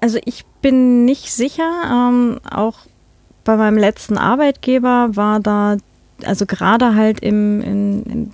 Also 0.00 0.18
ich 0.24 0.44
bin 0.62 1.04
nicht 1.04 1.32
sicher, 1.32 1.68
ähm, 1.90 2.38
auch 2.48 2.78
bei 3.44 3.56
meinem 3.56 3.78
letzten 3.78 4.16
Arbeitgeber 4.18 5.10
war 5.16 5.40
da, 5.40 5.76
also 6.24 6.46
gerade 6.46 6.94
halt 6.94 7.20
im, 7.20 7.60
in, 7.62 8.02
in, 8.04 8.32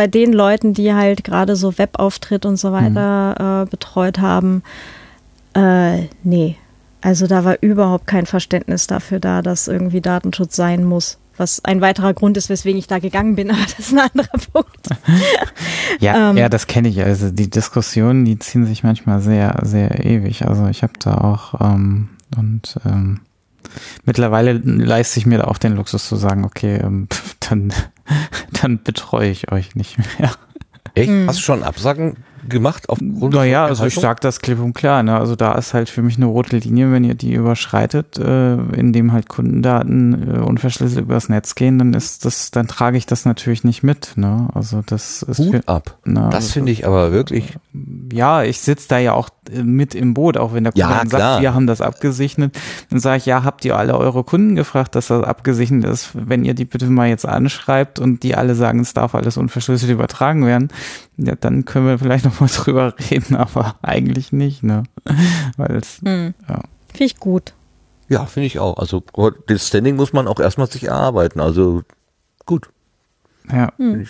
bei 0.00 0.06
den 0.06 0.32
Leuten, 0.32 0.72
die 0.72 0.94
halt 0.94 1.24
gerade 1.24 1.56
so 1.56 1.76
Webauftritt 1.76 2.46
und 2.46 2.56
so 2.56 2.72
weiter 2.72 3.64
äh, 3.66 3.70
betreut 3.70 4.18
haben, 4.18 4.62
äh, 5.52 6.04
nee. 6.22 6.56
Also 7.02 7.26
da 7.26 7.44
war 7.44 7.58
überhaupt 7.60 8.06
kein 8.06 8.24
Verständnis 8.24 8.86
dafür 8.86 9.20
da, 9.20 9.42
dass 9.42 9.68
irgendwie 9.68 10.00
Datenschutz 10.00 10.56
sein 10.56 10.84
muss. 10.84 11.18
Was 11.36 11.62
ein 11.66 11.82
weiterer 11.82 12.14
Grund 12.14 12.38
ist, 12.38 12.48
weswegen 12.48 12.78
ich 12.78 12.86
da 12.86 12.98
gegangen 12.98 13.36
bin, 13.36 13.50
aber 13.50 13.60
das 13.60 13.78
ist 13.78 13.92
ein 13.92 13.98
anderer 13.98 14.38
Punkt. 14.50 14.88
Ja, 16.00 16.30
Ähm. 16.30 16.38
ja, 16.38 16.48
das 16.48 16.66
kenne 16.66 16.88
ich. 16.88 17.02
Also 17.02 17.30
die 17.30 17.50
Diskussionen, 17.50 18.24
die 18.24 18.38
ziehen 18.38 18.64
sich 18.64 18.82
manchmal 18.82 19.20
sehr, 19.20 19.58
sehr 19.64 20.02
ewig. 20.02 20.46
Also 20.48 20.66
ich 20.68 20.82
habe 20.82 20.94
da 20.98 21.18
auch 21.18 21.60
ähm, 21.60 22.08
und 22.38 22.76
ähm, 22.86 23.20
mittlerweile 24.04 24.52
leiste 24.52 25.18
ich 25.18 25.26
mir 25.26 25.38
da 25.38 25.44
auch 25.44 25.58
den 25.58 25.76
Luxus 25.76 26.08
zu 26.08 26.16
sagen, 26.16 26.44
okay, 26.44 26.76
ähm, 26.76 27.08
dann, 27.40 27.72
dann 28.62 28.82
betreue 28.82 29.30
ich 29.30 29.52
euch 29.52 29.74
nicht 29.74 29.98
mehr. 29.98 30.32
Echt? 30.94 31.08
Hm. 31.08 31.26
Hast 31.28 31.38
du 31.38 31.42
schon 31.42 31.62
Absagen 31.62 32.16
gemacht 32.48 32.88
aufgrund 32.88 33.34
Naja, 33.34 33.62
von 33.62 33.70
also 33.70 33.86
ich 33.86 33.96
Erhaltung? 33.96 34.02
sag 34.02 34.20
das 34.22 34.40
klipp 34.40 34.60
und 34.60 34.72
klar. 34.72 35.02
Ne? 35.02 35.16
Also 35.16 35.36
da 35.36 35.52
ist 35.52 35.74
halt 35.74 35.88
für 35.88 36.02
mich 36.02 36.16
eine 36.16 36.26
rote 36.26 36.56
Linie, 36.56 36.92
wenn 36.92 37.04
ihr 37.04 37.14
die 37.14 37.34
überschreitet, 37.34 38.18
äh, 38.18 38.54
indem 38.54 39.12
halt 39.12 39.28
Kundendaten 39.28 40.36
äh, 40.36 40.38
unverschlüsselt 40.38 41.04
übers 41.04 41.28
Netz 41.28 41.54
gehen, 41.54 41.78
dann 41.78 41.94
ist 41.94 42.24
das, 42.24 42.50
dann 42.50 42.66
trage 42.66 42.96
ich 42.96 43.06
das 43.06 43.24
natürlich 43.24 43.64
nicht 43.64 43.82
mit. 43.82 44.12
Ne? 44.16 44.48
Also 44.54 44.82
das 44.84 45.22
ist 45.22 45.36
für, 45.36 45.58
Hut 45.58 45.68
ab. 45.68 45.98
Na, 46.04 46.26
das 46.26 46.44
also 46.44 46.52
finde 46.54 46.72
ich 46.72 46.86
aber 46.86 47.12
wirklich. 47.12 47.56
ja, 48.12 48.42
ich 48.42 48.60
sitze 48.60 48.88
da 48.88 48.98
ja 48.98 49.12
auch 49.12 49.28
mit 49.62 49.94
im 49.94 50.14
Boot, 50.14 50.36
auch 50.36 50.52
wenn 50.54 50.64
der 50.64 50.72
Kunde 50.72 50.80
Ja, 50.88 50.98
dann 50.98 51.08
klar. 51.08 51.20
sagt, 51.32 51.42
wir 51.42 51.54
haben 51.54 51.66
das 51.66 51.80
abgesegnet. 51.80 52.56
Dann 52.90 53.00
sage 53.00 53.18
ich, 53.18 53.26
ja, 53.26 53.44
habt 53.44 53.64
ihr 53.64 53.76
alle 53.76 53.96
eure 53.96 54.24
Kunden 54.24 54.54
gefragt, 54.56 54.94
dass 54.94 55.08
das 55.08 55.24
abgesegnet 55.24 55.84
ist? 55.84 56.10
Wenn 56.14 56.44
ihr 56.44 56.54
die 56.54 56.64
bitte 56.64 56.86
mal 56.86 57.08
jetzt 57.08 57.26
anschreibt 57.26 57.98
und 57.98 58.22
die 58.22 58.34
alle 58.34 58.54
sagen, 58.54 58.80
es 58.80 58.94
darf 58.94 59.14
alles 59.14 59.36
unverschlüsselt 59.36 59.90
übertragen 59.90 60.46
werden, 60.46 60.68
ja, 61.16 61.34
dann 61.34 61.64
können 61.64 61.86
wir 61.86 61.98
vielleicht 61.98 62.24
noch 62.24 62.40
mal 62.40 62.48
drüber 62.54 62.94
reden, 63.10 63.36
aber 63.36 63.76
eigentlich 63.82 64.32
nicht, 64.32 64.62
ne? 64.62 64.84
Weil 65.56 65.76
es, 65.76 66.00
Hm. 66.04 66.34
ja. 66.48 66.60
Finde 66.92 67.04
ich 67.04 67.16
gut. 67.18 67.52
Ja, 68.08 68.26
finde 68.26 68.46
ich 68.48 68.58
auch. 68.58 68.76
Also 68.78 69.04
das 69.46 69.68
Standing 69.68 69.96
muss 69.96 70.12
man 70.12 70.26
auch 70.26 70.40
erstmal 70.40 70.66
sich 70.68 70.84
erarbeiten. 70.84 71.40
Also 71.40 71.82
gut. 72.46 72.68
ja. 73.52 73.72
Ich, 73.78 74.08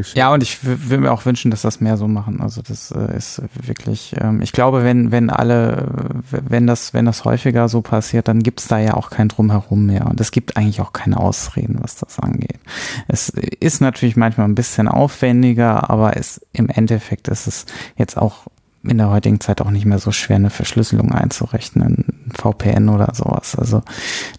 ich 0.00 0.14
Ja, 0.14 0.32
und 0.32 0.42
ich 0.42 0.58
will 0.62 0.98
mir 0.98 1.12
auch 1.12 1.24
wünschen, 1.24 1.50
dass 1.50 1.62
das 1.62 1.80
mehr 1.80 1.96
so 1.96 2.08
machen. 2.08 2.40
Also 2.40 2.62
das 2.62 2.90
äh, 2.90 3.16
ist 3.16 3.42
wirklich, 3.54 4.14
ähm, 4.18 4.40
ich 4.42 4.52
glaube, 4.52 4.84
wenn, 4.84 5.10
wenn 5.12 5.30
alle, 5.30 5.88
wenn 6.30 6.66
das, 6.66 6.94
wenn 6.94 7.04
das 7.04 7.24
häufiger 7.24 7.68
so 7.68 7.82
passiert, 7.82 8.28
dann 8.28 8.42
gibt's 8.42 8.68
da 8.68 8.78
ja 8.78 8.94
auch 8.94 9.10
kein 9.10 9.28
Drumherum 9.28 9.86
mehr. 9.86 10.06
Und 10.06 10.20
es 10.20 10.30
gibt 10.30 10.56
eigentlich 10.56 10.80
auch 10.80 10.92
keine 10.92 11.18
Ausreden, 11.18 11.78
was 11.80 11.96
das 11.96 12.18
angeht. 12.18 12.60
Es 13.08 13.28
ist 13.28 13.80
natürlich 13.80 14.16
manchmal 14.16 14.48
ein 14.48 14.54
bisschen 14.54 14.88
aufwendiger, 14.88 15.90
aber 15.90 16.16
es, 16.16 16.40
im 16.52 16.68
Endeffekt 16.68 17.28
ist 17.28 17.46
es 17.46 17.66
jetzt 17.96 18.16
auch 18.16 18.46
in 18.82 18.98
der 18.98 19.10
heutigen 19.10 19.40
Zeit 19.40 19.60
auch 19.60 19.70
nicht 19.70 19.84
mehr 19.84 19.98
so 19.98 20.12
schwer, 20.12 20.36
eine 20.36 20.50
Verschlüsselung 20.50 21.12
einzurechnen, 21.12 22.04
VPN 22.34 22.88
oder 22.88 23.12
sowas. 23.14 23.56
Also 23.56 23.82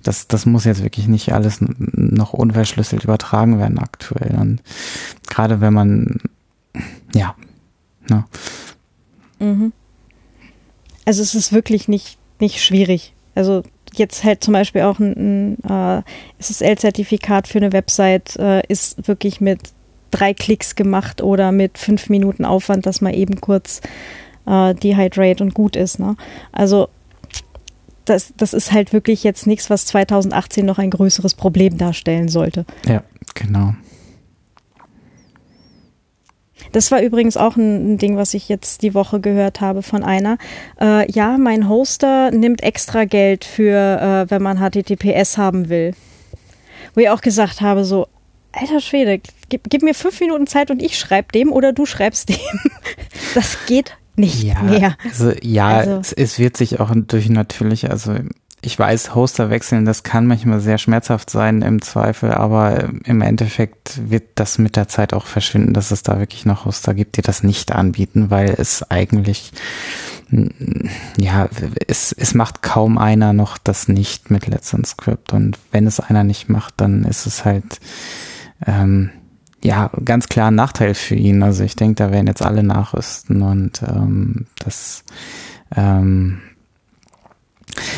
das, 0.03 0.27
das 0.27 0.45
muss 0.45 0.65
jetzt 0.65 0.83
wirklich 0.83 1.07
nicht 1.07 1.33
alles 1.33 1.57
noch 1.59 2.33
unverschlüsselt 2.33 3.03
übertragen 3.03 3.59
werden 3.59 3.79
aktuell. 3.79 4.35
Und 4.39 4.61
gerade 5.27 5.61
wenn 5.61 5.73
man, 5.73 6.17
ja, 7.13 7.35
ne, 8.09 8.25
Mhm. 9.39 9.73
Also 11.05 11.21
es 11.21 11.35
ist 11.35 11.53
wirklich 11.53 11.87
nicht, 11.87 12.17
nicht 12.39 12.63
schwierig. 12.63 13.13
Also 13.35 13.63
jetzt 13.93 14.23
halt 14.23 14.43
zum 14.43 14.53
Beispiel 14.53 14.81
auch 14.81 14.99
ein, 14.99 15.57
ein 15.63 15.99
äh, 15.99 16.03
SSL-Zertifikat 16.39 17.47
für 17.47 17.59
eine 17.59 17.73
Website 17.73 18.35
äh, 18.37 18.61
ist 18.67 19.07
wirklich 19.07 19.41
mit 19.41 19.59
drei 20.11 20.33
Klicks 20.33 20.75
gemacht 20.75 21.21
oder 21.21 21.51
mit 21.51 21.77
fünf 21.77 22.09
Minuten 22.09 22.45
Aufwand, 22.45 22.85
dass 22.85 23.01
man 23.01 23.13
eben 23.13 23.39
kurz 23.41 23.81
äh, 24.45 24.73
dehydrate 24.73 25.43
und 25.43 25.53
gut 25.53 25.75
ist. 25.75 25.99
Ne? 25.99 26.15
Also 26.51 26.89
das, 28.09 28.33
das 28.37 28.53
ist 28.53 28.71
halt 28.71 28.93
wirklich 28.93 29.23
jetzt 29.23 29.47
nichts, 29.47 29.69
was 29.69 29.85
2018 29.87 30.65
noch 30.65 30.79
ein 30.79 30.89
größeres 30.89 31.35
Problem 31.35 31.77
darstellen 31.77 32.29
sollte. 32.29 32.65
ja, 32.85 33.03
genau. 33.35 33.73
Das 36.71 36.91
war 36.91 37.01
übrigens 37.01 37.37
auch 37.37 37.55
ein, 37.55 37.97
Ding, 37.97 38.17
was 38.17 38.33
ich 38.33 38.49
jetzt 38.49 38.81
die 38.81 38.93
Woche 38.93 39.19
gehört 39.19 39.61
habe 39.61 39.81
von 39.81 40.03
einer. 40.03 40.37
Äh, 40.79 41.09
ja, 41.11 41.37
mein 41.37 41.69
Hoster 41.69 42.31
nimmt 42.31 42.61
extra 42.61 43.05
Geld 43.05 43.45
für, 43.45 44.25
äh, 44.27 44.29
wenn 44.29 44.41
man 44.41 44.59
HTTPS 44.59 45.37
haben 45.37 45.69
will. 45.69 45.93
Wo 46.93 47.01
ich 47.01 47.09
auch 47.09 47.21
gesagt 47.21 47.61
habe, 47.61 47.85
so, 47.85 48.07
alter 48.51 48.81
Schwede, 48.81 49.21
gib, 49.49 49.69
gib 49.69 49.81
mir 49.81 49.93
fünf 49.93 50.19
Minuten 50.19 50.47
Zeit 50.47 50.71
und 50.71 50.81
ich 50.81 50.97
schreibe 50.97 51.31
dem 51.31 51.51
oder 51.51 51.73
du 51.73 51.85
schreibst 51.85 52.29
dem. 52.29 52.37
Das 53.33 53.65
geht 53.65 53.95
nicht 54.17 54.43
ja, 54.43 54.61
mehr. 54.61 54.97
Also, 55.03 55.31
ja, 55.41 55.67
Also- 55.67 55.97
es, 55.97 56.13
es 56.13 56.39
wird 56.39 56.57
sich 56.57 56.79
auch 56.79 56.91
durch 56.95 57.29
natürlich, 57.29 57.89
also 57.89 58.15
ich 58.61 58.77
weiß, 58.77 59.13
Hoster 59.13 59.49
wechseln, 59.51 59.85
das 59.85 60.01
kann 60.01 60.25
manchmal 60.25 60.59
sehr 60.59 60.79
schmerzhaft 60.79 61.29
sein 61.29 61.61
im 61.61 61.81
Zweifel, 61.81 62.31
aber 62.31 62.89
im 63.05 63.21
Endeffekt 63.21 64.09
wird 64.09 64.23
das 64.35 64.57
mit 64.57 64.75
der 64.75 64.87
Zeit 64.87 65.13
auch 65.13 65.27
verschwinden, 65.27 65.73
dass 65.73 65.91
es 65.91 66.01
da 66.01 66.19
wirklich 66.19 66.45
noch 66.45 66.65
Hoster 66.65 66.95
gibt, 66.95 67.17
die 67.17 67.21
das 67.21 67.43
nicht 67.43 67.71
anbieten, 67.71 68.31
weil 68.31 68.55
es 68.57 68.89
eigentlich, 68.89 69.51
ja, 71.17 71.47
es, 71.87 72.11
es 72.13 72.33
macht 72.33 72.63
kaum 72.63 72.97
einer 72.97 73.31
noch 73.31 73.59
das 73.59 73.87
nicht 73.87 74.31
mit 74.31 74.47
Let's 74.47 74.73
Encrypt 74.73 75.33
und 75.33 75.57
wenn 75.71 75.85
es 75.85 75.99
einer 75.99 76.23
nicht 76.23 76.49
macht, 76.49 76.73
dann 76.77 77.03
ist 77.03 77.27
es 77.27 77.45
halt, 77.45 77.79
ähm, 78.65 79.11
ja, 79.63 79.89
ganz 80.03 80.27
klar 80.27 80.51
ein 80.51 80.55
Nachteil 80.55 80.93
für 80.93 81.15
ihn. 81.15 81.43
Also 81.43 81.63
ich 81.63 81.75
denke, 81.75 81.95
da 81.95 82.11
werden 82.11 82.27
jetzt 82.27 82.41
alle 82.41 82.63
nachrüsten 82.63 83.41
und 83.41 83.81
ähm, 83.83 84.45
das 84.59 85.03
ähm, 85.75 86.39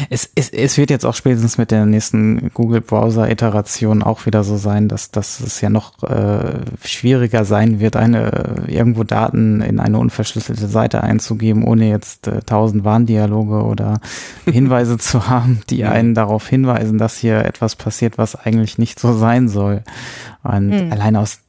es, 0.09 0.29
es, 0.35 0.49
es 0.49 0.77
wird 0.77 0.89
jetzt 0.89 1.05
auch 1.05 1.13
spätestens 1.13 1.57
mit 1.57 1.71
der 1.71 1.85
nächsten 1.85 2.51
Google 2.53 2.81
Browser 2.81 3.29
Iteration 3.29 4.03
auch 4.03 4.25
wieder 4.25 4.43
so 4.43 4.57
sein, 4.57 4.87
dass, 4.87 5.11
dass 5.11 5.39
es 5.39 5.61
ja 5.61 5.69
noch 5.69 6.03
äh, 6.03 6.59
schwieriger 6.83 7.45
sein 7.45 7.79
wird, 7.79 7.95
eine 7.95 8.65
irgendwo 8.67 9.03
Daten 9.03 9.61
in 9.61 9.79
eine 9.79 9.97
unverschlüsselte 9.97 10.67
Seite 10.67 11.03
einzugeben, 11.03 11.63
ohne 11.63 11.89
jetzt 11.89 12.27
äh, 12.27 12.41
tausend 12.41 12.83
Warndialoge 12.83 13.63
oder 13.63 13.99
Hinweise 14.45 14.97
zu 14.97 15.29
haben, 15.29 15.61
die 15.69 15.85
einen 15.85 16.13
darauf 16.13 16.47
hinweisen, 16.47 16.97
dass 16.97 17.17
hier 17.17 17.45
etwas 17.45 17.75
passiert, 17.75 18.17
was 18.17 18.35
eigentlich 18.35 18.77
nicht 18.77 18.99
so 18.99 19.17
sein 19.17 19.47
soll. 19.47 19.83
Und 20.43 20.69
Hm. 20.71 20.91
allein 20.91 21.15
aus 21.15 21.39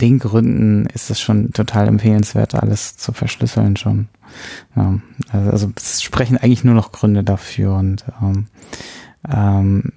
den 0.00 0.18
Gründen 0.18 0.86
ist 0.86 1.10
es 1.10 1.20
schon 1.20 1.52
total 1.52 1.88
empfehlenswert, 1.88 2.54
alles 2.54 2.96
zu 2.96 3.12
verschlüsseln 3.12 3.76
schon. 3.76 4.08
Ja, 4.74 4.98
also, 5.32 5.50
also 5.50 5.72
es 5.76 6.02
sprechen 6.02 6.36
eigentlich 6.36 6.64
nur 6.64 6.74
noch 6.74 6.92
Gründe 6.92 7.24
dafür 7.24 7.74
und 7.76 8.04
ähm, 8.22 8.46
ähm, 9.30 9.92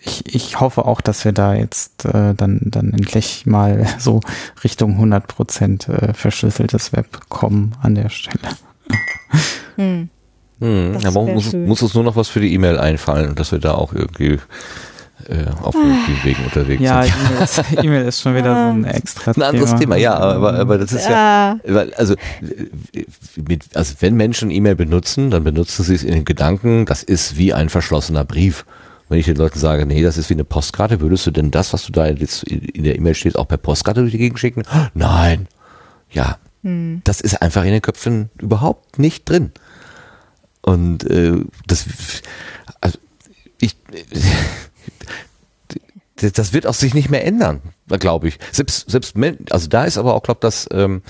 ich, 0.00 0.34
ich 0.34 0.58
hoffe 0.60 0.84
auch, 0.84 1.00
dass 1.00 1.24
wir 1.24 1.32
da 1.32 1.54
jetzt 1.54 2.04
äh, 2.04 2.34
dann, 2.34 2.60
dann 2.64 2.92
endlich 2.92 3.46
mal 3.46 3.86
so 3.98 4.20
Richtung 4.64 4.92
100 4.92 5.28
Prozent 5.28 5.88
äh, 5.88 6.12
verschlüsseltes 6.12 6.92
Web 6.92 7.28
kommen 7.28 7.76
an 7.80 7.94
der 7.94 8.08
Stelle. 8.08 8.48
Hm. 9.76 10.08
Hm, 10.60 10.92
Das 10.94 11.04
aber 11.06 11.24
muss, 11.26 11.50
schön. 11.50 11.66
muss 11.66 11.82
uns 11.82 11.94
nur 11.94 12.04
noch 12.04 12.16
was 12.16 12.28
für 12.28 12.40
die 12.40 12.52
E-Mail 12.52 12.78
einfallen, 12.78 13.34
dass 13.34 13.52
wir 13.52 13.58
da 13.58 13.74
auch 13.74 13.92
irgendwie 13.92 14.38
äh, 15.28 15.46
auf 15.62 15.74
irgendwelchen 15.74 16.24
Wegen 16.24 16.44
unterwegs 16.44 16.82
Ja, 16.82 17.02
sind. 17.02 17.14
E-Mail 17.14 17.42
ist, 17.42 17.64
E-Mail 17.84 18.06
ist 18.06 18.20
schon 18.20 18.34
wieder 18.34 18.54
so 18.54 18.72
ein 18.72 18.84
extra 18.84 19.32
Ein 19.32 19.42
anderes 19.42 19.74
Thema, 19.76 19.96
ja, 19.96 20.14
aber, 20.18 20.54
aber 20.54 20.78
das 20.78 20.92
ist 20.92 21.08
ja, 21.08 21.52
Ah, 21.52 21.58
weil, 21.64 21.92
also, 21.94 22.14
äh, 22.14 23.04
mit, 23.36 23.76
also 23.76 23.94
wenn 24.00 24.14
Menschen 24.14 24.50
E-Mail 24.50 24.76
benutzen, 24.76 25.30
dann 25.30 25.44
benutzen 25.44 25.82
sie 25.84 25.94
es 25.94 26.02
in 26.02 26.12
den 26.12 26.24
Gedanken, 26.24 26.86
das 26.86 27.02
ist 27.02 27.36
wie 27.36 27.52
ein 27.52 27.68
verschlossener 27.68 28.24
Brief. 28.24 28.64
Wenn 29.08 29.18
ich 29.18 29.26
den 29.26 29.36
Leuten 29.36 29.58
sage, 29.58 29.84
nee, 29.84 30.02
das 30.02 30.16
ist 30.16 30.30
wie 30.30 30.34
eine 30.34 30.44
Postkarte, 30.44 31.00
würdest 31.00 31.26
du 31.26 31.30
denn 31.30 31.50
das, 31.50 31.72
was 31.72 31.84
du 31.84 31.92
da 31.92 32.06
jetzt 32.06 32.44
in 32.44 32.84
der 32.84 32.96
E-Mail 32.96 33.14
steht, 33.14 33.36
auch 33.36 33.46
per 33.46 33.58
Postkarte 33.58 34.00
durch 34.00 34.12
die 34.12 34.18
Gegend 34.18 34.38
schicken? 34.38 34.62
Nein. 34.94 35.48
Ja. 36.10 36.38
Das 36.62 37.20
ist 37.20 37.42
einfach 37.42 37.64
in 37.64 37.72
den 37.72 37.82
Köpfen 37.82 38.30
überhaupt 38.38 39.00
nicht 39.00 39.28
drin. 39.28 39.50
Und 40.60 41.02
äh, 41.10 41.34
das, 41.66 41.86
also 42.80 42.98
ich, 43.60 43.76
das 46.16 46.52
wird 46.52 46.66
auch 46.66 46.74
sich 46.74 46.94
nicht 46.94 47.10
mehr 47.10 47.24
ändern, 47.26 47.60
glaube 47.88 48.28
ich. 48.28 48.38
Selbst, 48.52 48.88
selbst, 48.90 49.14
also 49.50 49.68
da 49.68 49.84
ist 49.84 49.98
aber 49.98 50.14
auch, 50.14 50.22
glaube 50.22 50.38
das, 50.40 50.68
ähm, 50.72 51.02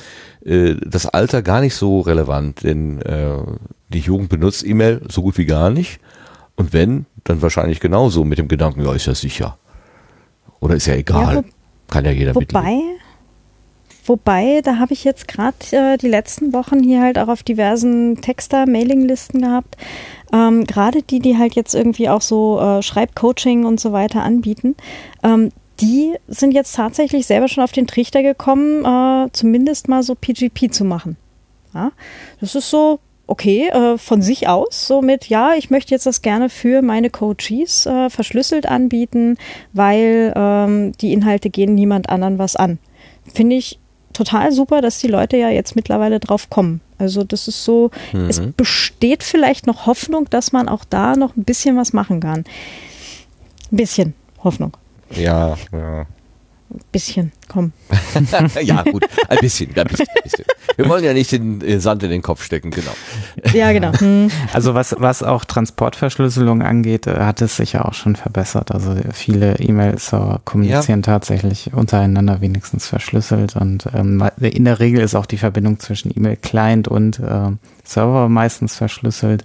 äh, 0.44 0.74
das 0.86 1.06
Alter 1.06 1.42
gar 1.42 1.60
nicht 1.60 1.74
so 1.74 2.00
relevant, 2.00 2.62
denn 2.62 3.02
äh, 3.02 3.36
die 3.90 3.98
Jugend 4.00 4.30
benutzt 4.30 4.64
E-Mail 4.64 5.02
so 5.10 5.22
gut 5.22 5.36
wie 5.38 5.44
gar 5.44 5.68
nicht. 5.70 6.00
Und 6.56 6.72
wenn, 6.72 7.06
dann 7.24 7.42
wahrscheinlich 7.42 7.80
genauso 7.80 8.24
mit 8.24 8.38
dem 8.38 8.48
Gedanken, 8.48 8.84
ja, 8.84 8.92
ist 8.94 9.06
ja 9.06 9.14
sicher. 9.14 9.58
Oder 10.60 10.76
ist 10.76 10.86
ja 10.86 10.94
egal. 10.94 11.34
Ja, 11.34 11.42
wo- 11.42 11.48
Kann 11.88 12.04
ja 12.04 12.10
jeder 12.12 12.34
Wobei, 12.34 12.40
mitleben. 12.62 12.98
Wobei, 14.04 14.60
da 14.62 14.78
habe 14.78 14.92
ich 14.92 15.04
jetzt 15.04 15.28
gerade 15.28 15.56
äh, 15.72 15.96
die 15.96 16.08
letzten 16.08 16.52
Wochen 16.52 16.82
hier 16.82 17.00
halt 17.00 17.18
auch 17.18 17.28
auf 17.28 17.42
diversen 17.42 18.20
Texter-Mailinglisten 18.20 19.42
gehabt. 19.42 19.76
Ähm, 20.32 20.64
gerade 20.64 21.02
die, 21.02 21.20
die 21.20 21.36
halt 21.38 21.54
jetzt 21.54 21.74
irgendwie 21.74 22.08
auch 22.08 22.22
so 22.22 22.60
äh, 22.60 22.82
Schreibcoaching 22.82 23.64
und 23.64 23.80
so 23.80 23.92
weiter 23.92 24.22
anbieten, 24.22 24.76
ähm, 25.22 25.50
die 25.80 26.14
sind 26.28 26.52
jetzt 26.52 26.74
tatsächlich 26.74 27.26
selber 27.26 27.48
schon 27.48 27.64
auf 27.64 27.72
den 27.72 27.86
Trichter 27.86 28.22
gekommen, 28.22 28.84
äh, 28.84 29.30
zumindest 29.32 29.88
mal 29.88 30.02
so 30.02 30.14
PGP 30.14 30.72
zu 30.72 30.84
machen. 30.84 31.16
Ja? 31.74 31.92
Das 32.40 32.54
ist 32.54 32.70
so, 32.70 33.00
okay, 33.26 33.68
äh, 33.68 33.98
von 33.98 34.22
sich 34.22 34.48
aus, 34.48 34.86
so 34.86 35.02
mit, 35.02 35.26
ja, 35.28 35.54
ich 35.54 35.70
möchte 35.70 35.94
jetzt 35.94 36.06
das 36.06 36.22
gerne 36.22 36.48
für 36.48 36.82
meine 36.82 37.10
Coaches 37.10 37.86
äh, 37.86 38.10
verschlüsselt 38.10 38.66
anbieten, 38.66 39.38
weil 39.72 40.32
ähm, 40.36 40.92
die 41.00 41.12
Inhalte 41.12 41.50
gehen 41.50 41.74
niemand 41.74 42.08
anderen 42.10 42.38
was 42.38 42.56
an. 42.56 42.78
Finde 43.32 43.56
ich 43.56 43.78
total 44.12 44.52
super, 44.52 44.80
dass 44.80 44.98
die 44.98 45.08
Leute 45.08 45.36
ja 45.36 45.48
jetzt 45.48 45.76
mittlerweile 45.76 46.20
drauf 46.20 46.50
kommen. 46.50 46.80
Also 46.98 47.24
das 47.24 47.48
ist 47.48 47.64
so, 47.64 47.90
es 48.28 48.40
besteht 48.56 49.24
vielleicht 49.24 49.66
noch 49.66 49.86
Hoffnung, 49.86 50.30
dass 50.30 50.52
man 50.52 50.68
auch 50.68 50.84
da 50.88 51.16
noch 51.16 51.36
ein 51.36 51.44
bisschen 51.44 51.76
was 51.76 51.92
machen 51.92 52.20
kann. 52.20 52.44
Ein 53.72 53.76
bisschen 53.76 54.14
Hoffnung. 54.44 54.76
Ja, 55.10 55.56
ja. 55.72 56.06
Bisschen, 56.90 57.32
komm. 57.48 57.72
ja, 58.62 58.82
gut, 58.82 59.04
ein 59.28 59.38
bisschen, 59.40 59.68
ein 59.76 59.86
bisschen, 59.86 60.06
ein 60.08 60.22
bisschen. 60.22 60.44
Wir 60.76 60.88
wollen 60.88 61.04
ja 61.04 61.12
nicht 61.12 61.32
den 61.32 61.60
äh, 61.60 61.80
Sand 61.80 62.02
in 62.02 62.10
den 62.10 62.22
Kopf 62.22 62.42
stecken, 62.42 62.70
genau. 62.70 62.92
Ja, 63.52 63.72
genau. 63.72 63.92
Hm. 64.02 64.30
Also 64.52 64.74
was, 64.74 64.96
was 64.98 65.22
auch 65.22 65.44
Transportverschlüsselung 65.44 66.62
angeht, 66.62 67.06
äh, 67.06 67.20
hat 67.20 67.40
es 67.42 67.56
sich 67.56 67.74
ja 67.74 67.84
auch 67.84 67.94
schon 67.94 68.16
verbessert. 68.16 68.72
Also 68.72 68.96
viele 69.12 69.58
E-Mail-Server 69.58 70.40
kommunizieren 70.44 71.00
ja. 71.00 71.12
tatsächlich 71.12 71.72
untereinander 71.72 72.40
wenigstens 72.40 72.88
verschlüsselt 72.88 73.54
und 73.54 73.86
ähm, 73.94 74.24
in 74.40 74.64
der 74.64 74.80
Regel 74.80 75.00
ist 75.00 75.14
auch 75.14 75.26
die 75.26 75.36
Verbindung 75.36 75.78
zwischen 75.78 76.10
E-Mail-Client 76.16 76.88
und 76.88 77.20
äh, 77.20 77.50
Server 77.84 78.28
meistens 78.28 78.74
verschlüsselt. 78.74 79.44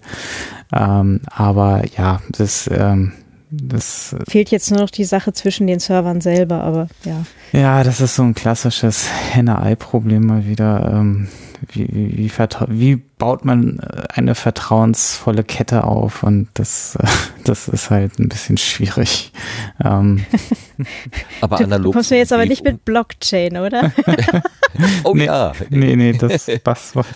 Ähm, 0.74 1.22
aber 1.30 1.84
ja, 1.98 2.22
das 2.30 2.70
ähm, 2.74 3.14
das 3.50 4.16
fehlt 4.28 4.50
jetzt 4.52 4.72
nur 4.72 4.82
noch 4.82 4.90
die 4.90 5.06
Sache 5.06 5.32
zwischen 5.32 5.68
den 5.68 5.80
Servern 5.80 6.20
selber, 6.22 6.62
aber 6.62 6.88
ja. 7.06 7.24
Ja, 7.54 7.84
das 7.84 8.02
ist 8.02 8.16
so 8.16 8.24
ein 8.24 8.36
klassisches 8.36 9.08
Henne-Ei-Problem 9.10 10.26
mal 10.26 10.46
wieder. 10.46 10.92
Ähm, 10.94 11.30
wie, 11.72 11.88
wie, 11.88 12.18
wie, 12.18 12.32
wie, 12.68 12.96
baut 13.18 13.46
man 13.46 13.80
eine 14.14 14.36
vertrauensvolle 14.36 15.44
Kette 15.44 15.86
auf? 15.86 16.24
Und 16.24 16.50
das, 16.56 16.98
das 17.46 17.68
ist 17.68 17.90
halt 17.90 18.20
ein 18.20 18.30
bisschen 18.30 18.58
schwierig. 18.58 19.32
Ähm. 19.84 20.26
aber 21.42 21.60
analog. 21.60 21.86
Du 21.86 21.92
kommst 21.94 22.12
du 22.12 22.18
jetzt 22.18 22.34
aber 22.34 22.46
nicht 22.46 22.64
mit 22.64 22.84
Blockchain, 22.86 23.58
oder? 23.58 23.92
oh 25.04 25.14
nee, 25.16 25.26
ja. 25.26 25.54
Nee, 25.70 25.96
nee, 25.96 26.14
das 26.14 26.48
Passwort. 26.64 27.08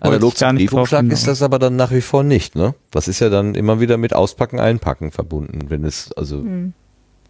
Analog 0.00 0.36
zum 0.36 0.56
Briefumschlag 0.56 1.06
ist 1.06 1.26
das 1.26 1.42
aber 1.42 1.58
dann 1.58 1.76
nach 1.76 1.90
wie 1.90 2.00
vor 2.00 2.22
nicht, 2.22 2.56
ne? 2.56 2.74
Das 2.90 3.08
ist 3.08 3.20
ja 3.20 3.28
dann 3.28 3.54
immer 3.54 3.80
wieder 3.80 3.96
mit 3.96 4.14
Auspacken, 4.14 4.60
Einpacken 4.60 5.10
verbunden, 5.10 5.70
wenn 5.70 5.84
es, 5.84 6.12
also. 6.12 6.38
Hm. 6.38 6.74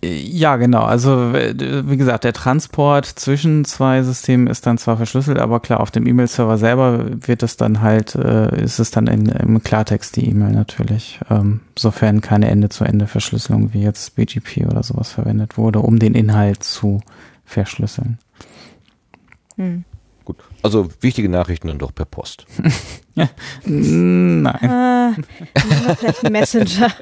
Ja, 0.05 0.57
genau. 0.57 0.83
Also 0.83 1.33
wie 1.33 1.97
gesagt, 1.97 2.25
der 2.25 2.33
Transport 2.33 3.07
zwischen 3.07 3.65
zwei 3.65 4.03
Systemen 4.03 4.49
ist 4.49 4.67
dann 4.67 4.77
zwar 4.77 4.97
verschlüsselt, 4.97 5.39
aber 5.39 5.61
klar, 5.61 5.79
auf 5.79 5.93
dem 5.93 6.09
E-Mail-Server 6.09 6.59
selber 6.59 7.07
wird 7.25 7.45
es 7.45 7.57
dann 7.57 7.83
halt, 7.83 8.17
äh, 8.17 8.65
ist 8.65 8.81
es 8.81 8.91
dann 8.91 9.07
in, 9.07 9.27
im 9.27 9.63
Klartext 9.63 10.17
die 10.17 10.29
E-Mail 10.29 10.55
natürlich, 10.55 11.21
ähm, 11.31 11.61
sofern 11.79 12.21
keine 12.21 12.49
Ende-zu-Ende-Verschlüsselung 12.49 13.75
wie 13.75 13.83
jetzt 13.83 14.17
BGP 14.17 14.67
oder 14.67 14.83
sowas 14.83 15.13
verwendet 15.13 15.57
wurde, 15.57 15.79
um 15.79 16.01
den 16.01 16.15
Inhalt 16.15 16.65
zu 16.65 17.01
verschlüsseln. 17.45 18.19
Hm. 19.57 19.85
Also 20.63 20.89
wichtige 21.01 21.29
Nachrichten 21.29 21.69
dann 21.69 21.79
doch 21.79 21.95
per 21.95 22.05
Post. 22.05 22.47
ja. 23.15 23.29
Nein. 23.65 25.25
Äh, 25.57 25.97
vielleicht 25.97 26.31
Messenger. 26.31 26.93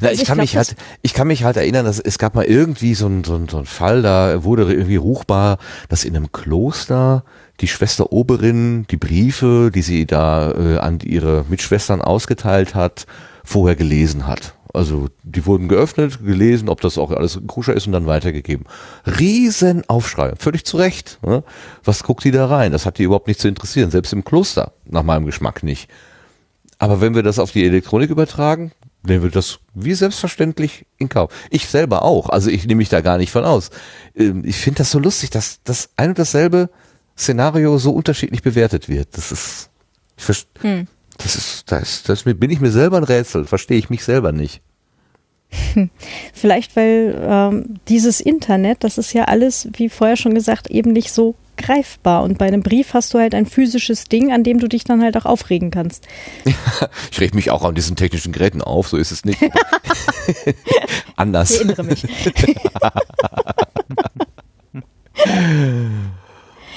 Na, 0.00 0.12
ich, 0.12 0.20
also 0.20 0.22
ich, 0.22 0.28
kann 0.28 0.38
mich 0.38 0.56
halt, 0.56 0.76
ich 1.02 1.14
kann 1.14 1.26
mich 1.26 1.44
halt 1.44 1.56
erinnern, 1.56 1.84
dass 1.84 1.98
es 1.98 2.18
gab 2.18 2.34
mal 2.34 2.44
irgendwie 2.44 2.94
so 2.94 3.06
ein, 3.06 3.24
so 3.24 3.40
so 3.48 3.58
ein 3.58 3.66
Fall, 3.66 4.02
da 4.02 4.44
wurde 4.44 4.70
irgendwie 4.72 4.96
ruchbar, 4.96 5.58
dass 5.88 6.04
in 6.04 6.14
einem 6.14 6.30
Kloster 6.30 7.24
die 7.60 7.68
Schwester 7.68 8.12
Oberin 8.12 8.86
die 8.90 8.96
Briefe, 8.96 9.70
die 9.74 9.82
sie 9.82 10.06
da 10.06 10.52
äh, 10.52 10.78
an 10.78 11.00
ihre 11.00 11.44
Mitschwestern 11.48 12.02
ausgeteilt 12.02 12.74
hat, 12.74 13.06
vorher 13.44 13.76
gelesen 13.76 14.26
hat. 14.26 14.54
Also 14.78 15.08
die 15.24 15.44
wurden 15.44 15.66
geöffnet, 15.66 16.24
gelesen, 16.24 16.68
ob 16.68 16.80
das 16.80 16.98
auch 16.98 17.10
alles 17.10 17.40
koscher 17.48 17.74
ist 17.74 17.88
und 17.88 17.92
dann 17.94 18.06
weitergegeben. 18.06 18.64
Riesenaufschrei, 19.06 20.34
völlig 20.38 20.64
zu 20.64 20.76
Recht. 20.76 21.18
Ne? 21.26 21.42
Was 21.82 22.04
guckt 22.04 22.22
die 22.22 22.30
da 22.30 22.46
rein? 22.46 22.70
Das 22.70 22.86
hat 22.86 22.98
die 22.98 23.02
überhaupt 23.02 23.26
nicht 23.26 23.40
zu 23.40 23.48
interessieren, 23.48 23.90
selbst 23.90 24.12
im 24.12 24.22
Kloster, 24.22 24.70
nach 24.84 25.02
meinem 25.02 25.26
Geschmack 25.26 25.64
nicht. 25.64 25.90
Aber 26.78 27.00
wenn 27.00 27.16
wir 27.16 27.24
das 27.24 27.40
auf 27.40 27.50
die 27.50 27.64
Elektronik 27.64 28.08
übertragen, 28.08 28.70
nehmen 29.02 29.24
wir 29.24 29.32
das 29.32 29.58
wie 29.74 29.94
selbstverständlich 29.94 30.86
in 30.96 31.08
Kauf. 31.08 31.32
Ich 31.50 31.66
selber 31.66 32.02
auch, 32.02 32.28
also 32.28 32.48
ich 32.48 32.64
nehme 32.64 32.78
mich 32.78 32.88
da 32.88 33.00
gar 33.00 33.18
nicht 33.18 33.32
von 33.32 33.44
aus. 33.44 33.70
Ähm, 34.14 34.44
ich 34.44 34.58
finde 34.58 34.78
das 34.78 34.92
so 34.92 35.00
lustig, 35.00 35.30
dass 35.30 35.60
das 35.64 35.90
ein 35.96 36.10
und 36.10 36.20
dasselbe 36.20 36.70
Szenario 37.16 37.78
so 37.78 37.90
unterschiedlich 37.90 38.44
bewertet 38.44 38.88
wird. 38.88 39.08
Das 39.16 39.32
ist, 39.32 39.70
ich 40.16 40.46
hm. 40.60 40.86
Das 41.16 41.34
ist, 41.34 41.72
das, 41.72 42.04
das 42.04 42.22
bin 42.22 42.50
ich 42.50 42.60
mir 42.60 42.70
selber 42.70 42.96
ein 42.96 43.02
Rätsel, 43.02 43.44
verstehe 43.44 43.76
ich 43.76 43.90
mich 43.90 44.04
selber 44.04 44.30
nicht. 44.30 44.62
Vielleicht, 46.32 46.76
weil 46.76 47.16
ähm, 47.26 47.80
dieses 47.88 48.20
Internet, 48.20 48.84
das 48.84 48.98
ist 48.98 49.12
ja 49.12 49.24
alles, 49.24 49.68
wie 49.72 49.88
vorher 49.88 50.16
schon 50.16 50.34
gesagt, 50.34 50.70
eben 50.70 50.92
nicht 50.92 51.12
so 51.12 51.34
greifbar. 51.56 52.22
Und 52.22 52.38
bei 52.38 52.46
einem 52.46 52.62
Brief 52.62 52.94
hast 52.94 53.12
du 53.12 53.18
halt 53.18 53.34
ein 53.34 53.46
physisches 53.46 54.04
Ding, 54.04 54.32
an 54.32 54.44
dem 54.44 54.60
du 54.60 54.68
dich 54.68 54.84
dann 54.84 55.02
halt 55.02 55.16
auch 55.16 55.24
aufregen 55.24 55.70
kannst. 55.70 56.06
ich 57.10 57.20
reg 57.20 57.34
mich 57.34 57.50
auch 57.50 57.64
an 57.64 57.74
diesen 57.74 57.96
technischen 57.96 58.32
Geräten 58.32 58.62
auf, 58.62 58.88
so 58.88 58.96
ist 58.96 59.10
es 59.10 59.24
nicht. 59.24 59.38
Anders. 61.16 61.50
Ich 61.50 61.58
erinnere 61.58 61.84
mich. 61.84 62.04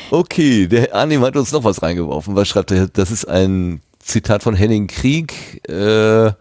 okay, 0.09 0.67
der 0.67 0.95
Anim 0.95 1.21
hat 1.21 1.35
uns 1.35 1.51
noch 1.51 1.63
was 1.63 1.81
reingeworfen. 1.81 2.35
Was 2.35 2.47
schreibt 2.47 2.71
er? 2.71 2.87
Das 2.87 3.11
ist 3.11 3.25
ein 3.25 3.81
Zitat 3.99 4.43
von 4.43 4.55
Henning 4.55 4.87
Krieg. 4.87 5.61
Äh, 5.69 6.31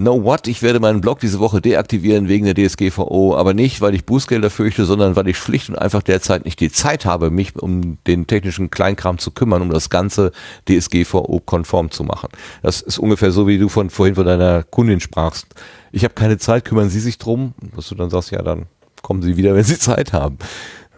No 0.00 0.22
what, 0.22 0.46
ich 0.46 0.62
werde 0.62 0.78
meinen 0.78 1.00
Blog 1.00 1.18
diese 1.18 1.40
Woche 1.40 1.60
deaktivieren 1.60 2.28
wegen 2.28 2.44
der 2.44 2.54
DSGVO, 2.54 3.34
aber 3.34 3.52
nicht, 3.52 3.80
weil 3.80 3.96
ich 3.96 4.06
Bußgelder 4.06 4.48
fürchte, 4.48 4.84
sondern 4.84 5.16
weil 5.16 5.26
ich 5.26 5.36
schlicht 5.36 5.70
und 5.70 5.76
einfach 5.76 6.04
derzeit 6.04 6.44
nicht 6.44 6.60
die 6.60 6.70
Zeit 6.70 7.04
habe, 7.04 7.32
mich 7.32 7.56
um 7.56 7.98
den 8.06 8.28
technischen 8.28 8.70
Kleinkram 8.70 9.18
zu 9.18 9.32
kümmern, 9.32 9.60
um 9.60 9.70
das 9.70 9.90
Ganze 9.90 10.30
DSGVO-konform 10.68 11.90
zu 11.90 12.04
machen. 12.04 12.28
Das 12.62 12.80
ist 12.80 13.00
ungefähr 13.00 13.32
so, 13.32 13.48
wie 13.48 13.58
du 13.58 13.68
von 13.68 13.90
vorhin 13.90 14.14
von 14.14 14.24
deiner 14.24 14.62
Kundin 14.62 15.00
sprachst. 15.00 15.48
Ich 15.90 16.04
habe 16.04 16.14
keine 16.14 16.38
Zeit, 16.38 16.64
kümmern 16.64 16.90
Sie 16.90 17.00
sich 17.00 17.18
drum, 17.18 17.54
dass 17.74 17.88
du 17.88 17.96
dann 17.96 18.08
sagst, 18.08 18.30
ja, 18.30 18.40
dann 18.40 18.66
kommen 19.02 19.22
Sie 19.22 19.36
wieder, 19.36 19.56
wenn 19.56 19.64
Sie 19.64 19.78
Zeit 19.80 20.12
haben. 20.12 20.38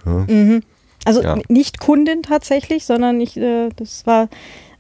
Ja. 0.05 0.27
Mhm. 0.29 0.63
Also 1.07 1.23
ja. 1.23 1.39
nicht 1.49 1.81
Kundin 1.81 2.23
tatsächlich, 2.23 2.85
sondern 2.85 3.19
ich, 3.19 3.39
äh, 3.39 3.71
das 3.77 4.07
war 4.07 4.29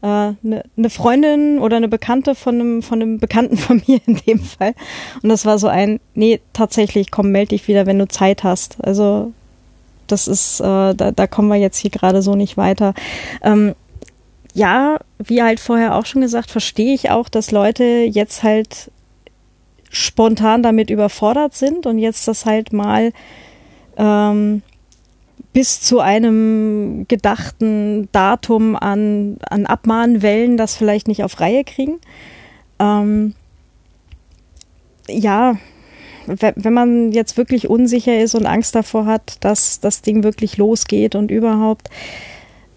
eine, 0.02 0.36
äh, 0.42 0.62
eine 0.76 0.90
Freundin 0.90 1.58
oder 1.58 1.76
eine 1.76 1.88
Bekannte 1.88 2.34
von 2.34 2.54
einem, 2.54 2.82
von 2.82 3.00
einem 3.00 3.18
Bekannten 3.18 3.56
von 3.58 3.82
mir 3.86 4.00
in 4.06 4.16
dem 4.26 4.40
Fall. 4.40 4.74
Und 5.22 5.28
das 5.28 5.44
war 5.46 5.58
so 5.58 5.68
ein, 5.68 6.00
nee, 6.14 6.40
tatsächlich, 6.52 7.10
komm, 7.10 7.30
melde 7.30 7.50
dich 7.50 7.68
wieder, 7.68 7.86
wenn 7.86 7.98
du 7.98 8.08
Zeit 8.08 8.44
hast. 8.44 8.82
Also 8.82 9.32
das 10.06 10.28
ist, 10.28 10.60
äh, 10.60 10.94
da, 10.94 11.12
da 11.12 11.26
kommen 11.26 11.48
wir 11.48 11.56
jetzt 11.56 11.78
hier 11.78 11.90
gerade 11.90 12.22
so 12.22 12.34
nicht 12.34 12.56
weiter. 12.56 12.94
Ähm, 13.42 13.74
ja, 14.54 14.98
wie 15.18 15.42
halt 15.42 15.60
vorher 15.60 15.94
auch 15.94 16.06
schon 16.06 16.22
gesagt, 16.22 16.50
verstehe 16.50 16.94
ich 16.94 17.10
auch, 17.10 17.28
dass 17.28 17.52
Leute 17.52 17.84
jetzt 17.84 18.42
halt 18.42 18.90
spontan 19.90 20.62
damit 20.62 20.90
überfordert 20.90 21.54
sind 21.54 21.86
und 21.86 21.98
jetzt 21.98 22.26
das 22.28 22.46
halt 22.46 22.72
mal 22.72 23.12
ähm, 23.96 24.62
bis 25.52 25.80
zu 25.80 26.00
einem 26.00 27.06
gedachten 27.08 28.08
Datum 28.12 28.76
an, 28.76 29.38
an 29.48 29.66
Abmahnwellen 29.66 30.56
das 30.56 30.76
vielleicht 30.76 31.08
nicht 31.08 31.24
auf 31.24 31.40
Reihe 31.40 31.64
kriegen. 31.64 31.98
Ähm, 32.78 33.34
ja, 35.08 35.56
wenn 36.26 36.72
man 36.72 37.12
jetzt 37.12 37.36
wirklich 37.36 37.68
unsicher 37.68 38.20
ist 38.20 38.34
und 38.34 38.46
Angst 38.46 38.74
davor 38.74 39.06
hat, 39.06 39.36
dass 39.40 39.80
das 39.80 40.02
Ding 40.02 40.22
wirklich 40.22 40.56
losgeht 40.56 41.16
und 41.16 41.30
überhaupt, 41.30 41.88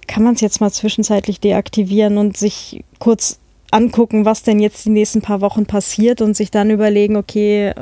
kann 0.07 0.23
man 0.23 0.33
es 0.33 0.41
jetzt 0.41 0.59
mal 0.59 0.71
zwischenzeitlich 0.71 1.39
deaktivieren 1.39 2.17
und 2.17 2.37
sich 2.37 2.83
kurz 2.99 3.39
angucken, 3.71 4.25
was 4.25 4.43
denn 4.43 4.59
jetzt 4.59 4.85
die 4.85 4.89
nächsten 4.89 5.21
paar 5.21 5.41
Wochen 5.41 5.65
passiert 5.65 6.21
und 6.21 6.35
sich 6.35 6.51
dann 6.51 6.69
überlegen, 6.69 7.15
okay, 7.15 7.73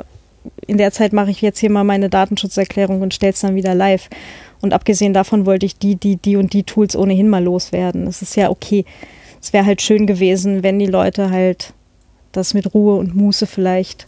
in 0.66 0.78
der 0.78 0.92
Zeit 0.92 1.12
mache 1.12 1.30
ich 1.30 1.40
jetzt 1.40 1.58
hier 1.58 1.70
mal 1.70 1.84
meine 1.84 2.08
Datenschutzerklärung 2.08 3.00
und 3.02 3.14
stelle 3.14 3.32
es 3.32 3.40
dann 3.40 3.54
wieder 3.54 3.74
live. 3.74 4.08
Und 4.62 4.72
abgesehen 4.72 5.12
davon 5.12 5.44
wollte 5.44 5.66
ich 5.66 5.76
die, 5.76 5.96
die, 5.96 6.16
die 6.16 6.36
und 6.36 6.52
die 6.52 6.62
Tools 6.62 6.96
ohnehin 6.96 7.28
mal 7.28 7.44
loswerden. 7.44 8.06
Das 8.06 8.22
ist 8.22 8.36
ja 8.36 8.48
okay. 8.48 8.84
Es 9.42 9.52
wäre 9.52 9.66
halt 9.66 9.82
schön 9.82 10.06
gewesen, 10.06 10.62
wenn 10.62 10.78
die 10.78 10.86
Leute 10.86 11.30
halt 11.30 11.74
das 12.30 12.54
mit 12.54 12.72
Ruhe 12.72 12.96
und 12.96 13.14
Muße 13.14 13.46
vielleicht 13.46 14.06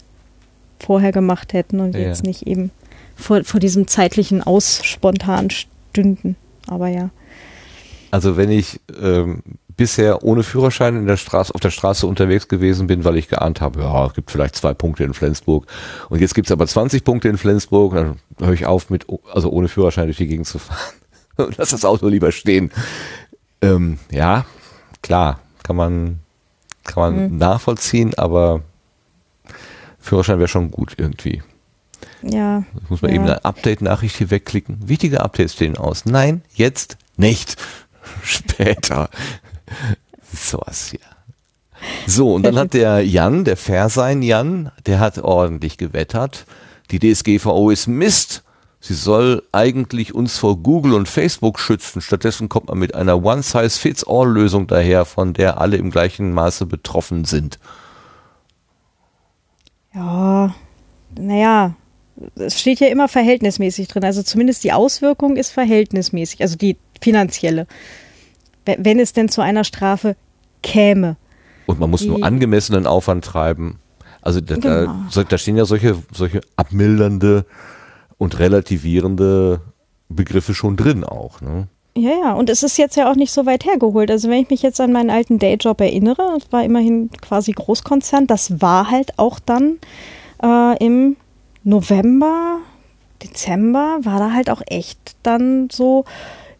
vorher 0.79 1.11
gemacht 1.11 1.53
hätten 1.53 1.79
und 1.79 1.93
ja. 1.93 2.01
jetzt 2.01 2.23
nicht 2.23 2.47
eben 2.47 2.71
vor, 3.15 3.43
vor 3.43 3.59
diesem 3.59 3.87
zeitlichen 3.87 4.41
Aus 4.41 4.81
spontan 4.83 5.49
stünden. 5.49 6.35
Aber 6.67 6.87
ja. 6.87 7.09
Also 8.11 8.37
wenn 8.37 8.49
ich 8.49 8.79
ähm, 9.01 9.41
bisher 9.77 10.23
ohne 10.23 10.43
Führerschein 10.43 10.95
in 10.95 11.07
der 11.07 11.17
Straße, 11.17 11.53
auf 11.53 11.61
der 11.61 11.69
Straße 11.69 12.07
unterwegs 12.07 12.47
gewesen 12.47 12.87
bin, 12.87 13.03
weil 13.03 13.17
ich 13.17 13.27
geahnt 13.27 13.61
habe, 13.61 13.81
ja, 13.81 14.05
es 14.05 14.13
gibt 14.13 14.31
vielleicht 14.31 14.55
zwei 14.55 14.73
Punkte 14.73 15.03
in 15.03 15.13
Flensburg. 15.13 15.67
Und 16.09 16.19
jetzt 16.19 16.35
gibt 16.35 16.47
es 16.47 16.51
aber 16.51 16.67
20 16.67 17.03
Punkte 17.03 17.27
in 17.27 17.37
Flensburg, 17.37 17.93
dann 17.95 18.19
höre 18.39 18.53
ich 18.53 18.65
auf 18.65 18.89
mit, 18.89 19.05
also 19.31 19.49
ohne 19.49 19.67
Führerschein 19.67 20.05
durch 20.05 20.17
die 20.17 20.27
Gegend 20.27 20.47
zu 20.47 20.59
fahren. 20.59 20.93
Und 21.37 21.57
lass 21.57 21.71
das 21.71 21.83
Auto 21.83 22.07
lieber 22.07 22.31
stehen. 22.31 22.71
Ähm, 23.61 23.99
ja, 24.09 24.45
klar, 25.01 25.39
kann 25.63 25.75
man, 25.75 26.19
kann 26.85 27.03
man 27.03 27.31
mhm. 27.31 27.37
nachvollziehen, 27.37 28.13
aber 28.17 28.61
Führerschein 29.99 30.39
wäre 30.39 30.47
schon 30.47 30.71
gut 30.71 30.93
irgendwie. 30.97 31.43
Ja. 32.21 32.63
Jetzt 32.73 32.89
muss 32.89 33.01
man 33.01 33.11
ja. 33.11 33.15
eben 33.15 33.25
eine 33.25 33.43
Update-Nachricht 33.43 34.15
hier 34.15 34.31
wegklicken. 34.31 34.87
Wichtige 34.87 35.21
Updates 35.21 35.53
stehen 35.53 35.77
aus. 35.77 36.05
Nein, 36.05 36.43
jetzt 36.53 36.97
nicht. 37.17 37.57
Später. 38.23 39.09
Sowas 40.33 40.89
hier. 40.91 40.99
So, 42.07 42.33
und 42.33 42.43
dann 42.43 42.57
hat 42.57 42.73
der 42.73 43.05
Jan, 43.05 43.43
der 43.43 43.57
Fairsein 43.57 44.21
Jan, 44.21 44.71
der 44.85 44.99
hat 44.99 45.17
ordentlich 45.19 45.77
gewettert. 45.77 46.45
die 46.91 46.99
DSGVO 46.99 47.69
ist 47.69 47.87
Mist. 47.87 48.43
Sie 48.79 48.93
soll 48.93 49.41
eigentlich 49.51 50.13
uns 50.13 50.37
vor 50.37 50.57
Google 50.57 50.93
und 50.93 51.09
Facebook 51.09 51.59
schützen. 51.59 52.01
Stattdessen 52.01 52.49
kommt 52.49 52.67
man 52.67 52.77
mit 52.77 52.93
einer 52.93 53.23
One-Size-Fits-All-Lösung 53.23 54.67
daher, 54.67 55.05
von 55.05 55.33
der 55.33 55.59
alle 55.59 55.77
im 55.77 55.89
gleichen 55.89 56.31
Maße 56.33 56.67
betroffen 56.67 57.25
sind. 57.25 57.57
Ja, 59.95 60.53
naja, 61.17 61.73
es 62.35 62.59
steht 62.59 62.79
ja 62.79 62.87
immer 62.87 63.07
verhältnismäßig 63.07 63.87
drin. 63.87 64.03
Also 64.03 64.21
zumindest 64.21 64.63
die 64.63 64.73
Auswirkung 64.73 65.35
ist 65.35 65.49
verhältnismäßig, 65.49 66.41
also 66.41 66.55
die 66.55 66.77
finanzielle. 67.01 67.65
Wenn 68.65 68.99
es 68.99 69.13
denn 69.13 69.29
zu 69.29 69.41
einer 69.41 69.63
Strafe 69.63 70.15
käme. 70.61 71.17
Und 71.65 71.79
man 71.79 71.89
muss 71.89 72.01
die, 72.01 72.09
nur 72.09 72.23
angemessenen 72.23 72.87
Aufwand 72.87 73.25
treiben. 73.25 73.79
Also 74.21 74.41
da, 74.41 74.55
genau. 74.55 74.93
da, 75.13 75.23
da 75.23 75.37
stehen 75.37 75.55
ja 75.55 75.65
solche, 75.65 75.95
solche 76.11 76.41
abmildernde 76.55 77.45
und 78.17 78.39
relativierende 78.39 79.61
Begriffe 80.09 80.53
schon 80.53 80.77
drin 80.77 81.03
auch. 81.03 81.41
Ne? 81.41 81.67
Ja, 81.97 82.11
ja, 82.11 82.33
und 82.33 82.49
es 82.49 82.61
ist 82.61 82.77
jetzt 82.77 82.97
ja 82.97 83.09
auch 83.09 83.15
nicht 83.15 83.31
so 83.31 83.45
weit 83.45 83.65
hergeholt. 83.65 84.11
Also 84.11 84.29
wenn 84.29 84.41
ich 84.41 84.49
mich 84.49 84.61
jetzt 84.61 84.81
an 84.81 84.91
meinen 84.91 85.09
alten 85.09 85.39
Dayjob 85.39 85.79
erinnere, 85.79 86.37
das 86.37 86.51
war 86.51 86.63
immerhin 86.63 87.09
quasi 87.21 87.53
Großkonzern, 87.53 88.27
das 88.27 88.61
war 88.61 88.91
halt 88.91 89.17
auch 89.17 89.39
dann 89.39 89.77
äh, 90.43 90.83
im 90.83 91.15
November, 91.63 92.57
Dezember, 93.23 93.99
war 94.01 94.19
da 94.19 94.31
halt 94.33 94.49
auch 94.49 94.61
echt 94.67 95.15
dann 95.23 95.69
so, 95.71 96.03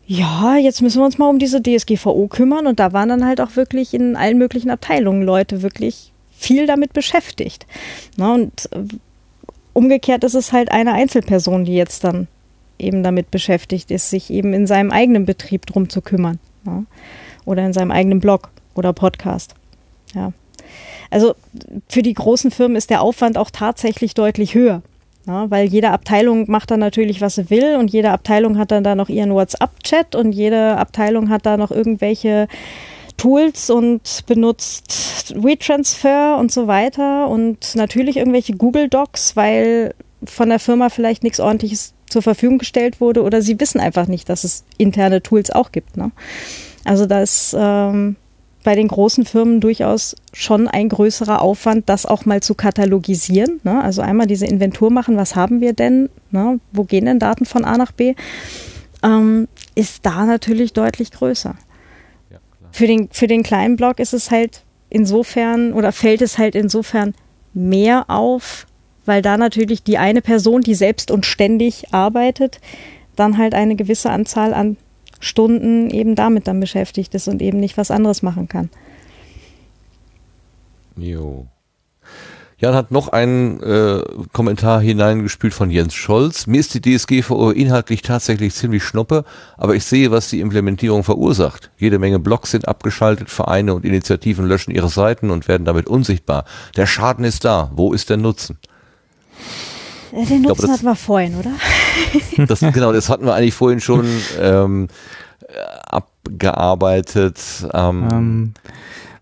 ja, 0.08 0.58
jetzt 0.58 0.82
müssen 0.82 1.00
wir 1.00 1.06
uns 1.06 1.18
mal 1.18 1.30
um 1.30 1.40
diese 1.40 1.62
DSGVO 1.62 2.28
kümmern 2.28 2.68
und 2.68 2.80
da 2.80 2.94
waren 2.94 3.10
dann 3.10 3.26
halt 3.26 3.42
auch 3.42 3.56
wirklich 3.56 3.94
in 3.94 4.16
allen 4.16 4.38
möglichen 4.38 4.70
Abteilungen 4.70 5.24
Leute 5.24 5.62
wirklich 5.62 6.12
viel 6.38 6.68
damit 6.68 6.94
beschäftigt. 6.94 7.66
Na, 8.18 8.34
und 8.34 8.70
äh, 8.72 8.84
umgekehrt 9.74 10.24
ist 10.24 10.36
es 10.36 10.54
halt 10.54 10.72
eine 10.72 10.94
Einzelperson, 10.94 11.66
die 11.66 11.76
jetzt 11.76 12.04
dann 12.04 12.28
eben 12.78 13.04
damit 13.04 13.32
beschäftigt 13.32 13.90
ist, 13.92 14.10
sich 14.10 14.30
eben 14.30 14.54
in 14.54 14.68
seinem 14.68 14.92
eigenen 14.92 15.26
Betrieb 15.26 15.66
drum 15.66 15.90
zu 15.90 16.02
kümmern. 16.02 16.40
Ja? 16.66 16.84
Oder 17.46 17.66
in 17.66 17.74
seinem 17.74 17.92
eigenen 17.92 18.20
Blog 18.20 18.50
oder 18.76 18.94
Podcast. 18.94 19.56
Ja. 20.14 20.34
Also 21.10 21.36
für 21.88 22.02
die 22.02 22.14
großen 22.14 22.52
Firmen 22.52 22.76
ist 22.76 22.90
der 22.90 23.02
Aufwand 23.02 23.38
auch 23.38 23.50
tatsächlich 23.50 24.14
deutlich 24.14 24.56
höher. 24.56 24.82
Ja, 25.28 25.50
weil 25.50 25.68
jede 25.68 25.90
Abteilung 25.90 26.50
macht 26.50 26.70
dann 26.70 26.80
natürlich, 26.80 27.20
was 27.20 27.36
sie 27.36 27.50
will 27.50 27.78
und 27.78 27.92
jede 27.92 28.12
Abteilung 28.12 28.58
hat 28.60 28.72
dann 28.72 28.84
da 28.84 28.94
noch 28.94 29.10
ihren 29.10 29.34
WhatsApp-Chat 29.34 30.16
und 30.16 30.34
jede 30.34 30.78
Abteilung 30.78 31.30
hat 31.30 31.46
da 31.46 31.58
noch 31.58 31.72
irgendwelche 31.72 32.48
Tools 33.18 33.70
und 33.70 34.24
benutzt 34.28 35.34
WeTransfer 35.36 36.38
und 36.38 36.52
so 36.52 36.68
weiter 36.68 37.28
und 37.28 37.76
natürlich 37.76 38.18
irgendwelche 38.18 38.54
Google 38.54 38.88
Docs, 38.88 39.36
weil 39.36 39.96
von 40.26 40.50
der 40.50 40.60
Firma 40.60 40.90
vielleicht 40.90 41.24
nichts 41.24 41.40
ordentliches 41.40 41.94
zur 42.08 42.22
Verfügung 42.22 42.60
gestellt 42.60 43.02
wurde 43.02 43.24
oder 43.24 43.42
sie 43.42 43.60
wissen 43.60 43.80
einfach 43.80 44.08
nicht, 44.08 44.30
dass 44.30 44.44
es 44.44 44.64
interne 44.78 45.24
Tools 45.24 45.50
auch 45.50 45.72
gibt. 45.72 45.98
Ne? 45.98 46.12
Also 46.84 47.08
da 47.08 47.22
ist 47.22 47.56
ähm, 47.58 48.16
bei 48.66 48.76
den 48.76 48.88
großen 48.88 49.26
Firmen 49.26 49.62
durchaus 49.62 50.16
schon 50.34 50.68
ein 50.68 50.90
größerer 50.90 51.42
Aufwand, 51.42 51.88
das 51.88 52.08
auch 52.08 52.26
mal 52.26 52.42
zu 52.42 52.56
katalogisieren. 52.56 53.62
Ne? 53.64 53.82
Also 53.82 54.02
einmal 54.02 54.26
diese 54.26 54.48
Inventur 54.48 54.92
machen, 54.92 55.18
was 55.18 55.36
haben 55.36 55.62
wir 55.62 55.74
denn, 55.74 56.10
ne? 56.32 56.60
wo 56.74 56.84
gehen 56.84 57.06
denn 57.06 57.20
Daten 57.20 57.46
von 57.46 57.64
A 57.64 57.78
nach 57.78 57.92
B, 57.92 58.16
ähm, 59.04 59.48
ist 59.76 60.06
da 60.06 60.26
natürlich 60.26 60.74
deutlich 60.74 61.12
größer. 61.12 61.56
Ja, 62.32 62.38
für, 62.72 62.88
den, 62.88 63.08
für 63.12 63.28
den 63.28 63.44
kleinen 63.44 63.76
Blog 63.76 64.00
ist 64.00 64.14
es 64.14 64.32
halt 64.32 64.64
insofern 64.90 65.72
oder 65.72 65.92
fällt 65.92 66.24
es 66.24 66.40
halt 66.40 66.56
insofern 66.56 67.14
mehr 67.54 68.10
auf, 68.10 68.66
weil 69.06 69.22
da 69.22 69.38
natürlich 69.38 69.84
die 69.84 70.00
eine 70.00 70.24
Person, 70.24 70.62
die 70.62 70.74
selbst 70.74 71.12
und 71.12 71.28
ständig 71.28 71.94
arbeitet, 71.94 72.60
dann 73.16 73.38
halt 73.38 73.54
eine 73.54 73.76
gewisse 73.76 74.10
Anzahl 74.10 74.56
an 74.56 74.76
Stunden 75.26 75.90
eben 75.90 76.14
damit 76.14 76.48
dann 76.48 76.60
beschäftigt 76.60 77.16
ist 77.16 77.28
und 77.28 77.42
eben 77.42 77.60
nicht 77.60 77.78
was 77.78 77.90
anderes 77.90 78.22
machen 78.22 78.48
kann. 78.48 78.70
Jo. 80.96 81.48
Jan 82.58 82.76
hat 82.76 82.92
noch 82.92 83.10
einen 83.10 83.60
äh, 83.62 84.02
Kommentar 84.32 84.80
hineingespült 84.80 85.54
von 85.54 85.72
Jens 85.72 85.94
Scholz. 85.94 86.48
Mir 86.48 86.60
ist 86.60 86.74
die 86.74 86.82
DSGVO 86.82 87.50
inhaltlich 87.52 88.02
tatsächlich 88.02 88.54
ziemlich 88.54 88.84
schnuppe, 88.84 89.26
aber 89.58 89.76
ich 89.76 89.84
sehe, 89.84 90.12
was 90.12 90.30
die 90.30 90.40
Implementierung 90.40 91.04
verursacht. 91.04 91.72
Jede 91.78 92.00
Menge 92.00 92.20
Blogs 92.20 92.52
sind 92.52 92.68
abgeschaltet, 92.68 93.30
Vereine 93.30 93.74
und 93.74 93.84
Initiativen 93.84 94.46
löschen 94.46 94.72
ihre 94.72 94.90
Seiten 94.90 95.32
und 95.32 95.48
werden 95.48 95.66
damit 95.66 95.88
unsichtbar. 95.88 96.46
Der 96.78 96.86
Schaden 96.86 97.26
ist 97.26 97.44
da. 97.44 97.72
Wo 97.74 97.94
ist 97.94 98.10
der 98.10 98.18
Nutzen? 98.18 98.58
Den 100.14 100.44
Nutzen 100.44 100.44
glaube, 100.44 100.72
hatten 100.72 100.86
wir 100.86 100.96
vorhin, 100.96 101.36
oder? 101.36 101.52
Das, 102.48 102.60
genau, 102.60 102.92
das 102.92 103.10
hatten 103.10 103.26
wir 103.26 103.34
eigentlich 103.34 103.54
vorhin 103.54 103.80
schon 103.80 104.08
ähm, 104.40 104.88
abgearbeitet. 105.90 107.40
Ähm, 107.74 108.08
ähm, 108.12 108.54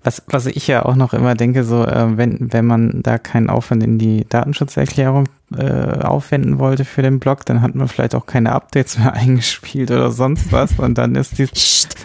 was, 0.03 0.22
was 0.27 0.45
ich 0.48 0.67
ja 0.67 0.83
auch 0.85 0.95
noch 0.95 1.14
immer 1.14 1.35
denke, 1.35 1.64
so 1.64 1.85
äh, 1.85 2.17
wenn, 2.17 2.51
wenn 2.51 2.65
man 2.65 3.01
da 3.03 3.17
keinen 3.17 3.49
Aufwand 3.49 3.83
in 3.83 3.98
die 3.98 4.25
Datenschutzerklärung 4.27 5.30
äh, 5.56 5.99
aufwenden 5.99 6.59
wollte 6.59 6.83
für 6.83 7.01
den 7.01 7.19
Blog, 7.19 7.45
dann 7.45 7.61
hat 7.61 7.75
man 7.75 7.88
vielleicht 7.88 8.15
auch 8.15 8.25
keine 8.25 8.51
Updates 8.51 8.98
mehr 8.98 9.14
eingespielt 9.14 9.91
oder 9.91 10.11
sonst 10.11 10.51
was. 10.51 10.77
Und 10.80 10.98
dann 10.98 11.15
ist, 11.15 11.38
die, 11.38 11.48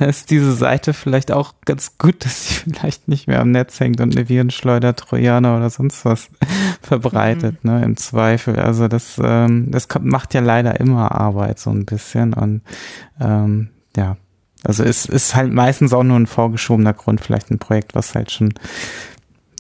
ist 0.05 0.31
diese 0.31 0.53
Seite 0.53 0.93
vielleicht 0.93 1.33
auch 1.33 1.55
ganz 1.65 1.99
gut, 1.99 2.25
dass 2.25 2.49
sie 2.49 2.55
vielleicht 2.71 3.09
nicht 3.09 3.27
mehr 3.27 3.41
am 3.41 3.51
Netz 3.51 3.81
hängt 3.81 4.01
und 4.01 4.17
eine 4.17 4.29
Virenschleuder, 4.29 4.95
Trojaner 4.95 5.57
oder 5.57 5.71
sonst 5.71 6.05
was 6.05 6.31
verbreitet, 6.83 7.65
mhm. 7.65 7.71
ne, 7.73 7.85
im 7.85 7.97
Zweifel. 7.97 8.59
Also 8.59 8.87
das, 8.87 9.21
ähm, 9.23 9.71
das 9.71 9.89
kommt, 9.89 10.07
macht 10.07 10.35
ja 10.35 10.41
leider 10.41 10.79
immer 10.79 11.13
Arbeit 11.13 11.59
so 11.59 11.71
ein 11.71 11.85
bisschen 11.85 12.35
und 12.35 12.63
ähm, 13.21 13.71
ja, 13.97 14.17
also 14.65 14.83
es 14.85 15.07
ist 15.07 15.35
halt 15.35 15.53
meistens 15.53 15.93
auch 15.93 16.03
nur 16.03 16.19
ein 16.19 16.27
vorgeschobener 16.27 16.95
Grund, 16.95 17.21
vielleicht 17.21 17.51
ein 17.51 17.59
Projekt, 17.59 17.95
was 17.95 18.15
halt 18.15 18.31
schon, 18.31 18.55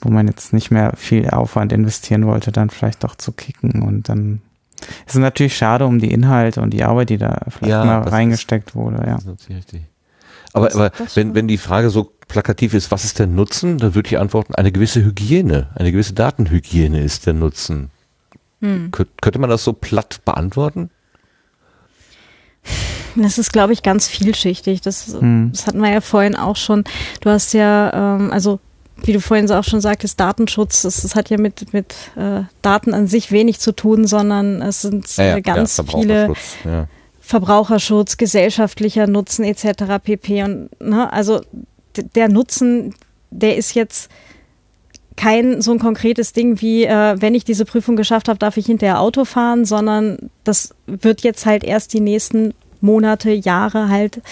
wo 0.02 0.10
man 0.10 0.26
jetzt 0.26 0.52
nicht 0.52 0.70
mehr 0.70 0.92
viel 0.96 1.28
Aufwand 1.30 1.72
investieren 1.72 2.26
wollte, 2.26 2.52
dann 2.52 2.70
vielleicht 2.70 3.04
doch 3.04 3.14
zu 3.14 3.32
kicken 3.32 3.82
und 3.82 4.08
dann 4.08 4.40
ist 5.06 5.14
es 5.14 5.20
natürlich 5.20 5.56
schade 5.56 5.86
um 5.86 5.98
die 5.98 6.12
Inhalte 6.12 6.60
und 6.60 6.70
die 6.70 6.84
Arbeit, 6.84 7.10
die 7.10 7.18
da 7.18 7.40
vielleicht 7.48 7.70
ja, 7.70 7.84
mal 7.84 8.02
reingesteckt 8.02 8.70
ist, 8.70 8.74
wurde, 8.76 9.04
ja. 9.06 9.18
Aber, 10.52 10.72
aber 10.74 10.92
wenn, 11.14 11.34
wenn 11.34 11.48
die 11.48 11.58
Frage 11.58 11.90
so 11.90 12.12
plakativ 12.26 12.74
ist, 12.74 12.90
was 12.90 13.04
ist 13.04 13.18
der 13.18 13.26
Nutzen, 13.26 13.78
dann 13.78 13.94
würde 13.94 14.08
ich 14.08 14.18
antworten, 14.18 14.54
eine 14.54 14.72
gewisse 14.72 15.04
Hygiene, 15.04 15.68
eine 15.74 15.92
gewisse 15.92 16.14
Datenhygiene 16.14 17.02
ist 17.02 17.26
der 17.26 17.34
Nutzen. 17.34 17.90
Hm. 18.60 18.90
Könnte 18.90 19.38
man 19.38 19.50
das 19.50 19.64
so 19.64 19.72
platt 19.72 20.20
beantworten? 20.24 20.90
Das 23.16 23.38
ist, 23.38 23.52
glaube 23.52 23.72
ich, 23.72 23.82
ganz 23.82 24.06
vielschichtig. 24.06 24.80
Das, 24.80 25.08
mhm. 25.08 25.50
das 25.52 25.66
hatten 25.66 25.80
wir 25.80 25.90
ja 25.90 26.00
vorhin 26.00 26.36
auch 26.36 26.56
schon. 26.56 26.84
Du 27.20 27.30
hast 27.30 27.52
ja, 27.52 28.16
ähm, 28.16 28.30
also 28.30 28.60
wie 29.02 29.12
du 29.12 29.20
vorhin 29.20 29.50
auch 29.50 29.64
schon 29.64 29.80
sagtest, 29.80 30.18
Datenschutz, 30.18 30.82
das, 30.82 31.02
das 31.02 31.14
hat 31.14 31.30
ja 31.30 31.38
mit, 31.38 31.72
mit 31.72 31.94
äh, 32.16 32.42
Daten 32.62 32.94
an 32.94 33.06
sich 33.06 33.30
wenig 33.30 33.60
zu 33.60 33.72
tun, 33.72 34.06
sondern 34.06 34.60
es 34.62 34.82
sind 34.82 35.16
ja, 35.16 35.24
ja, 35.24 35.40
ganz 35.40 35.76
ja, 35.76 35.84
viele 35.84 36.32
ja. 36.64 36.88
Verbraucherschutz, 37.20 38.16
gesellschaftlicher 38.16 39.06
Nutzen 39.06 39.44
etc. 39.44 40.02
pp. 40.02 40.42
Und 40.42 40.80
ne, 40.80 41.12
also 41.12 41.40
der 42.14 42.28
Nutzen, 42.28 42.94
der 43.30 43.56
ist 43.56 43.74
jetzt 43.74 44.10
kein 45.18 45.60
so 45.60 45.72
ein 45.72 45.80
konkretes 45.80 46.32
Ding 46.32 46.60
wie, 46.60 46.84
äh, 46.84 47.16
wenn 47.20 47.34
ich 47.34 47.44
diese 47.44 47.64
Prüfung 47.64 47.96
geschafft 47.96 48.28
habe, 48.28 48.38
darf 48.38 48.56
ich 48.56 48.66
hinterher 48.66 49.00
Auto 49.00 49.24
fahren, 49.24 49.64
sondern 49.64 50.30
das 50.44 50.74
wird 50.86 51.22
jetzt 51.22 51.44
halt 51.44 51.64
erst 51.64 51.92
die 51.92 52.00
nächsten 52.00 52.54
Monate, 52.80 53.32
Jahre 53.32 53.88
halt 53.88 54.22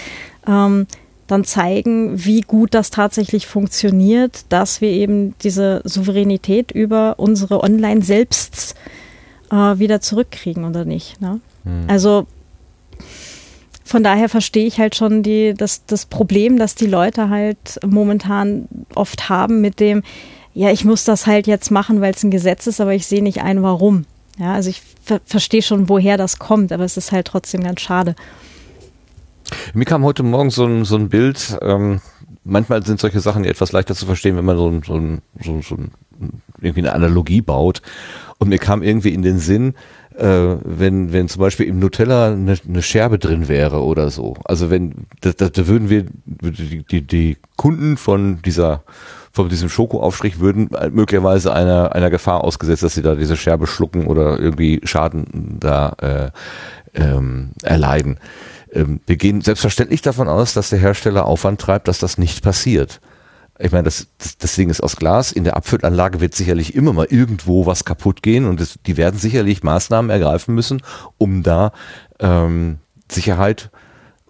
ähm, 0.47 0.87
dann 1.27 1.43
zeigen, 1.43 2.25
wie 2.25 2.41
gut 2.41 2.73
das 2.73 2.91
tatsächlich 2.91 3.49
funktioniert, 3.49 4.45
dass 4.49 4.81
wir 4.81 4.91
eben 4.91 5.35
diese 5.43 5.83
Souveränität 5.83 6.71
über 6.71 7.15
unsere 7.19 7.65
Online 7.65 8.03
selbst 8.03 8.77
äh, 9.51 9.57
wieder 9.57 10.01
zurückkriegen 10.01 10.65
oder 10.65 10.85
nicht. 10.85 11.21
Ne? 11.21 11.41
Mhm. 11.65 11.85
Also 11.89 12.29
von 13.85 14.05
daher 14.05 14.29
verstehe 14.29 14.67
ich 14.67 14.79
halt 14.79 14.95
schon 14.95 15.25
die, 15.25 15.55
das, 15.55 15.85
das 15.87 16.07
Problem, 16.07 16.59
dass 16.59 16.77
die 16.77 16.87
Leute 16.87 17.29
halt 17.29 17.81
momentan 17.85 18.69
oft 18.95 19.29
haben 19.29 19.61
mit 19.61 19.81
dem, 19.81 20.05
ja, 20.57 20.71
ich 20.71 20.87
muss 20.87 21.05
das 21.05 21.27
halt 21.27 21.47
jetzt 21.47 21.71
machen, 21.71 22.01
weil 22.01 22.15
es 22.15 22.23
ein 22.25 22.31
Gesetz 22.31 22.67
ist, 22.67 22.81
aber 22.81 22.95
ich 22.95 23.07
sehe 23.07 23.23
nicht 23.23 23.43
ein, 23.43 23.63
warum. 23.63 24.07
Ja, 24.39 24.55
also 24.55 24.71
ich 24.71 24.81
ver 25.05 25.21
verstehe 25.27 25.61
schon, 25.61 25.91
woher 25.91 26.17
das 26.17 26.39
kommt, 26.39 26.73
aber 26.73 26.83
es 26.83 26.97
ist 26.97 27.13
halt 27.13 27.27
trotzdem 27.27 27.63
ganz 27.63 27.83
schade. 27.83 28.17
Mir 29.75 29.85
kam 29.85 30.03
heute 30.03 30.23
Morgen 30.23 30.49
so 30.49 30.65
ein, 30.65 30.87
so 30.87 30.97
ein 30.97 31.11
Bild, 31.11 31.59
ähm, 31.61 32.01
manchmal 32.43 32.83
sind 32.87 33.01
solche 33.01 33.21
Sachen 33.21 33.45
etwas 33.45 33.73
leichter 33.73 33.95
zu 33.95 34.07
verstehen, 34.07 34.39
wenn 34.39 34.47
man 34.47 34.57
so, 34.57 34.71
ein, 34.71 34.83
so, 34.83 34.95
ein, 34.95 35.21
so, 35.45 35.61
so 35.61 35.77
irgendwie 36.63 36.81
eine 36.81 36.95
Analogie 36.95 37.43
baut. 37.43 37.83
Und 38.39 38.49
mir 38.49 38.59
kam 38.59 38.83
irgendwie 38.83 39.13
in 39.13 39.21
den 39.21 39.39
Sinn, 39.39 39.75
äh, 40.17 40.57
wenn, 40.65 41.13
wenn 41.13 41.29
zum 41.29 41.41
Beispiel 41.41 41.67
im 41.67 41.81
Nutella 41.81 42.33
eine, 42.33 42.57
eine 42.67 42.83
Scherbe 42.83 43.19
drin 43.19 43.49
wäre 43.49 43.83
oder 43.83 44.09
so. 44.09 44.37
Also 44.45 44.71
wenn, 44.71 45.07
da, 45.21 45.33
da, 45.33 45.67
würden 45.67 45.91
wir, 45.91 46.07
die, 46.25 47.03
die 47.03 47.37
Kunden 47.57 47.99
von 47.99 48.41
dieser 48.41 48.85
von 49.37 49.51
diesem 49.51 49.69
Schokoaufstrich 49.69 50.41
würden 50.41 50.71
möglicherweise 50.91 51.53
einer, 51.53 51.95
einer 51.95 52.09
Gefahr 52.09 52.43
ausgesetzt, 52.43 52.83
dass 52.83 52.95
sie 52.95 53.03
da 53.03 53.15
diese 53.15 53.37
Scherbe 53.37 53.67
schlucken 53.67 54.07
oder 54.07 54.39
irgendwie 54.39 54.81
Schaden 54.83 55.59
da 55.61 55.91
äh, 56.01 56.31
ähm, 56.95 57.51
erleiden. 57.63 58.19
Ähm, 58.73 59.01
wir 59.07 59.17
gehen 59.17 59.43
selbstverständlich 59.43 60.01
davon 60.01 60.29
aus, 60.29 60.55
dass 60.55 60.71
der 60.71 60.79
Hersteller 60.79 61.27
Aufwand 61.27 61.61
treibt, 61.61 61.87
dass 61.87 61.99
das 61.99 62.17
nicht 62.17 62.43
passiert. 62.43 63.03
Ich 63.59 63.73
meine, 63.73 63.85
das, 63.85 64.09
das, 64.17 64.39
das 64.39 64.55
Ding 64.55 64.71
ist 64.71 64.83
aus 64.83 64.97
Glas. 64.97 65.33
In 65.33 65.45
der 65.45 65.57
Abfüllanlage 65.57 66.23
wird 66.23 66.35
sicherlich 66.35 66.75
immer 66.75 66.95
mal 66.95 67.07
irgendwo 67.11 67.67
was 67.67 67.85
kaputt 67.85 68.23
gehen 68.23 68.47
und 68.47 68.59
es, 68.59 68.79
die 68.87 68.97
werden 68.97 69.21
sicherlich 69.21 69.63
Maßnahmen 69.63 70.11
ergreifen 70.11 70.55
müssen, 70.55 70.83
um 71.19 71.43
da 71.43 71.73
ähm, 72.21 72.79
Sicherheit 73.13 73.71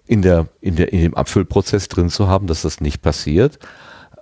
in 0.05 0.21
der, 0.21 0.47
in 0.59 0.75
der, 0.75 0.91
in 0.91 0.99
dem 0.99 1.15
Abfüllprozess 1.15 1.87
drin 1.87 2.09
zu 2.09 2.27
haben, 2.27 2.47
dass 2.47 2.61
das 2.61 2.81
nicht 2.81 3.01
passiert. 3.01 3.57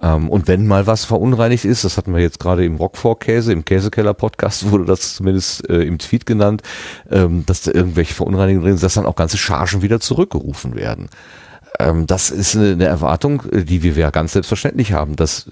Ähm, 0.06 0.30
und 0.30 0.48
wenn 0.48 0.67
mal 0.67 0.85
was 0.85 1.03
verunreinigt 1.03 1.66
ist, 1.66 1.84
das 1.84 1.98
hatten 1.98 2.14
wir 2.14 2.22
jetzt 2.22 2.40
gerade 2.40 2.64
im 2.64 2.75
Rockfork-Käse, 2.75 3.51
im 3.51 3.66
Käsekeller-Podcast 3.66 4.69
wurde 4.72 4.85
das 4.85 5.16
zumindest 5.16 5.67
äh, 5.69 5.82
im 5.82 5.98
Tweet 5.98 6.25
genannt, 6.25 6.61
ähm, 7.09 7.45
dass 7.45 7.64
da 7.64 7.72
irgendwelche 7.72 8.14
Verunreinigungen 8.14 8.64
drin 8.66 8.77
sind, 8.77 8.84
dass 8.84 8.93
dann 8.93 9.08
auch 9.08 9.16
ganze 9.16 9.38
Chargen 9.38 9.82
wieder 9.82 10.00
zurückgerufen 10.00 10.75
werden. 10.75 11.09
Ähm, 11.80 12.06
das 12.06 12.30
ist 12.30 12.56
eine, 12.56 12.85
Erwartung, 12.85 13.43
äh, 13.51 13.64
die 13.64 13.84
wir 13.84 13.93
ja 13.93 14.11
ganz 14.11 14.34
selbstverständlich 14.34 14.93
haben, 14.93 15.16
dass 15.16 15.50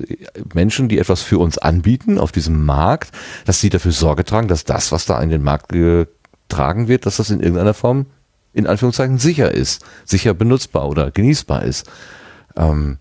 Menschen, 0.53 0.88
die 0.88 0.99
etwas 0.99 1.22
für 1.22 1.40
uns 1.40 1.57
anbieten 1.57 2.19
auf 2.19 2.32
diesem 2.32 2.64
Markt, 2.64 3.11
dass 3.45 3.59
sie 3.59 3.69
dafür 3.69 3.91
Sorge 3.91 4.23
tragen, 4.23 4.48
dass 4.48 4.65
das, 4.65 4.91
was 4.91 5.06
da 5.06 5.19
in 5.22 5.30
den 5.30 5.43
Markt 5.43 5.69
getragen 5.69 6.88
wird, 6.88 7.07
dass 7.07 7.17
das 7.17 7.32
in 7.32 7.40
irgendeiner 7.40 7.73
Form 7.73 8.06
in 8.53 8.67
Anführungszeichen 8.67 9.17
sicher 9.17 9.51
ist, 9.51 9.83
sicher 10.06 10.35
benutzbar 10.35 10.88
oder 10.88 11.09
genießbar 11.09 11.64
ist. 11.64 11.90
Ähm, 12.56 12.99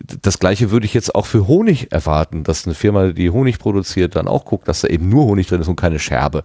das 0.00 0.38
gleiche 0.38 0.70
würde 0.70 0.86
ich 0.86 0.94
jetzt 0.94 1.14
auch 1.14 1.26
für 1.26 1.46
Honig 1.46 1.92
erwarten, 1.92 2.44
dass 2.44 2.66
eine 2.66 2.74
Firma, 2.74 3.12
die 3.12 3.30
Honig 3.30 3.58
produziert, 3.58 4.16
dann 4.16 4.28
auch 4.28 4.44
guckt, 4.44 4.68
dass 4.68 4.80
da 4.82 4.88
eben 4.88 5.08
nur 5.08 5.24
Honig 5.26 5.46
drin 5.46 5.60
ist 5.60 5.68
und 5.68 5.76
keine 5.76 5.98
Scherbe. 5.98 6.42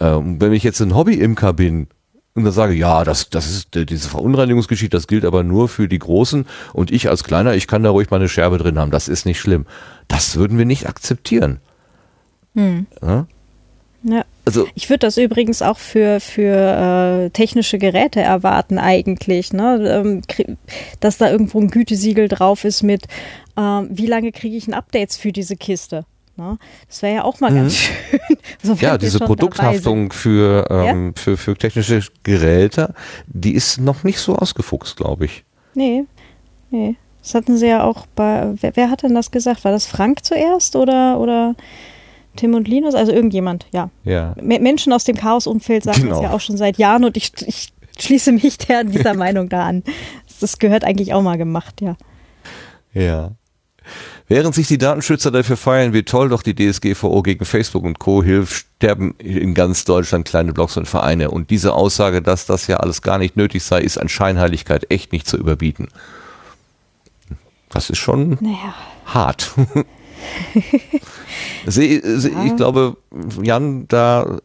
Ähm, 0.00 0.40
wenn 0.40 0.52
ich 0.52 0.62
jetzt 0.62 0.80
ein 0.80 0.94
Hobby-Imker 0.94 1.52
bin 1.52 1.88
und 2.34 2.44
dann 2.44 2.52
sage, 2.52 2.74
ja, 2.74 3.04
das, 3.04 3.30
das 3.30 3.50
ist 3.50 3.74
diese 3.74 4.08
Verunreinigungsgeschichte, 4.08 4.96
das 4.96 5.06
gilt 5.06 5.24
aber 5.24 5.44
nur 5.44 5.68
für 5.68 5.88
die 5.88 5.98
Großen 5.98 6.46
und 6.72 6.90
ich 6.90 7.08
als 7.08 7.24
Kleiner, 7.24 7.54
ich 7.54 7.66
kann 7.66 7.82
da 7.82 7.90
ruhig 7.90 8.10
mal 8.10 8.16
eine 8.16 8.28
Scherbe 8.28 8.58
drin 8.58 8.78
haben, 8.78 8.90
das 8.90 9.08
ist 9.08 9.24
nicht 9.24 9.40
schlimm. 9.40 9.66
Das 10.08 10.36
würden 10.36 10.58
wir 10.58 10.64
nicht 10.64 10.88
akzeptieren. 10.88 11.60
Hm. 12.54 12.86
Ja? 13.02 13.26
Ja. 14.04 14.24
Also, 14.44 14.68
ich 14.74 14.90
würde 14.90 15.00
das 15.00 15.16
übrigens 15.16 15.62
auch 15.62 15.78
für, 15.78 16.20
für 16.20 17.24
äh, 17.26 17.30
technische 17.30 17.78
Geräte 17.78 18.20
erwarten 18.20 18.78
eigentlich, 18.78 19.54
ne? 19.54 20.02
Ähm, 20.04 20.22
dass 21.00 21.16
da 21.16 21.30
irgendwo 21.30 21.60
ein 21.60 21.70
Gütesiegel 21.70 22.28
drauf 22.28 22.64
ist 22.64 22.82
mit, 22.82 23.06
äh, 23.56 23.60
wie 23.60 24.06
lange 24.06 24.30
kriege 24.32 24.56
ich 24.56 24.68
ein 24.68 24.74
Updates 24.74 25.16
für 25.16 25.32
diese 25.32 25.56
Kiste. 25.56 26.04
Ne? 26.36 26.58
Das 26.88 27.00
wäre 27.02 27.14
ja 27.14 27.24
auch 27.24 27.40
mal 27.40 27.50
mhm. 27.50 27.56
ganz 27.56 27.76
schön. 27.76 28.20
so 28.62 28.74
ja, 28.74 28.98
diese 28.98 29.20
Produkthaftung 29.20 30.12
für, 30.12 30.66
ähm, 30.68 31.06
ja? 31.06 31.22
für, 31.22 31.36
für 31.36 31.56
technische 31.56 32.02
Geräte, 32.24 32.92
die 33.26 33.54
ist 33.54 33.80
noch 33.80 34.04
nicht 34.04 34.18
so 34.18 34.36
ausgefuchst, 34.36 34.96
glaube 34.96 35.26
ich. 35.26 35.44
Nee, 35.74 36.04
nee. 36.70 36.96
Das 37.22 37.34
hatten 37.34 37.56
sie 37.56 37.68
ja 37.68 37.84
auch 37.84 38.04
bei, 38.14 38.52
wer, 38.60 38.76
wer 38.76 38.90
hat 38.90 39.02
denn 39.02 39.14
das 39.14 39.30
gesagt? 39.30 39.64
War 39.64 39.72
das 39.72 39.86
Frank 39.86 40.24
zuerst 40.26 40.76
oder, 40.76 41.18
oder 41.18 41.54
Tim 42.36 42.54
und 42.54 42.68
Linus, 42.68 42.94
also 42.94 43.12
irgendjemand, 43.12 43.66
ja. 43.72 43.90
ja. 44.04 44.34
Menschen 44.40 44.92
aus 44.92 45.04
dem 45.04 45.16
Chaos-Umfeld 45.16 45.84
sagen 45.84 46.02
genau. 46.02 46.14
das 46.14 46.22
ja 46.22 46.30
auch 46.32 46.40
schon 46.40 46.56
seit 46.56 46.78
Jahren 46.78 47.04
und 47.04 47.16
ich, 47.16 47.32
ich 47.46 47.72
schließe 47.98 48.32
mich 48.32 48.58
der 48.58 48.84
dieser 48.84 49.14
Meinung 49.14 49.48
da 49.48 49.66
an. 49.66 49.82
Das 50.40 50.58
gehört 50.58 50.84
eigentlich 50.84 51.14
auch 51.14 51.22
mal 51.22 51.38
gemacht, 51.38 51.80
ja. 51.80 51.96
Ja. 52.92 53.32
Während 54.26 54.54
sich 54.54 54.66
die 54.68 54.78
Datenschützer 54.78 55.30
dafür 55.30 55.58
feiern, 55.58 55.92
wie 55.92 56.02
toll 56.02 56.30
doch 56.30 56.42
die 56.42 56.54
DSGVO 56.54 57.22
gegen 57.22 57.44
Facebook 57.44 57.84
und 57.84 57.98
Co. 57.98 58.22
hilft, 58.22 58.66
sterben 58.76 59.14
in 59.18 59.52
ganz 59.52 59.84
Deutschland 59.84 60.26
kleine 60.26 60.54
Blogs 60.54 60.78
und 60.78 60.88
Vereine. 60.88 61.30
Und 61.30 61.50
diese 61.50 61.74
Aussage, 61.74 62.22
dass 62.22 62.46
das 62.46 62.66
ja 62.66 62.78
alles 62.78 63.02
gar 63.02 63.18
nicht 63.18 63.36
nötig 63.36 63.62
sei, 63.62 63.82
ist 63.82 63.98
an 63.98 64.08
Scheinheiligkeit 64.08 64.90
echt 64.90 65.12
nicht 65.12 65.26
zu 65.26 65.36
überbieten. 65.36 65.88
Das 67.68 67.90
ist 67.90 67.98
schon 67.98 68.38
naja. 68.40 68.74
hart. 69.04 69.52
sie, 71.66 72.00
sie, 72.02 72.30
ja. 72.30 72.44
Ich 72.44 72.56
glaube, 72.56 72.96
Jan, 73.42 73.86
da, 73.88 74.38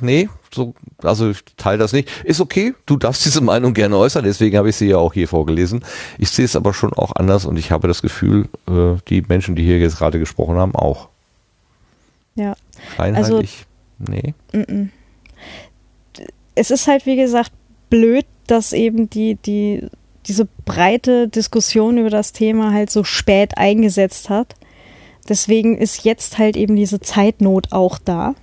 nee, 0.00 0.28
so, 0.52 0.74
also 1.02 1.30
ich 1.30 1.44
teile 1.56 1.78
das 1.78 1.92
nicht. 1.92 2.08
Ist 2.24 2.40
okay, 2.40 2.74
du 2.86 2.96
darfst 2.96 3.24
diese 3.24 3.40
Meinung 3.40 3.74
gerne 3.74 3.96
äußern, 3.96 4.24
deswegen 4.24 4.56
habe 4.56 4.70
ich 4.70 4.76
sie 4.76 4.88
ja 4.88 4.96
auch 4.96 5.12
hier 5.12 5.28
vorgelesen. 5.28 5.84
Ich 6.18 6.30
sehe 6.30 6.44
es 6.44 6.56
aber 6.56 6.74
schon 6.74 6.92
auch 6.92 7.14
anders 7.16 7.44
und 7.44 7.56
ich 7.56 7.70
habe 7.70 7.88
das 7.88 8.02
Gefühl, 8.02 8.48
äh, 8.68 8.96
die 9.08 9.22
Menschen, 9.22 9.56
die 9.56 9.64
hier 9.64 9.78
jetzt 9.78 9.98
gerade 9.98 10.18
gesprochen 10.18 10.56
haben, 10.56 10.74
auch. 10.74 11.08
Ja. 12.34 12.54
Einheitlich, 12.96 13.66
also, 13.98 14.12
nee. 14.12 14.34
M 14.52 14.62
-m. 14.62 14.88
Es 16.54 16.70
ist 16.70 16.86
halt, 16.86 17.06
wie 17.06 17.16
gesagt, 17.16 17.52
blöd, 17.90 18.26
dass 18.46 18.72
eben 18.72 19.08
die, 19.08 19.36
die, 19.36 19.86
diese 20.26 20.48
breite 20.64 21.28
Diskussion 21.28 21.98
über 21.98 22.10
das 22.10 22.32
Thema 22.32 22.72
halt 22.72 22.90
so 22.90 23.04
spät 23.04 23.56
eingesetzt 23.56 24.30
hat. 24.30 24.54
Deswegen 25.30 25.78
ist 25.78 26.04
jetzt 26.04 26.38
halt 26.38 26.56
eben 26.56 26.76
diese 26.76 27.00
Zeitnot 27.00 27.68
auch 27.70 27.98
da. 27.98 28.34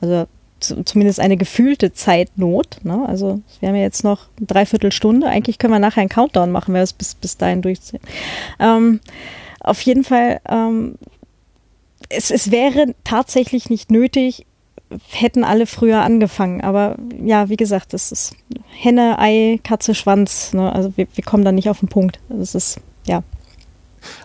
Also 0.00 0.26
zumindest 0.60 1.18
eine 1.20 1.36
gefühlte 1.36 1.92
Zeitnot. 1.92 2.78
Ne? 2.84 3.04
Also 3.06 3.40
wir 3.60 3.68
haben 3.68 3.76
ja 3.76 3.82
jetzt 3.82 4.04
noch 4.04 4.28
eine 4.36 4.46
Dreiviertelstunde. 4.46 5.26
Eigentlich 5.26 5.58
können 5.58 5.72
wir 5.72 5.78
nachher 5.78 6.00
einen 6.00 6.10
Countdown 6.10 6.52
machen, 6.52 6.68
wenn 6.68 6.80
wir 6.80 6.84
es 6.84 6.92
bis, 6.92 7.14
bis 7.14 7.36
dahin 7.36 7.62
durchziehen. 7.62 8.00
Ähm, 8.60 9.00
auf 9.60 9.80
jeden 9.80 10.04
Fall, 10.04 10.40
ähm, 10.48 10.96
es, 12.10 12.30
es 12.30 12.50
wäre 12.50 12.94
tatsächlich 13.04 13.70
nicht 13.70 13.90
nötig, 13.90 14.46
hätten 15.08 15.44
alle 15.44 15.66
früher 15.66 16.02
angefangen. 16.02 16.60
Aber 16.60 16.96
ja, 17.22 17.48
wie 17.48 17.56
gesagt, 17.56 17.92
das 17.94 18.12
ist 18.12 18.36
Henne, 18.70 19.18
Ei, 19.18 19.60
Katze, 19.64 19.94
Schwanz. 19.94 20.52
Ne? 20.52 20.70
Also 20.72 20.92
wir, 20.96 21.06
wir 21.14 21.24
kommen 21.24 21.44
da 21.44 21.52
nicht 21.52 21.70
auf 21.70 21.80
den 21.80 21.88
Punkt. 21.88 22.20
Das 22.28 22.54
ist, 22.54 22.80
ja. 23.06 23.22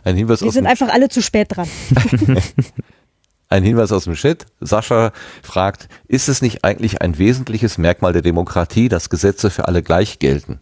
Ein 0.04 0.16
Hinweis 0.16 0.42
Wir 0.42 0.52
sind 0.52 0.66
einfach 0.66 0.90
alle 0.90 1.10
zu 1.10 1.22
spät 1.22 1.48
dran. 1.56 1.68
Ein 3.50 3.64
Hinweis 3.64 3.92
aus 3.92 4.04
dem 4.04 4.14
Chat. 4.14 4.46
Sascha 4.62 5.12
fragt, 5.42 5.90
ist 6.08 6.30
es 6.30 6.44
nicht 6.44 6.64
eigentlich 6.64 7.02
ein 7.02 7.18
wesentliches 7.18 7.80
Merkmal 7.80 8.14
der 8.14 8.22
Demokratie, 8.22 8.90
dass 8.90 9.10
Gesetze 9.10 9.50
für 9.50 9.68
alle 9.68 9.82
gleich 9.82 10.20
gelten? 10.20 10.60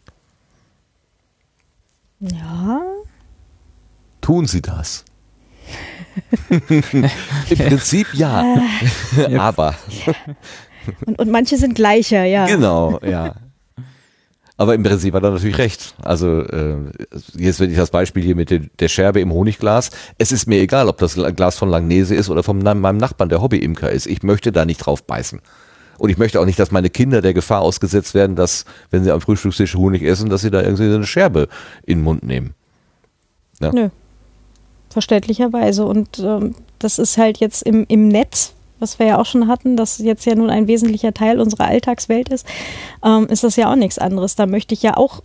Ja. 2.20 2.82
Tun 4.22 4.48
sie 4.48 4.62
das? 4.62 5.04
Im 6.50 7.08
Prinzip 7.58 8.08
ja. 8.14 8.56
Äh, 9.18 9.36
Aber. 9.38 9.76
Und, 11.06 11.20
und 11.20 11.30
manche 11.30 11.58
sind 11.58 11.76
gleicher, 11.76 12.24
ja. 12.24 12.46
Genau, 12.46 13.00
ja. 13.04 13.36
Aber 14.58 14.74
im 14.74 14.82
Prinzip 14.82 15.14
hat 15.14 15.24
er 15.24 15.32
natürlich 15.32 15.60
recht. 15.60 15.94
Also 16.02 16.42
äh, 16.42 16.77
jetzt 17.36 17.60
wenn 17.60 17.69
ich 17.69 17.77
das 17.77 17.92
Beispiel 17.92 18.24
hier 18.24 18.36
mit 18.36 18.50
den, 18.50 18.72
der 18.80 18.88
Scherbe 18.88 19.22
im 19.22 19.32
Honigglas. 19.32 19.92
Es 20.18 20.32
ist 20.32 20.48
mir 20.48 20.60
egal, 20.60 20.90
ob 20.90 20.98
das 20.98 21.14
Glas 21.36 21.58
von 21.58 21.69
Langnese 21.69 22.16
ist 22.16 22.30
oder 22.30 22.42
von 22.42 22.64
meinem 22.64 22.98
Nachbarn, 22.98 23.30
der 23.30 23.42
Hobbyimker 23.42 23.92
ist. 23.92 24.08
Ich 24.08 24.24
möchte 24.24 24.52
da 24.52 24.66
nicht 24.66 24.80
drauf 24.80 25.03
beißen. 25.03 25.42
Und 26.00 26.10
ich 26.10 26.18
möchte 26.18 26.40
auch 26.40 26.45
nicht, 26.45 26.60
dass 26.60 26.72
meine 26.72 26.90
Kinder 26.90 27.22
der 27.22 27.34
Gefahr 27.34 27.61
ausgesetzt 27.61 28.14
werden, 28.14 28.36
dass, 28.36 28.66
wenn 28.90 29.03
sie 29.03 29.11
am 29.11 29.22
Frühstückstisch 29.22 29.76
Honig 29.76 30.02
essen, 30.03 30.30
dass 30.30 30.42
sie 30.42 30.52
da 30.52 30.61
irgendwie 30.61 30.84
eine 30.84 31.06
Scherbe 31.06 31.48
in 31.86 32.00
den 32.00 32.03
Mund 32.03 32.24
nehmen. 32.24 32.53
Ja? 33.60 33.72
Nö. 33.72 33.90
Verständlicherweise. 34.90 35.86
Und 35.86 36.19
ähm, 36.19 36.56
das 36.80 36.98
ist 36.98 37.18
halt 37.18 37.40
jetzt 37.40 37.64
im, 37.64 37.86
im 37.88 38.08
Netz 38.08 38.53
was 38.80 38.99
wir 38.99 39.06
ja 39.07 39.17
auch 39.17 39.25
schon 39.25 39.47
hatten, 39.47 39.75
das 39.77 39.97
jetzt 39.99 40.25
ja 40.25 40.35
nun 40.35 40.49
ein 40.49 40.67
wesentlicher 40.67 41.14
Teil 41.14 41.39
unserer 41.39 41.65
Alltagswelt 41.65 42.30
ist, 42.30 42.45
ähm, 43.03 43.27
ist 43.27 43.43
das 43.43 43.56
ja 43.56 43.72
auch 43.72 43.75
nichts 43.75 43.99
anderes. 43.99 44.35
Da 44.35 44.45
möchte 44.45 44.73
ich 44.73 44.83
ja 44.83 44.97
auch, 44.97 45.22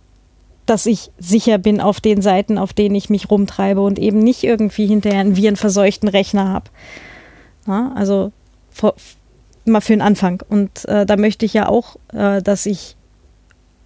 dass 0.65 0.85
ich 0.85 1.11
sicher 1.19 1.57
bin 1.57 1.81
auf 1.81 1.99
den 1.99 2.21
Seiten, 2.21 2.57
auf 2.57 2.73
denen 2.73 2.95
ich 2.95 3.09
mich 3.09 3.29
rumtreibe 3.29 3.81
und 3.81 3.99
eben 3.99 4.19
nicht 4.19 4.43
irgendwie 4.43 4.87
hinterher 4.87 5.19
einen 5.19 5.35
virenverseuchten 5.35 6.09
Rechner 6.09 6.49
habe. 6.49 6.69
Ja, 7.67 7.91
also 7.95 8.31
vor, 8.71 8.95
mal 9.65 9.81
für 9.81 9.93
den 9.93 10.01
Anfang. 10.01 10.41
Und 10.49 10.85
äh, 10.85 11.05
da 11.05 11.17
möchte 11.17 11.45
ich 11.45 11.53
ja 11.53 11.67
auch, 11.67 11.97
äh, 12.13 12.41
dass 12.41 12.65
ich 12.65 12.95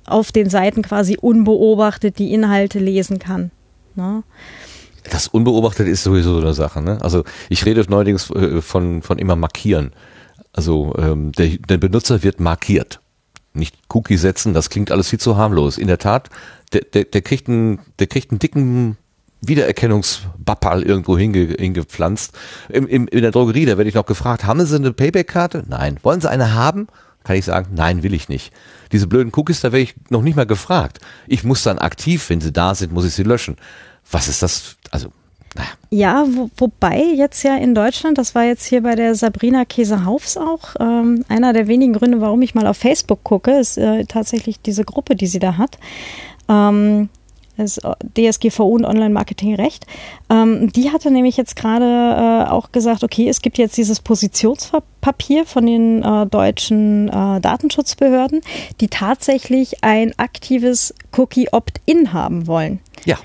auf 0.05 0.31
den 0.31 0.49
Seiten 0.49 0.83
quasi 0.83 1.17
unbeobachtet 1.19 2.17
die 2.19 2.33
Inhalte 2.33 2.79
lesen 2.79 3.19
kann. 3.19 3.51
Ja. 3.95 4.23
Das 5.09 5.27
unbeobachtet 5.27 5.87
ist 5.87 6.03
sowieso 6.03 6.33
so 6.33 6.41
eine 6.41 6.53
Sache. 6.53 6.81
Ne? 6.81 6.99
Also 7.01 7.23
ich 7.49 7.65
rede 7.65 7.85
neuerdings 7.89 8.29
äh, 8.31 8.61
von, 8.61 9.01
von 9.01 9.17
immer 9.17 9.35
markieren. 9.35 9.91
Also 10.53 10.93
ähm, 10.97 11.31
der, 11.33 11.49
der 11.57 11.77
Benutzer 11.77 12.23
wird 12.23 12.39
markiert. 12.39 12.99
Nicht 13.53 13.75
Cookie 13.89 14.17
setzen, 14.17 14.53
das 14.53 14.69
klingt 14.69 14.91
alles 14.91 15.09
viel 15.09 15.19
zu 15.19 15.37
harmlos. 15.37 15.77
In 15.77 15.87
der 15.87 15.97
Tat, 15.97 16.29
der, 16.73 16.81
der, 16.81 17.05
der, 17.05 17.21
kriegt, 17.21 17.47
einen, 17.47 17.79
der 17.99 18.07
kriegt 18.07 18.31
einen 18.31 18.39
dicken 18.39 18.97
Wiedererkennungsbappal 19.41 20.83
irgendwo 20.83 21.17
hinge, 21.17 21.55
hingepflanzt. 21.57 22.37
Im, 22.69 22.87
im, 22.87 23.07
in 23.07 23.21
der 23.21 23.31
Drogerie, 23.31 23.65
da 23.65 23.77
werde 23.77 23.89
ich 23.89 23.95
noch 23.95 24.05
gefragt, 24.05 24.45
haben 24.45 24.63
Sie 24.65 24.75
eine 24.75 24.93
Payback-Karte? 24.93 25.63
Nein. 25.67 25.97
Wollen 26.03 26.21
Sie 26.21 26.29
eine 26.29 26.53
haben? 26.53 26.87
kann 27.27 27.35
ich 27.35 27.45
sagen, 27.45 27.73
nein, 27.75 28.03
will 28.03 28.13
ich 28.13 28.29
nicht. 28.29 28.53
Diese 28.93 29.05
blöden 29.05 29.33
Cookies, 29.35 29.59
da 29.59 29.73
wäre 29.73 29.81
ich 29.81 29.95
noch 30.09 30.21
nicht 30.21 30.37
mal 30.37 30.45
gefragt. 30.45 30.99
Ich 31.27 31.43
muss 31.43 31.61
dann 31.61 31.77
aktiv, 31.77 32.29
wenn 32.29 32.39
sie 32.39 32.53
da 32.53 32.73
sind, 32.73 32.93
muss 32.93 33.03
ich 33.03 33.13
sie 33.13 33.23
löschen. 33.23 33.57
Was 34.11 34.27
ist 34.27 34.41
das? 34.41 34.77
Also, 34.91 35.09
naja. 35.55 35.69
Ja, 35.89 36.25
wo, 36.29 36.49
wobei 36.57 37.01
jetzt 37.01 37.43
ja 37.43 37.55
in 37.55 37.73
Deutschland, 37.75 38.17
das 38.17 38.35
war 38.35 38.43
jetzt 38.43 38.65
hier 38.65 38.83
bei 38.83 38.95
der 38.95 39.15
Sabrina 39.15 39.65
Käsehaufs 39.65 40.37
auch, 40.37 40.75
ähm, 40.79 41.25
einer 41.27 41.53
der 41.53 41.67
wenigen 41.67 41.93
Gründe, 41.93 42.21
warum 42.21 42.41
ich 42.41 42.55
mal 42.55 42.67
auf 42.67 42.77
Facebook 42.77 43.23
gucke, 43.23 43.51
ist 43.51 43.77
äh, 43.77 44.05
tatsächlich 44.05 44.61
diese 44.61 44.83
Gruppe, 44.83 45.15
die 45.15 45.27
sie 45.27 45.39
da 45.39 45.57
hat. 45.57 45.77
Ähm, 46.47 47.09
das 47.57 47.79
DSGVO 48.15 48.67
und 48.67 48.85
Online-Marketing-Recht. 48.85 49.85
Ähm, 50.29 50.71
die 50.71 50.91
hatte 50.91 51.11
nämlich 51.11 51.37
jetzt 51.37 51.55
gerade 51.55 51.85
äh, 51.85 52.49
auch 52.49 52.71
gesagt, 52.71 53.03
okay, 53.03 53.27
es 53.27 53.41
gibt 53.41 53.57
jetzt 53.57 53.77
dieses 53.77 53.99
Positionspapier 53.99 55.45
von 55.45 55.65
den 55.65 56.03
äh, 56.03 56.27
deutschen 56.27 57.09
äh, 57.09 57.41
Datenschutzbehörden, 57.41 58.41
die 58.79 58.89
tatsächlich 58.89 59.83
ein 59.83 60.13
aktives 60.17 60.93
Cookie-Opt-in 61.17 62.13
haben 62.13 62.47
wollen. 62.47 62.79
Ja. 63.05 63.17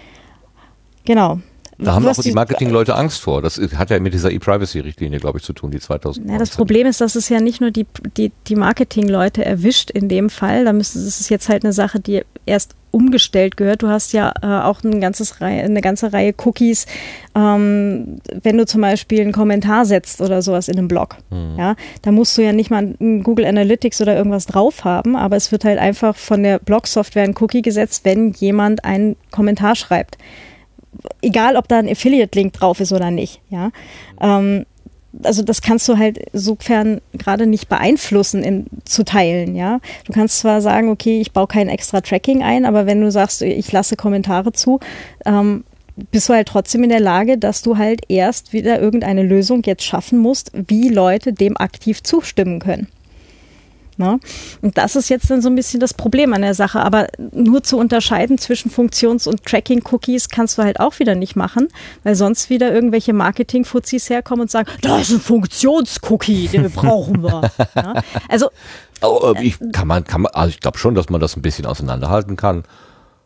Genau. 1.04 1.40
Da 1.78 1.94
haben 1.94 2.06
auch 2.06 2.16
die 2.16 2.32
Marketingleute 2.32 2.94
Angst 2.94 3.20
vor. 3.20 3.42
Das 3.42 3.58
hat 3.58 3.90
ja 3.90 3.98
mit 3.98 4.14
dieser 4.14 4.30
E-Privacy-Richtlinie, 4.30 5.18
glaube 5.18 5.38
ich, 5.38 5.44
zu 5.44 5.52
tun, 5.52 5.70
die 5.70 5.80
2000. 5.80 6.30
Ja, 6.30 6.38
das 6.38 6.50
Problem 6.50 6.86
ist, 6.86 7.00
dass 7.00 7.16
es 7.16 7.28
ja 7.28 7.40
nicht 7.40 7.60
nur 7.60 7.70
die, 7.70 7.86
die, 8.16 8.30
die 8.46 8.56
Marketingleute 8.56 9.44
erwischt 9.44 9.90
in 9.90 10.08
dem 10.08 10.30
Fall. 10.30 10.64
Da 10.64 10.72
müsste 10.72 10.98
es 10.98 11.20
ist 11.20 11.28
jetzt 11.28 11.48
halt 11.48 11.64
eine 11.64 11.72
Sache, 11.72 11.98
die 11.98 12.22
erst 12.46 12.74
umgestellt 12.90 13.56
gehört. 13.56 13.82
Du 13.82 13.88
hast 13.88 14.12
ja 14.12 14.32
äh, 14.42 14.64
auch 14.64 14.84
ein 14.84 15.00
ganzes 15.00 15.40
Reihe, 15.40 15.62
eine 15.62 15.80
ganze 15.80 16.12
Reihe 16.12 16.34
Cookies, 16.44 16.86
ähm, 17.34 18.20
wenn 18.42 18.58
du 18.58 18.66
zum 18.66 18.82
Beispiel 18.82 19.22
einen 19.22 19.32
Kommentar 19.32 19.86
setzt 19.86 20.20
oder 20.20 20.42
sowas 20.42 20.68
in 20.68 20.78
einem 20.78 20.88
Blog. 20.88 21.16
Hm. 21.30 21.56
Ja, 21.58 21.74
da 22.02 22.12
musst 22.12 22.36
du 22.36 22.42
ja 22.42 22.52
nicht 22.52 22.70
mal 22.70 22.94
Google 23.22 23.46
Analytics 23.46 24.02
oder 24.02 24.14
irgendwas 24.14 24.46
drauf 24.46 24.84
haben, 24.84 25.16
aber 25.16 25.36
es 25.36 25.50
wird 25.50 25.64
halt 25.64 25.78
einfach 25.78 26.16
von 26.16 26.42
der 26.42 26.58
Blog-Software 26.58 27.24
ein 27.24 27.34
Cookie 27.40 27.62
gesetzt, 27.62 28.04
wenn 28.04 28.32
jemand 28.32 28.84
einen 28.84 29.16
Kommentar 29.30 29.74
schreibt. 29.74 30.18
Egal, 31.22 31.56
ob 31.56 31.68
da 31.68 31.78
ein 31.78 31.88
Affiliate-Link 31.88 32.52
drauf 32.52 32.80
ist 32.80 32.92
oder 32.92 33.10
nicht. 33.10 33.40
Ja. 33.50 33.70
Ähm, 34.20 34.66
also 35.22 35.42
das 35.42 35.60
kannst 35.60 35.88
du 35.88 35.98
halt 35.98 36.18
insofern 36.32 37.00
gerade 37.12 37.46
nicht 37.46 37.68
beeinflussen 37.68 38.42
in, 38.42 38.66
zu 38.84 39.04
teilen, 39.04 39.54
ja. 39.54 39.80
Du 40.06 40.12
kannst 40.12 40.38
zwar 40.38 40.60
sagen, 40.60 40.88
okay, 40.88 41.20
ich 41.20 41.32
baue 41.32 41.46
kein 41.46 41.68
extra 41.68 42.00
Tracking 42.00 42.42
ein, 42.42 42.64
aber 42.64 42.86
wenn 42.86 43.00
du 43.00 43.10
sagst, 43.10 43.42
ich 43.42 43.70
lasse 43.72 43.96
Kommentare 43.96 44.52
zu, 44.52 44.80
ähm, 45.26 45.64
bist 46.10 46.28
du 46.28 46.34
halt 46.34 46.48
trotzdem 46.48 46.84
in 46.84 46.90
der 46.90 47.00
Lage, 47.00 47.36
dass 47.36 47.62
du 47.62 47.76
halt 47.76 48.02
erst 48.08 48.52
wieder 48.52 48.80
irgendeine 48.80 49.22
Lösung 49.22 49.62
jetzt 49.64 49.84
schaffen 49.84 50.18
musst, 50.18 50.50
wie 50.54 50.88
Leute 50.88 51.32
dem 51.32 51.56
aktiv 51.58 52.02
zustimmen 52.02 52.60
können. 52.60 52.88
Ne? 53.96 54.18
Und 54.60 54.78
das 54.78 54.96
ist 54.96 55.08
jetzt 55.08 55.30
dann 55.30 55.42
so 55.42 55.48
ein 55.48 55.54
bisschen 55.54 55.80
das 55.80 55.94
Problem 55.94 56.32
an 56.32 56.42
der 56.42 56.54
Sache. 56.54 56.80
Aber 56.80 57.08
nur 57.32 57.62
zu 57.62 57.78
unterscheiden 57.78 58.38
zwischen 58.38 58.70
Funktions- 58.70 59.26
und 59.26 59.44
Tracking-Cookies 59.44 60.28
kannst 60.28 60.58
du 60.58 60.62
halt 60.62 60.80
auch 60.80 60.98
wieder 60.98 61.14
nicht 61.14 61.36
machen, 61.36 61.68
weil 62.02 62.14
sonst 62.14 62.50
wieder 62.50 62.72
irgendwelche 62.72 63.12
Marketing-Fuzis 63.12 64.10
herkommen 64.10 64.42
und 64.42 64.50
sagen, 64.50 64.68
da 64.80 64.98
ist 64.98 65.10
ein 65.10 65.20
Funktions-Cookie, 65.20 66.48
den 66.48 66.70
brauchen 66.70 67.22
wir. 67.22 67.50
ja? 67.74 67.94
Also 68.28 68.50
Oh, 69.02 69.34
ich 69.40 69.58
kann 69.72 69.88
man, 69.88 70.04
kann 70.04 70.22
man, 70.22 70.32
also 70.32 70.50
ich 70.50 70.60
glaube 70.60 70.78
schon, 70.78 70.94
dass 70.94 71.10
man 71.10 71.20
das 71.20 71.36
ein 71.36 71.42
bisschen 71.42 71.66
auseinanderhalten 71.66 72.36
kann. 72.36 72.62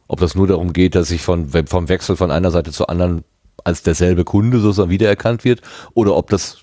Ob 0.08 0.20
das 0.20 0.34
nur 0.34 0.46
darum 0.46 0.72
geht, 0.72 0.94
dass 0.94 1.10
ich 1.10 1.20
von, 1.20 1.50
vom 1.66 1.88
Wechsel 1.88 2.16
von 2.16 2.30
einer 2.30 2.50
Seite 2.50 2.72
zur 2.72 2.88
anderen 2.88 3.24
als 3.64 3.82
derselbe 3.82 4.24
Kunde 4.24 4.60
sozusagen 4.60 4.90
wiedererkannt 4.90 5.44
wird, 5.44 5.60
oder 5.92 6.16
ob 6.16 6.30
das 6.30 6.58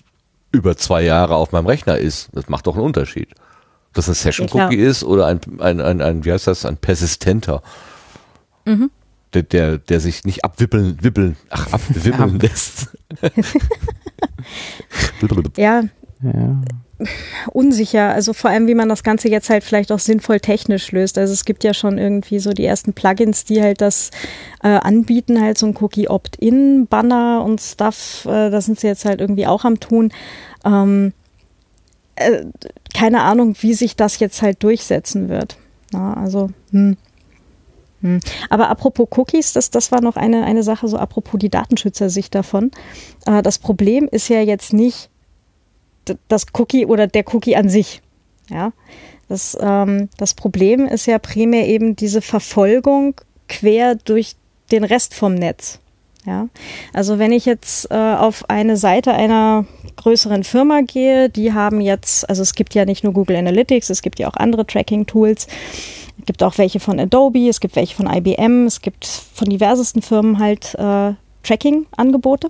über 0.50 0.76
zwei 0.76 1.02
Jahre 1.02 1.36
auf 1.36 1.52
meinem 1.52 1.66
Rechner 1.66 1.98
ist. 1.98 2.28
Das 2.32 2.48
macht 2.48 2.66
doch 2.66 2.74
einen 2.74 2.84
Unterschied. 2.84 3.28
Ob 3.94 3.98
das 3.98 4.08
ein 4.08 4.14
Session-Cookie 4.14 4.76
Ja, 4.76 4.88
ist 4.90 5.04
oder 5.04 5.26
ein, 5.26 5.38
ein, 5.60 5.80
ein, 5.80 6.02
ein, 6.02 6.24
wie 6.24 6.32
heißt 6.32 6.48
das, 6.48 6.66
ein 6.66 6.76
persistenter. 6.76 7.62
Der, 9.34 9.42
der, 9.44 9.78
der 9.78 10.00
sich 10.00 10.24
nicht 10.24 10.44
abwippeln, 10.44 10.98
wippeln, 11.00 11.36
ach, 11.48 11.72
abwippeln 11.72 12.40
lässt. 12.40 12.88
ja, 15.56 15.82
Ja. 16.22 16.62
unsicher. 17.52 18.12
Also 18.14 18.32
vor 18.32 18.50
allem, 18.50 18.66
wie 18.66 18.74
man 18.74 18.88
das 18.88 19.02
Ganze 19.04 19.28
jetzt 19.28 19.48
halt 19.50 19.62
vielleicht 19.62 19.92
auch 19.92 19.98
sinnvoll 20.00 20.40
technisch 20.40 20.90
löst. 20.92 21.16
Also 21.18 21.32
es 21.32 21.44
gibt 21.44 21.62
ja 21.62 21.72
schon 21.74 21.96
irgendwie 21.98 22.38
so 22.40 22.52
die 22.52 22.64
ersten 22.64 22.94
Plugins, 22.94 23.44
die 23.44 23.62
halt 23.62 23.80
das 23.80 24.10
äh, 24.62 24.68
anbieten, 24.68 25.40
halt 25.40 25.58
so 25.58 25.66
ein 25.66 25.76
Cookie 25.80 26.08
Opt-in-Banner 26.08 27.44
und 27.44 27.60
Stuff. 27.60 28.24
Äh, 28.26 28.50
das 28.50 28.66
sind 28.66 28.80
sie 28.80 28.86
jetzt 28.88 29.04
halt 29.04 29.20
irgendwie 29.20 29.46
auch 29.46 29.64
am 29.64 29.78
tun. 29.78 30.12
Ähm, 30.64 31.12
äh, 32.16 32.44
keine 32.94 33.22
Ahnung, 33.22 33.56
wie 33.60 33.74
sich 33.74 33.96
das 33.96 34.18
jetzt 34.20 34.40
halt 34.40 34.62
durchsetzen 34.62 35.28
wird. 35.28 35.58
Ja, 35.92 36.14
also, 36.14 36.50
hm. 36.70 36.96
Hm. 38.00 38.20
Aber 38.50 38.68
apropos 38.68 39.08
Cookies, 39.16 39.52
das, 39.52 39.70
das 39.70 39.92
war 39.92 40.00
noch 40.00 40.16
eine, 40.16 40.44
eine 40.44 40.62
Sache, 40.62 40.88
so 40.88 40.96
apropos 40.96 41.38
die 41.38 41.50
Datenschützersicht 41.50 42.34
davon. 42.34 42.70
Äh, 43.26 43.42
das 43.42 43.58
Problem 43.58 44.08
ist 44.10 44.28
ja 44.28 44.40
jetzt 44.40 44.72
nicht 44.72 45.10
das 46.28 46.46
Cookie 46.54 46.86
oder 46.86 47.06
der 47.06 47.24
Cookie 47.34 47.56
an 47.56 47.68
sich. 47.68 48.02
Ja, 48.50 48.72
das, 49.28 49.56
ähm, 49.60 50.10
das 50.18 50.34
Problem 50.34 50.86
ist 50.86 51.06
ja 51.06 51.18
primär 51.18 51.66
eben 51.66 51.96
diese 51.96 52.20
Verfolgung 52.20 53.14
quer 53.48 53.94
durch 53.94 54.36
den 54.70 54.84
Rest 54.84 55.14
vom 55.14 55.34
Netz. 55.34 55.80
Ja, 56.26 56.48
also 56.94 57.18
wenn 57.18 57.32
ich 57.32 57.44
jetzt 57.44 57.90
äh, 57.90 57.94
auf 57.94 58.48
eine 58.48 58.78
Seite 58.78 59.12
einer 59.12 59.66
größeren 59.96 60.42
Firma 60.42 60.80
gehe, 60.80 61.28
die 61.28 61.52
haben 61.52 61.82
jetzt, 61.82 62.28
also 62.28 62.40
es 62.40 62.54
gibt 62.54 62.74
ja 62.74 62.86
nicht 62.86 63.04
nur 63.04 63.12
Google 63.12 63.36
Analytics, 63.36 63.90
es 63.90 64.00
gibt 64.00 64.18
ja 64.18 64.28
auch 64.28 64.36
andere 64.36 64.66
Tracking-Tools. 64.66 65.46
Es 66.18 66.26
gibt 66.26 66.42
auch 66.42 66.56
welche 66.56 66.80
von 66.80 66.98
Adobe, 66.98 67.48
es 67.48 67.60
gibt 67.60 67.76
welche 67.76 67.94
von 67.94 68.06
IBM, 68.06 68.66
es 68.66 68.80
gibt 68.80 69.06
von 69.06 69.48
diversesten 69.48 70.00
Firmen 70.00 70.38
halt 70.38 70.74
äh, 70.76 71.12
Tracking-Angebote. 71.42 72.48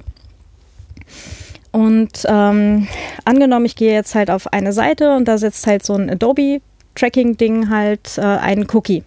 Und 1.73 2.25
ähm, 2.29 2.87
angenommen, 3.25 3.67
ich 3.67 3.75
gehe 3.75 3.93
jetzt 3.93 4.15
halt 4.15 4.31
auf 4.31 4.53
eine 4.53 4.73
Seite 4.73 5.17
und 5.17 5.27
da 5.27 5.39
setzt 5.39 5.67
halt 5.67 5.85
so 5.85 5.95
ein 5.95 6.09
Adobe-Tracking-Ding 6.09 7.69
halt 7.71 8.19
äh, 8.19 8.21
einen 8.21 8.69
Cookie. 8.73 9.03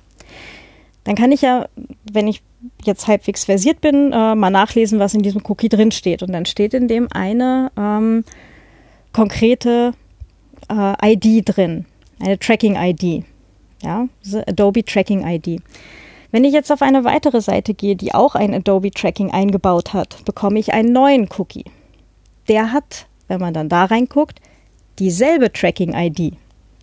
Dann 1.07 1.15
kann 1.15 1.31
ich 1.31 1.41
ja, 1.41 1.69
wenn 2.11 2.27
ich 2.27 2.41
jetzt 2.83 3.07
halbwegs 3.07 3.45
versiert 3.45 3.79
bin, 3.79 4.11
äh, 4.11 4.35
mal 4.35 4.49
nachlesen, 4.49 4.99
was 4.99 5.13
in 5.13 5.21
diesem 5.21 5.41
Cookie 5.47 5.69
drin 5.69 5.91
steht. 5.91 6.21
Und 6.21 6.33
dann 6.33 6.45
steht 6.45 6.73
in 6.73 6.89
dem 6.89 7.07
eine 7.13 7.71
ähm, 7.77 8.25
konkrete 9.13 9.93
äh, 10.69 11.13
ID 11.13 11.43
drin, 11.45 11.85
eine 12.19 12.37
Tracking-ID. 12.37 13.23
Ja, 13.83 14.09
diese 14.25 14.45
Adobe 14.49 14.83
Tracking 14.83 15.25
ID. 15.25 15.61
Wenn 16.31 16.43
ich 16.43 16.51
jetzt 16.51 16.73
auf 16.73 16.81
eine 16.81 17.05
weitere 17.05 17.39
Seite 17.39 17.73
gehe, 17.73 17.95
die 17.95 18.13
auch 18.13 18.35
ein 18.35 18.53
Adobe 18.53 18.91
Tracking 18.91 19.31
eingebaut 19.31 19.93
hat, 19.93 20.25
bekomme 20.25 20.59
ich 20.59 20.73
einen 20.73 20.91
neuen 20.91 21.29
Cookie. 21.37 21.63
Der 22.49 22.73
hat, 22.73 23.07
wenn 23.29 23.39
man 23.39 23.53
dann 23.53 23.69
da 23.69 23.85
reinguckt, 23.85 24.41
dieselbe 24.99 25.53
Tracking 25.53 25.93
ID, 25.93 26.33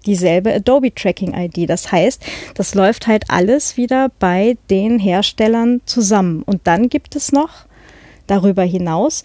dieselbe 0.06 0.52
Adobe 0.54 0.94
Tracking 0.94 1.34
ID. 1.34 1.68
Das 1.68 1.90
heißt, 1.90 2.24
das 2.54 2.74
läuft 2.74 3.06
halt 3.06 3.24
alles 3.28 3.76
wieder 3.76 4.10
bei 4.18 4.56
den 4.70 4.98
Herstellern 4.98 5.80
zusammen. 5.84 6.42
Und 6.42 6.66
dann 6.66 6.88
gibt 6.88 7.16
es 7.16 7.32
noch 7.32 7.66
darüber 8.26 8.62
hinaus 8.62 9.24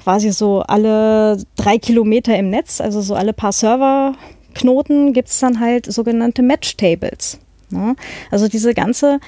quasi 0.00 0.32
so 0.32 0.60
alle 0.60 1.38
drei 1.56 1.78
Kilometer 1.78 2.36
im 2.36 2.50
Netz, 2.50 2.80
also 2.80 3.00
so 3.00 3.14
alle 3.14 3.32
paar 3.32 3.52
Serverknoten, 3.52 5.12
gibt 5.12 5.28
es 5.28 5.38
dann 5.38 5.60
halt 5.60 5.86
sogenannte 5.86 6.42
Match 6.42 6.76
Tables. 6.76 7.38
Ne? 7.70 7.94
Also 8.30 8.48
diese 8.48 8.74
ganze 8.74 9.20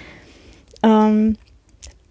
ähm, 0.82 1.36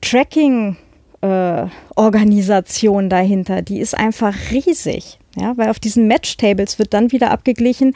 Tracking 0.02 0.78
äh, 1.22 1.66
Organisation 1.96 3.10
dahinter, 3.10 3.62
die 3.62 3.80
ist 3.80 3.98
einfach 3.98 4.36
riesig. 4.52 5.18
Ja, 5.38 5.54
weil 5.56 5.70
auf 5.70 5.80
diesen 5.80 6.08
Match 6.08 6.36
Tables 6.36 6.78
wird 6.78 6.94
dann 6.94 7.14
wieder 7.14 7.32
abgeglichen, 7.32 7.94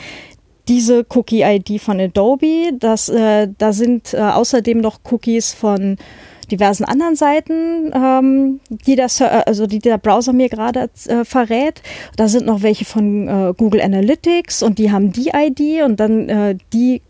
diese 0.68 1.06
Cookie-ID 1.10 1.80
von 1.80 2.00
Adobe, 2.00 2.72
das, 2.80 3.10
äh, 3.10 3.48
da 3.58 3.74
sind 3.74 4.14
äh, 4.14 4.18
außerdem 4.18 4.80
noch 4.80 5.00
Cookies 5.12 5.54
von 5.54 5.98
diversen 6.52 6.86
anderen 6.86 7.16
Seiten, 7.16 7.92
ähm, 7.94 8.60
die, 8.70 8.96
das, 8.96 9.22
also 9.22 9.68
die 9.68 9.80
der 9.80 9.98
Browser 9.98 10.34
mir 10.34 10.50
gerade 10.50 10.90
äh, 11.08 11.26
verrät. 11.26 11.82
Da 12.18 12.28
sind 12.28 12.46
noch 12.46 12.62
welche 12.62 12.86
von 12.86 13.28
äh, 13.28 13.54
Google 13.58 13.82
Analytics 13.82 14.64
und 14.64 14.78
die 14.78 14.92
haben 14.92 15.12
die 15.12 15.32
ID 15.34 15.84
und 15.84 16.00
dann 16.00 16.30
äh, 16.30 16.58
die 16.74 17.02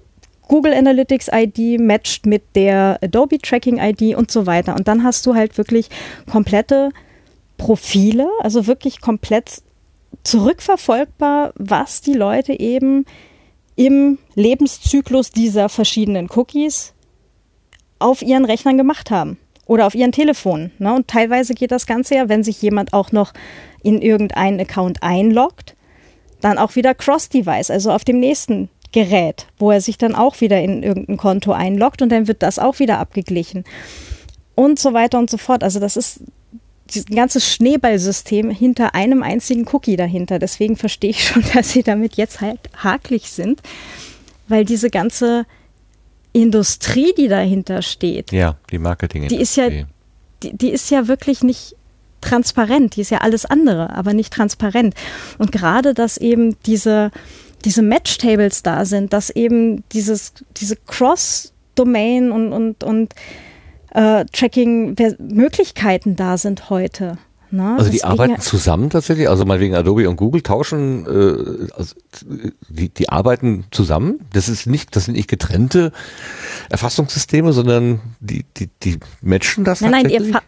Google 0.47 0.73
Analytics 0.73 1.29
ID 1.33 1.79
matcht 1.79 2.25
mit 2.25 2.43
der 2.55 2.99
Adobe 3.01 3.39
Tracking 3.39 3.79
ID 3.79 4.15
und 4.15 4.31
so 4.31 4.45
weiter. 4.45 4.75
Und 4.75 4.87
dann 4.87 5.03
hast 5.03 5.25
du 5.25 5.35
halt 5.35 5.57
wirklich 5.57 5.89
komplette 6.31 6.91
Profile, 7.57 8.29
also 8.41 8.67
wirklich 8.67 9.01
komplett 9.01 9.63
zurückverfolgbar, 10.23 11.53
was 11.55 12.01
die 12.01 12.13
Leute 12.13 12.59
eben 12.59 13.05
im 13.75 14.17
Lebenszyklus 14.35 15.31
dieser 15.31 15.69
verschiedenen 15.69 16.29
Cookies 16.33 16.93
auf 17.99 18.21
ihren 18.21 18.45
Rechnern 18.45 18.77
gemacht 18.77 19.11
haben 19.11 19.37
oder 19.65 19.87
auf 19.87 19.95
ihren 19.95 20.11
Telefonen. 20.11 20.71
Ne? 20.79 20.93
Und 20.93 21.07
teilweise 21.07 21.53
geht 21.53 21.71
das 21.71 21.85
Ganze 21.85 22.15
ja, 22.15 22.29
wenn 22.29 22.43
sich 22.43 22.61
jemand 22.61 22.93
auch 22.93 23.11
noch 23.11 23.33
in 23.83 24.01
irgendeinen 24.01 24.59
Account 24.59 25.03
einloggt, 25.03 25.75
dann 26.41 26.57
auch 26.57 26.75
wieder 26.75 26.93
cross-device, 26.93 27.71
also 27.71 27.91
auf 27.91 28.03
dem 28.03 28.19
nächsten 28.19 28.69
Gerät, 28.91 29.47
wo 29.57 29.71
er 29.71 29.81
sich 29.81 29.97
dann 29.97 30.15
auch 30.15 30.39
wieder 30.41 30.61
in 30.61 30.83
irgendein 30.83 31.17
Konto 31.17 31.51
einloggt 31.51 32.01
und 32.01 32.09
dann 32.09 32.27
wird 32.27 32.43
das 32.43 32.59
auch 32.59 32.79
wieder 32.79 32.99
abgeglichen 32.99 33.65
und 34.53 34.79
so 34.79 34.93
weiter 34.93 35.19
und 35.19 35.29
so 35.29 35.37
fort. 35.37 35.63
Also 35.63 35.79
das 35.79 35.97
ist 35.97 36.21
ein 36.93 37.15
ganzes 37.15 37.51
Schneeballsystem 37.51 38.49
hinter 38.51 38.93
einem 38.95 39.23
einzigen 39.23 39.65
Cookie 39.71 39.95
dahinter. 39.95 40.37
Deswegen 40.39 40.75
verstehe 40.75 41.09
ich 41.11 41.23
schon, 41.27 41.43
dass 41.53 41.71
sie 41.71 41.83
damit 41.83 42.15
jetzt 42.15 42.41
halt 42.41 42.59
haklich 42.77 43.31
sind, 43.31 43.61
weil 44.47 44.65
diese 44.65 44.89
ganze 44.89 45.45
Industrie, 46.33 47.13
die 47.17 47.27
dahinter 47.27 47.81
steht, 47.81 48.31
Ja, 48.31 48.57
die 48.71 48.77
marketing 48.77 49.27
Die 49.29 49.37
ist 49.39 49.55
ja- 49.55 49.69
die, 49.69 49.85
die 50.57 50.69
ist 50.69 50.91
ja 50.91 51.07
wirklich 51.07 51.43
nicht 51.43 51.75
transparent. 52.21 52.95
Die 52.95 53.01
ist 53.01 53.11
ja 53.11 53.19
alles 53.19 53.45
andere, 53.45 53.91
aber 53.95 54.13
nicht 54.13 54.33
transparent. 54.33 54.93
Und 55.37 55.51
gerade, 55.51 55.93
dass 55.93 56.17
eben 56.17 56.57
diese, 56.65 57.11
diese 57.63 57.81
Match-Tables 57.81 58.63
da 58.63 58.83
sind, 58.85 59.13
dass 59.13 59.29
eben 59.29 59.83
dieses, 59.91 60.33
diese 60.57 60.75
Cross-Domain 60.75 62.31
und, 62.31 62.51
und, 62.51 62.83
und 62.83 63.13
äh, 63.95 64.25
Tracking-Möglichkeiten 64.25 66.15
da 66.15 66.37
sind 66.37 66.69
heute. 66.69 67.17
Ne? 67.51 67.75
Also 67.77 67.89
die 67.89 68.03
arbeiten 68.03 68.41
zusammen 68.41 68.89
tatsächlich, 68.89 69.29
also 69.29 69.45
meinetwegen 69.45 69.75
Adobe 69.75 70.09
und 70.09 70.17
Google 70.17 70.41
tauschen, 70.41 71.05
äh, 71.05 71.71
also, 71.77 71.95
die, 72.67 72.89
die 72.89 73.09
arbeiten 73.09 73.65
zusammen. 73.71 74.19
Das 74.33 74.49
ist 74.49 74.67
nicht, 74.67 74.95
das 74.95 75.05
sind 75.05 75.15
nicht 75.15 75.29
getrennte 75.29 75.93
Erfassungssysteme, 76.69 77.53
sondern 77.53 78.01
die, 78.19 78.45
die, 78.57 78.69
die 78.83 78.99
matchen 79.21 79.63
das 79.63 79.81
Nein, 79.81 79.91
nein, 79.91 80.07
die, 80.09 80.15
erfa 80.15 80.41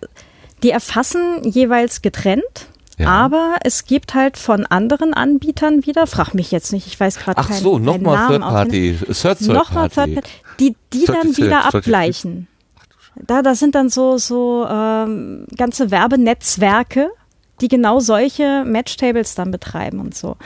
die 0.64 0.72
erfassen 0.72 1.44
jeweils 1.44 2.02
getrennt. 2.02 2.68
Ja. 2.98 3.10
Aber 3.10 3.58
es 3.64 3.86
gibt 3.86 4.16
halt 4.16 4.38
von 4.38 4.66
anderen 4.66 5.14
Anbietern 5.14 5.86
wieder, 5.86 6.08
frag 6.08 6.34
mich 6.34 6.52
jetzt 6.52 6.74
nicht, 6.74 6.88
ich 6.88 7.00
weiß 7.00 7.20
gerade 7.20 7.38
Ach 7.38 7.48
keinen, 7.48 7.62
so, 7.62 7.74
keinen 7.74 7.86
nochmal 7.86 8.28
Third. 8.28 8.42
Party, 8.42 8.98
Third 8.98 9.38
Third 9.38 9.42
Nochmal 9.42 9.90
Party. 9.90 10.16
Third 10.16 10.24
Party, 10.24 10.42
die, 10.60 10.76
die 10.94 11.06
Third 11.06 11.18
dann 11.18 11.38
wieder 11.38 11.66
abgleichen. 11.66 12.48
Da, 13.26 13.42
da 13.42 13.56
sind 13.56 13.76
dann 13.76 13.90
so, 13.90 14.18
so 14.18 14.66
ähm, 14.70 15.46
ganze 15.58 15.92
Werbenetzwerke, 15.92 17.10
die 17.62 17.68
genau 17.68 18.00
solche 18.00 18.64
Matchtables 18.66 19.36
dann 19.36 19.52
betreiben 19.52 20.00
und 20.00 20.16
so. 20.16 20.38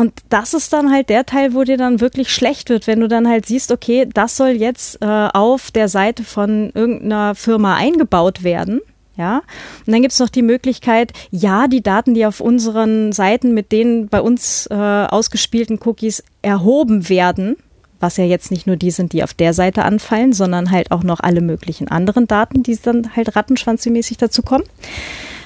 Und 0.00 0.14
das 0.30 0.54
ist 0.54 0.72
dann 0.72 0.90
halt 0.90 1.10
der 1.10 1.26
Teil, 1.26 1.52
wo 1.52 1.62
dir 1.62 1.76
dann 1.76 2.00
wirklich 2.00 2.32
schlecht 2.32 2.70
wird, 2.70 2.86
wenn 2.86 3.00
du 3.00 3.08
dann 3.08 3.28
halt 3.28 3.44
siehst, 3.44 3.70
okay, 3.70 4.08
das 4.10 4.34
soll 4.34 4.50
jetzt 4.50 5.02
äh, 5.02 5.06
auf 5.06 5.70
der 5.70 5.90
Seite 5.90 6.24
von 6.24 6.70
irgendeiner 6.74 7.34
Firma 7.34 7.76
eingebaut 7.76 8.42
werden. 8.42 8.80
Ja, 9.18 9.42
und 9.86 9.92
dann 9.92 10.00
gibt's 10.00 10.18
noch 10.18 10.30
die 10.30 10.40
Möglichkeit, 10.40 11.12
ja, 11.30 11.68
die 11.68 11.82
Daten, 11.82 12.14
die 12.14 12.24
auf 12.24 12.40
unseren 12.40 13.12
Seiten 13.12 13.52
mit 13.52 13.70
den 13.72 14.08
bei 14.08 14.22
uns 14.22 14.66
äh, 14.70 14.74
ausgespielten 14.74 15.78
Cookies 15.84 16.24
erhoben 16.40 17.10
werden, 17.10 17.56
was 18.00 18.16
ja 18.16 18.24
jetzt 18.24 18.50
nicht 18.50 18.66
nur 18.66 18.76
die 18.76 18.90
sind, 18.90 19.12
die 19.12 19.22
auf 19.22 19.34
der 19.34 19.52
Seite 19.52 19.84
anfallen, 19.84 20.32
sondern 20.32 20.70
halt 20.70 20.90
auch 20.90 21.02
noch 21.02 21.20
alle 21.20 21.42
möglichen 21.42 21.88
anderen 21.88 22.26
Daten, 22.26 22.62
die 22.62 22.76
dann 22.76 23.14
halt 23.14 23.36
rattenschwanzmäßig 23.36 24.16
dazu 24.16 24.42
kommen. 24.42 24.64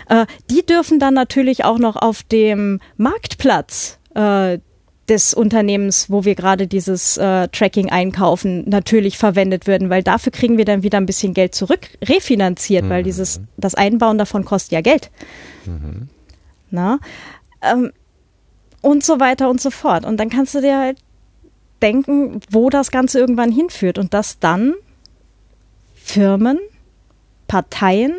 Äh, 0.08 0.26
die 0.50 0.65
dürfen 0.65 0.99
dann 0.99 1.15
natürlich 1.15 1.65
auch 1.65 1.78
noch 1.78 1.97
auf 1.97 2.23
dem 2.23 2.81
Marktplatz 2.97 3.99
äh, 4.15 4.58
des 5.08 5.34
Unternehmens, 5.34 6.10
wo 6.10 6.24
wir 6.24 6.34
gerade 6.34 6.66
dieses 6.66 7.18
äh, 7.18 7.49
Tracking 7.49 7.91
einkaufen, 7.91 8.68
natürlich 8.68 9.18
verwendet 9.18 9.66
werden, 9.66 9.91
weil 9.91 10.02
dafür 10.02 10.33
kriegen 10.33 10.57
wir 10.57 10.65
dann 10.65 10.83
wieder 10.83 10.99
ein 10.99 11.07
bisschen 11.07 11.34
Geld 11.34 11.55
zurück 11.55 11.89
refinanziert, 12.02 12.89
weil 12.89 13.02
dieses 13.02 13.41
das 13.58 13.74
Einbauen 13.74 14.16
davon 14.16 14.44
kostet 14.44 14.73
ja 14.73 14.81
Geld. 14.81 15.10
Na? 16.70 16.99
Ähm, 17.60 17.92
und 18.81 19.05
so 19.05 19.20
weiter 19.20 19.50
und 19.50 19.60
so 19.60 19.70
fort. 19.70 20.05
Und 20.05 20.18
dann 20.18 20.31
kannst 20.31 20.55
du 20.55 20.60
dir 20.60 20.78
halt 20.78 20.99
denken, 21.85 22.41
wo 22.51 22.71
das 22.71 22.91
Ganze 22.91 23.21
irgendwann 23.21 23.53
hinführt 23.53 23.99
und 23.99 24.15
dass 24.15 24.39
dann 24.39 24.75
Firmen, 25.95 26.59
Parteien, 27.47 28.15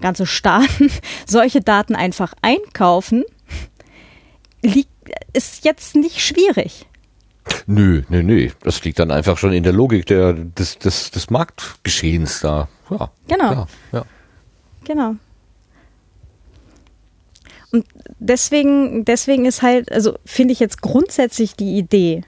ganze 0.00 0.26
Staaten 0.26 0.90
solche 1.26 1.60
Daten 1.60 1.94
einfach 1.94 2.34
einkaufen, 2.42 3.24
liegt, 4.62 4.90
ist 5.34 5.64
jetzt 5.64 5.94
nicht 5.94 6.20
schwierig. 6.20 6.86
Nö, 7.66 8.02
nö, 8.08 8.22
nö. 8.22 8.50
Das 8.62 8.82
liegt 8.84 8.98
dann 8.98 9.10
einfach 9.10 9.36
schon 9.36 9.52
in 9.52 9.62
der 9.62 9.74
Logik 9.74 10.06
der, 10.06 10.32
des, 10.32 10.78
des, 10.78 11.10
des 11.10 11.28
Marktgeschehens 11.28 12.40
da. 12.40 12.68
Ja. 12.90 13.10
Genau. 13.28 13.52
Ja, 13.52 13.66
ja. 13.92 14.04
Genau. 14.84 15.16
Und 17.70 17.86
deswegen, 18.18 19.04
deswegen 19.04 19.44
ist 19.44 19.60
halt, 19.60 19.92
also 19.92 20.16
finde 20.24 20.52
ich 20.52 20.60
jetzt 20.60 20.80
grundsätzlich 20.80 21.54
die 21.54 21.76
Idee, 21.76 22.22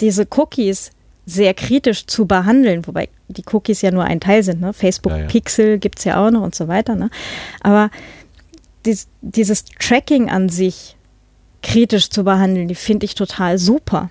diese 0.00 0.26
Cookies 0.36 0.90
sehr 1.26 1.52
kritisch 1.54 2.06
zu 2.06 2.26
behandeln, 2.26 2.86
wobei 2.86 3.08
die 3.28 3.44
Cookies 3.52 3.82
ja 3.82 3.90
nur 3.90 4.04
ein 4.04 4.20
Teil 4.20 4.42
sind, 4.42 4.60
ne? 4.60 4.72
Facebook 4.72 5.12
Ja, 5.12 5.18
ja. 5.18 5.26
Pixel 5.26 5.78
gibt's 5.78 6.04
ja 6.04 6.24
auch 6.24 6.30
noch 6.30 6.42
und 6.42 6.54
so 6.54 6.68
weiter, 6.68 6.94
ne? 6.94 7.10
Aber 7.60 7.90
dies, 8.86 9.08
dieses 9.20 9.64
Tracking 9.64 10.30
an 10.30 10.48
sich 10.48 10.96
kritisch 11.62 12.08
zu 12.08 12.24
behandeln, 12.24 12.68
die 12.68 12.74
finde 12.74 13.04
ich 13.04 13.14
total 13.14 13.58
super. 13.58 14.10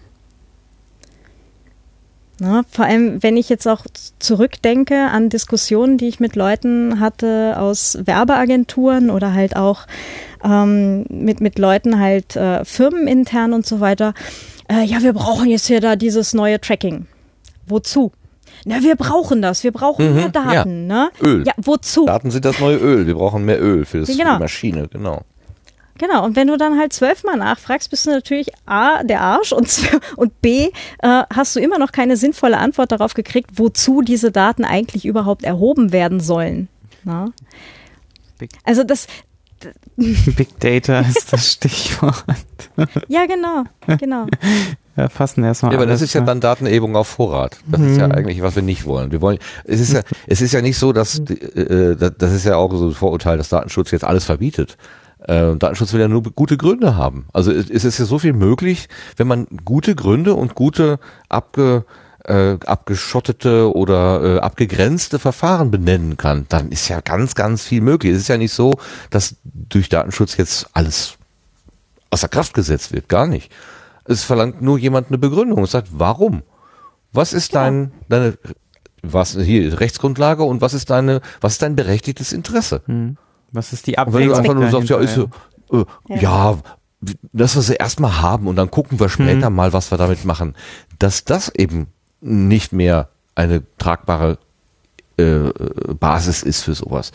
Na, 2.40 2.64
vor 2.70 2.86
allem, 2.86 3.24
wenn 3.24 3.36
ich 3.36 3.50
jetzt 3.50 3.68
auch 3.68 3.86
zurückdenke 4.20 5.08
an 5.10 5.30
Diskussionen, 5.30 5.98
die 5.98 6.08
ich 6.08 6.20
mit 6.20 6.36
Leuten 6.36 7.00
hatte 7.00 7.56
aus 7.58 7.98
Werbeagenturen 8.00 9.10
oder 9.10 9.34
halt 9.34 9.56
auch 9.56 9.88
ähm, 10.44 11.06
mit, 11.10 11.42
mit 11.42 11.58
Leuten 11.58 12.00
halt 12.00 12.36
äh, 12.36 12.64
firmenintern 12.64 13.54
und 13.54 13.66
so 13.66 13.80
weiter. 13.80 14.14
Äh, 14.70 14.84
ja, 14.84 15.02
wir 15.02 15.14
brauchen 15.14 15.48
jetzt 15.50 15.68
hier 15.68 15.80
da 15.82 15.96
dieses 15.96 16.34
neue 16.34 16.60
Tracking. 16.60 17.08
Wozu? 17.68 18.12
Na, 18.66 18.82
wir 18.82 18.96
brauchen 18.96 19.42
das. 19.42 19.64
Wir 19.64 19.72
brauchen 19.72 20.10
Mhm, 20.10 20.16
mehr 20.16 20.30
Daten, 20.30 20.88
ne? 20.88 21.10
Öl. 21.22 21.44
Ja, 21.46 21.54
wozu? 21.58 22.06
Daten 22.06 22.32
sind 22.32 22.44
das 22.46 22.60
neue 22.60 22.78
Öl. 22.78 23.06
Wir 23.08 23.16
brauchen 23.16 23.46
mehr 23.46 23.62
Öl 23.62 23.86
für, 23.86 24.00
das, 24.00 24.10
Ja, 24.10 24.16
für 24.16 24.22
genau. 24.24 24.36
die 24.38 24.42
Maschine, 24.44 24.88
genau. 24.88 25.22
Genau, 26.00 26.26
und 26.26 26.36
wenn 26.36 26.48
du 26.48 26.58
dann 26.58 26.78
halt 26.78 26.94
zwölfmal 26.94 27.38
nachfragst, 27.38 27.90
bist 27.90 28.06
du 28.06 28.12
natürlich 28.12 28.50
A, 28.68 29.04
der 29.04 29.22
Arsch 29.22 29.52
und, 29.52 29.68
und 30.16 30.42
B, 30.42 30.70
äh, 31.02 31.24
hast 31.34 31.56
du 31.56 31.60
immer 31.60 31.80
noch 31.80 31.92
keine 31.92 32.18
sinnvolle 32.18 32.58
Antwort 32.58 32.92
darauf 32.92 33.14
gekriegt, 33.16 33.52
wozu 33.56 34.02
diese 34.02 34.32
Daten 34.32 34.64
eigentlich 34.64 35.06
überhaupt 35.06 35.44
erhoben 35.44 35.92
werden 35.92 36.20
sollen. 36.20 36.68
Na? 37.04 37.32
Big- 38.38 38.52
Also 38.64 38.84
das, 38.84 39.08
Big 39.96 40.60
Data 40.60 41.00
ist 41.02 41.32
das 41.34 41.52
Stichwort. 41.54 42.24
ja 43.08 43.26
genau, 43.26 43.64
genau. 43.98 44.28
Wir 44.96 45.10
fassen 45.10 45.44
erstmal 45.44 45.72
Ja, 45.74 45.78
aber 45.78 45.86
das 45.86 46.02
ist 46.02 46.14
ja 46.14 46.22
ne? 46.22 46.26
dann 46.28 46.42
Datenebung 46.42 46.96
auf 46.96 47.08
Vorrat. 47.08 47.58
Das 47.68 47.82
ist 47.82 47.92
Mhm. 47.94 48.00
ja 48.00 48.06
eigentlich, 48.08 48.42
was 48.42 48.56
wir 48.56 48.64
nicht 48.64 48.86
wollen. 48.86 49.12
Wir 49.12 49.22
wollen, 49.22 49.38
es 49.64 49.80
ist 49.80 49.94
ja, 49.94 50.02
es 50.28 50.42
ist 50.42 50.54
ja 50.54 50.62
nicht 50.62 50.78
so, 50.78 50.92
dass, 50.94 51.24
die, 51.24 51.34
äh, 51.40 51.96
das 51.96 52.14
das 52.18 52.34
ist 52.34 52.46
ja 52.46 52.56
auch 52.56 52.72
so 52.74 52.88
ein 52.88 52.94
Vorurteil, 52.94 53.38
dass 53.38 53.50
Datenschutz 53.50 53.92
jetzt 53.92 54.04
alles 54.04 54.26
verbietet. 54.26 54.78
Äh, 55.20 55.56
Datenschutz 55.56 55.94
will 55.94 56.02
ja 56.02 56.08
nur 56.08 56.24
gute 56.24 56.58
Gründe 56.58 56.96
haben. 56.96 57.28
Also 57.34 57.52
es 57.52 57.70
es 57.70 57.84
ist 57.86 58.00
ja 58.00 58.06
so 58.06 58.18
viel 58.20 58.34
möglich, 58.34 58.88
wenn 59.18 59.28
man 59.28 59.48
gute 59.66 59.94
Gründe 59.96 60.34
und 60.36 60.56
gute 60.56 61.00
abge, 61.30 61.86
äh, 62.28 62.58
abgeschottete 62.66 63.74
oder 63.74 64.24
äh, 64.24 64.40
abgegrenzte 64.40 65.20
Verfahren 65.20 65.72
benennen 65.72 66.18
kann, 66.18 66.46
dann 66.50 66.70
ist 66.70 66.88
ja 66.90 67.02
ganz, 67.02 67.36
ganz 67.36 67.64
viel 67.64 67.82
möglich. 67.82 68.14
Es 68.14 68.20
ist 68.20 68.28
ja 68.28 68.38
nicht 68.38 68.54
so, 68.54 68.74
dass 69.10 69.36
durch 69.44 69.90
Datenschutz 69.90 70.38
jetzt 70.38 70.68
alles 70.74 71.18
außer 72.10 72.28
Kraft 72.28 72.54
gesetzt 72.54 72.92
wird. 72.92 73.10
Gar 73.10 73.28
nicht. 73.28 73.52
Es 74.06 74.24
verlangt 74.24 74.62
nur 74.62 74.78
jemand 74.78 75.08
eine 75.08 75.18
Begründung 75.18 75.60
und 75.60 75.70
sagt, 75.70 75.90
warum? 75.92 76.44
Was 77.14 77.34
ist 77.34 77.56
dein, 77.56 77.92
deine, 78.10 78.38
was, 79.02 79.38
hier, 79.38 79.80
Rechtsgrundlage 79.80 80.44
und 80.44 80.62
was 80.62 80.74
ist 80.74 80.90
deine, 80.90 81.22
was 81.42 81.54
ist 81.54 81.62
dein 81.62 81.76
berechtigtes 81.76 82.34
Interesse? 82.34 82.82
Hm. 82.86 83.18
Was 83.52 83.74
ist 83.74 83.88
die 83.88 83.98
Und 83.98 84.14
wenn 84.14 84.28
du 84.28 84.36
Abwägung? 84.36 84.38
einfach 84.38 84.54
nur 84.54 84.70
sagst, 84.70 84.90
ja, 84.90 85.00
ist, 85.00 85.16
so, 85.16 85.30
äh, 85.72 85.86
ja, 86.20 86.58
das, 87.32 87.56
was 87.56 87.70
wir 87.70 87.80
erstmal 87.80 88.22
haben 88.22 88.48
und 88.48 88.56
dann 88.56 88.72
gucken 88.72 89.00
wir 89.00 89.08
später 89.10 89.50
mal, 89.50 89.72
was 89.72 89.92
wir 89.92 89.98
damit 89.98 90.26
machen, 90.26 90.56
dass 91.00 91.24
das 91.24 91.50
eben 91.56 91.88
nicht 92.22 92.74
mehr 92.74 93.10
eine 93.36 93.64
tragbare 93.78 94.38
äh, 95.18 95.50
Basis 96.00 96.44
ist 96.44 96.64
für 96.64 96.74
sowas. 96.74 97.12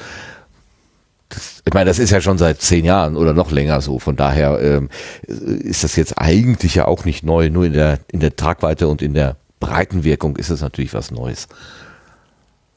Das, 1.29 1.63
ich 1.65 1.73
meine, 1.73 1.87
das 1.87 1.99
ist 1.99 2.11
ja 2.11 2.21
schon 2.21 2.39
seit 2.39 2.61
zehn 2.61 2.85
Jahren 2.85 3.17
oder 3.17 3.33
noch 3.33 3.51
länger 3.51 3.81
so. 3.81 3.99
Von 3.99 4.17
daher 4.17 4.61
ähm, 4.61 4.91
ist 5.27 5.83
das 5.83 5.97
jetzt 5.97 6.19
eigentlich 6.19 6.75
ja 6.75 6.87
auch 6.87 7.05
nicht 7.05 7.25
neu. 7.25 7.49
Nur 7.51 7.65
in 7.65 7.73
der 7.73 8.01
in 8.11 8.21
der 8.21 8.37
Tragweite 8.37 8.89
und 8.89 9.03
in 9.03 9.15
der 9.15 9.37
Breitenwirkung 9.61 10.37
ist 10.37 10.51
es 10.51 10.61
natürlich 10.61 10.93
was 10.93 11.11
Neues. 11.11 11.49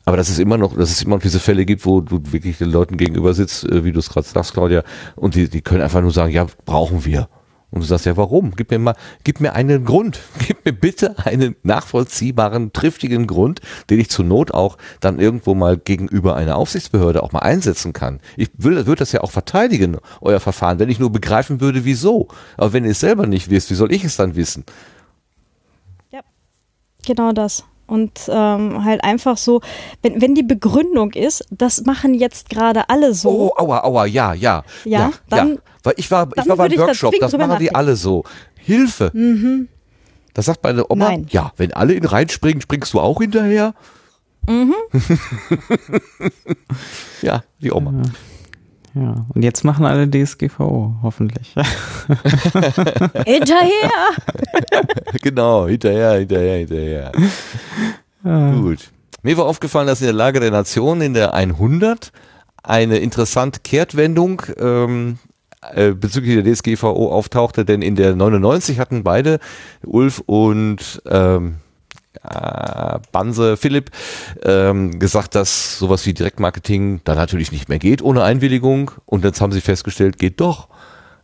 Aber 0.05 0.17
dass 0.17 0.29
es 0.29 0.37
immer 0.37 0.57
noch, 0.57 0.77
dass 0.77 0.91
es 0.91 1.01
immer 1.01 1.15
noch 1.15 1.21
diese 1.21 1.39
Fälle 1.39 1.65
gibt, 1.65 1.85
wo 1.85 1.99
du 1.99 2.21
wirklich 2.31 2.59
den 2.59 2.69
Leuten 2.69 2.95
gegenüber 2.95 3.33
sitzt, 3.33 3.65
äh, 3.65 3.83
wie 3.83 3.91
du 3.91 3.99
es 3.99 4.09
gerade 4.09 4.27
sagst, 4.27 4.53
Claudia, 4.53 4.83
und 5.15 5.35
die, 5.35 5.49
die 5.49 5.61
können 5.61 5.81
einfach 5.81 6.01
nur 6.01 6.11
sagen, 6.11 6.31
ja, 6.31 6.45
brauchen 6.65 7.05
wir. 7.05 7.27
Und 7.75 7.81
du 7.81 7.87
sagst, 7.87 8.05
ja, 8.05 8.15
warum? 8.15 8.55
Gib 8.55 8.71
mir 8.71 8.79
mal, 8.79 8.95
gib 9.25 9.41
mir 9.41 9.53
einen 9.53 9.83
Grund. 9.83 10.21
Gib 10.47 10.63
mir 10.65 10.71
bitte 10.71 11.15
einen 11.25 11.57
nachvollziehbaren, 11.63 12.71
triftigen 12.71 13.27
Grund, 13.27 13.59
den 13.89 13.99
ich 13.99 14.09
zur 14.09 14.23
Not 14.23 14.53
auch 14.53 14.77
dann 15.01 15.19
irgendwo 15.19 15.55
mal 15.55 15.77
gegenüber 15.77 16.37
einer 16.37 16.55
Aufsichtsbehörde 16.55 17.21
auch 17.21 17.33
mal 17.33 17.39
einsetzen 17.39 17.91
kann. 17.91 18.21
Ich 18.37 18.49
will, 18.57 18.87
würde 18.87 18.99
das 18.99 19.11
ja 19.11 19.21
auch 19.21 19.31
verteidigen, 19.31 19.97
euer 20.21 20.39
Verfahren, 20.39 20.79
wenn 20.79 20.89
ich 20.89 20.99
nur 20.99 21.11
begreifen 21.11 21.59
würde, 21.59 21.83
wieso. 21.83 22.29
Aber 22.55 22.71
wenn 22.71 22.85
ihr 22.85 22.91
es 22.91 23.01
selber 23.01 23.27
nicht 23.27 23.49
wisst, 23.49 23.69
wie 23.69 23.75
soll 23.75 23.91
ich 23.91 24.05
es 24.05 24.15
dann 24.15 24.35
wissen? 24.35 24.63
genau 27.05 27.31
das. 27.31 27.63
Und 27.87 28.19
ähm, 28.29 28.83
halt 28.83 29.03
einfach 29.03 29.37
so, 29.37 29.61
wenn, 30.01 30.19
wenn 30.21 30.33
die 30.33 30.41
Begründung 30.43 31.13
ist, 31.13 31.45
das 31.51 31.83
machen 31.85 32.13
jetzt 32.15 32.49
gerade 32.49 32.89
alle 32.89 33.13
so. 33.13 33.29
Oh, 33.29 33.53
aua, 33.61 33.83
aua, 33.83 34.05
ja, 34.05 34.33
ja. 34.33 34.63
Ja, 34.85 35.11
dann- 35.29 35.59
Weil 35.83 35.93
ich 35.97 36.09
war, 36.09 36.27
ich 36.35 36.47
war 36.49 36.57
beim 36.57 36.75
Workshop, 36.77 37.13
das 37.19 37.31
drüber 37.31 37.45
machen 37.47 37.59
die 37.59 37.75
alle 37.75 37.95
so. 37.95 38.23
Hilfe. 38.57 39.11
Mhm. 39.13 39.67
Da 40.33 40.41
sagt 40.41 40.63
meine 40.63 40.89
Oma, 40.89 41.09
Nein. 41.09 41.27
ja, 41.29 41.51
wenn 41.57 41.71
alle 41.73 41.93
in 41.93 42.03
reinspringen, 42.05 42.59
springst 42.61 42.93
du 42.93 42.99
auch 42.99 43.19
hinterher? 43.21 43.73
Mhm. 44.47 44.73
ja, 47.21 47.43
die 47.61 47.71
Oma. 47.71 48.01
Ja, 48.95 49.25
und 49.33 49.43
jetzt 49.43 49.65
machen 49.65 49.85
alle 49.85 50.09
DSGVO, 50.09 50.95
hoffentlich. 51.03 51.53
Hinterher! 53.25 53.91
genau, 55.21 55.67
hinterher, 55.67 56.13
hinterher, 56.19 56.57
hinterher. 56.59 57.11
Gut. 58.23 58.91
Mir 59.21 59.37
war 59.37 59.45
aufgefallen, 59.45 59.87
dass 59.87 59.99
in 59.99 60.05
der 60.05 60.13
Lage 60.13 60.39
der 60.39 60.51
Nation 60.51 61.01
in 61.01 61.13
der 61.13 61.33
100 61.33 62.13
eine 62.63 62.97
interessante 62.99 63.59
Kehrtwendung 63.61 64.41
ähm, 64.57 65.19
äh, 65.73 65.91
bezüglich 65.91 66.41
der 66.41 66.53
DSGVO 66.53 67.11
auftauchte, 67.11 67.65
denn 67.65 67.81
in 67.81 67.95
der 67.95 68.15
99 68.15 68.79
hatten 68.79 69.03
beide, 69.03 69.39
Ulf 69.83 70.21
und 70.25 71.01
ähm, 71.07 71.55
äh, 72.23 72.99
Banse 73.11 73.57
Philipp, 73.57 73.91
ähm, 74.43 74.99
gesagt, 74.99 75.35
dass 75.35 75.79
sowas 75.79 76.05
wie 76.05 76.13
Direktmarketing 76.13 77.01
da 77.03 77.15
natürlich 77.15 77.51
nicht 77.51 77.69
mehr 77.69 77.79
geht 77.79 78.01
ohne 78.01 78.23
Einwilligung. 78.23 78.91
Und 79.05 79.23
jetzt 79.23 79.41
haben 79.41 79.51
sie 79.51 79.61
festgestellt, 79.61 80.17
geht 80.17 80.39
doch. 80.39 80.67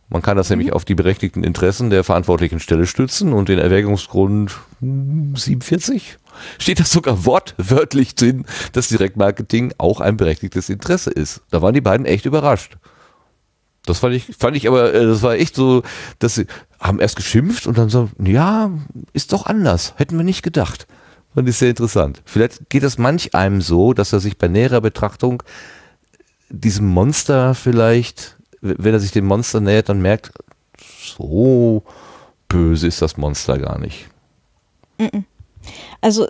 Man 0.08 0.20
kann 0.20 0.36
das 0.36 0.50
nämlich 0.50 0.74
auf 0.74 0.84
die 0.84 0.94
berechtigten 0.94 1.42
Interessen 1.42 1.88
der 1.88 2.04
verantwortlichen 2.04 2.60
Stelle 2.60 2.86
stützen 2.86 3.32
und 3.32 3.48
den 3.48 3.58
Erwägungsgrund 3.58 4.52
hm, 4.80 5.34
47 5.34 6.18
steht 6.58 6.80
das 6.80 6.92
sogar 6.92 7.24
wortwörtlich 7.24 8.14
drin, 8.14 8.44
dass 8.72 8.88
Direktmarketing 8.88 9.72
auch 9.78 10.00
ein 10.00 10.18
berechtigtes 10.18 10.68
Interesse 10.68 11.10
ist. 11.10 11.40
Da 11.50 11.62
waren 11.62 11.72
die 11.72 11.80
beiden 11.80 12.04
echt 12.04 12.26
überrascht. 12.26 12.76
Das 13.84 13.98
fand 13.98 14.14
ich, 14.14 14.26
fand 14.38 14.56
ich 14.56 14.68
aber, 14.68 14.94
äh, 14.94 15.04
das 15.04 15.22
war 15.22 15.34
echt 15.34 15.56
so, 15.56 15.82
dass 16.18 16.36
sie 16.36 16.46
haben 16.80 17.00
erst 17.00 17.16
geschimpft 17.16 17.66
und 17.66 17.78
dann 17.78 17.88
so, 17.88 18.10
ja, 18.22 18.70
ist 19.12 19.32
doch 19.32 19.46
anders. 19.46 19.94
Hätten 19.96 20.16
wir 20.16 20.24
nicht 20.24 20.42
gedacht. 20.42 20.86
Fand 21.34 21.48
ich 21.48 21.56
sehr 21.56 21.70
interessant. 21.70 22.22
Vielleicht 22.24 22.68
geht 22.68 22.82
es 22.82 22.98
manch 22.98 23.34
einem 23.34 23.60
so, 23.60 23.92
dass 23.92 24.12
er 24.12 24.20
sich 24.20 24.38
bei 24.38 24.48
näherer 24.48 24.80
Betrachtung 24.80 25.42
diesem 26.48 26.86
Monster 26.86 27.54
vielleicht, 27.54 28.36
wenn 28.60 28.92
er 28.92 29.00
sich 29.00 29.10
dem 29.10 29.26
Monster 29.26 29.60
nähert, 29.60 29.88
dann 29.88 30.02
merkt, 30.02 30.32
so 30.78 31.82
böse 32.48 32.86
ist 32.86 33.00
das 33.00 33.16
Monster 33.16 33.58
gar 33.58 33.78
nicht. 33.78 34.08
Also 36.00 36.28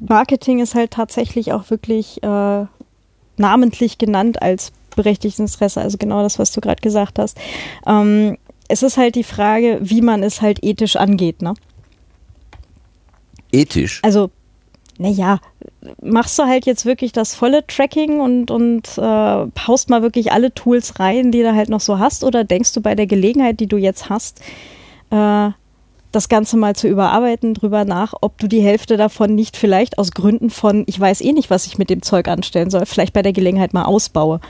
Marketing 0.00 0.60
ist 0.60 0.74
halt 0.74 0.92
tatsächlich 0.92 1.52
auch 1.52 1.70
wirklich 1.70 2.22
äh, 2.22 2.66
namentlich 3.36 3.98
genannt 3.98 4.40
als 4.40 4.72
berechtigtes 4.96 5.38
Interesse, 5.38 5.80
also 5.80 5.98
genau 5.98 6.22
das, 6.22 6.38
was 6.38 6.52
du 6.52 6.60
gerade 6.60 6.80
gesagt 6.80 7.18
hast. 7.18 7.38
Ähm, 7.86 8.36
es 8.68 8.82
ist 8.82 8.96
halt 8.96 9.14
die 9.14 9.24
Frage, 9.24 9.78
wie 9.82 10.00
man 10.00 10.22
es 10.22 10.40
halt 10.40 10.62
ethisch 10.62 10.96
angeht, 10.96 11.42
ne? 11.42 11.54
Ethisch. 13.52 14.00
Also, 14.02 14.30
naja, 14.98 15.40
machst 16.02 16.38
du 16.38 16.44
halt 16.44 16.64
jetzt 16.64 16.86
wirklich 16.86 17.12
das 17.12 17.34
volle 17.34 17.66
Tracking 17.66 18.20
und, 18.20 18.50
und 18.50 18.96
äh, 18.96 19.46
haust 19.66 19.90
mal 19.90 20.02
wirklich 20.02 20.32
alle 20.32 20.54
Tools 20.54 20.98
rein, 21.00 21.32
die 21.32 21.42
du 21.42 21.54
halt 21.54 21.68
noch 21.68 21.80
so 21.80 21.98
hast, 21.98 22.24
oder 22.24 22.44
denkst 22.44 22.72
du 22.72 22.80
bei 22.80 22.94
der 22.94 23.06
Gelegenheit, 23.06 23.60
die 23.60 23.66
du 23.66 23.76
jetzt 23.76 24.08
hast, 24.08 24.40
äh, 25.10 25.50
das 26.12 26.28
Ganze 26.28 26.56
mal 26.56 26.76
zu 26.76 26.88
überarbeiten, 26.88 27.54
drüber 27.54 27.84
nach, 27.84 28.14
ob 28.20 28.38
du 28.38 28.46
die 28.46 28.60
Hälfte 28.60 28.96
davon 28.96 29.34
nicht 29.34 29.56
vielleicht 29.56 29.98
aus 29.98 30.12
Gründen 30.12 30.50
von, 30.50 30.84
ich 30.86 31.00
weiß 31.00 31.22
eh 31.22 31.32
nicht, 31.32 31.50
was 31.50 31.66
ich 31.66 31.78
mit 31.78 31.90
dem 31.90 32.02
Zeug 32.02 32.28
anstellen 32.28 32.70
soll, 32.70 32.86
vielleicht 32.86 33.14
bei 33.14 33.22
der 33.22 33.32
Gelegenheit 33.32 33.72
mal 33.72 33.84
ausbaue. 33.84 34.40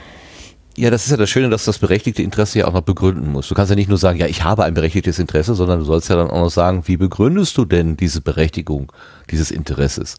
Ja, 0.76 0.90
das 0.90 1.04
ist 1.04 1.10
ja 1.10 1.18
das 1.18 1.28
Schöne, 1.28 1.50
dass 1.50 1.66
das 1.66 1.78
berechtigte 1.78 2.22
Interesse 2.22 2.60
ja 2.60 2.66
auch 2.66 2.72
noch 2.72 2.82
begründen 2.82 3.30
muss. 3.30 3.48
Du 3.48 3.54
kannst 3.54 3.68
ja 3.68 3.76
nicht 3.76 3.90
nur 3.90 3.98
sagen, 3.98 4.18
ja, 4.18 4.26
ich 4.26 4.42
habe 4.42 4.64
ein 4.64 4.72
berechtigtes 4.72 5.18
Interesse, 5.18 5.54
sondern 5.54 5.80
du 5.80 5.84
sollst 5.84 6.08
ja 6.08 6.16
dann 6.16 6.30
auch 6.30 6.40
noch 6.40 6.50
sagen, 6.50 6.84
wie 6.86 6.96
begründest 6.96 7.56
du 7.58 7.66
denn 7.66 7.96
diese 7.96 8.22
Berechtigung 8.22 8.90
dieses 9.30 9.50
Interesses? 9.50 10.16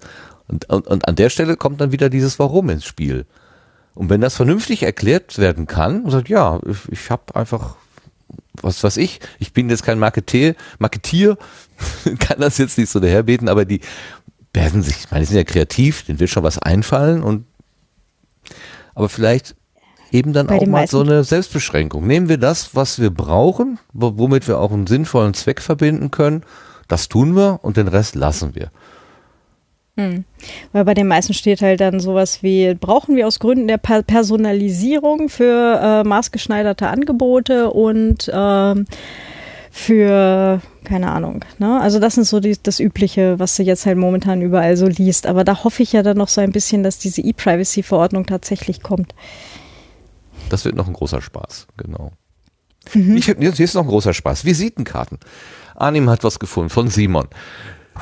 Und, 0.47 0.69
und, 0.69 0.87
und 0.87 1.07
an 1.07 1.15
der 1.15 1.29
Stelle 1.29 1.57
kommt 1.57 1.81
dann 1.81 1.91
wieder 1.91 2.09
dieses 2.09 2.37
Warum 2.37 2.69
ins 2.69 2.85
Spiel. 2.85 3.25
Und 3.95 4.09
wenn 4.09 4.21
das 4.21 4.35
vernünftig 4.35 4.83
erklärt 4.83 5.39
werden 5.39 5.65
kann, 5.65 6.09
sagt, 6.09 6.29
ja, 6.29 6.59
ich, 6.67 6.91
ich 6.91 7.09
habe 7.09 7.35
einfach, 7.35 7.75
was 8.61 8.83
weiß 8.83 8.97
ich, 8.97 9.21
ich 9.39 9.53
bin 9.53 9.69
jetzt 9.69 9.83
kein 9.83 9.97
Marketier, 9.97 10.55
Marketier, 10.77 11.37
kann 12.19 12.39
das 12.39 12.59
jetzt 12.59 12.77
nicht 12.77 12.91
so 12.91 12.99
daherbeten, 12.99 13.49
aber 13.49 13.65
die 13.65 13.81
werden 14.53 14.83
sich, 14.83 14.97
ich 14.97 15.11
meine, 15.11 15.21
die 15.21 15.27
sind 15.27 15.37
ja 15.37 15.43
kreativ, 15.43 16.03
denen 16.03 16.19
wird 16.19 16.29
schon 16.29 16.43
was 16.43 16.59
einfallen 16.59 17.23
und 17.23 17.45
aber 18.93 19.09
vielleicht 19.09 19.55
eben 20.13 20.31
dann 20.31 20.47
Bei 20.47 20.57
auch 20.59 20.65
mal 20.67 20.87
so 20.87 21.01
eine 21.01 21.23
Selbstbeschränkung. 21.23 22.07
Nehmen 22.07 22.29
wir 22.29 22.37
das, 22.37 22.75
was 22.75 22.99
wir 22.99 23.09
brauchen, 23.09 23.79
wo- 23.91 24.13
womit 24.17 24.47
wir 24.47 24.59
auch 24.59 24.71
einen 24.71 24.87
sinnvollen 24.87 25.33
Zweck 25.33 25.61
verbinden 25.61 26.11
können, 26.11 26.43
das 26.87 27.09
tun 27.09 27.35
wir 27.35 27.59
und 27.63 27.75
den 27.77 27.87
Rest 27.87 28.15
lassen 28.15 28.55
wir. 28.55 28.69
Weil 29.95 30.85
bei 30.85 30.95
den 30.95 31.07
meisten 31.07 31.33
steht 31.35 31.61
halt 31.61 31.79
dann 31.79 31.99
sowas 31.99 32.41
wie, 32.41 32.73
brauchen 32.73 33.15
wir 33.15 33.27
aus 33.27 33.37
Gründen 33.39 33.67
der 33.67 33.77
per 33.77 34.01
Personalisierung 34.01 35.29
für 35.29 35.79
äh, 35.79 36.03
maßgeschneiderte 36.07 36.87
Angebote 36.87 37.69
und 37.69 38.29
ähm, 38.33 38.87
für, 39.69 40.61
keine 40.83 41.11
Ahnung, 41.11 41.45
ne? 41.59 41.79
Also 41.79 41.99
das 41.99 42.17
ist 42.17 42.29
so 42.29 42.39
die, 42.39 42.57
das 42.61 42.79
Übliche, 42.79 43.37
was 43.39 43.55
du 43.55 43.63
jetzt 43.63 43.85
halt 43.85 43.97
momentan 43.97 44.41
überall 44.41 44.77
so 44.77 44.87
liest. 44.87 45.27
Aber 45.27 45.43
da 45.43 45.63
hoffe 45.63 45.83
ich 45.83 45.93
ja 45.93 46.01
dann 46.01 46.17
noch 46.17 46.27
so 46.27 46.41
ein 46.41 46.51
bisschen, 46.51 46.81
dass 46.83 46.97
diese 46.97 47.21
E-Privacy-Verordnung 47.21 48.25
tatsächlich 48.25 48.81
kommt. 48.81 49.13
Das 50.49 50.65
wird 50.65 50.75
noch 50.75 50.87
ein 50.87 50.93
großer 50.93 51.21
Spaß, 51.21 51.67
genau. 51.77 52.11
Mhm. 52.93 53.17
Ich 53.17 53.29
hab, 53.29 53.41
jetzt 53.41 53.57
hier 53.57 53.65
ist 53.65 53.75
noch 53.75 53.83
ein 53.83 53.89
großer 53.89 54.13
Spaß. 54.13 54.45
Visitenkarten. 54.45 55.19
Arnim 55.75 56.09
hat 56.09 56.23
was 56.23 56.39
gefunden 56.39 56.69
von 56.69 56.89
Simon. 56.89 57.27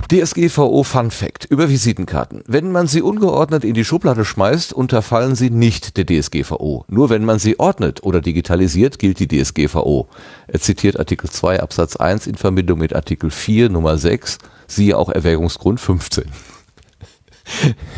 DSGVO 0.10 0.84
Fun 0.84 1.12
Fact 1.12 1.46
über 1.46 1.70
Visitenkarten. 1.70 2.44
Wenn 2.48 2.72
man 2.72 2.88
sie 2.88 3.02
ungeordnet 3.02 3.66
in 3.66 3.74
die 3.74 3.84
Schublade 3.84 4.24
schmeißt, 4.24 4.72
unterfallen 4.72 5.36
sie 5.36 5.50
nicht 5.50 5.98
der 5.98 6.06
DSGVO. 6.06 6.86
Nur 6.88 7.10
wenn 7.10 7.26
man 7.26 7.40
sie 7.40 7.60
ordnet 7.60 8.02
oder 8.04 8.22
digitalisiert, 8.22 9.00
gilt 9.00 9.20
die 9.20 9.28
DSGVO. 9.28 10.08
Er 10.48 10.62
zitiert 10.62 10.98
Artikel 10.98 11.30
2 11.30 11.62
Absatz 11.62 11.98
1 11.98 12.28
in 12.28 12.36
Verbindung 12.36 12.80
mit 12.80 12.96
Artikel 12.96 13.32
4 13.32 13.70
Nummer 13.70 13.98
6, 13.98 14.38
siehe 14.68 14.98
auch 14.98 15.10
Erwägungsgrund 15.10 15.80
15. 15.80 16.24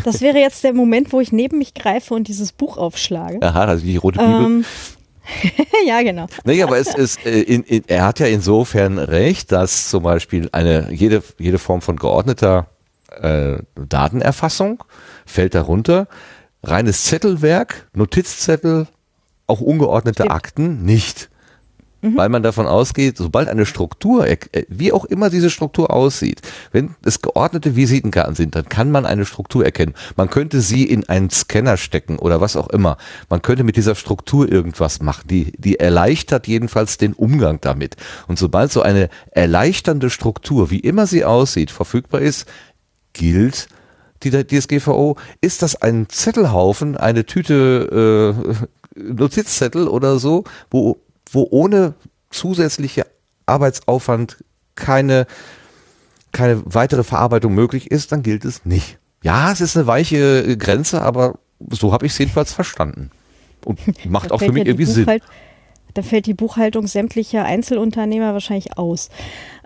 Das 0.03 0.21
wäre 0.21 0.37
jetzt 0.37 0.63
der 0.63 0.73
Moment, 0.73 1.13
wo 1.13 1.19
ich 1.19 1.31
neben 1.31 1.57
mich 1.57 1.73
greife 1.73 2.13
und 2.13 2.27
dieses 2.27 2.51
Buch 2.51 2.77
aufschlage. 2.77 3.41
Aha, 3.41 3.65
also 3.65 3.85
die 3.85 3.97
rote 3.97 4.19
Bibel. 4.19 4.45
Ähm, 4.45 4.65
ja, 5.87 6.01
genau. 6.01 6.27
Nee, 6.43 6.61
aber 6.63 6.77
es 6.77 6.93
ist, 6.93 7.25
äh, 7.25 7.41
in, 7.41 7.63
in, 7.63 7.83
er 7.87 8.05
hat 8.05 8.19
ja 8.19 8.27
insofern 8.27 8.97
recht, 8.97 9.51
dass 9.51 9.89
zum 9.89 10.03
Beispiel 10.03 10.49
eine, 10.51 10.91
jede, 10.91 11.23
jede 11.37 11.59
Form 11.59 11.81
von 11.81 11.95
geordneter 11.95 12.67
äh, 13.21 13.57
Datenerfassung 13.75 14.83
fällt 15.25 15.55
darunter. 15.55 16.07
Reines 16.63 17.05
Zettelwerk, 17.05 17.89
Notizzettel, 17.93 18.87
auch 19.47 19.61
ungeordnete. 19.61 20.29
Akten 20.29 20.83
nicht. 20.83 21.29
Weil 22.03 22.29
man 22.29 22.43
davon 22.43 22.67
ausgeht, 22.67 23.17
sobald 23.17 23.47
eine 23.47 23.65
Struktur, 23.65 24.27
äh, 24.27 24.37
wie 24.67 24.91
auch 24.91 25.05
immer 25.05 25.29
diese 25.29 25.49
Struktur 25.49 25.91
aussieht, 25.91 26.41
wenn 26.71 26.95
es 27.03 27.21
geordnete 27.21 27.75
Visitenkarten 27.77 28.35
sind, 28.35 28.55
dann 28.55 28.67
kann 28.67 28.91
man 28.91 29.05
eine 29.05 29.25
Struktur 29.25 29.63
erkennen. 29.63 29.93
Man 30.17 30.29
könnte 30.29 30.59
sie 30.59 30.83
in 30.83 31.07
einen 31.07 31.29
Scanner 31.29 31.77
stecken 31.77 32.19
oder 32.19 32.41
was 32.41 32.57
auch 32.57 32.69
immer. 32.69 32.97
Man 33.29 33.41
könnte 33.41 33.63
mit 33.63 33.77
dieser 33.77 33.95
Struktur 33.95 34.51
irgendwas 34.51 35.01
machen. 35.01 35.27
Die, 35.29 35.53
die 35.57 35.79
erleichtert 35.79 36.47
jedenfalls 36.47 36.97
den 36.97 37.13
Umgang 37.13 37.59
damit. 37.61 37.95
Und 38.27 38.37
sobald 38.37 38.71
so 38.71 38.81
eine 38.81 39.09
erleichternde 39.31 40.09
Struktur, 40.09 40.71
wie 40.71 40.79
immer 40.79 41.07
sie 41.07 41.23
aussieht, 41.23 41.71
verfügbar 41.71 42.21
ist, 42.21 42.47
gilt 43.13 43.67
die 44.23 44.31
DSGVO. 44.31 45.17
Ist 45.41 45.61
das 45.61 45.81
ein 45.81 46.07
Zettelhaufen, 46.09 46.97
eine 46.97 47.25
Tüte 47.25 48.35
äh, 48.95 48.99
Notizzettel 48.99 49.87
oder 49.87 50.19
so, 50.19 50.43
wo, 50.69 50.97
wo 51.33 51.47
ohne 51.49 51.93
zusätzliche 52.29 53.05
Arbeitsaufwand 53.45 54.43
keine, 54.75 55.27
keine 56.31 56.61
weitere 56.65 57.03
Verarbeitung 57.03 57.53
möglich 57.53 57.91
ist, 57.91 58.11
dann 58.11 58.23
gilt 58.23 58.45
es 58.45 58.65
nicht. 58.65 58.97
Ja, 59.23 59.51
es 59.51 59.61
ist 59.61 59.77
eine 59.77 59.87
weiche 59.87 60.57
Grenze, 60.57 61.01
aber 61.01 61.39
so 61.69 61.93
habe 61.93 62.05
ich 62.05 62.11
es 62.13 62.17
jedenfalls 62.17 62.53
verstanden. 62.53 63.11
Und 63.65 63.79
macht 64.05 64.31
auch 64.31 64.39
für 64.39 64.51
mich 64.51 64.65
irgendwie 64.65 64.85
Sinn. 64.85 65.07
Da 65.93 66.01
fällt 66.01 66.25
die 66.25 66.33
Buchhaltung 66.33 66.87
sämtlicher 66.87 67.45
Einzelunternehmer 67.45 68.33
wahrscheinlich 68.33 68.77
aus. 68.77 69.09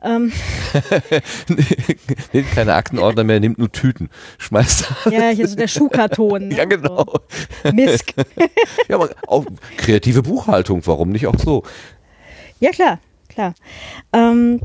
Ähm, 0.03 0.31
nimmt 2.33 2.51
keine 2.51 2.73
Aktenordner 2.75 3.23
mehr, 3.23 3.39
nimmt 3.39 3.57
nur 3.57 3.71
Tüten. 3.71 4.09
Schmeißt. 4.37 4.85
ja, 5.11 5.29
hier 5.29 5.47
so 5.47 5.55
der 5.55 5.67
Schuhkarton. 5.67 6.27
Ne? 6.47 6.55
Ja, 6.55 6.65
genau. 6.65 7.05
So. 7.63 7.71
Misk. 7.73 8.13
Ja, 8.87 8.95
aber 8.95 9.09
auch 9.27 9.45
kreative 9.77 10.21
Buchhaltung, 10.21 10.81
warum 10.85 11.09
nicht 11.09 11.27
auch 11.27 11.37
so? 11.39 11.63
Ja, 12.59 12.71
klar, 12.71 12.99
klar. 13.29 13.53
Ähm, 14.13 14.61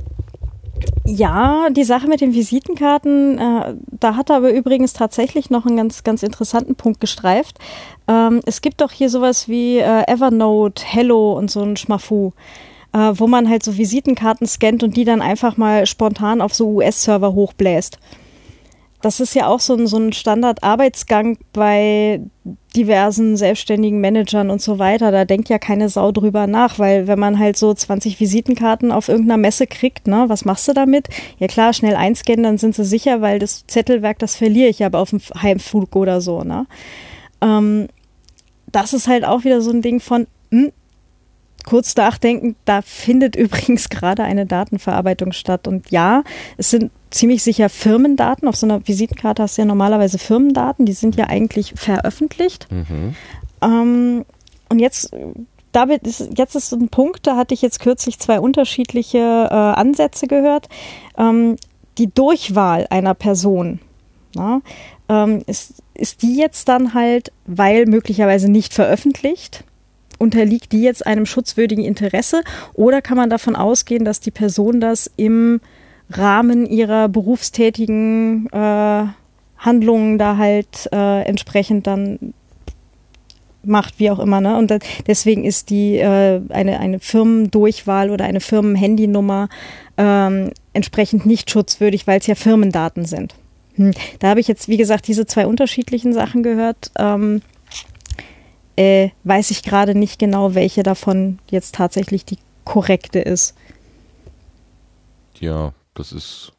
Ja, 1.06 1.68
die 1.70 1.84
Sache 1.84 2.06
mit 2.08 2.20
den 2.20 2.34
Visitenkarten, 2.34 3.38
äh, 3.38 3.74
da 3.90 4.16
hat 4.16 4.30
er 4.30 4.36
aber 4.36 4.52
übrigens 4.52 4.92
tatsächlich 4.92 5.50
noch 5.50 5.66
einen 5.66 5.76
ganz, 5.76 6.02
ganz 6.04 6.22
interessanten 6.22 6.74
Punkt 6.74 7.00
gestreift. 7.00 7.58
Ähm, 8.12 8.40
es 8.46 8.60
gibt 8.60 8.80
doch 8.80 8.92
hier 8.92 9.08
sowas 9.08 9.48
wie 9.48 9.78
äh, 9.78 10.02
Evernote, 10.06 10.84
Hello 10.84 11.32
und 11.32 11.50
so 11.50 11.62
ein 11.62 11.76
Schmafu, 11.76 12.32
äh, 12.92 13.12
wo 13.14 13.26
man 13.26 13.48
halt 13.48 13.62
so 13.62 13.76
Visitenkarten 13.76 14.46
scannt 14.46 14.82
und 14.82 14.96
die 14.96 15.04
dann 15.04 15.22
einfach 15.22 15.56
mal 15.56 15.86
spontan 15.86 16.40
auf 16.40 16.54
so 16.54 16.68
US-Server 16.68 17.32
hochbläst 17.32 17.98
das 19.02 19.18
ist 19.18 19.34
ja 19.34 19.48
auch 19.48 19.60
so 19.60 19.74
ein, 19.74 19.86
so 19.88 19.98
ein 19.98 20.12
Standard-Arbeitsgang 20.12 21.36
bei 21.52 22.20
diversen 22.76 23.36
selbstständigen 23.36 24.00
Managern 24.00 24.48
und 24.48 24.62
so 24.62 24.78
weiter. 24.78 25.10
Da 25.10 25.24
denkt 25.24 25.48
ja 25.48 25.58
keine 25.58 25.88
Sau 25.88 26.12
drüber 26.12 26.46
nach, 26.46 26.78
weil 26.78 27.08
wenn 27.08 27.18
man 27.18 27.38
halt 27.38 27.56
so 27.56 27.74
20 27.74 28.20
Visitenkarten 28.20 28.92
auf 28.92 29.08
irgendeiner 29.08 29.38
Messe 29.38 29.66
kriegt, 29.66 30.06
ne, 30.06 30.24
was 30.28 30.44
machst 30.44 30.68
du 30.68 30.72
damit? 30.72 31.08
Ja 31.38 31.48
klar, 31.48 31.72
schnell 31.72 31.96
einscannen, 31.96 32.44
dann 32.44 32.58
sind 32.58 32.76
sie 32.76 32.84
sicher, 32.84 33.20
weil 33.20 33.40
das 33.40 33.66
Zettelwerk, 33.66 34.20
das 34.20 34.36
verliere 34.36 34.70
ich 34.70 34.84
aber 34.84 35.00
auf 35.00 35.10
dem 35.10 35.20
Heimflug 35.42 35.96
oder 35.96 36.20
so, 36.20 36.44
ne? 36.44 36.66
Ähm, 37.40 37.88
das 38.72 38.92
ist 38.92 39.08
halt 39.08 39.24
auch 39.24 39.44
wieder 39.44 39.60
so 39.60 39.70
ein 39.70 39.82
Ding 39.82 40.00
von, 40.00 40.26
hm, 40.50 40.72
kurz 41.64 41.94
nachdenken, 41.96 42.56
da 42.64 42.82
findet 42.82 43.36
übrigens 43.36 43.88
gerade 43.88 44.24
eine 44.24 44.46
Datenverarbeitung 44.46 45.32
statt. 45.32 45.68
Und 45.68 45.90
ja, 45.90 46.24
es 46.56 46.70
sind 46.70 46.90
ziemlich 47.10 47.42
sicher 47.42 47.68
Firmendaten. 47.68 48.48
Auf 48.48 48.56
so 48.56 48.66
einer 48.66 48.86
Visitenkarte 48.86 49.42
hast 49.42 49.58
du 49.58 49.62
ja 49.62 49.66
normalerweise 49.66 50.18
Firmendaten, 50.18 50.86
die 50.86 50.92
sind 50.92 51.16
ja 51.16 51.26
eigentlich 51.26 51.74
veröffentlicht. 51.76 52.66
Mhm. 52.70 53.14
Ähm, 53.62 54.24
und 54.68 54.78
jetzt, 54.78 55.14
damit 55.72 56.06
ist, 56.06 56.30
jetzt 56.36 56.56
ist 56.56 56.72
ein 56.72 56.88
Punkt, 56.88 57.26
da 57.26 57.36
hatte 57.36 57.54
ich 57.54 57.62
jetzt 57.62 57.80
kürzlich 57.80 58.18
zwei 58.18 58.40
unterschiedliche 58.40 59.18
äh, 59.18 59.54
Ansätze 59.54 60.26
gehört. 60.26 60.68
Ähm, 61.16 61.56
die 61.98 62.12
Durchwahl 62.12 62.86
einer 62.88 63.12
Person, 63.12 63.78
na, 64.34 64.62
ähm, 65.10 65.42
ist, 65.46 65.81
ist 65.94 66.22
die 66.22 66.36
jetzt 66.36 66.68
dann 66.68 66.94
halt, 66.94 67.32
weil 67.46 67.86
möglicherweise 67.86 68.50
nicht 68.50 68.74
veröffentlicht, 68.74 69.64
unterliegt 70.18 70.72
die 70.72 70.82
jetzt 70.82 71.06
einem 71.06 71.26
schutzwürdigen 71.26 71.84
Interesse 71.84 72.42
oder 72.74 73.02
kann 73.02 73.16
man 73.16 73.30
davon 73.30 73.56
ausgehen, 73.56 74.04
dass 74.04 74.20
die 74.20 74.30
Person 74.30 74.80
das 74.80 75.10
im 75.16 75.60
Rahmen 76.10 76.66
ihrer 76.66 77.08
berufstätigen 77.08 78.46
äh, 78.52 79.06
Handlungen 79.58 80.18
da 80.18 80.36
halt 80.36 80.88
äh, 80.92 81.22
entsprechend 81.22 81.86
dann 81.86 82.34
macht, 83.64 83.98
wie 83.98 84.10
auch 84.10 84.18
immer. 84.18 84.40
Ne? 84.40 84.56
Und 84.56 84.72
deswegen 85.06 85.44
ist 85.44 85.70
die 85.70 85.98
äh, 85.98 86.40
eine, 86.48 86.80
eine 86.80 86.98
Firmendurchwahl 86.98 88.10
oder 88.10 88.24
eine 88.24 88.40
Firmenhandynummer 88.40 89.48
ähm, 89.96 90.50
entsprechend 90.72 91.26
nicht 91.26 91.50
schutzwürdig, 91.50 92.06
weil 92.06 92.18
es 92.18 92.26
ja 92.26 92.34
Firmendaten 92.34 93.04
sind. 93.04 93.34
Hm. 93.74 93.92
Da 94.18 94.28
habe 94.28 94.40
ich 94.40 94.48
jetzt, 94.48 94.68
wie 94.68 94.76
gesagt, 94.76 95.06
diese 95.08 95.26
zwei 95.26 95.46
unterschiedlichen 95.46 96.12
Sachen 96.12 96.42
gehört. 96.42 96.90
Ähm, 96.98 97.42
äh, 98.76 99.10
weiß 99.24 99.50
ich 99.50 99.62
gerade 99.62 99.94
nicht 99.94 100.18
genau, 100.18 100.54
welche 100.54 100.82
davon 100.82 101.38
jetzt 101.50 101.74
tatsächlich 101.74 102.24
die 102.24 102.38
korrekte 102.64 103.18
ist. 103.18 103.54
Ja, 105.40 105.72
das 105.94 106.12
ist. 106.12 106.52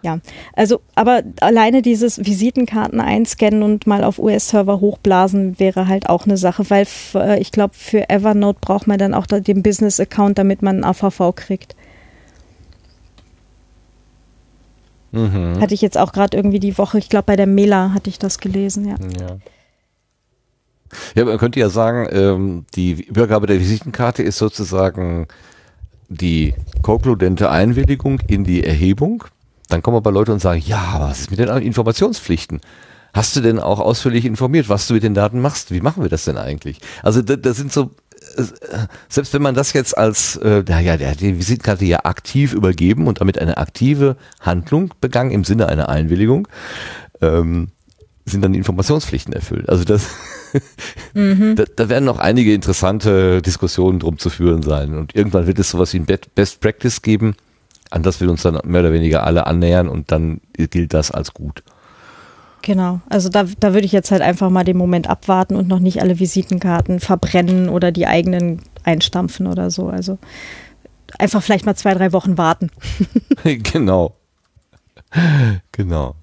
Ja, 0.00 0.20
also, 0.54 0.80
aber 0.94 1.22
alleine 1.40 1.82
dieses 1.82 2.24
Visitenkarten 2.24 3.00
einscannen 3.00 3.64
und 3.64 3.86
mal 3.88 4.04
auf 4.04 4.20
US-Server 4.20 4.80
hochblasen 4.80 5.58
wäre 5.58 5.88
halt 5.88 6.08
auch 6.08 6.24
eine 6.24 6.36
Sache, 6.36 6.70
weil 6.70 6.86
äh, 7.14 7.40
ich 7.40 7.50
glaube, 7.50 7.74
für 7.74 8.08
Evernote 8.08 8.60
braucht 8.60 8.86
man 8.86 8.98
dann 8.98 9.12
auch 9.12 9.26
den 9.26 9.62
Business-Account, 9.62 10.38
damit 10.38 10.62
man 10.62 10.76
einen 10.76 10.84
AVV 10.84 11.34
kriegt. 11.34 11.74
Mhm. 15.12 15.60
Hatte 15.60 15.74
ich 15.74 15.80
jetzt 15.80 15.98
auch 15.98 16.12
gerade 16.12 16.36
irgendwie 16.36 16.60
die 16.60 16.76
Woche, 16.78 16.98
ich 16.98 17.08
glaube, 17.08 17.24
bei 17.26 17.36
der 17.36 17.46
Mela 17.46 17.92
hatte 17.92 18.10
ich 18.10 18.18
das 18.18 18.38
gelesen, 18.38 18.86
ja. 18.86 18.96
Ja. 19.20 19.38
Ja, 21.14 21.24
man 21.24 21.38
könnte 21.38 21.60
ja 21.60 21.68
sagen, 21.68 22.08
ähm, 22.10 22.64
die 22.74 22.92
Übergabe 22.92 23.46
der 23.46 23.60
Visitenkarte 23.60 24.22
ist 24.22 24.38
sozusagen 24.38 25.26
die 26.08 26.54
konkludente 26.82 27.50
Einwilligung 27.50 28.20
in 28.26 28.44
die 28.44 28.64
Erhebung. 28.64 29.24
Dann 29.68 29.82
kommen 29.82 29.98
aber 29.98 30.12
Leute 30.12 30.32
und 30.32 30.40
sagen, 30.40 30.62
ja, 30.64 30.96
was 31.00 31.20
ist 31.20 31.30
mit 31.30 31.38
den 31.38 31.48
Informationspflichten? 31.48 32.60
Hast 33.12 33.36
du 33.36 33.40
denn 33.40 33.58
auch 33.58 33.80
ausführlich 33.80 34.24
informiert, 34.24 34.68
was 34.68 34.86
du 34.86 34.94
mit 34.94 35.02
den 35.02 35.14
Daten 35.14 35.40
machst? 35.40 35.70
Wie 35.70 35.80
machen 35.80 36.02
wir 36.02 36.10
das 36.10 36.24
denn 36.24 36.38
eigentlich? 36.38 36.80
Also 37.02 37.20
da, 37.20 37.36
da 37.36 37.52
sind 37.52 37.72
so, 37.72 37.90
selbst 39.08 39.32
wenn 39.34 39.42
man 39.42 39.54
das 39.54 39.72
jetzt 39.72 39.96
als, 39.96 40.36
äh, 40.36 40.62
naja, 40.66 40.96
der 40.96 41.10
hat 41.10 41.20
die 41.20 41.38
Visitenkarte 41.38 41.84
ja 41.84 42.04
aktiv 42.04 42.52
übergeben 42.52 43.06
und 43.06 43.20
damit 43.20 43.38
eine 43.38 43.56
aktive 43.56 44.16
Handlung 44.40 44.94
begangen 45.00 45.30
im 45.30 45.44
Sinne 45.44 45.68
einer 45.68 45.88
Einwilligung, 45.88 46.48
ähm, 47.20 47.68
sind 48.24 48.42
dann 48.42 48.52
die 48.52 48.58
Informationspflichten 48.58 49.32
erfüllt. 49.32 49.68
Also 49.68 49.84
das, 49.84 50.08
mhm. 51.14 51.56
da, 51.56 51.64
da, 51.74 51.88
werden 51.88 52.04
noch 52.04 52.18
einige 52.18 52.52
interessante 52.52 53.42
Diskussionen 53.42 54.00
drum 54.00 54.18
zu 54.18 54.30
führen 54.30 54.62
sein. 54.62 54.96
Und 54.96 55.14
irgendwann 55.14 55.46
wird 55.46 55.58
es 55.58 55.70
sowas 55.70 55.92
wie 55.94 55.98
ein 55.98 56.06
Best 56.06 56.60
Practice 56.60 57.02
geben, 57.02 57.34
an 57.90 58.02
das 58.02 58.20
wir 58.20 58.30
uns 58.30 58.42
dann 58.42 58.58
mehr 58.64 58.80
oder 58.80 58.92
weniger 58.92 59.24
alle 59.24 59.46
annähern 59.46 59.88
und 59.88 60.12
dann 60.12 60.40
gilt 60.54 60.94
das 60.94 61.10
als 61.10 61.32
gut. 61.32 61.62
Genau, 62.62 63.00
also 63.08 63.28
da, 63.28 63.44
da 63.60 63.72
würde 63.72 63.86
ich 63.86 63.92
jetzt 63.92 64.10
halt 64.10 64.22
einfach 64.22 64.50
mal 64.50 64.64
den 64.64 64.76
Moment 64.76 65.08
abwarten 65.08 65.56
und 65.56 65.68
noch 65.68 65.78
nicht 65.78 66.02
alle 66.02 66.18
Visitenkarten 66.18 67.00
verbrennen 67.00 67.68
oder 67.68 67.92
die 67.92 68.06
eigenen 68.06 68.60
einstampfen 68.84 69.46
oder 69.46 69.70
so. 69.70 69.88
Also 69.88 70.18
einfach 71.18 71.42
vielleicht 71.42 71.66
mal 71.66 71.76
zwei, 71.76 71.94
drei 71.94 72.12
Wochen 72.12 72.38
warten. 72.38 72.70
genau. 73.44 74.16
Genau. 75.72 76.16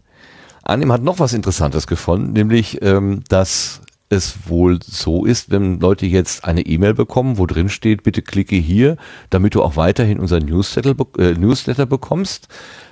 Anim 0.63 0.91
hat 0.91 1.01
noch 1.01 1.19
was 1.19 1.33
Interessantes 1.33 1.87
gefunden, 1.87 2.33
nämlich, 2.33 2.81
ähm, 2.81 3.23
dass 3.29 3.81
es 4.09 4.47
wohl 4.47 4.79
so 4.83 5.25
ist, 5.25 5.49
wenn 5.49 5.79
Leute 5.79 6.05
jetzt 6.05 6.45
eine 6.45 6.61
E-Mail 6.61 6.93
bekommen, 6.93 7.37
wo 7.37 7.45
drin 7.45 7.69
steht, 7.69 8.03
bitte 8.03 8.21
klicke 8.21 8.55
hier, 8.55 8.97
damit 9.29 9.55
du 9.55 9.63
auch 9.63 9.75
weiterhin 9.75 10.19
unser 10.19 10.39
Newsletter, 10.39 10.95
äh, 11.17 11.33
Newsletter 11.33 11.85
bekommst, 11.85 12.47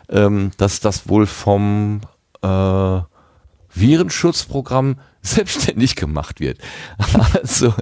ähm, 0.09 0.51
dass 0.57 0.79
das 0.79 1.07
wohl 1.09 1.25
vom 1.27 2.01
äh, 2.41 3.01
Virenschutzprogramm 3.73 4.97
selbstständig 5.21 5.95
gemacht 5.95 6.39
wird. 6.39 6.59
Also 7.33 7.73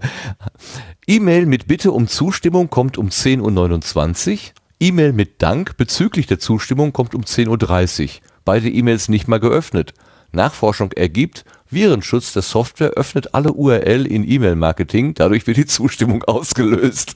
E-Mail 1.07 1.45
mit 1.45 1.67
Bitte 1.67 1.91
um 1.91 2.07
Zustimmung 2.07 2.69
kommt 2.69 2.97
um 2.97 3.09
10.29 3.09 4.31
Uhr, 4.31 4.39
E-Mail 4.79 5.13
mit 5.13 5.41
Dank 5.41 5.77
bezüglich 5.77 6.27
der 6.27 6.39
Zustimmung 6.39 6.93
kommt 6.93 7.15
um 7.15 7.21
10.30 7.21 8.03
Uhr 8.03 8.09
beide 8.45 8.69
E-Mails 8.69 9.09
nicht 9.09 9.27
mal 9.27 9.39
geöffnet. 9.39 9.93
Nachforschung 10.31 10.91
ergibt, 10.93 11.45
Virenschutz 11.69 12.33
der 12.33 12.41
Software 12.41 12.91
öffnet 12.91 13.33
alle 13.33 13.53
URL 13.53 14.05
in 14.05 14.29
E-Mail-Marketing, 14.29 15.13
dadurch 15.13 15.47
wird 15.47 15.57
die 15.57 15.65
Zustimmung 15.65 16.23
ausgelöst. 16.27 17.15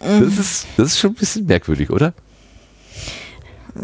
das, 0.00 0.38
ist, 0.38 0.66
das 0.76 0.88
ist 0.88 0.98
schon 0.98 1.12
ein 1.12 1.16
bisschen 1.16 1.46
merkwürdig, 1.46 1.90
oder? 1.90 2.14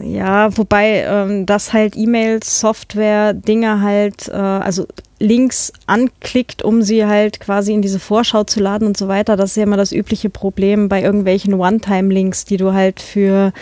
Ja, 0.03 0.57
wobei 0.57 1.05
ähm, 1.07 1.47
das 1.47 1.73
halt 1.73 1.97
E-Mail-Software 1.97 3.33
Dinge 3.33 3.81
halt, 3.81 4.29
äh, 4.29 4.33
also 4.35 4.87
Links 5.19 5.73
anklickt, 5.87 6.63
um 6.63 6.83
sie 6.83 7.07
halt 7.07 7.41
quasi 7.41 7.73
in 7.73 7.81
diese 7.81 7.99
Vorschau 7.99 8.45
zu 8.45 8.61
laden 8.61 8.87
und 8.87 8.97
so 8.97 9.09
weiter. 9.09 9.37
Das 9.37 9.51
ist 9.51 9.57
ja 9.57 9.63
immer 9.63 9.79
das 9.79 9.93
übliche 9.93 10.29
Problem 10.31 10.89
bei 10.89 11.03
irgendwelchen 11.03 11.55
One-Time-Links, 11.55 12.45
die 12.45 12.59
du 12.59 12.75
halt 12.75 13.01
für, 13.01 13.53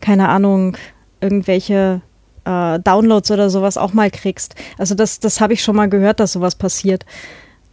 keine 0.00 0.28
Ahnung, 0.28 0.76
irgendwelche 1.20 2.02
äh, 2.44 2.78
Downloads 2.80 3.30
oder 3.30 3.48
sowas 3.48 3.78
auch 3.78 3.92
mal 3.92 4.10
kriegst. 4.10 4.56
Also 4.78 4.94
das, 4.94 5.20
das 5.20 5.40
habe 5.40 5.52
ich 5.52 5.62
schon 5.62 5.76
mal 5.76 5.88
gehört, 5.88 6.18
dass 6.18 6.32
sowas 6.32 6.56
passiert 6.56 7.06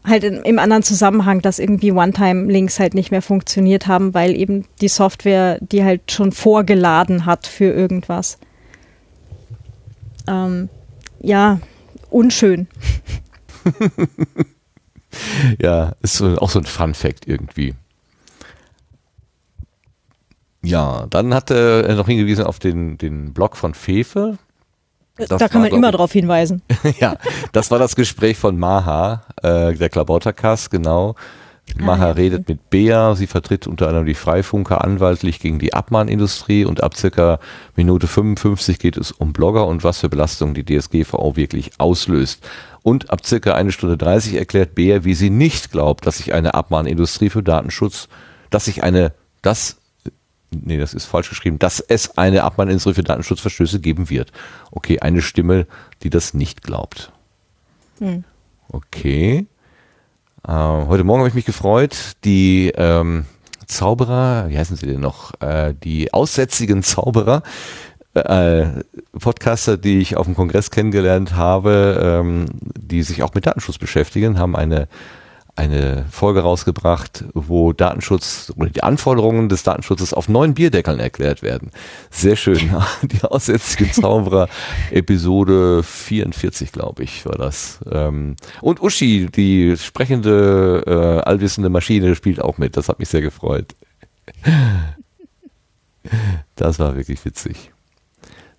halt 0.06 0.23
in, 0.23 0.35
im 0.43 0.59
anderen 0.59 0.83
Zusammenhang, 0.83 1.41
dass 1.41 1.59
irgendwie 1.59 1.91
One-Time-Links 1.91 2.80
halt 2.80 2.93
nicht 2.93 3.11
mehr 3.11 3.22
funktioniert 3.22 3.88
haben, 3.88 4.14
weil 4.14 4.35
eben 4.35 4.65
die 4.82 4.88
Software 4.88 5.57
die 5.61 5.83
halt 5.83 6.11
schon 6.11 6.32
vorgeladen 6.32 7.25
hat 7.25 7.48
für 7.48 7.72
irgendwas. 7.72 8.38
Ähm, 10.27 10.69
ja, 11.19 11.59
unschön. 12.09 12.67
ja, 15.59 15.93
ist 16.01 16.15
so, 16.15 16.38
auch 16.38 16.49
so 16.49 16.59
ein 16.59 16.65
Fun-Fact 16.65 17.27
irgendwie. 17.27 17.75
Ja, 20.61 21.07
dann 21.09 21.33
hat 21.33 21.51
er 21.51 21.93
noch 21.95 22.07
hingewiesen 22.07 22.45
auf 22.45 22.59
den, 22.59 22.98
den 22.98 23.33
Blog 23.33 23.57
von 23.57 23.73
Fefe. 23.73 24.38
Das 25.17 25.27
da 25.27 25.48
kann 25.48 25.61
man 25.61 25.72
immer 25.72 25.92
drauf 25.92 26.11
hinweisen. 26.11 26.64
ja, 27.00 27.17
das 27.51 27.69
war 27.69 27.77
das 27.77 27.95
Gespräch 27.95 28.38
von 28.38 28.58
Maha, 28.58 29.24
äh, 29.43 29.74
der 29.75 29.90
Klabautercast, 29.90 30.72
genau. 30.72 31.16
Maha 31.77 32.03
ah, 32.03 32.08
ja. 32.08 32.11
redet 32.11 32.50
mit 32.50 32.69
Bea, 32.69 33.16
sie 33.16 33.25
vertritt 33.25 33.67
unter 33.67 33.88
anderem 33.88 34.06
die 34.06 34.14
Freifunker 34.14 34.83
anwaltlich 34.83 35.40
gegen 35.40 35.59
die 35.59 35.74
Abmahnindustrie 35.74 36.66
und 36.66 36.83
ab 36.83 36.95
circa 36.95 37.40
Minute 37.75 38.08
55 38.08 38.80
geht 38.80 38.98
es 38.98 39.11
um 39.11 39.33
Blogger 39.33 39.66
und 39.66 39.83
was 39.83 40.00
für 40.00 40.09
Belastungen 40.09 40.53
die 40.53 40.66
DSGVO 40.66 41.35
wirklich 41.35 41.72
auslöst. 41.80 42.48
Und 42.83 43.09
ab 43.11 43.25
circa 43.25 43.53
eine 43.53 43.72
Stunde 43.72 43.98
30 43.98 44.35
erklärt 44.35 44.75
Bea, 44.75 45.03
wie 45.03 45.14
sie 45.14 45.30
nicht 45.30 45.72
glaubt, 45.72 46.06
dass 46.06 46.17
sich 46.17 46.33
eine 46.33 46.53
Abmahnindustrie 46.53 47.30
für 47.30 47.42
Datenschutz, 47.42 48.08
dass 48.50 48.66
sich 48.66 48.83
eine, 48.83 49.14
dass 49.42 49.77
nee, 50.64 50.77
das 50.77 50.93
ist 50.93 51.06
falsch 51.06 51.30
geschrieben, 51.30 51.59
dass 51.59 51.80
es 51.80 52.17
eine 52.17 52.43
Abmahninstrumente 52.43 53.01
für 53.01 53.03
Datenschutzverstöße 53.03 53.80
geben 53.80 54.09
wird. 54.09 54.32
Okay, 54.72 54.99
eine 54.99 55.22
Stimme, 55.22 55.67
die 56.03 56.09
das 56.09 56.33
nicht 56.33 56.64
glaubt. 56.64 57.11
Hm. 57.99 58.23
Okay. 58.69 59.45
Äh, 60.48 60.51
heute 60.51 61.03
Morgen 61.03 61.19
habe 61.19 61.30
ich 61.30 61.35
mich 61.35 61.45
gefreut, 61.45 61.95
die 62.23 62.72
ähm, 62.75 63.25
Zauberer, 63.67 64.49
wie 64.49 64.57
heißen 64.57 64.75
sie 64.75 64.88
denn 64.88 64.99
noch, 64.99 65.40
äh, 65.41 65.73
die 65.73 66.14
aussätzigen 66.14 66.83
Zauberer, 66.83 67.43
äh, 68.14 68.65
Podcaster, 69.19 69.77
die 69.77 69.99
ich 69.99 70.17
auf 70.17 70.25
dem 70.25 70.35
Kongress 70.35 70.69
kennengelernt 70.69 71.35
habe, 71.35 72.22
ähm, 72.22 72.45
die 72.77 73.03
sich 73.03 73.23
auch 73.23 73.33
mit 73.33 73.45
Datenschutz 73.45 73.77
beschäftigen, 73.77 74.38
haben 74.38 74.56
eine 74.56 74.88
eine 75.56 76.06
Folge 76.09 76.41
rausgebracht, 76.41 77.25
wo 77.33 77.73
Datenschutz 77.73 78.51
oder 78.56 78.69
die 78.69 78.82
Anforderungen 78.82 79.49
des 79.49 79.64
Datenschutzes 79.64 80.14
auf 80.14 80.27
neuen 80.27 80.56
Bierdeckeln 80.56 80.99
erklärt 80.99 81.43
werden. 81.43 81.69
Sehr 82.09 82.35
schön. 82.35 82.73
Die 83.03 83.23
aussätzliche 83.23 83.91
Zauberer 83.91 84.49
Episode 84.91 85.83
44, 85.83 86.72
glaube 86.72 87.03
ich, 87.03 87.25
war 87.25 87.38
das. 87.38 87.80
Ähm, 87.91 88.35
und 88.61 88.82
Uschi, 88.82 89.27
die 89.27 89.77
sprechende, 89.77 90.83
äh, 90.88 91.30
allwissende 91.30 91.69
Maschine, 91.69 92.15
spielt 92.15 92.41
auch 92.41 92.57
mit. 92.57 92.75
Das 92.75 92.90
hat 92.90 92.99
mich 92.99 93.09
sehr 93.09 93.22
gefreut. 93.22 93.75
Das 96.56 96.80
war 96.80 96.98
wirklich 96.98 97.23
witzig. 97.23 97.73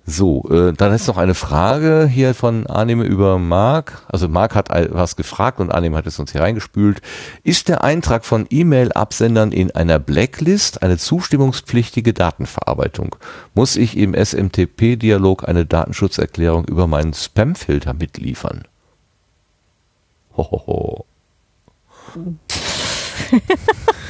So, 0.07 0.45
äh, 0.51 0.75
dann 0.75 0.93
ist 0.93 1.07
noch 1.07 1.17
eine 1.17 1.33
Frage 1.35 2.07
hier 2.07 2.35
von 2.35 2.67
Annehme 2.67 3.05
über 3.05 3.39
Marc. 3.39 4.03
Also 4.07 4.29
Marc 4.29 4.55
hat 4.55 4.69
was 4.69 5.17
gefragt 5.17 5.61
und 5.61 5.73
Annehme 5.73 5.97
hat 5.97 6.07
es 6.07 6.19
uns 6.19 6.33
hier 6.33 6.43
reingespült. 6.43 7.01
Ist 7.43 7.69
der 7.69 7.83
Eintrag 7.83 8.27
von 8.27 8.47
E-Mail-Absendern 8.51 9.51
in 9.51 9.71
einer 9.71 9.99
Blacklist 9.99 10.83
eine 10.83 10.99
zustimmungspflichtige 10.99 12.13
Datenverarbeitung? 12.13 13.17
Muss 13.55 13.77
ich 13.77 13.97
im 13.97 14.13
SMTP-Dialog 14.15 15.49
eine 15.49 15.65
Datenschutzerklärung 15.65 16.67
über 16.67 16.87
meinen 16.87 17.15
Spam-Filter 17.15 17.95
mitliefern? 17.95 18.65
Hohoho. 20.37 21.07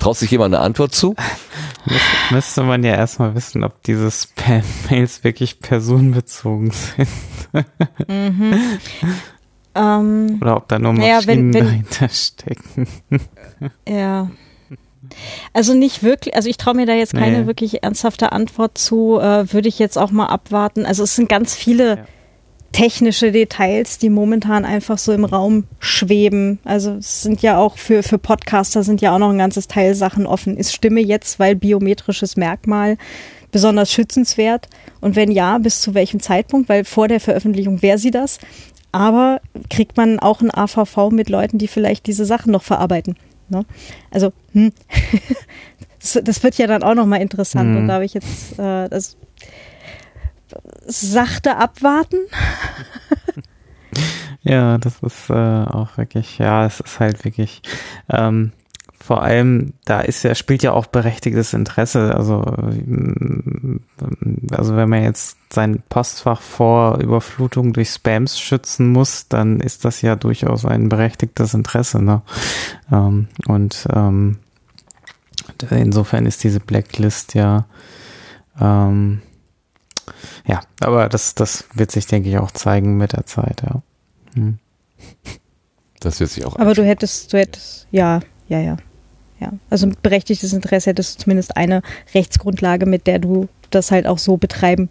Traut 0.00 0.16
sich 0.16 0.30
jemand 0.30 0.54
eine 0.54 0.64
Antwort 0.64 0.94
zu? 0.94 1.14
Müsste, 1.84 2.34
müsste 2.34 2.62
man 2.62 2.84
ja 2.84 2.94
erstmal 2.94 3.34
wissen, 3.34 3.64
ob 3.64 3.82
diese 3.82 4.10
Spam-Mails 4.10 5.24
wirklich 5.24 5.60
personenbezogen 5.60 6.70
sind. 6.70 7.08
mhm. 8.08 8.78
ähm, 9.74 10.38
Oder 10.40 10.56
ob 10.56 10.68
da 10.68 10.78
nur 10.78 10.92
Maschinen 10.92 11.10
ja, 11.10 11.26
wenn, 11.26 11.54
wenn, 11.54 11.64
dahinter 11.64 12.08
stecken. 12.08 12.86
Ja. 13.88 14.30
Also 15.52 15.74
nicht 15.74 16.02
wirklich, 16.02 16.34
also 16.34 16.48
ich 16.50 16.58
traue 16.58 16.74
mir 16.74 16.86
da 16.86 16.92
jetzt 16.92 17.14
keine 17.14 17.40
nee. 17.40 17.46
wirklich 17.46 17.82
ernsthafte 17.82 18.32
Antwort 18.32 18.76
zu, 18.76 19.18
äh, 19.18 19.52
würde 19.52 19.68
ich 19.68 19.78
jetzt 19.78 19.96
auch 19.96 20.10
mal 20.10 20.26
abwarten. 20.26 20.84
Also 20.84 21.04
es 21.04 21.16
sind 21.16 21.28
ganz 21.28 21.54
viele 21.54 21.98
ja 21.98 22.04
technische 22.72 23.32
Details, 23.32 23.98
die 23.98 24.10
momentan 24.10 24.64
einfach 24.64 24.98
so 24.98 25.12
im 25.12 25.24
Raum 25.24 25.64
schweben. 25.80 26.58
Also 26.64 26.92
es 26.92 27.22
sind 27.22 27.42
ja 27.42 27.58
auch 27.58 27.78
für, 27.78 28.02
für 28.02 28.18
Podcaster 28.18 28.82
sind 28.82 29.00
ja 29.00 29.14
auch 29.14 29.18
noch 29.18 29.30
ein 29.30 29.38
ganzes 29.38 29.68
Teil 29.68 29.94
Sachen 29.94 30.26
offen. 30.26 30.56
Ist 30.56 30.74
Stimme 30.74 31.00
jetzt, 31.00 31.38
weil 31.38 31.56
biometrisches 31.56 32.36
Merkmal 32.36 32.96
besonders 33.50 33.90
schützenswert? 33.90 34.68
Und 35.00 35.16
wenn 35.16 35.30
ja, 35.30 35.58
bis 35.58 35.80
zu 35.80 35.94
welchem 35.94 36.20
Zeitpunkt? 36.20 36.68
Weil 36.68 36.84
vor 36.84 37.08
der 37.08 37.20
Veröffentlichung 37.20 37.82
wäre 37.82 37.98
sie 37.98 38.10
das. 38.10 38.38
Aber 38.92 39.40
kriegt 39.70 39.96
man 39.96 40.18
auch 40.18 40.40
ein 40.40 40.54
AVV 40.54 41.10
mit 41.10 41.28
Leuten, 41.28 41.58
die 41.58 41.68
vielleicht 41.68 42.06
diese 42.06 42.24
Sachen 42.24 42.52
noch 42.52 42.62
verarbeiten? 42.62 43.16
Ne? 43.48 43.64
Also, 44.10 44.32
hm. 44.52 44.72
das, 46.00 46.18
das, 46.22 46.42
wird 46.42 46.58
ja 46.58 46.66
dann 46.66 46.82
auch 46.82 46.94
nochmal 46.94 47.22
interessant. 47.22 47.70
Mhm. 47.70 47.76
Und 47.76 47.88
da 47.88 47.94
habe 47.94 48.04
ich 48.04 48.14
jetzt, 48.14 48.58
äh, 48.58 48.88
das 48.88 49.16
sachte 50.86 51.56
abwarten. 51.56 52.18
ja, 54.42 54.78
das 54.78 55.00
ist 55.02 55.30
äh, 55.30 55.32
auch 55.34 55.96
wirklich, 55.96 56.38
ja, 56.38 56.66
es 56.66 56.80
ist 56.80 57.00
halt 57.00 57.24
wirklich, 57.24 57.62
ähm, 58.08 58.52
vor 59.08 59.22
allem, 59.22 59.72
da 59.86 60.00
ist 60.00 60.22
ja, 60.22 60.34
spielt 60.34 60.62
ja 60.62 60.72
auch 60.72 60.86
berechtigtes 60.86 61.54
Interesse. 61.54 62.14
Also, 62.14 62.40
mm, 62.40 63.80
also 64.50 64.76
wenn 64.76 64.90
man 64.90 65.02
jetzt 65.02 65.38
sein 65.50 65.82
Postfach 65.88 66.42
vor 66.42 66.98
Überflutung 66.98 67.72
durch 67.72 67.88
Spams 67.90 68.38
schützen 68.38 68.92
muss, 68.92 69.28
dann 69.28 69.60
ist 69.60 69.86
das 69.86 70.02
ja 70.02 70.14
durchaus 70.14 70.66
ein 70.66 70.90
berechtigtes 70.90 71.54
Interesse. 71.54 72.02
Ne? 72.02 72.20
Ähm, 72.92 73.28
und 73.46 73.88
ähm, 73.94 74.38
insofern 75.70 76.26
ist 76.26 76.44
diese 76.44 76.60
Blacklist 76.60 77.34
ja 77.34 77.64
ähm, 78.60 79.22
ja, 80.46 80.60
aber 80.80 81.08
das, 81.08 81.34
das 81.34 81.64
wird 81.74 81.90
sich, 81.90 82.06
denke 82.06 82.28
ich, 82.28 82.38
auch 82.38 82.50
zeigen 82.50 82.96
mit 82.96 83.12
der 83.12 83.26
Zeit, 83.26 83.62
ja. 83.62 83.82
Hm. 84.34 84.58
Das 86.00 86.20
wird 86.20 86.30
sich 86.30 86.44
auch. 86.44 86.56
Aber 86.56 86.74
du 86.74 86.84
hättest, 86.84 87.32
du 87.32 87.38
hättest, 87.38 87.86
ja, 87.90 88.20
ja, 88.48 88.60
ja. 88.60 88.76
Ja, 89.40 89.52
also 89.70 89.86
ein 89.86 89.96
berechtigtes 90.02 90.52
Interesse 90.52 90.90
hättest 90.90 91.20
du 91.20 91.22
zumindest 91.24 91.56
eine 91.56 91.82
Rechtsgrundlage, 92.12 92.86
mit 92.86 93.06
der 93.06 93.20
du 93.20 93.48
das 93.70 93.92
halt 93.92 94.06
auch 94.06 94.18
so 94.18 94.36
betreiben 94.36 94.88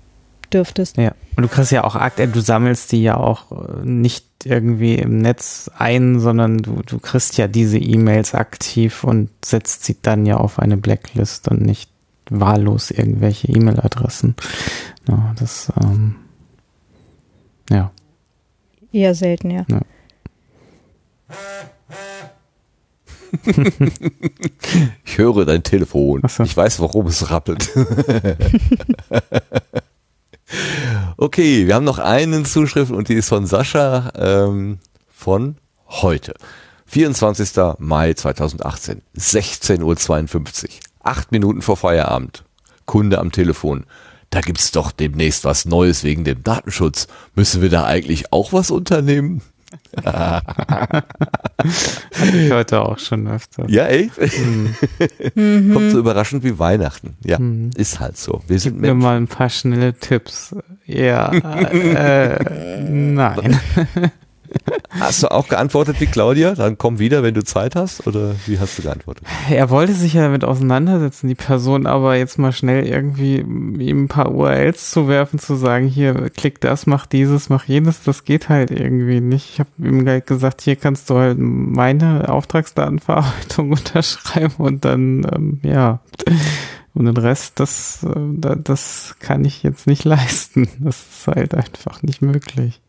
dürftest. 0.54 0.98
Ja, 0.98 1.14
und 1.36 1.44
du 1.44 1.50
kriegst 1.50 1.72
ja 1.72 1.84
auch 1.84 1.96
Akte, 1.96 2.28
du 2.28 2.40
sammelst 2.40 2.92
die 2.92 3.04
ja 3.04 3.18
auch 3.18 3.52
äh, 3.52 3.86
nicht 3.86 4.26
irgendwie 4.46 4.96
im 4.96 5.18
Netz 5.18 5.70
ein, 5.78 6.20
sondern 6.20 6.60
du, 6.60 6.82
du 6.86 7.00
kriegst 7.00 7.38
ja 7.38 7.48
diese 7.48 7.78
E-Mails 7.78 8.34
aktiv 8.34 9.04
und 9.04 9.30
setzt 9.44 9.84
sie 9.84 9.98
dann 10.02 10.26
ja 10.26 10.38
auf 10.38 10.60
eine 10.60 10.78
Blacklist 10.78 11.50
und 11.50 11.62
nicht 11.62 11.90
wahllos 12.30 12.91
irgendwelche 12.91 13.47
E-Mail-Adressen. 13.47 14.35
Ja, 15.07 15.33
das, 15.38 15.72
ähm, 15.81 16.15
ja. 17.69 17.91
Eher 18.91 19.15
selten, 19.15 19.51
ja. 19.51 19.65
ja. 19.69 19.81
ich 25.06 25.17
höre 25.17 25.45
dein 25.45 25.64
Telefon. 25.64 26.22
So. 26.27 26.43
Ich 26.43 26.56
weiß, 26.56 26.80
warum 26.80 27.07
es 27.07 27.30
rappelt. 27.30 27.69
okay, 31.17 31.67
wir 31.67 31.75
haben 31.75 31.83
noch 31.83 31.99
einen 31.99 32.45
Zuschrift 32.45 32.91
und 32.91 33.09
die 33.09 33.15
ist 33.15 33.27
von 33.30 33.45
Sascha 33.45 34.11
ähm, 34.15 34.80
von 35.09 35.57
heute. 35.88 36.33
24. 36.85 37.49
Mai 37.80 38.14
2018, 38.14 39.01
16.52 39.17 40.64
Uhr. 40.64 40.69
Acht 41.08 41.32
Minuten 41.32 41.61
vor 41.61 41.77
Feierabend. 41.77 42.44
Kunde 42.86 43.19
am 43.19 43.32
Telefon. 43.32 43.86
Da 44.30 44.42
gibt's 44.42 44.72
doch 44.72 44.92
demnächst 44.92 45.45
was 45.45 45.64
Neues 45.64 46.03
wegen 46.03 46.26
dem 46.26 46.44
Datenschutz. 46.44 47.08
Müssen 47.34 47.61
wir 47.61 47.69
da 47.69 47.86
eigentlich 47.86 48.34
auch 48.34 48.52
was 48.52 48.72
unternehmen? 48.72 49.42
Hatte 50.03 51.03
ich 52.34 52.52
heute 52.52 52.82
auch 52.82 53.00
schon 53.00 53.26
öfter. 53.26 53.69
Ja, 53.69 53.88
echt? 53.88 54.18
Mhm. 54.18 54.76
Kommt 55.74 55.92
so 55.92 56.00
überraschend 56.00 56.44
wie 56.44 56.60
Weihnachten. 56.60 57.16
Ja, 57.24 57.40
mhm. 57.40 57.69
ist 57.77 58.02
halt 58.02 58.18
so. 58.18 58.42
Wir 58.48 58.60
sind 58.60 58.74
Gib 58.74 58.82
mir 58.82 58.94
mal 58.94 59.16
ein 59.16 59.30
paar 59.30 59.50
schnelle 59.50 59.94
Tipps. 59.94 60.53
Ja, 60.86 61.32
äh, 61.32 62.84
nein. 62.90 63.61
Hast 65.00 65.24
du 65.24 65.32
auch 65.32 65.48
geantwortet 65.48 66.00
wie 66.00 66.08
Claudia? 66.08 66.56
Dann 66.56 66.77
komm 66.77 67.00
wieder, 67.00 67.24
wenn 67.24 67.34
du 67.34 67.43
Zeit 67.43 67.76
hast? 67.76 68.08
Oder 68.08 68.35
wie 68.45 68.59
hast 68.59 68.77
du 68.77 68.84
geantwortet? 68.84 69.26
Er 69.50 69.69
wollte 69.69 69.93
sich 69.93 70.14
ja 70.14 70.24
damit 70.24 70.43
auseinandersetzen, 70.43 71.27
die 71.27 71.35
Person, 71.35 71.85
aber 71.85 72.16
jetzt 72.16 72.40
mal 72.40 72.51
schnell 72.51 72.85
irgendwie 72.85 73.38
ihm 73.38 74.03
ein 74.03 74.08
paar 74.08 74.34
URLs 74.34 74.92
zu 74.92 75.08
werfen, 75.08 75.40
zu 75.40 75.56
sagen, 75.56 75.88
hier, 75.88 76.30
klick 76.30 76.61
das, 76.61 76.88
mach 76.88 77.06
dieses, 77.06 77.50
mach 77.50 77.66
jenes, 77.66 78.03
das 78.03 78.24
geht 78.24 78.50
halt 78.50 78.72
irgendwie 78.72 79.22
nicht. 79.22 79.51
Ich 79.53 79.59
habe 79.59 79.69
ihm 79.80 80.03
gleich 80.03 80.26
gesagt, 80.26 80.61
hier 80.61 80.76
kannst 80.76 81.09
du 81.09 81.16
halt 81.16 81.38
meine 81.40 82.30
Auftragsdatenverarbeitung 82.30 83.72
unterschreiben 83.72 84.56
und 84.58 84.85
dann, 84.85 85.27
ähm, 85.34 85.59
ja. 85.64 86.00
Und 86.93 87.06
den 87.06 87.17
Rest, 87.17 87.59
das, 87.59 88.03
äh, 88.03 88.56
das 88.58 89.16
kann 89.19 89.45
ich 89.45 89.61
jetzt 89.61 89.85
nicht 89.85 90.03
leisten. 90.03 90.67
Das 90.80 90.98
ist 90.98 91.27
halt 91.27 91.53
einfach 91.53 92.01
nicht 92.01 92.24
möglich. 92.24 92.82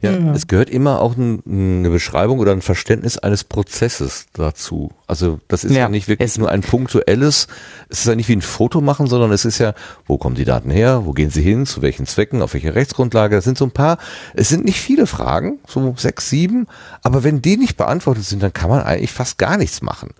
Ja, 0.00 0.12
ja, 0.12 0.32
es 0.32 0.46
gehört 0.46 0.70
immer 0.70 1.00
auch 1.00 1.16
ein, 1.16 1.42
eine 1.44 1.90
Beschreibung 1.90 2.38
oder 2.38 2.52
ein 2.52 2.62
Verständnis 2.62 3.18
eines 3.18 3.42
Prozesses 3.42 4.26
dazu. 4.32 4.92
Also 5.08 5.40
das 5.48 5.64
ist 5.64 5.72
ja, 5.72 5.80
ja 5.80 5.88
nicht 5.88 6.06
wirklich 6.06 6.38
nur 6.38 6.50
ein 6.50 6.60
punktuelles, 6.60 7.48
es 7.88 8.00
ist 8.00 8.06
ja 8.06 8.14
nicht 8.14 8.28
wie 8.28 8.36
ein 8.36 8.42
Foto 8.42 8.80
machen, 8.80 9.08
sondern 9.08 9.32
es 9.32 9.44
ist 9.44 9.58
ja, 9.58 9.74
wo 10.06 10.16
kommen 10.16 10.36
die 10.36 10.44
Daten 10.44 10.70
her, 10.70 11.04
wo 11.04 11.12
gehen 11.12 11.30
sie 11.30 11.42
hin, 11.42 11.66
zu 11.66 11.82
welchen 11.82 12.06
Zwecken, 12.06 12.42
auf 12.42 12.54
welcher 12.54 12.76
Rechtsgrundlage. 12.76 13.34
Das 13.34 13.44
sind 13.44 13.58
so 13.58 13.64
ein 13.64 13.72
paar, 13.72 13.98
es 14.34 14.48
sind 14.48 14.64
nicht 14.64 14.80
viele 14.80 15.06
Fragen, 15.06 15.58
so 15.66 15.94
sechs, 15.96 16.30
sieben, 16.30 16.68
aber 17.02 17.24
wenn 17.24 17.42
die 17.42 17.56
nicht 17.56 17.76
beantwortet 17.76 18.24
sind, 18.24 18.42
dann 18.42 18.52
kann 18.52 18.70
man 18.70 18.82
eigentlich 18.82 19.12
fast 19.12 19.36
gar 19.36 19.56
nichts 19.56 19.82
machen. 19.82 20.10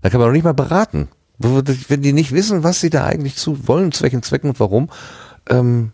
Da 0.00 0.08
kann 0.08 0.20
man 0.20 0.28
noch 0.28 0.34
nicht 0.34 0.44
mal 0.44 0.54
beraten. 0.54 1.08
Wenn 1.38 2.02
die 2.02 2.12
nicht 2.12 2.32
wissen, 2.32 2.64
was 2.64 2.80
sie 2.80 2.90
da 2.90 3.04
eigentlich 3.04 3.36
zu 3.36 3.68
wollen, 3.68 3.92
zu 3.92 4.02
welchen 4.02 4.22
Zwecken 4.22 4.50
und 4.50 4.58
warum, 4.58 4.88
ähm, 5.50 5.92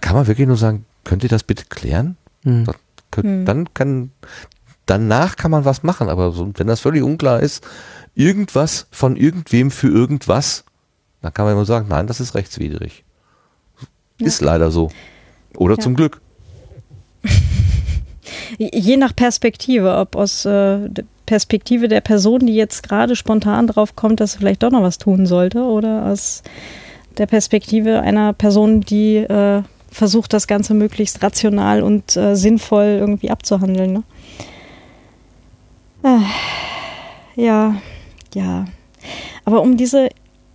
kann 0.00 0.16
man 0.16 0.26
wirklich 0.26 0.48
nur 0.48 0.56
sagen, 0.56 0.86
könnt 1.04 1.22
ihr 1.22 1.28
das 1.28 1.42
bitte 1.44 1.64
klären? 1.68 2.16
Dann, 2.44 2.66
könnt, 3.10 3.26
mhm. 3.26 3.44
dann 3.44 3.74
kann, 3.74 4.10
danach 4.86 5.36
kann 5.36 5.50
man 5.50 5.64
was 5.64 5.82
machen, 5.82 6.08
aber 6.08 6.32
so, 6.32 6.50
wenn 6.56 6.66
das 6.66 6.80
völlig 6.80 7.02
unklar 7.02 7.40
ist, 7.40 7.64
irgendwas 8.14 8.86
von 8.90 9.16
irgendwem 9.16 9.70
für 9.70 9.88
irgendwas, 9.88 10.64
Dann 11.22 11.32
kann 11.32 11.44
man 11.44 11.54
immer 11.54 11.64
sagen, 11.64 11.86
nein, 11.88 12.08
das 12.08 12.18
ist 12.18 12.34
rechtswidrig. 12.34 13.04
Ist 14.18 14.40
leider 14.40 14.70
so. 14.70 14.90
Oder 15.56 15.76
Ja. 15.76 15.80
zum 15.80 15.94
Glück. 15.94 16.20
Je 18.58 18.96
nach 18.96 19.14
Perspektive, 19.14 19.96
ob 19.96 20.16
aus 20.16 20.44
äh, 20.44 20.88
der 20.88 21.04
Perspektive 21.26 21.88
der 21.88 22.00
Person, 22.00 22.46
die 22.46 22.54
jetzt 22.54 22.82
gerade 22.82 23.16
spontan 23.16 23.66
drauf 23.66 23.96
kommt, 23.96 24.20
dass 24.20 24.32
sie 24.32 24.38
vielleicht 24.38 24.62
doch 24.62 24.70
noch 24.70 24.82
was 24.82 24.98
tun 24.98 25.26
sollte, 25.26 25.62
oder 25.62 26.06
aus 26.06 26.42
der 27.18 27.26
Perspektive 27.26 28.00
einer 28.00 28.32
Person, 28.32 28.80
die 28.80 29.16
äh, 29.16 29.62
versucht, 29.92 30.32
das 30.32 30.46
Ganze 30.46 30.74
möglichst 30.74 31.22
rational 31.22 31.82
und 31.82 32.16
äh, 32.16 32.34
sinnvoll 32.34 32.96
irgendwie 32.98 33.30
abzuhandeln. 33.30 33.92
Ne? 33.92 34.02
Äh, 36.02 37.40
ja, 37.40 37.76
ja. 38.34 38.64
Aber 39.44 39.62
um 39.62 39.76
diese 39.76 40.08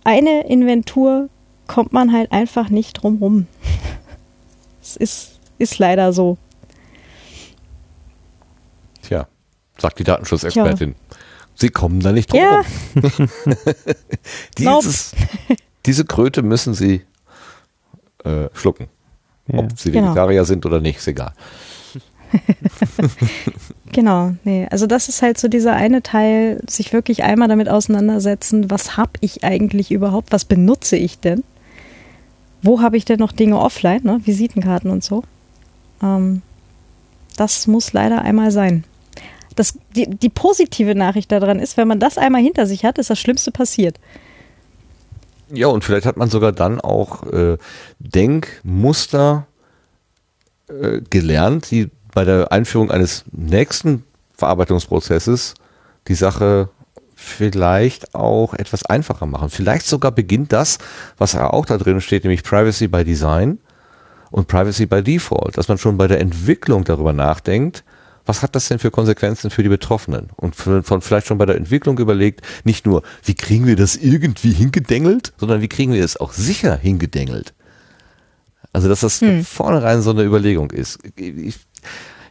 eine 0.04 0.46
Inventur 0.48 1.28
kommt 1.66 1.92
man 1.92 2.12
halt 2.12 2.32
einfach 2.32 2.68
nicht 2.68 2.94
drum 2.94 3.18
rum. 3.18 3.46
Es 4.80 4.96
ist, 4.96 5.40
ist 5.58 5.78
leider 5.78 6.14
so. 6.14 6.38
Tja, 9.02 9.28
sagt 9.76 9.98
die 9.98 10.04
Datenschutzexpertin. 10.04 10.94
Sie 11.54 11.68
kommen 11.68 12.00
da 12.00 12.10
nicht 12.12 12.32
drum 12.32 12.40
Ja. 12.40 12.62
rum. 12.94 13.28
Dieses, 14.58 15.12
diese 15.84 16.04
Kröte 16.06 16.42
müssen 16.42 16.72
sie 16.72 17.02
äh, 18.24 18.48
schlucken. 18.54 18.88
Ja. 19.52 19.58
Ob 19.60 19.78
sie 19.78 19.90
Genau. 19.90 20.08
Vegetarier 20.08 20.44
sind 20.44 20.64
oder 20.66 20.80
nicht, 20.80 20.98
ist 20.98 21.08
egal. 21.08 21.32
Genau, 23.92 24.32
nee. 24.44 24.66
Also 24.70 24.86
das 24.86 25.08
ist 25.08 25.22
halt 25.22 25.38
so 25.38 25.48
dieser 25.48 25.72
eine 25.74 26.02
Teil, 26.02 26.60
sich 26.68 26.92
wirklich 26.92 27.22
einmal 27.24 27.48
damit 27.48 27.68
auseinandersetzen, 27.70 28.70
was 28.70 28.96
habe 28.98 29.12
ich 29.20 29.44
eigentlich 29.44 29.90
überhaupt, 29.90 30.30
was 30.30 30.44
benutze 30.44 30.96
ich 30.96 31.18
denn? 31.20 31.42
Wo 32.62 32.82
habe 32.82 32.96
ich 32.96 33.04
denn 33.06 33.18
noch 33.18 33.32
Dinge 33.32 33.58
offline, 33.58 34.02
ne? 34.02 34.20
Visitenkarten 34.24 34.90
und 34.90 35.02
so. 35.02 35.22
Ähm, 36.02 36.42
das 37.36 37.66
muss 37.66 37.92
leider 37.92 38.22
einmal 38.22 38.50
sein. 38.50 38.84
Das, 39.56 39.78
die, 39.96 40.08
die 40.08 40.28
positive 40.28 40.94
Nachricht 40.94 41.32
daran 41.32 41.58
ist, 41.58 41.76
wenn 41.76 41.88
man 41.88 41.98
das 41.98 42.18
einmal 42.18 42.42
hinter 42.42 42.66
sich 42.66 42.84
hat, 42.84 42.98
ist 42.98 43.10
das 43.10 43.18
Schlimmste 43.18 43.50
passiert. 43.52 43.98
Ja, 45.52 45.68
und 45.68 45.84
vielleicht 45.84 46.06
hat 46.06 46.16
man 46.16 46.28
sogar 46.28 46.52
dann 46.52 46.80
auch 46.80 47.24
äh, 47.32 47.56
Denkmuster 47.98 49.46
äh, 50.68 51.00
gelernt, 51.08 51.70
die 51.70 51.90
bei 52.12 52.24
der 52.24 52.52
Einführung 52.52 52.90
eines 52.90 53.24
nächsten 53.32 54.04
Verarbeitungsprozesses 54.34 55.54
die 56.08 56.14
Sache 56.14 56.68
vielleicht 57.14 58.14
auch 58.14 58.54
etwas 58.54 58.84
einfacher 58.84 59.26
machen. 59.26 59.50
Vielleicht 59.50 59.86
sogar 59.86 60.12
beginnt 60.12 60.52
das, 60.52 60.78
was 61.16 61.34
auch 61.34 61.66
da 61.66 61.76
drin 61.76 62.00
steht, 62.00 62.24
nämlich 62.24 62.44
Privacy 62.44 62.86
by 62.86 63.04
Design 63.04 63.58
und 64.30 64.46
Privacy 64.46 64.86
by 64.86 65.02
Default, 65.02 65.56
dass 65.56 65.68
man 65.68 65.78
schon 65.78 65.96
bei 65.96 66.06
der 66.06 66.20
Entwicklung 66.20 66.84
darüber 66.84 67.12
nachdenkt, 67.12 67.82
was 68.28 68.42
hat 68.42 68.54
das 68.54 68.68
denn 68.68 68.78
für 68.78 68.90
Konsequenzen 68.90 69.50
für 69.50 69.62
die 69.62 69.70
Betroffenen? 69.70 70.28
Und 70.36 70.54
von, 70.54 70.84
von 70.84 71.00
vielleicht 71.00 71.26
schon 71.26 71.38
bei 71.38 71.46
der 71.46 71.56
Entwicklung 71.56 71.98
überlegt, 71.98 72.42
nicht 72.62 72.84
nur, 72.84 73.02
wie 73.24 73.34
kriegen 73.34 73.66
wir 73.66 73.74
das 73.74 73.96
irgendwie 73.96 74.52
hingedengelt, 74.52 75.32
sondern 75.38 75.62
wie 75.62 75.68
kriegen 75.68 75.94
wir 75.94 76.04
es 76.04 76.18
auch 76.18 76.34
sicher 76.34 76.76
hingedengelt? 76.76 77.54
Also, 78.74 78.88
dass 78.88 79.00
das 79.00 79.18
von 79.18 79.44
vornherein 79.44 80.02
so 80.02 80.10
eine 80.10 80.24
Überlegung 80.24 80.70
ist. 80.70 80.98
Ich, 81.16 81.56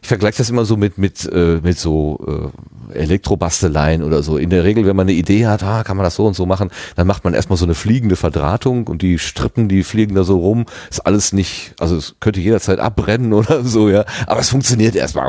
ich 0.02 0.08
vergleiche 0.08 0.38
das 0.38 0.50
immer 0.50 0.64
so 0.64 0.76
mit, 0.76 0.98
mit, 0.98 1.24
äh, 1.32 1.60
mit 1.62 1.78
so 1.78 2.52
äh, 2.94 2.98
Elektrobasteleien 2.98 4.02
oder 4.02 4.22
so. 4.22 4.36
In 4.36 4.50
der 4.50 4.64
Regel, 4.64 4.86
wenn 4.86 4.96
man 4.96 5.06
eine 5.06 5.16
Idee 5.16 5.46
hat, 5.46 5.62
ah, 5.62 5.84
kann 5.84 5.96
man 5.96 6.04
das 6.04 6.14
so 6.14 6.26
und 6.26 6.34
so 6.34 6.46
machen, 6.46 6.70
dann 6.96 7.06
macht 7.06 7.24
man 7.24 7.34
erstmal 7.34 7.56
so 7.56 7.64
eine 7.64 7.74
fliegende 7.74 8.16
Verdrahtung 8.16 8.86
und 8.86 9.02
die 9.02 9.18
Strippen, 9.18 9.68
die 9.68 9.82
fliegen 9.82 10.14
da 10.14 10.24
so 10.24 10.38
rum. 10.38 10.66
Ist 10.90 11.00
alles 11.00 11.32
nicht, 11.32 11.74
also 11.78 11.96
es 11.96 12.16
könnte 12.20 12.40
jederzeit 12.40 12.78
abbrennen 12.78 13.32
oder 13.34 13.64
so, 13.64 13.88
ja. 13.88 14.04
Aber 14.26 14.40
es 14.40 14.50
funktioniert 14.50 14.94
erstmal. 14.94 15.28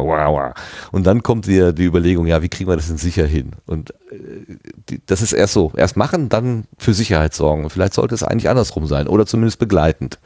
Und 0.91 1.07
dann 1.07 1.23
kommt 1.23 1.47
die, 1.47 1.73
die 1.73 1.85
Überlegung, 1.85 2.27
ja, 2.27 2.41
wie 2.41 2.49
kriegen 2.49 2.69
wir 2.69 2.75
das 2.75 2.87
denn 2.87 2.97
sicher 2.97 3.25
hin? 3.25 3.51
Und 3.65 3.91
äh, 4.11 4.57
die, 4.89 5.01
das 5.05 5.21
ist 5.21 5.33
erst 5.33 5.53
so, 5.53 5.71
erst 5.75 5.97
machen, 5.97 6.29
dann 6.29 6.65
für 6.77 6.93
Sicherheit 6.93 7.33
sorgen. 7.33 7.69
Vielleicht 7.69 7.93
sollte 7.93 8.15
es 8.15 8.23
eigentlich 8.23 8.49
andersrum 8.49 8.87
sein 8.87 9.07
oder 9.07 9.25
zumindest 9.25 9.59
begleitend. 9.59 10.19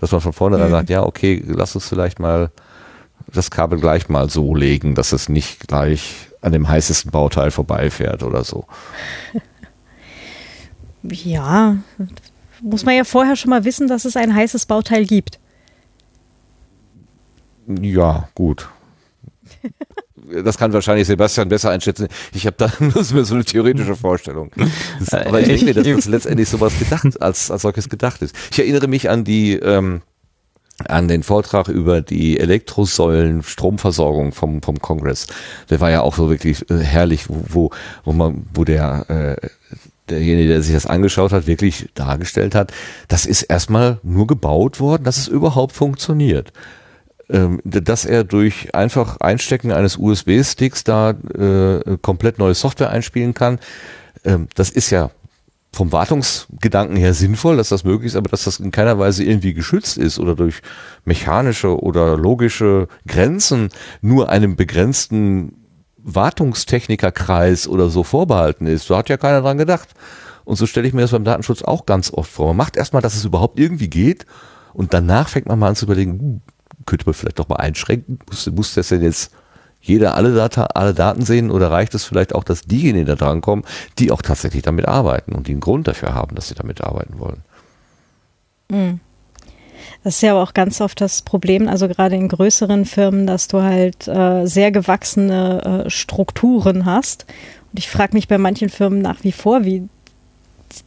Dass 0.00 0.12
man 0.12 0.22
von 0.22 0.32
vornherein 0.32 0.70
sagt, 0.70 0.88
ja, 0.88 1.02
okay, 1.02 1.44
lass 1.46 1.74
uns 1.74 1.86
vielleicht 1.86 2.20
mal 2.20 2.50
das 3.32 3.50
Kabel 3.50 3.80
gleich 3.80 4.08
mal 4.08 4.28
so 4.30 4.54
legen, 4.54 4.94
dass 4.94 5.12
es 5.12 5.28
nicht 5.28 5.68
gleich 5.68 6.28
an 6.40 6.52
dem 6.52 6.68
heißesten 6.68 7.10
Bauteil 7.10 7.50
vorbeifährt 7.50 8.22
oder 8.22 8.44
so. 8.44 8.64
Ja, 11.02 11.78
muss 12.60 12.84
man 12.84 12.94
ja 12.94 13.04
vorher 13.04 13.34
schon 13.34 13.48
mal 13.48 13.64
wissen, 13.64 13.88
dass 13.88 14.04
es 14.04 14.16
ein 14.16 14.34
heißes 14.34 14.66
Bauteil 14.66 15.06
gibt. 15.06 15.38
Ja, 17.66 18.28
gut. 18.34 18.68
Das 20.44 20.58
kann 20.58 20.72
wahrscheinlich 20.72 21.06
Sebastian 21.06 21.48
besser 21.48 21.70
einschätzen. 21.70 22.08
Ich 22.32 22.46
habe 22.46 22.56
da 22.58 22.70
nur 22.80 23.02
so 23.02 23.34
eine 23.34 23.44
theoretische 23.44 23.96
Vorstellung. 23.96 24.50
Das, 24.98 25.14
aber 25.14 25.40
ich 25.40 25.46
denke 25.46 25.64
mir, 25.64 25.74
dass 25.74 25.86
das 25.86 26.06
letztendlich 26.06 26.48
sowas 26.48 26.78
gedacht, 26.78 27.20
als, 27.20 27.50
als 27.50 27.62
solches 27.62 27.88
gedacht 27.88 28.22
ist. 28.22 28.34
Ich 28.52 28.58
erinnere 28.58 28.86
mich 28.86 29.08
an 29.08 29.24
die, 29.24 29.54
ähm, 29.54 30.02
an 30.88 31.08
den 31.08 31.22
Vortrag 31.22 31.68
über 31.68 32.00
die 32.00 32.38
Elektrosäulen 32.38 33.42
Stromversorgung 33.42 34.32
vom, 34.32 34.62
vom 34.62 34.80
Kongress. 34.80 35.26
Der 35.68 35.80
war 35.80 35.90
ja 35.90 36.02
auch 36.02 36.14
so 36.14 36.30
wirklich 36.30 36.68
äh, 36.70 36.78
herrlich, 36.78 37.24
wo, 37.28 37.70
wo, 38.04 38.12
man, 38.12 38.46
wo 38.54 38.64
der, 38.64 39.08
äh, 39.08 39.48
derjenige, 40.08 40.48
der 40.48 40.62
sich 40.62 40.74
das 40.74 40.86
angeschaut 40.86 41.32
hat, 41.32 41.46
wirklich 41.46 41.88
dargestellt 41.94 42.54
hat, 42.54 42.72
das 43.08 43.26
ist 43.26 43.42
erstmal 43.42 43.98
nur 44.02 44.26
gebaut 44.26 44.80
worden, 44.80 45.04
dass 45.04 45.18
es 45.18 45.28
überhaupt 45.28 45.72
funktioniert. 45.72 46.52
Ähm, 47.28 47.60
dass 47.64 48.04
er 48.04 48.24
durch 48.24 48.74
einfach 48.74 49.18
Einstecken 49.18 49.70
eines 49.70 49.96
USB-Sticks 49.96 50.82
da 50.82 51.10
äh, 51.10 51.96
komplett 52.02 52.38
neue 52.40 52.54
Software 52.54 52.90
einspielen 52.90 53.34
kann, 53.34 53.60
ähm, 54.24 54.48
das 54.54 54.70
ist 54.70 54.90
ja 54.90 55.10
vom 55.72 55.92
Wartungsgedanken 55.92 56.96
her 56.96 57.14
sinnvoll, 57.14 57.56
dass 57.56 57.68
das 57.68 57.84
möglich 57.84 58.08
ist, 58.08 58.16
aber 58.16 58.28
dass 58.28 58.44
das 58.44 58.58
in 58.58 58.72
keiner 58.72 58.98
Weise 58.98 59.24
irgendwie 59.24 59.54
geschützt 59.54 59.98
ist 59.98 60.18
oder 60.18 60.34
durch 60.34 60.62
mechanische 61.04 61.80
oder 61.80 62.16
logische 62.16 62.88
Grenzen 63.06 63.68
nur 64.00 64.30
einem 64.30 64.56
begrenzten 64.56 65.56
Wartungstechnikerkreis 65.98 67.68
oder 67.68 67.88
so 67.88 68.02
vorbehalten 68.02 68.66
ist. 68.66 68.90
Da 68.90 68.98
hat 68.98 69.08
ja 69.08 69.16
keiner 69.16 69.42
dran 69.42 69.58
gedacht. 69.58 69.90
Und 70.44 70.56
so 70.56 70.66
stelle 70.66 70.88
ich 70.88 70.94
mir 70.94 71.02
das 71.02 71.12
beim 71.12 71.24
Datenschutz 71.24 71.62
auch 71.62 71.86
ganz 71.86 72.12
oft 72.12 72.30
vor. 72.30 72.48
Man 72.48 72.56
macht 72.56 72.76
erstmal, 72.76 73.02
dass 73.02 73.14
es 73.14 73.24
überhaupt 73.24 73.58
irgendwie 73.60 73.88
geht 73.88 74.26
und 74.72 74.92
danach 74.94 75.28
fängt 75.28 75.46
man 75.46 75.58
mal 75.58 75.68
an 75.68 75.76
zu 75.76 75.84
überlegen, 75.84 76.18
hm, 76.18 76.40
könnte 76.86 77.06
man 77.06 77.14
vielleicht 77.14 77.38
doch 77.38 77.48
mal 77.48 77.56
einschränken? 77.56 78.18
Muss, 78.28 78.50
muss 78.50 78.74
das 78.74 78.88
denn 78.88 79.02
jetzt 79.02 79.30
jeder 79.80 80.14
alle, 80.14 80.34
Data, 80.34 80.64
alle 80.74 80.94
Daten 80.94 81.24
sehen 81.24 81.50
oder 81.50 81.70
reicht 81.70 81.94
es 81.94 82.04
vielleicht 82.04 82.34
auch, 82.34 82.44
dass 82.44 82.62
diejenigen 82.62 83.06
da 83.06 83.16
dran 83.16 83.40
kommen, 83.40 83.64
die 83.98 84.10
auch 84.10 84.22
tatsächlich 84.22 84.62
damit 84.62 84.86
arbeiten 84.86 85.32
und 85.32 85.46
die 85.46 85.52
einen 85.52 85.60
Grund 85.60 85.88
dafür 85.88 86.14
haben, 86.14 86.34
dass 86.34 86.48
sie 86.48 86.54
damit 86.54 86.82
arbeiten 86.82 87.18
wollen? 87.18 87.42
Das 90.02 90.14
ist 90.16 90.22
ja 90.22 90.32
aber 90.32 90.42
auch 90.42 90.54
ganz 90.54 90.80
oft 90.80 91.00
das 91.00 91.22
Problem, 91.22 91.68
also 91.68 91.88
gerade 91.88 92.16
in 92.16 92.28
größeren 92.28 92.84
Firmen, 92.84 93.26
dass 93.26 93.48
du 93.48 93.62
halt 93.62 94.08
äh, 94.08 94.46
sehr 94.46 94.70
gewachsene 94.70 95.84
äh, 95.86 95.90
Strukturen 95.90 96.86
hast. 96.86 97.26
Und 97.72 97.78
ich 97.78 97.90
frage 97.90 98.14
mich 98.14 98.28
bei 98.28 98.38
manchen 98.38 98.68
Firmen 98.68 99.02
nach 99.02 99.22
wie 99.24 99.32
vor, 99.32 99.64
wie 99.64 99.88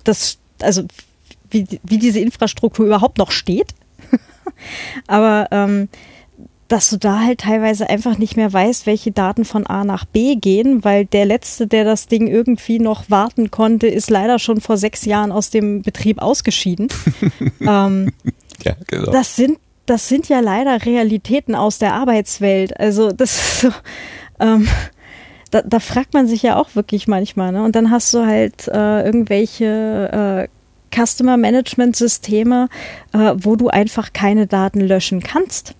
das, 0.04 0.40
also 0.62 0.84
wie, 1.52 1.68
wie 1.84 1.98
diese 2.00 2.20
Infrastruktur 2.20 2.88
überhaupt 2.88 3.20
noch 3.20 3.32
steht. 3.32 3.76
aber 5.08 5.48
ähm, 5.52 5.90
dass 6.74 6.90
du 6.90 6.98
da 6.98 7.20
halt 7.20 7.42
teilweise 7.42 7.88
einfach 7.88 8.18
nicht 8.18 8.36
mehr 8.36 8.52
weißt, 8.52 8.88
welche 8.88 9.12
Daten 9.12 9.46
von 9.46 9.68
A 9.68 9.84
nach 9.84 10.06
B 10.06 10.38
gehen, 10.38 10.84
weil 10.84 11.06
der 11.06 11.24
letzte, 11.26 11.68
der 11.68 11.84
das 11.84 12.08
Ding 12.08 12.26
irgendwie 12.26 12.80
noch 12.80 13.12
warten 13.12 13.52
konnte, 13.52 13.86
ist 13.86 14.10
leider 14.10 14.40
schon 14.40 14.60
vor 14.60 14.78
sechs 14.78 15.06
Jahren 15.06 15.32
aus 15.32 15.52
dem 15.52 15.84
Betrieb 15.84 16.20
ausgeschieden. 16.20 16.88
ähm, 17.62 18.12
Ja, 18.64 18.74
genau. 18.88 19.12
das 19.12 19.36
sind, 19.36 19.60
das 19.86 20.08
sind 20.08 20.30
ja 20.30 20.40
leider 20.40 20.84
Realitäten 20.84 21.54
aus 21.54 21.78
der 21.78 21.94
Arbeitswelt. 21.94 22.80
Also 22.80 23.12
das 23.12 23.36
ist 23.36 23.62
so, 23.62 23.70
ähm, 24.40 24.68
da, 25.52 25.62
da 25.62 25.80
fragt 25.80 26.16
man 26.16 26.26
sich 26.26 26.42
ja 26.42 26.56
auch 26.56 26.74
wirklich 26.74 27.08
manchmal. 27.08 27.52
Ne? 27.52 27.64
Und 27.64 27.76
dann 27.76 27.92
hast 27.92 28.12
du 28.16 28.26
halt 28.26 28.68
äh, 28.68 29.06
irgendwelche 29.06 30.50
äh, 30.50 31.06
Customer 31.06 31.38
Management 31.38 31.96
Systeme, 31.96 32.68
äh, 33.14 33.36
wo 33.36 33.56
du 33.58 33.68
einfach 33.68 34.12
keine 34.12 34.48
Daten 34.48 34.82
löschen 34.82 35.22
kannst. 35.22 35.76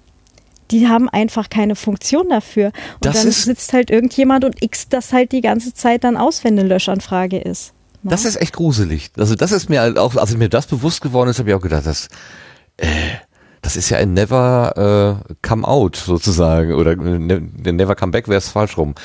Die 0.74 0.88
haben 0.88 1.08
einfach 1.08 1.50
keine 1.50 1.76
Funktion 1.76 2.30
dafür. 2.30 2.68
Und 2.96 3.06
Das 3.06 3.22
dann 3.22 3.32
sitzt 3.32 3.74
halt 3.74 3.92
irgendjemand 3.92 4.44
und 4.44 4.62
x 4.62 4.90
das 4.90 5.14
halt 5.14 5.32
die 5.32 5.42
ganze 5.42 5.74
Zeit 5.74 6.04
dann 6.04 6.18
aus, 6.18 6.44
wenn 6.44 6.58
eine 6.58 6.68
Löschanfrage 6.68 7.38
ist. 7.38 7.74
Ne? 8.02 8.10
Das 8.10 8.26
ist 8.26 8.36
echt 8.36 8.54
gruselig. 8.54 9.12
Also 9.18 9.36
das 9.36 9.52
ist 9.52 9.70
mir 9.70 9.82
halt 9.82 9.98
auch, 9.98 10.16
als 10.16 10.36
mir 10.36 10.50
das 10.50 10.66
bewusst 10.66 11.02
geworden 11.02 11.30
ist, 11.30 11.40
habe 11.40 11.50
ich 11.50 11.56
auch 11.56 11.62
gedacht, 11.62 11.86
das, 11.86 12.08
äh, 12.78 12.88
das 13.62 13.78
ist 13.78 13.90
ja 13.90 13.98
ein 13.98 14.14
Never 14.14 15.22
äh, 15.30 15.36
Come 15.48 15.66
Out 15.68 15.96
sozusagen 15.96 16.74
oder 16.74 16.96
ne, 16.96 17.40
Never 17.64 17.96
Come 17.96 18.12
Back 18.12 18.28
wäre 18.28 18.40
es 18.40 18.50
falsch 18.50 18.78
rum. 18.78 18.96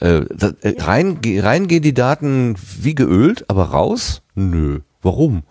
Äh, 0.00 0.22
da, 0.34 0.52
äh, 0.62 0.74
rein, 0.78 1.18
rein 1.24 1.66
gehen 1.66 1.82
die 1.82 1.94
Daten 1.94 2.54
wie 2.80 2.94
geölt, 2.94 3.44
aber 3.48 3.64
raus? 3.64 4.22
Nö. 4.34 4.80
Warum? 5.02 5.42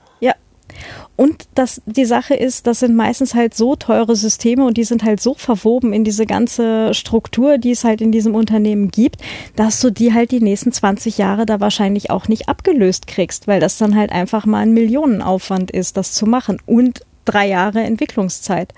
Und 1.18 1.48
das, 1.56 1.82
die 1.86 2.06
Sache 2.06 2.34
ist, 2.34 2.68
das 2.68 2.82
sind 2.82 2.94
meistens 2.94 3.34
halt 3.34 3.54
so 3.54 3.76
teure 3.76 4.16
Systeme 4.18 4.66
und 4.66 4.76
die 4.76 4.84
sind 4.84 5.04
halt 5.04 5.22
so 5.22 5.34
verwoben 5.34 5.94
in 5.94 6.04
diese 6.04 6.26
ganze 6.26 6.94
Struktur, 6.94 7.58
die 7.58 7.72
es 7.72 7.86
halt 7.86 8.02
in 8.02 8.12
diesem 8.12 8.36
Unternehmen 8.36 8.90
gibt, 8.90 9.22
dass 9.56 9.80
du 9.80 9.92
die 9.92 10.14
halt 10.14 10.32
die 10.32 10.42
nächsten 10.42 10.74
20 10.74 11.18
Jahre 11.18 11.46
da 11.46 11.62
wahrscheinlich 11.62 12.10
auch 12.10 12.28
nicht 12.28 12.50
abgelöst 12.50 13.08
kriegst, 13.08 13.48
weil 13.48 13.62
das 13.62 13.78
dann 13.78 13.96
halt 13.96 14.12
einfach 14.12 14.46
mal 14.46 14.60
ein 14.60 14.74
Millionenaufwand 14.74 15.72
ist, 15.72 15.96
das 15.96 16.12
zu 16.12 16.26
machen 16.26 16.58
und 16.66 17.02
drei 17.24 17.48
Jahre 17.48 17.82
Entwicklungszeit. 17.82 18.74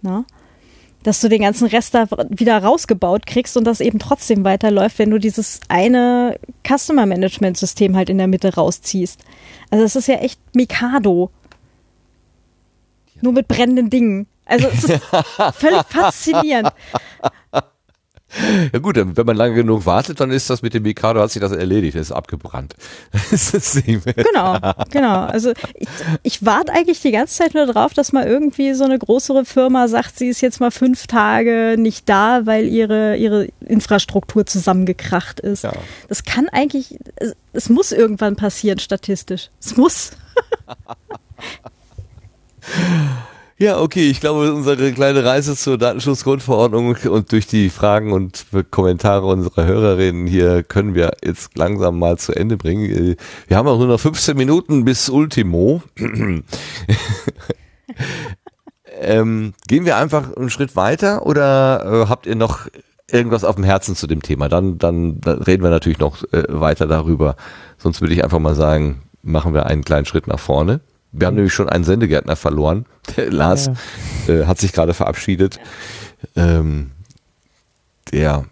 Na? 0.00 0.24
Dass 1.02 1.20
du 1.20 1.28
den 1.28 1.42
ganzen 1.42 1.68
Rest 1.68 1.94
da 1.94 2.06
wieder 2.30 2.58
rausgebaut 2.62 3.26
kriegst 3.26 3.56
und 3.58 3.64
das 3.64 3.80
eben 3.80 3.98
trotzdem 3.98 4.42
weiterläuft, 4.44 4.98
wenn 4.98 5.10
du 5.10 5.18
dieses 5.18 5.60
eine 5.68 6.38
Customer 6.66 7.04
Management 7.04 7.58
System 7.58 7.94
halt 7.94 8.08
in 8.08 8.18
der 8.18 8.26
Mitte 8.26 8.54
rausziehst. 8.54 9.20
Also 9.70 9.84
es 9.84 9.96
ist 9.96 10.08
ja 10.08 10.16
echt 10.16 10.40
Mikado. 10.54 11.30
Nur 13.20 13.32
mit 13.32 13.48
brennenden 13.48 13.90
Dingen. 13.90 14.26
Also 14.44 14.68
es 14.68 14.84
ist 14.84 15.02
völlig 15.54 15.82
faszinierend. 15.88 16.72
Ja 18.72 18.78
gut, 18.78 18.96
wenn 18.96 19.26
man 19.26 19.36
lange 19.36 19.54
genug 19.54 19.86
wartet, 19.86 20.20
dann 20.20 20.30
ist 20.30 20.50
das 20.50 20.60
mit 20.60 20.74
dem 20.74 20.82
Mikado, 20.82 21.20
hat 21.20 21.30
sich 21.30 21.40
das 21.40 21.52
erledigt, 21.52 21.96
das 21.96 22.08
ist 22.08 22.12
abgebrannt. 22.12 22.74
Das 23.30 23.54
ist 23.54 23.84
genau, 23.84 24.58
genau. 24.90 25.20
Also 25.20 25.52
ich, 25.74 25.88
ich 26.22 26.44
warte 26.44 26.72
eigentlich 26.72 27.00
die 27.00 27.10
ganze 27.10 27.36
Zeit 27.36 27.54
nur 27.54 27.66
darauf, 27.66 27.94
dass 27.94 28.12
mal 28.12 28.26
irgendwie 28.26 28.74
so 28.74 28.84
eine 28.84 28.98
größere 28.98 29.44
Firma 29.44 29.88
sagt, 29.88 30.18
sie 30.18 30.28
ist 30.28 30.40
jetzt 30.42 30.60
mal 30.60 30.70
fünf 30.70 31.06
Tage 31.06 31.76
nicht 31.78 32.08
da, 32.08 32.44
weil 32.44 32.66
ihre, 32.68 33.16
ihre 33.16 33.48
Infrastruktur 33.60 34.44
zusammengekracht 34.44 35.40
ist. 35.40 35.64
Ja. 35.64 35.72
Das 36.08 36.24
kann 36.24 36.48
eigentlich, 36.50 36.98
es, 37.16 37.34
es 37.52 37.68
muss 37.70 37.92
irgendwann 37.92 38.36
passieren, 38.36 38.78
statistisch. 38.78 39.50
Es 39.60 39.76
muss. 39.76 40.10
Ja, 43.60 43.80
okay, 43.80 44.08
ich 44.08 44.20
glaube, 44.20 44.52
unsere 44.52 44.92
kleine 44.92 45.24
Reise 45.24 45.56
zur 45.56 45.78
Datenschutzgrundverordnung 45.78 46.94
und 47.10 47.32
durch 47.32 47.48
die 47.48 47.70
Fragen 47.70 48.12
und 48.12 48.46
Kommentare 48.70 49.26
unserer 49.26 49.66
Hörerinnen 49.66 50.28
hier 50.28 50.62
können 50.62 50.94
wir 50.94 51.10
jetzt 51.24 51.58
langsam 51.58 51.98
mal 51.98 52.18
zu 52.18 52.32
Ende 52.32 52.56
bringen. 52.56 53.16
Wir 53.48 53.56
haben 53.56 53.66
auch 53.66 53.78
nur 53.78 53.88
noch 53.88 53.98
15 53.98 54.36
Minuten 54.36 54.84
bis 54.84 55.08
Ultimo. 55.08 55.82
ähm, 59.00 59.54
gehen 59.66 59.84
wir 59.84 59.96
einfach 59.96 60.36
einen 60.36 60.50
Schritt 60.50 60.76
weiter 60.76 61.26
oder 61.26 62.04
äh, 62.04 62.08
habt 62.08 62.26
ihr 62.26 62.36
noch 62.36 62.68
irgendwas 63.10 63.42
auf 63.42 63.56
dem 63.56 63.64
Herzen 63.64 63.96
zu 63.96 64.06
dem 64.06 64.22
Thema? 64.22 64.48
Dann, 64.48 64.78
dann, 64.78 65.20
dann 65.20 65.42
reden 65.42 65.64
wir 65.64 65.70
natürlich 65.70 65.98
noch 65.98 66.22
äh, 66.32 66.44
weiter 66.48 66.86
darüber. 66.86 67.34
Sonst 67.76 68.00
würde 68.00 68.14
ich 68.14 68.22
einfach 68.22 68.38
mal 68.38 68.54
sagen, 68.54 69.02
machen 69.22 69.52
wir 69.52 69.66
einen 69.66 69.82
kleinen 69.82 70.06
Schritt 70.06 70.28
nach 70.28 70.38
vorne. 70.38 70.78
Wir 71.12 71.26
haben 71.26 71.34
nämlich 71.34 71.54
schon 71.54 71.68
einen 71.68 71.84
Sendegärtner 71.84 72.36
verloren. 72.36 72.86
Der 73.16 73.30
Lars 73.30 73.70
ja. 74.26 74.34
äh, 74.34 74.46
hat 74.46 74.58
sich 74.58 74.72
gerade 74.72 74.94
verabschiedet. 74.94 75.58
Ähm, 76.36 76.90
der 78.12 78.46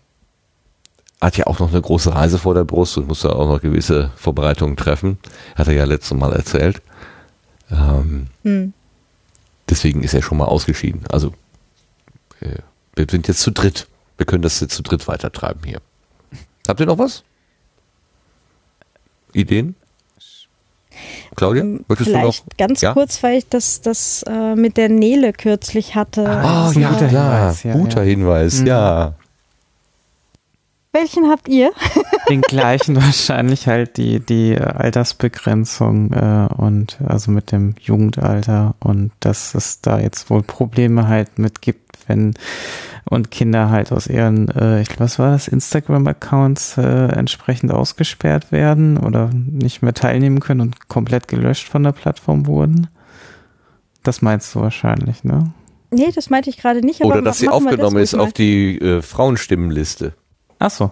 hat 1.21 1.37
ja 1.37 1.47
auch 1.47 1.59
noch 1.59 1.71
eine 1.71 1.81
große 1.81 2.15
Reise 2.15 2.39
vor 2.39 2.55
der 2.55 2.65
Brust 2.65 2.97
und 2.99 3.09
muss 3.09 3.23
da 3.23 3.31
auch 3.31 3.49
noch 3.49 3.61
gewisse 3.61 4.11
Vorbereitungen 4.17 4.77
treffen. 4.77 5.19
Hat 5.55 5.67
er 5.69 5.75
ja 5.75 5.85
letztes 5.85 6.17
Mal 6.17 6.33
erzählt. 6.33 6.83
Ähm, 7.71 8.29
hm. 8.43 8.73
Deswegen 9.69 10.03
ist 10.03 10.15
er 10.15 10.23
schon 10.23 10.39
mal 10.39 10.45
ausgeschieden. 10.45 11.05
Also 11.09 11.33
äh, 12.41 12.59
wir 12.95 13.07
sind 13.11 13.29
jetzt 13.29 13.41
zu 13.41 13.51
dritt. 13.51 13.89
Wir 14.17 14.27
können 14.27 14.43
das 14.43 14.61
jetzt 14.61 14.75
zu 14.75 14.83
dritt 14.83 15.09
weitertreiben 15.09 15.63
hier. 15.65 15.81
Habt 16.69 16.81
ihr 16.81 16.87
noch 16.87 16.99
was? 16.99 17.25
Ideen? 19.33 19.75
Claudia, 21.37 21.65
möchtest 21.65 22.11
Vielleicht 22.11 22.41
du 22.41 22.49
noch? 22.49 22.57
ganz 22.57 22.81
ja? 22.81 22.93
kurz, 22.93 23.23
weil 23.23 23.39
ich 23.39 23.49
das, 23.49 23.83
das 23.83 24.25
äh, 24.27 24.57
mit 24.57 24.77
der 24.77 24.89
Nele 24.89 25.33
kürzlich 25.33 25.95
hatte. 25.95 26.29
Ah, 26.29 26.71
oh, 26.71 26.79
ja, 26.79 26.91
guter 26.91 27.09
Hinweis. 27.09 27.63
Ja, 27.63 27.73
guter 27.75 28.03
ja. 28.03 28.09
Hinweis, 28.09 28.61
mhm. 28.61 28.67
ja. 28.67 29.15
Welchen 30.93 31.29
habt 31.29 31.49
ihr? 31.49 31.73
Den 32.31 32.41
gleichen 32.41 32.97
wahrscheinlich 32.97 33.67
halt 33.67 33.99
die, 33.99 34.19
die 34.19 34.59
Altersbegrenzung 34.59 36.11
äh, 36.13 36.49
und 36.57 36.97
also 37.07 37.31
mit 37.31 37.53
dem 37.53 37.75
Jugendalter 37.79 38.75
und 38.81 39.13
dass 39.21 39.55
es 39.55 39.83
da 39.83 39.99
jetzt 39.99 40.31
wohl 40.31 40.43
Probleme 40.43 41.07
halt 41.07 41.39
mit 41.39 41.61
gibt, 41.61 41.86
wenn 42.07 42.35
und 43.09 43.31
Kinder 43.31 43.71
halt 43.71 43.93
aus 43.93 44.09
ihren, 44.09 44.49
äh, 44.49 44.83
ich 44.83 44.89
glaube, 44.89 45.05
was 45.05 45.19
war 45.19 45.31
das, 45.31 45.47
Instagram-Accounts 45.49 46.77
äh, 46.79 47.07
entsprechend 47.13 47.71
ausgesperrt 47.73 48.51
werden 48.51 48.97
oder 48.97 49.31
nicht 49.33 49.83
mehr 49.83 49.95
teilnehmen 49.95 50.41
können 50.41 50.61
und 50.61 50.89
komplett 50.89 51.29
gelöscht 51.29 51.69
von 51.69 51.85
der 51.85 51.93
Plattform 51.93 52.47
wurden. 52.47 52.89
Das 54.03 54.23
meinst 54.23 54.55
du 54.55 54.61
wahrscheinlich, 54.61 55.23
ne? 55.23 55.53
Nee, 55.91 56.11
das 56.13 56.31
meinte 56.31 56.51
ich 56.51 56.59
gerade 56.59 56.81
nicht. 56.81 57.01
Oder 57.03 57.23
dass 57.23 57.39
sie 57.39 57.49
aufgenommen 57.49 57.99
ist 57.99 58.15
auf 58.15 58.33
die 58.33 58.79
äh, 58.81 59.03
Frauenstimmenliste. 59.03 60.15
Ach 60.59 60.71
so. 60.71 60.91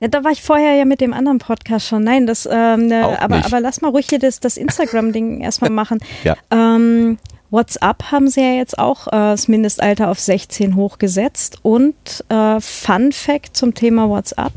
Ja, 0.00 0.08
da 0.08 0.24
war 0.24 0.32
ich 0.32 0.42
vorher 0.42 0.74
ja 0.74 0.84
mit 0.84 1.00
dem 1.00 1.12
anderen 1.12 1.38
Podcast 1.38 1.86
schon. 1.86 2.02
Nein, 2.02 2.26
das, 2.26 2.48
ähm, 2.50 2.86
ne, 2.86 3.20
aber, 3.20 3.44
aber 3.44 3.60
lass 3.60 3.82
mal 3.82 3.88
ruhig 3.88 4.06
hier 4.08 4.18
das, 4.18 4.40
das 4.40 4.56
Instagram-Ding 4.56 5.40
erstmal 5.42 5.70
machen. 5.70 6.00
ja. 6.24 6.36
Ähm, 6.50 7.18
WhatsApp 7.50 8.12
haben 8.12 8.28
sie 8.28 8.40
ja 8.40 8.52
jetzt 8.52 8.78
auch 8.78 9.08
äh, 9.08 9.10
das 9.10 9.48
Mindestalter 9.48 10.08
auf 10.08 10.20
16 10.20 10.76
hochgesetzt. 10.76 11.58
Und 11.62 12.24
äh, 12.28 12.60
Fun 12.60 13.12
Fact 13.12 13.56
zum 13.56 13.74
Thema 13.74 14.08
WhatsApp. 14.08 14.52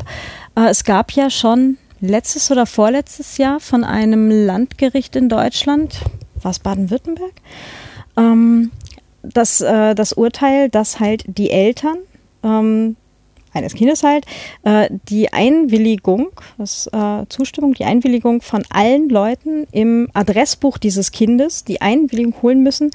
Äh, 0.55 0.69
es 0.69 0.83
gab 0.83 1.11
ja 1.11 1.30
schon 1.30 1.77
letztes 1.99 2.51
oder 2.51 2.65
vorletztes 2.65 3.38
Jahr 3.38 3.59
von 3.59 3.83
einem 3.83 4.30
Landgericht 4.30 5.15
in 5.15 5.30
Deutschland, 5.30 6.01
was 6.41 6.59
Baden-Württemberg, 6.59 7.33
ähm, 8.17 8.72
das, 9.23 9.61
äh, 9.61 9.95
das 9.95 10.13
Urteil, 10.13 10.69
dass 10.69 10.99
halt 10.99 11.23
die 11.27 11.49
Eltern 11.49 11.97
ähm, 12.43 12.97
eines 13.53 13.73
Kindes 13.73 14.03
halt, 14.03 14.25
äh, 14.64 14.90
die 15.09 15.32
Einwilligung, 15.32 16.30
das, 16.57 16.88
äh, 16.88 17.25
Zustimmung, 17.30 17.73
die 17.73 17.85
Einwilligung 17.85 18.41
von 18.41 18.64
allen 18.69 19.09
Leuten 19.09 19.65
im 19.72 20.09
Adressbuch 20.14 20.77
dieses 20.77 21.11
Kindes, 21.11 21.64
die 21.64 21.82
Einwilligung 21.82 22.35
holen 22.41 22.61
müssen, 22.64 22.91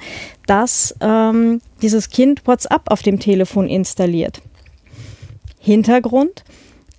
dass 0.47 0.95
ähm, 1.01 1.61
dieses 1.81 2.09
Kind 2.09 2.45
WhatsApp 2.45 2.91
auf 2.91 3.01
dem 3.01 3.19
Telefon 3.19 3.67
installiert. 3.67 4.41
Hintergrund, 5.59 6.43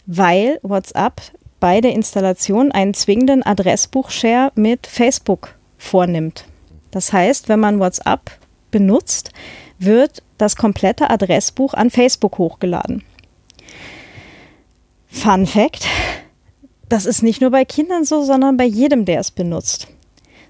weil 0.06 0.58
WhatsApp 0.62 1.20
bei 1.60 1.80
der 1.80 1.92
Installation 1.92 2.72
einen 2.72 2.94
zwingenden 2.94 3.42
Adressbuch-Share 3.42 4.52
mit 4.54 4.86
Facebook 4.86 5.54
vornimmt. 5.76 6.46
Das 6.90 7.12
heißt, 7.12 7.48
wenn 7.48 7.60
man 7.60 7.78
WhatsApp 7.78 8.30
benutzt, 8.70 9.32
wird 9.78 10.22
das 10.38 10.56
komplette 10.56 11.10
Adressbuch 11.10 11.74
an 11.74 11.90
Facebook 11.90 12.38
hochgeladen. 12.38 13.02
Fun 15.10 15.46
Fact: 15.46 15.86
Das 16.88 17.06
ist 17.06 17.22
nicht 17.22 17.40
nur 17.40 17.50
bei 17.50 17.64
Kindern 17.64 18.04
so, 18.04 18.22
sondern 18.22 18.56
bei 18.56 18.64
jedem, 18.64 19.04
der 19.04 19.20
es 19.20 19.30
benutzt. 19.30 19.88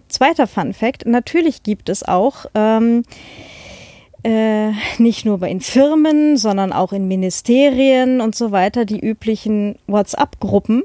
Zweiter 0.08 0.46
Fun 0.46 0.74
Fact: 0.74 1.06
Natürlich 1.06 1.62
gibt 1.62 1.88
es 1.88 2.06
auch 2.06 2.46
ähm, 2.54 3.04
äh, 4.22 4.72
nicht 4.98 5.24
nur 5.24 5.42
in 5.42 5.60
Firmen, 5.60 6.36
sondern 6.36 6.72
auch 6.72 6.92
in 6.92 7.08
Ministerien 7.08 8.20
und 8.20 8.34
so 8.34 8.52
weiter 8.52 8.84
die 8.84 9.00
üblichen 9.00 9.76
WhatsApp-Gruppen 9.86 10.82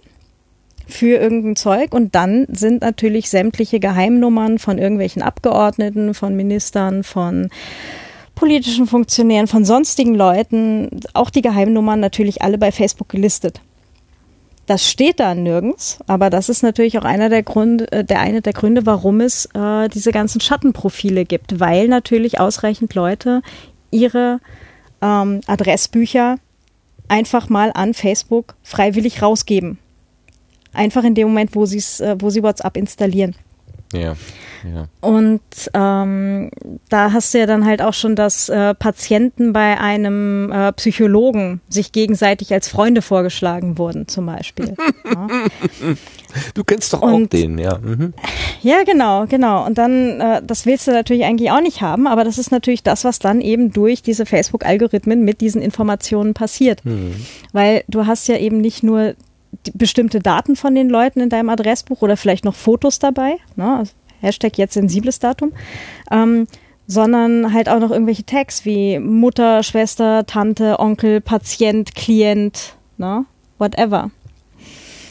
für 0.88 1.18
irgendein 1.18 1.56
Zeug. 1.56 1.94
Und 1.94 2.16
dann 2.16 2.45
sind 2.50 2.82
natürlich 2.82 3.30
sämtliche 3.30 3.80
Geheimnummern 3.80 4.60
von 4.60 4.78
irgendwelchen 4.78 5.22
Abgeordneten, 5.22 6.14
von 6.14 6.36
Ministern, 6.36 7.04
von 7.04 7.50
politischen 8.36 8.86
Funktionären, 8.86 9.48
von 9.48 9.66
sonstigen 9.66 10.14
Leuten, 10.14 11.02
auch 11.14 11.30
die 11.30 11.42
Geheimnummern 11.42 12.00
natürlich 12.00 12.42
alle 12.42 12.58
bei 12.58 12.72
Facebook 12.72 13.10
gelistet. 13.10 13.62
Das 14.66 14.90
steht 14.90 15.20
da 15.20 15.36
nirgends, 15.36 16.00
aber 16.08 16.30
das 16.30 16.50
ist 16.50 16.64
natürlich 16.64 16.98
auch 16.98 17.04
einer 17.04 17.30
der 17.30 17.44
Gründe, 17.44 17.92
äh, 17.92 18.04
der 18.04 18.20
eine 18.20 18.42
der 18.42 18.54
Gründe, 18.54 18.86
warum 18.86 19.22
es 19.22 19.48
äh, 19.54 19.88
diese 19.90 20.12
ganzen 20.12 20.42
Schattenprofile 20.42 21.26
gibt, 21.26 21.60
weil 21.60 21.88
natürlich 21.88 22.40
ausreichend 22.40 22.96
Leute 22.96 23.42
ihre 23.92 24.40
ähm, 25.02 25.42
Adressbücher 25.46 26.38
einfach 27.08 27.50
mal 27.50 27.72
an 27.74 27.94
Facebook 27.94 28.56
freiwillig 28.64 29.22
rausgeben. 29.22 29.78
Einfach 30.74 31.04
in 31.04 31.14
dem 31.14 31.28
Moment, 31.28 31.56
wo, 31.56 31.64
äh, 31.64 32.16
wo 32.20 32.30
sie 32.32 32.44
WhatsApp 32.44 32.76
installieren. 32.76 33.36
Ja. 33.94 34.16
Ja. 34.64 34.88
Und 35.02 35.42
ähm, 35.74 36.50
da 36.90 37.12
hast 37.12 37.34
du 37.34 37.40
ja 37.40 37.46
dann 37.46 37.66
halt 37.66 37.82
auch 37.82 37.94
schon, 37.94 38.16
dass 38.16 38.50
äh, 38.50 38.74
Patienten 38.74 39.54
bei 39.54 39.80
einem 39.80 40.52
äh, 40.52 40.72
Psychologen 40.74 41.62
sich 41.70 41.92
gegenseitig 41.92 42.52
als 42.52 42.68
Freunde 42.68 43.04
vorgeschlagen 43.04 43.78
wurden, 43.78 44.08
zum 44.08 44.26
Beispiel. 44.26 44.76
ja. 45.06 45.28
Du 46.54 46.64
kennst 46.64 46.94
doch 46.94 47.02
Und, 47.02 47.26
auch 47.26 47.30
den, 47.30 47.60
ja. 47.60 47.78
Mhm. 47.78 48.14
Ja, 48.62 48.84
genau, 48.84 49.26
genau. 49.28 49.66
Und 49.66 49.78
dann, 49.78 50.20
äh, 50.20 50.42
das 50.44 50.66
willst 50.66 50.88
du 50.88 50.92
natürlich 50.92 51.26
eigentlich 51.26 51.52
auch 51.52 51.62
nicht 51.62 51.82
haben, 51.82 52.08
aber 52.08 52.24
das 52.24 52.38
ist 52.38 52.52
natürlich 52.52 52.84
das, 52.84 53.04
was 53.04 53.20
dann 53.20 53.42
eben 53.42 53.72
durch 53.72 54.02
diese 54.02 54.26
Facebook-Algorithmen 54.26 55.24
mit 55.24 55.42
diesen 55.42 55.62
Informationen 55.62 56.34
passiert. 56.34 56.84
Mhm. 56.86 57.16
Weil 57.54 57.84
du 57.88 58.08
hast 58.08 58.28
ja 58.28 58.38
eben 58.38 58.60
nicht 58.62 58.84
nur 58.84 59.14
bestimmte 59.74 60.19
Daten 60.19 60.56
von 60.56 60.76
den 60.76 60.90
Leuten 60.90 61.19
in 61.19 61.30
deinem 61.30 61.50
Adressbuch 61.50 62.02
oder 62.02 62.18
vielleicht 62.18 62.45
noch 62.45 62.56
Fotos 62.56 63.00
dabei. 63.00 63.38
Ne? 63.56 63.77
Also 63.77 63.94
Hashtag 64.22 64.58
jetzt 64.58 64.74
sensibles 64.74 65.19
Datum, 65.19 65.53
ähm, 66.11 66.48
sondern 66.88 67.53
halt 67.53 67.69
auch 67.69 67.80
noch 67.80 67.92
irgendwelche 67.92 68.26
Tags 68.26 68.66
wie 68.66 69.00
Mutter, 69.00 69.64
Schwester, 69.64 70.26
Tante, 70.26 70.80
Onkel, 70.80 71.22
Patient, 71.22 71.95
Klient, 71.95 72.76
ne? 72.98 73.26
whatever. 73.58 74.11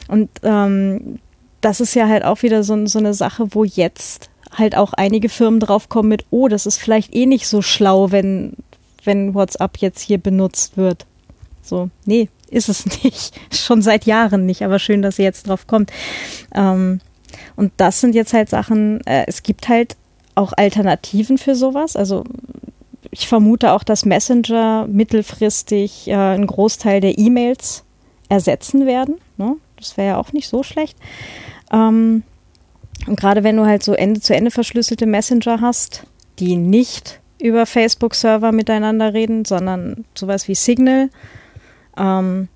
Und 0.09 0.31
ähm, 0.43 1.19
das 1.61 1.81
ist 1.81 1.95
ja 1.95 2.09
halt 2.09 2.25
auch 2.25 2.43
wieder 2.43 2.63
so, 2.63 2.87
so 2.87 2.99
eine 2.99 3.15
Sache, 3.15 3.55
wo 3.55 3.65
jetzt 3.65 4.31
halt 4.53 4.77
auch 4.77 4.93
einige 4.93 5.29
Firmen 5.29 5.61
draufkommen 5.61 6.09
mit, 6.09 6.25
oh, 6.31 6.49
das 6.49 6.67
ist 6.67 6.79
vielleicht 6.79 7.15
eh 7.15 7.27
nicht 7.27 7.49
so 7.49 7.63
schlau, 7.63 8.13
wenn, 8.13 8.55
wenn 9.05 9.35
WhatsApp 9.35 9.79
jetzt 9.79 10.01
hier 10.01 10.19
benutzt 10.19 10.77
wird. 10.77 11.07
So, 11.63 11.89
nee, 12.05 12.29
ist 12.51 12.69
es 12.69 12.87
nicht. 13.03 13.35
Schon 13.53 13.83
seit 13.83 14.05
Jahren 14.05 14.47
nicht, 14.47 14.63
aber 14.63 14.79
schön, 14.79 15.03
dass 15.03 15.19
ihr 15.19 15.25
jetzt 15.25 15.49
drauf 15.49 15.67
kommt. 15.67 15.93
Ähm, 16.55 17.01
und 17.57 17.73
das 17.77 18.01
sind 18.01 18.15
jetzt 18.15 18.33
halt 18.33 18.49
Sachen, 18.49 19.05
äh, 19.07 19.25
es 19.27 19.43
gibt 19.43 19.69
halt 19.69 19.97
auch 20.35 20.53
Alternativen 20.57 21.39
für 21.39 21.55
sowas. 21.55 21.97
Also 21.97 22.25
ich 23.11 23.29
vermute 23.29 23.73
auch, 23.73 23.85
dass 23.85 24.05
Messenger 24.05 24.87
mittelfristig 24.89 26.09
äh, 26.09 26.15
einen 26.15 26.47
Großteil 26.47 27.01
der 27.01 27.19
E-Mails 27.19 27.85
ersetzen 28.29 28.87
werden. 28.87 29.17
Ne? 29.37 29.57
Das 29.77 29.97
wäre 29.97 30.09
ja 30.09 30.19
auch 30.19 30.33
nicht 30.33 30.49
so 30.49 30.63
schlecht. 30.63 30.97
Ähm, 31.73 32.25
und 33.07 33.19
gerade 33.19 33.45
wenn 33.45 33.57
du 33.57 33.67
halt 33.67 33.83
so 33.83 33.93
Ende 33.93 34.21
zu 34.21 34.35
Ende 34.35 34.51
verschlüsselte 34.51 35.07
Messenger 35.07 35.61
hast, 35.61 36.05
die 36.39 36.57
nicht 36.57 37.21
über 37.41 37.67
Facebook-Server 37.67 38.53
miteinander 38.53 39.13
reden, 39.13 39.45
sondern 39.45 40.05
sowas 40.15 40.49
wie 40.49 40.55
Signal. 40.55 41.11
Ähm, 41.97 42.49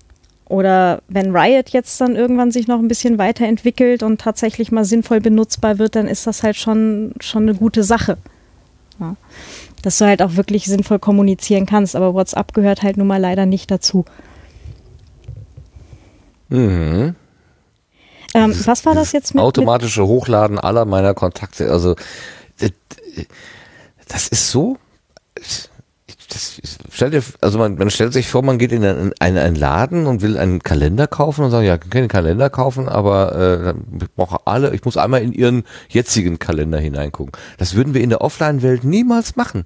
oder 0.45 1.01
wenn 1.07 1.35
Riot 1.35 1.69
jetzt 1.69 2.01
dann 2.01 2.15
irgendwann 2.15 2.51
sich 2.51 2.67
noch 2.67 2.79
ein 2.79 2.87
bisschen 2.87 3.19
weiterentwickelt 3.19 4.01
und 4.01 4.19
tatsächlich 4.19 4.71
mal 4.71 4.83
sinnvoll 4.83 5.21
benutzbar 5.21 5.77
wird, 5.77 5.95
dann 5.95 6.07
ist 6.07 6.25
das 6.25 6.41
halt 6.41 6.55
schon, 6.55 7.13
schon 7.19 7.43
eine 7.43 7.53
gute 7.53 7.83
Sache. 7.83 8.17
Ja. 8.99 9.15
Dass 9.83 9.99
du 9.99 10.05
halt 10.05 10.21
auch 10.21 10.35
wirklich 10.35 10.65
sinnvoll 10.65 10.99
kommunizieren 10.99 11.65
kannst, 11.65 11.95
aber 11.95 12.13
WhatsApp 12.13 12.53
gehört 12.53 12.81
halt 12.81 12.97
nun 12.97 13.07
mal 13.07 13.21
leider 13.21 13.45
nicht 13.45 13.69
dazu. 13.69 14.05
Mhm. 16.49 17.15
Ähm, 18.33 18.55
was 18.65 18.85
war 18.85 18.95
das 18.95 19.11
jetzt 19.11 19.35
mit 19.35 19.43
automatische 19.43 20.05
Hochladen 20.05 20.59
aller 20.59 20.85
meiner 20.85 21.13
Kontakte? 21.13 21.71
Also 21.71 21.95
das 24.07 24.27
ist 24.27 24.51
so. 24.51 24.77
Das, 26.29 26.61
stell 26.91 27.09
dir, 27.09 27.23
also 27.41 27.57
man, 27.57 27.75
man 27.75 27.89
stellt 27.89 28.13
sich 28.13 28.27
vor, 28.27 28.43
man 28.43 28.59
geht 28.59 28.71
in 28.71 28.85
einen, 28.85 29.13
einen, 29.19 29.55
Laden 29.55 30.05
und 30.05 30.21
will 30.21 30.37
einen 30.37 30.61
Kalender 30.61 31.07
kaufen 31.07 31.43
und 31.43 31.51
sagt, 31.51 31.65
ja, 31.65 31.75
ich 31.75 31.81
kann 31.81 32.03
den 32.03 32.07
Kalender 32.07 32.49
kaufen, 32.51 32.87
aber 32.87 33.35
äh, 33.35 33.73
ich 34.01 34.11
brauche 34.15 34.45
alle, 34.45 34.73
ich 34.75 34.85
muss 34.85 34.95
einmal 34.95 35.23
in 35.23 35.33
ihren 35.33 35.63
jetzigen 35.89 36.37
Kalender 36.37 36.79
hineingucken. 36.79 37.31
Das 37.57 37.73
würden 37.73 37.95
wir 37.95 38.01
in 38.01 38.09
der 38.09 38.21
Offline-Welt 38.21 38.83
niemals 38.83 39.35
machen. 39.35 39.65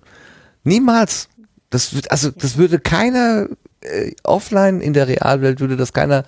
Niemals. 0.63 1.27
Das 1.69 1.93
wird, 1.93 2.11
also 2.11 2.31
das 2.31 2.55
würde 2.57 2.79
keiner 2.79 3.47
äh, 3.83 4.11
offline 4.23 4.81
in 4.81 4.93
der 4.93 5.07
Realwelt 5.07 5.59
würde 5.59 5.75
das 5.75 5.93
keiner. 5.93 6.23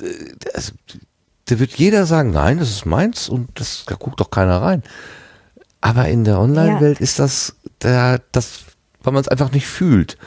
Äh, 0.00 0.04
also, 0.54 0.72
da 1.46 1.58
wird 1.58 1.74
jeder 1.74 2.06
sagen, 2.06 2.30
nein, 2.30 2.58
das 2.58 2.70
ist 2.70 2.86
meins 2.86 3.28
und 3.28 3.48
das 3.54 3.84
da 3.86 3.94
guckt 3.94 4.20
doch 4.20 4.30
keiner 4.30 4.62
rein. 4.62 4.82
Aber 5.80 6.08
in 6.08 6.24
der 6.24 6.40
Online-Welt 6.40 6.98
ja. 6.98 7.04
ist 7.04 7.18
das, 7.18 7.54
da, 7.78 8.18
das, 8.32 8.64
weil 9.06 9.12
man 9.12 9.22
es 9.22 9.28
einfach 9.28 9.52
nicht 9.52 9.66
fühlt. 9.66 10.18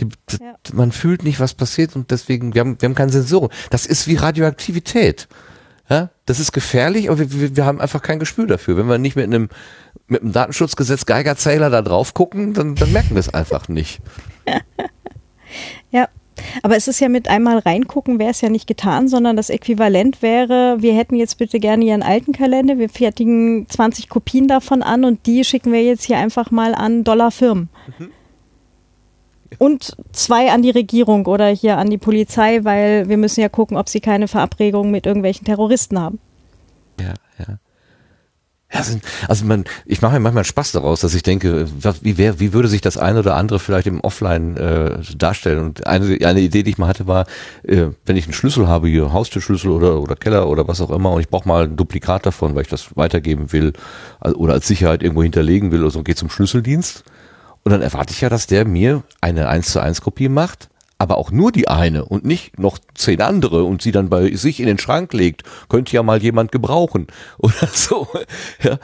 Die, 0.00 0.08
ja. 0.40 0.54
Man 0.74 0.92
fühlt 0.92 1.24
nicht, 1.24 1.40
was 1.40 1.54
passiert 1.54 1.96
und 1.96 2.10
deswegen, 2.10 2.54
wir 2.54 2.60
haben, 2.60 2.80
wir 2.80 2.88
haben 2.88 2.94
keine 2.94 3.12
Sensoren. 3.12 3.50
Das 3.70 3.86
ist 3.86 4.06
wie 4.08 4.16
Radioaktivität. 4.16 5.28
Ja, 5.88 6.10
das 6.26 6.40
ist 6.40 6.52
gefährlich, 6.52 7.08
aber 7.08 7.18
wir, 7.18 7.56
wir 7.56 7.64
haben 7.64 7.80
einfach 7.80 8.02
kein 8.02 8.18
Gespür 8.18 8.46
dafür. 8.46 8.76
Wenn 8.76 8.88
wir 8.88 8.98
nicht 8.98 9.16
mit 9.16 9.24
einem, 9.26 9.48
mit 10.08 10.22
einem 10.22 10.32
Datenschutzgesetz 10.32 11.06
Geigerzähler 11.06 11.70
da 11.70 11.80
drauf 11.80 12.12
gucken, 12.12 12.54
dann, 12.54 12.74
dann 12.74 12.92
merken 12.92 13.10
wir 13.10 13.20
es 13.20 13.32
einfach 13.32 13.68
nicht. 13.68 14.00
ja, 15.90 16.08
aber 16.62 16.76
es 16.76 16.88
ist 16.88 17.00
ja 17.00 17.08
mit 17.08 17.28
einmal 17.28 17.58
reingucken, 17.58 18.18
wäre 18.18 18.30
es 18.30 18.40
ja 18.40 18.48
nicht 18.48 18.66
getan, 18.66 19.08
sondern 19.08 19.36
das 19.36 19.48
Äquivalent 19.48 20.22
wäre, 20.22 20.76
wir 20.80 20.94
hätten 20.94 21.14
jetzt 21.14 21.38
bitte 21.38 21.60
gerne 21.60 21.84
Ihren 21.84 22.02
alten 22.02 22.32
Kalender, 22.32 22.78
wir 22.78 22.88
fertigen 22.88 23.68
20 23.68 24.08
Kopien 24.08 24.48
davon 24.48 24.82
an 24.82 25.04
und 25.04 25.26
die 25.26 25.44
schicken 25.44 25.72
wir 25.72 25.82
jetzt 25.82 26.04
hier 26.04 26.18
einfach 26.18 26.50
mal 26.50 26.74
an 26.74 27.04
Dollarfirmen. 27.04 27.68
Mhm. 27.98 28.10
Und 29.58 29.96
zwei 30.12 30.50
an 30.50 30.62
die 30.62 30.70
Regierung 30.70 31.26
oder 31.26 31.48
hier 31.48 31.78
an 31.78 31.90
die 31.90 31.98
Polizei, 31.98 32.64
weil 32.64 33.08
wir 33.08 33.16
müssen 33.16 33.40
ja 33.40 33.48
gucken, 33.48 33.76
ob 33.76 33.88
sie 33.88 34.00
keine 34.00 34.28
Verabredungen 34.28 34.90
mit 34.90 35.06
irgendwelchen 35.06 35.44
Terroristen 35.44 35.98
haben. 35.98 36.18
Ja, 37.00 37.14
ja. 37.38 37.58
Ja, 38.72 38.82
also 39.28 39.44
man, 39.44 39.64
ich 39.84 40.02
mache 40.02 40.14
mir 40.14 40.20
manchmal 40.20 40.44
Spaß 40.44 40.72
daraus, 40.72 41.00
dass 41.00 41.14
ich 41.14 41.22
denke, 41.22 41.68
wie, 42.02 42.18
wär, 42.18 42.40
wie 42.40 42.52
würde 42.52 42.66
sich 42.66 42.80
das 42.80 42.98
eine 42.98 43.20
oder 43.20 43.36
andere 43.36 43.60
vielleicht 43.60 43.86
im 43.86 44.00
Offline 44.00 44.56
äh, 44.56 44.98
darstellen? 45.16 45.60
Und 45.60 45.86
eine, 45.86 46.18
eine 46.26 46.40
Idee, 46.40 46.64
die 46.64 46.70
ich 46.70 46.78
mal 46.78 46.88
hatte, 46.88 47.06
war, 47.06 47.26
äh, 47.62 47.86
wenn 48.04 48.16
ich 48.16 48.24
einen 48.24 48.32
Schlüssel 48.32 48.66
habe, 48.66 48.88
hier 48.88 49.12
Haustürschlüssel 49.12 49.70
oder, 49.70 50.00
oder 50.00 50.16
Keller 50.16 50.48
oder 50.48 50.66
was 50.66 50.80
auch 50.80 50.90
immer, 50.90 51.12
und 51.12 51.20
ich 51.20 51.28
brauche 51.28 51.46
mal 51.46 51.64
ein 51.64 51.76
Duplikat 51.76 52.26
davon, 52.26 52.56
weil 52.56 52.62
ich 52.62 52.68
das 52.68 52.96
weitergeben 52.96 53.52
will 53.52 53.72
also, 54.18 54.36
oder 54.36 54.54
als 54.54 54.66
Sicherheit 54.66 55.00
irgendwo 55.00 55.22
hinterlegen 55.22 55.70
will 55.70 55.82
oder 55.82 55.92
so, 55.92 56.02
geht 56.02 56.18
zum 56.18 56.28
Schlüsseldienst. 56.28 57.04
Und 57.66 57.72
dann 57.72 57.82
erwarte 57.82 58.12
ich 58.12 58.20
ja, 58.20 58.28
dass 58.28 58.46
der 58.46 58.64
mir 58.64 59.02
eine 59.20 59.48
1 59.48 59.72
zu 59.72 59.80
1 59.80 60.00
Kopie 60.00 60.28
macht 60.28 60.68
aber 60.98 61.18
auch 61.18 61.30
nur 61.30 61.52
die 61.52 61.68
eine 61.68 62.04
und 62.04 62.24
nicht 62.24 62.58
noch 62.58 62.78
zehn 62.94 63.20
andere 63.20 63.64
und 63.64 63.82
sie 63.82 63.92
dann 63.92 64.08
bei 64.08 64.34
sich 64.34 64.60
in 64.60 64.66
den 64.66 64.78
Schrank 64.78 65.12
legt, 65.12 65.42
könnte 65.68 65.92
ja 65.92 66.02
mal 66.02 66.22
jemand 66.22 66.52
gebrauchen 66.52 67.08
oder 67.38 67.66
so. 67.70 68.08
Ja, 68.62 68.78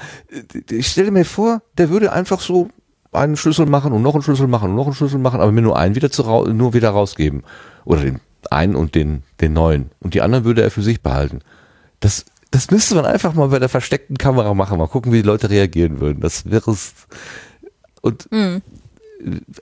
ich 0.71 0.89
stelle 0.89 1.11
mir 1.11 1.25
vor, 1.25 1.63
der 1.79 1.89
würde 1.89 2.13
einfach 2.13 2.41
so 2.41 2.69
einen 3.13 3.37
Schlüssel 3.37 3.65
machen 3.65 3.93
und 3.93 4.03
noch 4.03 4.15
einen 4.15 4.23
Schlüssel 4.23 4.47
machen 4.47 4.71
und 4.71 4.77
noch 4.77 4.87
einen 4.87 4.95
Schlüssel 4.95 5.21
machen, 5.21 5.41
aber 5.41 5.53
mir 5.53 5.63
nur 5.63 5.79
einen 5.79 5.95
wieder 5.95 6.11
zu 6.11 6.23
nur 6.53 6.75
wieder 6.75 6.91
rausgeben 6.91 7.45
oder 7.87 8.03
den 8.03 8.21
einen 8.51 8.75
und 8.75 8.95
den 8.95 9.23
den 9.41 9.55
neuen 9.55 9.91
und 10.01 10.15
die 10.15 10.21
anderen 10.21 10.45
würde 10.45 10.61
er 10.61 10.71
für 10.71 10.83
sich 10.83 11.01
behalten. 11.01 11.41
Das 12.01 12.27
das 12.51 12.71
müsste 12.71 12.95
man 12.95 13.07
einfach 13.07 13.33
mal 13.33 13.49
bei 13.49 13.59
der 13.59 13.71
versteckten 13.71 14.19
Kamera 14.19 14.53
machen, 14.53 14.77
mal 14.77 14.87
gucken, 14.87 15.13
wie 15.13 15.23
die 15.23 15.27
Leute 15.27 15.49
reagieren 15.49 16.01
würden. 16.01 16.21
Das 16.21 16.51
wäre 16.51 16.71
es 16.71 16.93
und 18.03 18.31
mhm 18.31 18.61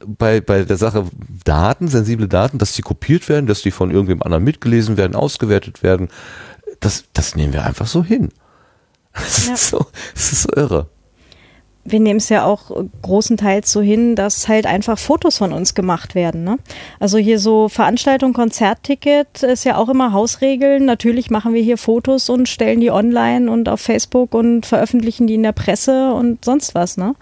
bei, 0.06 0.40
bei 0.40 0.64
der 0.64 0.76
Sache 0.76 1.04
Daten, 1.44 1.88
sensible 1.88 2.28
Daten, 2.28 2.58
dass 2.58 2.72
die 2.72 2.82
kopiert 2.82 3.28
werden, 3.28 3.46
dass 3.46 3.62
die 3.62 3.70
von 3.70 3.90
irgendwem 3.90 4.22
anderen 4.22 4.44
mitgelesen 4.44 4.96
werden, 4.96 5.14
ausgewertet 5.14 5.82
werden, 5.82 6.08
das, 6.80 7.04
das 7.12 7.36
nehmen 7.36 7.52
wir 7.52 7.64
einfach 7.64 7.86
so 7.86 8.02
hin. 8.02 8.30
Das, 9.12 9.46
ja. 9.46 9.54
ist, 9.54 9.68
so, 9.68 9.86
das 10.14 10.32
ist 10.32 10.42
so 10.42 10.48
irre. 10.54 10.86
Wir 11.82 11.98
nehmen 11.98 12.18
es 12.18 12.28
ja 12.28 12.44
auch 12.44 12.70
großenteils 13.02 13.72
so 13.72 13.80
hin, 13.80 14.14
dass 14.14 14.48
halt 14.48 14.66
einfach 14.66 14.98
Fotos 14.98 15.38
von 15.38 15.52
uns 15.52 15.74
gemacht 15.74 16.14
werden. 16.14 16.44
Ne? 16.44 16.58
Also 17.00 17.18
hier 17.18 17.38
so 17.38 17.68
Veranstaltung, 17.68 18.34
Konzertticket 18.34 19.42
ist 19.42 19.64
ja 19.64 19.76
auch 19.76 19.88
immer 19.88 20.12
Hausregeln. 20.12 20.84
Natürlich 20.84 21.30
machen 21.30 21.54
wir 21.54 21.62
hier 21.62 21.78
Fotos 21.78 22.28
und 22.28 22.48
stellen 22.48 22.80
die 22.80 22.90
online 22.90 23.50
und 23.50 23.68
auf 23.68 23.80
Facebook 23.80 24.34
und 24.34 24.66
veröffentlichen 24.66 25.26
die 25.26 25.34
in 25.34 25.42
der 25.42 25.52
Presse 25.52 26.12
und 26.12 26.44
sonst 26.44 26.74
was. 26.74 26.96
Ne? 26.96 27.14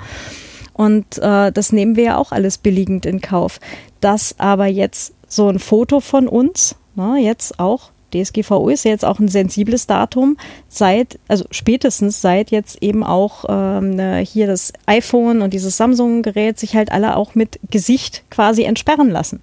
Und 0.78 1.18
äh, 1.18 1.50
das 1.50 1.72
nehmen 1.72 1.96
wir 1.96 2.04
ja 2.04 2.16
auch 2.18 2.30
alles 2.30 2.56
billigend 2.56 3.04
in 3.04 3.20
Kauf. 3.20 3.58
Dass 4.00 4.38
aber 4.38 4.66
jetzt 4.66 5.12
so 5.26 5.48
ein 5.48 5.58
Foto 5.58 5.98
von 5.98 6.28
uns, 6.28 6.76
na, 6.94 7.14
ne, 7.14 7.24
jetzt 7.24 7.58
auch 7.58 7.90
DSGVO 8.14 8.68
ist 8.68 8.84
ja 8.84 8.92
jetzt 8.92 9.04
auch 9.04 9.18
ein 9.18 9.26
sensibles 9.26 9.88
Datum, 9.88 10.36
seit, 10.68 11.18
also 11.26 11.44
spätestens 11.50 12.20
seit 12.20 12.52
jetzt 12.52 12.80
eben 12.80 13.02
auch 13.02 13.44
ähm, 13.48 13.96
ne, 13.96 14.18
hier 14.18 14.46
das 14.46 14.72
iPhone 14.86 15.42
und 15.42 15.52
dieses 15.52 15.76
Samsung-Gerät 15.76 16.60
sich 16.60 16.76
halt 16.76 16.92
alle 16.92 17.16
auch 17.16 17.34
mit 17.34 17.58
Gesicht 17.72 18.22
quasi 18.30 18.62
entsperren 18.62 19.10
lassen. 19.10 19.42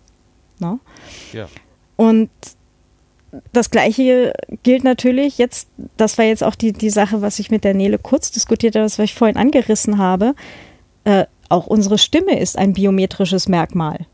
Na? 0.59 0.72
Ne? 0.72 0.80
Ja. 1.33 1.47
Und 1.97 2.30
das 3.51 3.72
Gleiche 3.72 4.31
gilt 4.64 4.85
natürlich 4.85 5.38
jetzt, 5.38 5.67
das 5.97 6.17
war 6.17 6.23
jetzt 6.23 6.45
auch 6.45 6.55
die, 6.55 6.72
die 6.72 6.89
Sache, 6.89 7.22
was 7.22 7.39
ich 7.39 7.51
mit 7.51 7.65
der 7.65 7.73
Nele 7.73 7.97
kurz 7.99 8.31
diskutiert 8.31 8.75
habe, 8.75 8.85
was 8.85 8.97
ich 8.99 9.14
vorhin 9.14 9.35
angerissen 9.35 9.97
habe 9.97 10.33
äh, 11.06 11.25
auch 11.50 11.67
unsere 11.67 11.98
Stimme 11.98 12.40
ist 12.40 12.58
ein 12.58 12.74
biometrisches 12.74 13.48
Merkmal. 13.48 14.06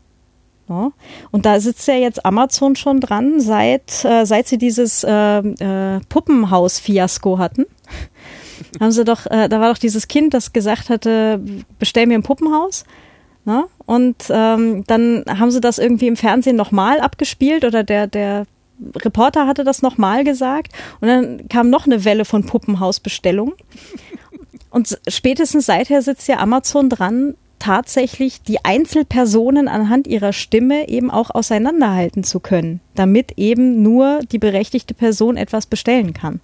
Ja? 0.68 0.92
Und 1.30 1.46
da 1.46 1.60
sitzt 1.60 1.86
ja 1.88 1.94
jetzt 1.94 2.24
Amazon 2.24 2.76
schon 2.76 3.00
dran, 3.00 3.40
seit, 3.40 4.04
äh, 4.04 4.24
seit 4.24 4.46
sie 4.46 4.58
dieses 4.58 5.04
äh, 5.04 5.38
äh, 5.38 6.00
Puppenhaus-Fiasko 6.08 7.38
hatten. 7.38 7.66
haben 8.80 8.92
sie 8.92 9.04
doch, 9.04 9.26
äh, 9.26 9.48
da 9.48 9.60
war 9.60 9.72
doch 9.72 9.78
dieses 9.78 10.08
Kind, 10.08 10.34
das 10.34 10.52
gesagt 10.52 10.88
hatte, 10.88 11.40
bestell 11.78 12.06
mir 12.06 12.14
ein 12.14 12.22
Puppenhaus. 12.22 12.84
Ne? 13.44 13.64
Und 13.86 14.16
ähm, 14.30 14.84
dann 14.86 15.24
haben 15.28 15.50
sie 15.50 15.60
das 15.60 15.78
irgendwie 15.78 16.06
im 16.06 16.16
Fernsehen 16.16 16.56
nochmal 16.56 17.00
abgespielt 17.00 17.64
oder 17.64 17.82
der, 17.82 18.06
der 18.06 18.46
Reporter 18.96 19.46
hatte 19.46 19.64
das 19.64 19.82
nochmal 19.82 20.24
gesagt 20.24 20.72
und 21.00 21.08
dann 21.08 21.48
kam 21.48 21.70
noch 21.70 21.86
eine 21.86 22.04
Welle 22.04 22.24
von 22.24 22.46
Puppenhausbestellungen. 22.46 23.54
Und 24.72 24.98
spätestens 25.06 25.66
seither 25.66 26.02
sitzt 26.02 26.28
ja 26.28 26.38
Amazon 26.38 26.88
dran, 26.88 27.34
tatsächlich 27.58 28.42
die 28.42 28.64
Einzelpersonen 28.64 29.68
anhand 29.68 30.08
ihrer 30.08 30.32
Stimme 30.32 30.88
eben 30.88 31.12
auch 31.12 31.30
auseinanderhalten 31.30 32.24
zu 32.24 32.40
können, 32.40 32.80
damit 32.96 33.34
eben 33.36 33.82
nur 33.82 34.20
die 34.32 34.38
berechtigte 34.38 34.94
Person 34.94 35.36
etwas 35.36 35.66
bestellen 35.66 36.12
kann. 36.12 36.40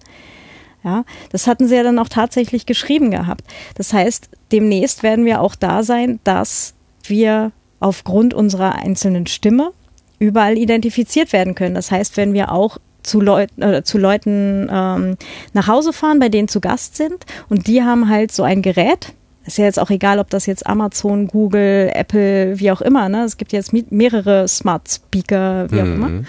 Ja, 0.81 1.03
das 1.31 1.45
hatten 1.45 1.67
sie 1.67 1.75
ja 1.75 1.83
dann 1.83 1.99
auch 1.99 2.07
tatsächlich 2.07 2.65
geschrieben 2.65 3.11
gehabt. 3.11 3.43
Das 3.75 3.91
heißt, 3.91 4.29
demnächst 4.53 5.03
werden 5.03 5.25
wir 5.25 5.41
auch 5.41 5.55
da 5.55 5.83
sein, 5.83 6.21
dass 6.23 6.73
wir 7.03 7.51
aufgrund 7.81 8.33
unserer 8.33 8.75
einzelnen 8.75 9.27
Stimme 9.27 9.73
überall 10.19 10.57
identifiziert 10.57 11.33
werden 11.33 11.55
können. 11.55 11.75
Das 11.75 11.91
heißt, 11.91 12.15
wenn 12.15 12.31
wir 12.31 12.53
auch 12.53 12.77
zu, 13.03 13.21
Leut 13.21 13.49
äh, 13.57 13.83
zu 13.83 13.97
Leuten 13.97 14.69
ähm, 14.71 15.17
nach 15.53 15.67
Hause 15.67 15.93
fahren, 15.93 16.19
bei 16.19 16.29
denen 16.29 16.47
zu 16.47 16.59
Gast 16.59 16.97
sind 16.97 17.25
und 17.49 17.67
die 17.67 17.83
haben 17.83 18.09
halt 18.09 18.31
so 18.31 18.43
ein 18.43 18.61
Gerät, 18.61 19.13
ist 19.45 19.57
ja 19.57 19.65
jetzt 19.65 19.79
auch 19.79 19.89
egal, 19.89 20.19
ob 20.19 20.29
das 20.29 20.45
jetzt 20.45 20.67
Amazon, 20.67 21.27
Google, 21.27 21.91
Apple, 21.93 22.59
wie 22.59 22.71
auch 22.71 22.81
immer, 22.81 23.09
ne? 23.09 23.23
Es 23.23 23.37
gibt 23.37 23.51
jetzt 23.51 23.73
mehrere 23.73 24.47
Smart 24.47 24.89
Speaker, 24.89 25.71
wie 25.71 25.81
auch 25.81 25.85
immer. 25.85 26.09
Mhm. 26.09 26.25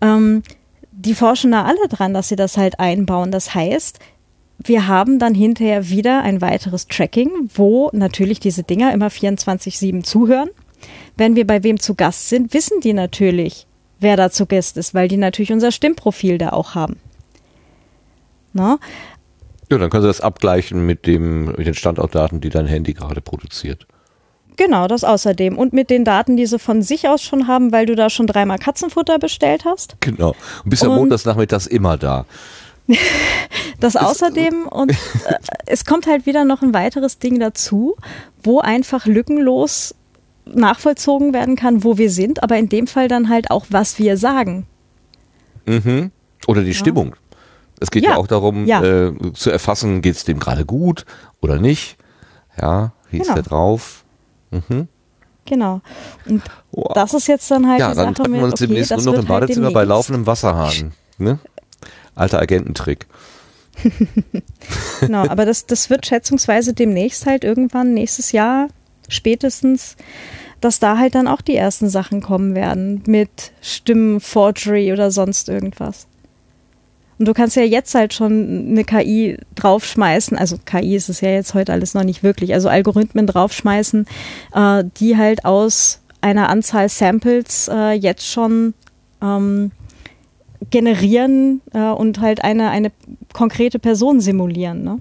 Ähm, 0.00 0.42
die 0.92 1.14
forschen 1.14 1.52
da 1.52 1.64
alle 1.64 1.88
dran, 1.88 2.14
dass 2.14 2.28
sie 2.28 2.36
das 2.36 2.56
halt 2.56 2.80
einbauen. 2.80 3.30
Das 3.30 3.54
heißt, 3.54 3.98
wir 4.58 4.88
haben 4.88 5.18
dann 5.18 5.34
hinterher 5.34 5.88
wieder 5.88 6.22
ein 6.22 6.40
weiteres 6.40 6.88
Tracking, 6.88 7.30
wo 7.54 7.90
natürlich 7.92 8.40
diese 8.40 8.64
Dinger 8.64 8.92
immer 8.92 9.08
24-7 9.08 10.02
zuhören. 10.02 10.50
Wenn 11.16 11.36
wir 11.36 11.46
bei 11.46 11.62
wem 11.62 11.78
zu 11.78 11.94
Gast 11.94 12.28
sind, 12.28 12.52
wissen 12.54 12.80
die 12.80 12.92
natürlich, 12.92 13.67
wer 14.00 14.16
da 14.16 14.30
zu 14.30 14.46
Gast 14.46 14.76
ist, 14.76 14.94
weil 14.94 15.08
die 15.08 15.16
natürlich 15.16 15.52
unser 15.52 15.72
Stimmprofil 15.72 16.38
da 16.38 16.50
auch 16.50 16.74
haben. 16.74 16.96
Na? 18.52 18.78
Ja, 19.70 19.78
dann 19.78 19.90
können 19.90 20.02
Sie 20.02 20.08
das 20.08 20.20
abgleichen 20.20 20.84
mit, 20.86 21.06
dem, 21.06 21.46
mit 21.46 21.66
den 21.66 21.74
Standortdaten, 21.74 22.40
die 22.40 22.48
dein 22.48 22.66
Handy 22.66 22.94
gerade 22.94 23.20
produziert. 23.20 23.86
Genau, 24.56 24.88
das 24.88 25.04
außerdem. 25.04 25.56
Und 25.56 25.72
mit 25.72 25.88
den 25.88 26.04
Daten, 26.04 26.36
die 26.36 26.46
sie 26.46 26.58
von 26.58 26.82
sich 26.82 27.08
aus 27.08 27.22
schon 27.22 27.46
haben, 27.46 27.70
weil 27.70 27.86
du 27.86 27.94
da 27.94 28.10
schon 28.10 28.26
dreimal 28.26 28.58
Katzenfutter 28.58 29.18
bestellt 29.18 29.64
hast. 29.64 29.96
Genau. 30.00 30.34
Und 30.64 30.70
bist 30.70 30.82
ja 30.82 30.88
montags 30.88 31.24
nachmittags 31.24 31.66
immer 31.66 31.96
da. 31.96 32.26
Das 33.80 33.94
außerdem 33.94 34.66
und 34.66 34.90
äh, 34.90 34.94
es 35.66 35.84
kommt 35.84 36.08
halt 36.08 36.26
wieder 36.26 36.44
noch 36.44 36.62
ein 36.62 36.74
weiteres 36.74 37.20
Ding 37.20 37.38
dazu, 37.38 37.94
wo 38.42 38.58
einfach 38.58 39.06
lückenlos 39.06 39.94
nachvollzogen 40.54 41.32
werden 41.32 41.56
kann, 41.56 41.84
wo 41.84 41.98
wir 41.98 42.10
sind, 42.10 42.42
aber 42.42 42.56
in 42.58 42.68
dem 42.68 42.86
Fall 42.86 43.08
dann 43.08 43.28
halt 43.28 43.50
auch, 43.50 43.66
was 43.70 43.98
wir 43.98 44.16
sagen. 44.16 44.66
Mhm. 45.66 46.10
Oder 46.46 46.62
die 46.62 46.74
Stimmung. 46.74 47.14
Es 47.80 47.90
geht 47.90 48.02
ja, 48.04 48.10
Ja, 48.12 48.16
auch 48.16 48.26
darum, 48.26 48.66
ja. 48.66 48.82
äh, 48.82 49.12
zu 49.34 49.50
erfassen, 49.50 50.02
geht 50.02 50.16
es 50.16 50.24
dem 50.24 50.40
gerade 50.40 50.64
gut 50.64 51.04
oder 51.40 51.58
nicht. 51.60 51.96
Ja, 52.60 52.92
wie 53.10 53.18
ist 53.18 53.24
Genau. 53.24 53.34
der 53.34 53.42
drauf? 53.44 54.04
Mhm. 54.50 54.88
Genau. 55.44 55.80
Und 56.26 56.42
Wow. 56.72 56.92
das 56.94 57.14
ist 57.14 57.26
jetzt 57.28 57.50
dann 57.50 57.68
halt 57.68 57.80
ja, 57.80 57.94
dann 57.94 58.14
treffen 58.14 58.34
wir 58.34 58.42
uns 58.42 58.54
okay, 58.54 58.66
demnächst 58.66 58.90
nur 58.90 59.00
noch 59.04 59.12
im 59.12 59.18
halt 59.20 59.28
Badezimmer 59.28 59.66
bei 59.70 59.80
demnächst. 59.82 59.88
laufendem 59.88 60.26
Wasserhahn. 60.26 60.92
Ne? 61.18 61.38
Alter 62.14 62.40
Agententrick. 62.40 63.06
Genau, 65.00 65.26
aber 65.28 65.46
das, 65.46 65.66
das 65.66 65.88
wird 65.88 66.04
schätzungsweise 66.06 66.72
demnächst 66.74 67.26
halt 67.26 67.44
irgendwann 67.44 67.94
nächstes 67.94 68.32
Jahr 68.32 68.68
spätestens, 69.08 69.96
dass 70.60 70.80
da 70.80 70.98
halt 70.98 71.14
dann 71.14 71.28
auch 71.28 71.40
die 71.40 71.56
ersten 71.56 71.88
Sachen 71.88 72.20
kommen 72.20 72.54
werden 72.54 73.02
mit 73.06 73.52
Stimmenforgery 73.60 74.92
oder 74.92 75.10
sonst 75.10 75.48
irgendwas. 75.48 76.06
Und 77.18 77.26
du 77.26 77.32
kannst 77.32 77.56
ja 77.56 77.62
jetzt 77.62 77.94
halt 77.94 78.14
schon 78.14 78.68
eine 78.70 78.84
KI 78.84 79.38
draufschmeißen, 79.56 80.38
also 80.38 80.56
KI 80.64 80.94
ist 80.94 81.08
es 81.08 81.20
ja 81.20 81.30
jetzt 81.30 81.54
heute 81.54 81.72
alles 81.72 81.94
noch 81.94 82.04
nicht 82.04 82.22
wirklich, 82.22 82.54
also 82.54 82.68
Algorithmen 82.68 83.26
draufschmeißen, 83.26 84.06
äh, 84.54 84.84
die 84.98 85.16
halt 85.16 85.44
aus 85.44 86.00
einer 86.20 86.48
Anzahl 86.48 86.88
Samples 86.88 87.68
äh, 87.72 87.92
jetzt 87.92 88.26
schon 88.26 88.74
ähm, 89.20 89.72
generieren 90.70 91.60
äh, 91.72 91.90
und 91.90 92.20
halt 92.20 92.44
eine, 92.44 92.70
eine 92.70 92.92
konkrete 93.32 93.78
Person 93.78 94.20
simulieren. 94.20 94.84
Ne? 94.84 95.00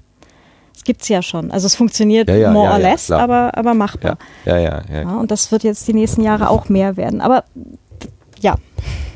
Das 0.87 0.95
gibt's 0.95 1.09
ja 1.09 1.21
schon. 1.21 1.51
Also 1.51 1.67
es 1.67 1.75
funktioniert 1.75 2.29
Ja, 2.29 2.35
ja, 2.35 2.51
more 2.51 2.65
ja, 2.67 2.73
or 2.73 2.79
less, 2.79 3.11
aber, 3.11 3.57
aber 3.57 3.73
machbar. 3.73 4.17
Ja, 4.45 4.57
ja, 4.57 4.81
ja. 4.89 5.17
und 5.17 5.31
das 5.31 5.51
wird 5.51 5.63
jetzt 5.63 5.85
die 5.89 5.93
nächsten 5.93 6.21
Jahre 6.21 6.49
auch 6.49 6.69
mehr 6.69 6.95
werden. 6.95 7.19
Aber 7.19 7.43
ja, 8.39 8.55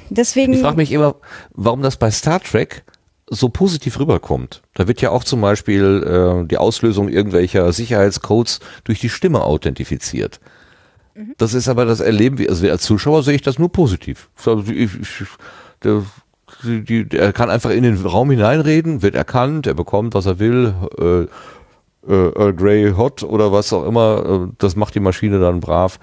deswegen. 0.09 0.51
Ich 0.53 0.59
frage 0.59 0.75
mich 0.75 0.91
immer, 0.91 1.16
warum 1.53 1.82
das 1.82 1.95
bei 1.95 2.11
Star 2.11 2.41
Trek 2.41 2.83
so 3.30 3.48
positiv 3.48 4.00
rüberkommt. 4.00 4.61
Da 4.74 4.90
wird 4.90 5.00
ja 5.00 5.11
auch 5.11 5.24
zum 5.24 5.40
Beispiel 5.40 6.41
äh, 6.43 6.48
die 6.48 6.58
Auslösung 6.58 7.08
irgendwelcher 7.08 7.72
Sicherheitscodes 7.72 8.59
durch 8.83 9.00
die 9.00 9.08
Stimme 9.09 9.41
authentifiziert. 9.43 10.41
Das 11.38 11.53
ist 11.53 11.69
aber 11.69 11.85
das 11.85 12.00
Erleben, 12.01 12.45
also 12.50 12.67
als 12.69 12.83
Zuschauer 12.83 13.24
sehe 13.24 13.35
ich 13.35 13.41
das 13.41 13.59
nur 13.59 13.72
positiv. 13.72 14.30
So, 14.35 14.59
ich- 14.67 15.00
ich- 15.00 15.27
Der, 15.83 16.03
die, 16.64 16.83
die, 16.83 17.08
der 17.09 17.32
kann 17.33 17.50
einfach 17.50 17.69
in 17.72 17.83
den 17.83 17.95
Raum 18.06 18.30
hineinreden, 18.32 19.01
wird 19.01 19.16
erkannt, 19.16 19.66
er 19.66 19.74
bekommt, 19.74 20.14
was 20.14 20.25
er 20.25 20.38
will, 20.40 20.74
äh, 21.00 21.27
äh, 22.07 22.13
Earl 22.13 22.53
Grey 22.53 22.93
Hot 22.95 23.23
oder 23.23 23.51
was 23.51 23.71
auch 23.73 23.85
immer, 23.85 24.47
äh, 24.49 24.53
das 24.57 24.75
macht 24.75 24.95
die 24.95 24.99
Maschine 24.99 25.39
dann 25.39 25.59
brav. 25.59 25.99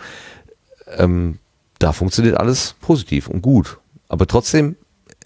Ähm, 0.96 1.38
da 1.78 1.92
funktioniert 1.92 2.36
alles 2.36 2.74
positiv 2.80 3.28
und 3.28 3.42
gut. 3.42 3.78
Aber 4.08 4.26
trotzdem, 4.26 4.76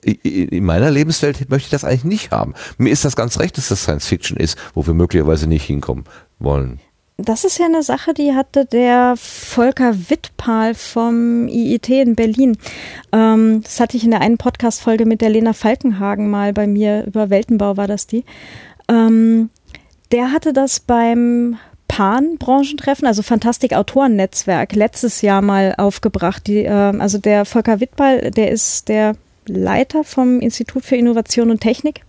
in 0.02 0.64
meiner 0.64 0.90
Lebenswelt 0.90 1.48
möchte 1.48 1.66
ich 1.66 1.70
das 1.70 1.84
eigentlich 1.84 2.04
nicht 2.04 2.30
haben. 2.32 2.54
Mir 2.76 2.90
ist 2.90 3.04
das 3.04 3.14
ganz 3.14 3.38
recht, 3.38 3.56
dass 3.56 3.68
das 3.68 3.82
Science 3.82 4.06
Fiction 4.06 4.36
ist, 4.36 4.58
wo 4.74 4.84
wir 4.86 4.94
möglicherweise 4.94 5.46
nicht 5.46 5.64
hinkommen 5.64 6.04
wollen. 6.40 6.80
Das 7.18 7.44
ist 7.44 7.58
ja 7.58 7.66
eine 7.66 7.82
Sache, 7.82 8.14
die 8.14 8.34
hatte 8.34 8.64
der 8.64 9.14
Volker 9.16 9.94
Wittpahl 10.10 10.74
vom 10.74 11.46
IIT 11.46 11.88
in 11.90 12.14
Berlin. 12.16 12.56
Ähm, 13.12 13.62
das 13.62 13.78
hatte 13.78 13.96
ich 13.96 14.04
in 14.04 14.10
der 14.10 14.22
einen 14.22 14.38
Podcast-Folge 14.38 15.06
mit 15.06 15.20
der 15.20 15.30
Lena 15.30 15.52
Falkenhagen 15.52 16.30
mal 16.30 16.52
bei 16.52 16.66
mir 16.66 17.04
über 17.06 17.30
Weltenbau 17.30 17.76
war 17.76 17.86
das 17.86 18.06
die. 18.08 18.24
Ähm, 18.88 19.50
der 20.12 20.30
hatte 20.30 20.52
das 20.52 20.80
beim 20.80 21.58
PAN-Branchentreffen, 21.88 23.06
also 23.06 23.22
Fantastik-Autoren-Netzwerk, 23.22 24.74
letztes 24.74 25.22
Jahr 25.22 25.42
mal 25.42 25.74
aufgebracht. 25.76 26.46
Die, 26.46 26.60
ähm, 26.60 27.00
also 27.00 27.18
der 27.18 27.44
Volker 27.44 27.80
Wittpahl, 27.80 28.30
der 28.30 28.50
ist 28.50 28.88
der 28.88 29.14
Leiter 29.46 30.04
vom 30.04 30.40
Institut 30.40 30.84
für 30.84 30.96
Innovation 30.96 31.50
und 31.50 31.60
Technik 31.60 32.02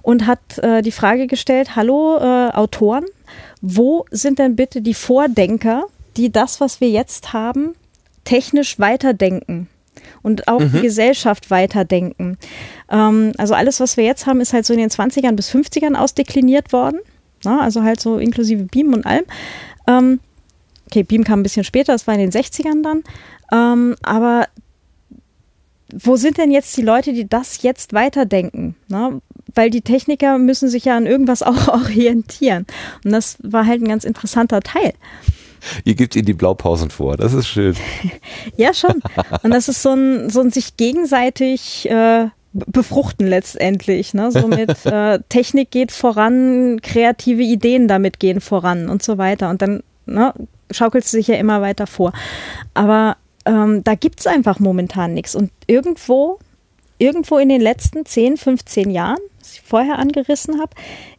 und 0.00 0.26
hat 0.26 0.58
äh, 0.58 0.82
die 0.82 0.92
Frage 0.92 1.26
gestellt, 1.26 1.76
hallo 1.76 2.16
äh, 2.18 2.50
Autoren, 2.52 3.04
wo 3.60 4.06
sind 4.10 4.38
denn 4.38 4.56
bitte 4.56 4.80
die 4.80 4.94
Vordenker, 4.94 5.84
die 6.16 6.32
das, 6.32 6.60
was 6.60 6.80
wir 6.80 6.88
jetzt 6.88 7.32
haben, 7.32 7.74
technisch 8.24 8.78
weiterdenken? 8.78 9.68
Und 10.22 10.48
auch 10.48 10.62
die 10.62 10.80
Gesellschaft 10.80 11.50
weiterdenken. 11.50 12.38
Ähm, 12.90 13.32
also 13.38 13.54
alles, 13.54 13.78
was 13.78 13.96
wir 13.96 14.04
jetzt 14.04 14.26
haben, 14.26 14.40
ist 14.40 14.52
halt 14.52 14.64
so 14.64 14.72
in 14.72 14.78
den 14.78 14.88
20ern 14.88 15.32
bis 15.32 15.50
50ern 15.50 15.94
ausdekliniert 15.94 16.72
worden. 16.72 16.98
Na, 17.44 17.60
also 17.60 17.82
halt 17.82 18.00
so 18.00 18.18
inklusive 18.18 18.64
Beam 18.64 18.92
und 18.92 19.06
allem. 19.06 19.24
Ähm, 19.86 20.20
okay, 20.86 21.02
Beam 21.02 21.24
kam 21.24 21.40
ein 21.40 21.42
bisschen 21.42 21.64
später, 21.64 21.92
das 21.92 22.06
war 22.06 22.14
in 22.14 22.20
den 22.20 22.30
60ern 22.30 22.82
dann. 22.82 23.02
Ähm, 23.52 23.96
aber 24.02 24.46
wo 25.92 26.16
sind 26.16 26.38
denn 26.38 26.50
jetzt 26.50 26.76
die 26.76 26.82
Leute, 26.82 27.12
die 27.12 27.28
das 27.28 27.62
jetzt 27.62 27.92
weiterdenken? 27.92 28.76
Ne? 28.88 29.20
Weil 29.54 29.70
die 29.70 29.82
Techniker 29.82 30.38
müssen 30.38 30.68
sich 30.68 30.86
ja 30.86 30.96
an 30.96 31.06
irgendwas 31.06 31.42
auch 31.42 31.68
orientieren. 31.68 32.66
Und 33.04 33.12
das 33.12 33.36
war 33.42 33.66
halt 33.66 33.82
ein 33.82 33.88
ganz 33.88 34.04
interessanter 34.04 34.60
Teil. 34.60 34.94
Ihr 35.84 35.94
gebt 35.94 36.16
ihnen 36.16 36.26
die 36.26 36.32
Blaupausen 36.32 36.90
vor, 36.90 37.16
das 37.16 37.34
ist 37.34 37.46
schön. 37.46 37.76
Ja, 38.56 38.74
schon. 38.74 39.00
Und 39.42 39.52
das 39.52 39.68
ist 39.68 39.82
so 39.82 39.90
ein, 39.90 40.28
so 40.28 40.40
ein 40.40 40.50
sich 40.50 40.76
gegenseitig 40.76 41.88
äh, 41.88 42.28
befruchten 42.52 43.26
letztendlich. 43.26 44.14
Ne? 44.14 44.30
So 44.30 44.46
mit 44.48 44.84
äh, 44.86 45.20
Technik 45.28 45.70
geht 45.70 45.92
voran, 45.92 46.80
kreative 46.82 47.42
Ideen 47.42 47.88
damit 47.88 48.20
gehen 48.20 48.40
voran 48.40 48.88
und 48.88 49.02
so 49.02 49.18
weiter. 49.18 49.50
Und 49.50 49.62
dann 49.62 49.82
ne, 50.06 50.34
schaukelt 50.70 51.04
es 51.04 51.10
sich 51.10 51.28
ja 51.28 51.36
immer 51.36 51.60
weiter 51.60 51.86
vor. 51.86 52.12
Aber 52.74 53.16
ähm, 53.44 53.82
da 53.84 53.94
gibt's 53.94 54.26
einfach 54.26 54.58
momentan 54.58 55.14
nichts. 55.14 55.34
Und 55.34 55.50
irgendwo, 55.66 56.38
irgendwo 56.98 57.38
in 57.38 57.48
den 57.48 57.60
letzten 57.60 58.04
10, 58.04 58.36
15 58.36 58.90
Jahren, 58.90 59.20
was 59.40 59.54
ich 59.54 59.62
vorher 59.62 59.98
angerissen 59.98 60.60
habe, 60.60 60.72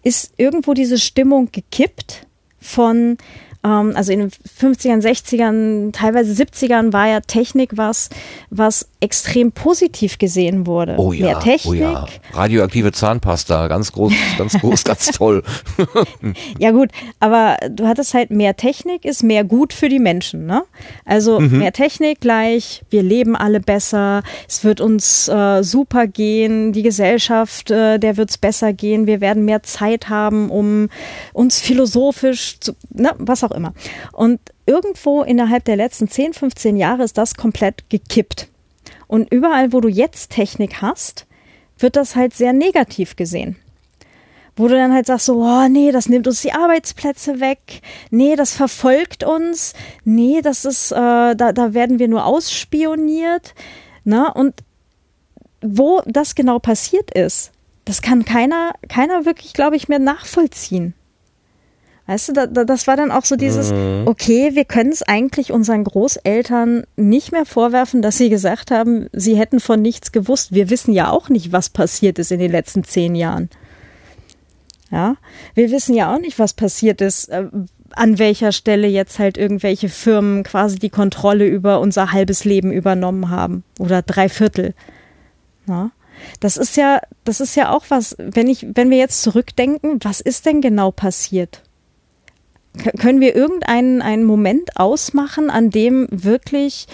ist 0.04 0.34
irgendwo 0.38 0.74
diese 0.74 0.98
Stimmung 0.98 1.50
gekippt 1.52 2.28
von 2.60 3.18
ähm, 3.64 3.94
also 3.96 4.12
in 4.12 4.20
den 4.20 4.30
50ern, 4.30 5.02
60ern, 5.02 5.92
teilweise 5.92 6.32
70ern 6.34 6.94
war 6.94 7.08
ja 7.08 7.20
Technik 7.22 7.78
was, 7.78 8.10
was 8.50 8.88
extrem 9.00 9.52
positiv 9.52 10.18
gesehen 10.18 10.66
wurde. 10.66 10.96
Oh 10.98 11.12
ja, 11.12 11.26
Mehr 11.26 11.40
Technik. 11.40 11.66
oh 11.66 11.74
ja. 11.74 12.06
Radioaktive 12.34 12.92
Zahnpasta, 12.92 13.68
ganz 13.68 13.92
groß, 13.92 14.14
ganz 14.38 14.54
groß, 14.60 14.84
ganz 14.84 15.08
toll. 15.08 15.44
Ja 16.60 16.72
gut, 16.72 16.90
aber 17.20 17.58
du 17.70 17.88
hattest 17.88 18.14
halt 18.14 18.32
mehr 18.32 18.56
Technik 18.56 19.06
ist 19.06 19.24
mehr 19.24 19.44
gut 19.44 19.74
für 19.74 19.90
die 19.90 20.00
Menschen, 20.00 20.46
ne? 20.46 20.64
Also 21.06 21.40
mehr 21.40 21.74
Technik 21.74 22.22
gleich, 22.22 22.84
wir 22.90 23.04
leben 23.04 23.36
alle 23.36 23.60
besser, 23.60 24.24
es 24.48 24.64
wird 24.64 24.82
uns 24.82 25.28
äh, 25.28 25.64
super 25.64 26.08
gehen, 26.08 26.72
die 26.74 26.84
Gesellschaft, 26.84 27.72
äh, 27.72 27.98
der 28.00 28.18
wird's 28.18 28.38
besser 28.38 28.74
gehen, 28.74 29.08
wir 29.08 29.22
werden 29.22 29.46
mehr 29.46 29.64
Zeit 29.64 30.10
haben, 30.10 30.50
um 30.50 30.90
uns 31.34 31.60
philosophisch 31.60 32.60
zu, 32.60 32.74
ne, 32.94 33.12
was 33.18 33.44
auch 33.44 33.52
immer. 33.54 33.74
Und 34.12 34.40
irgendwo 34.66 35.24
innerhalb 35.24 35.66
der 35.66 35.76
letzten 35.76 36.08
10, 36.08 36.34
15 36.34 36.76
Jahre 36.78 37.04
ist 37.04 37.18
das 37.18 37.36
komplett 37.36 37.90
gekippt. 37.90 38.50
Und 39.08 39.32
überall, 39.32 39.74
wo 39.74 39.80
du 39.82 39.90
jetzt 39.90 40.32
Technik 40.32 40.82
hast, 40.82 41.26
wird 41.78 41.96
das 41.96 42.16
halt 42.16 42.34
sehr 42.34 42.54
negativ 42.54 43.16
gesehen. 43.16 43.58
wo 44.56 44.68
du 44.68 44.76
dann 44.76 44.94
halt 44.94 45.08
sagst 45.08 45.26
so, 45.26 45.42
oh 45.44 45.68
nee, 45.68 45.92
das 45.92 46.10
nimmt 46.10 46.28
uns 46.28 46.42
die 46.42 46.54
Arbeitsplätze 46.54 47.40
weg, 47.40 47.82
nee, 48.12 48.36
das 48.36 48.54
verfolgt 48.54 49.24
uns, 49.24 49.74
nee, 50.04 50.42
das 50.42 50.66
ist, 50.66 50.92
äh, 50.92 50.96
da, 51.36 51.52
da 51.54 51.74
werden 51.74 52.00
wir 52.00 52.08
nur 52.08 52.26
ausspioniert, 52.26 53.56
ne? 54.04 54.32
Und 54.34 54.64
wo 55.62 56.02
das 56.06 56.36
genau 56.36 56.60
passiert 56.60 57.12
ist, 57.12 57.52
das 57.86 58.02
kann 58.02 58.26
keiner, 58.26 58.74
keiner 58.90 59.26
wirklich, 59.26 59.54
glaube 59.54 59.76
ich, 59.76 59.88
mehr 59.88 60.00
nachvollziehen. 60.00 60.94
Weißt 62.06 62.30
du, 62.30 62.34
da, 62.34 62.48
da, 62.48 62.66
das 62.66 62.86
war 62.86 62.98
dann 62.98 63.12
auch 63.12 63.24
so 63.24 63.38
dieses, 63.38 63.72
Mhm. 63.72 64.08
okay, 64.08 64.52
wir 64.56 64.66
können 64.66 64.92
es 64.92 65.04
eigentlich 65.04 65.54
unseren 65.54 65.86
Großeltern 65.86 66.84
nicht 66.98 67.32
mehr 67.32 67.46
vorwerfen, 67.46 68.02
dass 68.02 68.18
sie 68.18 68.30
gesagt 68.30 68.72
haben, 68.72 69.08
sie 69.14 69.38
hätten 69.38 69.62
von 69.62 69.82
nichts 69.82 70.12
gewusst. 70.12 70.54
Wir 70.54 70.70
wissen 70.70 70.94
ja 70.94 71.10
auch 71.10 71.30
nicht, 71.30 71.54
was 71.54 71.70
passiert 71.70 72.20
ist 72.20 72.32
in 72.32 72.40
den 72.40 72.52
letzten 72.52 72.84
zehn 72.84 73.16
Jahren. 73.16 73.50
Ja, 74.92 75.16
wir 75.56 75.72
wissen 75.72 75.96
ja 75.96 76.14
auch 76.14 76.20
nicht, 76.20 76.38
was 76.40 76.54
passiert 76.54 77.02
ist, 77.02 77.30
äh, 77.30 77.46
an 77.96 78.20
welcher 78.20 78.52
Stelle 78.52 78.88
jetzt 78.88 79.18
halt 79.18 79.38
irgendwelche 79.38 79.90
Firmen 79.90 80.44
quasi 80.44 80.78
die 80.80 80.90
Kontrolle 80.90 81.48
über 81.48 81.80
unser 81.80 82.12
halbes 82.12 82.44
Leben 82.44 82.72
übernommen 82.72 83.30
haben 83.30 83.64
oder 83.80 84.02
drei 84.02 84.30
Viertel. 84.30 84.74
Ja. 85.68 85.92
Das 86.40 86.58
ist 86.58 86.78
ja, 86.78 87.02
das 87.24 87.40
ist 87.40 87.56
ja 87.56 87.72
auch 87.72 87.86
was, 87.90 88.16
wenn 88.20 88.48
ich, 88.48 88.68
wenn 88.76 88.90
wir 88.92 88.98
jetzt 88.98 89.24
zurückdenken, 89.24 90.00
was 90.04 90.22
ist 90.22 90.46
denn 90.46 90.62
genau 90.62 90.92
passiert? 90.92 91.63
Können 93.00 93.22
wir 93.22 93.36
irgendeinen 93.36 94.02
einen 94.02 94.24
Moment 94.24 94.78
ausmachen, 94.78 95.50
an 95.50 95.70
dem 95.70 96.08
wirklich 96.12 96.88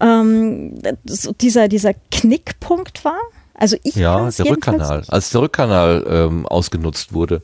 ähm, 0.00 0.78
so 1.04 1.32
dieser, 1.32 1.68
dieser 1.68 1.94
Knickpunkt 2.10 3.04
war? 3.04 3.18
Also 3.54 3.76
ich 3.82 3.96
Ja, 3.96 4.30
der 4.30 4.46
Rückkanal. 4.46 5.02
Als 5.08 5.30
der 5.30 5.40
Rückkanal 5.42 6.06
ähm, 6.08 6.46
ausgenutzt 6.46 7.12
wurde. 7.12 7.42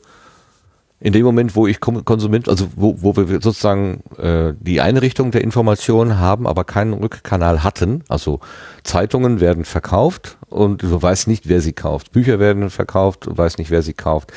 In 1.01 1.11
dem 1.11 1.25
Moment, 1.25 1.55
wo 1.57 1.67
ich 1.67 1.81
Konsument, 1.81 2.47
also 2.47 2.69
wo, 2.75 2.95
wo 3.01 3.17
wir 3.17 3.27
sozusagen 3.41 4.01
äh, 4.17 4.53
die 4.59 4.79
Einrichtung 4.79 5.31
der 5.31 5.41
Information 5.41 6.17
haben, 6.17 6.47
aber 6.47 6.63
keinen 6.63 6.93
Rückkanal 6.93 7.63
hatten. 7.63 8.03
Also 8.07 8.39
Zeitungen 8.83 9.41
werden 9.41 9.65
verkauft 9.65 10.37
und 10.49 10.83
du 10.83 11.01
weißt 11.01 11.27
nicht, 11.27 11.49
wer 11.49 11.59
sie 11.59 11.73
kauft. 11.73 12.13
Bücher 12.13 12.39
werden 12.39 12.69
verkauft, 12.69 13.27
du 13.27 13.37
weißt 13.37 13.59
nicht, 13.59 13.71
wer 13.71 13.81
sie 13.81 13.93
kauft. 13.93 14.31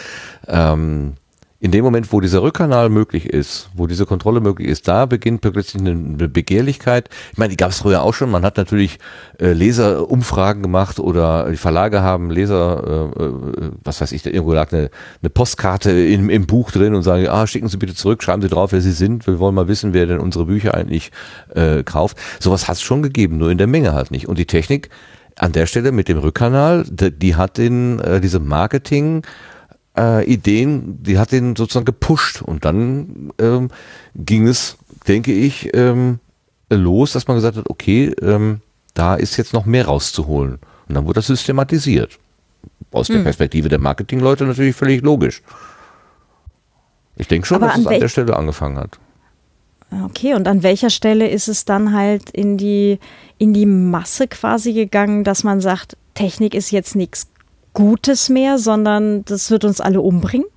Ähm, 0.49 1.15
in 1.61 1.73
dem 1.73 1.85
Moment, 1.85 2.13
wo 2.13 2.21
dieser 2.21 2.43
Rückkanal 2.43 2.89
möglich 2.89 3.27
ist, 3.27 3.69
wo 3.75 3.89
diese 3.89 4.07
Kontrolle 4.07 4.41
möglich 4.41 4.69
ist, 4.69 4.87
da 4.87 5.07
beginnt 5.07 5.41
plötzlich 5.41 5.83
eine 5.83 6.29
Begehrlichkeit. 6.29 7.09
Ich 7.33 7.39
meine, 7.39 7.51
die 7.51 7.57
gab 7.57 7.71
es 7.71 7.79
früher 7.79 8.03
auch 8.03 8.15
schon. 8.15 8.31
Man 8.31 8.45
hat 8.45 8.57
natürlich 8.57 9.01
äh, 9.41 9.53
Leserumfragen 9.55 10.63
gemacht 10.63 11.01
oder 11.01 11.51
die 11.51 11.57
Verlage 11.57 12.01
haben 12.01 12.31
Leser, 12.31 13.11
äh, 13.19 13.25
äh, 13.25 13.71
was 13.83 14.01
weiß 14.01 14.13
ich, 14.13 14.23
da 14.23 14.31
irgendwo 14.31 14.53
lag 14.53 14.73
eine, 14.73 14.91
eine 15.21 15.31
Postkarte 15.31 15.91
im, 15.91 16.31
im 16.31 16.47
Buch 16.47 16.71
drin 16.71 16.95
und 16.95 17.03
sagen, 17.03 17.27
ah, 17.27 17.45
schicken 17.49 17.67
Sie 17.67 17.77
bitte 17.77 17.97
zurück, 17.97 18.23
schreiben 18.23 18.43
Sie 18.43 18.49
drauf, 18.49 18.71
wer 18.71 18.81
Sie 18.81 18.93
sind. 18.93 19.27
Wir 19.27 19.41
wollen 19.41 19.57
mal 19.57 19.67
wissen, 19.67 19.93
wer 19.93 20.07
denn 20.07 20.21
unsere 20.21 20.47
Bücher 20.47 20.75
eigentlich 20.75 21.11
äh, 21.57 21.83
kauft. 21.83 22.19
Sowas 22.39 22.69
hat 22.69 22.77
es 22.77 22.83
schon 22.83 23.03
gegeben, 23.03 23.37
nur 23.37 23.51
in 23.51 23.59
der 23.59 23.67
Menge 23.67 23.95
halt 23.95 24.13
nicht. 24.13 24.29
Und 24.29 24.39
die 24.39 24.47
Technik 24.47 24.91
an 25.35 25.51
der 25.51 25.67
Stelle 25.67 25.91
mit 25.91 26.07
dem 26.09 26.19
Rückkanal, 26.19 26.85
die, 26.89 27.11
die 27.11 27.35
hat 27.35 27.59
den, 27.59 27.99
äh, 27.99 28.21
diese 28.21 28.39
Marketing 28.39 29.23
äh, 29.99 30.25
Ideen, 30.25 31.03
die 31.03 31.19
hat 31.19 31.33
den 31.33 31.57
sozusagen 31.57 31.85
gepusht 31.85 32.43
und 32.43 32.65
dann 32.65 33.33
ähm, 33.39 33.71
ging 34.15 34.47
es, 34.47 34.77
denke 35.07 35.33
ich, 35.33 35.75
ähm, 35.75 36.21
los, 36.71 37.13
dass 37.13 37.27
man 37.27 37.37
gesagt 37.37 37.57
hat, 37.57 37.69
okay, 37.69 38.15
ähm, 38.23 38.61
da 38.95 39.15
ist 39.15 39.37
jetzt 39.37 39.53
noch 39.53 39.67
mehr 39.67 39.87
rauszuholen. 39.87 40.59
Und 40.89 40.95
dann 40.95 41.05
wurde 41.05 41.15
das 41.15 41.27
systematisiert. 41.27 42.19
Aus 42.93 43.09
Hm. 43.09 43.17
der 43.17 43.23
Perspektive 43.25 43.69
der 43.69 43.79
Marketingleute 43.79 44.45
natürlich 44.45 44.77
völlig 44.77 45.03
logisch. 45.03 45.43
Ich 47.17 47.29
denke 47.29 47.47
schon, 47.47 47.57
Aber 47.57 47.67
dass 47.67 47.77
an 47.77 47.81
es 47.83 47.87
an 47.89 48.01
der 48.01 48.09
Stelle 48.09 48.37
angefangen 48.37 48.79
hat. 48.79 48.99
Okay, 50.05 50.35
und 50.35 50.47
an 50.47 50.63
welcher 50.63 50.91
Stelle 50.91 51.29
ist 51.29 51.49
es 51.49 51.65
dann 51.65 51.95
halt 51.95 52.31
in 52.31 52.59
die, 52.59 52.99
in 53.39 53.55
die 53.55 53.67
Masse 53.67 54.29
quasi 54.29 54.75
gegangen, 54.75 55.25
dass 55.25 55.45
man 55.45 55.61
sagt, 55.61 55.97
Technik 56.15 56.55
ist 56.55 56.71
jetzt 56.71 56.95
nichts 56.95 57.29
Gutes 57.79 58.29
mehr, 58.29 58.59
sondern 58.59 59.25
das 59.25 59.53
wird 59.53 59.65
uns 59.65 59.81
alle 59.81 60.01
umbringen? 60.01 60.49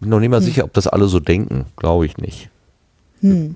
Bin 0.00 0.10
noch 0.10 0.18
nicht 0.18 0.26
Hm. 0.26 0.30
mal 0.32 0.42
sicher, 0.42 0.64
ob 0.64 0.72
das 0.72 0.88
alle 0.88 1.06
so 1.06 1.20
denken. 1.20 1.66
Glaube 1.76 2.06
ich 2.06 2.16
nicht. 2.18 2.50
Hm. 3.20 3.54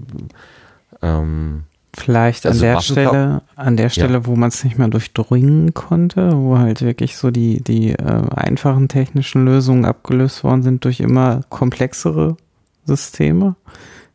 Ähm, 1.02 1.64
Vielleicht 1.96 2.46
an 2.46 2.52
Also 2.52 2.60
der 2.62 2.80
Stelle, 2.80 3.42
an 3.56 3.76
der 3.76 3.88
Stelle, 3.88 4.26
wo 4.26 4.36
man 4.36 4.50
es 4.50 4.62
nicht 4.62 4.78
mehr 4.78 4.86
durchdringen 4.86 5.74
konnte, 5.74 6.36
wo 6.36 6.56
halt 6.56 6.82
wirklich 6.82 7.16
so 7.16 7.32
die, 7.32 7.60
die 7.64 7.90
äh, 7.94 8.22
einfachen 8.36 8.86
technischen 8.86 9.44
Lösungen 9.44 9.84
abgelöst 9.84 10.44
worden 10.44 10.62
sind 10.62 10.84
durch 10.84 11.00
immer 11.00 11.40
komplexere 11.48 12.36
Systeme, 12.84 13.56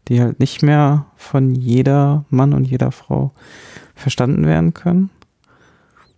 die 0.08 0.22
halt 0.22 0.40
nicht 0.40 0.64
mehr 0.64 1.08
von 1.18 1.54
jeder 1.54 2.24
Mann 2.30 2.54
und 2.54 2.64
jeder 2.64 2.92
Frau 2.94 3.32
verstanden 3.96 4.46
werden 4.46 4.74
können. 4.74 5.10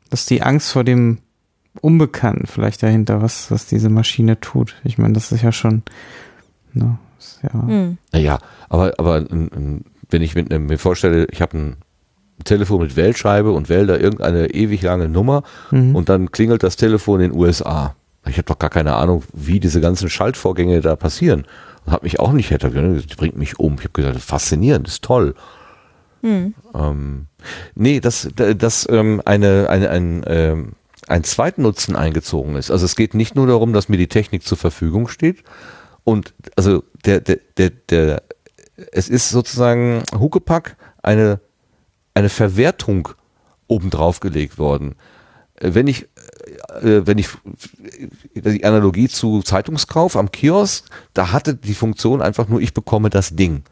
Dass 0.10 0.26
die 0.26 0.42
Angst 0.42 0.72
vor 0.72 0.84
dem 0.84 1.20
Unbekannten 1.82 2.48
vielleicht 2.48 2.84
dahinter, 2.84 3.22
was, 3.22 3.52
was 3.52 3.66
diese 3.66 3.90
Maschine 3.90 4.40
tut. 4.40 4.76
Ich 4.84 4.98
meine, 4.98 5.14
das 5.14 5.32
ist 5.32 5.42
ja 5.42 5.52
schon, 5.52 5.84
ne, 6.74 6.98
ist 7.20 7.40
ja, 7.44 7.68
Hm. 7.68 7.98
Naja, 8.14 8.40
aber, 8.70 8.94
aber 8.98 9.26
wenn 9.30 10.22
ich 10.22 10.36
mit, 10.36 10.58
mir 10.58 10.78
vorstelle, 10.78 11.28
ich 11.32 11.42
habe 11.42 11.58
ein 11.58 11.76
Telefon 12.44 12.82
mit 12.82 12.96
Wählscheibe 12.96 13.52
und 13.52 13.70
wähle 13.70 13.88
da 13.88 13.98
irgendeine 13.98 14.52
ewig 14.52 14.82
lange 14.82 15.10
Nummer 15.10 15.44
Mhm. 15.72 15.96
und 15.96 16.10
dann 16.10 16.32
klingelt 16.32 16.64
das 16.64 16.76
Telefon 16.76 17.22
in 17.22 17.32
den 17.32 17.40
USA. 17.40 17.96
Ich 18.28 18.38
habe 18.38 18.46
doch 18.46 18.60
gar 18.60 18.70
keine 18.70 18.96
Ahnung, 18.96 19.24
wie 19.34 19.60
diese 19.60 19.82
ganzen 19.82 20.10
Schaltvorgänge 20.10 20.82
da 20.82 20.96
passieren. 20.96 21.46
Und 21.86 21.94
habe 21.94 22.06
mich 22.06 22.20
auch 22.20 22.32
nicht 22.32 22.50
hätte, 22.52 22.70
das 22.72 23.16
bringt 23.18 23.38
mich 23.38 23.60
um. 23.60 23.76
Ich 23.76 23.82
habe 23.84 23.90
gesagt, 23.92 24.20
faszinierend, 24.20 24.88
das 24.88 24.96
ist 24.96 25.04
toll. 25.04 25.36
Hm. 26.22 26.54
Ähm, 26.74 27.28
nee, 27.76 28.00
dass, 28.00 28.28
dass 28.36 28.88
ähm, 28.90 29.22
eine, 29.26 29.70
eine, 29.70 29.90
ein, 29.90 30.24
ähm, 30.28 30.74
ein 31.08 31.24
Zweitnutzen 31.24 31.96
eingezogen 31.96 32.56
ist. 32.56 32.72
Also 32.72 32.86
es 32.86 32.96
geht 32.96 33.14
nicht 33.14 33.36
nur 33.36 33.48
darum, 33.48 33.74
dass 33.74 33.90
mir 33.90 33.98
die 33.98 34.08
Technik 34.08 34.44
zur 34.44 34.58
Verfügung 34.58 35.08
steht. 35.08 35.44
Und 36.04 36.34
also 36.56 36.84
der, 37.06 37.20
der, 37.20 37.40
der, 37.58 37.70
der 37.90 38.24
es 38.92 39.10
ist 39.10 39.30
sozusagen 39.30 40.04
Huckepack 40.18 40.78
eine, 41.02 41.40
eine 42.14 42.30
Verwertung 42.30 43.10
obendrauf 43.68 44.20
gelegt 44.20 44.58
worden. 44.58 44.96
Äh, 45.56 45.74
Wenn 45.74 45.88
ich, 45.88 46.04
äh, 46.82 47.02
wenn 47.06 47.18
ich 47.18 47.30
die 48.34 48.66
Analogie 48.66 49.08
zu 49.08 49.42
Zeitungskauf 49.42 50.16
am 50.16 50.32
Kiosk, 50.32 50.86
da 51.14 51.32
hatte 51.32 51.56
die 51.56 51.74
Funktion 51.74 52.22
einfach 52.22 52.48
nur, 52.48 52.62
ich 52.62 52.74
bekomme 52.74 53.10
das 53.10 53.36
Ding. 53.36 53.64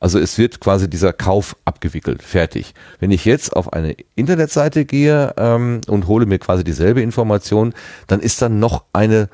Also 0.00 0.18
es 0.18 0.38
wird 0.38 0.60
quasi 0.60 0.88
dieser 0.88 1.12
Kauf 1.12 1.56
abgewickelt, 1.64 2.22
fertig. 2.22 2.74
Wenn 3.00 3.10
ich 3.10 3.24
jetzt 3.24 3.54
auf 3.54 3.72
eine 3.72 3.96
Internetseite 4.14 4.84
gehe 4.84 5.34
ähm, 5.36 5.80
und 5.88 6.06
hole 6.06 6.26
mir 6.26 6.38
quasi 6.38 6.62
dieselbe 6.62 7.02
Information, 7.02 7.74
dann 8.06 8.20
ist 8.20 8.40
dann 8.40 8.60
noch 8.60 8.84
eine 8.92 9.28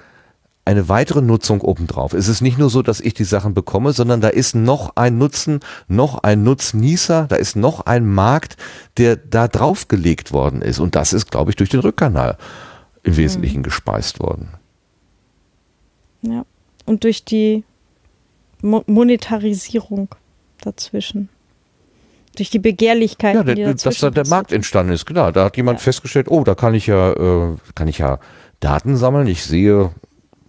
eine 0.66 0.88
weitere 0.88 1.20
Nutzung 1.20 1.60
obendrauf. 1.60 2.14
Es 2.14 2.28
ist 2.28 2.40
nicht 2.40 2.58
nur 2.58 2.70
so, 2.70 2.82
dass 2.82 3.00
ich 3.00 3.14
die 3.14 3.24
Sachen 3.24 3.52
bekomme, 3.52 3.92
sondern 3.92 4.20
da 4.20 4.28
ist 4.28 4.54
noch 4.54 4.96
ein 4.96 5.18
Nutzen, 5.18 5.60
noch 5.88 6.22
ein 6.22 6.42
Nutznießer, 6.42 7.26
da 7.28 7.36
ist 7.36 7.54
noch 7.54 7.80
ein 7.84 8.06
Markt, 8.06 8.56
der 8.96 9.16
da 9.16 9.46
draufgelegt 9.46 10.32
worden 10.32 10.62
ist. 10.62 10.78
Und 10.78 10.94
das 10.94 11.12
ist, 11.12 11.30
glaube 11.30 11.50
ich, 11.50 11.56
durch 11.56 11.68
den 11.68 11.80
Rückkanal 11.80 12.38
im 13.02 13.16
Wesentlichen 13.16 13.62
gespeist 13.62 14.20
worden. 14.20 14.48
Ja. 16.22 16.46
Und 16.86 17.04
durch 17.04 17.24
die 17.24 17.64
Mo 18.62 18.82
Monetarisierung 18.86 20.08
dazwischen. 20.66 21.28
Durch 22.36 22.50
die 22.50 22.58
Begehrlichkeiten, 22.58 23.46
Ja, 23.46 23.54
die 23.54 23.54
der, 23.62 23.72
dass 23.72 23.82
dazwischen 23.82 24.06
da 24.14 24.22
der 24.22 24.26
Markt 24.28 24.52
entstanden 24.52 24.92
ist, 24.92 25.06
klar. 25.06 25.30
Da 25.32 25.44
hat 25.44 25.56
jemand 25.56 25.78
Ja. 25.78 25.84
festgestellt, 25.84 26.26
oh, 26.28 26.42
da 26.42 26.54
kann 26.54 26.74
ich 26.74 26.86
ja, 26.86 27.12
äh, 27.12 27.56
kann 27.74 27.86
ich 27.88 27.98
ja 27.98 28.18
Daten 28.60 28.96
sammeln. 28.96 29.26
Ich 29.28 29.44
sehe, 29.44 29.90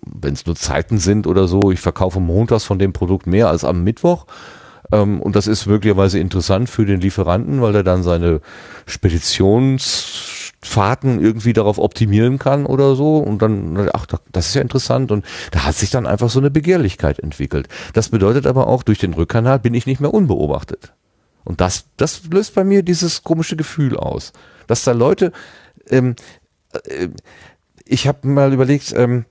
wenn 0.02 0.34
es 0.34 0.46
nur 0.46 0.56
Zeiten 0.56 0.98
sind 0.98 1.28
oder 1.28 1.48
so, 1.48 1.72
ich 1.72 1.80
verkaufe 1.80 2.20
montags 2.20 2.64
von 2.64 2.80
dem 2.80 2.94
Produkt 2.94 3.28
mehr 3.28 3.50
als 3.50 3.64
am 3.64 3.84
Mittwoch. 3.84 4.26
Ähm, 4.92 5.22
und 5.22 5.36
das 5.36 5.48
ist 5.48 5.66
möglicherweise 5.68 6.20
interessant 6.20 6.70
für 6.70 6.86
den 6.86 7.02
Lieferanten, 7.02 7.62
weil 7.62 7.76
er 7.76 7.84
dann 7.84 8.04
seine 8.04 8.42
Speditionsfahrten 10.66 11.22
irgendwie 11.22 11.54
darauf 11.54 11.78
optimieren 11.78 12.40
kann 12.40 12.66
oder 12.66 12.96
so. 12.96 13.18
Und 13.18 13.42
dann, 13.42 13.90
ach, 13.94 14.06
das 14.32 14.48
ist 14.48 14.56
ja 14.56 14.62
interessant. 14.62 15.12
Und 15.12 15.26
da 15.52 15.64
hat 15.64 15.76
sich 15.76 15.90
dann 15.92 16.08
einfach 16.08 16.30
so 16.30 16.40
eine 16.40 16.52
Begehrlichkeit 16.52 17.20
entwickelt. 17.20 17.68
Das 17.94 18.10
bedeutet 18.10 18.48
aber 18.48 18.68
auch, 18.68 18.84
durch 18.84 19.00
den 19.00 19.14
Rückkanal 19.14 19.60
bin 19.60 19.74
ich 19.74 19.86
nicht 19.86 20.02
mehr 20.02 20.14
unbeobachtet. 20.14 20.94
Und 21.44 21.62
das, 21.62 21.86
das 21.98 22.24
löst 22.32 22.56
bei 22.56 22.64
mir 22.64 22.82
dieses 22.84 23.24
komische 23.24 23.56
Gefühl 23.56 23.96
aus, 23.96 24.34
dass 24.68 24.84
da 24.84 24.94
Leute, 24.94 25.32
ähm, 25.90 26.16
äh, 26.88 27.10
ich 27.86 28.08
habe 28.08 28.28
mal 28.28 28.52
überlegt, 28.52 28.94
ähm, 28.98 29.26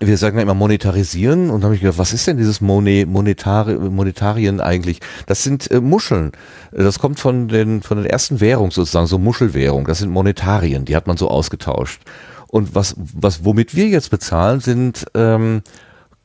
wir 0.00 0.16
sagen 0.16 0.36
ja 0.36 0.42
immer 0.42 0.54
monetarisieren 0.54 1.50
und 1.50 1.64
habe 1.64 1.74
ich 1.74 1.80
gedacht, 1.80 1.98
was 1.98 2.12
ist 2.12 2.26
denn 2.26 2.36
dieses 2.36 2.60
Mone, 2.60 3.06
Monetari, 3.06 3.74
Monetarien 3.74 4.60
eigentlich? 4.60 5.00
Das 5.26 5.42
sind 5.42 5.70
äh, 5.70 5.80
Muscheln. 5.80 6.32
Das 6.72 6.98
kommt 6.98 7.18
von 7.18 7.48
den 7.48 7.82
von 7.82 8.00
der 8.02 8.10
ersten 8.10 8.40
Währung 8.40 8.70
sozusagen, 8.70 9.06
so 9.06 9.18
Muschelwährung. 9.18 9.86
Das 9.86 9.98
sind 9.98 10.10
Monetarien, 10.10 10.84
die 10.84 10.94
hat 10.94 11.06
man 11.06 11.16
so 11.16 11.28
ausgetauscht. 11.28 12.02
Und 12.46 12.74
was, 12.74 12.94
was, 12.96 13.44
womit 13.44 13.74
wir 13.74 13.88
jetzt 13.88 14.10
bezahlen, 14.10 14.60
sind 14.60 15.06
ähm, 15.14 15.62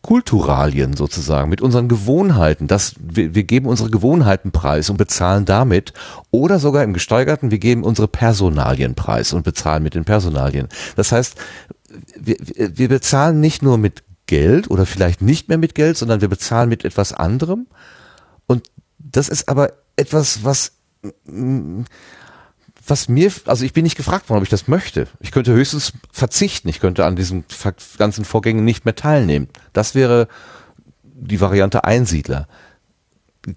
Kulturalien 0.03 0.95
sozusagen, 0.95 1.49
mit 1.49 1.61
unseren 1.61 1.87
Gewohnheiten. 1.87 2.67
Das, 2.67 2.93
wir, 2.99 3.33
wir 3.33 3.43
geben 3.43 3.67
unsere 3.67 3.89
Gewohnheiten 3.89 4.51
preis 4.51 4.89
und 4.89 4.97
bezahlen 4.97 5.45
damit. 5.45 5.93
Oder 6.29 6.59
sogar 6.59 6.83
im 6.83 6.93
Gesteigerten, 6.93 7.51
wir 7.51 7.59
geben 7.59 7.83
unsere 7.83 8.07
Personalien 8.07 8.95
preis 8.95 9.33
und 9.33 9.43
bezahlen 9.43 9.81
mit 9.81 9.95
den 9.95 10.03
Personalien. 10.03 10.67
Das 10.97 11.13
heißt, 11.13 11.37
wir, 12.19 12.37
wir 12.39 12.89
bezahlen 12.89 13.39
nicht 13.39 13.61
nur 13.61 13.77
mit 13.77 14.03
Geld 14.25 14.69
oder 14.71 14.85
vielleicht 14.85 15.21
nicht 15.21 15.49
mehr 15.49 15.57
mit 15.57 15.75
Geld, 15.75 15.97
sondern 15.97 16.21
wir 16.21 16.29
bezahlen 16.29 16.69
mit 16.69 16.85
etwas 16.85 17.13
anderem. 17.13 17.67
Und 18.47 18.69
das 18.97 19.29
ist 19.29 19.49
aber 19.49 19.73
etwas, 19.95 20.43
was 20.43 20.73
was 22.85 23.07
mir, 23.07 23.31
also 23.45 23.63
ich 23.65 23.73
bin 23.73 23.83
nicht 23.83 23.95
gefragt 23.95 24.29
worden, 24.29 24.39
ob 24.39 24.43
ich 24.43 24.49
das 24.49 24.67
möchte. 24.67 25.07
Ich 25.19 25.31
könnte 25.31 25.53
höchstens 25.53 25.93
verzichten. 26.11 26.67
Ich 26.69 26.79
könnte 26.79 27.05
an 27.05 27.15
diesen 27.15 27.45
ganzen 27.97 28.25
Vorgängen 28.25 28.65
nicht 28.65 28.85
mehr 28.85 28.95
teilnehmen. 28.95 29.47
Das 29.71 29.95
wäre 29.95 30.27
die 31.03 31.39
Variante 31.39 31.83
Einsiedler. 31.83 32.47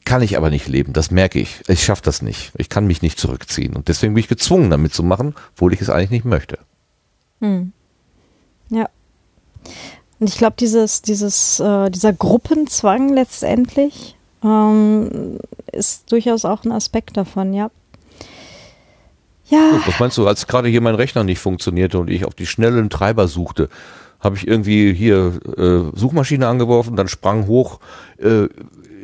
Kann 0.05 0.23
ich 0.23 0.37
aber 0.37 0.51
nicht 0.51 0.67
leben, 0.67 0.93
das 0.93 1.11
merke 1.11 1.39
ich. 1.39 1.61
Ich 1.69 1.85
schaffe 1.85 2.03
das 2.03 2.23
nicht. 2.23 2.53
Ich 2.57 2.69
kann 2.69 2.87
mich 2.87 3.03
nicht 3.03 3.19
zurückziehen. 3.19 3.75
Und 3.75 3.89
deswegen 3.89 4.15
bin 4.15 4.21
ich 4.21 4.29
gezwungen, 4.29 4.71
damit 4.71 4.93
zu 4.93 5.03
machen, 5.03 5.35
obwohl 5.55 5.73
ich 5.73 5.81
es 5.81 5.91
eigentlich 5.91 6.11
nicht 6.11 6.25
möchte. 6.25 6.59
Hm. 7.41 7.73
Ja. 8.71 8.89
Und 10.19 10.29
ich 10.29 10.39
glaube, 10.39 10.57
dieses, 10.59 11.03
dieses, 11.03 11.61
äh, 11.61 11.91
dieser 11.91 12.13
Gruppenzwang 12.13 13.13
letztendlich 13.13 14.17
ähm, 14.43 15.39
ist 15.73 16.11
durchaus 16.11 16.45
auch 16.45 16.65
ein 16.65 16.73
Aspekt 16.73 17.17
davon, 17.17 17.53
ja. 17.53 17.71
Ja. 19.49 19.81
Was 19.87 20.01
meinst 20.01 20.19
du, 20.19 20.27
als 20.27 20.47
gerade 20.47 20.69
hier 20.69 20.81
mein 20.81 20.97
Rechner 20.97 21.23
nicht 21.23 21.39
funktionierte 21.39 21.99
und 21.99 22.11
ich 22.11 22.25
auf 22.25 22.35
die 22.35 22.47
schnellen 22.47 22.91
Treiber 22.91 23.29
suchte, 23.29 23.69
habe 24.19 24.37
ich 24.37 24.47
irgendwie 24.49 24.93
hier 24.93 25.39
äh, 25.57 25.97
Suchmaschine 25.97 26.49
angeworfen, 26.49 26.97
dann 26.97 27.07
sprang 27.09 27.47
hoch 27.47 27.79
äh, 28.19 28.49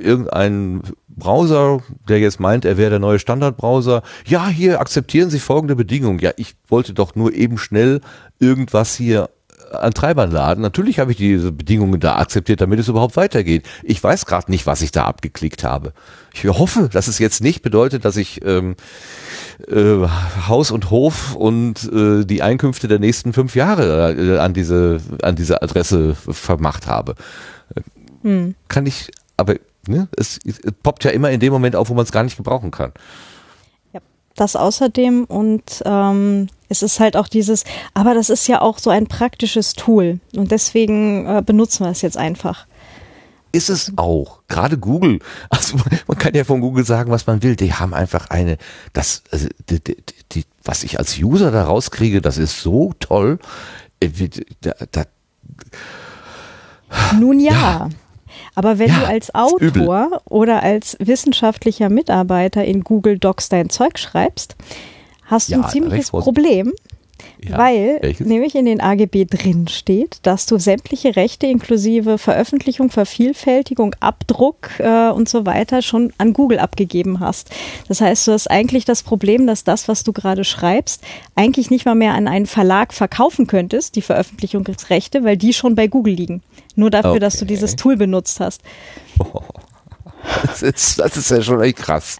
irgendein 0.00 0.82
Browser, 1.08 1.80
der 2.08 2.18
jetzt 2.18 2.40
meint, 2.40 2.64
er 2.64 2.76
wäre 2.76 2.90
der 2.90 2.98
neue 2.98 3.18
Standardbrowser. 3.18 4.02
Ja, 4.26 4.48
hier 4.48 4.80
akzeptieren 4.80 5.30
Sie 5.30 5.38
folgende 5.38 5.76
Bedingungen. 5.76 6.18
Ja, 6.18 6.32
ich 6.36 6.56
wollte 6.68 6.94
doch 6.94 7.14
nur 7.14 7.32
eben 7.34 7.58
schnell 7.58 8.00
irgendwas 8.40 8.96
hier 8.96 9.28
an 9.74 9.92
Treibern 9.94 10.30
laden. 10.30 10.60
Natürlich 10.60 10.98
habe 10.98 11.12
ich 11.12 11.16
diese 11.16 11.52
Bedingungen 11.52 12.00
da 12.00 12.16
akzeptiert, 12.16 12.60
damit 12.60 12.78
es 12.78 12.88
überhaupt 12.88 13.16
weitergeht. 13.16 13.66
Ich 13.82 14.02
weiß 14.02 14.26
gerade 14.26 14.50
nicht, 14.50 14.66
was 14.66 14.82
ich 14.82 14.92
da 14.92 15.04
abgeklickt 15.04 15.64
habe. 15.64 15.92
Ich 16.34 16.44
hoffe, 16.44 16.88
dass 16.92 17.08
es 17.08 17.18
jetzt 17.18 17.42
nicht 17.42 17.62
bedeutet, 17.62 18.04
dass 18.04 18.16
ich 18.16 18.44
ähm, 18.44 18.76
äh, 19.68 20.06
Haus 20.48 20.70
und 20.70 20.90
Hof 20.90 21.34
und 21.34 21.90
äh, 21.92 22.24
die 22.24 22.42
Einkünfte 22.42 22.88
der 22.88 22.98
nächsten 22.98 23.32
fünf 23.32 23.54
Jahre 23.54 24.12
äh, 24.12 24.38
an 24.38 24.54
diese 24.54 24.98
an 25.22 25.36
diese 25.36 25.62
Adresse 25.62 26.14
vermacht 26.14 26.86
habe. 26.86 27.14
Hm. 28.22 28.54
Kann 28.68 28.86
ich, 28.86 29.10
aber 29.36 29.56
ne, 29.86 30.08
es, 30.16 30.38
es 30.44 30.60
poppt 30.82 31.04
ja 31.04 31.10
immer 31.10 31.30
in 31.30 31.40
dem 31.40 31.52
Moment 31.52 31.76
auf, 31.76 31.90
wo 31.90 31.94
man 31.94 32.04
es 32.04 32.12
gar 32.12 32.22
nicht 32.22 32.36
gebrauchen 32.36 32.70
kann 32.70 32.92
das 34.34 34.56
außerdem 34.56 35.24
und 35.24 35.82
ähm, 35.84 36.48
es 36.72 36.82
ist 36.82 36.98
halt 36.98 37.16
auch 37.16 37.28
dieses, 37.28 37.64
aber 37.94 38.14
das 38.14 38.30
ist 38.30 38.48
ja 38.48 38.60
auch 38.60 38.78
so 38.78 38.90
ein 38.90 39.06
praktisches 39.06 39.74
Tool 39.74 40.18
und 40.34 40.50
deswegen 40.50 41.26
äh, 41.26 41.42
benutzen 41.44 41.84
wir 41.84 41.90
es 41.90 42.02
jetzt 42.02 42.16
einfach. 42.16 42.66
Ist 43.52 43.68
es 43.68 43.92
auch. 43.96 44.40
Gerade 44.48 44.78
Google. 44.78 45.18
Also 45.50 45.76
man 46.06 46.18
kann 46.18 46.34
ja 46.34 46.44
von 46.44 46.62
Google 46.62 46.86
sagen, 46.86 47.10
was 47.10 47.26
man 47.26 47.42
will. 47.42 47.54
Die 47.54 47.74
haben 47.74 47.92
einfach 47.92 48.30
eine, 48.30 48.56
das, 48.94 49.22
also 49.30 49.46
die, 49.68 49.84
die, 49.84 49.96
die, 50.32 50.44
was 50.64 50.82
ich 50.82 50.98
als 50.98 51.18
User 51.18 51.50
da 51.50 51.64
rauskriege, 51.64 52.22
das 52.22 52.38
ist 52.38 52.60
so 52.60 52.94
toll. 52.98 53.38
Äh, 54.00 54.08
da, 54.62 54.72
da, 54.90 55.04
Nun 57.20 57.38
ja. 57.38 57.52
ja. 57.52 57.88
Aber 58.54 58.78
wenn 58.78 58.88
ja, 58.88 59.00
du 59.00 59.06
als 59.06 59.34
Autor 59.34 60.22
oder 60.24 60.62
als 60.62 60.96
wissenschaftlicher 60.98 61.90
Mitarbeiter 61.90 62.64
in 62.64 62.82
Google 62.82 63.18
Docs 63.18 63.50
dein 63.50 63.68
Zeug 63.68 63.98
schreibst, 63.98 64.56
hast 65.32 65.48
du 65.48 65.54
ja, 65.54 65.62
ein 65.62 65.68
ziemliches 65.68 66.10
Problem, 66.10 66.72
ja, 67.44 67.58
weil 67.58 67.98
welches? 68.00 68.26
nämlich 68.26 68.54
in 68.54 68.66
den 68.66 68.80
AGB 68.80 69.24
drin 69.24 69.66
steht, 69.68 70.18
dass 70.22 70.46
du 70.46 70.58
sämtliche 70.58 71.16
Rechte 71.16 71.46
inklusive 71.46 72.18
Veröffentlichung, 72.18 72.90
Vervielfältigung, 72.90 73.96
Abdruck 74.00 74.70
äh, 74.78 75.10
und 75.10 75.28
so 75.28 75.44
weiter 75.44 75.82
schon 75.82 76.12
an 76.18 76.32
Google 76.32 76.58
abgegeben 76.58 77.20
hast. 77.20 77.50
Das 77.88 78.00
heißt, 78.00 78.28
du 78.28 78.32
hast 78.32 78.48
eigentlich 78.48 78.84
das 78.84 79.02
Problem, 79.02 79.46
dass 79.46 79.64
das, 79.64 79.88
was 79.88 80.04
du 80.04 80.12
gerade 80.12 80.44
schreibst, 80.44 81.02
eigentlich 81.34 81.70
nicht 81.70 81.84
mal 81.84 81.94
mehr 81.94 82.14
an 82.14 82.28
einen 82.28 82.46
Verlag 82.46 82.92
verkaufen 82.92 83.46
könntest, 83.46 83.96
die 83.96 84.02
Veröffentlichungsrechte, 84.02 85.24
weil 85.24 85.36
die 85.36 85.52
schon 85.52 85.74
bei 85.74 85.88
Google 85.88 86.14
liegen. 86.14 86.42
Nur 86.76 86.90
dafür, 86.90 87.12
okay. 87.12 87.20
dass 87.20 87.38
du 87.38 87.44
dieses 87.44 87.76
Tool 87.76 87.96
benutzt 87.96 88.40
hast. 88.40 88.62
Oh. 89.18 89.42
Das 90.42 90.62
ist, 90.62 91.00
das 91.00 91.16
ist 91.16 91.30
ja 91.30 91.42
schon 91.42 91.60
echt 91.60 91.78
krass. 91.78 92.18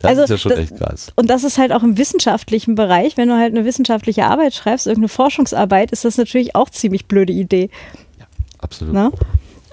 Das 0.00 0.10
also, 0.10 0.22
ist 0.22 0.30
ja 0.30 0.38
schon 0.38 0.50
das, 0.50 0.58
echt 0.60 0.76
krass. 0.76 1.12
Und 1.16 1.30
das 1.30 1.44
ist 1.44 1.58
halt 1.58 1.72
auch 1.72 1.82
im 1.82 1.98
wissenschaftlichen 1.98 2.74
Bereich, 2.74 3.16
wenn 3.16 3.28
du 3.28 3.36
halt 3.36 3.54
eine 3.54 3.64
wissenschaftliche 3.64 4.26
Arbeit 4.26 4.54
schreibst, 4.54 4.86
irgendeine 4.86 5.08
Forschungsarbeit, 5.08 5.90
ist 5.90 6.04
das 6.04 6.16
natürlich 6.16 6.54
auch 6.54 6.70
ziemlich 6.70 7.06
blöde 7.06 7.32
Idee. 7.32 7.70
Ja, 8.18 8.26
absolut. 8.58 8.94
Ähm, 8.94 9.06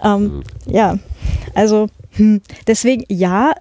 absolut. 0.01 0.45
Ja, 0.65 0.99
also 1.55 1.87
hm. 2.11 2.41
deswegen 2.67 3.05
ja, 3.09 3.53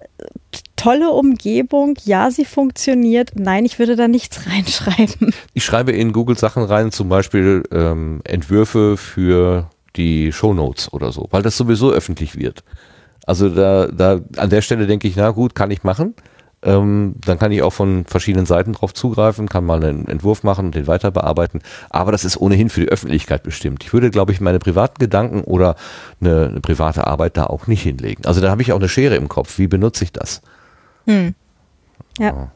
tolle 0.75 1.11
Umgebung, 1.11 1.97
ja, 2.05 2.31
sie 2.31 2.45
funktioniert. 2.45 3.31
Nein, 3.35 3.65
ich 3.65 3.79
würde 3.79 3.95
da 3.95 4.07
nichts 4.07 4.47
reinschreiben. 4.47 5.33
Ich 5.53 5.63
schreibe 5.63 5.91
in 5.91 6.13
Google 6.13 6.37
Sachen 6.37 6.63
rein, 6.63 6.91
zum 6.91 7.09
Beispiel 7.09 7.63
ähm, 7.71 8.21
Entwürfe 8.23 8.97
für 8.97 9.69
die 9.95 10.31
Shownotes 10.31 10.93
oder 10.93 11.11
so, 11.11 11.27
weil 11.31 11.41
das 11.41 11.57
sowieso 11.57 11.91
öffentlich 11.91 12.37
wird. 12.37 12.63
Also 13.25 13.49
da, 13.49 13.87
da 13.87 14.21
an 14.37 14.49
der 14.49 14.61
Stelle 14.61 14.87
denke 14.87 15.07
ich, 15.07 15.15
na 15.15 15.31
gut, 15.31 15.55
kann 15.55 15.71
ich 15.71 15.83
machen. 15.83 16.15
Ähm, 16.61 17.15
dann 17.25 17.39
kann 17.39 17.53
ich 17.53 17.61
auch 17.61 17.71
von 17.71 18.03
verschiedenen 18.05 18.45
Seiten 18.45 18.73
drauf 18.73 18.93
zugreifen, 18.93 19.47
kann 19.47 19.65
mal 19.65 19.81
einen 19.81 20.07
Entwurf 20.09 20.43
machen 20.43 20.65
und 20.65 20.75
den 20.75 20.87
weiter 20.87 21.09
bearbeiten. 21.09 21.61
Aber 21.89 22.11
das 22.11 22.25
ist 22.25 22.35
ohnehin 22.35 22.69
für 22.69 22.81
die 22.81 22.89
Öffentlichkeit 22.89 23.43
bestimmt. 23.43 23.83
Ich 23.83 23.93
würde, 23.93 24.09
glaube 24.09 24.33
ich, 24.33 24.41
meine 24.41 24.59
privaten 24.59 24.99
Gedanken 24.99 25.41
oder 25.41 25.75
eine, 26.19 26.47
eine 26.49 26.59
private 26.59 27.07
Arbeit 27.07 27.37
da 27.37 27.45
auch 27.45 27.67
nicht 27.67 27.83
hinlegen. 27.83 28.25
Also 28.25 28.41
da 28.41 28.51
habe 28.51 28.61
ich 28.61 28.73
auch 28.73 28.79
eine 28.79 28.89
Schere 28.89 29.15
im 29.15 29.29
Kopf. 29.29 29.57
Wie 29.57 29.67
benutze 29.67 30.03
ich 30.03 30.11
das? 30.11 30.41
Hm. 31.05 31.33
Ja. 32.19 32.51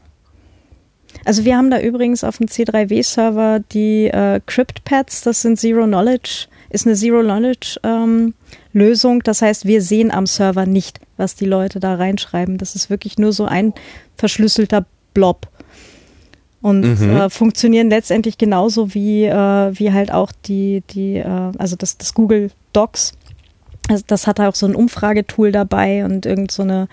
Also 1.26 1.46
wir 1.46 1.56
haben 1.56 1.72
da 1.72 1.80
übrigens 1.80 2.26
auf 2.26 2.38
dem 2.38 2.48
C3W-Server 2.48 3.62
die 3.72 4.08
äh, 4.08 4.42
CryptPads, 4.46 5.22
das 5.22 5.42
sind 5.42 5.58
Zero 5.60 5.86
Knowledge, 5.86 6.48
ist 6.70 6.86
eine 6.86 6.96
Zero 6.96 7.22
Knowledge 7.22 7.80
ähm, 7.84 8.34
Lösung. 8.74 9.22
Das 9.24 9.42
heißt, 9.42 9.66
wir 9.66 9.82
sehen 9.82 10.12
am 10.12 10.26
Server 10.26 10.66
nicht, 10.66 11.00
was 11.18 11.36
die 11.36 11.46
Leute 11.46 11.80
da 11.80 11.96
reinschreiben. 11.96 12.58
Das 12.58 12.76
ist 12.76 12.90
wirklich 12.90 13.18
nur 13.18 13.32
so 13.32 13.46
ein 13.46 13.74
verschlüsselter 14.18 14.86
Blob. 15.14 15.48
Und 16.62 16.82
mhm. 17.02 17.10
äh, 17.10 17.30
funktionieren 17.30 17.90
letztendlich 17.90 18.38
genauso 18.38 18.94
wie, 18.94 19.26
äh, 19.26 19.78
wie 19.78 19.92
halt 19.92 20.14
auch 20.14 20.32
die, 20.46 20.82
die 20.90 21.18
äh, 21.18 21.52
also 21.58 21.76
das, 21.76 21.98
das 21.98 22.14
Google 22.14 22.52
Docs. 22.72 23.14
Also 23.90 24.04
das 24.08 24.28
hat 24.28 24.40
auch 24.40 24.56
so 24.56 24.66
ein 24.66 24.76
Umfragetool 24.76 25.52
dabei 25.52 26.06
und 26.06 26.26
irgend 26.26 26.52
so 26.52 26.64
eine 26.64 26.88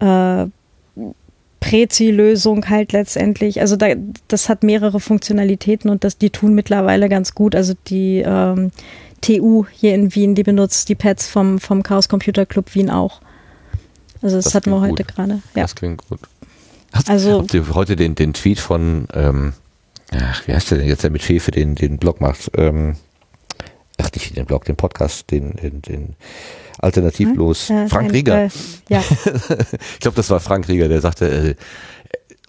äh, 0.00 0.46
Prezi-Lösung 1.60 2.68
halt 2.68 2.92
letztendlich. 2.92 3.60
Also 3.60 3.76
da, 3.76 3.88
das 4.28 4.48
hat 4.48 4.62
mehrere 4.62 5.00
Funktionalitäten 5.00 5.90
und 5.90 6.04
das, 6.04 6.18
die 6.18 6.30
tun 6.30 6.54
mittlerweile 6.54 7.08
ganz 7.08 7.34
gut. 7.34 7.54
Also 7.54 7.74
die 7.86 8.22
ähm, 8.26 8.70
TU 9.20 9.66
hier 9.70 9.94
in 9.94 10.14
Wien, 10.14 10.34
die 10.34 10.42
benutzt 10.42 10.88
die 10.88 10.94
Pads 10.94 11.28
vom, 11.28 11.58
vom 11.58 11.82
Chaos 11.82 12.08
Computer 12.08 12.46
Club 12.46 12.74
Wien 12.74 12.90
auch. 12.90 13.20
Also 14.22 14.36
das, 14.36 14.46
das 14.46 14.54
hatten 14.54 14.70
wir 14.70 14.80
heute 14.80 15.04
gerade. 15.04 15.42
Ja. 15.54 15.62
Das 15.62 15.74
klingt 15.74 16.06
gut. 16.08 16.20
Hast, 16.92 17.08
also, 17.08 17.40
habt 17.40 17.54
ihr 17.54 17.74
heute 17.74 17.96
den, 17.96 18.14
den 18.14 18.32
Tweet 18.34 18.58
von, 18.58 19.06
ähm, 19.14 19.52
ach, 20.12 20.46
wie 20.46 20.52
heißt 20.52 20.70
der 20.70 20.78
denn 20.78 20.88
jetzt, 20.88 21.04
der 21.04 21.10
mit 21.10 21.22
Fefe 21.22 21.50
den, 21.50 21.74
den 21.74 21.98
Blog 21.98 22.20
macht? 22.20 22.50
Ähm, 22.56 22.96
ach, 23.98 24.10
nicht 24.12 24.36
den 24.36 24.46
Blog, 24.46 24.64
den 24.64 24.76
Podcast, 24.76 25.30
den, 25.30 25.54
den, 25.56 25.82
den 25.82 26.16
alternativlos. 26.78 27.68
Hm? 27.68 27.76
Äh, 27.76 27.88
Frank 27.88 28.12
Rieger. 28.12 28.44
Äh, 28.44 28.50
ja. 28.88 29.02
ich 29.94 30.00
glaube, 30.00 30.16
das 30.16 30.30
war 30.30 30.40
Frank 30.40 30.68
Rieger, 30.68 30.88
der 30.88 31.00
sagte, 31.00 31.28
äh, 31.30 31.54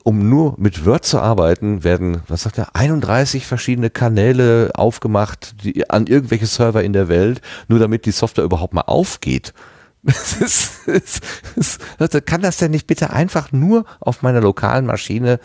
um 0.03 0.29
nur 0.29 0.55
mit 0.57 0.85
Word 0.85 1.05
zu 1.05 1.19
arbeiten, 1.19 1.83
werden, 1.83 2.21
was 2.27 2.43
sagt 2.43 2.57
er, 2.57 2.75
31 2.75 3.45
verschiedene 3.45 3.89
Kanäle 3.89 4.71
aufgemacht 4.73 5.63
die, 5.63 5.89
an 5.89 6.07
irgendwelche 6.07 6.45
Server 6.45 6.83
in 6.83 6.93
der 6.93 7.07
Welt, 7.07 7.41
nur 7.67 7.79
damit 7.79 8.05
die 8.05 8.11
Software 8.11 8.43
überhaupt 8.43 8.73
mal 8.73 8.81
aufgeht. 8.81 9.53
Ist, 10.03 10.87
ist, 10.87 12.25
kann 12.25 12.41
das 12.41 12.57
denn 12.57 12.71
nicht 12.71 12.87
bitte 12.87 13.11
einfach 13.11 13.51
nur 13.51 13.85
auf 13.99 14.23
meiner 14.23 14.41
lokalen 14.41 14.87
Maschine 14.87 15.39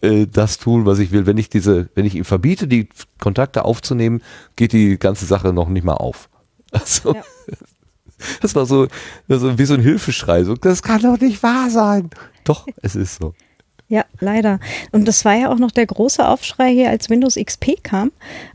äh, 0.00 0.26
das 0.26 0.58
tun, 0.58 0.86
was 0.86 0.98
ich 0.98 1.12
will? 1.12 1.26
Wenn 1.26 1.38
ich 1.38 1.48
diese, 1.50 1.88
wenn 1.94 2.04
ich 2.04 2.16
ihm 2.16 2.24
verbiete, 2.24 2.66
die 2.66 2.88
Kontakte 3.20 3.64
aufzunehmen, 3.64 4.22
geht 4.56 4.72
die 4.72 4.98
ganze 4.98 5.24
Sache 5.24 5.52
noch 5.52 5.68
nicht 5.68 5.84
mal 5.84 5.94
auf. 5.94 6.28
Also, 6.72 7.14
ja. 7.14 7.22
das 8.42 8.56
war 8.56 8.66
so, 8.66 8.88
so 9.28 9.56
wie 9.56 9.64
so 9.64 9.74
ein 9.74 9.80
Hilfeschrei. 9.80 10.42
So, 10.42 10.54
das 10.54 10.82
kann 10.82 11.00
doch 11.00 11.18
nicht 11.18 11.42
wahr 11.44 11.70
sein. 11.70 12.10
Doch, 12.42 12.66
es 12.82 12.96
ist 12.96 13.20
so. 13.20 13.34
Ja, 13.88 14.04
leider. 14.18 14.58
Und 14.90 15.06
das 15.06 15.24
war 15.24 15.34
ja 15.34 15.48
auch 15.48 15.58
noch 15.58 15.70
der 15.70 15.86
große 15.86 16.26
Aufschrei 16.26 16.72
hier, 16.72 16.90
als 16.90 17.08
Windows 17.08 17.36
XP 17.36 17.84
kam 17.84 18.10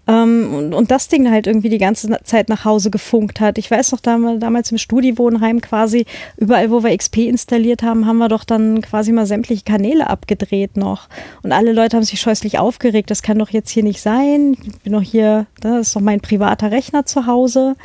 ähm, 0.06 0.54
und, 0.54 0.74
und 0.74 0.92
das 0.92 1.08
Ding 1.08 1.32
halt 1.32 1.48
irgendwie 1.48 1.70
die 1.70 1.78
ganze 1.78 2.10
Zeit 2.24 2.50
nach 2.50 2.66
Hause 2.66 2.92
gefunkt 2.92 3.40
hat. 3.40 3.58
Ich 3.58 3.72
weiß 3.72 3.94
noch, 3.94 4.02
damals 4.02 4.72
im 4.72 4.78
Studiwohnheim 4.78 5.62
quasi, 5.62 6.06
überall, 6.36 6.70
wo 6.70 6.84
wir 6.84 6.96
XP 6.98 7.20
installiert 7.20 7.82
haben, 7.82 8.06
haben 8.06 8.18
wir 8.18 8.28
doch 8.28 8.44
dann 8.44 8.82
quasi 8.82 9.14
mal 9.14 9.26
sämtliche 9.26 9.64
Kanäle 9.64 10.10
abgedreht 10.10 10.76
noch. 10.76 11.08
Und 11.44 11.54
alle 11.54 11.72
Leute 11.72 11.96
haben 11.96 12.04
sich 12.04 12.20
scheußlich 12.20 12.60
aufgeregt, 12.60 13.10
das 13.10 13.22
kann 13.22 13.40
doch 13.40 13.52
jetzt 13.52 13.70
hier 13.70 13.84
nicht 13.84 14.02
sein. 14.02 14.58
Ich 14.62 14.80
bin 14.82 14.92
doch 14.92 15.02
hier, 15.02 15.46
das 15.62 15.88
ist 15.88 15.96
doch 15.96 16.02
mein 16.02 16.20
privater 16.20 16.72
Rechner 16.72 17.06
zu 17.06 17.26
Hause. 17.26 17.78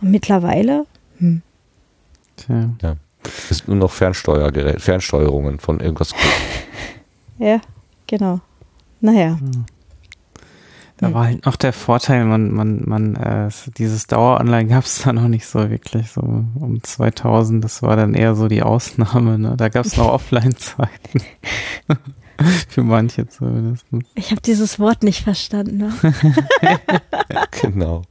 Und 0.00 0.12
mittlerweile, 0.12 0.86
hm. 1.18 1.42
Tja. 2.36 2.70
Ja. 2.80 2.96
Es 3.22 3.58
sind 3.58 3.68
nur 3.68 3.76
noch 3.76 3.90
Fernsteuergerät, 3.90 4.80
Fernsteuerungen 4.80 5.58
von 5.58 5.80
irgendwas. 5.80 6.14
ja, 7.38 7.60
genau. 8.06 8.40
Naja. 9.00 9.38
Da 10.98 11.14
war 11.14 11.26
halt 11.26 11.46
noch 11.46 11.54
der 11.54 11.72
Vorteil, 11.72 12.24
man, 12.24 12.52
man, 12.52 12.82
man, 12.84 13.14
äh, 13.14 13.50
dieses 13.76 14.08
Dauer-Online 14.08 14.68
gab 14.68 14.84
es 14.84 15.02
da 15.02 15.12
noch 15.12 15.28
nicht 15.28 15.46
so 15.46 15.70
wirklich, 15.70 16.10
so 16.10 16.20
um 16.20 16.82
2000, 16.82 17.62
das 17.62 17.82
war 17.82 17.96
dann 17.96 18.14
eher 18.14 18.34
so 18.34 18.48
die 18.48 18.62
Ausnahme, 18.62 19.38
ne? 19.38 19.54
Da 19.56 19.68
gab 19.68 19.86
es 19.86 19.96
noch 19.96 20.08
Offline-Zeiten. 20.12 21.22
Für 22.68 22.82
manche 22.82 23.28
zumindest. 23.28 23.84
Ich 24.14 24.30
habe 24.30 24.40
dieses 24.40 24.78
Wort 24.78 25.02
nicht 25.02 25.24
verstanden. 25.24 25.78
Ne? 25.78 25.92
genau. 27.60 28.02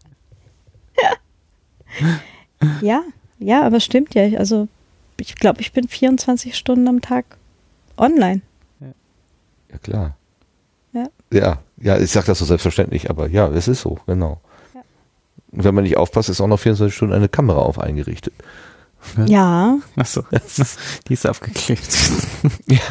Ja, 2.81 3.03
ja, 3.39 3.65
aber 3.65 3.79
stimmt 3.79 4.15
ja. 4.15 4.37
Also 4.37 4.67
ich 5.21 5.35
glaube, 5.35 5.61
ich 5.61 5.71
bin 5.71 5.87
24 5.87 6.55
Stunden 6.55 6.87
am 6.87 7.01
Tag 7.01 7.25
online. 7.97 8.41
Ja, 9.71 9.77
klar. 9.79 10.17
Ja. 10.93 11.07
Ja, 11.31 11.59
ja 11.77 11.97
ich 11.97 12.11
sage 12.11 12.27
das 12.27 12.39
so 12.39 12.45
selbstverständlich, 12.45 13.09
aber 13.09 13.29
ja, 13.29 13.47
es 13.49 13.67
ist 13.67 13.81
so, 13.81 13.99
genau. 14.05 14.39
Ja. 14.73 14.81
Und 15.51 15.63
wenn 15.63 15.75
man 15.75 15.83
nicht 15.83 15.97
aufpasst, 15.97 16.29
ist 16.29 16.41
auch 16.41 16.47
noch 16.47 16.59
24 16.59 16.95
Stunden 16.95 17.13
eine 17.13 17.29
Kamera 17.29 17.59
auf 17.59 17.79
eingerichtet. 17.79 18.33
Ja. 19.25 19.77
Achso, 19.95 20.23
die 21.07 21.13
ist 21.13 21.27
aufgeklebt. 21.27 22.11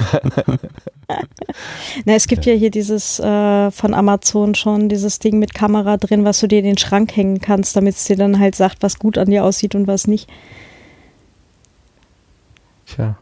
Na, 2.04 2.14
es 2.14 2.26
gibt 2.26 2.46
ja 2.46 2.54
hier 2.54 2.70
dieses 2.70 3.18
äh, 3.20 3.70
von 3.70 3.94
Amazon 3.94 4.54
schon, 4.54 4.88
dieses 4.88 5.18
Ding 5.18 5.38
mit 5.38 5.54
Kamera 5.54 5.96
drin, 5.96 6.24
was 6.24 6.40
du 6.40 6.48
dir 6.48 6.60
in 6.60 6.64
den 6.64 6.78
Schrank 6.78 7.14
hängen 7.16 7.40
kannst, 7.40 7.76
damit 7.76 7.96
es 7.96 8.04
dir 8.04 8.16
dann 8.16 8.38
halt 8.38 8.54
sagt, 8.54 8.82
was 8.82 8.98
gut 8.98 9.18
an 9.18 9.30
dir 9.30 9.44
aussieht 9.44 9.74
und 9.74 9.86
was 9.86 10.06
nicht. 10.06 10.28
Tja. 12.86 13.18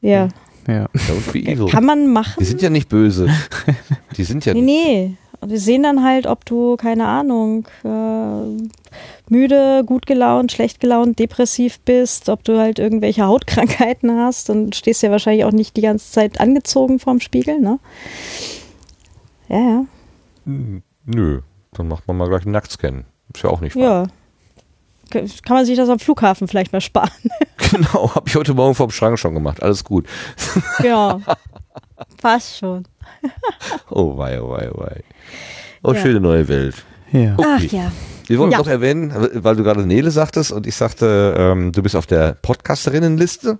Ja. 0.00 0.28
Ja. 0.66 0.88
Kann 1.70 1.84
man 1.84 2.12
machen. 2.12 2.36
Die 2.40 2.44
sind 2.44 2.60
ja 2.60 2.68
nicht 2.68 2.88
böse. 2.88 3.28
Die 4.16 4.24
sind 4.24 4.44
ja 4.44 4.52
nee, 4.52 4.60
nee. 4.60 5.16
Wir 5.40 5.60
sehen 5.60 5.84
dann 5.84 6.02
halt, 6.02 6.26
ob 6.26 6.44
du, 6.44 6.76
keine 6.76 7.06
Ahnung, 7.06 7.68
äh, 7.84 8.66
müde, 9.28 9.84
gut 9.86 10.06
gelaunt, 10.06 10.50
schlecht 10.50 10.80
gelaunt, 10.80 11.18
depressiv 11.20 11.78
bist, 11.80 12.28
ob 12.28 12.42
du 12.42 12.58
halt 12.58 12.80
irgendwelche 12.80 13.24
Hautkrankheiten 13.24 14.10
hast 14.10 14.50
und 14.50 14.74
stehst 14.74 15.02
ja 15.02 15.12
wahrscheinlich 15.12 15.44
auch 15.44 15.52
nicht 15.52 15.76
die 15.76 15.82
ganze 15.82 16.10
Zeit 16.10 16.40
angezogen 16.40 16.98
vorm 16.98 17.20
Spiegel, 17.20 17.60
ne? 17.60 17.78
Ja, 19.48 19.58
ja. 19.58 19.84
Hm, 20.44 20.82
nö, 21.06 21.40
dann 21.72 21.88
macht 21.88 22.08
man 22.08 22.16
mal 22.16 22.28
gleich 22.28 22.42
einen 22.42 22.52
Nacktscan. 22.52 23.04
Ist 23.32 23.44
ja 23.44 23.50
auch 23.50 23.60
nicht 23.60 23.76
wahr. 23.76 23.82
Ja, 23.82 24.06
kann 25.10 25.56
man 25.56 25.64
sich 25.66 25.76
das 25.76 25.88
am 25.88 25.98
Flughafen 25.98 26.48
vielleicht 26.48 26.72
mal 26.72 26.80
sparen. 26.80 27.10
Genau, 27.70 28.14
habe 28.14 28.26
ich 28.26 28.34
heute 28.34 28.54
Morgen 28.54 28.74
vom 28.74 28.90
Schrank 28.90 29.18
schon 29.18 29.34
gemacht. 29.34 29.62
Alles 29.62 29.84
gut. 29.84 30.06
Ja, 30.82 31.20
passt 32.22 32.58
schon. 32.58 32.84
oh 33.90 34.16
wei, 34.16 34.40
oh 34.40 34.50
wei, 34.50 34.70
oh 34.72 34.80
wei. 34.80 35.02
Oh, 35.82 35.92
ja. 35.92 36.00
schöne 36.00 36.20
neue 36.20 36.48
Welt. 36.48 36.76
Ja. 37.12 37.34
Okay. 37.36 37.44
Ach 37.46 37.62
ja. 37.72 37.92
Wir 38.26 38.38
wollen 38.38 38.52
ja. 38.52 38.58
noch 38.58 38.68
erwähnen, 38.68 39.12
weil 39.34 39.56
du 39.56 39.64
gerade 39.64 39.86
Nele 39.86 40.10
sagtest 40.10 40.52
und 40.52 40.66
ich 40.66 40.76
sagte, 40.76 41.34
ähm, 41.36 41.72
du 41.72 41.82
bist 41.82 41.96
auf 41.96 42.06
der 42.06 42.36
Podcasterinnenliste 42.40 43.58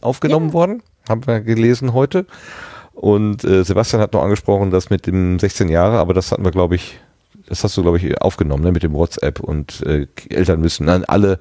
aufgenommen 0.00 0.48
ja. 0.48 0.52
worden. 0.52 0.82
Haben 1.08 1.26
wir 1.26 1.40
gelesen 1.40 1.92
heute. 1.94 2.26
Und 2.94 3.44
äh, 3.44 3.64
Sebastian 3.64 4.02
hat 4.02 4.12
noch 4.12 4.22
angesprochen, 4.22 4.70
das 4.70 4.90
mit 4.90 5.06
dem 5.06 5.38
16 5.38 5.68
Jahre, 5.68 5.98
aber 5.98 6.14
das 6.14 6.30
hatten 6.30 6.44
wir, 6.44 6.50
glaube 6.50 6.74
ich, 6.74 7.00
das 7.52 7.64
hast 7.64 7.76
du, 7.76 7.82
glaube 7.82 7.98
ich, 7.98 8.18
aufgenommen, 8.22 8.64
ne, 8.64 8.72
mit 8.72 8.82
dem 8.82 8.94
WhatsApp 8.94 9.38
und 9.38 9.82
äh, 9.82 10.06
Eltern 10.30 10.62
müssen, 10.62 10.86
nein, 10.86 11.04
alle, 11.04 11.38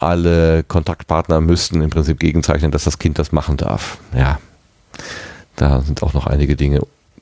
alle 0.00 0.64
Kontaktpartner 0.64 1.40
müssten 1.40 1.82
im 1.82 1.90
Prinzip 1.90 2.18
gegenzeichnen, 2.18 2.72
dass 2.72 2.82
das 2.82 2.98
Kind 2.98 3.20
das 3.20 3.30
machen 3.30 3.56
darf. 3.56 3.98
Ja, 4.12 4.40
da 5.54 5.82
sind 5.82 6.02
auch 6.02 6.14
noch 6.14 6.26
einige 6.26 6.56
Dinge 6.56 6.80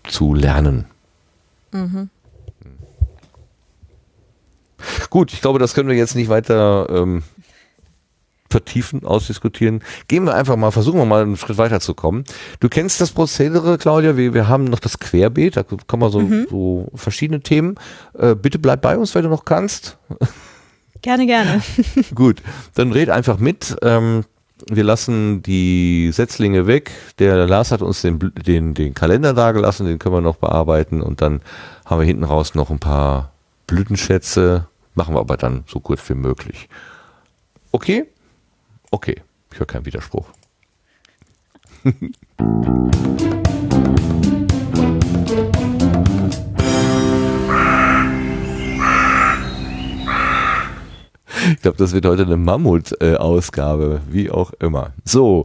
zu 0.08 0.32
lernen. 0.32 0.86
Mhm. 1.70 2.08
Gut, 5.10 5.34
ich 5.34 5.42
glaube, 5.42 5.58
das 5.58 5.74
können 5.74 5.90
wir 5.90 5.96
jetzt 5.96 6.14
nicht 6.14 6.30
weiter 6.30 6.88
ähm, 6.88 7.24
vertiefen, 8.52 9.04
ausdiskutieren. 9.04 9.82
Gehen 10.06 10.24
wir 10.24 10.34
einfach 10.34 10.56
mal, 10.56 10.70
versuchen 10.70 11.00
wir 11.00 11.06
mal 11.06 11.22
einen 11.22 11.36
Schritt 11.36 11.58
weiter 11.58 11.80
zu 11.80 11.94
kommen. 11.94 12.24
Du 12.60 12.68
kennst 12.68 13.00
das 13.00 13.10
Prozedere, 13.10 13.78
Claudia, 13.78 14.16
wir, 14.16 14.34
wir 14.34 14.48
haben 14.48 14.64
noch 14.64 14.78
das 14.78 15.00
Querbeet, 15.00 15.56
da 15.56 15.64
kommen 15.64 16.02
wir 16.02 16.10
so, 16.10 16.20
mhm. 16.20 16.46
so 16.48 16.88
verschiedene 16.94 17.40
Themen. 17.40 17.74
Äh, 18.16 18.36
bitte 18.36 18.58
bleib 18.60 18.82
bei 18.82 18.96
uns, 18.96 19.14
wenn 19.14 19.24
du 19.24 19.30
noch 19.30 19.44
kannst. 19.44 19.98
Gerne, 21.02 21.26
gerne. 21.26 21.60
Gut, 22.14 22.42
dann 22.74 22.92
red 22.92 23.10
einfach 23.10 23.36
mit. 23.38 23.76
Ähm, 23.82 24.22
wir 24.70 24.84
lassen 24.84 25.42
die 25.42 26.10
Setzlinge 26.12 26.68
weg. 26.68 26.92
Der 27.18 27.46
Lars 27.48 27.72
hat 27.72 27.82
uns 27.82 28.02
den, 28.02 28.20
den, 28.46 28.74
den 28.74 28.94
Kalender 28.94 29.34
dagelassen, 29.34 29.86
den 29.86 29.98
können 29.98 30.14
wir 30.14 30.20
noch 30.20 30.36
bearbeiten 30.36 31.02
und 31.02 31.20
dann 31.20 31.40
haben 31.84 32.00
wir 32.00 32.06
hinten 32.06 32.22
raus 32.22 32.54
noch 32.54 32.70
ein 32.70 32.78
paar 32.78 33.32
Blütenschätze, 33.66 34.68
machen 34.94 35.14
wir 35.14 35.20
aber 35.20 35.36
dann 35.36 35.64
so 35.66 35.80
kurz 35.80 36.08
wie 36.08 36.14
möglich. 36.14 36.68
Okay? 37.72 38.06
Okay, 38.92 39.16
ich 39.50 39.58
höre 39.58 39.66
keinen 39.66 39.86
Widerspruch. 39.86 40.26
Ich 51.50 51.62
glaube, 51.62 51.78
das 51.78 51.92
wird 51.94 52.04
heute 52.04 52.22
eine 52.22 52.36
Mammut-Ausgabe, 52.36 54.02
wie 54.10 54.30
auch 54.30 54.52
immer. 54.60 54.92
So, 55.04 55.44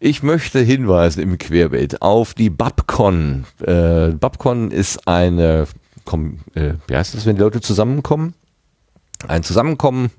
ich 0.00 0.22
möchte 0.22 0.60
hinweisen 0.60 1.22
im 1.22 1.36
Querbild 1.36 2.00
auf 2.00 2.32
die 2.32 2.48
Babcon. 2.48 3.44
Äh, 3.60 4.12
Babcon 4.12 4.70
ist 4.70 5.06
eine, 5.06 5.66
komm, 6.06 6.38
äh, 6.54 6.72
wie 6.86 6.96
heißt 6.96 7.14
das, 7.14 7.26
wenn 7.26 7.36
die 7.36 7.42
Leute 7.42 7.60
zusammenkommen? 7.60 8.32
Ein 9.28 9.42
Zusammenkommen 9.42 10.10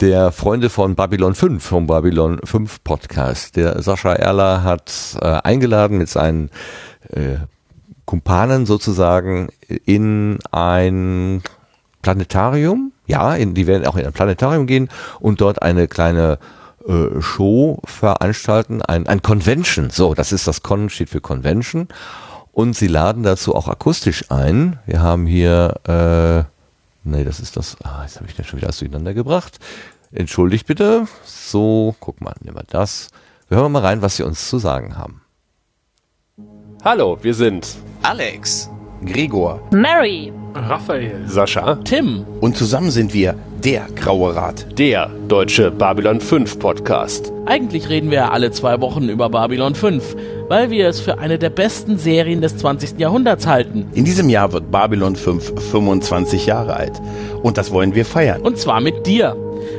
der 0.00 0.32
Freunde 0.32 0.70
von 0.70 0.94
Babylon 0.94 1.34
5, 1.34 1.62
vom 1.62 1.86
Babylon 1.86 2.40
5 2.42 2.82
Podcast. 2.82 3.56
Der 3.56 3.82
Sascha 3.82 4.12
Erler 4.12 4.62
hat 4.62 4.92
äh, 5.20 5.26
eingeladen 5.26 5.98
mit 5.98 6.08
seinen 6.08 6.50
äh, 7.10 7.36
Kumpanen 8.04 8.66
sozusagen 8.66 9.48
in 9.84 10.38
ein 10.50 11.42
Planetarium. 12.02 12.92
Ja, 13.06 13.34
in, 13.34 13.54
die 13.54 13.66
werden 13.66 13.86
auch 13.86 13.96
in 13.96 14.06
ein 14.06 14.12
Planetarium 14.12 14.66
gehen 14.66 14.88
und 15.20 15.40
dort 15.40 15.62
eine 15.62 15.86
kleine 15.86 16.38
äh, 16.86 17.20
Show 17.20 17.80
veranstalten, 17.84 18.82
ein, 18.82 19.06
ein 19.06 19.22
Convention. 19.22 19.90
So, 19.90 20.14
das 20.14 20.32
ist 20.32 20.48
das 20.48 20.62
Con, 20.62 20.88
steht 20.88 21.10
für 21.10 21.20
Convention. 21.20 21.88
Und 22.52 22.74
sie 22.74 22.88
laden 22.88 23.22
dazu 23.22 23.54
auch 23.54 23.68
akustisch 23.68 24.30
ein. 24.30 24.78
Wir 24.86 25.00
haben 25.00 25.26
hier 25.26 25.74
äh, 25.86 26.59
Nee, 27.02 27.24
das 27.24 27.40
ist 27.40 27.56
das. 27.56 27.76
Ah, 27.82 28.02
jetzt 28.02 28.16
habe 28.16 28.28
ich 28.28 28.36
das 28.36 28.46
schon 28.46 28.58
wieder 28.58 28.68
alles 28.68 28.78
durcheinander 28.78 29.14
gebracht. 29.14 29.58
Entschuldigt 30.12 30.66
bitte. 30.66 31.06
So, 31.24 31.94
guck 32.00 32.20
mal, 32.20 32.34
nehmen 32.40 32.56
wir 32.56 32.64
das. 32.68 33.08
Wir 33.48 33.58
hören 33.58 33.72
mal 33.72 33.82
rein, 33.82 34.02
was 34.02 34.16
sie 34.16 34.22
uns 34.22 34.48
zu 34.48 34.58
sagen 34.58 34.96
haben. 34.96 35.22
Hallo, 36.84 37.18
wir 37.22 37.34
sind 37.34 37.76
Alex, 38.02 38.70
Gregor, 39.04 39.60
Mary, 39.72 40.32
Raphael, 40.54 41.22
Sascha, 41.26 41.76
Tim. 41.84 42.24
Und 42.40 42.56
zusammen 42.56 42.90
sind 42.90 43.14
wir 43.14 43.34
der 43.62 43.86
Graue 43.94 44.34
Rat. 44.34 44.66
Der 44.78 45.10
deutsche 45.28 45.70
Babylon 45.70 46.20
5 46.20 46.58
Podcast. 46.58 47.32
Eigentlich 47.46 47.88
reden 47.88 48.10
wir 48.10 48.32
alle 48.32 48.50
zwei 48.50 48.80
Wochen 48.80 49.08
über 49.08 49.28
Babylon 49.28 49.74
5, 49.74 50.16
weil 50.48 50.70
wir 50.70 50.88
es 50.88 51.00
für 51.00 51.18
eine 51.18 51.38
der 51.38 51.50
besten 51.50 51.98
Serien 51.98 52.40
des 52.40 52.56
20. 52.56 52.98
Jahrhunderts 52.98 53.46
halten. 53.46 53.86
In 53.92 54.04
diesem 54.04 54.28
Jahr 54.28 54.52
wird 54.52 54.70
Babylon 54.70 55.14
5 55.16 55.70
25 55.70 56.46
Jahre 56.46 56.74
alt. 56.74 57.00
Und 57.42 57.56
das 57.56 57.70
wollen 57.70 57.94
wir 57.94 58.04
feiern. 58.04 58.40
Und 58.42 58.58
zwar 58.58 58.80
mit 58.80 59.06
dir. 59.06 59.36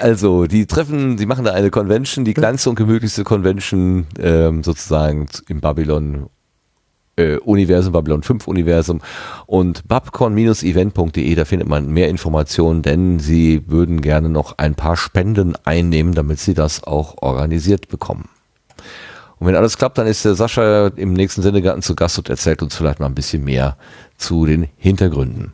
also, 0.00 0.46
die 0.46 0.66
treffen, 0.66 1.18
sie 1.18 1.26
machen 1.26 1.44
da 1.44 1.52
eine 1.52 1.70
Convention, 1.70 2.24
die 2.24 2.34
kleinste 2.34 2.68
und 2.68 2.76
gemütlichste 2.76 3.24
Convention 3.24 4.06
ähm, 4.18 4.64
sozusagen 4.64 5.28
im 5.48 5.60
Babylon 5.60 6.28
äh, 7.16 7.36
Universum, 7.38 7.92
Babylon 7.92 8.22
5 8.22 8.46
Universum 8.46 9.00
und 9.46 9.86
babcon-event.de, 9.88 11.34
da 11.34 11.44
findet 11.44 11.68
man 11.68 11.88
mehr 11.88 12.08
Informationen, 12.08 12.82
denn 12.82 13.18
sie 13.18 13.62
würden 13.66 14.00
gerne 14.00 14.28
noch 14.28 14.58
ein 14.58 14.74
paar 14.74 14.96
Spenden 14.96 15.54
einnehmen, 15.64 16.14
damit 16.14 16.38
sie 16.38 16.54
das 16.54 16.84
auch 16.84 17.16
organisiert 17.22 17.88
bekommen. 17.88 18.28
Und 19.38 19.46
wenn 19.46 19.56
alles 19.56 19.76
klappt, 19.76 19.98
dann 19.98 20.06
ist 20.06 20.24
der 20.24 20.34
Sascha 20.34 20.88
im 20.96 21.12
nächsten 21.12 21.42
Sendegarten 21.42 21.82
zu 21.82 21.94
Gast 21.94 22.18
und 22.18 22.30
erzählt 22.30 22.62
uns 22.62 22.74
vielleicht 22.74 23.00
mal 23.00 23.06
ein 23.06 23.14
bisschen 23.14 23.44
mehr 23.44 23.76
zu 24.16 24.46
den 24.46 24.68
Hintergründen. 24.76 25.52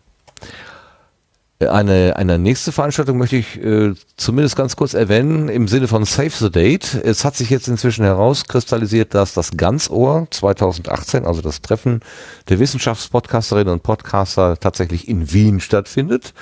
Eine, 1.68 2.16
eine 2.16 2.38
nächste 2.38 2.72
Veranstaltung 2.72 3.18
möchte 3.18 3.36
ich 3.36 3.62
äh, 3.62 3.94
zumindest 4.16 4.56
ganz 4.56 4.76
kurz 4.76 4.94
erwähnen 4.94 5.48
im 5.48 5.68
Sinne 5.68 5.88
von 5.88 6.04
Save 6.04 6.30
the 6.30 6.50
Date. 6.50 6.94
Es 7.02 7.24
hat 7.24 7.36
sich 7.36 7.50
jetzt 7.50 7.68
inzwischen 7.68 8.04
herauskristallisiert, 8.04 9.14
dass 9.14 9.34
das 9.34 9.52
Ganzohr 9.56 10.26
2018, 10.30 11.24
also 11.26 11.42
das 11.42 11.60
Treffen 11.60 12.00
der 12.48 12.58
Wissenschaftspodcasterinnen 12.58 13.72
und 13.72 13.82
Podcaster 13.82 14.58
tatsächlich 14.58 15.08
in 15.08 15.32
Wien 15.32 15.60
stattfindet. 15.60 16.34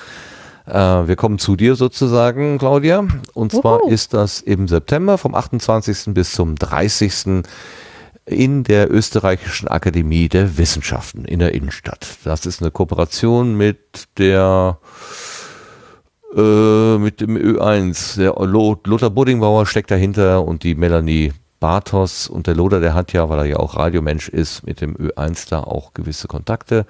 Äh, 0.65 0.73
wir 0.73 1.15
kommen 1.15 1.39
zu 1.39 1.55
dir 1.55 1.75
sozusagen, 1.75 2.57
Claudia. 2.57 3.05
Und 3.33 3.51
zwar 3.51 3.83
Uhu. 3.83 3.89
ist 3.89 4.13
das 4.13 4.41
im 4.41 4.67
September 4.67 5.17
vom 5.17 5.35
28. 5.35 6.13
bis 6.13 6.31
zum 6.31 6.55
30 6.55 7.43
in 8.25 8.63
der 8.63 8.91
Österreichischen 8.91 9.67
Akademie 9.67 10.29
der 10.29 10.57
Wissenschaften 10.57 11.25
in 11.25 11.39
der 11.39 11.53
Innenstadt. 11.53 12.17
Das 12.23 12.45
ist 12.45 12.61
eine 12.61 12.71
Kooperation 12.71 13.55
mit 13.55 14.05
der 14.17 14.77
äh, 16.35 16.97
mit 16.97 17.21
dem 17.21 17.35
Ö1. 17.37 18.17
Der 18.17 18.33
Lo- 18.45 18.79
Lothar 18.85 19.09
Buddingbauer 19.09 19.65
steckt 19.65 19.91
dahinter 19.91 20.45
und 20.45 20.63
die 20.63 20.75
Melanie 20.75 21.33
Bartos 21.59 22.27
und 22.27 22.47
der 22.47 22.55
Lothar, 22.55 22.79
der 22.79 22.93
hat 22.93 23.13
ja, 23.13 23.29
weil 23.29 23.39
er 23.39 23.45
ja 23.45 23.57
auch 23.57 23.75
Radiomensch 23.75 24.29
ist, 24.29 24.65
mit 24.65 24.81
dem 24.81 24.95
Ö1 24.95 25.49
da 25.49 25.59
auch 25.61 25.93
gewisse 25.93 26.27
Kontakte 26.27 26.85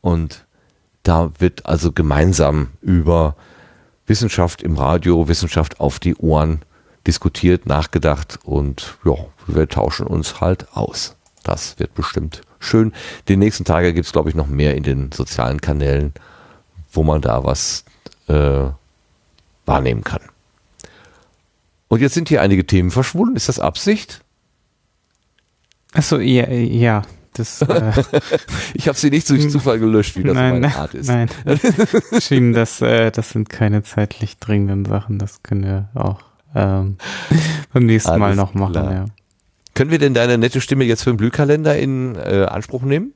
und 0.00 0.46
da 1.02 1.30
wird 1.38 1.66
also 1.66 1.92
gemeinsam 1.92 2.68
über 2.80 3.36
Wissenschaft 4.06 4.62
im 4.62 4.76
Radio, 4.76 5.28
Wissenschaft 5.28 5.80
auf 5.80 5.98
die 5.98 6.14
Ohren 6.16 6.60
diskutiert, 7.06 7.66
nachgedacht 7.66 8.38
und 8.44 8.98
ja, 9.04 9.14
wir 9.46 9.68
tauschen 9.68 10.06
uns 10.06 10.40
halt 10.40 10.66
aus. 10.72 11.16
Das 11.42 11.78
wird 11.78 11.94
bestimmt 11.94 12.42
schön. 12.58 12.92
Die 13.28 13.36
nächsten 13.36 13.64
Tage 13.64 13.92
gibt 13.94 14.06
es, 14.06 14.12
glaube 14.12 14.28
ich, 14.28 14.34
noch 14.34 14.46
mehr 14.46 14.76
in 14.76 14.82
den 14.82 15.12
sozialen 15.12 15.60
Kanälen, 15.60 16.12
wo 16.92 17.02
man 17.02 17.22
da 17.22 17.44
was 17.44 17.84
äh, 18.28 18.66
wahrnehmen 19.64 20.04
kann. 20.04 20.22
Und 21.88 22.00
jetzt 22.00 22.14
sind 22.14 22.28
hier 22.28 22.42
einige 22.42 22.66
Themen 22.66 22.90
verschwunden. 22.90 23.36
Ist 23.36 23.48
das 23.48 23.58
Absicht? 23.58 24.20
Achso, 25.92 26.18
ja, 26.18 26.48
ja. 26.48 27.02
Das, 27.32 27.62
äh, 27.62 27.92
Ich 28.74 28.88
habe 28.88 28.98
sie 28.98 29.10
nicht 29.10 29.28
durch 29.30 29.48
Zufall 29.50 29.78
gelöscht, 29.78 30.16
wie 30.16 30.22
das 30.22 30.34
nein, 30.34 30.60
meine 30.60 30.76
Art 30.76 30.94
ist. 30.94 31.06
nein. 31.06 31.28
Schienen, 32.20 32.52
das, 32.52 32.80
äh, 32.80 33.10
das 33.10 33.30
sind 33.30 33.48
keine 33.48 33.82
zeitlich 33.82 34.38
dringenden 34.38 34.84
Sachen. 34.84 35.18
Das 35.18 35.42
können 35.42 35.64
wir 35.64 35.88
auch 35.94 36.29
ähm, 36.54 36.96
beim 37.72 37.86
nächsten 37.86 38.18
Mal 38.18 38.26
Alles 38.26 38.36
noch 38.36 38.54
machen. 38.54 38.74
Ja. 38.74 39.04
Können 39.74 39.90
wir 39.90 39.98
denn 39.98 40.14
deine 40.14 40.38
nette 40.38 40.60
Stimme 40.60 40.84
jetzt 40.84 41.04
für 41.04 41.10
den 41.10 41.16
Blühkalender 41.16 41.78
in 41.78 42.16
äh, 42.16 42.46
Anspruch 42.48 42.82
nehmen? 42.82 43.14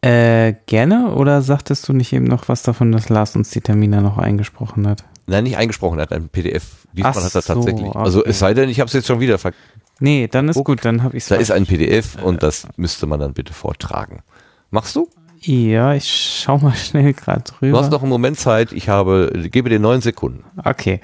Äh, 0.00 0.54
gerne 0.66 1.14
oder 1.14 1.42
sagtest 1.42 1.88
du 1.88 1.92
nicht 1.92 2.12
eben 2.12 2.24
noch 2.24 2.48
was 2.48 2.62
davon, 2.62 2.90
dass 2.90 3.08
Lars 3.08 3.36
uns 3.36 3.50
die 3.50 3.60
Termine 3.60 4.02
noch 4.02 4.18
eingesprochen 4.18 4.88
hat? 4.88 5.04
Nein, 5.26 5.44
nicht 5.44 5.56
eingesprochen, 5.56 6.00
hat 6.00 6.12
ein 6.12 6.28
PDF. 6.28 6.86
Diesmal 6.92 7.12
Ach 7.16 7.24
hat 7.24 7.34
er 7.34 7.42
so, 7.42 7.54
tatsächlich. 7.54 7.94
Also 7.94 8.20
okay. 8.20 8.30
es 8.30 8.38
sei 8.38 8.54
denn, 8.54 8.68
ich 8.68 8.80
habe 8.80 8.88
es 8.88 8.94
jetzt 8.94 9.06
schon 9.06 9.20
wieder 9.20 9.38
ver 9.38 9.52
Nee, 10.00 10.26
dann 10.26 10.48
ist 10.48 10.56
Guck, 10.56 10.66
gut, 10.66 10.84
dann 10.84 11.04
habe 11.04 11.16
ich 11.16 11.26
Da 11.26 11.36
ist 11.36 11.52
ein 11.52 11.66
PDF 11.66 12.20
und 12.20 12.42
das 12.42 12.66
müsste 12.76 13.06
man 13.06 13.20
dann 13.20 13.34
bitte 13.34 13.52
vortragen. 13.52 14.22
Machst 14.70 14.96
du? 14.96 15.08
Ja, 15.44 15.94
ich 15.94 16.40
schau 16.42 16.58
mal 16.58 16.74
schnell 16.76 17.12
gerade 17.14 17.42
Du 17.44 17.52
drüber. 17.58 17.78
hast 17.80 17.90
noch 17.90 18.02
einen 18.02 18.10
Moment 18.10 18.38
Zeit. 18.38 18.72
Ich 18.72 18.88
habe, 18.88 19.32
gebe 19.50 19.68
dir 19.70 19.80
neun 19.80 20.00
Sekunden. 20.00 20.44
Okay. 20.64 21.00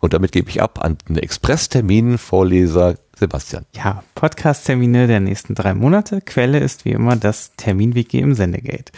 Und 0.00 0.14
damit 0.14 0.32
gebe 0.32 0.48
ich 0.48 0.62
ab 0.62 0.78
an 0.82 0.96
den 1.08 1.18
Express-Termin-Vorleser 1.18 2.94
Sebastian. 3.18 3.66
Ja, 3.74 4.02
Podcast-Termine 4.14 5.06
der 5.06 5.20
nächsten 5.20 5.54
drei 5.54 5.74
Monate. 5.74 6.22
Quelle 6.22 6.58
ist 6.58 6.86
wie 6.86 6.92
immer 6.92 7.16
das 7.16 7.52
Terminwiki 7.56 8.18
im 8.20 8.32
Sendegate. 8.34 8.92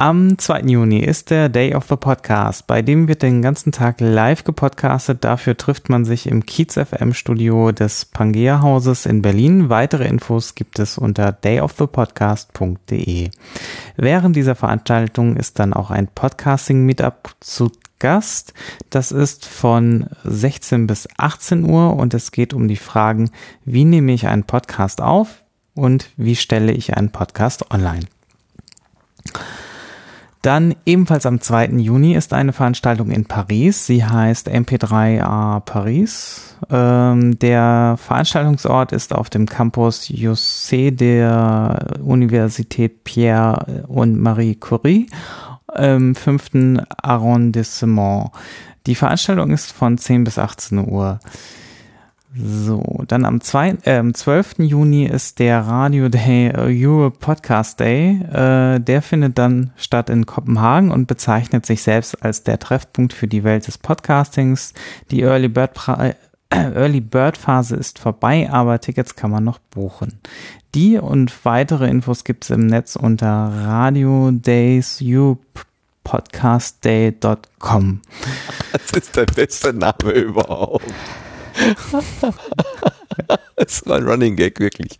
Am 0.00 0.38
2. 0.38 0.62
Juni 0.62 1.00
ist 1.00 1.28
der 1.28 1.50
Day 1.50 1.74
of 1.74 1.84
the 1.90 1.96
Podcast, 1.96 2.66
bei 2.66 2.80
dem 2.80 3.06
wird 3.06 3.20
den 3.20 3.42
ganzen 3.42 3.70
Tag 3.70 4.00
live 4.00 4.44
gepodcastet. 4.44 5.24
Dafür 5.24 5.58
trifft 5.58 5.90
man 5.90 6.06
sich 6.06 6.26
im 6.26 6.46
Kiez 6.46 6.78
FM 6.78 7.12
Studio 7.12 7.70
des 7.70 8.06
Pangea 8.06 8.62
Hauses 8.62 9.04
in 9.04 9.20
Berlin. 9.20 9.68
Weitere 9.68 10.08
Infos 10.08 10.54
gibt 10.54 10.78
es 10.78 10.96
unter 10.96 11.32
dayofthepodcast.de. 11.32 13.28
Während 13.96 14.36
dieser 14.36 14.54
Veranstaltung 14.54 15.36
ist 15.36 15.58
dann 15.58 15.74
auch 15.74 15.90
ein 15.90 16.06
Podcasting 16.06 16.86
Meetup 16.86 17.34
zu 17.40 17.70
Gast. 17.98 18.54
Das 18.88 19.12
ist 19.12 19.44
von 19.44 20.06
16 20.24 20.86
bis 20.86 21.08
18 21.18 21.68
Uhr 21.68 21.94
und 21.94 22.14
es 22.14 22.32
geht 22.32 22.54
um 22.54 22.68
die 22.68 22.76
Fragen, 22.76 23.28
wie 23.66 23.84
nehme 23.84 24.14
ich 24.14 24.28
einen 24.28 24.44
Podcast 24.44 25.02
auf 25.02 25.44
und 25.74 26.08
wie 26.16 26.36
stelle 26.36 26.72
ich 26.72 26.96
einen 26.96 27.12
Podcast 27.12 27.70
online. 27.70 28.06
Dann 30.42 30.74
ebenfalls 30.86 31.26
am 31.26 31.40
2. 31.40 31.66
Juni 31.78 32.14
ist 32.14 32.32
eine 32.32 32.54
Veranstaltung 32.54 33.10
in 33.10 33.26
Paris. 33.26 33.86
Sie 33.86 34.04
heißt 34.04 34.48
MP3A 34.48 35.60
Paris. 35.60 36.56
Ähm, 36.70 37.38
der 37.38 37.96
Veranstaltungsort 37.98 38.92
ist 38.92 39.14
auf 39.14 39.28
dem 39.28 39.44
Campus 39.44 40.04
Jussé 40.08 40.92
der 40.92 41.98
Universität 42.02 43.04
Pierre 43.04 43.84
und 43.88 44.18
Marie 44.18 44.54
Curie 44.54 45.08
im 45.76 46.14
fünften 46.14 46.80
Arrondissement. 47.02 48.30
Die 48.86 48.94
Veranstaltung 48.94 49.50
ist 49.50 49.72
von 49.72 49.98
10 49.98 50.24
bis 50.24 50.38
18 50.38 50.88
Uhr. 50.90 51.20
So, 52.32 53.02
dann 53.08 53.24
am, 53.24 53.40
zwei, 53.40 53.76
äh, 53.82 53.96
am 53.96 54.14
12. 54.14 54.60
Juni 54.60 55.04
ist 55.04 55.40
der 55.40 55.62
Radio 55.62 56.08
Day 56.08 56.48
äh, 56.48 56.86
Europe 56.86 57.18
Podcast 57.18 57.80
Day. 57.80 58.20
Äh, 58.22 58.78
der 58.78 59.02
findet 59.02 59.36
dann 59.36 59.72
statt 59.76 60.08
in 60.10 60.26
Kopenhagen 60.26 60.92
und 60.92 61.08
bezeichnet 61.08 61.66
sich 61.66 61.82
selbst 61.82 62.22
als 62.22 62.44
der 62.44 62.60
Treffpunkt 62.60 63.12
für 63.12 63.26
die 63.26 63.42
Welt 63.42 63.66
des 63.66 63.78
Podcastings. 63.78 64.74
Die 65.10 65.22
Early 65.22 65.48
Bird, 65.48 65.72
äh, 65.88 66.14
Early 66.50 67.00
Bird 67.00 67.36
Phase 67.36 67.74
ist 67.74 67.98
vorbei, 67.98 68.48
aber 68.48 68.80
Tickets 68.80 69.16
kann 69.16 69.32
man 69.32 69.42
noch 69.42 69.58
buchen. 69.58 70.20
Die 70.76 70.98
und 70.98 71.44
weitere 71.44 71.88
Infos 71.88 72.22
gibt's 72.22 72.50
im 72.50 72.66
Netz 72.66 72.94
unter 72.94 73.26
Radio 73.28 74.30
Days 74.30 75.00
Europe 75.02 75.64
podcastday.com. 76.04 78.02
Das 78.72 78.90
ist 78.92 79.16
der 79.16 79.26
beste 79.26 79.72
Name 79.72 80.12
überhaupt. 80.12 80.84
das 83.56 83.86
war 83.86 83.96
ein 83.98 84.08
Running 84.08 84.36
Gag, 84.36 84.60
wirklich. 84.60 84.98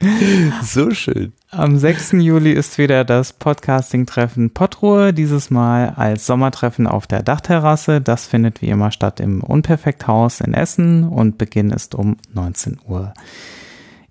So 0.63 0.91
schön. 0.91 1.33
Am 1.51 1.79
6. 1.79 2.13
Juli 2.13 2.53
ist 2.53 2.79
wieder 2.79 3.05
das 3.05 3.33
Podcasting-Treffen 3.33 4.51
Potruhe, 4.51 5.13
dieses 5.13 5.51
Mal 5.51 5.95
als 5.97 6.27
Sommertreffen 6.27 6.87
auf 6.87 7.07
der 7.07 7.23
Dachterrasse. 7.23 8.01
Das 8.01 8.27
findet 8.27 8.63
wie 8.63 8.69
immer 8.69 8.91
statt 8.91 9.21
im 9.21 9.43
Unperfekthaus 9.43 10.41
in 10.41 10.55
Essen 10.55 11.05
und 11.05 11.39
Beginn 11.39 11.71
ist 11.71 11.95
um 11.95 12.17
19 12.35 12.79
Uhr. 12.87 13.15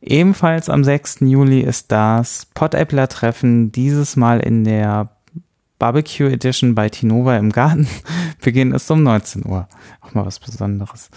Ebenfalls 0.01 0.69
am 0.69 0.83
6. 0.83 1.17
Juli 1.21 1.59
ist 1.59 1.91
das 1.91 2.47
Pottäppler-Treffen, 2.53 3.71
dieses 3.71 4.15
Mal 4.15 4.39
in 4.39 4.63
der 4.63 5.09
Barbecue 5.79 6.29
Edition 6.29 6.75
bei 6.75 6.89
Tinova 6.89 7.37
im 7.37 7.51
Garten. 7.51 7.87
Beginn 8.43 8.73
ist 8.73 8.91
um 8.91 9.01
19 9.01 9.45
Uhr. 9.45 9.67
Auch 10.01 10.13
mal 10.13 10.25
was 10.25 10.39
Besonderes. 10.39 11.09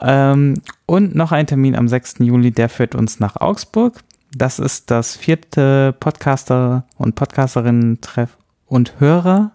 Ähm, 0.00 0.62
und 0.86 1.14
noch 1.14 1.32
ein 1.32 1.46
Termin 1.46 1.74
am 1.74 1.88
6. 1.88 2.20
Juli, 2.20 2.52
der 2.52 2.68
führt 2.68 2.94
uns 2.94 3.20
nach 3.20 3.36
Augsburg. 3.36 4.02
Das 4.34 4.58
ist 4.58 4.90
das 4.90 5.16
vierte 5.16 5.94
Podcaster 5.98 6.86
und 6.96 7.16
Podcasterinnen-Treff 7.16 8.36
und 8.66 9.00
Hörer. 9.00 9.52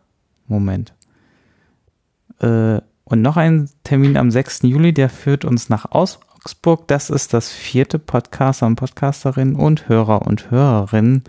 Moment. 0.47 0.93
Äh, 2.39 2.81
und 3.05 3.21
noch 3.21 3.37
ein 3.37 3.69
Termin 3.83 4.17
am 4.17 4.31
6. 4.31 4.63
Juli, 4.63 4.93
der 4.93 5.09
führt 5.09 5.45
uns 5.45 5.69
nach 5.69 5.91
Augsburg. 5.91 6.87
Das 6.87 7.09
ist 7.09 7.33
das 7.33 7.51
vierte 7.51 7.99
Podcaster 7.99 8.65
und 8.67 8.75
Podcasterinnen 8.75 9.55
und 9.55 9.87
Hörer 9.87 10.25
und 10.25 10.51
Hörerinnen 10.51 11.23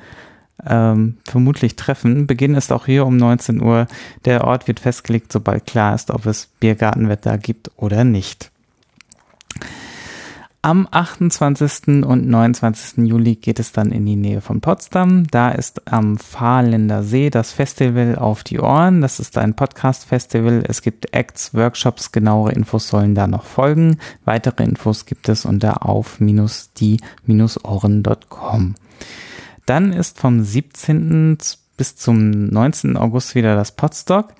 ähm, 0.67 1.19
vermutlich 1.25 1.77
treffen. 1.77 2.27
Beginn 2.27 2.55
ist 2.55 2.73
auch 2.73 2.87
hier 2.87 3.07
um 3.07 3.17
19 3.17 3.63
Uhr. 3.63 3.87
Der 4.25 4.45
Ort 4.45 4.69
wird 4.69 4.81
festgelegt, 4.81 5.33
sobald 5.33 5.67
klar 5.67 5.95
ist, 5.95 6.11
ob 6.11 6.27
es 6.27 6.49
Biergartenwetter 6.61 7.39
gibt 7.39 7.71
oder 7.77 8.05
nicht. 8.05 8.51
Am 10.65 10.87
28. 10.89 12.07
und 12.07 12.29
29. 12.29 13.09
Juli 13.09 13.35
geht 13.35 13.59
es 13.59 13.73
dann 13.73 13.91
in 13.91 14.07
die 14.07 14.15
Nähe 14.15 14.41
von 14.41 14.61
Potsdam. 14.61 15.27
Da 15.27 15.51
ist 15.51 15.93
am 15.93 16.19
Fahrländer 16.19 17.03
See 17.03 17.31
das 17.31 17.51
Festival 17.51 18.15
auf 18.15 18.45
die 18.45 18.61
Ohren. 18.61 19.01
Das 19.01 19.19
ist 19.19 19.39
ein 19.39 19.55
Podcast-Festival. 19.55 20.63
Es 20.69 20.81
gibt 20.81 21.13
Acts, 21.13 21.53
Workshops, 21.53 22.13
genauere 22.13 22.53
Infos 22.53 22.87
sollen 22.87 23.17
da 23.17 23.27
noch 23.27 23.43
folgen. 23.43 23.99
Weitere 24.25 24.63
Infos 24.63 25.05
gibt 25.05 25.29
es 25.29 25.45
unter 25.45 25.85
auf-die-ohren.com. 25.85 28.75
Dann 29.73 29.95
ist 29.95 30.21
vom 30.21 30.45
17. 30.45 31.39
bis 31.79 31.97
zum 31.97 32.45
19. 32.49 32.99
August 32.99 33.35
wieder 33.35 33.57
das 33.57 33.73
Podstock. 33.73 34.35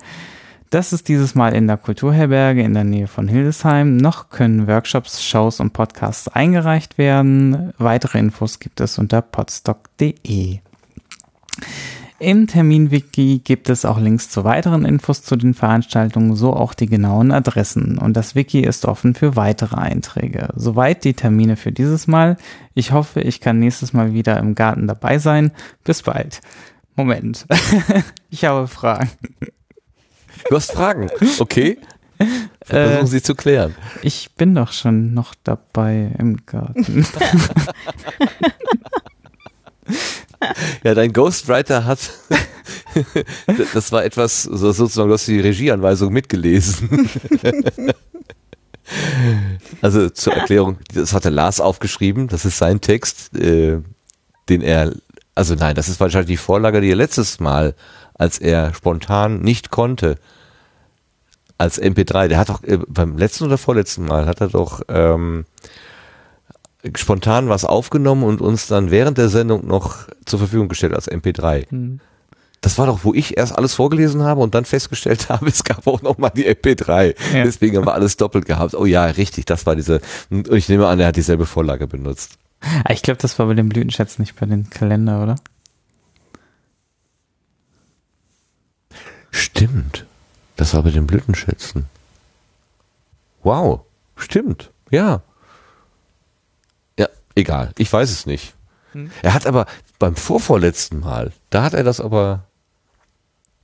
Das 0.69 0.93
ist 0.93 1.07
dieses 1.07 1.33
Mal 1.33 1.55
in 1.55 1.65
der 1.65 1.77
Kulturherberge 1.77 2.61
in 2.61 2.75
der 2.75 2.83
Nähe 2.83 3.07
von 3.07 3.27
Hildesheim. 3.27 3.97
Noch 3.97 4.29
können 4.29 4.67
Workshops, 4.67 5.23
Shows 5.23 5.59
und 5.59 5.73
Podcasts 5.73 6.27
eingereicht 6.27 6.99
werden. 6.99 7.73
Weitere 7.79 8.19
Infos 8.19 8.59
gibt 8.59 8.79
es 8.79 8.99
unter 8.99 9.23
podstock.de. 9.23 10.59
Im 12.19 12.47
Terminwiki 12.47 13.41
gibt 13.43 13.69
es 13.69 13.85
auch 13.85 13.99
Links 13.99 14.29
zu 14.29 14.43
weiteren 14.43 14.85
Infos 14.85 15.23
zu 15.23 15.35
den 15.35 15.53
Veranstaltungen, 15.53 16.35
so 16.35 16.53
auch 16.53 16.73
die 16.73 16.85
genauen 16.85 17.31
Adressen. 17.31 17.97
Und 17.97 18.15
das 18.15 18.35
Wiki 18.35 18.61
ist 18.61 18.85
offen 18.85 19.15
für 19.15 19.35
weitere 19.35 19.75
Einträge. 19.75 20.49
Soweit 20.55 21.03
die 21.03 21.15
Termine 21.15 21.55
für 21.55 21.71
dieses 21.71 22.07
Mal. 22.07 22.37
Ich 22.73 22.91
hoffe, 22.91 23.21
ich 23.21 23.41
kann 23.41 23.59
nächstes 23.59 23.93
Mal 23.93 24.13
wieder 24.13 24.37
im 24.39 24.55
Garten 24.55 24.87
dabei 24.87 25.17
sein. 25.17 25.51
Bis 25.83 26.03
bald. 26.03 26.41
Moment. 26.95 27.45
ich 28.29 28.45
habe 28.45 28.67
Fragen. 28.67 29.09
Du 30.49 30.55
hast 30.55 30.71
Fragen, 30.71 31.09
okay? 31.39 31.77
Versuchen 32.63 33.07
Sie 33.07 33.21
zu 33.21 33.35
klären. 33.35 33.75
Ich 34.01 34.31
bin 34.35 34.55
doch 34.55 34.71
schon 34.71 35.13
noch 35.13 35.33
dabei 35.43 36.13
im 36.17 36.45
Garten. 36.45 37.05
Ja, 40.83 40.93
dein 40.93 41.13
Ghostwriter 41.13 41.85
hat, 41.85 41.99
das 43.73 43.91
war 43.91 44.03
etwas, 44.03 44.43
sozusagen, 44.43 45.07
du 45.07 45.13
hast 45.13 45.27
die 45.27 45.39
Regieanweisung 45.39 46.11
mitgelesen. 46.11 47.09
Also 49.81 50.09
zur 50.09 50.33
Erklärung, 50.33 50.77
das 50.93 51.13
hatte 51.13 51.29
Lars 51.29 51.61
aufgeschrieben, 51.61 52.27
das 52.27 52.43
ist 52.43 52.57
sein 52.57 52.81
Text, 52.81 53.33
äh, 53.35 53.79
den 54.49 54.61
er, 54.61 54.93
also 55.35 55.55
nein, 55.55 55.75
das 55.75 55.87
ist 55.87 56.01
wahrscheinlich 56.01 56.27
die 56.27 56.37
Vorlage, 56.37 56.81
die 56.81 56.91
er 56.91 56.97
letztes 56.97 57.39
Mal, 57.39 57.75
als 58.13 58.39
er 58.39 58.73
spontan 58.73 59.39
nicht 59.39 59.71
konnte, 59.71 60.17
als 61.57 61.81
MP3, 61.81 62.27
der 62.27 62.37
hat 62.37 62.49
doch 62.49 62.63
äh, 62.63 62.77
beim 62.87 63.17
letzten 63.17 63.45
oder 63.45 63.57
vorletzten 63.57 64.05
Mal 64.05 64.25
hat 64.25 64.41
er 64.41 64.49
doch 64.49 64.81
ähm, 64.89 65.45
spontan 66.95 67.49
was 67.49 67.65
aufgenommen 67.65 68.23
und 68.23 68.41
uns 68.41 68.67
dann 68.67 68.91
während 68.91 69.17
der 69.17 69.29
Sendung 69.29 69.65
noch 69.67 70.07
zur 70.25 70.39
Verfügung 70.39 70.67
gestellt 70.67 70.93
als 70.93 71.09
MP3. 71.09 71.69
Hm. 71.69 71.99
Das 72.61 72.77
war 72.77 72.85
doch, 72.87 73.03
wo 73.03 73.13
ich 73.13 73.35
erst 73.37 73.57
alles 73.57 73.73
vorgelesen 73.73 74.23
habe 74.23 74.41
und 74.41 74.55
dann 74.55 74.63
festgestellt 74.65 75.27
habe, 75.29 75.47
es 75.47 75.63
gab 75.63 75.85
auch 75.87 76.01
noch 76.01 76.17
mal 76.17 76.29
die 76.29 76.47
MP3. 76.47 77.15
Ja. 77.35 77.43
Deswegen 77.43 77.77
haben 77.77 77.85
wir 77.85 77.93
alles 77.93 78.17
doppelt 78.17 78.45
gehabt. 78.45 78.73
Oh 78.75 78.85
ja, 78.85 79.05
richtig, 79.05 79.45
das 79.45 79.65
war 79.65 79.75
diese, 79.75 80.01
und 80.29 80.49
ich 80.51 80.69
nehme 80.69 80.87
an, 80.87 80.99
er 80.99 81.07
hat 81.07 81.15
dieselbe 81.15 81.45
Vorlage 81.45 81.87
benutzt. 81.87 82.37
Ah, 82.61 82.91
Ich 82.93 83.01
glaube, 83.01 83.19
das 83.21 83.37
war 83.39 83.47
bei 83.47 83.53
den 83.53 83.67
Blütenschätzen, 83.69 84.21
nicht 84.21 84.37
bei 84.39 84.45
den 84.45 84.69
Kalender, 84.69 85.21
oder? 85.23 85.35
Stimmt. 89.31 90.05
Das 90.55 90.73
war 90.73 90.83
bei 90.83 90.91
den 90.91 91.07
Blütenschätzen. 91.07 91.85
Wow. 93.43 93.81
Stimmt. 94.15 94.71
Ja. 94.91 95.21
Egal. 97.35 97.71
Ich 97.77 97.91
weiß 97.91 98.11
es 98.11 98.25
nicht. 98.25 98.53
Hm. 98.93 99.09
Er 99.21 99.33
hat 99.33 99.45
aber 99.47 99.65
beim 99.99 100.15
vorvorletzten 100.15 100.99
Mal, 100.99 101.31
da 101.49 101.63
hat 101.63 101.73
er 101.73 101.83
das 101.83 101.99
aber, 101.99 102.45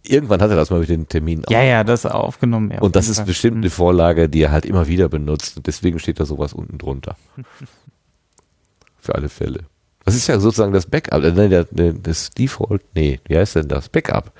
irgendwann 0.04 0.42
hat 0.42 0.50
er 0.50 0.56
das 0.56 0.70
mal 0.72 0.80
mit 0.80 0.90
den 0.90 1.08
Terminen 1.08 1.44
Ja, 1.50 1.62
ja, 1.62 1.84
das 1.84 2.06
aufgenommen. 2.06 2.72
Ja, 2.72 2.80
Und 2.80 2.88
auf 2.88 2.92
das 2.94 3.10
ist 3.10 3.18
Fall. 3.18 3.26
bestimmt 3.26 3.58
eine 3.58 3.66
Hm. 3.68 3.72
Vorlage, 3.72 4.28
die 4.30 4.42
er 4.42 4.52
halt 4.52 4.66
immer 4.66 4.88
wieder 4.88 5.08
benutzt. 5.10 5.58
Und 5.58 5.68
deswegen 5.68 6.00
steht 6.00 6.20
da 6.20 6.26
sowas 6.26 6.54
unten 6.54 6.78
drunter. 6.78 7.16
Für 8.98 9.16
alle 9.16 9.30
Fälle. 9.30 9.66
Das 10.06 10.16
ist 10.16 10.28
ja 10.28 10.40
sozusagen 10.40 10.74
das 10.74 10.88
Backup. 10.88 11.24
Äh, 11.24 11.32
nein, 11.32 12.02
das 12.02 12.32
Default. 12.32 12.82
Nee, 12.96 13.20
wie 13.28 13.38
heißt 13.38 13.56
denn 13.56 13.68
das? 13.68 13.90
Backup. 13.90 14.32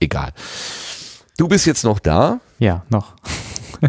Egal. 0.00 0.32
Du 1.36 1.48
bist 1.48 1.66
jetzt 1.66 1.84
noch 1.84 1.98
da. 1.98 2.40
Ja, 2.58 2.84
noch. 2.88 3.14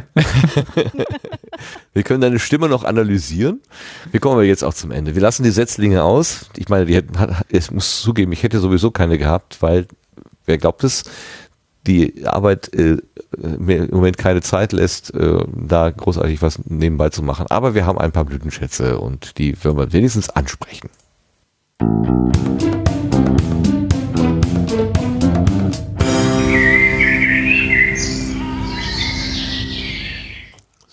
Wir 1.93 2.03
können 2.03 2.21
deine 2.21 2.39
Stimme 2.39 2.69
noch 2.69 2.83
analysieren. 2.83 3.61
Wir 4.11 4.19
kommen 4.19 4.33
aber 4.33 4.43
jetzt 4.43 4.63
auch 4.63 4.73
zum 4.73 4.91
Ende. 4.91 5.15
Wir 5.15 5.21
lassen 5.21 5.43
die 5.43 5.51
Setzlinge 5.51 6.03
aus. 6.03 6.49
Ich 6.57 6.69
meine, 6.69 6.85
die 6.85 6.95
hätten, 6.95 7.13
ich 7.49 7.71
muss 7.71 8.01
zugeben, 8.01 8.31
ich 8.31 8.43
hätte 8.43 8.59
sowieso 8.59 8.91
keine 8.91 9.17
gehabt, 9.17 9.61
weil, 9.61 9.87
wer 10.45 10.57
glaubt 10.57 10.83
es, 10.83 11.03
die 11.87 12.25
Arbeit 12.25 12.73
äh, 12.73 12.97
im 13.37 13.89
Moment 13.91 14.17
keine 14.17 14.41
Zeit 14.41 14.71
lässt, 14.71 15.13
äh, 15.13 15.43
da 15.47 15.91
großartig 15.91 16.41
was 16.41 16.59
nebenbei 16.65 17.09
zu 17.09 17.21
machen. 17.21 17.47
Aber 17.49 17.75
wir 17.75 17.85
haben 17.85 17.97
ein 17.97 18.11
paar 18.11 18.25
Blütenschätze 18.25 18.97
und 18.99 19.37
die 19.37 19.63
werden 19.63 19.77
wir 19.77 19.93
wenigstens 19.93 20.29
ansprechen. 20.29 20.89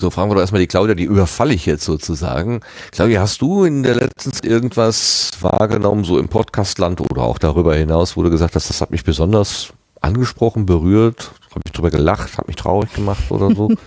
So, 0.03 0.11
fragen 0.11 0.33
wir 0.33 0.35
doch 0.35 0.41
erstmal 0.41 0.61
die 0.61 0.67
Claudia, 0.67 0.97
die 0.97 1.05
überfalle 1.05 1.55
ich 1.55 1.65
jetzt 1.65 1.85
sozusagen. 1.85 2.59
Claudia, 2.91 3.21
hast 3.21 3.41
du 3.41 3.63
in 3.63 3.85
der 3.85 3.95
letzten 3.95 4.33
Zeit 4.33 4.45
irgendwas 4.45 5.31
wahrgenommen, 5.41 6.03
so 6.03 6.19
im 6.19 6.27
Podcastland 6.27 7.01
oder 7.01 7.23
auch 7.23 7.39
darüber 7.39 7.77
hinaus, 7.77 8.17
wo 8.17 8.25
du 8.25 8.29
gesagt 8.29 8.57
hast, 8.57 8.69
das 8.69 8.81
hat 8.81 8.91
mich 8.91 9.05
besonders 9.05 9.73
angesprochen, 10.01 10.67
berührt, 10.67 11.31
habe 11.51 11.61
ich 11.67 11.71
drüber 11.71 11.93
gelacht, 11.93 12.37
hat 12.37 12.49
mich 12.49 12.57
traurig 12.57 12.93
gemacht 12.95 13.31
oder 13.31 13.55
so? 13.55 13.71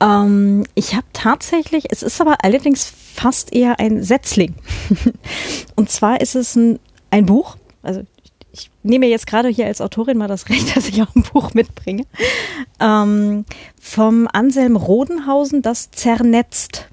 Ähm, 0.00 0.64
ich 0.74 0.96
habe 0.96 1.06
tatsächlich, 1.12 1.84
es 1.92 2.02
ist 2.02 2.20
aber 2.20 2.38
allerdings 2.42 2.92
fast 3.14 3.52
eher 3.52 3.78
ein 3.78 4.02
Setzling. 4.02 4.56
Und 5.76 5.90
zwar 5.90 6.20
ist 6.20 6.34
es 6.34 6.56
ein, 6.56 6.80
ein 7.12 7.24
Buch, 7.24 7.56
also 7.84 8.02
ich 8.52 8.70
nehme 8.82 9.06
jetzt 9.06 9.26
gerade 9.26 9.48
hier 9.48 9.66
als 9.66 9.80
Autorin 9.80 10.18
mal 10.18 10.28
das 10.28 10.48
Recht, 10.48 10.76
dass 10.76 10.88
ich 10.88 11.02
auch 11.02 11.14
ein 11.14 11.22
Buch 11.22 11.54
mitbringe. 11.54 12.04
Ähm, 12.80 13.44
vom 13.80 14.28
Anselm 14.32 14.76
Rodenhausen, 14.76 15.62
das 15.62 15.90
Zernetzt. 15.90 16.88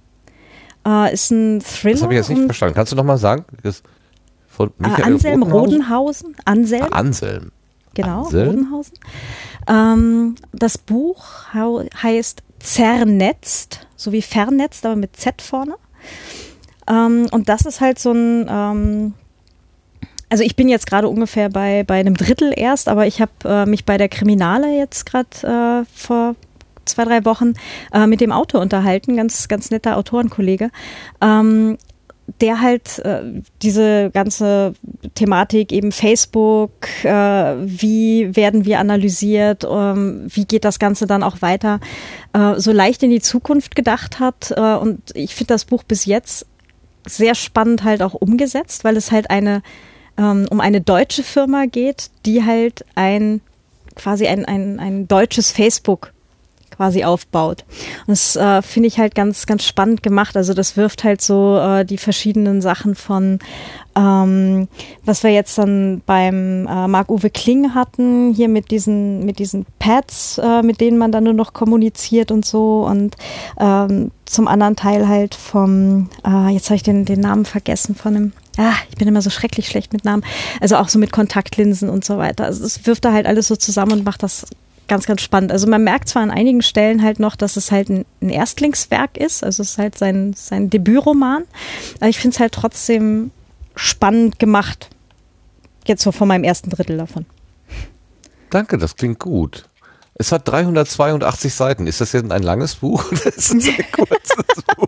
Äh, 0.88 1.14
ist 1.14 1.30
ein 1.32 1.62
Thriller. 1.62 1.94
Das 1.96 2.04
habe 2.04 2.14
ich 2.14 2.18
jetzt 2.20 2.30
nicht 2.30 2.46
verstanden. 2.46 2.76
Kannst 2.76 2.92
du 2.92 2.96
nochmal 2.96 3.18
sagen? 3.18 3.46
Das 3.64 3.84
von 4.48 4.70
Äh, 4.70 4.72
Michael 4.88 5.04
Anselm 5.14 5.44
Rodenhausen? 5.44 6.28
Rodenhausen. 6.28 6.36
Anselm, 6.46 6.84
Ah, 6.90 6.96
Anselm. 6.98 7.52
genau, 7.94 8.24
Anselm? 8.26 8.48
Rodenhausen. 8.50 8.94
Ähm, 9.68 10.36
das 10.54 10.78
Buch 10.78 11.26
heißt 11.54 12.44
Zernetzt, 12.60 13.88
so 13.96 14.12
wie 14.12 14.22
vernetzt, 14.22 14.86
aber 14.86 14.96
mit 14.96 15.16
Z 15.16 15.42
vorne. 15.42 15.76
Ähm, 16.90 17.28
und 17.32 17.48
das 17.50 17.62
ist 17.62 17.80
halt 17.82 18.00
so 18.00 18.12
ein, 18.12 18.48
ähm, 18.50 19.14
also 20.30 20.44
ich 20.44 20.56
bin 20.56 20.70
jetzt 20.70 20.88
gerade 20.88 21.08
ungefähr 21.08 21.50
bei, 21.50 21.84
bei 21.84 22.00
einem 22.00 22.16
Drittel 22.16 22.54
erst, 22.56 22.88
aber 22.88 23.08
ich 23.08 23.22
habe 23.22 23.32
äh, 23.46 23.66
mich 23.66 23.86
bei 23.86 23.98
der 23.98 24.10
Kriminale 24.10 24.78
jetzt 24.78 25.06
gerade 25.06 25.84
äh, 25.84 25.86
vor 25.94 26.36
zwei, 26.86 27.06
drei 27.06 27.26
Wochen 27.26 27.54
äh, 27.94 28.08
mit 28.08 28.22
dem 28.22 28.32
Autor 28.32 28.62
unterhalten, 28.62 29.16
ganz, 29.16 29.48
ganz 29.48 29.72
netter 29.72 29.98
Autorenkollege. 29.98 30.70
Ähm, 31.22 31.78
der 32.42 32.62
halt 32.62 33.00
äh, 33.00 33.42
diese 33.62 34.12
ganze 34.12 34.74
Thematik 35.16 35.72
eben 35.72 35.92
Facebook, 35.92 36.72
äh, 37.04 37.12
wie 37.12 38.36
werden 38.36 38.66
wir 38.66 38.80
analysiert, 38.80 39.66
ähm, 39.70 40.28
wie 40.28 40.46
geht 40.46 40.64
das 40.64 40.78
Ganze 40.78 41.08
dann 41.08 41.24
auch 41.24 41.42
weiter, 41.42 41.80
äh, 42.34 42.56
so 42.58 42.72
leicht 42.72 43.02
in 43.02 43.10
die 43.10 43.22
Zukunft 43.22 43.76
gedacht 43.76 44.20
hat. 44.20 44.54
Äh, 44.56 44.76
und 44.76 45.02
ich 45.16 45.34
finde 45.34 45.56
das 45.56 45.66
Buch 45.66 45.84
bis 45.84 46.06
jetzt 46.06 46.46
sehr 47.08 47.34
spannend 47.34 47.84
halt 47.84 48.04
auch 48.04 48.14
umgesetzt, 48.14 48.84
weil 48.84 48.96
es 48.96 49.12
halt 49.12 49.32
eine 49.32 49.64
ähm, 50.20 50.46
um 50.52 50.60
eine 50.60 50.82
deutsche 50.82 51.24
Firma 51.24 51.66
geht, 51.66 52.12
die 52.26 52.46
halt 52.46 52.86
ein 52.96 53.42
quasi 53.96 54.28
ein, 54.28 54.46
ein, 54.46 54.80
ein 54.80 55.08
deutsches 55.08 55.52
Facebook 55.52 56.14
quasi 56.80 57.04
aufbaut. 57.04 57.66
Und 58.08 58.12
das 58.12 58.38
äh, 58.38 58.62
finde 58.62 58.88
ich 58.88 59.00
halt 59.00 59.14
ganz, 59.14 59.46
ganz 59.46 59.66
spannend 59.66 60.02
gemacht. 60.02 60.38
Also 60.38 60.54
das 60.54 60.78
wirft 60.78 61.04
halt 61.04 61.22
so 61.22 61.58
äh, 61.58 61.84
die 61.84 61.98
verschiedenen 61.98 62.62
Sachen 62.62 62.96
von, 62.96 63.40
ähm, 63.98 64.70
was 65.04 65.24
wir 65.24 65.32
jetzt 65.32 65.58
dann 65.58 66.02
beim 66.06 66.68
äh, 66.68 66.88
Marc-Uwe 66.88 67.32
Kling 67.32 67.74
hatten, 67.76 68.34
hier 68.34 68.48
mit 68.48 68.72
diesen, 68.72 69.26
mit 69.26 69.40
diesen 69.40 69.66
Pads, 69.80 70.38
äh, 70.38 70.62
mit 70.62 70.80
denen 70.80 70.98
man 70.98 71.12
dann 71.12 71.26
nur 71.26 71.34
noch 71.34 71.52
kommuniziert 71.52 72.32
und 72.32 72.46
so. 72.46 72.86
Und 72.86 73.18
ähm, 73.60 74.12
zum 74.24 74.48
anderen 74.48 74.78
Teil 74.78 75.10
halt 75.10 75.36
vom, 75.36 76.10
äh, 76.26 76.54
jetzt 76.54 76.70
habe 76.70 76.78
ich 76.78 76.84
den, 76.84 77.04
den 77.04 77.20
Namen 77.20 77.44
vergessen 77.44 77.94
von 77.94 78.14
dem, 78.14 78.32
ah, 78.60 78.76
ich 78.90 78.98
bin 78.98 79.08
immer 79.08 79.22
so 79.22 79.30
schrecklich 79.30 79.68
schlecht 79.68 79.94
mit 79.94 80.06
Namen. 80.06 80.24
Also 80.60 80.76
auch 80.76 80.90
so 80.90 81.00
mit 81.00 81.12
Kontaktlinsen 81.12 81.90
und 81.90 82.04
so 82.04 82.18
weiter. 82.18 82.46
Also 82.46 82.66
es 82.66 82.86
wirft 82.86 83.06
da 83.06 83.14
halt 83.14 83.26
alles 83.26 83.48
so 83.48 83.56
zusammen 83.56 83.94
und 83.94 84.04
macht 84.04 84.22
das 84.22 84.46
ganz, 84.88 85.06
ganz 85.06 85.22
spannend. 85.22 85.52
Also 85.52 85.68
man 85.68 85.84
merkt 85.84 86.10
zwar 86.10 86.24
an 86.24 86.32
einigen 86.32 86.62
Stellen 86.62 87.02
halt 87.02 87.20
noch, 87.20 87.36
dass 87.36 87.56
es 87.56 87.72
halt 87.72 87.90
ein, 87.90 88.06
ein 88.22 88.30
Erstlingswerk 88.30 89.18
ist, 89.18 89.44
also 89.44 89.62
es 89.62 89.72
ist 89.72 89.78
halt 89.78 89.98
sein, 89.98 90.34
sein 90.36 90.70
Debütroman, 90.70 91.44
aber 92.00 92.10
ich 92.10 92.20
finde 92.20 92.36
es 92.36 92.40
halt 92.40 92.54
trotzdem 92.54 93.32
spannend 93.76 94.40
gemacht. 94.40 94.90
Jetzt 95.86 96.04
so 96.04 96.12
von 96.12 96.28
meinem 96.28 96.44
ersten 96.44 96.70
Drittel 96.70 96.98
davon. 96.98 97.26
Danke, 98.50 98.78
das 98.78 98.96
klingt 98.96 99.20
gut. 99.20 99.70
Es 100.16 100.32
hat 100.32 100.48
382 100.48 101.54
Seiten. 101.54 101.88
Ist 101.88 102.02
das 102.02 102.12
jetzt 102.12 102.30
ein 102.30 102.44
langes 102.44 102.76
Buch 102.76 103.06
oder 103.12 103.28
ist 103.28 103.54
es 103.54 103.68
ein 103.68 103.86
kurzes 103.92 104.64
Buch? 104.76 104.88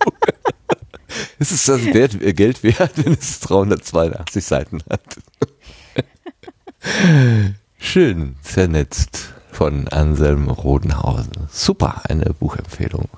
Ist 1.41 1.51
es 1.51 1.65
das 1.65 1.83
wert, 1.85 2.21
äh, 2.21 2.33
Geld 2.33 2.61
wert, 2.61 2.91
wenn 3.03 3.13
es 3.13 3.39
382 3.39 4.45
Seiten 4.45 4.83
hat? 4.87 5.01
Schön 7.79 8.35
vernetzt 8.43 9.33
von 9.51 9.87
Anselm 9.87 10.49
Rodenhausen. 10.51 11.31
Super, 11.51 12.03
eine 12.07 12.25
Buchempfehlung. 12.25 13.09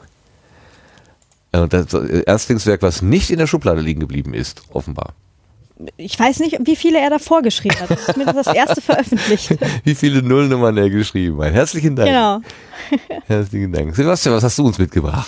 Äh, 1.52 1.68
Das 1.68 1.94
Erstlingswerk, 1.94 2.82
was 2.82 3.02
nicht 3.02 3.30
in 3.30 3.40
der 3.40 3.48
Schublade 3.48 3.82
liegen 3.82 4.00
geblieben 4.00 4.34
ist, 4.34 4.62
offenbar. 4.70 5.16
Ich 5.98 6.18
weiß 6.18 6.40
nicht, 6.40 6.58
wie 6.64 6.78
viele 6.78 7.00
er 7.00 7.10
davor 7.10 7.42
geschrieben 7.42 7.78
hat. 7.82 7.90
Das 7.90 8.08
ist 8.08 8.16
mir 8.16 8.26
das 8.26 8.48
erste 8.48 8.80
veröffentlicht. 8.80 9.58
Wie 9.84 9.96
viele 9.96 10.22
Nullnummern 10.22 10.78
er 10.78 10.90
geschrieben 10.90 11.42
hat. 11.42 11.52
Herzlichen 11.52 11.96
Dank. 11.98 12.08
Genau. 12.08 12.42
Herzlichen 13.26 13.74
Dank. 13.74 13.94
Sebastian, 13.94 14.36
was 14.36 14.44
hast 14.44 14.58
du 14.60 14.66
uns 14.68 14.78
mitgebracht? 14.78 15.28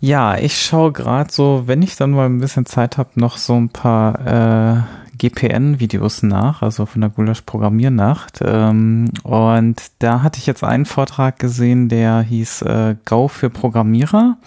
Ja, 0.00 0.38
ich 0.38 0.60
schaue 0.62 0.92
gerade 0.92 1.30
so, 1.30 1.64
wenn 1.66 1.82
ich 1.82 1.96
dann 1.96 2.12
mal 2.12 2.26
ein 2.26 2.40
bisschen 2.40 2.64
Zeit 2.64 2.96
habe, 2.96 3.10
noch 3.16 3.36
so 3.36 3.54
ein 3.54 3.68
paar 3.68 4.26
äh, 4.26 4.82
GPN-Videos 5.20 6.22
nach, 6.22 6.62
also 6.62 6.86
von 6.86 7.02
der 7.02 7.10
Gulasch-Programmiernacht. 7.10 8.40
Ähm, 8.42 9.10
und 9.22 9.82
da 9.98 10.22
hatte 10.22 10.38
ich 10.38 10.46
jetzt 10.46 10.64
einen 10.64 10.86
Vortrag 10.86 11.38
gesehen, 11.38 11.90
der 11.90 12.22
hieß 12.22 12.62
äh, 12.62 12.96
Go 13.04 13.28
für 13.28 13.50
Programmierer. 13.50 14.38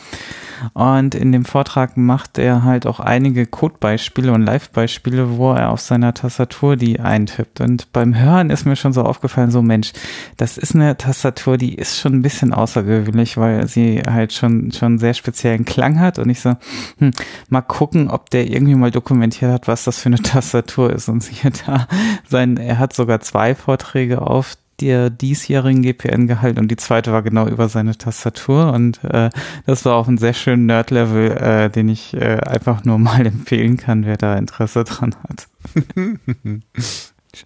Und 0.73 1.13
in 1.13 1.31
dem 1.33 1.43
Vortrag 1.43 1.97
macht 1.97 2.37
er 2.37 2.63
halt 2.63 2.87
auch 2.87 3.01
einige 3.01 3.45
Codebeispiele 3.45 4.31
und 4.31 4.43
Live-Beispiele, 4.43 5.37
wo 5.37 5.51
er 5.51 5.71
auf 5.71 5.81
seiner 5.81 6.13
Tastatur 6.13 6.77
die 6.77 7.01
eintippt. 7.01 7.59
Und 7.59 7.91
beim 7.91 8.17
Hören 8.17 8.49
ist 8.49 8.65
mir 8.65 8.77
schon 8.77 8.93
so 8.93 9.03
aufgefallen, 9.03 9.51
so 9.51 9.61
Mensch, 9.61 9.91
das 10.37 10.57
ist 10.57 10.73
eine 10.73 10.97
Tastatur, 10.97 11.57
die 11.57 11.75
ist 11.75 11.99
schon 11.99 12.13
ein 12.13 12.21
bisschen 12.21 12.53
außergewöhnlich, 12.53 13.35
weil 13.37 13.67
sie 13.67 14.01
halt 14.09 14.31
schon, 14.31 14.71
schon 14.71 14.99
sehr 14.99 15.13
speziellen 15.13 15.65
Klang 15.65 15.99
hat. 15.99 16.17
Und 16.17 16.29
ich 16.29 16.39
so, 16.39 16.53
hm, 16.97 17.11
mal 17.49 17.61
gucken, 17.61 18.09
ob 18.09 18.29
der 18.29 18.49
irgendwie 18.49 18.75
mal 18.75 18.91
dokumentiert 18.91 19.51
hat, 19.51 19.67
was 19.67 19.83
das 19.83 19.99
für 19.99 20.07
eine 20.07 20.21
Tastatur 20.21 20.62
ist. 20.91 21.09
Und 21.09 21.21
siehe 21.23 21.51
da, 21.65 21.87
sein, 22.27 22.57
er 22.57 22.79
hat 22.79 22.93
sogar 22.93 23.19
zwei 23.21 23.55
Vorträge 23.55 24.21
auf 24.21 24.55
der 24.81 25.09
diesjährigen 25.09 25.83
GPN 25.83 26.27
gehalten 26.27 26.59
und 26.59 26.67
die 26.69 26.77
zweite 26.77 27.11
war 27.11 27.21
genau 27.21 27.47
über 27.47 27.69
seine 27.69 27.95
Tastatur 27.97 28.73
und 28.73 29.03
äh, 29.03 29.29
das 29.65 29.85
war 29.85 29.95
auf 29.95 30.07
einem 30.07 30.17
sehr 30.17 30.33
schönen 30.33 30.65
Nerd-Level, 30.65 31.31
äh, 31.31 31.69
den 31.69 31.89
ich 31.89 32.13
äh, 32.15 32.39
einfach 32.39 32.83
nur 32.83 32.97
mal 32.97 33.25
empfehlen 33.25 33.77
kann, 33.77 34.05
wer 34.05 34.17
da 34.17 34.35
Interesse 34.35 34.83
dran 34.83 35.15
hat. 35.29 35.47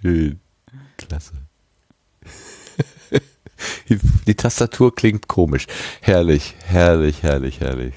Schön. 0.02 0.40
Klasse. 0.98 1.34
Die, 3.90 4.00
die 4.28 4.36
Tastatur 4.36 4.96
klingt 4.96 5.28
komisch. 5.28 5.68
Herrlich, 6.02 6.56
herrlich, 6.66 7.24
herrlich, 7.24 7.60
herrlich. 7.60 7.94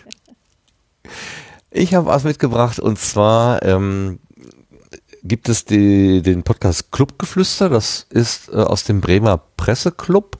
Ich 1.71 1.95
habe 1.95 2.07
was 2.07 2.25
mitgebracht 2.25 2.81
und 2.81 2.99
zwar 2.99 3.63
ähm, 3.63 4.19
gibt 5.23 5.49
es 5.49 5.65
die, 5.65 6.23
den 6.23 6.43
Podcast 6.43 6.93
Clubgeflüster. 6.93 7.69
Das 7.69 8.07
ist 8.11 8.49
äh, 8.49 8.57
aus 8.57 8.85
dem 8.85 9.01
Bremer 9.01 9.41
Presseclub. 9.57 10.39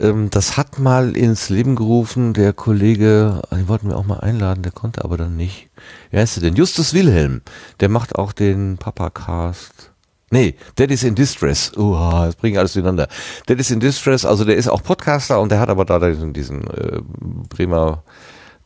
Ähm, 0.00 0.30
das 0.30 0.56
hat 0.56 0.78
mal 0.78 1.16
ins 1.16 1.48
Leben 1.48 1.76
gerufen 1.76 2.34
der 2.34 2.52
Kollege, 2.52 3.42
den 3.50 3.68
wollten 3.68 3.88
wir 3.88 3.96
auch 3.96 4.06
mal 4.06 4.20
einladen, 4.20 4.62
der 4.62 4.72
konnte 4.72 5.04
aber 5.04 5.16
dann 5.16 5.36
nicht. 5.36 5.68
Wer 6.10 6.22
heißt 6.22 6.36
der 6.36 6.42
denn? 6.44 6.56
Justus 6.56 6.94
Wilhelm. 6.94 7.42
Der 7.80 7.88
macht 7.88 8.16
auch 8.16 8.32
den 8.32 8.78
Papacast. 8.78 9.92
Nee, 10.30 10.56
Daddy's 10.76 11.04
in 11.04 11.14
Distress. 11.14 11.72
Uh, 11.76 11.94
das 11.94 12.36
bringt 12.36 12.58
alles 12.58 12.74
durcheinander. 12.74 13.08
Daddy's 13.46 13.70
in 13.70 13.80
Distress, 13.80 14.24
also 14.24 14.44
der 14.44 14.56
ist 14.56 14.68
auch 14.68 14.82
Podcaster 14.82 15.40
und 15.40 15.50
der 15.50 15.60
hat 15.60 15.70
aber 15.70 15.84
da 15.84 15.98
diesen, 15.98 16.34
diesen 16.34 16.66
äh, 16.68 17.00
Bremer 17.48 18.02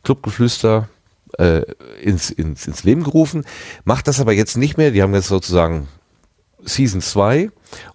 Clubgeflüster 0.03 0.89
äh, 1.37 1.63
ins, 2.01 2.29
ins, 2.29 2.67
ins 2.67 2.83
Leben 2.83 3.03
gerufen. 3.03 3.45
Macht 3.85 4.07
das 4.07 4.19
aber 4.19 4.33
jetzt 4.33 4.57
nicht 4.57 4.77
mehr. 4.77 4.91
Die 4.91 5.01
haben 5.01 5.13
jetzt 5.13 5.27
sozusagen 5.27 5.87
Season 6.65 7.01
2 7.01 7.49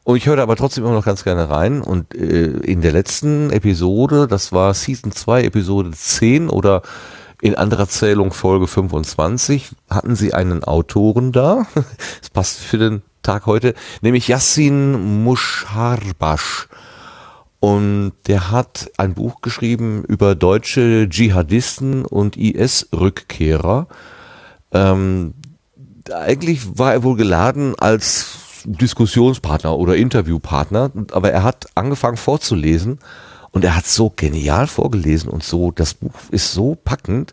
und 0.04 0.16
ich 0.16 0.26
höre 0.26 0.36
da 0.36 0.42
aber 0.42 0.56
trotzdem 0.56 0.84
immer 0.84 0.94
noch 0.94 1.04
ganz 1.04 1.24
gerne 1.24 1.48
rein 1.48 1.80
und 1.80 2.14
äh, 2.14 2.46
in 2.46 2.80
der 2.82 2.92
letzten 2.92 3.50
Episode, 3.50 4.26
das 4.26 4.52
war 4.52 4.74
Season 4.74 5.12
2 5.12 5.44
Episode 5.44 5.90
10 5.90 6.50
oder 6.50 6.82
in 7.40 7.54
anderer 7.54 7.88
Zählung 7.88 8.32
Folge 8.32 8.66
25, 8.66 9.70
hatten 9.88 10.16
sie 10.16 10.34
einen 10.34 10.64
Autoren 10.64 11.32
da, 11.32 11.66
das 11.74 12.30
passt 12.30 12.58
für 12.58 12.78
den 12.78 13.02
Tag 13.22 13.46
heute, 13.46 13.74
nämlich 14.00 14.28
Yassin 14.28 15.22
Musharbash. 15.24 16.68
Und 17.60 18.12
der 18.26 18.50
hat 18.50 18.90
ein 18.98 19.14
Buch 19.14 19.40
geschrieben 19.40 20.04
über 20.04 20.34
deutsche 20.34 21.08
Dschihadisten 21.08 22.04
und 22.04 22.36
IS-Rückkehrer. 22.36 23.88
Ähm, 24.72 25.34
eigentlich 26.12 26.78
war 26.78 26.92
er 26.92 27.02
wohl 27.02 27.16
geladen 27.16 27.74
als 27.78 28.62
Diskussionspartner 28.64 29.76
oder 29.76 29.96
Interviewpartner, 29.96 30.90
aber 31.12 31.30
er 31.30 31.42
hat 31.42 31.66
angefangen 31.74 32.16
vorzulesen 32.16 32.98
und 33.50 33.64
er 33.64 33.76
hat 33.76 33.86
so 33.86 34.12
genial 34.14 34.66
vorgelesen 34.66 35.30
und 35.30 35.42
so, 35.42 35.70
das 35.70 35.94
Buch 35.94 36.12
ist 36.30 36.52
so 36.52 36.74
packend, 36.74 37.32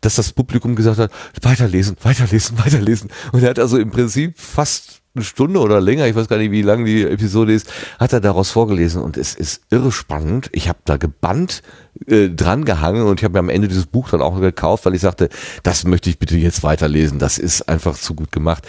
dass 0.00 0.16
das 0.16 0.32
Publikum 0.32 0.76
gesagt 0.76 0.98
hat, 0.98 1.10
weiterlesen, 1.42 1.96
weiterlesen, 2.02 2.58
weiterlesen. 2.58 3.10
Und 3.32 3.42
er 3.42 3.50
hat 3.50 3.58
also 3.58 3.78
im 3.78 3.90
Prinzip 3.90 4.38
fast 4.38 5.00
eine 5.16 5.24
Stunde 5.24 5.60
oder 5.60 5.80
länger, 5.80 6.06
ich 6.06 6.14
weiß 6.14 6.28
gar 6.28 6.36
nicht, 6.36 6.50
wie 6.50 6.62
lang 6.62 6.84
die 6.84 7.02
Episode 7.02 7.52
ist, 7.52 7.72
hat 7.98 8.12
er 8.12 8.20
daraus 8.20 8.50
vorgelesen 8.50 9.02
und 9.02 9.16
es 9.16 9.34
ist 9.34 9.62
irre 9.70 9.90
spannend. 9.90 10.48
Ich 10.52 10.68
habe 10.68 10.78
da 10.84 10.96
gebannt 10.96 11.62
äh, 12.06 12.28
dran 12.28 12.64
gehangen 12.64 13.02
und 13.02 13.20
ich 13.20 13.24
habe 13.24 13.34
mir 13.34 13.38
am 13.38 13.48
Ende 13.48 13.68
dieses 13.68 13.86
Buch 13.86 14.10
dann 14.10 14.20
auch 14.20 14.38
gekauft, 14.40 14.84
weil 14.86 14.94
ich 14.94 15.00
sagte, 15.00 15.28
das 15.62 15.84
möchte 15.84 16.10
ich 16.10 16.18
bitte 16.18 16.36
jetzt 16.36 16.62
weiterlesen. 16.62 17.18
Das 17.18 17.38
ist 17.38 17.68
einfach 17.68 17.96
zu 17.96 18.14
gut 18.14 18.32
gemacht. 18.32 18.66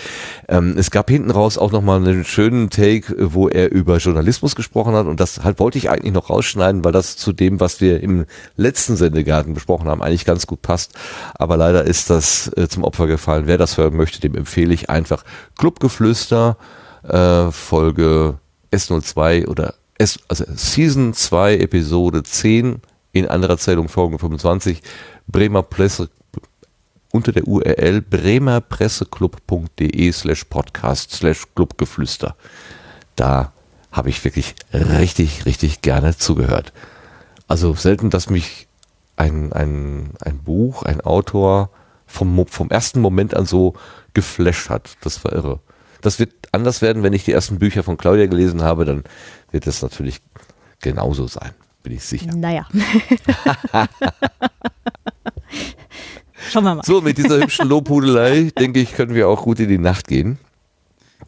Ähm, 0.48 0.76
es 0.78 0.92
gab 0.92 1.10
hinten 1.10 1.32
raus 1.32 1.58
auch 1.58 1.72
nochmal 1.72 1.98
einen 1.98 2.24
schönen 2.24 2.70
Take, 2.70 3.16
wo 3.34 3.50
er 3.50 3.72
über 3.72 3.98
Journalismus 3.98 4.56
gesprochen 4.56 4.94
hat 4.96 5.08
und 5.08 5.20
das 5.20 5.44
halt 5.44 5.60
wollte 5.60 5.78
ich 5.78 5.90
eigentlich 5.90 6.14
noch 6.14 6.30
rausschneiden, 6.30 6.84
weil 6.84 6.92
das 6.92 7.18
zu 7.18 7.34
dem, 7.34 7.60
was 7.60 7.82
wir 7.82 8.02
im 8.02 8.26
letzten 8.56 8.96
Sendegarten 8.96 9.54
besprochen 9.54 9.88
haben, 9.88 10.02
eigentlich 10.02 10.26
ganz 10.26 10.48
gut 10.48 10.62
passt. 10.62 10.94
Aber 11.36 11.58
leider 11.58 11.84
ist 11.84 12.10
das 12.10 12.52
äh, 12.56 12.68
zum 12.68 12.84
Opfer 12.84 13.08
gefallen. 13.08 13.48
Wer 13.48 13.58
das 13.58 13.78
hören 13.78 13.96
möchte, 13.96 14.22
dem 14.22 14.36
empfehle 14.36 14.74
ich 14.74 14.90
einfach 14.90 15.24
Clubgeflüster, 15.58 16.58
äh, 17.04 17.52
Folge 17.52 18.36
S02 18.72 19.48
oder 19.48 19.74
S, 19.98 20.20
also 20.28 20.46
Season 20.56 21.14
2, 21.14 21.58
Episode 21.58 22.24
10 22.24 22.82
in 23.12 23.28
anderer 23.28 23.58
Zählung 23.58 23.90
Folge 23.90 24.20
25, 24.20 24.82
Bremer 25.28 25.64
Presse, 25.64 26.10
unter 27.12 27.32
der 27.32 27.48
URL 27.48 28.02
bremerpresseclub.de 28.02 30.12
slash 30.12 30.44
podcast 30.46 31.12
slash 31.12 31.44
clubgeflüster. 31.56 32.36
Da 33.16 33.54
habe 33.92 34.10
ich 34.10 34.24
wirklich 34.24 34.56
richtig, 34.74 35.46
richtig 35.46 35.82
gerne 35.82 36.18
zugehört. 36.18 36.74
Also 37.48 37.74
selten, 37.74 38.10
dass 38.10 38.30
mich 38.30 38.68
ein, 39.16 39.54
ein, 39.54 40.12
ein 40.22 40.40
Buch, 40.40 40.84
ein 40.84 41.02
Autor 41.02 41.70
vom, 42.06 42.46
vom 42.48 42.70
ersten 42.70 43.02
Moment 43.02 43.36
an 43.36 43.46
so 43.46 43.74
geflasht 44.14 44.70
hat. 44.70 44.98
Das 45.02 45.24
war 45.24 45.34
irre. 45.34 45.60
Das 46.02 46.20
wird 46.20 46.34
anders 46.52 46.82
werden, 46.82 47.04
wenn 47.04 47.14
ich 47.14 47.26
die 47.26 47.32
ersten 47.32 47.60
Bücher 47.60 47.84
von 47.84 47.98
Claudia 47.98 48.28
gelesen 48.28 48.64
habe, 48.64 48.86
dann 48.86 49.04
wird 49.52 49.68
es 49.68 49.82
natürlich 49.82 50.22
genauso 50.80 51.28
sein, 51.28 51.52
bin 51.88 51.96
ich 51.96 52.04
sicher. 52.04 52.36
Naja. 52.36 52.68
Schauen 56.50 56.64
wir 56.66 56.76
mal. 56.76 56.84
So, 56.86 57.02
mit 57.02 57.18
dieser 57.18 57.40
hübschen 57.40 57.68
Lobhudelei, 57.70 58.52
denke 58.60 58.80
ich, 58.82 58.94
können 58.94 59.14
wir 59.16 59.28
auch 59.30 59.44
gut 59.44 59.60
in 59.60 59.70
die 59.70 59.78
Nacht 59.78 60.08
gehen. 60.08 60.38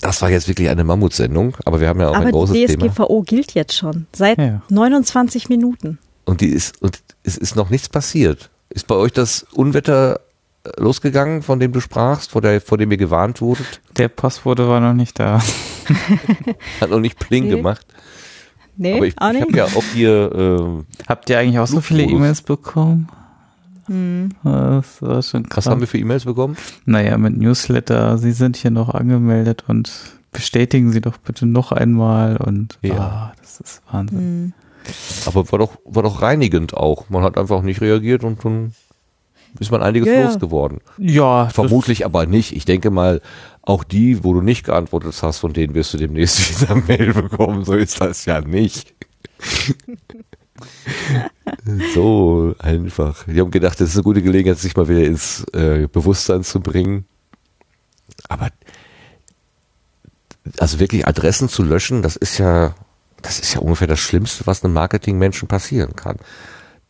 Das 0.01 0.21
war 0.21 0.29
jetzt 0.29 0.47
wirklich 0.47 0.69
eine 0.69 0.83
Mammutsendung, 0.83 1.55
aber 1.65 1.79
wir 1.81 1.87
haben 1.89 1.99
ja 1.99 2.09
auch 2.09 2.15
Aber 2.15 2.25
ein 2.27 2.31
großes 2.31 2.53
die 2.55 2.65
Thema. 2.67 2.87
DSGVO 2.89 3.21
gilt 3.23 3.53
jetzt 3.53 3.73
schon 3.75 4.07
seit 4.13 4.37
Ja. 4.37 4.61
29 4.69 5.49
Minuten. 5.49 5.97
Und 6.25 6.41
die 6.41 6.47
ist, 6.49 6.81
und 6.81 6.99
es 7.23 7.37
ist 7.37 7.55
noch 7.55 7.69
nichts 7.69 7.89
passiert. 7.89 8.49
Ist 8.69 8.87
bei 8.87 8.95
euch 8.95 9.11
das 9.11 9.43
Unwetter 9.53 10.19
äh, 10.63 10.69
losgegangen, 10.77 11.41
von 11.41 11.59
dem 11.59 11.71
du 11.73 11.79
sprachst, 11.81 12.31
vor, 12.31 12.41
der, 12.41 12.61
vor 12.61 12.77
dem 12.77 12.91
ihr 12.91 12.97
gewarnt 12.97 13.41
wurdet? 13.41 13.81
Der 13.97 14.07
Postbote 14.09 14.67
war 14.69 14.79
noch 14.79 14.93
nicht 14.93 15.19
da. 15.19 15.41
Hat 16.81 16.89
noch 16.89 16.99
nicht 16.99 17.17
Pling 17.19 17.45
Nee. 17.45 17.55
gemacht. 17.55 17.85
Nee, 18.81 18.95
aber 18.95 19.05
ich, 19.07 19.15
auch 19.21 19.27
ich 19.29 19.33
nicht. 19.33 19.41
habe 19.43 19.57
ja 19.57 19.65
auch 19.65 19.83
hier, 19.93 20.31
ähm, 20.33 20.85
Habt 21.07 21.29
ihr 21.29 21.37
eigentlich 21.37 21.59
auch 21.59 21.67
so 21.67 21.81
viele. 21.81 22.03
E-Mails 22.03 22.41
bekommen? 22.41 23.09
Das 24.43 25.01
war 25.01 25.21
schon 25.23 25.49
krass. 25.49 25.65
was 25.65 25.71
haben 25.71 25.79
wir 25.81 25.87
für 25.87 25.97
E-Mails 25.97 26.25
bekommen? 26.25 26.55
Naja, 26.85 27.17
mit 27.17 27.35
Newsletter, 27.37 28.17
Sie 28.19 28.31
sind 28.31 28.55
hier 28.55 28.69
noch 28.71 28.89
angemeldet 28.89 29.63
und 29.67 29.91
bestätigen 30.31 30.91
Sie 30.91 31.01
doch 31.01 31.17
bitte 31.17 31.45
noch 31.47 31.71
einmal 31.71 32.37
und 32.37 32.77
Ja. 32.83 32.97
ah, 32.99 33.33
das 33.41 33.59
ist 33.59 33.81
Wahnsinn. 33.91 34.53
Aber 35.25 35.51
war 35.51 35.59
doch, 35.59 35.73
war 35.85 36.03
doch 36.03 36.21
reinigend 36.21 36.73
auch. 36.75 37.09
Man 37.09 37.23
hat 37.23 37.37
einfach 37.37 37.61
nicht 37.63 37.81
reagiert 37.81 38.23
und 38.23 38.45
dann 38.45 38.73
ist 39.59 39.71
man 39.71 39.81
einiges 39.81 40.07
Ja, 40.07 40.25
losgeworden. 40.25 40.79
Ja, 40.97 41.49
Vermutlich 41.49 42.05
aber 42.05 42.25
nicht. 42.25 42.55
Ich 42.55 42.65
denke 42.65 42.91
mal, 42.91 43.21
auch 43.61 43.83
die, 43.83 44.23
wo 44.23 44.33
du 44.33 44.41
nicht 44.41 44.65
geantwortet 44.65 45.15
hast, 45.21 45.39
von 45.39 45.53
denen 45.53 45.73
wirst 45.73 45.93
du 45.93 45.97
demnächst 45.97 46.61
wieder 46.61 46.75
Mail 46.75 47.13
bekommen. 47.13 47.65
So 47.65 47.73
ist 47.73 47.99
das 48.01 48.25
ja 48.25 48.41
nicht. 48.41 48.93
so 51.93 52.55
einfach. 52.59 53.23
Die 53.25 53.39
haben 53.39 53.51
gedacht, 53.51 53.79
das 53.79 53.89
ist 53.89 53.95
eine 53.95 54.03
gute 54.03 54.21
Gelegenheit, 54.21 54.59
sich 54.59 54.75
mal 54.75 54.87
wieder 54.87 55.03
ins 55.03 55.43
äh, 55.53 55.87
Bewusstsein 55.91 56.43
zu 56.43 56.59
bringen. 56.59 57.05
Aber 58.27 58.49
also 60.57 60.79
wirklich 60.79 61.07
Adressen 61.07 61.49
zu 61.49 61.63
löschen, 61.63 62.01
das 62.01 62.15
ist 62.15 62.37
ja, 62.37 62.73
das 63.21 63.39
ist 63.39 63.53
ja 63.53 63.61
ungefähr 63.61 63.87
das 63.87 63.99
Schlimmste, 63.99 64.47
was 64.47 64.63
einem 64.63 64.73
Marketingmenschen 64.73 65.47
passieren 65.47 65.95
kann. 65.95 66.17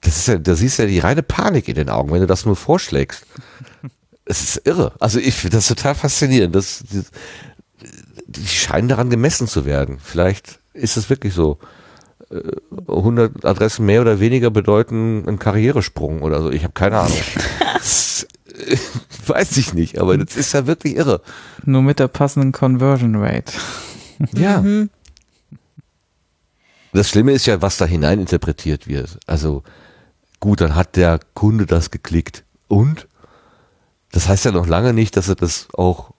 Das 0.02 0.18
ist 0.18 0.28
ja, 0.28 0.38
da 0.38 0.56
siehst 0.56 0.80
du 0.80 0.84
ja 0.84 0.88
die 0.90 1.00
reine 1.00 1.24
Panik 1.24 1.68
in 1.68 1.76
den 1.76 1.90
Augen, 1.90 2.12
wenn 2.12 2.22
du 2.22 2.28
das 2.28 2.46
nur 2.46 2.56
vorschlägst. 2.56 3.26
Es 4.26 4.42
ist 4.44 4.68
irre. 4.68 4.94
Also 5.00 5.20
ich 5.20 5.34
finde 5.36 5.58
das 5.58 5.68
total 5.68 5.96
faszinierend. 5.96 6.56
Das, 6.56 6.84
die, 6.90 7.04
die 8.28 8.48
scheinen 8.48 8.88
daran 8.88 9.10
gemessen 9.10 9.48
zu 9.48 9.66
werden. 9.66 9.98
Vielleicht 10.02 10.60
ist 10.74 10.98
es 10.98 11.10
wirklich 11.10 11.34
so. 11.34 11.58
Äh, 12.32 12.52
100 12.88 13.44
Adressen 13.44 13.86
mehr 13.86 14.02
oder 14.02 14.20
weniger 14.20 14.52
bedeuten 14.52 15.28
einen 15.28 15.40
Karrieresprung 15.40 16.22
oder 16.22 16.42
so. 16.42 16.52
Ich 16.52 16.64
habe 16.64 16.74
keine 16.74 17.00
Ahnung. 17.00 17.18
Das, 17.74 18.28
äh, 18.48 18.78
Weiß 19.28 19.58
ich 19.58 19.74
nicht, 19.74 20.00
aber 20.00 20.18
das 20.18 20.36
ist 20.36 20.54
ja 20.54 20.66
wirklich 20.68 20.96
irre. 20.96 21.22
nur 21.66 21.82
mit 21.82 22.00
der 22.00 22.08
passenden 22.08 22.52
Conversion 22.52 23.16
Rate. 23.16 23.54
Ja. 24.36 24.64
Das 26.94 27.10
Schlimme 27.10 27.32
ist 27.34 27.46
ja, 27.46 27.62
was 27.62 27.78
da 27.78 27.86
hinein 27.86 28.20
interpretiert 28.20 28.88
wird. 28.88 29.20
Also 29.28 29.64
gut, 30.40 30.62
dann 30.62 30.76
hat 30.76 30.96
der 30.96 31.20
Kunde 31.34 31.66
das 31.66 31.92
geklickt. 31.92 32.44
Und? 32.68 33.08
Das 34.12 34.28
heißt 34.28 34.46
ja 34.46 34.52
noch 34.52 34.68
lange 34.68 34.94
nicht, 34.94 35.18
dass 35.18 35.30
er 35.30 35.36
das 35.36 35.68
auch 35.74 36.14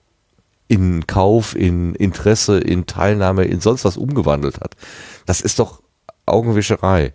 in 0.67 1.05
Kauf, 1.05 1.55
in 1.55 1.95
Interesse, 1.95 2.57
in 2.57 2.85
Teilnahme, 2.85 3.43
in 3.43 3.59
sonst 3.59 3.83
was 3.83 3.97
umgewandelt 3.97 4.61
hat. 4.61 4.75
Das 5.25 5.41
ist 5.41 5.59
doch 5.59 5.81
Augenwischerei. 6.25 7.13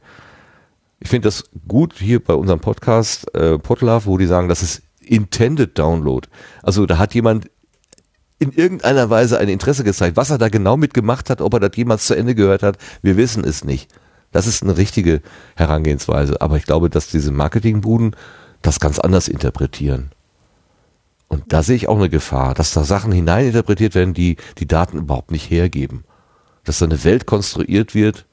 Ich 1.01 1.09
finde 1.09 1.28
das 1.28 1.44
gut 1.67 1.94
hier 1.99 2.23
bei 2.23 2.35
unserem 2.35 2.60
Podcast 2.60 3.35
äh, 3.35 3.59
Podlove, 3.59 4.07
wo 4.07 4.18
die 4.18 4.26
sagen, 4.26 4.49
das 4.49 4.62
ist 4.62 4.83
Intended 5.01 5.78
Download. 5.78 6.28
Also 6.62 6.85
da 6.85 6.99
hat 6.99 7.15
jemand 7.15 7.49
in 8.39 8.52
irgendeiner 8.52 9.09
Weise 9.09 9.39
ein 9.39 9.49
Interesse 9.49 9.85
gezeigt. 9.85 10.17
Was 10.17 10.31
er 10.31 10.39
da 10.39 10.49
genau 10.49 10.76
mitgemacht 10.76 11.31
hat, 11.31 11.41
ob 11.41 11.55
er 11.55 11.60
das 11.60 11.76
jemals 11.76 12.07
zu 12.07 12.15
Ende 12.15 12.35
gehört 12.35 12.62
hat, 12.62 12.76
wir 13.02 13.17
wissen 13.17 13.44
es 13.44 13.65
nicht. 13.65 13.91
Das 14.36 14.47
ist 14.47 14.62
eine 14.62 14.76
richtige 14.76 15.23
Herangehensweise. 15.55 16.42
Aber 16.42 16.58
ich 16.58 16.65
glaube, 16.65 16.90
dass 16.90 17.08
diese 17.08 17.32
Marketingbuden 17.32 18.15
das 18.60 18.81
ganz 18.81 18.98
anders 18.98 19.28
interpretieren. 19.28 20.10
Und 21.28 21.55
da 21.55 21.62
sehe 21.62 21.76
ich 21.76 21.89
auch 21.89 21.97
eine 21.97 22.10
Gefahr, 22.10 22.52
dass 22.52 22.74
da 22.74 22.84
Sachen 22.84 23.12
hineininterpretiert 23.12 23.94
werden, 23.94 24.12
die 24.12 24.36
die 24.58 24.68
Daten 24.68 24.98
überhaupt 24.98 25.31
nicht 25.31 25.50
hergeben. 25.50 26.05
Dass 26.65 26.81
da 26.81 26.84
eine 26.84 27.02
Welt 27.02 27.24
konstruiert 27.24 27.94
wird, 27.94 28.26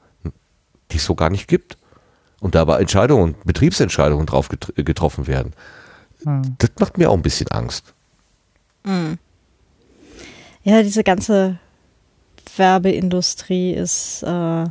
die 0.90 0.98
es 0.98 1.06
so 1.06 1.14
gar 1.14 1.30
nicht 1.30 1.48
gibt. 1.48 1.78
Und 2.38 2.54
da 2.54 2.60
aber 2.60 2.80
Entscheidungen, 2.80 3.34
Betriebsentscheidungen 3.46 4.26
drauf 4.26 4.50
getr- 4.50 4.82
getroffen 4.82 5.26
werden. 5.26 5.54
Das 6.58 6.70
macht 6.78 6.98
mir 6.98 7.08
auch 7.08 7.14
ein 7.16 7.22
bisschen 7.22 7.48
Angst. 7.48 7.94
Ja, 10.64 10.82
diese 10.82 11.02
ganze 11.02 11.58
Werbeindustrie 12.58 13.72
ist, 13.72 14.22
äh, 14.22 14.64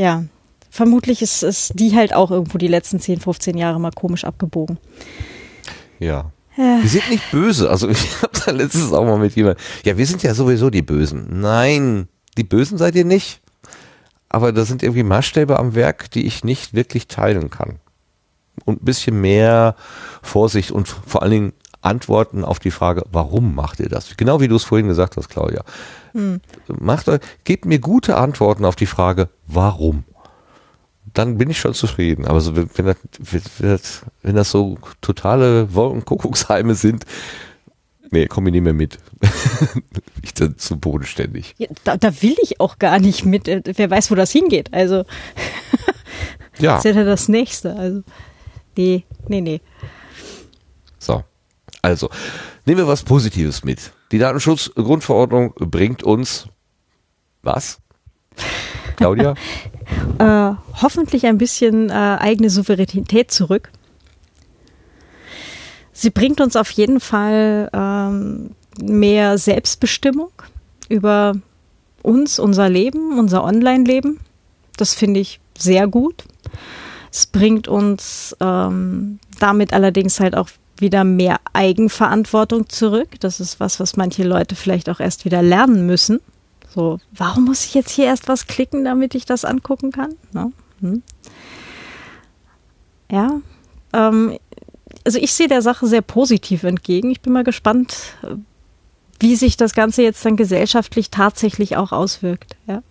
ja, 0.00 0.24
vermutlich 0.70 1.20
ist, 1.20 1.42
ist 1.42 1.72
die 1.78 1.94
halt 1.94 2.14
auch 2.14 2.30
irgendwo 2.30 2.56
die 2.56 2.68
letzten 2.68 3.00
10, 3.00 3.20
15 3.20 3.58
Jahre 3.58 3.78
mal 3.78 3.90
komisch 3.90 4.24
abgebogen. 4.24 4.78
Ja. 5.98 6.32
Ja. 6.56 6.78
Wir 6.80 6.88
sind 6.88 7.10
nicht 7.10 7.30
böse. 7.30 7.68
Also 7.68 7.88
ich 7.90 8.22
habe 8.22 8.32
da 8.46 8.50
letztens 8.50 8.92
auch 8.94 9.04
mal 9.04 9.18
mit 9.18 9.36
jemandem. 9.36 9.62
Ja, 9.84 9.98
wir 9.98 10.06
sind 10.06 10.22
ja 10.22 10.32
sowieso 10.32 10.70
die 10.70 10.80
Bösen. 10.80 11.40
Nein, 11.40 12.08
die 12.38 12.44
Bösen 12.44 12.78
seid 12.78 12.94
ihr 12.94 13.04
nicht. 13.04 13.42
Aber 14.30 14.52
da 14.52 14.64
sind 14.64 14.82
irgendwie 14.82 15.02
Maßstäbe 15.02 15.58
am 15.58 15.74
Werk, 15.74 16.10
die 16.10 16.24
ich 16.26 16.44
nicht 16.44 16.72
wirklich 16.72 17.06
teilen 17.08 17.50
kann. 17.50 17.78
Und 18.64 18.80
ein 18.80 18.84
bisschen 18.84 19.20
mehr 19.20 19.74
Vorsicht 20.22 20.70
und 20.70 20.88
vor 20.88 21.22
allen 21.22 21.30
Dingen 21.30 21.52
Antworten 21.82 22.44
auf 22.44 22.58
die 22.58 22.70
Frage, 22.70 23.04
warum 23.10 23.54
macht 23.54 23.80
ihr 23.80 23.88
das? 23.88 24.16
Genau 24.16 24.40
wie 24.40 24.48
du 24.48 24.56
es 24.56 24.64
vorhin 24.64 24.88
gesagt 24.88 25.16
hast, 25.16 25.28
Claudia. 25.28 25.64
Macht 26.66 27.08
euch, 27.08 27.20
gebt 27.44 27.64
mir 27.64 27.78
gute 27.78 28.16
Antworten 28.16 28.64
auf 28.64 28.76
die 28.76 28.86
Frage, 28.86 29.28
warum? 29.46 30.04
Dann 31.14 31.38
bin 31.38 31.50
ich 31.50 31.58
schon 31.58 31.74
zufrieden. 31.74 32.26
Aber 32.26 32.40
so, 32.40 32.54
wenn, 32.54 32.86
das, 32.86 32.96
wenn, 33.18 33.70
das, 33.70 34.02
wenn 34.22 34.36
das 34.36 34.50
so 34.50 34.78
totale 35.00 35.74
Wolkenkuckucksheime 35.74 36.74
sind, 36.74 37.04
nee, 38.10 38.26
komm 38.26 38.46
ich 38.46 38.52
nicht 38.52 38.62
mehr 38.62 38.74
mit. 38.74 38.98
ich 40.22 40.34
dann 40.34 40.58
zu 40.58 40.78
bodenständig. 40.78 41.54
Ja, 41.58 41.68
da, 41.84 41.96
da 41.96 42.22
will 42.22 42.36
ich 42.42 42.60
auch 42.60 42.78
gar 42.78 42.98
nicht 42.98 43.24
mit. 43.24 43.48
Äh, 43.48 43.62
Wer 43.64 43.90
weiß, 43.90 44.10
wo 44.10 44.14
das 44.14 44.30
hingeht. 44.30 44.72
Also, 44.72 45.04
Ja, 46.60 46.76
das 46.76 46.84
ist 46.84 46.96
ja 46.96 47.04
das 47.04 47.28
Nächste. 47.28 47.74
Also, 47.74 48.02
nee, 48.76 49.04
nee, 49.28 49.40
nee. 49.40 49.60
So. 51.82 51.88
Also, 51.88 52.10
nehmen 52.66 52.78
wir 52.78 52.88
was 52.88 53.02
Positives 53.02 53.64
mit. 53.64 53.92
Die 54.12 54.18
Datenschutzgrundverordnung 54.18 55.54
bringt 55.56 56.02
uns 56.02 56.46
was? 57.42 57.78
Claudia? 58.96 59.34
Äh, 60.18 60.52
hoffentlich 60.82 61.26
ein 61.26 61.38
bisschen 61.38 61.88
äh, 61.90 61.92
eigene 61.92 62.48
Souveränität 62.48 63.30
zurück. 63.32 63.72
Sie 65.92 66.10
bringt 66.10 66.40
uns 66.40 66.54
auf 66.54 66.70
jeden 66.70 67.00
Fall 67.00 67.70
ähm, 67.72 68.50
mehr 68.80 69.36
Selbstbestimmung 69.38 70.30
über 70.88 71.34
uns, 72.02 72.38
unser 72.38 72.68
Leben, 72.68 73.18
unser 73.18 73.42
Online-Leben. 73.42 74.20
Das 74.76 74.94
finde 74.94 75.20
ich 75.20 75.40
sehr 75.58 75.88
gut. 75.88 76.24
Es 77.10 77.26
bringt 77.26 77.66
uns 77.66 78.36
ähm, 78.40 79.18
damit 79.40 79.72
allerdings 79.72 80.20
halt 80.20 80.36
auch 80.36 80.50
wieder 80.80 81.04
mehr 81.04 81.40
Eigenverantwortung 81.52 82.68
zurück. 82.68 83.20
Das 83.20 83.40
ist 83.40 83.60
was, 83.60 83.80
was 83.80 83.96
manche 83.96 84.24
Leute 84.24 84.54
vielleicht 84.54 84.88
auch 84.88 85.00
erst 85.00 85.24
wieder 85.24 85.42
lernen 85.42 85.86
müssen. 85.86 86.20
So, 86.74 86.98
warum 87.12 87.46
muss 87.46 87.64
ich 87.64 87.74
jetzt 87.74 87.90
hier 87.90 88.06
erst 88.06 88.28
was 88.28 88.46
klicken, 88.46 88.84
damit 88.84 89.14
ich 89.14 89.24
das 89.24 89.44
angucken 89.44 89.90
kann? 89.90 90.14
Ne? 90.32 90.52
Hm. 90.80 91.02
Ja, 93.10 93.40
ähm, 93.92 94.38
also 95.04 95.18
ich 95.18 95.32
sehe 95.32 95.48
der 95.48 95.62
Sache 95.62 95.86
sehr 95.86 96.02
positiv 96.02 96.62
entgegen. 96.62 97.10
Ich 97.10 97.20
bin 97.20 97.32
mal 97.32 97.44
gespannt, 97.44 98.14
wie 99.18 99.36
sich 99.36 99.56
das 99.56 99.74
Ganze 99.74 100.02
jetzt 100.02 100.24
dann 100.24 100.36
gesellschaftlich 100.36 101.10
tatsächlich 101.10 101.76
auch 101.76 101.92
auswirkt. 101.92 102.56
Ja. 102.66 102.82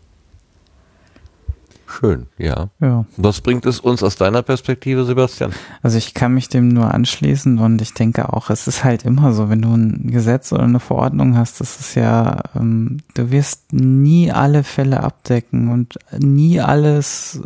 Schön, 1.92 2.27
ja. 2.38 2.69
Ja. 2.80 3.06
Was 3.18 3.42
bringt 3.42 3.66
es 3.66 3.80
uns 3.80 4.03
aus 4.03 4.16
deiner 4.16 4.43
Perspektive, 4.43 5.06
Sebastian? 5.06 5.51
Also 5.82 5.98
ich 5.98 6.14
kann 6.14 6.35
mich 6.35 6.48
dem 6.48 6.68
nur 6.68 6.93
anschließen 6.93 7.58
und 7.58 7.82
ich 7.82 7.95
denke 7.95 8.32
auch, 8.32 8.51
es 8.51 8.68
ist 8.68 8.84
halt 8.84 9.06
immer 9.06 9.34
so, 9.34 9.50
wenn 9.50 9.64
du 9.64 9.69
ein 9.69 10.11
Gesetz 10.11 10.53
oder 10.53 10.64
eine 10.64 10.80
Verordnung 10.80 11.35
hast, 11.35 11.59
das 11.59 11.80
ist 11.80 11.95
ja, 11.95 12.43
ähm, 12.56 12.98
du 13.16 13.32
wirst 13.32 13.74
nie 13.74 14.32
alle 14.32 14.64
Fälle 14.64 15.01
abdecken 15.01 15.69
und 15.69 15.98
nie 16.18 16.61
alles 16.61 17.42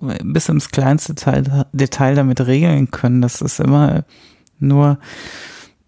äh, 0.00 0.18
bis 0.22 0.48
ins 0.48 0.70
kleinste 0.70 1.16
Teil, 1.16 1.66
Detail 1.72 2.14
damit 2.14 2.40
regeln 2.46 2.92
können. 2.92 3.20
Das 3.20 3.42
ist 3.42 3.58
immer 3.58 4.04
nur 4.60 4.98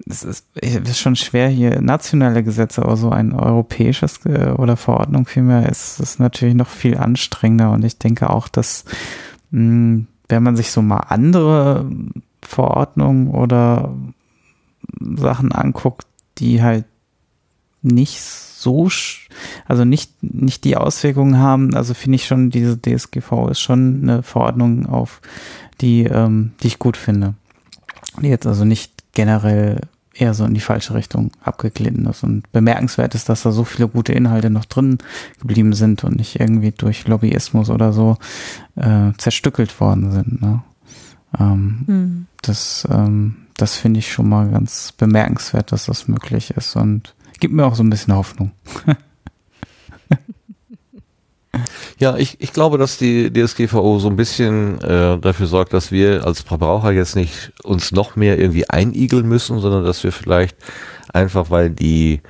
es 0.06 0.22
ist, 0.24 0.46
es 0.54 0.76
ist 0.76 0.98
schon 0.98 1.16
schwer 1.16 1.48
hier 1.48 1.80
nationale 1.80 2.42
Gesetze, 2.42 2.82
aber 2.82 2.96
so 2.96 3.10
ein 3.10 3.32
europäisches 3.32 4.24
äh, 4.26 4.50
oder 4.50 4.76
Verordnung 4.76 5.26
vielmehr 5.26 5.68
ist, 5.68 6.00
ist 6.00 6.20
natürlich 6.20 6.54
noch 6.54 6.68
viel 6.68 6.96
anstrengender 6.96 7.70
und 7.72 7.84
ich 7.84 7.98
denke 7.98 8.30
auch, 8.30 8.48
dass 8.48 8.84
mh, 9.50 10.04
wenn 10.28 10.42
man 10.42 10.56
sich 10.56 10.70
so 10.70 10.82
mal 10.82 11.00
andere 11.08 11.88
Verordnungen 12.42 13.28
oder 13.28 13.94
Sachen 15.00 15.52
anguckt, 15.52 16.06
die 16.38 16.62
halt 16.62 16.84
nicht 17.82 18.20
so, 18.20 18.88
also 19.66 19.84
nicht, 19.84 20.22
nicht 20.22 20.64
die 20.64 20.76
Auswirkungen 20.76 21.38
haben, 21.38 21.74
also 21.74 21.94
finde 21.94 22.16
ich 22.16 22.26
schon, 22.26 22.50
diese 22.50 22.80
DSGV 22.80 23.50
ist 23.50 23.60
schon 23.60 24.00
eine 24.02 24.22
Verordnung 24.22 24.86
auf, 24.86 25.20
die, 25.80 26.04
ähm, 26.04 26.52
die 26.62 26.68
ich 26.68 26.78
gut 26.78 26.96
finde. 26.96 27.34
Die 28.20 28.28
jetzt 28.28 28.46
also 28.46 28.64
nicht 28.64 28.93
generell 29.14 29.80
eher 30.14 30.34
so 30.34 30.44
in 30.44 30.54
die 30.54 30.60
falsche 30.60 30.94
Richtung 30.94 31.32
abgeglitten 31.42 32.06
ist. 32.06 32.22
Und 32.22 32.50
bemerkenswert 32.52 33.14
ist, 33.14 33.28
dass 33.28 33.42
da 33.42 33.52
so 33.52 33.64
viele 33.64 33.88
gute 33.88 34.12
Inhalte 34.12 34.50
noch 34.50 34.64
drin 34.64 34.98
geblieben 35.40 35.72
sind 35.72 36.04
und 36.04 36.16
nicht 36.16 36.40
irgendwie 36.40 36.70
durch 36.70 37.06
Lobbyismus 37.06 37.70
oder 37.70 37.92
so 37.92 38.16
äh, 38.76 39.12
zerstückelt 39.18 39.80
worden 39.80 40.12
sind. 40.12 40.40
Ne? 40.40 40.62
Ähm, 41.38 41.84
mhm. 41.86 42.26
Das, 42.42 42.86
ähm, 42.90 43.36
das 43.56 43.76
finde 43.76 43.98
ich 43.98 44.12
schon 44.12 44.28
mal 44.28 44.50
ganz 44.50 44.92
bemerkenswert, 44.92 45.72
dass 45.72 45.86
das 45.86 46.08
möglich 46.08 46.52
ist 46.52 46.76
und 46.76 47.14
gibt 47.40 47.54
mir 47.54 47.66
auch 47.66 47.74
so 47.74 47.82
ein 47.82 47.90
bisschen 47.90 48.14
Hoffnung. 48.14 48.52
Ja, 51.98 52.16
ich, 52.16 52.40
ich 52.40 52.52
glaube, 52.52 52.78
dass 52.78 52.98
die 52.98 53.32
DSGVO 53.32 53.98
so 53.98 54.08
ein 54.08 54.16
bisschen 54.16 54.80
äh, 54.82 55.18
dafür 55.18 55.46
sorgt, 55.46 55.72
dass 55.72 55.92
wir 55.92 56.26
als 56.26 56.40
Verbraucher 56.40 56.92
jetzt 56.92 57.16
nicht 57.16 57.52
uns 57.62 57.92
noch 57.92 58.16
mehr 58.16 58.38
irgendwie 58.38 58.68
einigeln 58.68 59.26
müssen, 59.26 59.60
sondern 59.60 59.84
dass 59.84 60.02
wir 60.04 60.12
vielleicht 60.12 60.56
einfach, 61.12 61.50
weil 61.50 61.70
die 61.70 62.20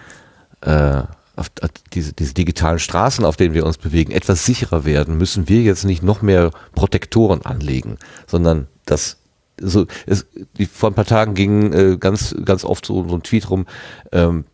äh, 0.61 1.03
auf, 1.36 1.51
auf 1.61 1.70
diese, 1.93 2.12
diese 2.12 2.35
digitalen 2.35 2.78
Straßen, 2.78 3.25
auf 3.25 3.36
denen 3.36 3.55
wir 3.55 3.67
uns 3.67 3.78
bewegen, 3.78 4.12
etwas 4.12 4.44
sicherer 4.44 4.85
werden, 4.85 5.19
müssen 5.19 5.49
wir 5.49 5.62
jetzt 5.62 5.85
nicht 5.85 6.03
noch 6.03 6.23
mehr 6.23 6.51
Protektoren 6.75 7.44
anlegen, 7.44 7.99
sondern 8.27 8.69
das 8.86 9.19
so 9.61 9.86
es, 10.07 10.27
die, 10.59 10.67
vor 10.67 10.91
ein 10.91 10.94
paar 10.94 11.05
Tagen 11.05 11.35
ging 11.35 11.73
äh, 11.73 11.97
ganz 11.97 12.35
ganz 12.44 12.65
oft 12.65 12.85
so, 12.86 13.09
so 13.09 13.15
ein 13.15 13.23
Tweet 13.23 13.51
rum. 13.51 13.67
Ähm, 14.12 14.44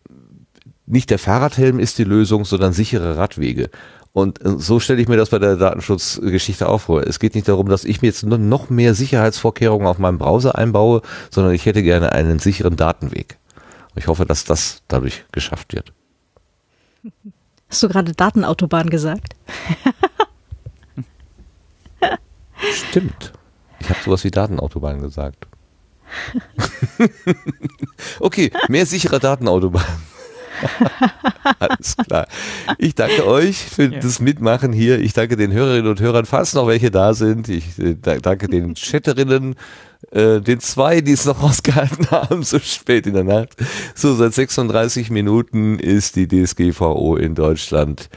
nicht 0.85 1.09
der 1.09 1.19
Fahrradhelm 1.19 1.79
ist 1.79 1.97
die 1.97 2.03
Lösung, 2.03 2.45
sondern 2.45 2.73
sichere 2.73 3.17
Radwege. 3.17 3.69
Und 4.13 4.43
äh, 4.45 4.57
so 4.57 4.79
stelle 4.79 5.01
ich 5.01 5.07
mir 5.07 5.17
das 5.17 5.29
bei 5.29 5.39
der 5.39 5.55
Datenschutzgeschichte 5.55 6.67
auch 6.67 6.81
vor. 6.81 7.01
Es 7.03 7.19
geht 7.19 7.35
nicht 7.35 7.47
darum, 7.47 7.69
dass 7.69 7.85
ich 7.85 8.01
mir 8.01 8.09
jetzt 8.09 8.23
noch 8.23 8.69
mehr 8.69 8.93
Sicherheitsvorkehrungen 8.93 9.87
auf 9.87 9.99
meinem 9.99 10.17
Browser 10.17 10.57
einbaue, 10.57 11.01
sondern 11.29 11.53
ich 11.53 11.65
hätte 11.65 11.83
gerne 11.83 12.11
einen 12.11 12.39
sicheren 12.39 12.75
Datenweg. 12.75 13.37
Und 13.93 14.01
ich 14.01 14.07
hoffe, 14.07 14.25
dass 14.25 14.43
das 14.43 14.81
dadurch 14.87 15.25
geschafft 15.31 15.73
wird. 15.73 15.93
Hast 17.69 17.83
du 17.83 17.89
gerade 17.89 18.11
Datenautobahn 18.11 18.89
gesagt? 18.89 19.35
Stimmt. 22.73 23.33
Ich 23.79 23.89
habe 23.89 23.99
sowas 24.03 24.23
wie 24.23 24.31
Datenautobahn 24.31 25.01
gesagt. 25.01 25.47
okay, 28.19 28.51
mehr 28.67 28.85
sichere 28.85 29.19
Datenautobahn. 29.19 29.85
Alles 31.59 31.95
klar. 31.97 32.27
Ich 32.77 32.95
danke 32.95 33.25
euch 33.25 33.57
für 33.57 33.91
ja. 33.91 33.99
das 33.99 34.19
Mitmachen 34.19 34.73
hier. 34.73 34.99
Ich 34.99 35.13
danke 35.13 35.37
den 35.37 35.51
Hörerinnen 35.51 35.89
und 35.89 35.99
Hörern, 35.99 36.25
falls 36.25 36.53
noch 36.53 36.67
welche 36.67 36.91
da 36.91 37.13
sind. 37.13 37.49
Ich 37.49 37.77
äh, 37.79 37.95
danke 37.95 38.47
den 38.47 38.75
Chatterinnen, 38.75 39.55
äh, 40.11 40.41
den 40.41 40.59
zwei, 40.59 41.01
die 41.01 41.13
es 41.13 41.25
noch 41.25 41.41
ausgehalten 41.43 42.09
haben, 42.11 42.43
so 42.43 42.59
spät 42.59 43.07
in 43.07 43.13
der 43.13 43.23
Nacht. 43.23 43.55
So, 43.95 44.15
seit 44.15 44.33
36 44.33 45.09
Minuten 45.09 45.79
ist 45.79 46.15
die 46.15 46.27
DSGVO 46.27 47.15
in 47.15 47.35
Deutschland 47.35 48.09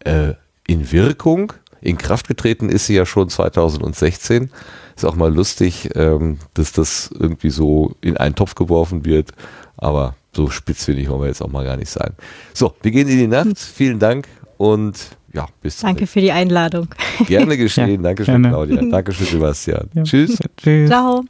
äh, 0.00 0.34
in 0.66 0.90
Wirkung. 0.92 1.52
In 1.80 1.98
Kraft 1.98 2.26
getreten 2.26 2.68
ist 2.68 2.86
sie 2.86 2.94
ja 2.94 3.06
schon 3.06 3.28
2016. 3.28 4.50
Ist 4.96 5.04
auch 5.04 5.14
mal 5.14 5.32
lustig, 5.32 5.90
ähm, 5.94 6.38
dass 6.54 6.72
das 6.72 7.10
irgendwie 7.16 7.50
so 7.50 7.94
in 8.00 8.16
einen 8.16 8.34
Topf 8.34 8.54
geworfen 8.54 9.04
wird. 9.04 9.30
Aber 9.76 10.16
so 10.36 10.50
spitzfindig 10.50 11.08
wollen 11.08 11.22
wir 11.22 11.28
jetzt 11.28 11.42
auch 11.42 11.48
mal 11.48 11.64
gar 11.64 11.76
nicht 11.76 11.90
sein. 11.90 12.12
So, 12.54 12.74
wir 12.82 12.90
gehen 12.90 13.08
in 13.08 13.18
die 13.18 13.26
Nacht. 13.26 13.58
Vielen 13.58 13.98
Dank 13.98 14.28
und 14.58 15.16
ja, 15.32 15.48
bis 15.60 15.80
Danke 15.80 16.06
für 16.06 16.20
die 16.20 16.32
Einladung. 16.32 16.88
Gerne 17.26 17.56
geschehen. 17.56 17.88
ja, 17.90 17.96
Dankeschön, 17.96 18.42
gerne. 18.42 18.48
Claudia. 18.48 18.82
Dankeschön, 18.90 19.26
Sebastian. 19.26 19.90
Ja. 19.94 20.02
Tschüss. 20.04 20.38
Tschüss. 20.56 20.88
Ciao. 20.88 21.24